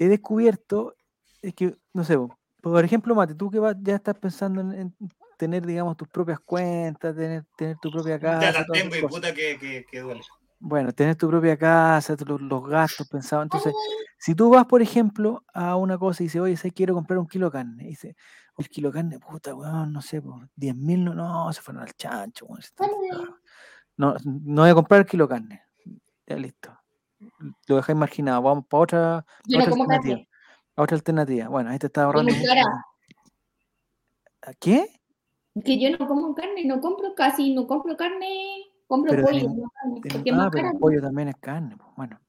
He 0.00 0.08
descubierto, 0.08 0.96
es 1.42 1.52
que, 1.54 1.76
no 1.92 2.04
sé, 2.04 2.16
po, 2.16 2.34
por 2.62 2.82
ejemplo, 2.82 3.14
Mate, 3.14 3.34
tú 3.34 3.50
que 3.50 3.58
vas- 3.58 3.76
ya 3.82 3.96
estás 3.96 4.14
pensando 4.18 4.62
en, 4.62 4.72
en 4.72 4.94
tener, 5.36 5.66
digamos, 5.66 5.94
tus 5.94 6.08
propias 6.08 6.40
cuentas, 6.40 7.14
tener, 7.14 7.44
tener 7.54 7.76
tu 7.78 7.90
propia 7.90 8.18
casa. 8.18 8.40
Ya 8.52 8.52
la 8.60 8.64
todas 8.64 8.80
esas 8.80 8.90
tengo 8.90 8.96
y 8.96 9.00
cosas. 9.02 9.14
puta 9.20 9.34
que, 9.34 9.58
que, 9.58 9.84
que 9.84 10.00
duele. 10.00 10.22
Bueno, 10.58 10.90
tener 10.92 11.16
tu 11.16 11.28
propia 11.28 11.54
casa, 11.58 12.16
tu- 12.16 12.24
los, 12.24 12.40
los 12.40 12.66
gastos 12.66 13.06
pensados. 13.08 13.44
Entonces, 13.44 13.74
si 14.18 14.34
tú 14.34 14.48
vas, 14.48 14.64
por 14.64 14.80
ejemplo, 14.80 15.44
a 15.52 15.76
una 15.76 15.98
cosa 15.98 16.22
y 16.22 16.26
dices, 16.26 16.40
oye, 16.40 16.56
sé, 16.56 16.70
quiero 16.72 16.94
comprar 16.94 17.18
un 17.18 17.26
kilo 17.26 17.46
de 17.46 17.52
carne. 17.52 17.84
Y 17.84 17.88
dice, 17.88 18.16
el 18.56 18.70
kilo 18.70 18.88
de 18.88 18.94
carne, 18.94 19.18
puta, 19.18 19.54
weón, 19.54 19.92
no 19.92 20.00
sé, 20.00 20.22
por 20.22 20.48
10 20.56 20.74
mil, 20.74 21.04
no, 21.04 21.14
no, 21.14 21.52
se 21.52 21.60
fueron 21.60 21.82
al 21.82 21.92
chancho, 21.92 22.46
weón. 22.46 22.62
No, 23.98 24.14
no 24.24 24.62
voy 24.62 24.70
a 24.70 24.74
comprar 24.74 25.00
el 25.02 25.06
kilo 25.06 25.26
de 25.26 25.34
carne. 25.34 25.62
Ya 26.26 26.36
listo. 26.36 26.74
Lo 27.68 27.76
dejáis 27.76 27.98
marginado. 27.98 28.42
Vamos 28.42 28.64
para 28.66 28.82
otra, 28.82 29.26
Yo 29.46 29.58
no 29.58 29.64
otra 29.64 29.74
alternativa. 29.74 30.14
carne. 30.16 30.28
Otra 30.76 30.96
alternativa. 30.96 31.48
Bueno, 31.48 31.70
ahí 31.70 31.78
te 31.78 31.86
está 31.86 32.00
Es 32.00 32.04
ahorrando. 32.06 32.30
muy 32.32 32.40
mucho. 32.40 32.48
cara. 32.48 32.64
¿A 34.42 34.52
¿Qué? 34.54 34.88
Que 35.64 35.78
yo 35.80 35.90
no 35.98 36.06
como 36.08 36.34
carne, 36.34 36.64
no 36.64 36.80
compro 36.80 37.14
casi, 37.14 37.52
no 37.54 37.66
compro 37.66 37.96
carne, 37.96 38.26
compro 38.86 39.10
Pero 39.10 39.24
pollo, 39.26 39.48
no 39.48 39.70
carne, 39.70 40.00
porque 40.00 40.30
es 40.30 40.34
ah, 40.34 40.36
más 40.36 40.48
pero 40.50 40.62
cara. 40.62 40.70
el 40.74 40.78
pollo 40.78 41.00
también 41.02 41.28
es 41.28 41.36
carne. 41.36 41.76
pues, 41.76 41.88
Bueno, 41.96 42.20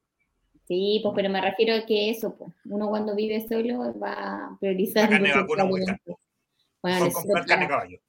Sí, 0.67 0.99
pues, 1.03 1.13
pero 1.15 1.29
me 1.29 1.41
refiero 1.41 1.75
a 1.75 1.85
que 1.85 2.09
eso, 2.09 2.35
pues, 2.35 2.51
uno 2.65 2.89
cuando 2.89 3.15
vive 3.15 3.45
solo 3.47 3.97
va 3.99 4.13
a 4.47 4.57
priorizar. 4.59 5.03
La 5.03 5.09
carne 5.19 5.33
vacuna 5.33 5.65
muy. 5.65 5.81
Bueno, 5.81 6.99
Por 6.99 7.07
es 7.07 7.13
comprar 7.13 7.43
súper 7.43 7.45
carne 7.45 7.67
caballo. 7.67 7.99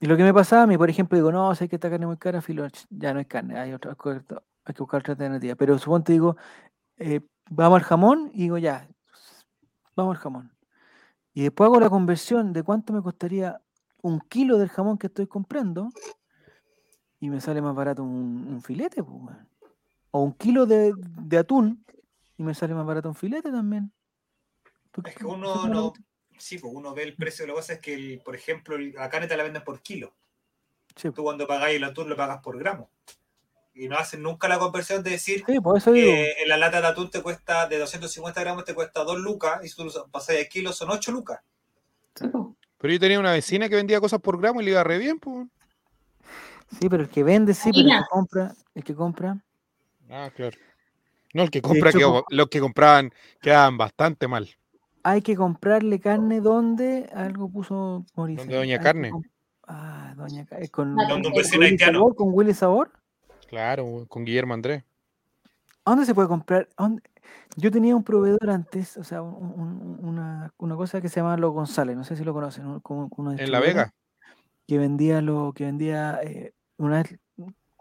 Y 0.00 0.06
lo 0.06 0.16
que 0.16 0.22
me 0.22 0.32
pasaba 0.32 0.62
a 0.62 0.66
mí, 0.66 0.78
por 0.78 0.88
ejemplo, 0.88 1.16
digo, 1.18 1.30
no, 1.32 1.54
sé 1.54 1.68
que 1.68 1.76
esta 1.76 1.90
carne 1.90 2.04
es 2.04 2.08
muy 2.08 2.16
cara, 2.16 2.40
filo, 2.40 2.66
ya 2.88 3.12
no 3.12 3.18
hay 3.18 3.26
carne, 3.26 3.58
hay 3.58 3.72
otra 3.74 3.94
cosa, 3.96 4.22
hay 4.70 4.74
que 4.74 4.82
buscar 4.82 5.00
otra 5.00 5.12
alternativa. 5.12 5.54
Pero 5.56 5.78
suponte, 5.78 6.12
digo, 6.12 6.36
eh, 6.96 7.20
vamos 7.50 7.78
al 7.78 7.84
jamón 7.84 8.30
y 8.32 8.42
digo, 8.42 8.58
ya, 8.58 8.88
vamos 9.96 10.16
al 10.16 10.22
jamón. 10.22 10.52
Y 11.34 11.42
después 11.42 11.66
hago 11.66 11.80
la 11.80 11.90
conversión 11.90 12.52
de 12.52 12.62
cuánto 12.62 12.92
me 12.92 13.02
costaría 13.02 13.60
un 14.02 14.20
kilo 14.20 14.58
del 14.58 14.68
jamón 14.68 14.98
que 14.98 15.08
estoy 15.08 15.26
comprando 15.26 15.90
y 17.20 17.28
me 17.28 17.40
sale 17.40 17.60
más 17.60 17.74
barato 17.74 18.02
un, 18.02 18.46
un 18.48 18.62
filete, 18.62 19.02
pues. 19.02 19.36
O 20.12 20.22
un 20.22 20.32
kilo 20.32 20.66
de, 20.66 20.92
de 20.96 21.38
atún 21.38 21.84
y 22.36 22.42
me 22.42 22.54
sale 22.54 22.74
más 22.74 22.86
barato 22.86 23.08
un 23.08 23.14
filete 23.14 23.50
también. 23.52 23.92
¿Tú 24.90 25.02
Es 25.04 25.14
que 25.14 25.24
uno 25.24 25.68
no. 25.68 25.92
Sí, 26.38 26.58
pues 26.58 26.72
uno 26.74 26.94
ve 26.94 27.02
el 27.02 27.14
precio. 27.14 27.46
Lo 27.46 27.52
que 27.54 27.58
pasa 27.58 27.72
es 27.74 27.80
que, 27.80 27.94
el- 27.94 28.22
por 28.24 28.34
ejemplo, 28.34 28.78
la 28.78 29.10
carne 29.10 29.28
te 29.28 29.36
la 29.36 29.42
venden 29.44 29.62
por 29.62 29.80
kilo. 29.82 30.14
Sí, 30.96 31.10
Tú 31.10 31.22
cuando 31.22 31.46
pagáis 31.46 31.76
el 31.76 31.84
atún 31.84 32.08
lo 32.08 32.16
pagas 32.16 32.42
por 32.42 32.58
gramo. 32.58 32.90
Y 33.80 33.88
no 33.88 33.96
hacen 33.96 34.22
nunca 34.22 34.46
la 34.46 34.58
conversión 34.58 35.02
de 35.02 35.12
decir 35.12 35.42
sí, 35.46 35.58
por 35.58 35.78
eso 35.78 35.90
digo. 35.90 36.06
que 36.06 36.32
en 36.42 36.48
la 36.50 36.58
lata 36.58 36.82
de 36.82 36.86
atún 36.88 37.10
te 37.10 37.22
cuesta 37.22 37.66
de 37.66 37.78
250 37.78 38.38
gramos, 38.42 38.64
te 38.66 38.74
cuesta 38.74 39.04
2 39.04 39.18
lucas. 39.18 39.64
Y 39.64 39.68
si 39.68 39.76
tú 39.76 39.84
lo 39.86 40.06
pasas 40.08 40.36
a 40.36 40.44
kilos, 40.48 40.76
son 40.76 40.90
8 40.90 41.10
lucas. 41.12 41.40
Sí. 42.14 42.26
Pero 42.78 42.92
yo 42.92 43.00
tenía 43.00 43.18
una 43.18 43.32
vecina 43.32 43.70
que 43.70 43.76
vendía 43.76 43.98
cosas 43.98 44.20
por 44.20 44.38
gramo 44.38 44.60
y 44.60 44.64
le 44.64 44.72
iba 44.72 44.84
re 44.84 44.98
bien, 44.98 45.18
pues. 45.18 45.46
Sí, 46.78 46.90
pero 46.90 47.04
el 47.04 47.08
que 47.08 47.22
vende 47.24 47.54
sí, 47.54 47.70
pero 47.72 47.88
el 47.88 47.98
que 48.02 48.04
compra, 48.10 48.54
el 48.74 48.84
que 48.84 48.94
compra. 48.94 49.38
Ah, 50.10 50.30
claro. 50.36 50.58
No, 51.32 51.44
el 51.44 51.50
que 51.50 51.62
compra, 51.62 51.88
hecho, 51.88 51.98
quedó- 51.98 52.24
los 52.28 52.48
que 52.48 52.60
compraban 52.60 53.12
quedaban 53.40 53.78
bastante 53.78 54.28
mal. 54.28 54.48
Hay 55.04 55.22
que 55.22 55.36
comprarle 55.36 56.00
carne 56.00 56.42
donde 56.42 57.08
algo 57.14 57.48
puso 57.50 58.04
Mauricio. 58.14 58.42
¿Dónde 58.44 58.56
Doña 58.58 58.78
Carne? 58.78 59.10
Ah, 59.66 60.12
Doña 60.16 60.44
Carne. 60.44 60.68
Con, 60.68 60.96
¿Dónde 60.96 61.14
un 61.14 61.22
con 61.22 61.32
vecino 61.32 61.60
Willy 61.60 61.70
haitiano. 61.70 61.98
Sabor, 62.00 62.14
con 62.14 62.28
Willy 62.32 62.52
Sabor. 62.52 62.92
Claro, 63.50 64.06
con 64.08 64.24
Guillermo 64.24 64.54
Andrés. 64.54 64.84
¿A 65.84 65.90
dónde 65.90 66.06
se 66.06 66.14
puede 66.14 66.28
comprar? 66.28 66.68
Yo 67.56 67.72
tenía 67.72 67.96
un 67.96 68.04
proveedor 68.04 68.48
antes, 68.48 68.96
o 68.96 69.02
sea, 69.02 69.22
un- 69.22 69.60
un- 69.60 69.98
una, 70.04 70.54
una 70.56 70.76
cosa 70.76 71.00
que 71.00 71.08
se 71.08 71.16
llamaba 71.16 71.36
Los 71.36 71.52
González, 71.52 71.96
no 71.96 72.04
sé 72.04 72.14
si 72.14 72.22
lo 72.22 72.32
conocen, 72.32 72.64
un- 72.66 72.78
como- 72.80 73.10
como 73.10 73.30
unos 73.30 73.40
En 73.40 73.50
La 73.50 73.58
Vega. 73.58 73.92
Que 74.68 74.78
vendía 74.78 75.20
lo 75.20 75.52
que 75.52 75.64
vendía 75.64 76.20
eh, 76.22 76.54
una 76.76 77.02
vez, 77.02 77.18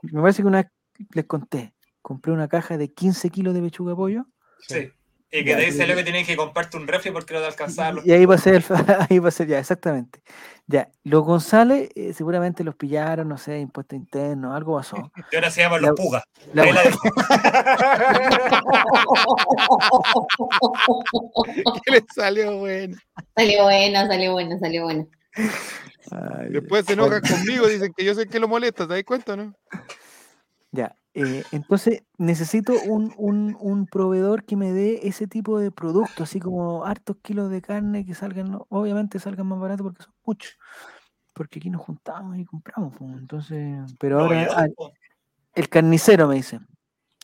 me 0.02 0.22
parece 0.22 0.42
que 0.42 0.48
una 0.48 0.64
vez 0.64 0.72
les 1.14 1.26
conté, 1.26 1.76
compré 2.02 2.32
una 2.34 2.48
caja 2.48 2.80
de 2.80 2.92
15 2.92 3.30
kilos 3.30 3.54
de 3.54 3.62
pechuga 3.62 3.92
de 3.92 3.96
pollo 3.96 4.26
Sí. 4.62 4.92
Y 5.32 5.44
que 5.44 5.52
Ya, 5.52 5.58
te 5.58 5.66
dice 5.66 5.86
lo 5.86 5.96
que 5.96 6.04
tienes 6.04 6.26
que 6.26 6.36
comprarte 6.36 6.76
un 6.78 6.88
refri 6.88 7.12
porque 7.12 7.36
no 7.36 7.40
te 7.42 7.46
alcanzaba 7.46 7.92
los 7.94 8.06
y 8.06 8.12
ahí 8.12 8.26
va 8.26 8.34
a 8.36 8.40
ser, 8.40 8.64
ahí 9.10 9.20
va 9.20 9.28
a 9.30 9.32
ser 9.32 9.48
ya, 9.48 9.60
exactamente. 9.60 10.22
Ya, 10.66 10.90
los 11.04 11.24
González 11.24 11.90
eh, 11.96 12.14
seguramente 12.14 12.64
los 12.64 12.76
pillaron, 12.76 13.28
no 13.28 13.38
sé, 13.38 13.60
impuesto 13.60 13.96
interno, 13.96 14.56
algo 14.56 14.78
pasó. 14.78 15.12
Y 15.32 15.36
ahora 15.36 15.52
se 15.52 15.62
llaman 15.62 15.82
los 15.84 15.92
pugas. 15.92 16.24
La- 16.54 16.64
Ahí 16.64 16.72
la 16.74 16.82
dejo. 16.84 17.00
¿Qué 21.86 21.92
le 21.92 22.04
salió, 22.14 22.58
bueno? 22.58 22.98
Salió 23.36 23.64
bueno, 23.64 24.08
salió 24.08 24.32
bueno, 24.34 24.58
salió 24.60 24.84
bueno. 24.84 25.08
Ay, 26.12 26.50
Después 26.50 26.86
se 26.86 26.94
enojan 26.94 27.22
conmigo, 27.22 27.68
dicen 27.68 27.94
que 27.96 28.04
yo 28.04 28.14
sé 28.16 28.28
que 28.28 28.40
lo 28.40 28.48
molesta, 28.48 28.88
¿te 28.88 28.94
das 28.96 29.04
cuenta, 29.04 29.36
no? 29.36 29.54
Ya, 30.72 30.96
eh, 31.20 31.44
entonces 31.52 32.04
necesito 32.18 32.74
un, 32.86 33.14
un, 33.18 33.58
un 33.60 33.88
proveedor 33.88 34.46
que 34.46 34.56
me 34.56 34.72
dé 34.72 35.02
ese 35.04 35.28
tipo 35.28 35.60
de 35.60 35.72
producto, 35.72 36.24
así 36.24 36.40
como 36.40 36.86
hartos 36.86 37.18
kilos 37.22 37.50
de 37.50 37.62
carne 37.62 38.06
que 38.06 38.14
salgan, 38.14 38.58
obviamente 38.70 39.20
salgan 39.20 39.48
más 39.48 39.60
baratos 39.60 39.84
porque 39.84 40.04
son 40.04 40.14
muchos, 40.26 40.58
porque 41.34 41.60
aquí 41.60 41.70
nos 41.70 41.82
juntamos 41.82 42.38
y 42.38 42.46
compramos, 42.46 42.94
pues, 42.98 43.12
entonces, 43.12 43.96
pero 44.00 44.22
ahora 44.22 44.48
ah, 44.56 44.68
po. 44.76 44.94
el 45.56 45.68
carnicero 45.68 46.28
me 46.28 46.36
dice, 46.36 46.60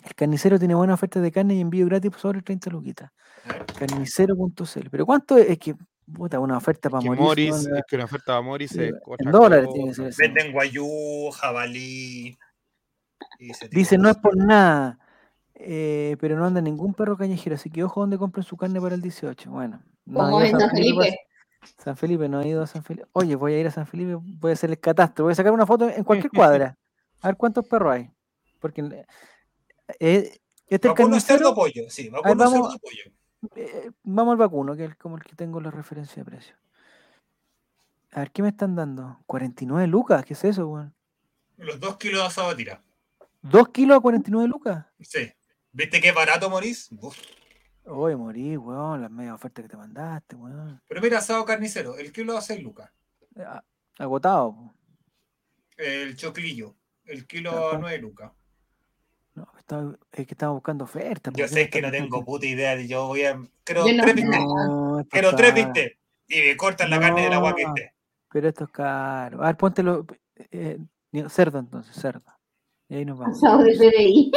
el 0.04 0.16
carnicero 0.16 0.60
tiene 0.60 0.76
buena 0.76 0.94
oferta 0.94 1.22
de 1.22 1.32
carne 1.32 1.56
y 1.56 1.62
envío 1.62 1.86
gratis 1.86 2.12
por 2.12 2.20
sobre 2.20 2.42
30 2.42 2.70
luquitas, 2.70 3.12
carnicero.cl, 3.80 4.90
pero 4.92 5.06
¿cuánto 5.06 5.38
es? 5.38 5.50
Es 5.50 5.58
que, 5.58 5.76
puta, 6.14 6.40
una 6.40 6.58
oferta 6.58 6.90
para 6.90 7.04
morir. 7.04 7.22
Morris, 7.22 7.68
es 7.68 7.84
que 7.88 7.96
una 7.96 8.06
oferta 8.06 8.36
a 8.36 8.42
Morris 8.42 8.72
Sí, 8.72 8.84
es 8.84 8.94
en 9.20 9.32
dólares 9.32 9.66
cosa. 9.68 9.74
tiene 9.74 9.90
que 9.90 9.96
ser 9.96 10.08
eso. 10.08 10.18
Venden 10.22 10.52
guayú, 10.52 11.32
jabalí. 11.32 12.38
Dice, 13.72 13.98
no 13.98 14.10
es 14.10 14.18
por 14.18 14.36
nada, 14.38 15.00
eh, 15.54 16.18
pero 16.20 16.38
no 16.38 16.46
anda 16.46 16.62
ningún 16.62 16.94
perro 16.94 17.18
callejero, 17.18 17.56
así 17.56 17.70
que 17.70 17.84
ojo 17.84 18.02
donde 18.02 18.18
compren 18.18 18.44
su 18.44 18.58
carne 18.58 18.80
para 18.82 18.96
el 18.96 19.02
18. 19.02 19.50
Bueno, 19.52 19.82
no 20.06 20.40
San 20.60 20.70
Felipe. 20.72 20.96
para- 20.98 21.16
San 21.84 21.98
Felipe, 21.98 22.30
no 22.30 22.40
ha 22.40 22.46
ido 22.46 22.62
a 22.62 22.68
San 22.68 22.84
Felipe. 22.84 23.08
Oye, 23.14 23.36
voy 23.36 23.54
a 23.54 23.60
ir 23.60 23.68
a 23.68 23.72
San 23.72 23.88
Felipe, 23.88 24.16
voy 24.22 24.52
a 24.52 24.54
hacer 24.54 24.70
el 24.70 24.80
catastro, 24.80 25.26
voy 25.26 25.32
a 25.32 25.36
sacar 25.36 25.52
una 25.52 25.66
foto 25.66 25.90
en 25.90 26.04
cualquier 26.04 26.32
cuadra, 26.72 26.78
a 27.22 27.28
ver 27.28 27.38
cuántos 27.38 27.68
perros 27.68 27.94
hay. 27.94 28.10
Porque 28.60 28.82
eh, 30.00 30.40
este 30.68 30.88
es 30.88 30.94
Vacuno 30.94 31.10
carnicero, 31.10 31.40
cerdo 31.40 31.56
pollo, 31.56 31.84
sí, 31.90 32.10
vacuno 32.10 32.36
vamos- 32.36 32.68
cerdo 32.74 32.80
pollo. 32.80 33.04
eh, 33.56 33.92
vamos 34.04 34.32
al 34.34 34.38
vacuno, 34.38 34.76
que 34.76 34.86
es 34.86 34.96
como 34.96 35.18
el 35.18 35.24
que 35.24 35.36
tengo 35.36 35.60
la 35.60 35.72
referencia 35.72 36.24
de 36.24 36.30
precio. 36.30 36.56
A 38.14 38.20
ver, 38.20 38.32
¿qué 38.32 38.42
me 38.42 38.50
están 38.50 38.76
dando? 38.76 39.20
49 39.26 39.88
lucas, 39.88 40.24
¿qué 40.24 40.34
es 40.34 40.44
eso, 40.46 40.68
weón? 40.70 40.94
Los 41.58 41.80
dos 41.80 41.98
kilos 41.98 42.22
de 42.22 42.28
asado 42.28 42.56
tira. 42.56 42.82
¿2 43.50 43.72
kilos 43.72 43.98
a 43.98 44.02
49 44.02 44.48
lucas? 44.48 44.86
Sí. 45.00 45.32
¿Viste 45.72 46.00
qué 46.02 46.12
barato, 46.12 46.50
Morís? 46.50 46.90
Uf. 47.00 47.18
Oye, 47.88 48.16
morí, 48.16 48.58
weón, 48.58 49.02
las 49.02 49.12
media 49.12 49.36
ofertas 49.36 49.64
que 49.64 49.70
te 49.70 49.78
mandaste, 49.78 50.36
weón. 50.36 50.82
Pero 50.88 51.02
mira, 51.02 51.20
asado 51.20 51.46
carnicero, 51.46 51.98
el 51.98 52.12
kilo 52.12 52.36
a 52.38 52.42
6 52.42 52.64
lucas. 52.64 52.90
Ah, 53.38 53.64
Agotado. 54.00 54.74
El 55.78 56.16
choclillo, 56.16 56.76
el 57.06 57.28
kilo 57.28 57.52
a 57.52 57.54
¿cuánto? 57.70 57.80
9 57.80 57.98
lucas. 58.00 58.32
No, 59.36 59.48
estaba- 59.58 59.98
es 60.14 60.26
que 60.26 60.34
estaba 60.34 60.54
buscando 60.54 60.86
ofertas. 60.86 61.34
Yo 61.34 61.44
¿por 61.46 61.50
qué 61.50 61.64
sé 61.64 61.70
que 61.70 61.82
no 61.82 61.92
tengo 61.92 62.24
puta 62.24 62.46
idea 62.46 62.76
de 62.76 62.88
yo 62.88 63.08
voy 63.08 63.24
a. 63.26 63.36
No- 63.36 63.50
tres 63.64 63.84
Quiero 65.10 65.30
es 65.30 65.36
tres 65.36 65.54
bistecs. 65.54 65.98
Y 66.28 66.42
me 66.42 66.58
cortan 66.58 66.90
la 66.90 67.00
carne 67.00 67.24
del 67.24 67.34
agua 67.34 67.54
que 67.56 67.64
esté. 67.64 67.94
Pero 68.32 68.48
esto 68.48 68.64
es 68.64 68.70
caro. 68.72 69.44
A 69.44 69.48
ver, 69.48 69.58
póntelo. 69.58 70.06
eh, 70.52 70.80
ni- 71.12 71.30
cerdo 71.30 71.60
entonces, 71.60 71.96
cerdo. 71.96 72.24
Y 72.90 72.96
ahí 72.96 73.06
nos 73.06 73.18
vamos. 73.18 73.42
De. 73.42 74.32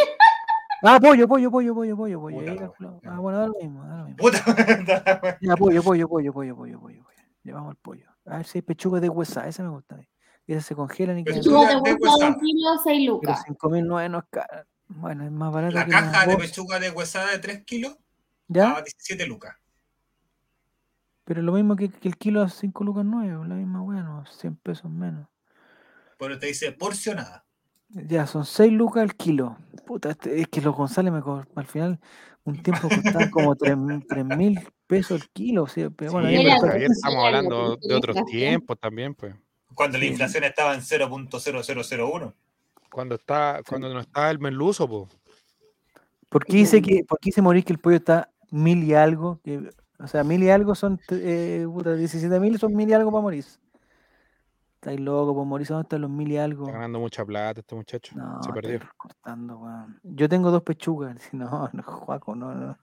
Ah, 0.82 0.98
pollo, 1.00 1.26
pollo, 1.26 1.50
pollo, 1.50 1.74
pollo, 1.74 1.96
pollo, 1.96 2.20
pollo. 2.20 2.38
Puta 2.38 2.52
ahí. 2.52 3.00
Ah, 3.04 3.18
bueno, 3.18 3.38
da 3.40 3.46
lo 3.48 3.54
mismo, 3.60 3.84
da 3.84 3.96
lo 3.96 4.04
mismo. 4.04 4.16
Puta. 4.18 4.38
Ya, 5.40 5.56
pollo, 5.56 5.82
pollo, 5.82 6.08
pollo, 6.08 6.32
pollo, 6.32 6.56
pollo, 6.56 6.80
pollo, 6.80 7.02
pollo. 7.02 7.18
Llevamos 7.42 7.70
el 7.72 7.76
pollo. 7.78 8.08
A 8.26 8.36
ver 8.36 8.46
si 8.46 8.58
hay 8.58 8.62
pechugas 8.62 9.02
de 9.02 9.08
huesa, 9.08 9.46
esa 9.48 9.62
me 9.62 9.70
gusta. 9.70 9.96
a 9.96 10.04
esas 10.46 10.64
se 10.64 10.74
congelan 10.76 11.18
y 11.18 11.24
quedan. 11.24 11.40
Pechuga 11.40 11.66
Pechuga 11.68 11.82
de 11.82 11.90
de 11.90 11.96
huesa. 12.00 12.28
un 12.28 12.40
kilo, 12.40 12.70
6 12.84 12.84
Pero 12.84 13.12
lucas. 13.12 13.44
5.009 13.46 14.10
no 14.10 14.18
es 14.18 14.24
caro. 14.30 14.64
Bueno, 14.88 15.24
es 15.24 15.30
más 15.32 15.52
barato 15.52 15.74
La 15.74 15.84
que 15.84 15.90
caja 15.90 16.26
de 16.26 16.36
pechuga 16.38 16.78
de 16.78 16.90
huesada 16.90 17.30
de 17.32 17.38
3 17.40 17.64
kilos 17.64 17.98
¿Ya? 18.46 18.76
a 18.76 18.82
17 18.82 19.26
lucas. 19.26 19.56
Pero 21.24 21.42
lo 21.42 21.52
mismo 21.52 21.76
que, 21.76 21.90
que 21.90 22.08
el 22.08 22.16
kilo 22.16 22.40
a 22.40 22.48
5 22.48 22.84
lucas 22.84 23.04
9, 23.04 23.46
la 23.48 23.54
misma 23.56 23.82
weá, 23.82 24.02
no, 24.02 24.24
100 24.24 24.56
pesos 24.56 24.90
menos. 24.90 25.28
Pero 26.18 26.38
te 26.38 26.46
dice 26.46 26.72
porcionada. 26.72 27.44
Ya, 27.90 28.26
son 28.26 28.44
6 28.44 28.72
lucas 28.72 29.02
el 29.02 29.14
kilo. 29.14 29.56
Puta, 29.86 30.10
este- 30.10 30.40
es 30.40 30.48
que 30.48 30.60
los 30.60 30.74
González 30.76 31.12
me 31.12 31.22
al 31.54 31.66
final 31.66 31.98
un 32.44 32.62
tiempo 32.62 32.88
costaban 32.88 33.30
como 33.30 33.56
3 33.56 33.76
mil 34.26 34.60
pesos 34.86 35.22
el 35.22 35.28
kilo. 35.30 35.64
o 35.64 35.66
sea, 35.68 35.90
pero 35.90 36.12
bueno, 36.12 36.28
Sí, 36.28 36.36
pero 36.42 36.60
Javier, 36.72 36.90
estamos 36.90 37.24
hablando 37.24 37.78
la 37.80 37.88
de 37.88 37.94
otros 37.94 38.16
tiempos 38.26 38.78
también, 38.78 39.14
pues. 39.14 39.34
Cuando 39.74 39.96
la 39.98 40.04
Sí. 40.04 40.10
inflación 40.10 40.44
estaba 40.44 40.74
en 40.74 40.82
0.0001. 40.82 42.34
Cuando 42.90 43.14
está, 43.16 43.60
cuando 43.68 43.92
no 43.92 44.00
está 44.00 44.30
el 44.30 44.38
merluzo, 44.38 44.88
pues. 44.88 45.08
¿Por 46.28 46.44
qué 46.44 46.58
dice 46.58 46.82
que, 46.82 47.04
por 47.04 47.18
qué 47.20 47.28
dice 47.28 47.40
morir 47.42 47.64
que 47.64 47.72
el 47.72 47.78
pollo 47.78 47.96
está 47.96 48.30
mil 48.50 48.82
y 48.84 48.94
algo? 48.94 49.40
Que, 49.42 49.70
o 49.98 50.06
sea, 50.06 50.24
mil 50.24 50.42
y 50.42 50.50
algo 50.50 50.74
son 50.74 51.00
eh, 51.10 51.66
puta, 51.66 51.94
17 51.94 52.38
mil 52.40 52.58
son 52.58 52.74
mil 52.74 52.88
y 52.88 52.92
algo 52.92 53.10
para 53.10 53.22
morir. 53.22 53.44
Estáis 54.80 55.00
loco, 55.00 55.34
por 55.34 55.44
morir, 55.44 55.66
¿dónde 55.66 55.82
están 55.82 56.02
los 56.02 56.10
mil 56.10 56.30
y 56.30 56.36
algo? 56.36 56.62
Está 56.66 56.74
ganando 56.74 57.00
mucha 57.00 57.24
plata 57.24 57.58
este 57.60 57.74
muchacho. 57.74 58.14
No, 58.16 58.40
Se 58.44 58.52
perdió. 58.52 58.78
cortando, 58.96 59.58
weón. 59.58 59.98
Yo 60.04 60.28
tengo 60.28 60.52
dos 60.52 60.62
pechugas. 60.62 61.14
Dice, 61.20 61.36
No, 61.36 61.68
no, 61.72 61.82
Juaco, 61.82 62.36
no, 62.36 62.54
no. 62.54 62.78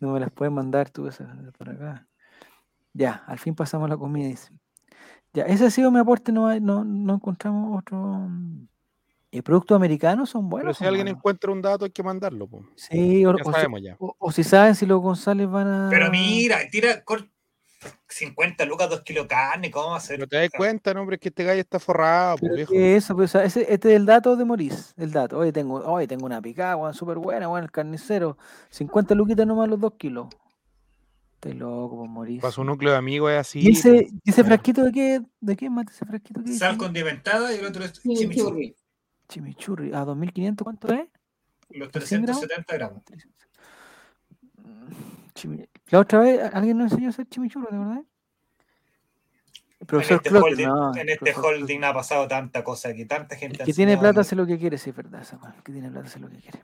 No 0.00 0.12
me 0.12 0.20
las 0.20 0.30
puedes 0.30 0.50
mandar 0.50 0.88
tú 0.88 1.06
esas 1.08 1.28
por 1.58 1.68
acá. 1.68 2.06
Ya, 2.94 3.22
al 3.26 3.38
fin 3.38 3.54
pasamos 3.54 3.90
la 3.90 3.98
comida, 3.98 4.28
dice. 4.28 4.50
Ya, 5.34 5.42
ese 5.44 5.66
ha 5.66 5.70
sido 5.70 5.90
mi 5.90 5.98
aporte, 5.98 6.32
no, 6.32 6.46
hay- 6.48 6.60
no, 6.62 6.84
no 6.84 7.14
encontramos 7.16 7.78
otro. 7.78 7.98
mm, 7.98 8.66
¿Y 9.32 9.42
productos 9.42 9.76
americanos 9.76 10.30
son 10.30 10.48
buenos? 10.48 10.64
Pero 10.64 10.74
si 10.74 10.84
alguien 10.86 11.04
malos? 11.04 11.18
encuentra 11.18 11.52
un 11.52 11.60
dato, 11.60 11.84
hay 11.84 11.90
que 11.90 12.02
mandarlo, 12.02 12.48
pues. 12.48 12.64
Sí, 12.76 13.24
o, 13.26 13.36
Ya 13.36 13.42
o 13.44 13.46
si- 13.46 13.52
sabemos 13.52 13.82
ya. 13.82 13.96
o- 14.00 14.16
o 14.18 14.32
si 14.32 14.42
saben 14.42 14.74
si 14.74 14.86
los 14.86 15.00
González 15.02 15.48
van 15.50 15.68
a. 15.68 15.88
Pero 15.90 16.10
mira, 16.10 16.56
tira 16.70 17.04
cor- 17.04 17.30
50 18.08 18.64
lucas, 18.64 18.90
2 18.90 19.02
kilos 19.02 19.24
de 19.24 19.28
carne, 19.28 19.70
¿cómo 19.70 19.90
va 19.90 19.96
a 19.96 20.00
ser? 20.00 20.16
Pero 20.16 20.28
te 20.28 20.36
das 20.36 20.50
cuenta, 20.50 20.92
no, 20.92 21.00
hombre, 21.00 21.16
es 21.16 21.20
que 21.20 21.28
este 21.28 21.44
gallo 21.44 21.60
está 21.60 21.78
forrado, 21.78 22.36
pues, 22.38 22.54
viejo. 22.54 22.74
eso, 22.74 23.14
pues, 23.14 23.30
o 23.30 23.32
sea, 23.32 23.44
ese, 23.44 23.72
este 23.72 23.90
es 23.90 23.96
el 23.96 24.06
dato 24.06 24.36
de 24.36 24.44
Morís, 24.44 24.94
el 24.96 25.12
dato. 25.12 25.38
Oye, 25.38 25.52
tengo, 25.52 25.76
oye, 25.76 26.06
tengo 26.06 26.26
una 26.26 26.42
picada, 26.42 26.92
súper 26.92 27.18
buena, 27.18 27.48
weón, 27.48 27.64
el 27.64 27.70
carnicero. 27.70 28.36
50 28.70 29.14
luquitas 29.14 29.46
nomás 29.46 29.68
los 29.68 29.80
dos 29.80 29.94
kilos. 29.94 30.28
Estoy 31.34 31.54
loco 31.54 31.96
por 31.96 32.08
Morís. 32.08 32.42
Para 32.42 32.52
su 32.52 32.64
núcleo 32.64 32.92
de 32.92 32.98
amigos 32.98 33.32
es 33.32 33.38
así. 33.38 33.60
¿Y 33.60 33.72
ese, 33.72 33.92
pues. 33.92 34.12
y 34.24 34.30
ese 34.30 34.44
frasquito 34.44 34.84
de 34.84 34.92
qué? 34.92 35.22
¿De 35.40 35.56
qué 35.56 35.70
mate 35.70 35.92
ese 35.92 36.04
frasquito? 36.04 36.42
¿Qué 36.44 36.52
Sal 36.52 36.76
condimentada 36.76 37.54
y 37.54 37.58
el 37.58 37.64
otro 37.64 37.82
es 37.82 37.94
chimichurri. 37.94 38.28
Chimichurri. 38.28 38.76
Chimichurri. 39.28 39.92
¿A 39.94 40.04
2500 40.04 40.64
cuánto 40.64 40.92
es? 40.92 41.08
Los 41.70 41.88
¿Por 41.88 42.02
100 42.02 42.22
gramos? 42.22 42.42
370 42.42 42.74
gramos. 42.74 43.02
Mm, 44.58 44.92
La 45.90 46.00
otra 46.00 46.20
vez 46.20 46.40
alguien 46.52 46.78
nos 46.78 46.92
enseñó 46.92 47.08
a 47.08 47.10
hacer 47.10 47.28
chimichurri, 47.28 47.66
¿de 47.70 47.78
verdad? 47.78 48.04
El 49.80 49.94
En 49.94 50.00
este, 50.00 50.36
holding, 50.36 50.66
no, 50.66 50.92
en 50.92 51.00
el 51.00 51.08
este 51.08 51.32
profesor 51.32 51.84
ha 51.84 51.94
pasado 51.94 52.28
tanta 52.28 52.62
cosa 52.62 52.90
aquí, 52.90 53.06
tanta 53.06 53.34
gente. 53.34 53.62
El 53.62 53.66
que 53.66 53.72
tiene 53.72 53.96
plata 53.96 54.20
hace 54.20 54.36
lo 54.36 54.46
que 54.46 54.58
quiere, 54.58 54.76
sí, 54.76 54.90
es 54.90 54.96
verdad, 54.96 55.26
weá, 55.42 55.54
El 55.56 55.62
que 55.62 55.72
tiene 55.72 55.90
plata 55.90 56.06
hace 56.06 56.20
lo 56.20 56.28
que 56.28 56.36
quiere. 56.36 56.62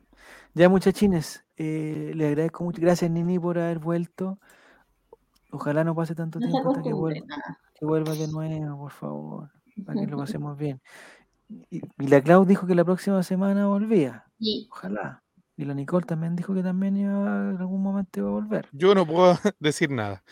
Ya, 0.53 0.69
muchachines, 0.69 1.45
eh, 1.57 2.13
le 2.15 2.29
agradezco 2.29 2.63
mucho. 2.63 2.81
Gracias, 2.81 3.11
Nini, 3.11 3.39
por 3.39 3.59
haber 3.59 3.79
vuelto. 3.79 4.39
Ojalá 5.51 5.83
no 5.83 5.95
pase 5.95 6.15
tanto 6.15 6.39
No 6.39 6.47
tiempo 6.47 6.71
hasta 6.71 6.83
que 6.83 6.93
vuelva, 6.93 7.27
que 7.75 7.87
vuelva 7.87 8.13
de 8.13 8.29
nuevo, 8.29 8.79
por 8.79 8.93
favor, 8.93 9.51
para 9.87 10.01
que 10.01 10.07
lo 10.07 10.19
pasemos 10.19 10.59
bien. 10.59 10.83
Y, 11.49 11.81
y 11.99 12.07
la 12.09 12.21
Clau 12.21 12.45
dijo 12.45 12.67
que 12.67 12.75
la 12.75 12.85
próxima 12.85 13.23
semana 13.23 13.67
volvía. 13.67 14.27
Y 14.39 14.69
Ojalá. 14.71 15.23
Y 15.57 15.65
la 15.65 15.73
Nicole 15.75 16.05
también 16.07 16.37
dijo 16.37 16.53
que 16.55 16.63
también 16.63 16.97
iba, 16.99 17.13
en 17.51 17.57
algún 17.57 17.83
momento 17.83 18.21
iba 18.21 18.29
a 18.29 18.33
volver. 18.33 18.69
Yo 18.73 18.95
no 18.95 19.07
puedo 19.07 19.39
decir 19.59 19.91
nada. 19.91 20.23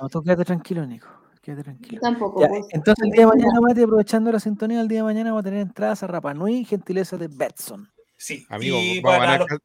No, 0.00 0.08
tú 0.08 0.22
quédate 0.22 0.44
tranquilo, 0.44 0.86
Nico. 0.86 1.08
quédate 1.42 1.64
tranquilo. 1.64 2.00
Tampoco. 2.00 2.40
Ya, 2.40 2.48
pues. 2.48 2.66
entonces 2.70 3.04
el 3.04 3.10
día 3.10 3.22
de 3.22 3.26
mañana, 3.26 3.60
Mati, 3.60 3.82
aprovechando 3.82 4.30
la 4.30 4.38
sintonía, 4.40 4.80
el 4.80 4.86
día 4.88 4.98
de 4.98 5.04
mañana 5.04 5.30
vamos 5.30 5.40
a 5.40 5.44
tener 5.44 5.60
entradas 5.60 6.02
a 6.02 6.06
Rapa 6.06 6.34
Nui, 6.34 6.64
gentileza 6.64 7.16
de 7.16 7.28
Betson. 7.28 7.88
Sí. 8.16 8.46
Amigo, 8.48 8.76
y 8.78 9.00
vamos 9.00 9.16
a, 9.16 9.18
para 9.18 9.24
ganar 9.32 9.40
los- 9.40 9.48
ca- 9.48 9.64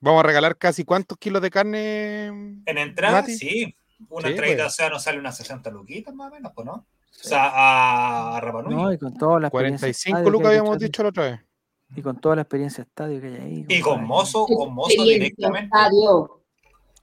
vamos 0.00 0.20
a 0.24 0.26
regalar 0.26 0.56
casi 0.56 0.84
cuántos 0.84 1.18
kilos 1.18 1.42
de 1.42 1.50
carne. 1.50 2.26
en 2.26 2.62
entrada, 2.78 3.22
Mati? 3.22 3.34
sí. 3.36 3.74
Una 4.08 4.28
Sí, 4.28 4.34
pues. 4.36 4.60
o 4.62 4.70
sea, 4.70 4.88
nos 4.88 5.02
sale 5.02 5.18
unas 5.18 5.36
60 5.36 5.70
luquitas 5.70 6.14
más 6.14 6.30
o 6.30 6.34
menos, 6.34 6.52
pues, 6.54 6.64
¿no? 6.66 6.72
O 6.72 6.86
sea, 7.10 7.48
a, 7.52 8.36
a 8.36 8.40
Rapa 8.40 8.62
Nui. 8.62 8.74
No, 8.74 8.92
y 8.92 8.96
con 8.98 9.12
toda 9.12 9.40
la 9.40 9.48
experiencia 9.48 9.80
45 9.88 10.16
estadio 10.18 10.24
que 10.24 10.30
lucas 10.30 10.48
habíamos 10.50 10.78
dicho 10.78 11.02
la 11.02 11.08
otra 11.10 11.24
vez. 11.24 11.40
Y 11.96 12.02
con 12.02 12.20
toda 12.20 12.36
la 12.36 12.42
experiencia 12.42 12.82
estadio 12.82 13.20
que 13.20 13.26
hay 13.28 13.34
ahí. 13.36 13.64
Y 13.68 13.80
con. 13.80 14.04
Mozo, 14.04 14.46
con 14.46 14.72
Mozo 14.74 15.02
directamente. 15.04 15.64
estadio. 15.76 16.42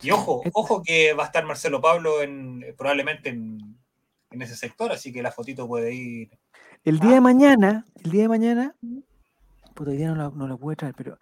Y 0.01 0.11
ojo, 0.11 0.43
ojo 0.53 0.81
que 0.83 1.13
va 1.13 1.23
a 1.23 1.25
estar 1.25 1.43
Marcelo 1.45 1.81
Pablo 1.81 2.21
en 2.21 2.63
probablemente 2.77 3.29
en, 3.29 3.77
en 4.31 4.41
ese 4.41 4.55
sector, 4.55 4.91
así 4.91 5.11
que 5.11 5.21
la 5.23 5.31
fotito 5.31 5.67
puede 5.67 5.93
ir. 5.93 6.29
El 6.83 6.99
día 6.99 7.13
de 7.15 7.21
mañana, 7.21 7.85
el 8.03 8.11
día 8.11 8.21
de 8.23 8.27
mañana, 8.29 8.75
puta, 9.73 9.91
hoy 9.91 9.97
día 9.97 10.07
no 10.09 10.15
la, 10.15 10.29
no 10.29 10.47
la 10.47 10.55
pude 10.55 10.75
traer, 10.75 10.93
pero 10.95 11.17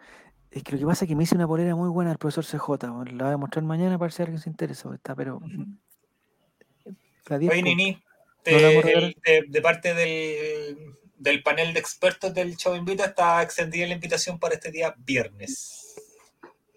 es 0.52 0.62
que 0.62 0.74
lo 0.74 0.78
que 0.80 0.86
pasa 0.86 1.06
es 1.06 1.10
que 1.10 1.16
me 1.16 1.24
hice 1.24 1.36
una 1.36 1.48
polera 1.48 1.74
muy 1.76 1.90
buena 1.90 2.12
del 2.12 2.18
profesor 2.20 2.44
CJ. 2.46 2.88
La 3.14 3.24
voy 3.26 3.34
a 3.34 3.38
mostrar 3.38 3.64
mañana 3.64 3.98
para 3.98 4.12
si 4.12 4.22
alguien 4.22 4.40
se 4.40 4.50
interesa. 4.50 4.84
porque 4.84 4.98
Está, 4.98 5.16
pero. 5.16 5.40
la 7.28 7.38
10 7.40 7.52
Oye. 7.54 7.64
Nini, 7.64 7.92
No 7.94 8.00
te- 8.44 8.52
la 8.62 8.82
regalar. 8.82 9.04
el- 9.04 9.16
de, 9.26 9.44
de 9.48 9.62
parte 9.62 9.94
del, 9.94 10.78
del 11.18 11.42
panel 11.44 11.74
de 11.74 11.80
expertos 11.80 12.34
del 12.34 12.58
Chavo 12.58 12.76
Invita 12.76 13.06
está 13.06 13.42
extendida 13.42 13.88
la 13.88 13.94
invitación 13.94 14.38
para 14.40 14.56
este 14.56 14.72
día 14.72 14.94
viernes. 14.98 15.96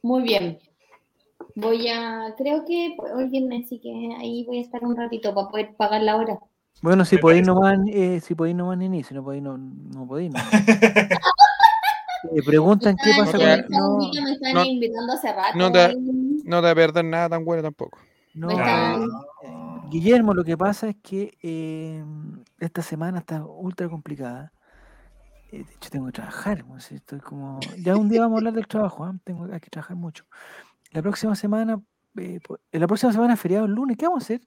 Muy 0.02 0.22
bien. 0.22 0.58
Voy 1.54 1.88
a, 1.88 2.34
creo 2.36 2.64
que 2.64 2.94
hoy 3.14 3.28
viernes, 3.28 3.66
así 3.66 3.80
que 3.80 3.90
ahí 4.20 4.44
voy 4.46 4.58
a 4.58 4.62
estar 4.62 4.82
un 4.84 4.96
ratito 4.96 5.34
para 5.34 5.48
poder 5.48 5.74
pagar 5.76 6.02
la 6.02 6.16
hora. 6.16 6.38
Bueno, 6.82 7.04
si 7.04 7.16
Me 7.16 7.22
podéis 7.22 7.44
nomás, 7.46 7.78
eh, 7.88 8.20
si 8.20 8.34
podéis 8.36 8.54
nomás, 8.56 8.78
Nini, 8.78 9.02
si 9.02 9.12
no 9.12 9.24
podéis, 9.24 9.42
no, 9.42 9.58
no 9.58 10.06
podéis. 10.06 10.30
No. 10.32 10.38
Eh, 12.34 12.42
preguntan 12.44 12.96
qué 12.96 13.12
pasa 13.16 13.38
No 13.68 13.98
me 13.98 14.32
están 14.32 14.52
no- 14.54 14.64
invitando 14.64 15.12
hace 15.12 15.32
rato. 15.32 15.56
no 15.56 15.70
te- 15.70 15.78
ahí. 15.78 15.94
No 16.44 16.56
te 16.56 16.62
va 16.66 16.70
a 16.70 16.74
perder 16.74 17.04
nada 17.04 17.28
tan 17.28 17.44
bueno 17.44 17.62
tampoco. 17.62 17.98
No, 18.38 18.50
eh, 18.50 19.06
Guillermo, 19.90 20.34
lo 20.34 20.44
que 20.44 20.56
pasa 20.56 20.88
es 20.88 20.96
que 21.02 21.36
eh, 21.42 22.04
esta 22.58 22.82
semana 22.82 23.18
está 23.20 23.44
ultra 23.44 23.88
complicada. 23.88 24.52
Eh, 25.50 25.64
de 25.64 25.74
hecho, 25.74 25.90
tengo 25.90 26.06
que 26.06 26.12
trabajar. 26.12 26.64
estoy 26.90 27.20
como... 27.20 27.58
Ya 27.78 27.96
un 27.96 28.08
día 28.08 28.20
vamos 28.20 28.36
a 28.36 28.38
hablar 28.38 28.52
del 28.54 28.66
trabajo. 28.66 29.04
¿ah? 29.04 29.14
Tengo 29.24 29.44
hay 29.52 29.60
que 29.60 29.70
trabajar 29.70 29.96
mucho. 29.96 30.24
La 30.92 31.00
próxima 31.02 31.34
semana, 31.34 31.80
eh, 32.16 32.38
po- 32.46 32.58
la 32.70 32.86
próxima 32.86 33.12
semana 33.12 33.34
es 33.34 33.40
feriado 33.40 33.64
el 33.64 33.72
lunes. 33.72 33.96
¿Qué 33.96 34.04
vamos 34.06 34.22
a 34.22 34.24
hacer? 34.24 34.40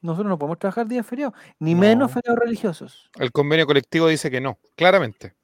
Nosotros 0.00 0.28
no 0.28 0.38
podemos 0.38 0.58
trabajar 0.58 0.86
días 0.86 1.04
feriados, 1.04 1.34
ni 1.58 1.74
menos 1.74 2.08
No. 2.08 2.14
feriados 2.14 2.38
religiosos. 2.38 3.10
El 3.18 3.32
convenio 3.32 3.66
colectivo 3.66 4.06
dice 4.06 4.30
que 4.30 4.40
no, 4.40 4.56
claramente. 4.76 5.34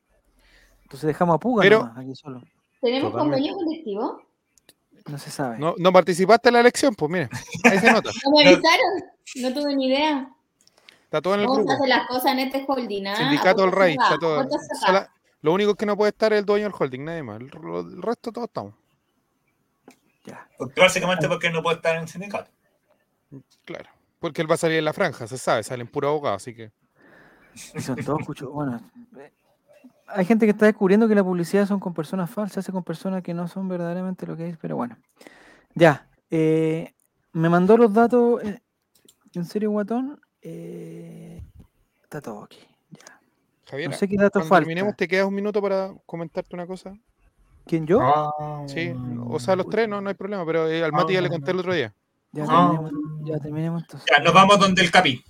Entonces 0.85 1.07
dejamos 1.09 1.35
a 1.35 1.39
Puga 1.39 1.63
Pero- 1.63 1.81
nomás, 1.81 1.99
aquí 1.99 2.15
solo. 2.15 2.41
¿Tenemos 2.81 3.11
Totalmente. 3.13 3.49
convenio 3.49 3.55
colectivo? 3.57 4.23
No 5.07 5.19
se 5.19 5.31
sabe. 5.31 5.59
No, 5.59 5.75
no 5.79 5.93
participaste 5.93 6.49
en 6.49 6.55
la 6.55 6.61
elección, 6.61 6.95
pues 6.95 7.11
mire, 7.11 7.29
ahí 7.65 7.79
se 7.79 7.93
nota. 7.93 8.11
No 8.25 8.31
me 8.33 8.47
avisaron. 8.49 9.05
No 9.37 9.53
tuve 9.55 9.75
ni 9.77 9.87
idea. 9.89 10.29
Está 11.05 11.21
todo 11.23 11.35
en 11.35 11.41
el 11.41 11.47
¿Cómo 11.47 11.59
se 11.59 11.63
grupo. 11.65 11.75
hacen 11.75 11.89
las 11.91 12.07
cosas 12.09 12.33
en 12.33 12.39
este 12.41 12.65
holding? 12.67 13.07
ah? 13.07 13.17
Sindicato 13.17 13.63
del 13.63 13.73
Rey, 13.73 13.93
está 14.01 14.19
todo. 14.19 14.47
sola- 14.85 15.11
lo 15.43 15.53
único 15.53 15.75
que 15.75 15.85
no 15.87 15.97
puede 15.97 16.09
estar 16.11 16.33
es 16.33 16.39
el 16.41 16.47
dueño 16.47 16.65
del 16.65 16.73
holding, 16.79 17.05
nadie 17.05 17.23
más. 17.23 17.39
El, 17.41 17.51
resto 18.03 18.33
todos 18.33 18.49
estamos. 18.49 18.75
Ya. 20.25 20.49
Porque 20.57 20.81
básicamente 20.81 21.29
porque 21.29 21.51
no 21.51 21.63
puede 21.63 21.77
estar 21.77 21.95
en 21.97 22.03
el 22.03 22.09
sindicato. 22.09 22.51
Claro. 23.67 23.91
Porque 24.21 24.41
él 24.41 24.51
va 24.51 24.55
a 24.55 24.59
salir 24.59 24.79
en 24.79 24.87
la 24.87 24.95
franja, 24.95 25.27
se 25.27 25.37
sabe, 25.37 25.63
salen 25.63 25.87
puro 25.87 26.09
abogado, 26.09 26.37
así 26.37 26.55
que. 26.55 26.73
Y 27.75 27.81
son 27.81 27.97
todos 27.97 28.23
cucho- 28.25 28.51
Bueno, 28.51 28.81
eh, 29.19 29.33
hay 30.07 30.25
gente 30.25 30.47
que 30.47 30.51
está 30.51 30.67
descubriendo 30.67 31.09
que 31.09 31.15
la 31.15 31.25
publicidad 31.25 31.67
son 31.67 31.81
con 31.81 31.95
personas 31.95 32.31
falsas, 32.31 32.59
hace 32.59 32.73
con 32.73 32.83
personas 32.85 33.23
que 33.23 33.35
no 33.35 33.49
son 33.49 33.69
verdaderamente 33.69 34.27
lo 34.27 34.37
que 34.37 34.49
es, 34.51 34.57
pero 34.59 34.77
bueno. 34.77 34.97
Ya. 35.75 36.07
eh, 36.31 36.93
me 37.33 37.49
mandó 37.49 37.77
los 37.77 37.93
datos. 37.93 38.43
eh, 38.45 38.61
en 39.35 39.45
serio, 39.45 39.71
guatón. 39.71 40.21
eh, 40.43 41.43
está 42.03 42.21
todo 42.21 42.45
aquí. 42.45 42.59
Ya. 42.91 43.21
Javier, 43.71 43.91
No 43.91 43.97
sé 43.97 44.07
qué 44.09 44.17
datos 44.17 44.47
cuando 44.47 44.67
terminemos, 44.67 44.95
¿te 44.97 45.09
quedas 45.09 45.27
un 45.27 45.35
minuto 45.35 45.61
para 45.61 45.93
comentarte 46.07 46.55
una 46.55 46.67
cosa? 46.67 46.95
¿Quién 47.67 47.87
yo? 47.87 47.99
Sí, 48.69 48.93
o 49.27 49.41
sea, 49.41 49.57
los 49.57 49.69
tres 49.71 49.89
no, 49.89 50.01
no 50.01 50.09
hay 50.11 50.15
problema, 50.15 50.45
pero 50.45 50.69
eh, 50.69 50.85
al 50.85 50.93
Mati 50.93 51.15
ya 51.15 51.23
le 51.23 51.31
conté 51.31 51.51
el 51.51 51.59
otro 51.61 51.73
día. 51.75 51.95
Ya 52.33 52.45
Ah. 52.47 52.71
terminemos, 52.77 52.93
ya 53.25 53.39
terminemos 53.39 53.83
entonces. 53.83 54.09
Ya, 54.15 54.23
nos 54.23 54.35
vamos 54.35 54.59
donde 54.61 54.83
el 54.83 54.91
Capi. 54.91 55.25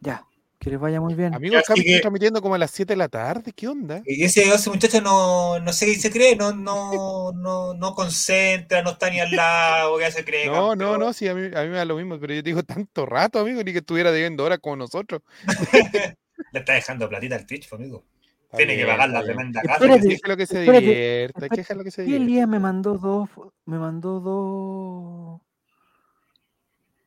Ya. 0.00 0.24
Que 0.60 0.68
les 0.68 0.78
vaya 0.78 1.00
muy 1.00 1.14
bien. 1.14 1.34
Amigo, 1.34 1.54
Ya, 1.54 1.60
el 1.60 1.64
Capi 1.64 1.80
así 1.80 1.86
que- 1.86 1.94
está 1.96 2.02
transmitiendo 2.02 2.42
como 2.42 2.54
a 2.54 2.58
las 2.58 2.70
7 2.70 2.92
de 2.92 2.96
la 2.98 3.08
tarde, 3.08 3.50
¿qué 3.54 3.66
onda? 3.66 4.02
Y 4.04 4.22
ese, 4.24 4.42
ese 4.42 4.68
muchacho 4.68 5.00
no, 5.00 5.58
no 5.58 5.72
sé 5.72 5.86
qué 5.86 5.94
se 5.94 6.10
cree, 6.10 6.36
no, 6.36 6.52
no, 6.52 7.32
no, 7.32 7.72
no 7.72 7.94
concentra, 7.94 8.82
no 8.82 8.90
está 8.90 9.08
ni 9.08 9.20
al 9.20 9.30
lado, 9.34 9.98
ya 9.98 10.10
se 10.10 10.22
cree. 10.22 10.46
No, 10.48 10.52
no, 10.52 10.68
campeón. 10.68 11.00
no, 11.00 11.12
sí, 11.14 11.28
a 11.28 11.34
mí, 11.34 11.46
a 11.56 11.62
mí 11.62 11.68
me 11.70 11.78
da 11.78 11.86
lo 11.86 11.96
mismo, 11.96 12.20
pero 12.20 12.34
yo 12.34 12.42
te 12.42 12.50
digo 12.50 12.62
tanto 12.62 13.06
rato, 13.06 13.38
amigo, 13.38 13.62
ni 13.64 13.72
que 13.72 13.78
estuviera 13.78 14.12
debiendo 14.12 14.44
horas 14.44 14.58
como 14.60 14.76
nosotros. 14.76 15.22
Le 16.52 16.58
está 16.60 16.74
dejando 16.74 17.08
platita 17.08 17.36
al 17.36 17.46
Twitch, 17.46 17.72
amigo. 17.72 18.04
Está 18.44 18.58
Tiene 18.58 18.76
que 18.76 18.84
pagar 18.84 19.08
la 19.08 19.22
tremenda 19.22 19.60
Espérate, 19.62 19.88
casa. 19.88 20.02
Que 20.02 20.08
deje 20.08 20.20
lo 20.28 20.36
que 20.36 20.46
se 20.46 20.60
espérate, 20.60 20.84
divierta, 20.86 21.44
espérate. 21.46 21.64
que 21.68 21.74
lo 21.74 21.84
que 21.84 21.90
se 21.90 22.02
Y 22.02 22.04
divierta. 22.04 22.24
Elías 22.26 22.48
me 22.48 22.58
mandó 22.58 22.98
dos. 22.98 23.28
Me 23.64 23.78
mandó 23.78 24.20
dos. 24.20 25.40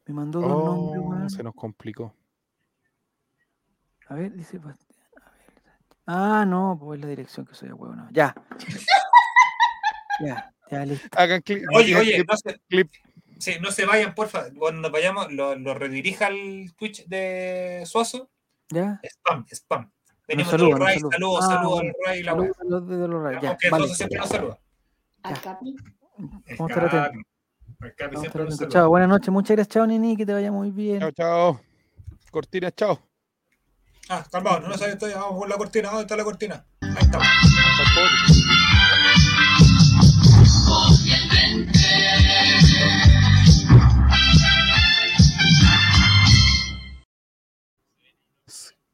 Me 0.07 0.13
mandó 0.15 0.39
dos 0.41 0.49
nombres, 0.49 1.01
Oh, 1.03 1.09
weón. 1.09 1.29
se 1.29 1.43
nos 1.43 1.53
complicó. 1.53 2.15
A 4.13 4.15
ver, 4.15 4.31
dice. 4.33 4.59
Bast- 4.61 4.85
a 5.15 5.31
ver. 5.31 5.51
Ah, 6.05 6.45
no, 6.47 6.77
pues 6.79 6.99
es 6.99 7.03
la 7.03 7.09
dirección 7.09 7.45
que 7.47 7.55
soy 7.55 7.69
de 7.69 7.73
huevo, 7.73 7.95
no. 7.95 8.07
Ya. 8.11 8.35
ya, 10.19 10.53
ya, 10.69 10.85
listo. 10.85 11.07
Hagan 11.17 11.41
clic. 11.41 11.63
Oye, 11.73 11.95
oye, 11.95 12.13
clip, 12.13 12.29
no 12.29 12.37
se, 12.37 12.59
clip. 12.69 12.91
sí, 13.39 13.55
no 13.59 13.71
se 13.71 13.85
vayan, 13.87 14.13
porfa. 14.13 14.45
Cuando 14.55 14.81
nos 14.81 14.91
vayamos, 14.91 15.31
lo, 15.33 15.55
lo 15.55 15.73
redirija 15.73 16.27
al 16.27 16.71
Twitch 16.77 17.05
de 17.07 17.81
Suazo. 17.87 18.29
Ya. 18.69 18.99
Spam, 19.03 19.45
spam. 19.51 19.91
Venimos 20.27 20.51
saludan, 20.51 20.69
del 20.71 20.79
nos 20.79 20.87
Ray, 20.87 20.95
saludan. 20.99 21.11
saludos, 21.11 21.39
Ah, 21.43 21.47
saludos 21.47 21.79
al 21.79 21.93
Ray 22.05 22.23
Saludos 22.23 22.57
a 22.59 22.63
los 22.65 22.87
de 22.87 22.95
Dolores, 22.97 23.41
Ya, 23.41 23.49
Aunque 23.49 23.69
vale. 23.71 23.87
Siempre 23.87 24.17
nos 24.19 24.29
saluda. 24.29 24.59
Al 25.23 25.41
Capi. 25.41 25.75
Vamos 26.17 26.41
El 26.45 26.61
a 26.61 26.65
estar 26.67 28.41
atentos. 28.41 28.61
el. 28.61 28.67
Chao, 28.69 28.89
buenas 28.89 29.09
noches. 29.09 29.29
Muchas 29.29 29.55
gracias, 29.57 29.73
chao, 29.73 29.87
Nini. 29.87 30.15
Que 30.15 30.25
te 30.25 30.33
vaya 30.33 30.51
muy 30.51 30.69
bien. 30.69 30.99
Chao, 30.99 31.11
chao. 31.11 31.61
Cortina, 32.31 32.69
chao. 32.71 32.99
Ah, 34.09 34.25
calmado, 34.29 34.59
no 34.59 34.67
lo 34.69 34.77
sabía 34.77 34.97
todavía. 34.97 35.21
Vamos 35.21 35.39
con 35.39 35.49
la 35.49 35.57
cortina. 35.57 35.89
¿Dónde 35.89 36.01
está 36.03 36.17
la 36.17 36.23
cortina? 36.23 36.65
Ahí 36.81 36.97
está. 36.99 37.19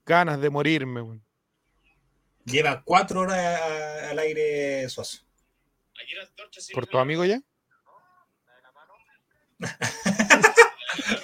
Ganas 0.05 0.41
de 0.41 0.49
morirme, 0.49 1.01
güey. 1.01 1.19
Lleva 2.45 2.81
cuatro 2.83 3.21
horas 3.21 3.37
eh, 3.37 4.07
al 4.09 4.19
aire 4.19 4.89
Suazo. 4.89 5.19
¿Por 6.73 6.87
tu 6.87 6.97
amigo 6.97 7.25
ya? 7.25 7.39